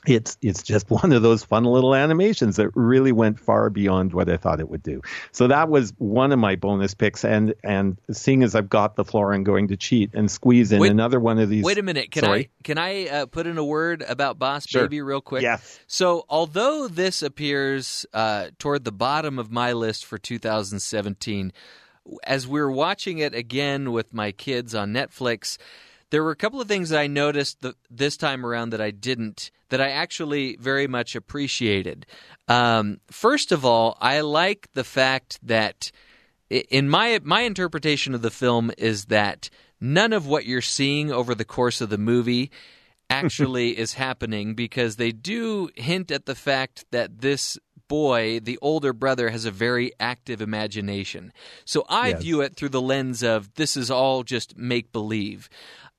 it's 0.07 0.37
it's 0.43 0.63
just 0.63 0.91
one 0.91 1.13
of 1.13 1.23
those 1.23 1.45
fun 1.45 1.65
little 1.65 1.95
animations 1.95 2.57
that 2.57 2.71
really 2.75 3.13
went 3.13 3.39
far 3.39 3.71
beyond 3.71 4.13
what 4.13 4.29
I 4.29 4.37
thought 4.37 4.61
it 4.61 4.69
would 4.69 4.83
do. 4.83 5.03
So 5.31 5.47
that 5.47 5.69
was 5.69 5.93
one 5.99 6.33
of 6.33 6.39
my 6.39 6.57
bonus 6.57 6.95
picks, 6.95 7.25
and 7.25 7.55
and 7.63 7.97
seeing 8.11 8.43
as 8.43 8.55
I've 8.55 8.69
got 8.69 8.97
the 8.97 9.05
floor, 9.05 9.33
I'm 9.33 9.45
going 9.45 9.69
to 9.69 9.77
cheat 9.77 10.11
and 10.15 10.31
squeeze 10.31 10.73
in 10.73 10.81
Wait- 10.81 10.91
another 10.91 11.21
one 11.21 11.39
of 11.39 11.49
these. 11.49 11.65
wait 11.65 11.79
a 11.79 11.83
minute. 11.83 12.11
Can 12.11 12.25
Sorry. 12.25 12.41
I 12.41 12.63
can 12.65 12.79
I 12.79 13.07
uh, 13.09 13.27
put 13.27 13.47
in 13.47 13.59
a 13.59 13.65
word 13.65 14.03
about 14.09 14.39
Boss 14.39 14.67
Sure. 14.67 14.83
Baby 14.83 15.03
real 15.03 15.21
quick? 15.21 15.43
Yes. 15.43 15.79
So, 15.87 16.25
although 16.29 16.89
this 16.89 17.23
appears 17.23 18.07
uh, 18.13 18.49
toward 18.59 18.85
the 18.85 18.93
bottom 18.93 19.39
of 19.39 19.51
my 19.51 19.73
list 19.73 20.05
for 20.05 20.19
2017, 20.19 21.53
as 22.25 22.47
we're 22.47 22.71
watching 22.71 23.19
it 23.19 23.35
again 23.35 23.93
with 23.93 24.13
my 24.13 24.33
kids 24.33 24.75
on 24.75 24.93
Netflix, 24.93 25.59
there 26.13 26.23
were 26.23 26.31
a 26.31 26.37
couple 26.37 26.61
of 26.61 26.69
things 26.69 26.91
that 26.91 27.01
I 27.01 27.07
noticed 27.07 27.63
th- 27.63 27.75
this 27.91 28.19
time 28.19 28.45
around 28.45 28.71
that 28.71 28.83
I 28.83 28.91
didn't, 28.91 29.51
that 29.71 29.81
I 29.81 29.89
actually 29.89 30.57
very 30.57 30.87
much 30.87 31.17
appreciated. 31.17 32.05
Um, 32.49 33.01
first 33.11 33.51
of 33.51 33.65
all, 33.65 33.97
I 33.99 34.21
like 34.21 34.69
the 34.75 34.85
fact 34.85 35.39
that, 35.43 35.91
in 36.51 36.91
my 36.91 37.19
my 37.25 37.41
interpretation 37.41 38.15
of 38.15 38.21
the 38.21 38.31
film, 38.31 38.71
is 38.77 39.07
that 39.07 39.49
none 39.81 40.13
of 40.13 40.27
what 40.27 40.45
you're 40.45 40.61
seeing 40.61 41.11
over 41.11 41.35
the 41.35 41.47
course 41.47 41.81
of 41.81 41.89
the 41.89 41.97
movie 41.97 42.51
actually 43.11 43.79
is 43.79 43.95
happening 43.95 44.55
because 44.55 44.97
they 44.97 45.13
do 45.13 45.71
hint 45.77 46.11
at 46.11 46.27
the 46.27 46.35
fact 46.35 46.85
that 46.91 47.21
this 47.23 47.59
boy, 47.89 48.41
the 48.41 48.59
older 48.63 48.93
brother, 48.93 49.31
has 49.31 49.45
a 49.45 49.51
very 49.51 49.93
active 50.01 50.41
imagination. 50.41 51.33
So 51.65 51.85
I 51.89 52.11
Yes. 52.11 52.23
view 52.23 52.41
it 52.43 52.55
through 52.57 52.71
the 52.71 52.81
lens 52.81 53.23
of 53.23 53.53
this 53.55 53.77
is 53.77 53.91
all 53.91 54.23
just 54.23 54.57
make 54.57 54.93
believe. 54.93 55.49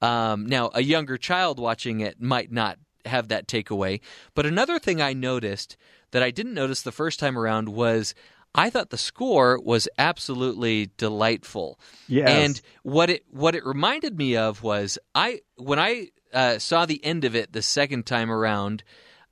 Um, 0.04 0.46
now, 0.46 0.70
a 0.74 0.84
younger 0.84 1.18
child 1.18 1.60
watching 1.60 2.02
it 2.02 2.22
might 2.22 2.52
not 2.52 2.78
have 3.06 3.30
that 3.30 3.48
takeaway. 3.48 4.02
But 4.36 4.46
another 4.46 4.78
thing 4.78 5.02
I 5.02 5.14
noticed 5.14 5.78
that 6.12 6.22
I 6.22 6.30
didn't 6.30 6.54
notice 6.54 6.82
the 6.82 6.92
first 6.92 7.20
time 7.20 7.40
around 7.40 7.70
was 7.70 8.14
I 8.54 8.70
thought 8.70 8.90
the 8.90 8.98
score 8.98 9.60
was 9.60 9.88
absolutely 9.98 10.92
delightful. 10.98 11.80
Yes. 12.08 12.30
And 12.30 12.62
what 12.84 13.10
it 13.10 13.24
what 13.32 13.56
it 13.56 13.66
reminded 13.66 14.18
me 14.18 14.36
of 14.36 14.62
was 14.62 15.00
I 15.16 15.40
when 15.56 15.80
I 15.80 16.10
uh, 16.34 16.60
saw 16.60 16.86
the 16.86 17.04
end 17.04 17.24
of 17.24 17.34
it 17.34 17.54
the 17.54 17.62
second 17.62 18.06
time 18.06 18.30
around, 18.30 18.84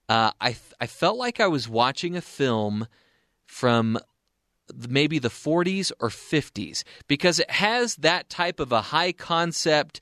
uh, 0.08 0.32
I 0.40 0.56
I 0.80 0.88
felt 0.88 1.18
like 1.18 1.42
I 1.42 1.48
was 1.48 1.68
watching 1.68 2.16
a 2.16 2.22
film 2.22 2.88
from 3.46 4.00
maybe 4.88 5.20
the 5.20 5.30
40s 5.30 5.92
or 6.00 6.08
50s 6.08 6.84
because 7.08 7.40
it 7.40 7.52
has 7.52 7.96
that 7.98 8.30
type 8.30 8.62
of 8.62 8.72
a 8.72 8.82
high 8.82 9.12
concept 9.12 10.00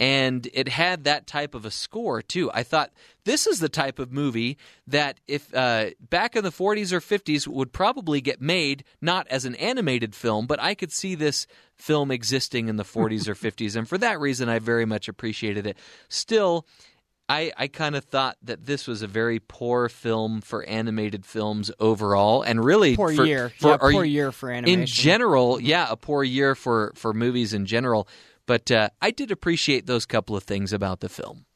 and 0.00 0.48
it 0.52 0.68
had 0.68 1.04
that 1.04 1.26
type 1.26 1.54
of 1.54 1.64
a 1.64 1.70
score 1.70 2.22
too. 2.22 2.50
I 2.52 2.62
thought 2.62 2.90
this 3.24 3.46
is 3.46 3.60
the 3.60 3.68
type 3.68 3.98
of 3.98 4.12
movie 4.12 4.58
that 4.86 5.20
if 5.28 5.54
uh, 5.54 5.90
back 6.00 6.34
in 6.34 6.42
the 6.42 6.50
40s 6.50 6.92
or 6.92 7.00
50s 7.00 7.46
would 7.46 7.72
probably 7.72 8.20
get 8.20 8.40
made 8.40 8.84
not 9.00 9.28
as 9.28 9.44
an 9.44 9.54
animated 9.56 10.14
film, 10.14 10.46
but 10.46 10.60
I 10.60 10.74
could 10.74 10.92
see 10.92 11.14
this 11.14 11.46
film 11.76 12.10
existing 12.10 12.68
in 12.68 12.76
the 12.76 12.84
40s 12.84 13.28
or 13.28 13.34
50s, 13.36 13.76
and 13.76 13.88
for 13.88 13.98
that 13.98 14.20
reason, 14.20 14.48
I 14.48 14.58
very 14.58 14.84
much 14.84 15.08
appreciated 15.08 15.66
it. 15.66 15.76
Still. 16.08 16.66
I, 17.28 17.52
I 17.56 17.68
kind 17.68 17.94
of 17.94 18.04
thought 18.04 18.36
that 18.42 18.66
this 18.66 18.86
was 18.86 19.00
a 19.00 19.06
very 19.06 19.38
poor 19.38 19.88
film 19.88 20.42
for 20.42 20.64
animated 20.64 21.24
films 21.24 21.70
overall, 21.78 22.42
and 22.42 22.62
really 22.62 22.94
Poor 22.94 23.14
for, 23.14 23.24
year. 23.24 23.48
For, 23.48 23.68
Yeah, 23.68 23.76
poor 23.78 24.04
year 24.04 24.32
for 24.32 24.50
animation 24.50 24.80
In 24.80 24.86
general, 24.86 25.60
yeah, 25.60 25.86
a 25.88 25.96
poor 25.96 26.24
year 26.24 26.54
for 26.54 26.92
for 26.94 27.14
movies 27.14 27.54
in 27.54 27.64
general. 27.64 28.06
But 28.52 28.70
uh, 28.70 28.90
I 29.00 29.12
did 29.12 29.30
appreciate 29.30 29.86
those 29.86 30.04
couple 30.04 30.36
of 30.36 30.42
things 30.42 30.74
about 30.74 31.00
the 31.00 31.08
film. 31.08 31.46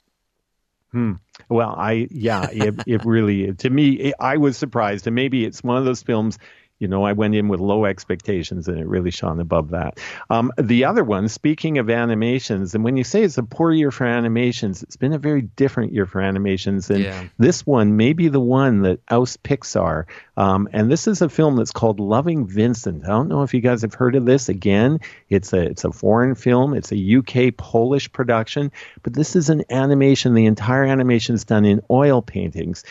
Hmm. 0.93 1.13
Well, 1.51 1.75
I 1.77 2.09
yeah, 2.11 2.49
it, 2.51 2.75
it 2.87 3.05
really 3.05 3.53
to 3.53 3.69
me 3.69 3.91
it, 3.91 4.15
I 4.19 4.39
was 4.39 4.57
surprised, 4.57 5.07
and 5.07 5.15
maybe 5.15 5.45
it's 5.45 5.63
one 5.63 5.77
of 5.77 5.85
those 5.85 6.03
films. 6.03 6.39
You 6.79 6.89
know, 6.89 7.05
I 7.05 7.13
went 7.13 7.35
in 7.35 7.49
with 7.49 7.59
low 7.59 7.87
expectations, 7.87 8.69
and 8.69 8.79
it 8.79 8.87
really 8.87 9.11
shone 9.11 9.41
above 9.41 9.71
that. 9.71 9.99
Um, 10.29 10.53
the 10.59 10.85
other 10.85 11.03
one, 11.05 11.29
speaking 11.29 11.79
of 11.79 11.89
animations, 11.89 12.75
and 12.75 12.85
when 12.85 12.99
you 12.99 13.05
say 13.05 13.23
it's 13.23 13.39
a 13.39 13.43
poor 13.43 13.73
year 13.73 13.91
for 13.91 14.05
animations, 14.05 14.83
it's 14.83 14.97
been 14.97 15.15
a 15.15 15.19
very 15.19 15.41
different 15.43 15.95
year 15.95 16.05
for 16.05 16.21
animations, 16.21 16.91
and 16.91 17.05
Yeah. 17.05 17.25
this 17.39 17.67
one 17.67 17.97
may 17.97 18.13
be 18.13 18.29
the 18.29 18.41
one 18.41 18.83
that 18.83 19.01
oust 19.11 19.43
Pixar. 19.43 20.05
Um, 20.37 20.69
and 20.73 20.91
this 20.91 21.07
is 21.09 21.23
a 21.23 21.31
film 21.31 21.57
that's 21.57 21.73
called 21.73 21.99
Loving 21.99 22.47
Vincent. 22.47 23.05
I 23.05 23.09
don't 23.09 23.29
know 23.29 23.43
if 23.43 23.55
you 23.55 23.61
guys 23.63 23.81
have 23.81 23.95
heard 23.95 24.15
of 24.15 24.27
this. 24.27 24.51
Again, 24.51 25.01
it's 25.31 25.55
a 25.55 25.61
it's 25.63 25.85
a 25.85 25.93
foreign 25.93 26.35
film. 26.35 26.75
It's 26.75 26.93
a 26.93 26.97
UK 27.17 27.57
Polish 27.57 28.13
production, 28.13 28.71
but 29.03 29.15
this 29.15 29.35
is 29.35 29.49
an 29.49 29.65
animation. 29.71 30.35
The 30.35 30.45
entire 30.45 30.85
animation 30.85 31.35
is 31.35 31.45
done 31.45 31.65
in 31.65 31.81
oil 31.91 32.21
paintings. 32.21 32.85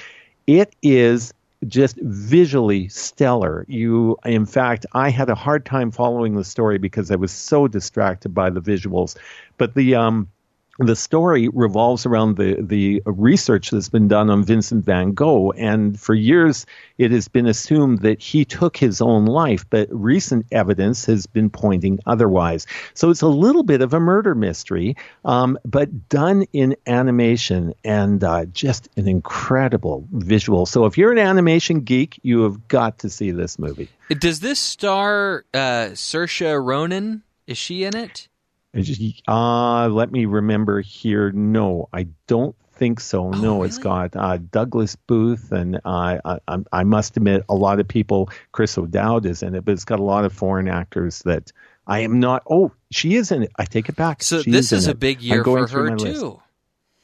It 0.48 0.76
is 0.82 1.34
just 1.68 1.98
visually 2.02 2.88
stellar. 2.90 3.66
You, 3.68 4.18
in 4.26 4.46
fact, 4.46 4.86
I 4.94 5.10
had 5.10 5.30
a 5.30 5.36
hard 5.36 5.66
time 5.66 5.92
following 5.92 6.36
the 6.36 6.44
story 6.44 6.78
because 6.78 7.12
I 7.12 7.16
was 7.16 7.32
so 7.32 7.68
distracted 7.68 8.30
by 8.30 8.50
the 8.50 8.62
visuals. 8.62 9.18
But 9.58 9.76
the 9.76 9.96
um, 9.96 10.30
the 10.78 10.96
story 10.96 11.48
revolves 11.50 12.06
around 12.06 12.36
the, 12.36 12.58
the 12.62 13.02
research 13.06 13.72
that's 13.72 13.90
been 13.90 14.08
done 14.08 14.30
on 14.30 14.44
Vincent 14.44 14.84
van 14.84 15.14
Gogh. 15.14 15.52
And 15.52 15.98
for 16.00 16.14
years, 16.14 16.66
it 16.98 17.12
has 17.12 17.28
been 17.28 17.48
assumed 17.48 18.00
that 18.00 18.22
he 18.22 18.44
took 18.44 18.76
his 18.76 19.02
own 19.02 19.26
life, 19.26 19.66
but 19.70 19.88
recent 19.92 20.46
evidence 20.52 21.06
has 21.06 21.28
been 21.28 21.50
pointing 21.50 22.00
otherwise. 22.06 22.68
So 22.94 23.10
it's 23.10 23.22
a 23.22 23.28
little 23.28 23.64
bit 23.64 23.82
of 23.82 23.94
a 23.94 24.00
murder 24.00 24.36
mystery, 24.36 24.98
um, 25.24 25.58
but 25.64 26.10
done 26.10 26.44
in 26.52 26.76
animation 26.88 27.74
and 27.86 28.24
uh, 28.24 28.46
just 28.46 28.90
an 28.98 29.08
incredible 29.08 30.06
visual. 30.12 30.66
So 30.66 30.86
if 30.86 30.98
you're 30.98 31.12
an 31.12 31.20
animation 31.20 31.82
geek, 31.82 32.20
you 32.22 32.44
have 32.44 32.68
got 32.68 33.00
to 33.00 33.10
see 33.10 33.32
this 33.32 33.58
movie. 33.58 33.90
Does 34.10 34.42
this 34.42 34.60
star 34.60 35.46
uh, 35.54 35.92
Saoirse 35.94 36.64
Ronan? 36.64 37.24
Is 37.48 37.58
she 37.58 37.84
in 37.84 37.96
it? 37.96 38.28
Uh, 39.28 39.88
let 39.90 40.12
me 40.12 40.26
remember 40.26 40.82
here. 40.82 41.32
No, 41.32 41.88
I 41.94 42.08
don't 42.28 42.56
think 42.74 43.00
so. 43.00 43.26
Oh, 43.26 43.30
no, 43.32 43.56
really? 43.56 43.68
it's 43.70 43.78
got 43.78 44.16
uh, 44.16 44.38
Douglas 44.38 44.96
Booth, 44.96 45.52
and 45.52 45.78
uh, 45.86 46.18
I, 46.26 46.40
I, 46.48 46.58
I 46.72 46.84
must 46.84 47.16
admit, 47.18 47.44
a 47.48 47.56
lot 47.56 47.80
of 47.80 47.88
people. 47.88 48.30
Chris 48.52 48.78
O'Dowd 48.78 49.26
is 49.26 49.42
in 49.44 49.56
it, 49.56 49.64
but 49.66 49.72
it's 49.72 49.86
got 49.86 50.00
a 50.00 50.04
lot 50.04 50.26
of 50.26 50.34
foreign 50.34 50.68
actors 50.68 51.20
that 51.24 51.52
I 51.88 52.00
am 52.00 52.20
not. 52.20 52.44
Oh, 52.50 52.72
she 52.92 53.16
is 53.16 53.32
in 53.32 53.44
it. 53.44 53.52
I 53.58 53.66
take 53.66 53.88
it 53.90 53.96
back. 53.96 54.22
So 54.24 54.42
She 54.42 54.52
this 54.52 54.72
is 54.72 54.88
a 54.88 54.92
it. 54.92 55.00
big 55.00 55.22
year 55.22 55.42
going 55.42 55.68
for 55.68 55.84
her 55.86 55.90
my 55.92 55.96
list. 55.96 56.20
too. 56.20 56.42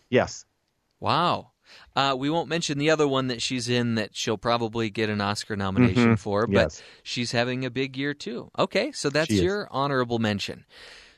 Yes. 0.09 0.45
Wow. 1.00 1.51
Uh, 1.95 2.16
we 2.17 2.30
won't 2.30 2.50
mention 2.50 2.77
the 2.77 2.90
other 2.90 3.08
one 3.08 3.27
that 3.27 3.41
she's 3.41 3.69
in 3.69 3.95
that 3.95 4.09
she'll 4.16 4.38
probably 4.38 4.90
get 4.90 5.09
an 5.09 5.22
Oscar 5.22 5.56
nomination 5.56 6.16
Mhm. 6.16 6.19
for, 6.19 6.48
but 6.48 6.53
Yes. 6.53 6.83
she's 7.03 7.32
having 7.32 7.64
a 7.66 7.69
big 7.69 7.95
year 7.98 8.14
too. 8.14 8.50
Okay, 8.59 8.91
so 8.91 9.09
that's 9.09 9.27
She 9.30 9.35
is. 9.38 9.41
your 9.41 9.67
honorable 9.72 10.19
mention. 10.19 10.66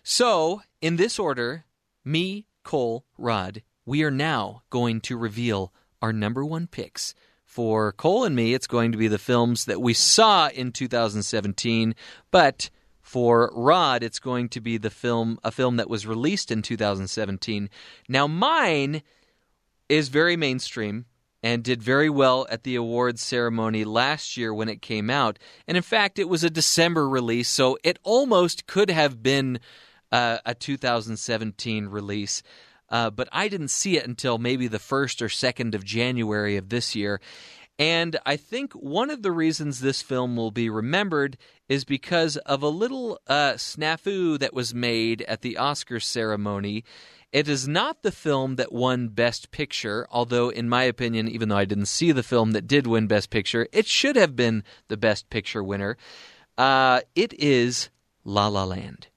So, 0.06 0.61
in 0.82 0.98
this 0.98 1.17
order, 1.17 1.64
me, 2.03 2.45
Cole, 2.64 3.06
Rod, 3.17 3.64
we 3.85 4.03
are 4.03 4.11
now 4.11 4.64
going 4.69 4.99
to 5.01 5.15
reveal 5.15 5.72
our 6.01 6.11
number 6.11 6.43
one 6.43 6.67
picks. 6.67 7.15
For 7.45 7.93
Cole 7.93 8.25
and 8.25 8.35
me, 8.35 8.53
it's 8.53 8.67
going 8.67 8.91
to 8.91 8.98
be 8.98 9.07
the 9.07 9.17
films 9.17 9.64
that 9.65 9.82
we 9.82 9.93
saw 9.93 10.49
in 10.49 10.73
2017, 10.73 11.95
but 12.32 12.69
for 12.99 13.51
Rod, 13.56 14.03
it's 14.03 14.19
going 14.19 14.49
to 14.49 14.59
be 14.59 14.77
the 14.77 14.90
film 14.90 15.40
a 15.41 15.51
film 15.51 15.77
that 15.77 15.90
was 15.90 16.06
released 16.06 16.51
in 16.51 16.61
2017. 16.61 17.69
Now 18.09 18.27
mine 18.27 19.03
is 19.88 20.09
very 20.09 20.35
mainstream 20.35 21.06
and 21.43 21.64
did 21.64 21.83
very 21.83 22.09
well 22.09 22.48
at 22.49 22.64
the 22.64 22.75
awards 22.75 23.22
ceremony 23.22 23.85
last 23.85 24.35
year 24.35 24.53
when 24.53 24.67
it 24.67 24.82
came 24.82 25.09
out. 25.09 25.38
And 25.67 25.77
in 25.77 25.83
fact, 25.83 26.17
it 26.17 26.27
was 26.27 26.43
a 26.43 26.49
December 26.49 27.07
release, 27.07 27.49
so 27.49 27.77
it 27.83 27.99
almost 28.03 28.65
could 28.65 28.90
have 28.90 29.22
been 29.22 29.59
uh, 30.14 30.38
a 30.45 30.53
2017 30.53 31.88
release. 31.88 32.43
Uh, 32.88 33.09
but 33.09 33.27
I 33.32 33.48
didn't 33.48 33.69
see 33.69 33.98
it 33.98 34.06
until 34.06 34.38
maybe 34.38 34.67
the 34.67 34.77
1st 34.77 35.24
or 35.24 35.27
2nd 35.27 35.74
of 35.74 35.83
January 35.83 36.56
of 36.56 36.69
this 36.69 36.95
year. 36.95 37.19
And 37.80 38.19
I 38.24 38.35
think 38.35 38.74
one 38.74 39.09
of 39.09 39.24
the 39.24 39.32
reasons 39.32 39.80
this 39.80 40.03
film 40.03 40.35
will 40.35 40.51
be 40.51 40.69
remembered 40.69 41.38
is 41.67 41.85
because 41.85 42.38
of 42.38 42.61
a 42.61 42.67
little 42.67 43.19
uh, 43.25 43.53
snafu 43.53 44.38
that 44.38 44.53
was 44.53 44.75
made 44.75 45.24
at 45.24 45.42
the 45.42 45.58
Oscar 45.58 46.00
ceremony. 46.00 46.83
It 47.32 47.48
is 47.48 47.67
not 47.67 48.03
the 48.03 48.11
film 48.11 48.58
that 48.58 48.72
won 48.72 49.08
Best 49.08 49.50
Picture, 49.50 50.06
although, 50.11 50.50
in 50.50 50.69
my 50.69 50.83
opinion, 50.83 51.27
even 51.27 51.50
though 51.50 51.58
I 51.58 51.66
didn't 51.66 51.88
see 51.88 52.11
the 52.11 52.22
film 52.22 52.51
that 52.51 52.67
did 52.67 52.85
win 52.85 53.08
Best 53.08 53.32
Picture, 53.32 53.67
it 53.74 53.88
should 53.88 54.17
have 54.17 54.35
been 54.35 54.64
the 54.88 54.98
Best 54.98 55.32
Picture 55.32 55.64
winner. 55.64 55.98
Uh, 56.56 57.01
it 57.16 57.33
is 57.40 57.90
La 58.24 58.50
La 58.50 58.66
Land. 58.66 59.08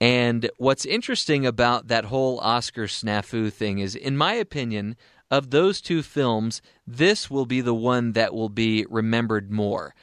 And 0.00 0.50
what's 0.56 0.84
interesting 0.84 1.46
about 1.46 1.88
that 1.88 2.06
whole 2.06 2.38
Oscar 2.40 2.84
snafu 2.84 3.52
thing 3.52 3.78
is, 3.78 3.94
in 3.94 4.16
my 4.16 4.34
opinion, 4.34 4.96
of 5.30 5.50
those 5.50 5.80
two 5.80 6.02
films, 6.02 6.60
this 6.86 7.30
will 7.30 7.46
be 7.46 7.60
the 7.60 7.74
one 7.74 8.12
that 8.12 8.34
will 8.34 8.48
be 8.48 8.86
remembered 8.90 9.50
more. 9.50 9.94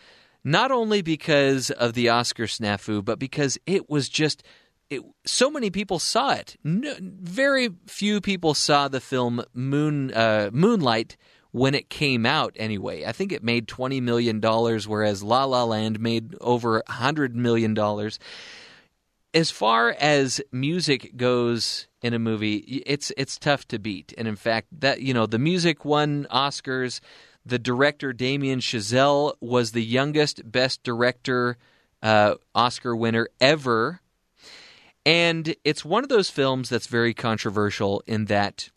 Not 0.44 0.72
only 0.72 1.02
because 1.02 1.70
of 1.72 1.94
the 1.94 2.10
Oscar 2.10 2.46
snafu, 2.46 3.04
but 3.04 3.20
because 3.20 3.58
it 3.66 3.90
was 3.90 4.10
just. 4.10 4.44
It, 4.90 5.02
so 5.26 5.50
many 5.50 5.70
people 5.70 6.00
saw 6.00 6.32
it. 6.32 6.58
No, 6.66 6.94
very 7.00 7.70
few 7.88 8.20
people 8.20 8.54
saw 8.54 8.90
the 8.90 9.00
film 9.00 9.42
Moon 9.54 10.14
uh, 10.14 10.50
Moonlight 10.52 11.16
when 11.52 11.76
it 11.76 11.90
came 11.90 12.26
out. 12.26 12.54
Anyway, 12.58 13.06
I 13.06 13.14
think 13.14 13.32
it 13.32 13.42
made 13.42 13.70
twenty 13.70 14.02
million 14.02 14.42
dollars, 14.42 14.88
whereas 14.90 15.24
La 15.24 15.46
La 15.46 15.64
Land 15.64 16.02
made 16.02 16.36
over 16.42 16.84
hundred 16.88 17.36
million 17.38 17.74
dollars 17.74 18.20
as 19.34 19.52
far 19.52 19.92
as 19.92 20.42
music 20.52 21.16
goes 21.16 21.88
in 22.02 22.14
a 22.14 22.20
movie, 22.20 22.58
it's 22.86 23.12
it's 23.18 23.38
tough 23.38 23.68
to 23.70 23.80
beat. 23.80 24.14
And 24.18 24.28
in 24.28 24.36
fact, 24.36 24.68
that 24.80 25.02
you 25.02 25.14
know, 25.14 25.26
the 25.26 25.40
music 25.40 25.86
won 25.86 26.28
Oscars. 26.32 27.00
The 27.44 27.60
director 27.60 28.14
Damien 28.14 28.60
Chazelle 28.60 29.34
was 29.40 29.72
the 29.72 29.84
youngest 29.84 30.52
Best 30.52 30.84
Director 30.84 31.58
uh, 32.04 32.36
Oscar 32.54 32.96
winner 32.96 33.30
ever. 33.40 34.02
And 35.08 35.56
it's 35.64 35.84
one 35.84 36.04
of 36.04 36.10
those 36.10 36.30
films 36.30 36.70
that's 36.70 36.86
very 36.86 37.16
controversial 37.16 38.04
in 38.06 38.26
that 38.26 38.70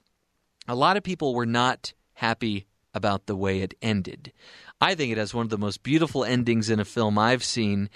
a 0.67 0.75
lot 0.75 0.97
of 0.97 1.03
people 1.03 1.35
were 1.35 1.45
not 1.45 1.93
happy 2.15 2.67
about 2.95 3.27
the 3.27 3.37
way 3.37 3.61
it 3.61 3.75
ended. 3.83 4.33
I 4.81 4.95
think 4.95 5.13
it 5.13 5.19
has 5.19 5.35
one 5.35 5.45
of 5.45 5.51
the 5.51 5.59
most 5.59 5.83
beautiful 5.83 6.25
endings 6.25 6.71
in 6.71 6.81
a 6.81 6.85
film 6.87 7.19
I've 7.19 7.45
seen. 7.45 7.91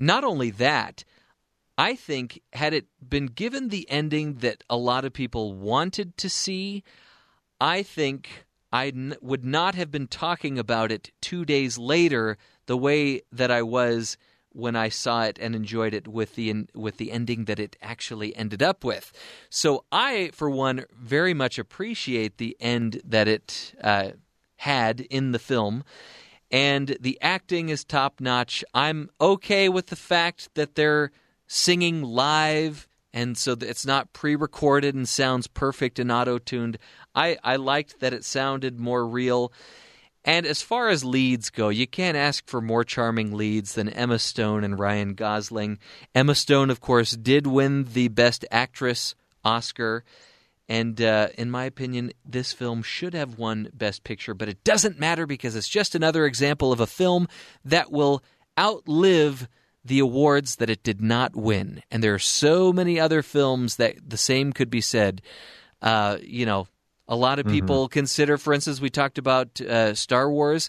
Not 0.00 0.24
only 0.24 0.50
that, 0.52 1.04
I 1.78 1.94
think 1.94 2.42
had 2.52 2.74
it 2.74 2.86
been 3.08 3.26
given 3.26 3.68
the 3.68 3.88
ending 3.88 4.34
that 4.36 4.64
a 4.68 4.76
lot 4.76 5.04
of 5.04 5.12
people 5.12 5.54
wanted 5.54 6.16
to 6.18 6.28
see, 6.28 6.82
I 7.60 7.84
think 7.84 8.46
I 8.72 8.88
n- 8.88 9.16
would 9.22 9.44
not 9.44 9.76
have 9.76 9.90
been 9.92 10.08
talking 10.08 10.58
about 10.58 10.90
it 10.90 11.12
two 11.20 11.44
days 11.44 11.78
later 11.78 12.36
the 12.66 12.76
way 12.76 13.22
that 13.30 13.52
I 13.52 13.62
was 13.62 14.18
when 14.50 14.74
I 14.74 14.88
saw 14.88 15.22
it 15.22 15.38
and 15.40 15.54
enjoyed 15.54 15.94
it 15.94 16.08
with 16.08 16.34
the 16.34 16.66
with 16.74 16.96
the 16.96 17.12
ending 17.12 17.44
that 17.44 17.60
it 17.60 17.76
actually 17.80 18.34
ended 18.34 18.62
up 18.62 18.82
with. 18.82 19.12
So 19.48 19.84
I, 19.92 20.30
for 20.34 20.50
one, 20.50 20.84
very 20.92 21.32
much 21.32 21.60
appreciate 21.60 22.38
the 22.38 22.56
end 22.58 23.00
that 23.04 23.28
it 23.28 23.74
uh, 23.80 24.10
had 24.56 25.02
in 25.02 25.30
the 25.30 25.38
film 25.38 25.84
and 26.50 26.96
the 27.00 27.18
acting 27.20 27.68
is 27.68 27.84
top 27.84 28.20
notch. 28.20 28.64
I'm 28.74 29.10
okay 29.20 29.68
with 29.68 29.86
the 29.86 29.96
fact 29.96 30.48
that 30.54 30.74
they're 30.74 31.12
singing 31.48 32.02
live 32.02 32.88
and 33.12 33.36
so 33.36 33.56
it's 33.60 33.86
not 33.86 34.12
pre-recorded 34.12 34.94
and 34.94 35.08
sounds 35.08 35.46
perfect 35.46 35.98
and 35.98 36.12
auto-tuned. 36.12 36.78
I 37.14 37.38
I 37.42 37.56
liked 37.56 38.00
that 38.00 38.12
it 38.12 38.24
sounded 38.24 38.78
more 38.78 39.06
real. 39.06 39.52
And 40.24 40.44
as 40.44 40.60
far 40.60 40.88
as 40.88 41.04
leads 41.04 41.48
go, 41.48 41.70
you 41.70 41.86
can't 41.86 42.16
ask 42.16 42.46
for 42.46 42.60
more 42.60 42.84
charming 42.84 43.34
leads 43.34 43.74
than 43.74 43.88
Emma 43.88 44.18
Stone 44.18 44.62
and 44.62 44.78
Ryan 44.78 45.14
Gosling. 45.14 45.78
Emma 46.14 46.34
Stone, 46.34 46.70
of 46.70 46.80
course, 46.80 47.12
did 47.12 47.46
win 47.46 47.84
the 47.92 48.08
Best 48.08 48.44
Actress 48.50 49.14
Oscar. 49.42 50.04
And 50.68 51.00
uh, 51.00 51.28
in 51.38 51.50
my 51.50 51.64
opinion, 51.64 52.12
this 52.26 52.52
film 52.52 52.82
should 52.82 53.14
have 53.14 53.38
won 53.38 53.70
Best 53.72 54.04
Picture, 54.04 54.34
but 54.34 54.50
it 54.50 54.62
doesn't 54.64 55.00
matter 55.00 55.26
because 55.26 55.56
it's 55.56 55.68
just 55.68 55.94
another 55.94 56.26
example 56.26 56.72
of 56.72 56.80
a 56.80 56.86
film 56.86 57.26
that 57.64 57.90
will 57.90 58.22
outlive 58.58 59.48
the 59.88 59.98
awards 59.98 60.56
that 60.56 60.70
it 60.70 60.82
did 60.82 61.00
not 61.00 61.34
win. 61.34 61.82
And 61.90 62.02
there 62.02 62.14
are 62.14 62.18
so 62.18 62.72
many 62.72 63.00
other 63.00 63.22
films 63.22 63.76
that 63.76 63.96
the 64.08 64.16
same 64.16 64.52
could 64.52 64.70
be 64.70 64.80
said. 64.80 65.22
Uh, 65.82 66.18
you 66.22 66.46
know, 66.46 66.68
a 67.08 67.16
lot 67.16 67.38
of 67.38 67.46
people 67.46 67.88
consider, 67.88 68.36
for 68.36 68.52
instance, 68.52 68.80
we 68.80 68.90
talked 68.90 69.18
about 69.18 69.60
uh, 69.60 69.94
Star 69.94 70.30
Wars. 70.30 70.68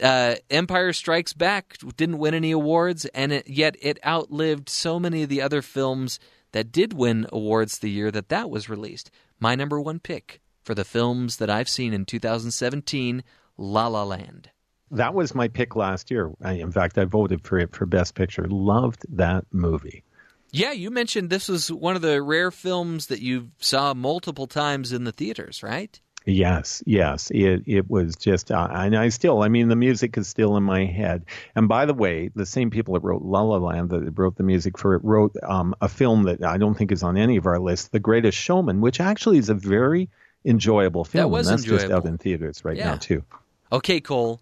Uh, 0.00 0.36
Empire 0.50 0.92
Strikes 0.92 1.32
Back 1.32 1.76
didn't 1.96 2.18
win 2.18 2.34
any 2.34 2.52
awards, 2.52 3.04
and 3.06 3.32
it, 3.32 3.48
yet 3.48 3.76
it 3.80 3.98
outlived 4.06 4.68
so 4.68 5.00
many 5.00 5.22
of 5.22 5.28
the 5.28 5.42
other 5.42 5.62
films 5.62 6.20
that 6.52 6.70
did 6.70 6.92
win 6.92 7.26
awards 7.32 7.78
the 7.78 7.90
year 7.90 8.10
that 8.10 8.28
that 8.28 8.48
was 8.48 8.68
released. 8.68 9.10
My 9.40 9.54
number 9.54 9.80
one 9.80 9.98
pick 9.98 10.40
for 10.62 10.74
the 10.74 10.84
films 10.84 11.38
that 11.38 11.50
I've 11.50 11.68
seen 11.68 11.92
in 11.92 12.04
2017, 12.04 13.24
La 13.56 13.86
La 13.88 14.04
Land. 14.04 14.50
That 14.90 15.14
was 15.14 15.34
my 15.34 15.48
pick 15.48 15.74
last 15.76 16.10
year. 16.10 16.30
I, 16.42 16.52
in 16.52 16.70
fact, 16.72 16.96
I 16.98 17.04
voted 17.04 17.44
for 17.44 17.58
it 17.58 17.74
for 17.74 17.86
Best 17.86 18.14
Picture. 18.14 18.46
Loved 18.48 19.04
that 19.16 19.44
movie. 19.52 20.04
Yeah, 20.52 20.72
you 20.72 20.90
mentioned 20.90 21.28
this 21.28 21.48
was 21.48 21.70
one 21.72 21.96
of 21.96 22.02
the 22.02 22.22
rare 22.22 22.50
films 22.50 23.08
that 23.08 23.20
you 23.20 23.50
saw 23.58 23.94
multiple 23.94 24.46
times 24.46 24.92
in 24.92 25.04
the 25.04 25.12
theaters, 25.12 25.62
right? 25.62 25.98
Yes, 26.24 26.82
yes. 26.86 27.30
It 27.32 27.62
it 27.66 27.88
was 27.90 28.16
just, 28.16 28.50
uh, 28.50 28.66
and 28.70 28.96
I 28.96 29.10
still, 29.10 29.42
I 29.42 29.48
mean, 29.48 29.68
the 29.68 29.76
music 29.76 30.16
is 30.18 30.26
still 30.26 30.56
in 30.56 30.62
my 30.64 30.84
head. 30.84 31.24
And 31.54 31.68
by 31.68 31.86
the 31.86 31.94
way, 31.94 32.30
the 32.34 32.46
same 32.46 32.70
people 32.70 32.94
that 32.94 33.04
wrote 33.04 33.22
La 33.22 33.42
La 33.42 33.58
Land, 33.58 33.90
that 33.90 34.18
wrote 34.18 34.36
the 34.36 34.42
music 34.42 34.76
for 34.78 34.94
it, 34.94 35.04
wrote 35.04 35.36
um, 35.42 35.74
a 35.80 35.88
film 35.88 36.24
that 36.24 36.42
I 36.44 36.58
don't 36.58 36.74
think 36.76 36.90
is 36.90 37.02
on 37.04 37.16
any 37.16 37.36
of 37.36 37.46
our 37.46 37.60
lists, 37.60 37.88
The 37.88 38.00
Greatest 38.00 38.36
Showman, 38.38 38.80
which 38.80 38.98
actually 39.00 39.38
is 39.38 39.50
a 39.50 39.54
very 39.54 40.08
enjoyable 40.44 41.04
film. 41.04 41.22
That 41.22 41.28
was 41.28 41.48
and 41.48 41.58
that's 41.58 41.68
just 41.68 41.90
out 41.90 42.06
in 42.06 42.18
theaters 42.18 42.64
right 42.64 42.76
Yeah. 42.76 42.92
now 42.92 42.96
too. 42.96 43.22
Okay, 43.70 44.00
Cole. 44.00 44.40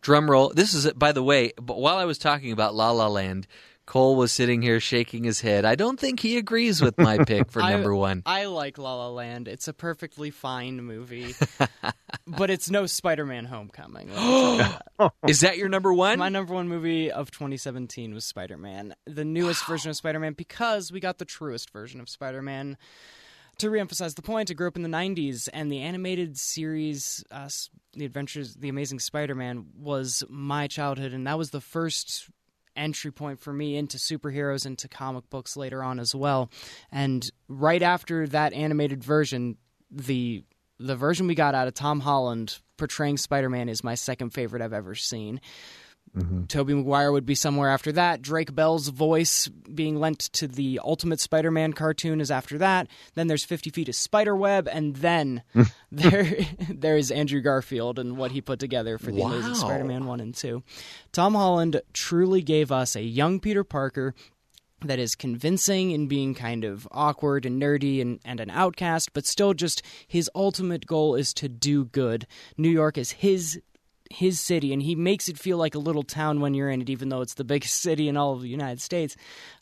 Drum 0.00 0.30
roll. 0.30 0.50
This 0.54 0.74
is, 0.74 0.92
by 0.92 1.12
the 1.12 1.22
way, 1.22 1.52
but 1.60 1.78
while 1.78 1.96
I 1.96 2.04
was 2.04 2.18
talking 2.18 2.52
about 2.52 2.74
La 2.74 2.90
La 2.90 3.08
Land, 3.08 3.46
Cole 3.86 4.16
was 4.16 4.32
sitting 4.32 4.62
here 4.62 4.80
shaking 4.80 5.22
his 5.22 5.40
head. 5.40 5.64
I 5.64 5.76
don't 5.76 5.98
think 5.98 6.18
he 6.18 6.36
agrees 6.38 6.82
with 6.82 6.98
my 6.98 7.18
pick 7.24 7.50
for 7.50 7.62
I- 7.62 7.70
number 7.70 7.94
one. 7.94 8.22
I 8.26 8.46
like 8.46 8.78
La 8.78 8.94
La 8.96 9.08
Land. 9.08 9.46
It's 9.46 9.68
a 9.68 9.72
perfectly 9.72 10.30
fine 10.30 10.82
movie, 10.82 11.34
but 12.26 12.50
it's 12.50 12.68
no 12.68 12.86
Spider-Man: 12.86 13.44
Homecoming. 13.44 14.08
let 14.12 14.16
me 14.16 14.22
tell 14.22 14.52
you 14.52 14.58
that. 14.98 15.12
Is 15.28 15.40
that 15.40 15.56
your 15.56 15.68
number 15.68 15.92
one? 15.92 16.18
My 16.18 16.28
number 16.28 16.52
one 16.52 16.68
movie 16.68 17.10
of 17.12 17.30
2017 17.30 18.12
was 18.12 18.24
Spider-Man, 18.24 18.94
the 19.06 19.24
newest 19.24 19.64
version 19.66 19.90
of 19.90 19.96
Spider-Man, 19.96 20.32
because 20.32 20.90
we 20.90 20.98
got 20.98 21.18
the 21.18 21.24
truest 21.24 21.72
version 21.72 22.00
of 22.00 22.08
Spider-Man. 22.08 22.76
To 23.58 23.68
reemphasize 23.70 24.14
the 24.14 24.22
point, 24.22 24.50
I 24.50 24.54
grew 24.54 24.68
up 24.68 24.76
in 24.76 24.82
the 24.82 24.88
90s, 24.88 25.48
and 25.50 25.72
the 25.72 25.80
animated 25.80 26.36
series, 26.36 27.24
uh, 27.30 27.48
The 27.94 28.04
Adventures, 28.04 28.54
The 28.54 28.68
Amazing 28.68 28.98
Spider-Man, 28.98 29.68
was 29.78 30.22
my 30.28 30.66
childhood, 30.66 31.14
and 31.14 31.26
that 31.26 31.38
was 31.38 31.50
the 31.50 31.62
first 31.62 32.28
entry 32.76 33.10
point 33.10 33.40
for 33.40 33.54
me 33.54 33.76
into 33.76 33.96
superheroes 33.96 34.66
into 34.66 34.88
comic 34.88 35.30
books 35.30 35.56
later 35.56 35.82
on 35.82 35.98
as 35.98 36.14
well. 36.14 36.50
And 36.92 37.30
right 37.48 37.82
after 37.82 38.26
that 38.28 38.52
animated 38.52 39.02
version, 39.02 39.56
the 39.90 40.44
the 40.78 40.96
version 40.96 41.26
we 41.26 41.34
got 41.34 41.54
out 41.54 41.68
of 41.68 41.72
Tom 41.72 42.00
Holland 42.00 42.58
portraying 42.76 43.16
Spider-Man 43.16 43.70
is 43.70 43.82
my 43.82 43.94
second 43.94 44.34
favorite 44.34 44.60
I've 44.60 44.74
ever 44.74 44.94
seen. 44.94 45.40
Mm-hmm. 46.16 46.44
Tobey 46.44 46.74
Maguire 46.74 47.12
would 47.12 47.26
be 47.26 47.34
somewhere 47.34 47.68
after 47.68 47.92
that. 47.92 48.22
Drake 48.22 48.54
Bell's 48.54 48.88
voice 48.88 49.48
being 49.48 50.00
lent 50.00 50.20
to 50.32 50.48
the 50.48 50.80
Ultimate 50.82 51.20
Spider-Man 51.20 51.74
cartoon 51.74 52.20
is 52.20 52.30
after 52.30 52.56
that. 52.58 52.88
Then 53.14 53.26
there's 53.26 53.44
50 53.44 53.70
Feet 53.70 53.88
of 53.88 53.94
Spiderweb, 53.94 54.66
and 54.68 54.96
then 54.96 55.42
there 55.92 56.36
there 56.70 56.96
is 56.96 57.10
Andrew 57.10 57.42
Garfield 57.42 57.98
and 57.98 58.16
what 58.16 58.30
he 58.30 58.40
put 58.40 58.58
together 58.58 58.98
for 58.98 59.12
the 59.12 59.22
Amazing 59.22 59.56
Spider-Man 59.56 60.06
one 60.06 60.20
and 60.20 60.34
two. 60.34 60.62
Tom 61.12 61.34
Holland 61.34 61.80
truly 61.92 62.42
gave 62.42 62.72
us 62.72 62.96
a 62.96 63.02
young 63.02 63.38
Peter 63.38 63.64
Parker 63.64 64.14
that 64.82 64.98
is 64.98 65.14
convincing 65.14 65.90
in 65.90 66.06
being 66.06 66.34
kind 66.34 66.64
of 66.64 66.86
awkward 66.90 67.46
and 67.46 67.60
nerdy 67.60 68.00
and, 68.00 68.20
and 68.24 68.40
an 68.40 68.50
outcast, 68.50 69.12
but 69.12 69.26
still 69.26 69.54
just 69.54 69.82
his 70.06 70.30
ultimate 70.34 70.86
goal 70.86 71.14
is 71.14 71.32
to 71.34 71.48
do 71.48 71.86
good. 71.86 72.26
New 72.56 72.68
York 72.68 72.98
is 72.98 73.12
his 73.12 73.60
his 74.10 74.40
city 74.40 74.72
and 74.72 74.82
he 74.82 74.94
makes 74.94 75.28
it 75.28 75.38
feel 75.38 75.58
like 75.58 75.74
a 75.74 75.78
little 75.78 76.02
town 76.02 76.40
when 76.40 76.54
you're 76.54 76.70
in 76.70 76.82
it 76.82 76.90
even 76.90 77.08
though 77.08 77.20
it's 77.20 77.34
the 77.34 77.44
biggest 77.44 77.74
city 77.82 78.08
in 78.08 78.16
all 78.16 78.32
of 78.32 78.42
the 78.42 78.48
united 78.48 78.80
states. 78.80 79.16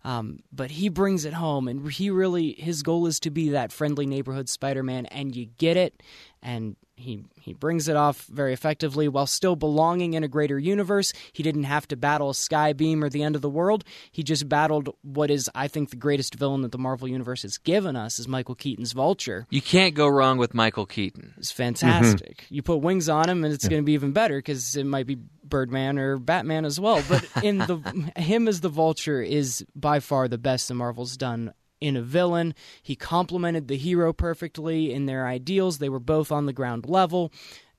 Um, 0.05 0.41
but 0.53 0.71
he 0.71 0.89
brings 0.89 1.25
it 1.25 1.33
home 1.33 1.69
and 1.69 1.91
he 1.91 2.11
really 2.11 2.53
his 2.53 2.83
goal 2.83 3.07
is 3.07 3.21
to 3.21 3.31
be 3.31 3.51
that 3.51 3.73
friendly 3.73 4.07
neighborhood 4.07 4.49
spider-man 4.49 5.07
and 5.07 5.35
you 5.35 5.47
get 5.59 5.77
it 5.77 6.03
and 6.43 6.77
he 6.97 7.25
he 7.41 7.53
brings 7.53 7.89
it 7.89 7.97
off 7.97 8.25
very 8.27 8.53
effectively 8.53 9.09
while 9.09 9.27
still 9.27 9.57
belonging 9.57 10.15
in 10.15 10.23
a 10.23 10.29
greater 10.29 10.59
universe 10.59 11.13
he 11.33 11.43
didn't 11.43 11.65
have 11.65 11.89
to 11.89 11.97
battle 11.97 12.31
a 12.31 12.33
skybeam 12.33 13.03
or 13.03 13.09
the 13.09 13.23
end 13.23 13.35
of 13.35 13.43
the 13.43 13.49
world 13.51 13.83
he 14.13 14.23
just 14.23 14.49
battled 14.49 14.89
what 15.03 15.31
is 15.31 15.51
i 15.55 15.67
think 15.67 15.91
the 15.91 15.97
greatest 15.97 16.35
villain 16.37 16.63
that 16.63 16.71
the 16.73 16.79
marvel 16.79 17.09
universe 17.09 17.43
has 17.43 17.59
given 17.59 17.97
us 17.97 18.19
is 18.19 18.29
michael 18.29 18.55
keaton's 18.55 18.93
vulture 18.93 19.47
You 19.51 19.61
can't 19.61 19.95
go 19.95 20.07
wrong 20.07 20.39
with 20.39 20.55
Michael 20.55 20.87
Keaton. 20.87 21.35
it's 21.37 21.51
fantastic. 21.51 22.39
Mm-hmm. 22.39 22.55
You 22.55 22.63
put 22.63 22.77
wings 22.77 23.09
on 23.09 23.29
him, 23.29 23.45
and 23.45 23.53
it's 23.53 23.67
going 23.69 23.83
to 23.83 23.85
be 23.87 23.93
even 23.93 24.13
better 24.13 24.39
because 24.39 24.77
it 24.77 24.85
might 24.85 25.07
be 25.07 25.17
Birdman 25.45 25.99
or 25.99 26.17
Batman 26.19 26.65
as 26.65 26.79
well. 26.81 27.03
But 27.09 27.27
in 27.43 27.59
the 27.59 28.13
him 28.17 28.49
as 28.49 28.61
the 28.61 28.69
Vulture 28.69 29.21
is 29.21 29.65
by 29.75 30.01
far 30.01 30.29
the 30.29 30.39
best 30.39 30.69
the 30.69 30.75
Marvel's 30.75 31.17
done 31.17 31.53
in 31.85 31.97
a 31.97 32.03
villain. 32.03 32.55
He 32.83 32.97
complemented 32.97 33.69
the 33.69 33.77
hero 33.77 34.15
perfectly 34.15 34.91
in 34.91 35.05
their 35.05 35.27
ideals. 35.27 35.79
They 35.79 35.91
were 35.91 36.01
both 36.01 36.33
on 36.33 36.47
the 36.47 36.53
ground 36.55 36.89
level. 36.89 37.31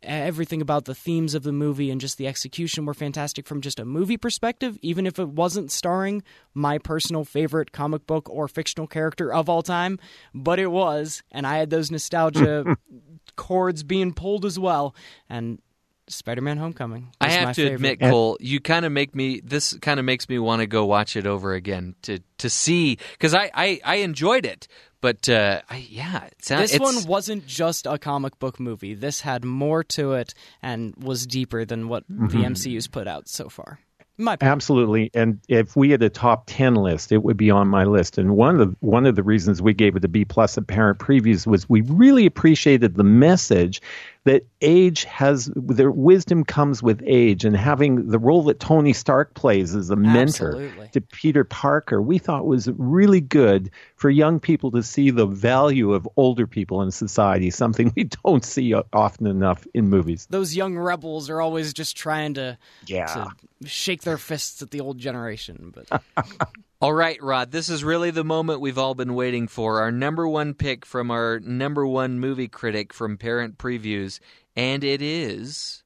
Everything 0.04 0.62
about 0.62 0.86
the 0.86 0.94
themes 0.94 1.34
of 1.34 1.42
the 1.42 1.52
movie 1.52 1.90
and 1.90 2.00
just 2.00 2.20
the 2.20 2.28
execution 2.28 2.86
were 2.86 2.94
fantastic 2.94 3.48
from 3.48 3.62
just 3.62 3.80
a 3.80 3.86
movie 3.86 4.18
perspective, 4.18 4.78
even 4.84 5.08
if 5.08 5.18
it 5.18 5.30
wasn't 5.30 5.72
starring 5.72 6.22
my 6.54 6.78
personal 6.78 7.26
favorite 7.26 7.72
comic 7.72 8.06
book 8.06 8.30
or 8.30 8.48
fictional 8.48 8.86
character 8.86 9.34
of 9.34 9.50
all 9.50 9.64
time. 9.64 9.98
But 10.36 10.60
it 10.60 10.68
was, 10.68 11.24
and 11.32 11.48
I 11.48 11.58
had 11.58 11.72
those 11.72 11.90
nostalgia 11.90 12.78
chords 13.36 13.82
being 13.82 14.14
pulled 14.14 14.46
as 14.46 14.60
well. 14.60 14.94
And 15.28 15.60
Spider-Man: 16.08 16.58
Homecoming. 16.58 17.12
I 17.20 17.30
have 17.30 17.46
my 17.46 17.54
to 17.54 17.62
favorite. 17.62 17.76
admit, 17.76 18.00
Cole, 18.00 18.38
you 18.40 18.60
kind 18.60 18.86
of 18.86 18.92
make 18.92 19.16
me. 19.16 19.42
This 19.44 19.74
kind 19.82 20.00
of 20.00 20.06
makes 20.06 20.30
me 20.30 20.40
want 20.40 20.62
to 20.62 20.68
go 20.68 20.86
watch 20.86 21.16
it 21.16 21.26
over 21.26 21.54
again 21.54 21.96
to 22.04 22.20
to 22.40 22.50
see 22.50 22.98
because 23.14 23.34
I, 23.34 23.50
I 23.54 23.80
I 23.84 23.96
enjoyed 23.98 24.46
it, 24.46 24.68
but 25.02 25.28
uh, 25.30 25.62
I, 25.70 25.78
yeah, 25.90 26.26
it 26.26 26.44
sounds. 26.46 26.72
this 26.72 26.80
one 26.80 27.06
wasn't 27.08 27.48
just 27.48 27.86
a 27.88 27.98
comic 27.98 28.38
book 28.40 28.60
movie. 28.60 28.94
This 28.94 29.22
had 29.22 29.44
more 29.44 29.84
to 29.84 30.14
it 30.14 30.34
and 30.62 30.94
was 30.98 31.26
deeper 31.26 31.66
than 31.66 31.88
what 31.88 32.04
the 32.08 32.38
Mhm. 32.38 32.52
MCU's 32.52 32.88
put 32.88 33.08
out 33.08 33.28
so 33.28 33.50
far. 33.50 33.80
My 34.18 34.38
Absolutely, 34.40 35.12
and 35.14 35.42
if 35.50 35.76
we 35.76 35.90
had 35.90 36.02
a 36.02 36.10
top 36.10 36.44
ten 36.46 36.76
list, 36.76 37.12
it 37.12 37.22
would 37.22 37.36
be 37.36 37.52
on 37.52 37.68
my 37.68 37.84
list. 37.84 38.18
And 38.18 38.38
one 38.38 38.58
of 38.62 38.70
the, 38.70 38.76
one 38.80 39.06
of 39.06 39.18
the 39.18 39.24
reasons 39.24 39.62
we 39.62 39.74
gave 39.74 39.98
it 39.98 40.06
a 40.06 40.08
B 40.08 40.24
plus 40.24 40.58
at 40.58 40.68
Parent 40.68 41.00
Previews 41.00 41.46
was 41.46 41.68
we 41.68 41.82
really 41.82 42.26
appreciated 42.26 42.96
the 42.96 43.04
message 43.04 43.82
that 44.26 44.44
age 44.62 45.04
has 45.06 45.52
their 45.56 45.92
wisdom 45.92 46.44
comes 46.44 46.84
with 46.84 47.02
age, 47.06 47.46
and 47.46 47.56
having 47.56 48.10
the 48.10 48.20
role 48.20 48.44
that 48.44 48.60
Tony 48.60 48.92
Stark 48.92 49.34
plays 49.36 49.76
as 49.76 49.90
a 49.92 49.96
mentor 49.96 50.50
Absolutely. 50.50 50.90
to 50.94 51.02
Peter 51.02 51.44
Parker, 51.44 52.02
we 52.02 52.18
thought 52.18 52.46
was 52.46 52.68
really 52.78 53.22
good 53.22 53.70
for 53.96 54.10
young 54.10 54.40
people 54.40 54.72
to 54.72 54.82
see 54.84 55.12
the 55.12 55.28
value 55.28 55.94
of 55.94 56.08
older 56.18 56.48
people 56.48 56.82
in 56.82 56.90
society, 56.92 57.52
something 57.52 57.94
we 57.96 58.06
don't 58.26 58.44
see 58.44 58.74
often 58.94 59.28
enough 59.28 59.66
in 59.74 59.90
movies. 59.90 60.28
Those 60.30 60.56
young 60.56 60.76
rebels 60.78 61.30
are 61.30 61.40
always 61.40 61.72
just 61.74 61.96
trying 61.96 62.34
to 62.34 62.58
Yeah. 62.88 63.06
to 63.06 63.68
shake 63.70 64.02
their 64.02 64.18
fists 64.18 64.62
at 64.62 64.72
the 64.72 64.82
old 64.82 64.98
generation. 64.98 65.72
But 65.74 66.02
All 66.82 66.94
right, 66.94 67.22
Rod, 67.24 67.52
this 67.52 67.70
is 67.70 67.86
really 67.86 68.12
the 68.12 68.26
moment 68.26 68.60
we've 68.60 68.78
all 68.78 68.96
been 68.96 69.16
waiting 69.16 69.48
for. 69.48 69.80
Our 69.80 69.94
number 69.94 70.28
one 70.28 70.54
pick 70.54 70.86
from 70.86 71.10
our 71.10 71.40
number 71.40 71.88
one 71.88 72.20
movie 72.20 72.50
critic 72.50 72.94
from 72.94 73.18
Parent 73.18 73.58
Previews, 73.58 74.20
and 74.58 74.84
it 74.84 75.02
is. 75.02 75.84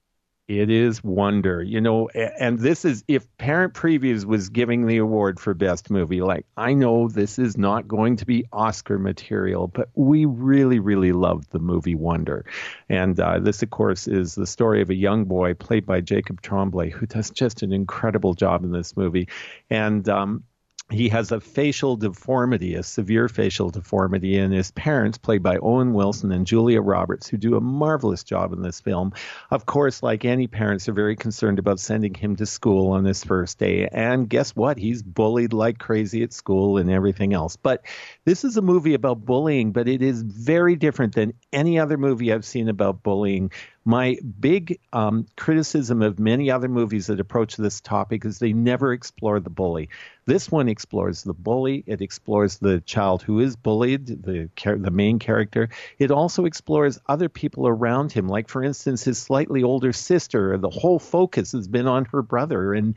It 0.48 0.68
is 0.68 1.04
Wonder, 1.04 1.62
you 1.62 1.80
know, 1.80 2.08
and 2.08 2.58
this 2.58 2.84
is 2.84 3.04
if 3.06 3.24
Parent 3.38 3.72
Previews 3.72 4.24
was 4.24 4.48
giving 4.48 4.88
the 4.88 4.96
award 4.96 5.38
for 5.38 5.54
best 5.54 5.92
movie. 5.92 6.22
Like, 6.22 6.44
I 6.56 6.72
know 6.72 7.06
this 7.06 7.38
is 7.38 7.56
not 7.56 7.86
going 7.86 8.16
to 8.16 8.26
be 8.26 8.46
Oscar 8.52 8.98
material, 8.98 9.68
but 9.68 9.90
we 9.94 10.24
really, 10.24 10.80
really 10.80 11.12
loved 11.12 11.52
the 11.52 11.60
movie 11.60 11.94
Wonder. 11.94 12.44
And 12.88 13.20
uh, 13.20 13.38
this, 13.38 13.62
of 13.62 13.70
course, 13.70 14.08
is 14.08 14.34
the 14.34 14.44
story 14.44 14.82
of 14.82 14.90
a 14.90 14.96
young 14.96 15.24
boy 15.24 15.54
played 15.54 15.86
by 15.86 16.00
Jacob 16.00 16.42
Tremblay, 16.42 16.90
who 16.90 17.06
does 17.06 17.30
just 17.30 17.62
an 17.62 17.72
incredible 17.72 18.34
job 18.34 18.64
in 18.64 18.72
this 18.72 18.96
movie. 18.96 19.28
And 19.70 20.08
um, 20.08 20.42
he 20.90 21.08
has 21.08 21.30
a 21.32 21.40
facial 21.40 21.96
deformity, 21.96 22.74
a 22.74 22.82
severe 22.82 23.28
facial 23.28 23.70
deformity, 23.70 24.36
and 24.36 24.52
his 24.52 24.70
parents, 24.72 25.18
played 25.18 25.42
by 25.42 25.56
Owen 25.58 25.92
Wilson 25.92 26.32
and 26.32 26.46
Julia 26.46 26.80
Roberts, 26.80 27.28
who 27.28 27.36
do 27.36 27.56
a 27.56 27.60
marvelous 27.60 28.24
job 28.24 28.52
in 28.52 28.62
this 28.62 28.80
film, 28.80 29.12
of 29.50 29.66
course, 29.66 30.02
like 30.02 30.24
any 30.24 30.46
parents, 30.46 30.88
are 30.88 30.92
very 30.92 31.16
concerned 31.16 31.58
about 31.58 31.80
sending 31.80 32.14
him 32.14 32.36
to 32.36 32.46
school 32.46 32.92
on 32.92 33.04
his 33.04 33.22
first 33.22 33.58
day. 33.58 33.88
And 33.90 34.28
guess 34.28 34.56
what? 34.56 34.78
He's 34.78 35.02
bullied 35.02 35.52
like 35.52 35.78
crazy 35.78 36.22
at 36.22 36.32
school 36.32 36.78
and 36.78 36.90
everything 36.90 37.32
else. 37.34 37.56
But 37.56 37.84
this 38.24 38.44
is 38.44 38.56
a 38.56 38.62
movie 38.62 38.94
about 38.94 39.24
bullying, 39.24 39.72
but 39.72 39.88
it 39.88 40.02
is 40.02 40.22
very 40.22 40.76
different 40.76 41.14
than 41.14 41.34
any 41.52 41.78
other 41.78 41.96
movie 41.96 42.32
I've 42.32 42.44
seen 42.44 42.68
about 42.68 43.02
bullying. 43.02 43.52
My 43.84 44.18
big 44.38 44.78
um, 44.92 45.26
criticism 45.36 46.02
of 46.02 46.18
many 46.18 46.50
other 46.50 46.68
movies 46.68 47.06
that 47.06 47.18
approach 47.18 47.56
this 47.56 47.80
topic 47.80 48.24
is 48.24 48.38
they 48.38 48.52
never 48.52 48.92
explore 48.92 49.40
the 49.40 49.50
bully. 49.50 49.88
This 50.30 50.48
one 50.48 50.68
explores 50.68 51.24
the 51.24 51.34
bully. 51.34 51.82
It 51.88 52.00
explores 52.00 52.58
the 52.58 52.80
child 52.82 53.20
who 53.20 53.40
is 53.40 53.56
bullied, 53.56 54.06
the 54.06 54.48
the 54.54 54.90
main 54.92 55.18
character. 55.18 55.70
It 55.98 56.12
also 56.12 56.44
explores 56.44 57.00
other 57.08 57.28
people 57.28 57.66
around 57.66 58.12
him, 58.12 58.28
like 58.28 58.48
for 58.48 58.62
instance 58.62 59.02
his 59.02 59.18
slightly 59.18 59.64
older 59.64 59.92
sister. 59.92 60.56
The 60.56 60.70
whole 60.70 61.00
focus 61.00 61.50
has 61.50 61.66
been 61.66 61.88
on 61.88 62.04
her 62.12 62.22
brother 62.22 62.74
and 62.74 62.94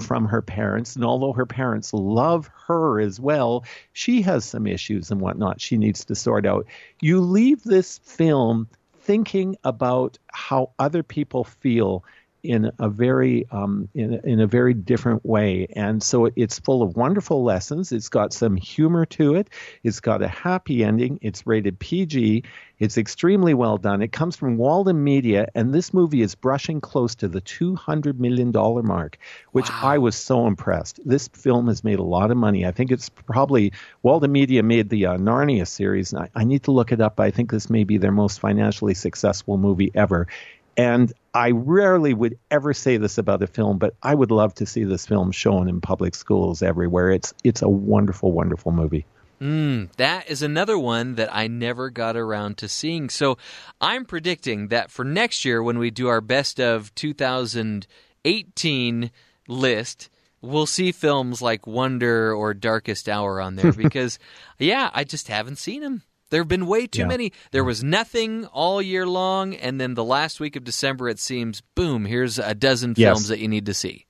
from 0.00 0.26
her 0.26 0.42
parents. 0.42 0.96
And 0.96 1.04
although 1.04 1.34
her 1.34 1.46
parents 1.46 1.92
love 1.92 2.50
her 2.66 2.98
as 2.98 3.20
well, 3.20 3.64
she 3.92 4.22
has 4.22 4.44
some 4.44 4.66
issues 4.66 5.12
and 5.12 5.20
whatnot 5.20 5.60
she 5.60 5.78
needs 5.78 6.06
to 6.06 6.16
sort 6.16 6.46
out. 6.46 6.66
You 7.00 7.20
leave 7.20 7.62
this 7.62 7.98
film 7.98 8.66
thinking 9.02 9.56
about 9.62 10.18
how 10.32 10.70
other 10.80 11.04
people 11.04 11.44
feel 11.44 12.02
in 12.48 12.70
a 12.78 12.88
very 12.88 13.46
um, 13.50 13.88
in, 13.94 14.14
a- 14.14 14.20
in 14.26 14.40
a 14.40 14.46
very 14.46 14.74
different 14.74 15.24
way. 15.24 15.66
And 15.74 16.02
so 16.02 16.30
it's 16.36 16.58
full 16.58 16.82
of 16.82 16.96
wonderful 16.96 17.42
lessons. 17.44 17.92
It's 17.92 18.08
got 18.08 18.32
some 18.32 18.56
humor 18.56 19.06
to 19.06 19.34
it. 19.34 19.50
It's 19.82 20.00
got 20.00 20.22
a 20.22 20.28
happy 20.28 20.84
ending. 20.84 21.18
It's 21.22 21.46
rated 21.46 21.78
pg 21.78 22.44
it's 22.78 22.98
extremely 22.98 23.54
well 23.54 23.78
done. 23.78 24.02
It 24.02 24.12
comes 24.12 24.36
from 24.36 24.58
walden 24.58 25.02
media 25.02 25.48
and 25.54 25.74
this 25.74 25.94
movie 25.94 26.20
is 26.20 26.34
brushing 26.34 26.80
close 26.80 27.14
to 27.16 27.28
the 27.28 27.40
200 27.40 28.20
million 28.20 28.50
dollar 28.50 28.82
mark 28.82 29.18
which 29.52 29.70
i 29.70 29.96
was 29.98 30.14
so 30.14 30.46
impressed. 30.46 31.00
This 31.04 31.28
film 31.28 31.68
has 31.68 31.82
made 31.82 31.98
a 31.98 32.02
lot 32.02 32.30
of 32.30 32.36
money. 32.36 32.66
I 32.66 32.72
think 32.72 32.90
it's 32.90 33.08
probably 33.08 33.72
walden 34.02 34.32
media 34.32 34.62
made 34.62 34.90
the 34.90 35.06
uh, 35.06 35.16
narnia 35.16 35.66
series 35.66 36.12
and 36.12 36.22
I, 36.22 36.40
I 36.40 36.44
need 36.44 36.64
to 36.64 36.70
look 36.70 36.92
it 36.92 37.00
up. 37.00 37.18
I 37.18 37.30
think 37.30 37.50
this 37.50 37.70
may 37.70 37.84
be 37.84 37.96
their 37.98 38.12
most 38.12 38.40
financially 38.40 38.94
successful 38.94 39.56
movie 39.56 39.90
ever 39.94 40.26
And 40.76 41.12
I 41.32 41.52
rarely 41.52 42.12
would 42.12 42.38
ever 42.50 42.74
say 42.74 42.96
this 42.96 43.18
about 43.18 43.42
a 43.42 43.46
film, 43.46 43.78
but 43.78 43.94
I 44.02 44.14
would 44.14 44.30
love 44.30 44.54
to 44.56 44.66
see 44.66 44.84
this 44.84 45.06
film 45.06 45.32
shown 45.32 45.68
in 45.68 45.80
public 45.80 46.14
schools 46.14 46.62
everywhere. 46.62 47.10
It's 47.10 47.32
it's 47.44 47.62
a 47.62 47.68
wonderful, 47.68 48.32
wonderful 48.32 48.72
movie. 48.72 49.06
Mm, 49.40 49.90
that 49.96 50.30
is 50.30 50.42
another 50.42 50.78
one 50.78 51.14
that 51.16 51.34
I 51.34 51.46
never 51.46 51.90
got 51.90 52.16
around 52.16 52.56
to 52.58 52.68
seeing. 52.68 53.08
So 53.10 53.36
I'm 53.80 54.04
predicting 54.06 54.68
that 54.68 54.90
for 54.90 55.04
next 55.04 55.44
year, 55.44 55.62
when 55.62 55.78
we 55.78 55.90
do 55.90 56.08
our 56.08 56.22
best 56.22 56.58
of 56.58 56.94
2018 56.94 59.10
list, 59.46 60.08
we'll 60.40 60.66
see 60.66 60.92
films 60.92 61.42
like 61.42 61.66
Wonder 61.66 62.34
or 62.34 62.54
Darkest 62.54 63.10
Hour 63.10 63.38
on 63.40 63.56
there 63.56 63.72
because, 63.72 64.18
yeah, 64.58 64.90
I 64.94 65.04
just 65.04 65.28
haven't 65.28 65.56
seen 65.56 65.82
them. 65.82 66.02
There 66.30 66.40
have 66.40 66.48
been 66.48 66.66
way 66.66 66.86
too 66.86 67.00
Yeah. 67.00 67.06
many. 67.06 67.32
There 67.52 67.64
was 67.64 67.84
nothing 67.84 68.46
all 68.46 68.82
year 68.82 69.06
long, 69.06 69.54
and 69.54 69.80
then 69.80 69.94
the 69.94 70.04
last 70.04 70.40
week 70.40 70.56
of 70.56 70.64
December, 70.64 71.08
it 71.08 71.18
seems, 71.18 71.62
boom, 71.74 72.04
here's 72.04 72.38
a 72.38 72.54
dozen 72.54 72.94
Yes. 72.96 73.14
films 73.14 73.28
that 73.28 73.38
you 73.38 73.48
need 73.48 73.66
to 73.66 73.74
see. 73.74 74.06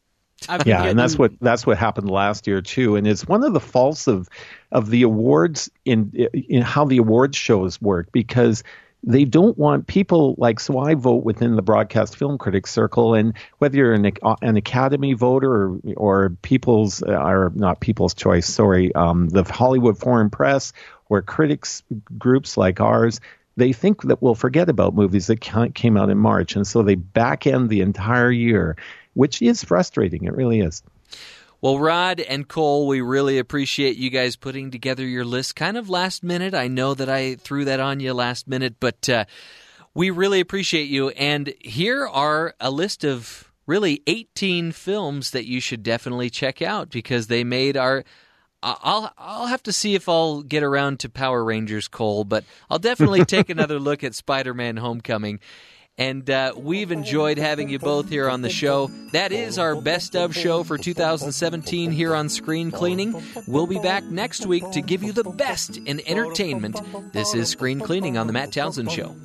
I've 0.49 0.59
been 0.65 0.69
yeah, 0.69 0.85
and 0.85 0.99
that's 0.99 1.19
what 1.19 1.33
that's 1.41 1.67
what 1.67 1.79
happened 1.79 2.11
last 2.11 2.47
year 2.47 2.61
too. 2.61 2.97
And 2.97 3.07
it's 3.07 3.27
one 3.27 3.43
of 3.43 3.53
the 3.55 3.61
faults 3.61 4.07
of 4.07 4.29
of 4.71 4.91
the 4.91 5.03
awards 5.03 5.71
in 5.85 6.13
in 6.33 6.63
how 6.63 6.85
the 6.85 6.99
awards 6.99 7.37
shows 7.37 7.81
work 7.81 8.13
because 8.13 8.63
they 9.03 9.25
don't 9.25 9.57
want 9.57 9.87
people 9.87 10.35
like 10.37 10.61
so 10.61 10.79
I 10.79 10.95
vote 10.95 11.25
within 11.25 11.57
the 11.57 11.63
broadcast 11.63 12.17
film 12.17 12.39
critics 12.39 12.71
circle 12.71 13.15
and 13.15 13.35
whether 13.59 13.77
you're 13.77 13.95
an, 13.95 14.13
an 14.43 14.57
academy 14.57 15.15
voter 15.15 15.53
or 15.53 15.81
or 15.97 16.31
people's 16.43 17.03
or 17.03 17.53
not 17.55 17.81
people's 17.81 18.15
choice 18.15 18.47
sorry 18.47 18.95
um, 18.95 19.29
the 19.29 19.43
Hollywood 19.45 19.99
Foreign 19.99 20.29
Press 20.31 20.73
or 21.09 21.23
critics 21.23 21.83
groups 22.19 22.57
like 22.57 22.81
ours 22.81 23.21
they 23.59 23.73
think 23.73 24.03
that 24.03 24.21
we'll 24.21 24.35
forget 24.35 24.69
about 24.69 24.95
movies 24.95 25.29
that 25.29 25.41
came 25.41 25.97
out 25.97 26.11
in 26.11 26.19
March 26.19 26.57
and 26.57 26.67
so 26.67 26.83
they 26.83 26.95
back 26.95 27.47
end 27.47 27.69
the 27.69 27.81
entire 27.81 28.31
year 28.31 28.77
which 29.15 29.41
is 29.41 29.65
frustrating 29.65 30.25
it 30.25 30.35
really 30.35 30.61
is 30.61 30.83
Well, 31.63 31.79
Rod 31.79 32.21
and 32.21 32.47
Cole, 32.47 32.87
we 32.87 33.01
really 33.01 33.39
appreciate 33.39 33.97
you 33.97 34.11
guys 34.11 34.37
putting 34.37 34.71
together 34.71 35.07
your 35.07 35.25
list 35.25 35.57
kind 35.57 35.79
of 35.79 35.89
last 35.89 36.23
minute. 36.23 36.53
I 36.53 36.69
know 36.69 36.93
that 36.93 37.09
I 37.09 37.37
threw 37.37 37.65
that 37.65 37.81
on 37.81 37.99
you 37.99 38.13
last 38.13 38.47
minute, 38.47 38.77
but 38.79 39.09
uh, 39.09 39.25
we 39.95 40.11
really 40.11 40.41
appreciate 40.41 40.89
you. 40.89 41.09
And 41.11 41.55
here 41.61 42.07
are 42.07 42.55
a 42.61 42.71
list 42.71 43.05
of 43.05 43.51
really 43.67 44.03
18 44.07 44.73
films 44.73 45.31
that 45.31 45.47
you 45.47 45.59
should 45.61 45.83
definitely 45.83 46.29
check 46.29 46.61
out 46.61 46.91
because 46.91 47.27
they 47.27 47.43
made 47.43 47.77
our. 47.77 48.05
I'll 48.67 49.13
I'll 49.17 49.47
have 49.47 49.63
to 49.65 49.73
see 49.73 49.95
if 49.95 50.09
I'll 50.09 50.43
get 50.43 50.63
around 50.63 51.01
to 51.01 51.09
Power 51.09 51.45
Rangers 51.45 51.87
Cole, 51.89 52.25
but 52.25 52.45
I'll 52.69 52.79
definitely 52.79 53.25
take 53.27 53.49
another 53.49 53.79
look 53.79 54.03
at 54.03 54.15
Spider-Man: 54.15 54.77
Homecoming. 54.77 55.41
And 55.99 56.29
uh, 56.29 56.53
we've 56.55 56.93
enjoyed 56.93 57.39
having 57.39 57.71
you 57.71 57.79
both 57.79 58.11
here 58.11 58.29
on 58.29 58.43
the 58.43 58.51
show. 58.51 58.89
That 59.13 59.33
is 59.33 59.59
our 59.59 59.75
best 59.81 60.15
of 60.15 60.37
show 60.37 60.63
for 60.63 60.77
2017 60.77 61.91
here 61.91 62.15
on 62.15 62.29
Screen 62.29 62.71
Cleaning. 62.71 63.23
We'll 63.47 63.67
be 63.67 63.79
back 63.79 64.05
next 64.05 64.45
week 64.45 64.71
to 64.73 64.83
give 64.83 65.03
you 65.03 65.13
the 65.13 65.25
best 65.25 65.79
in 65.79 66.07
entertainment. 66.07 66.79
This 67.15 67.35
is 67.35 67.49
Screen 67.49 67.81
Cleaning 67.81 68.19
on 68.19 68.27
The 68.27 68.35
Matt 68.35 68.53
Townsend 68.53 68.93
Show. 68.93 69.17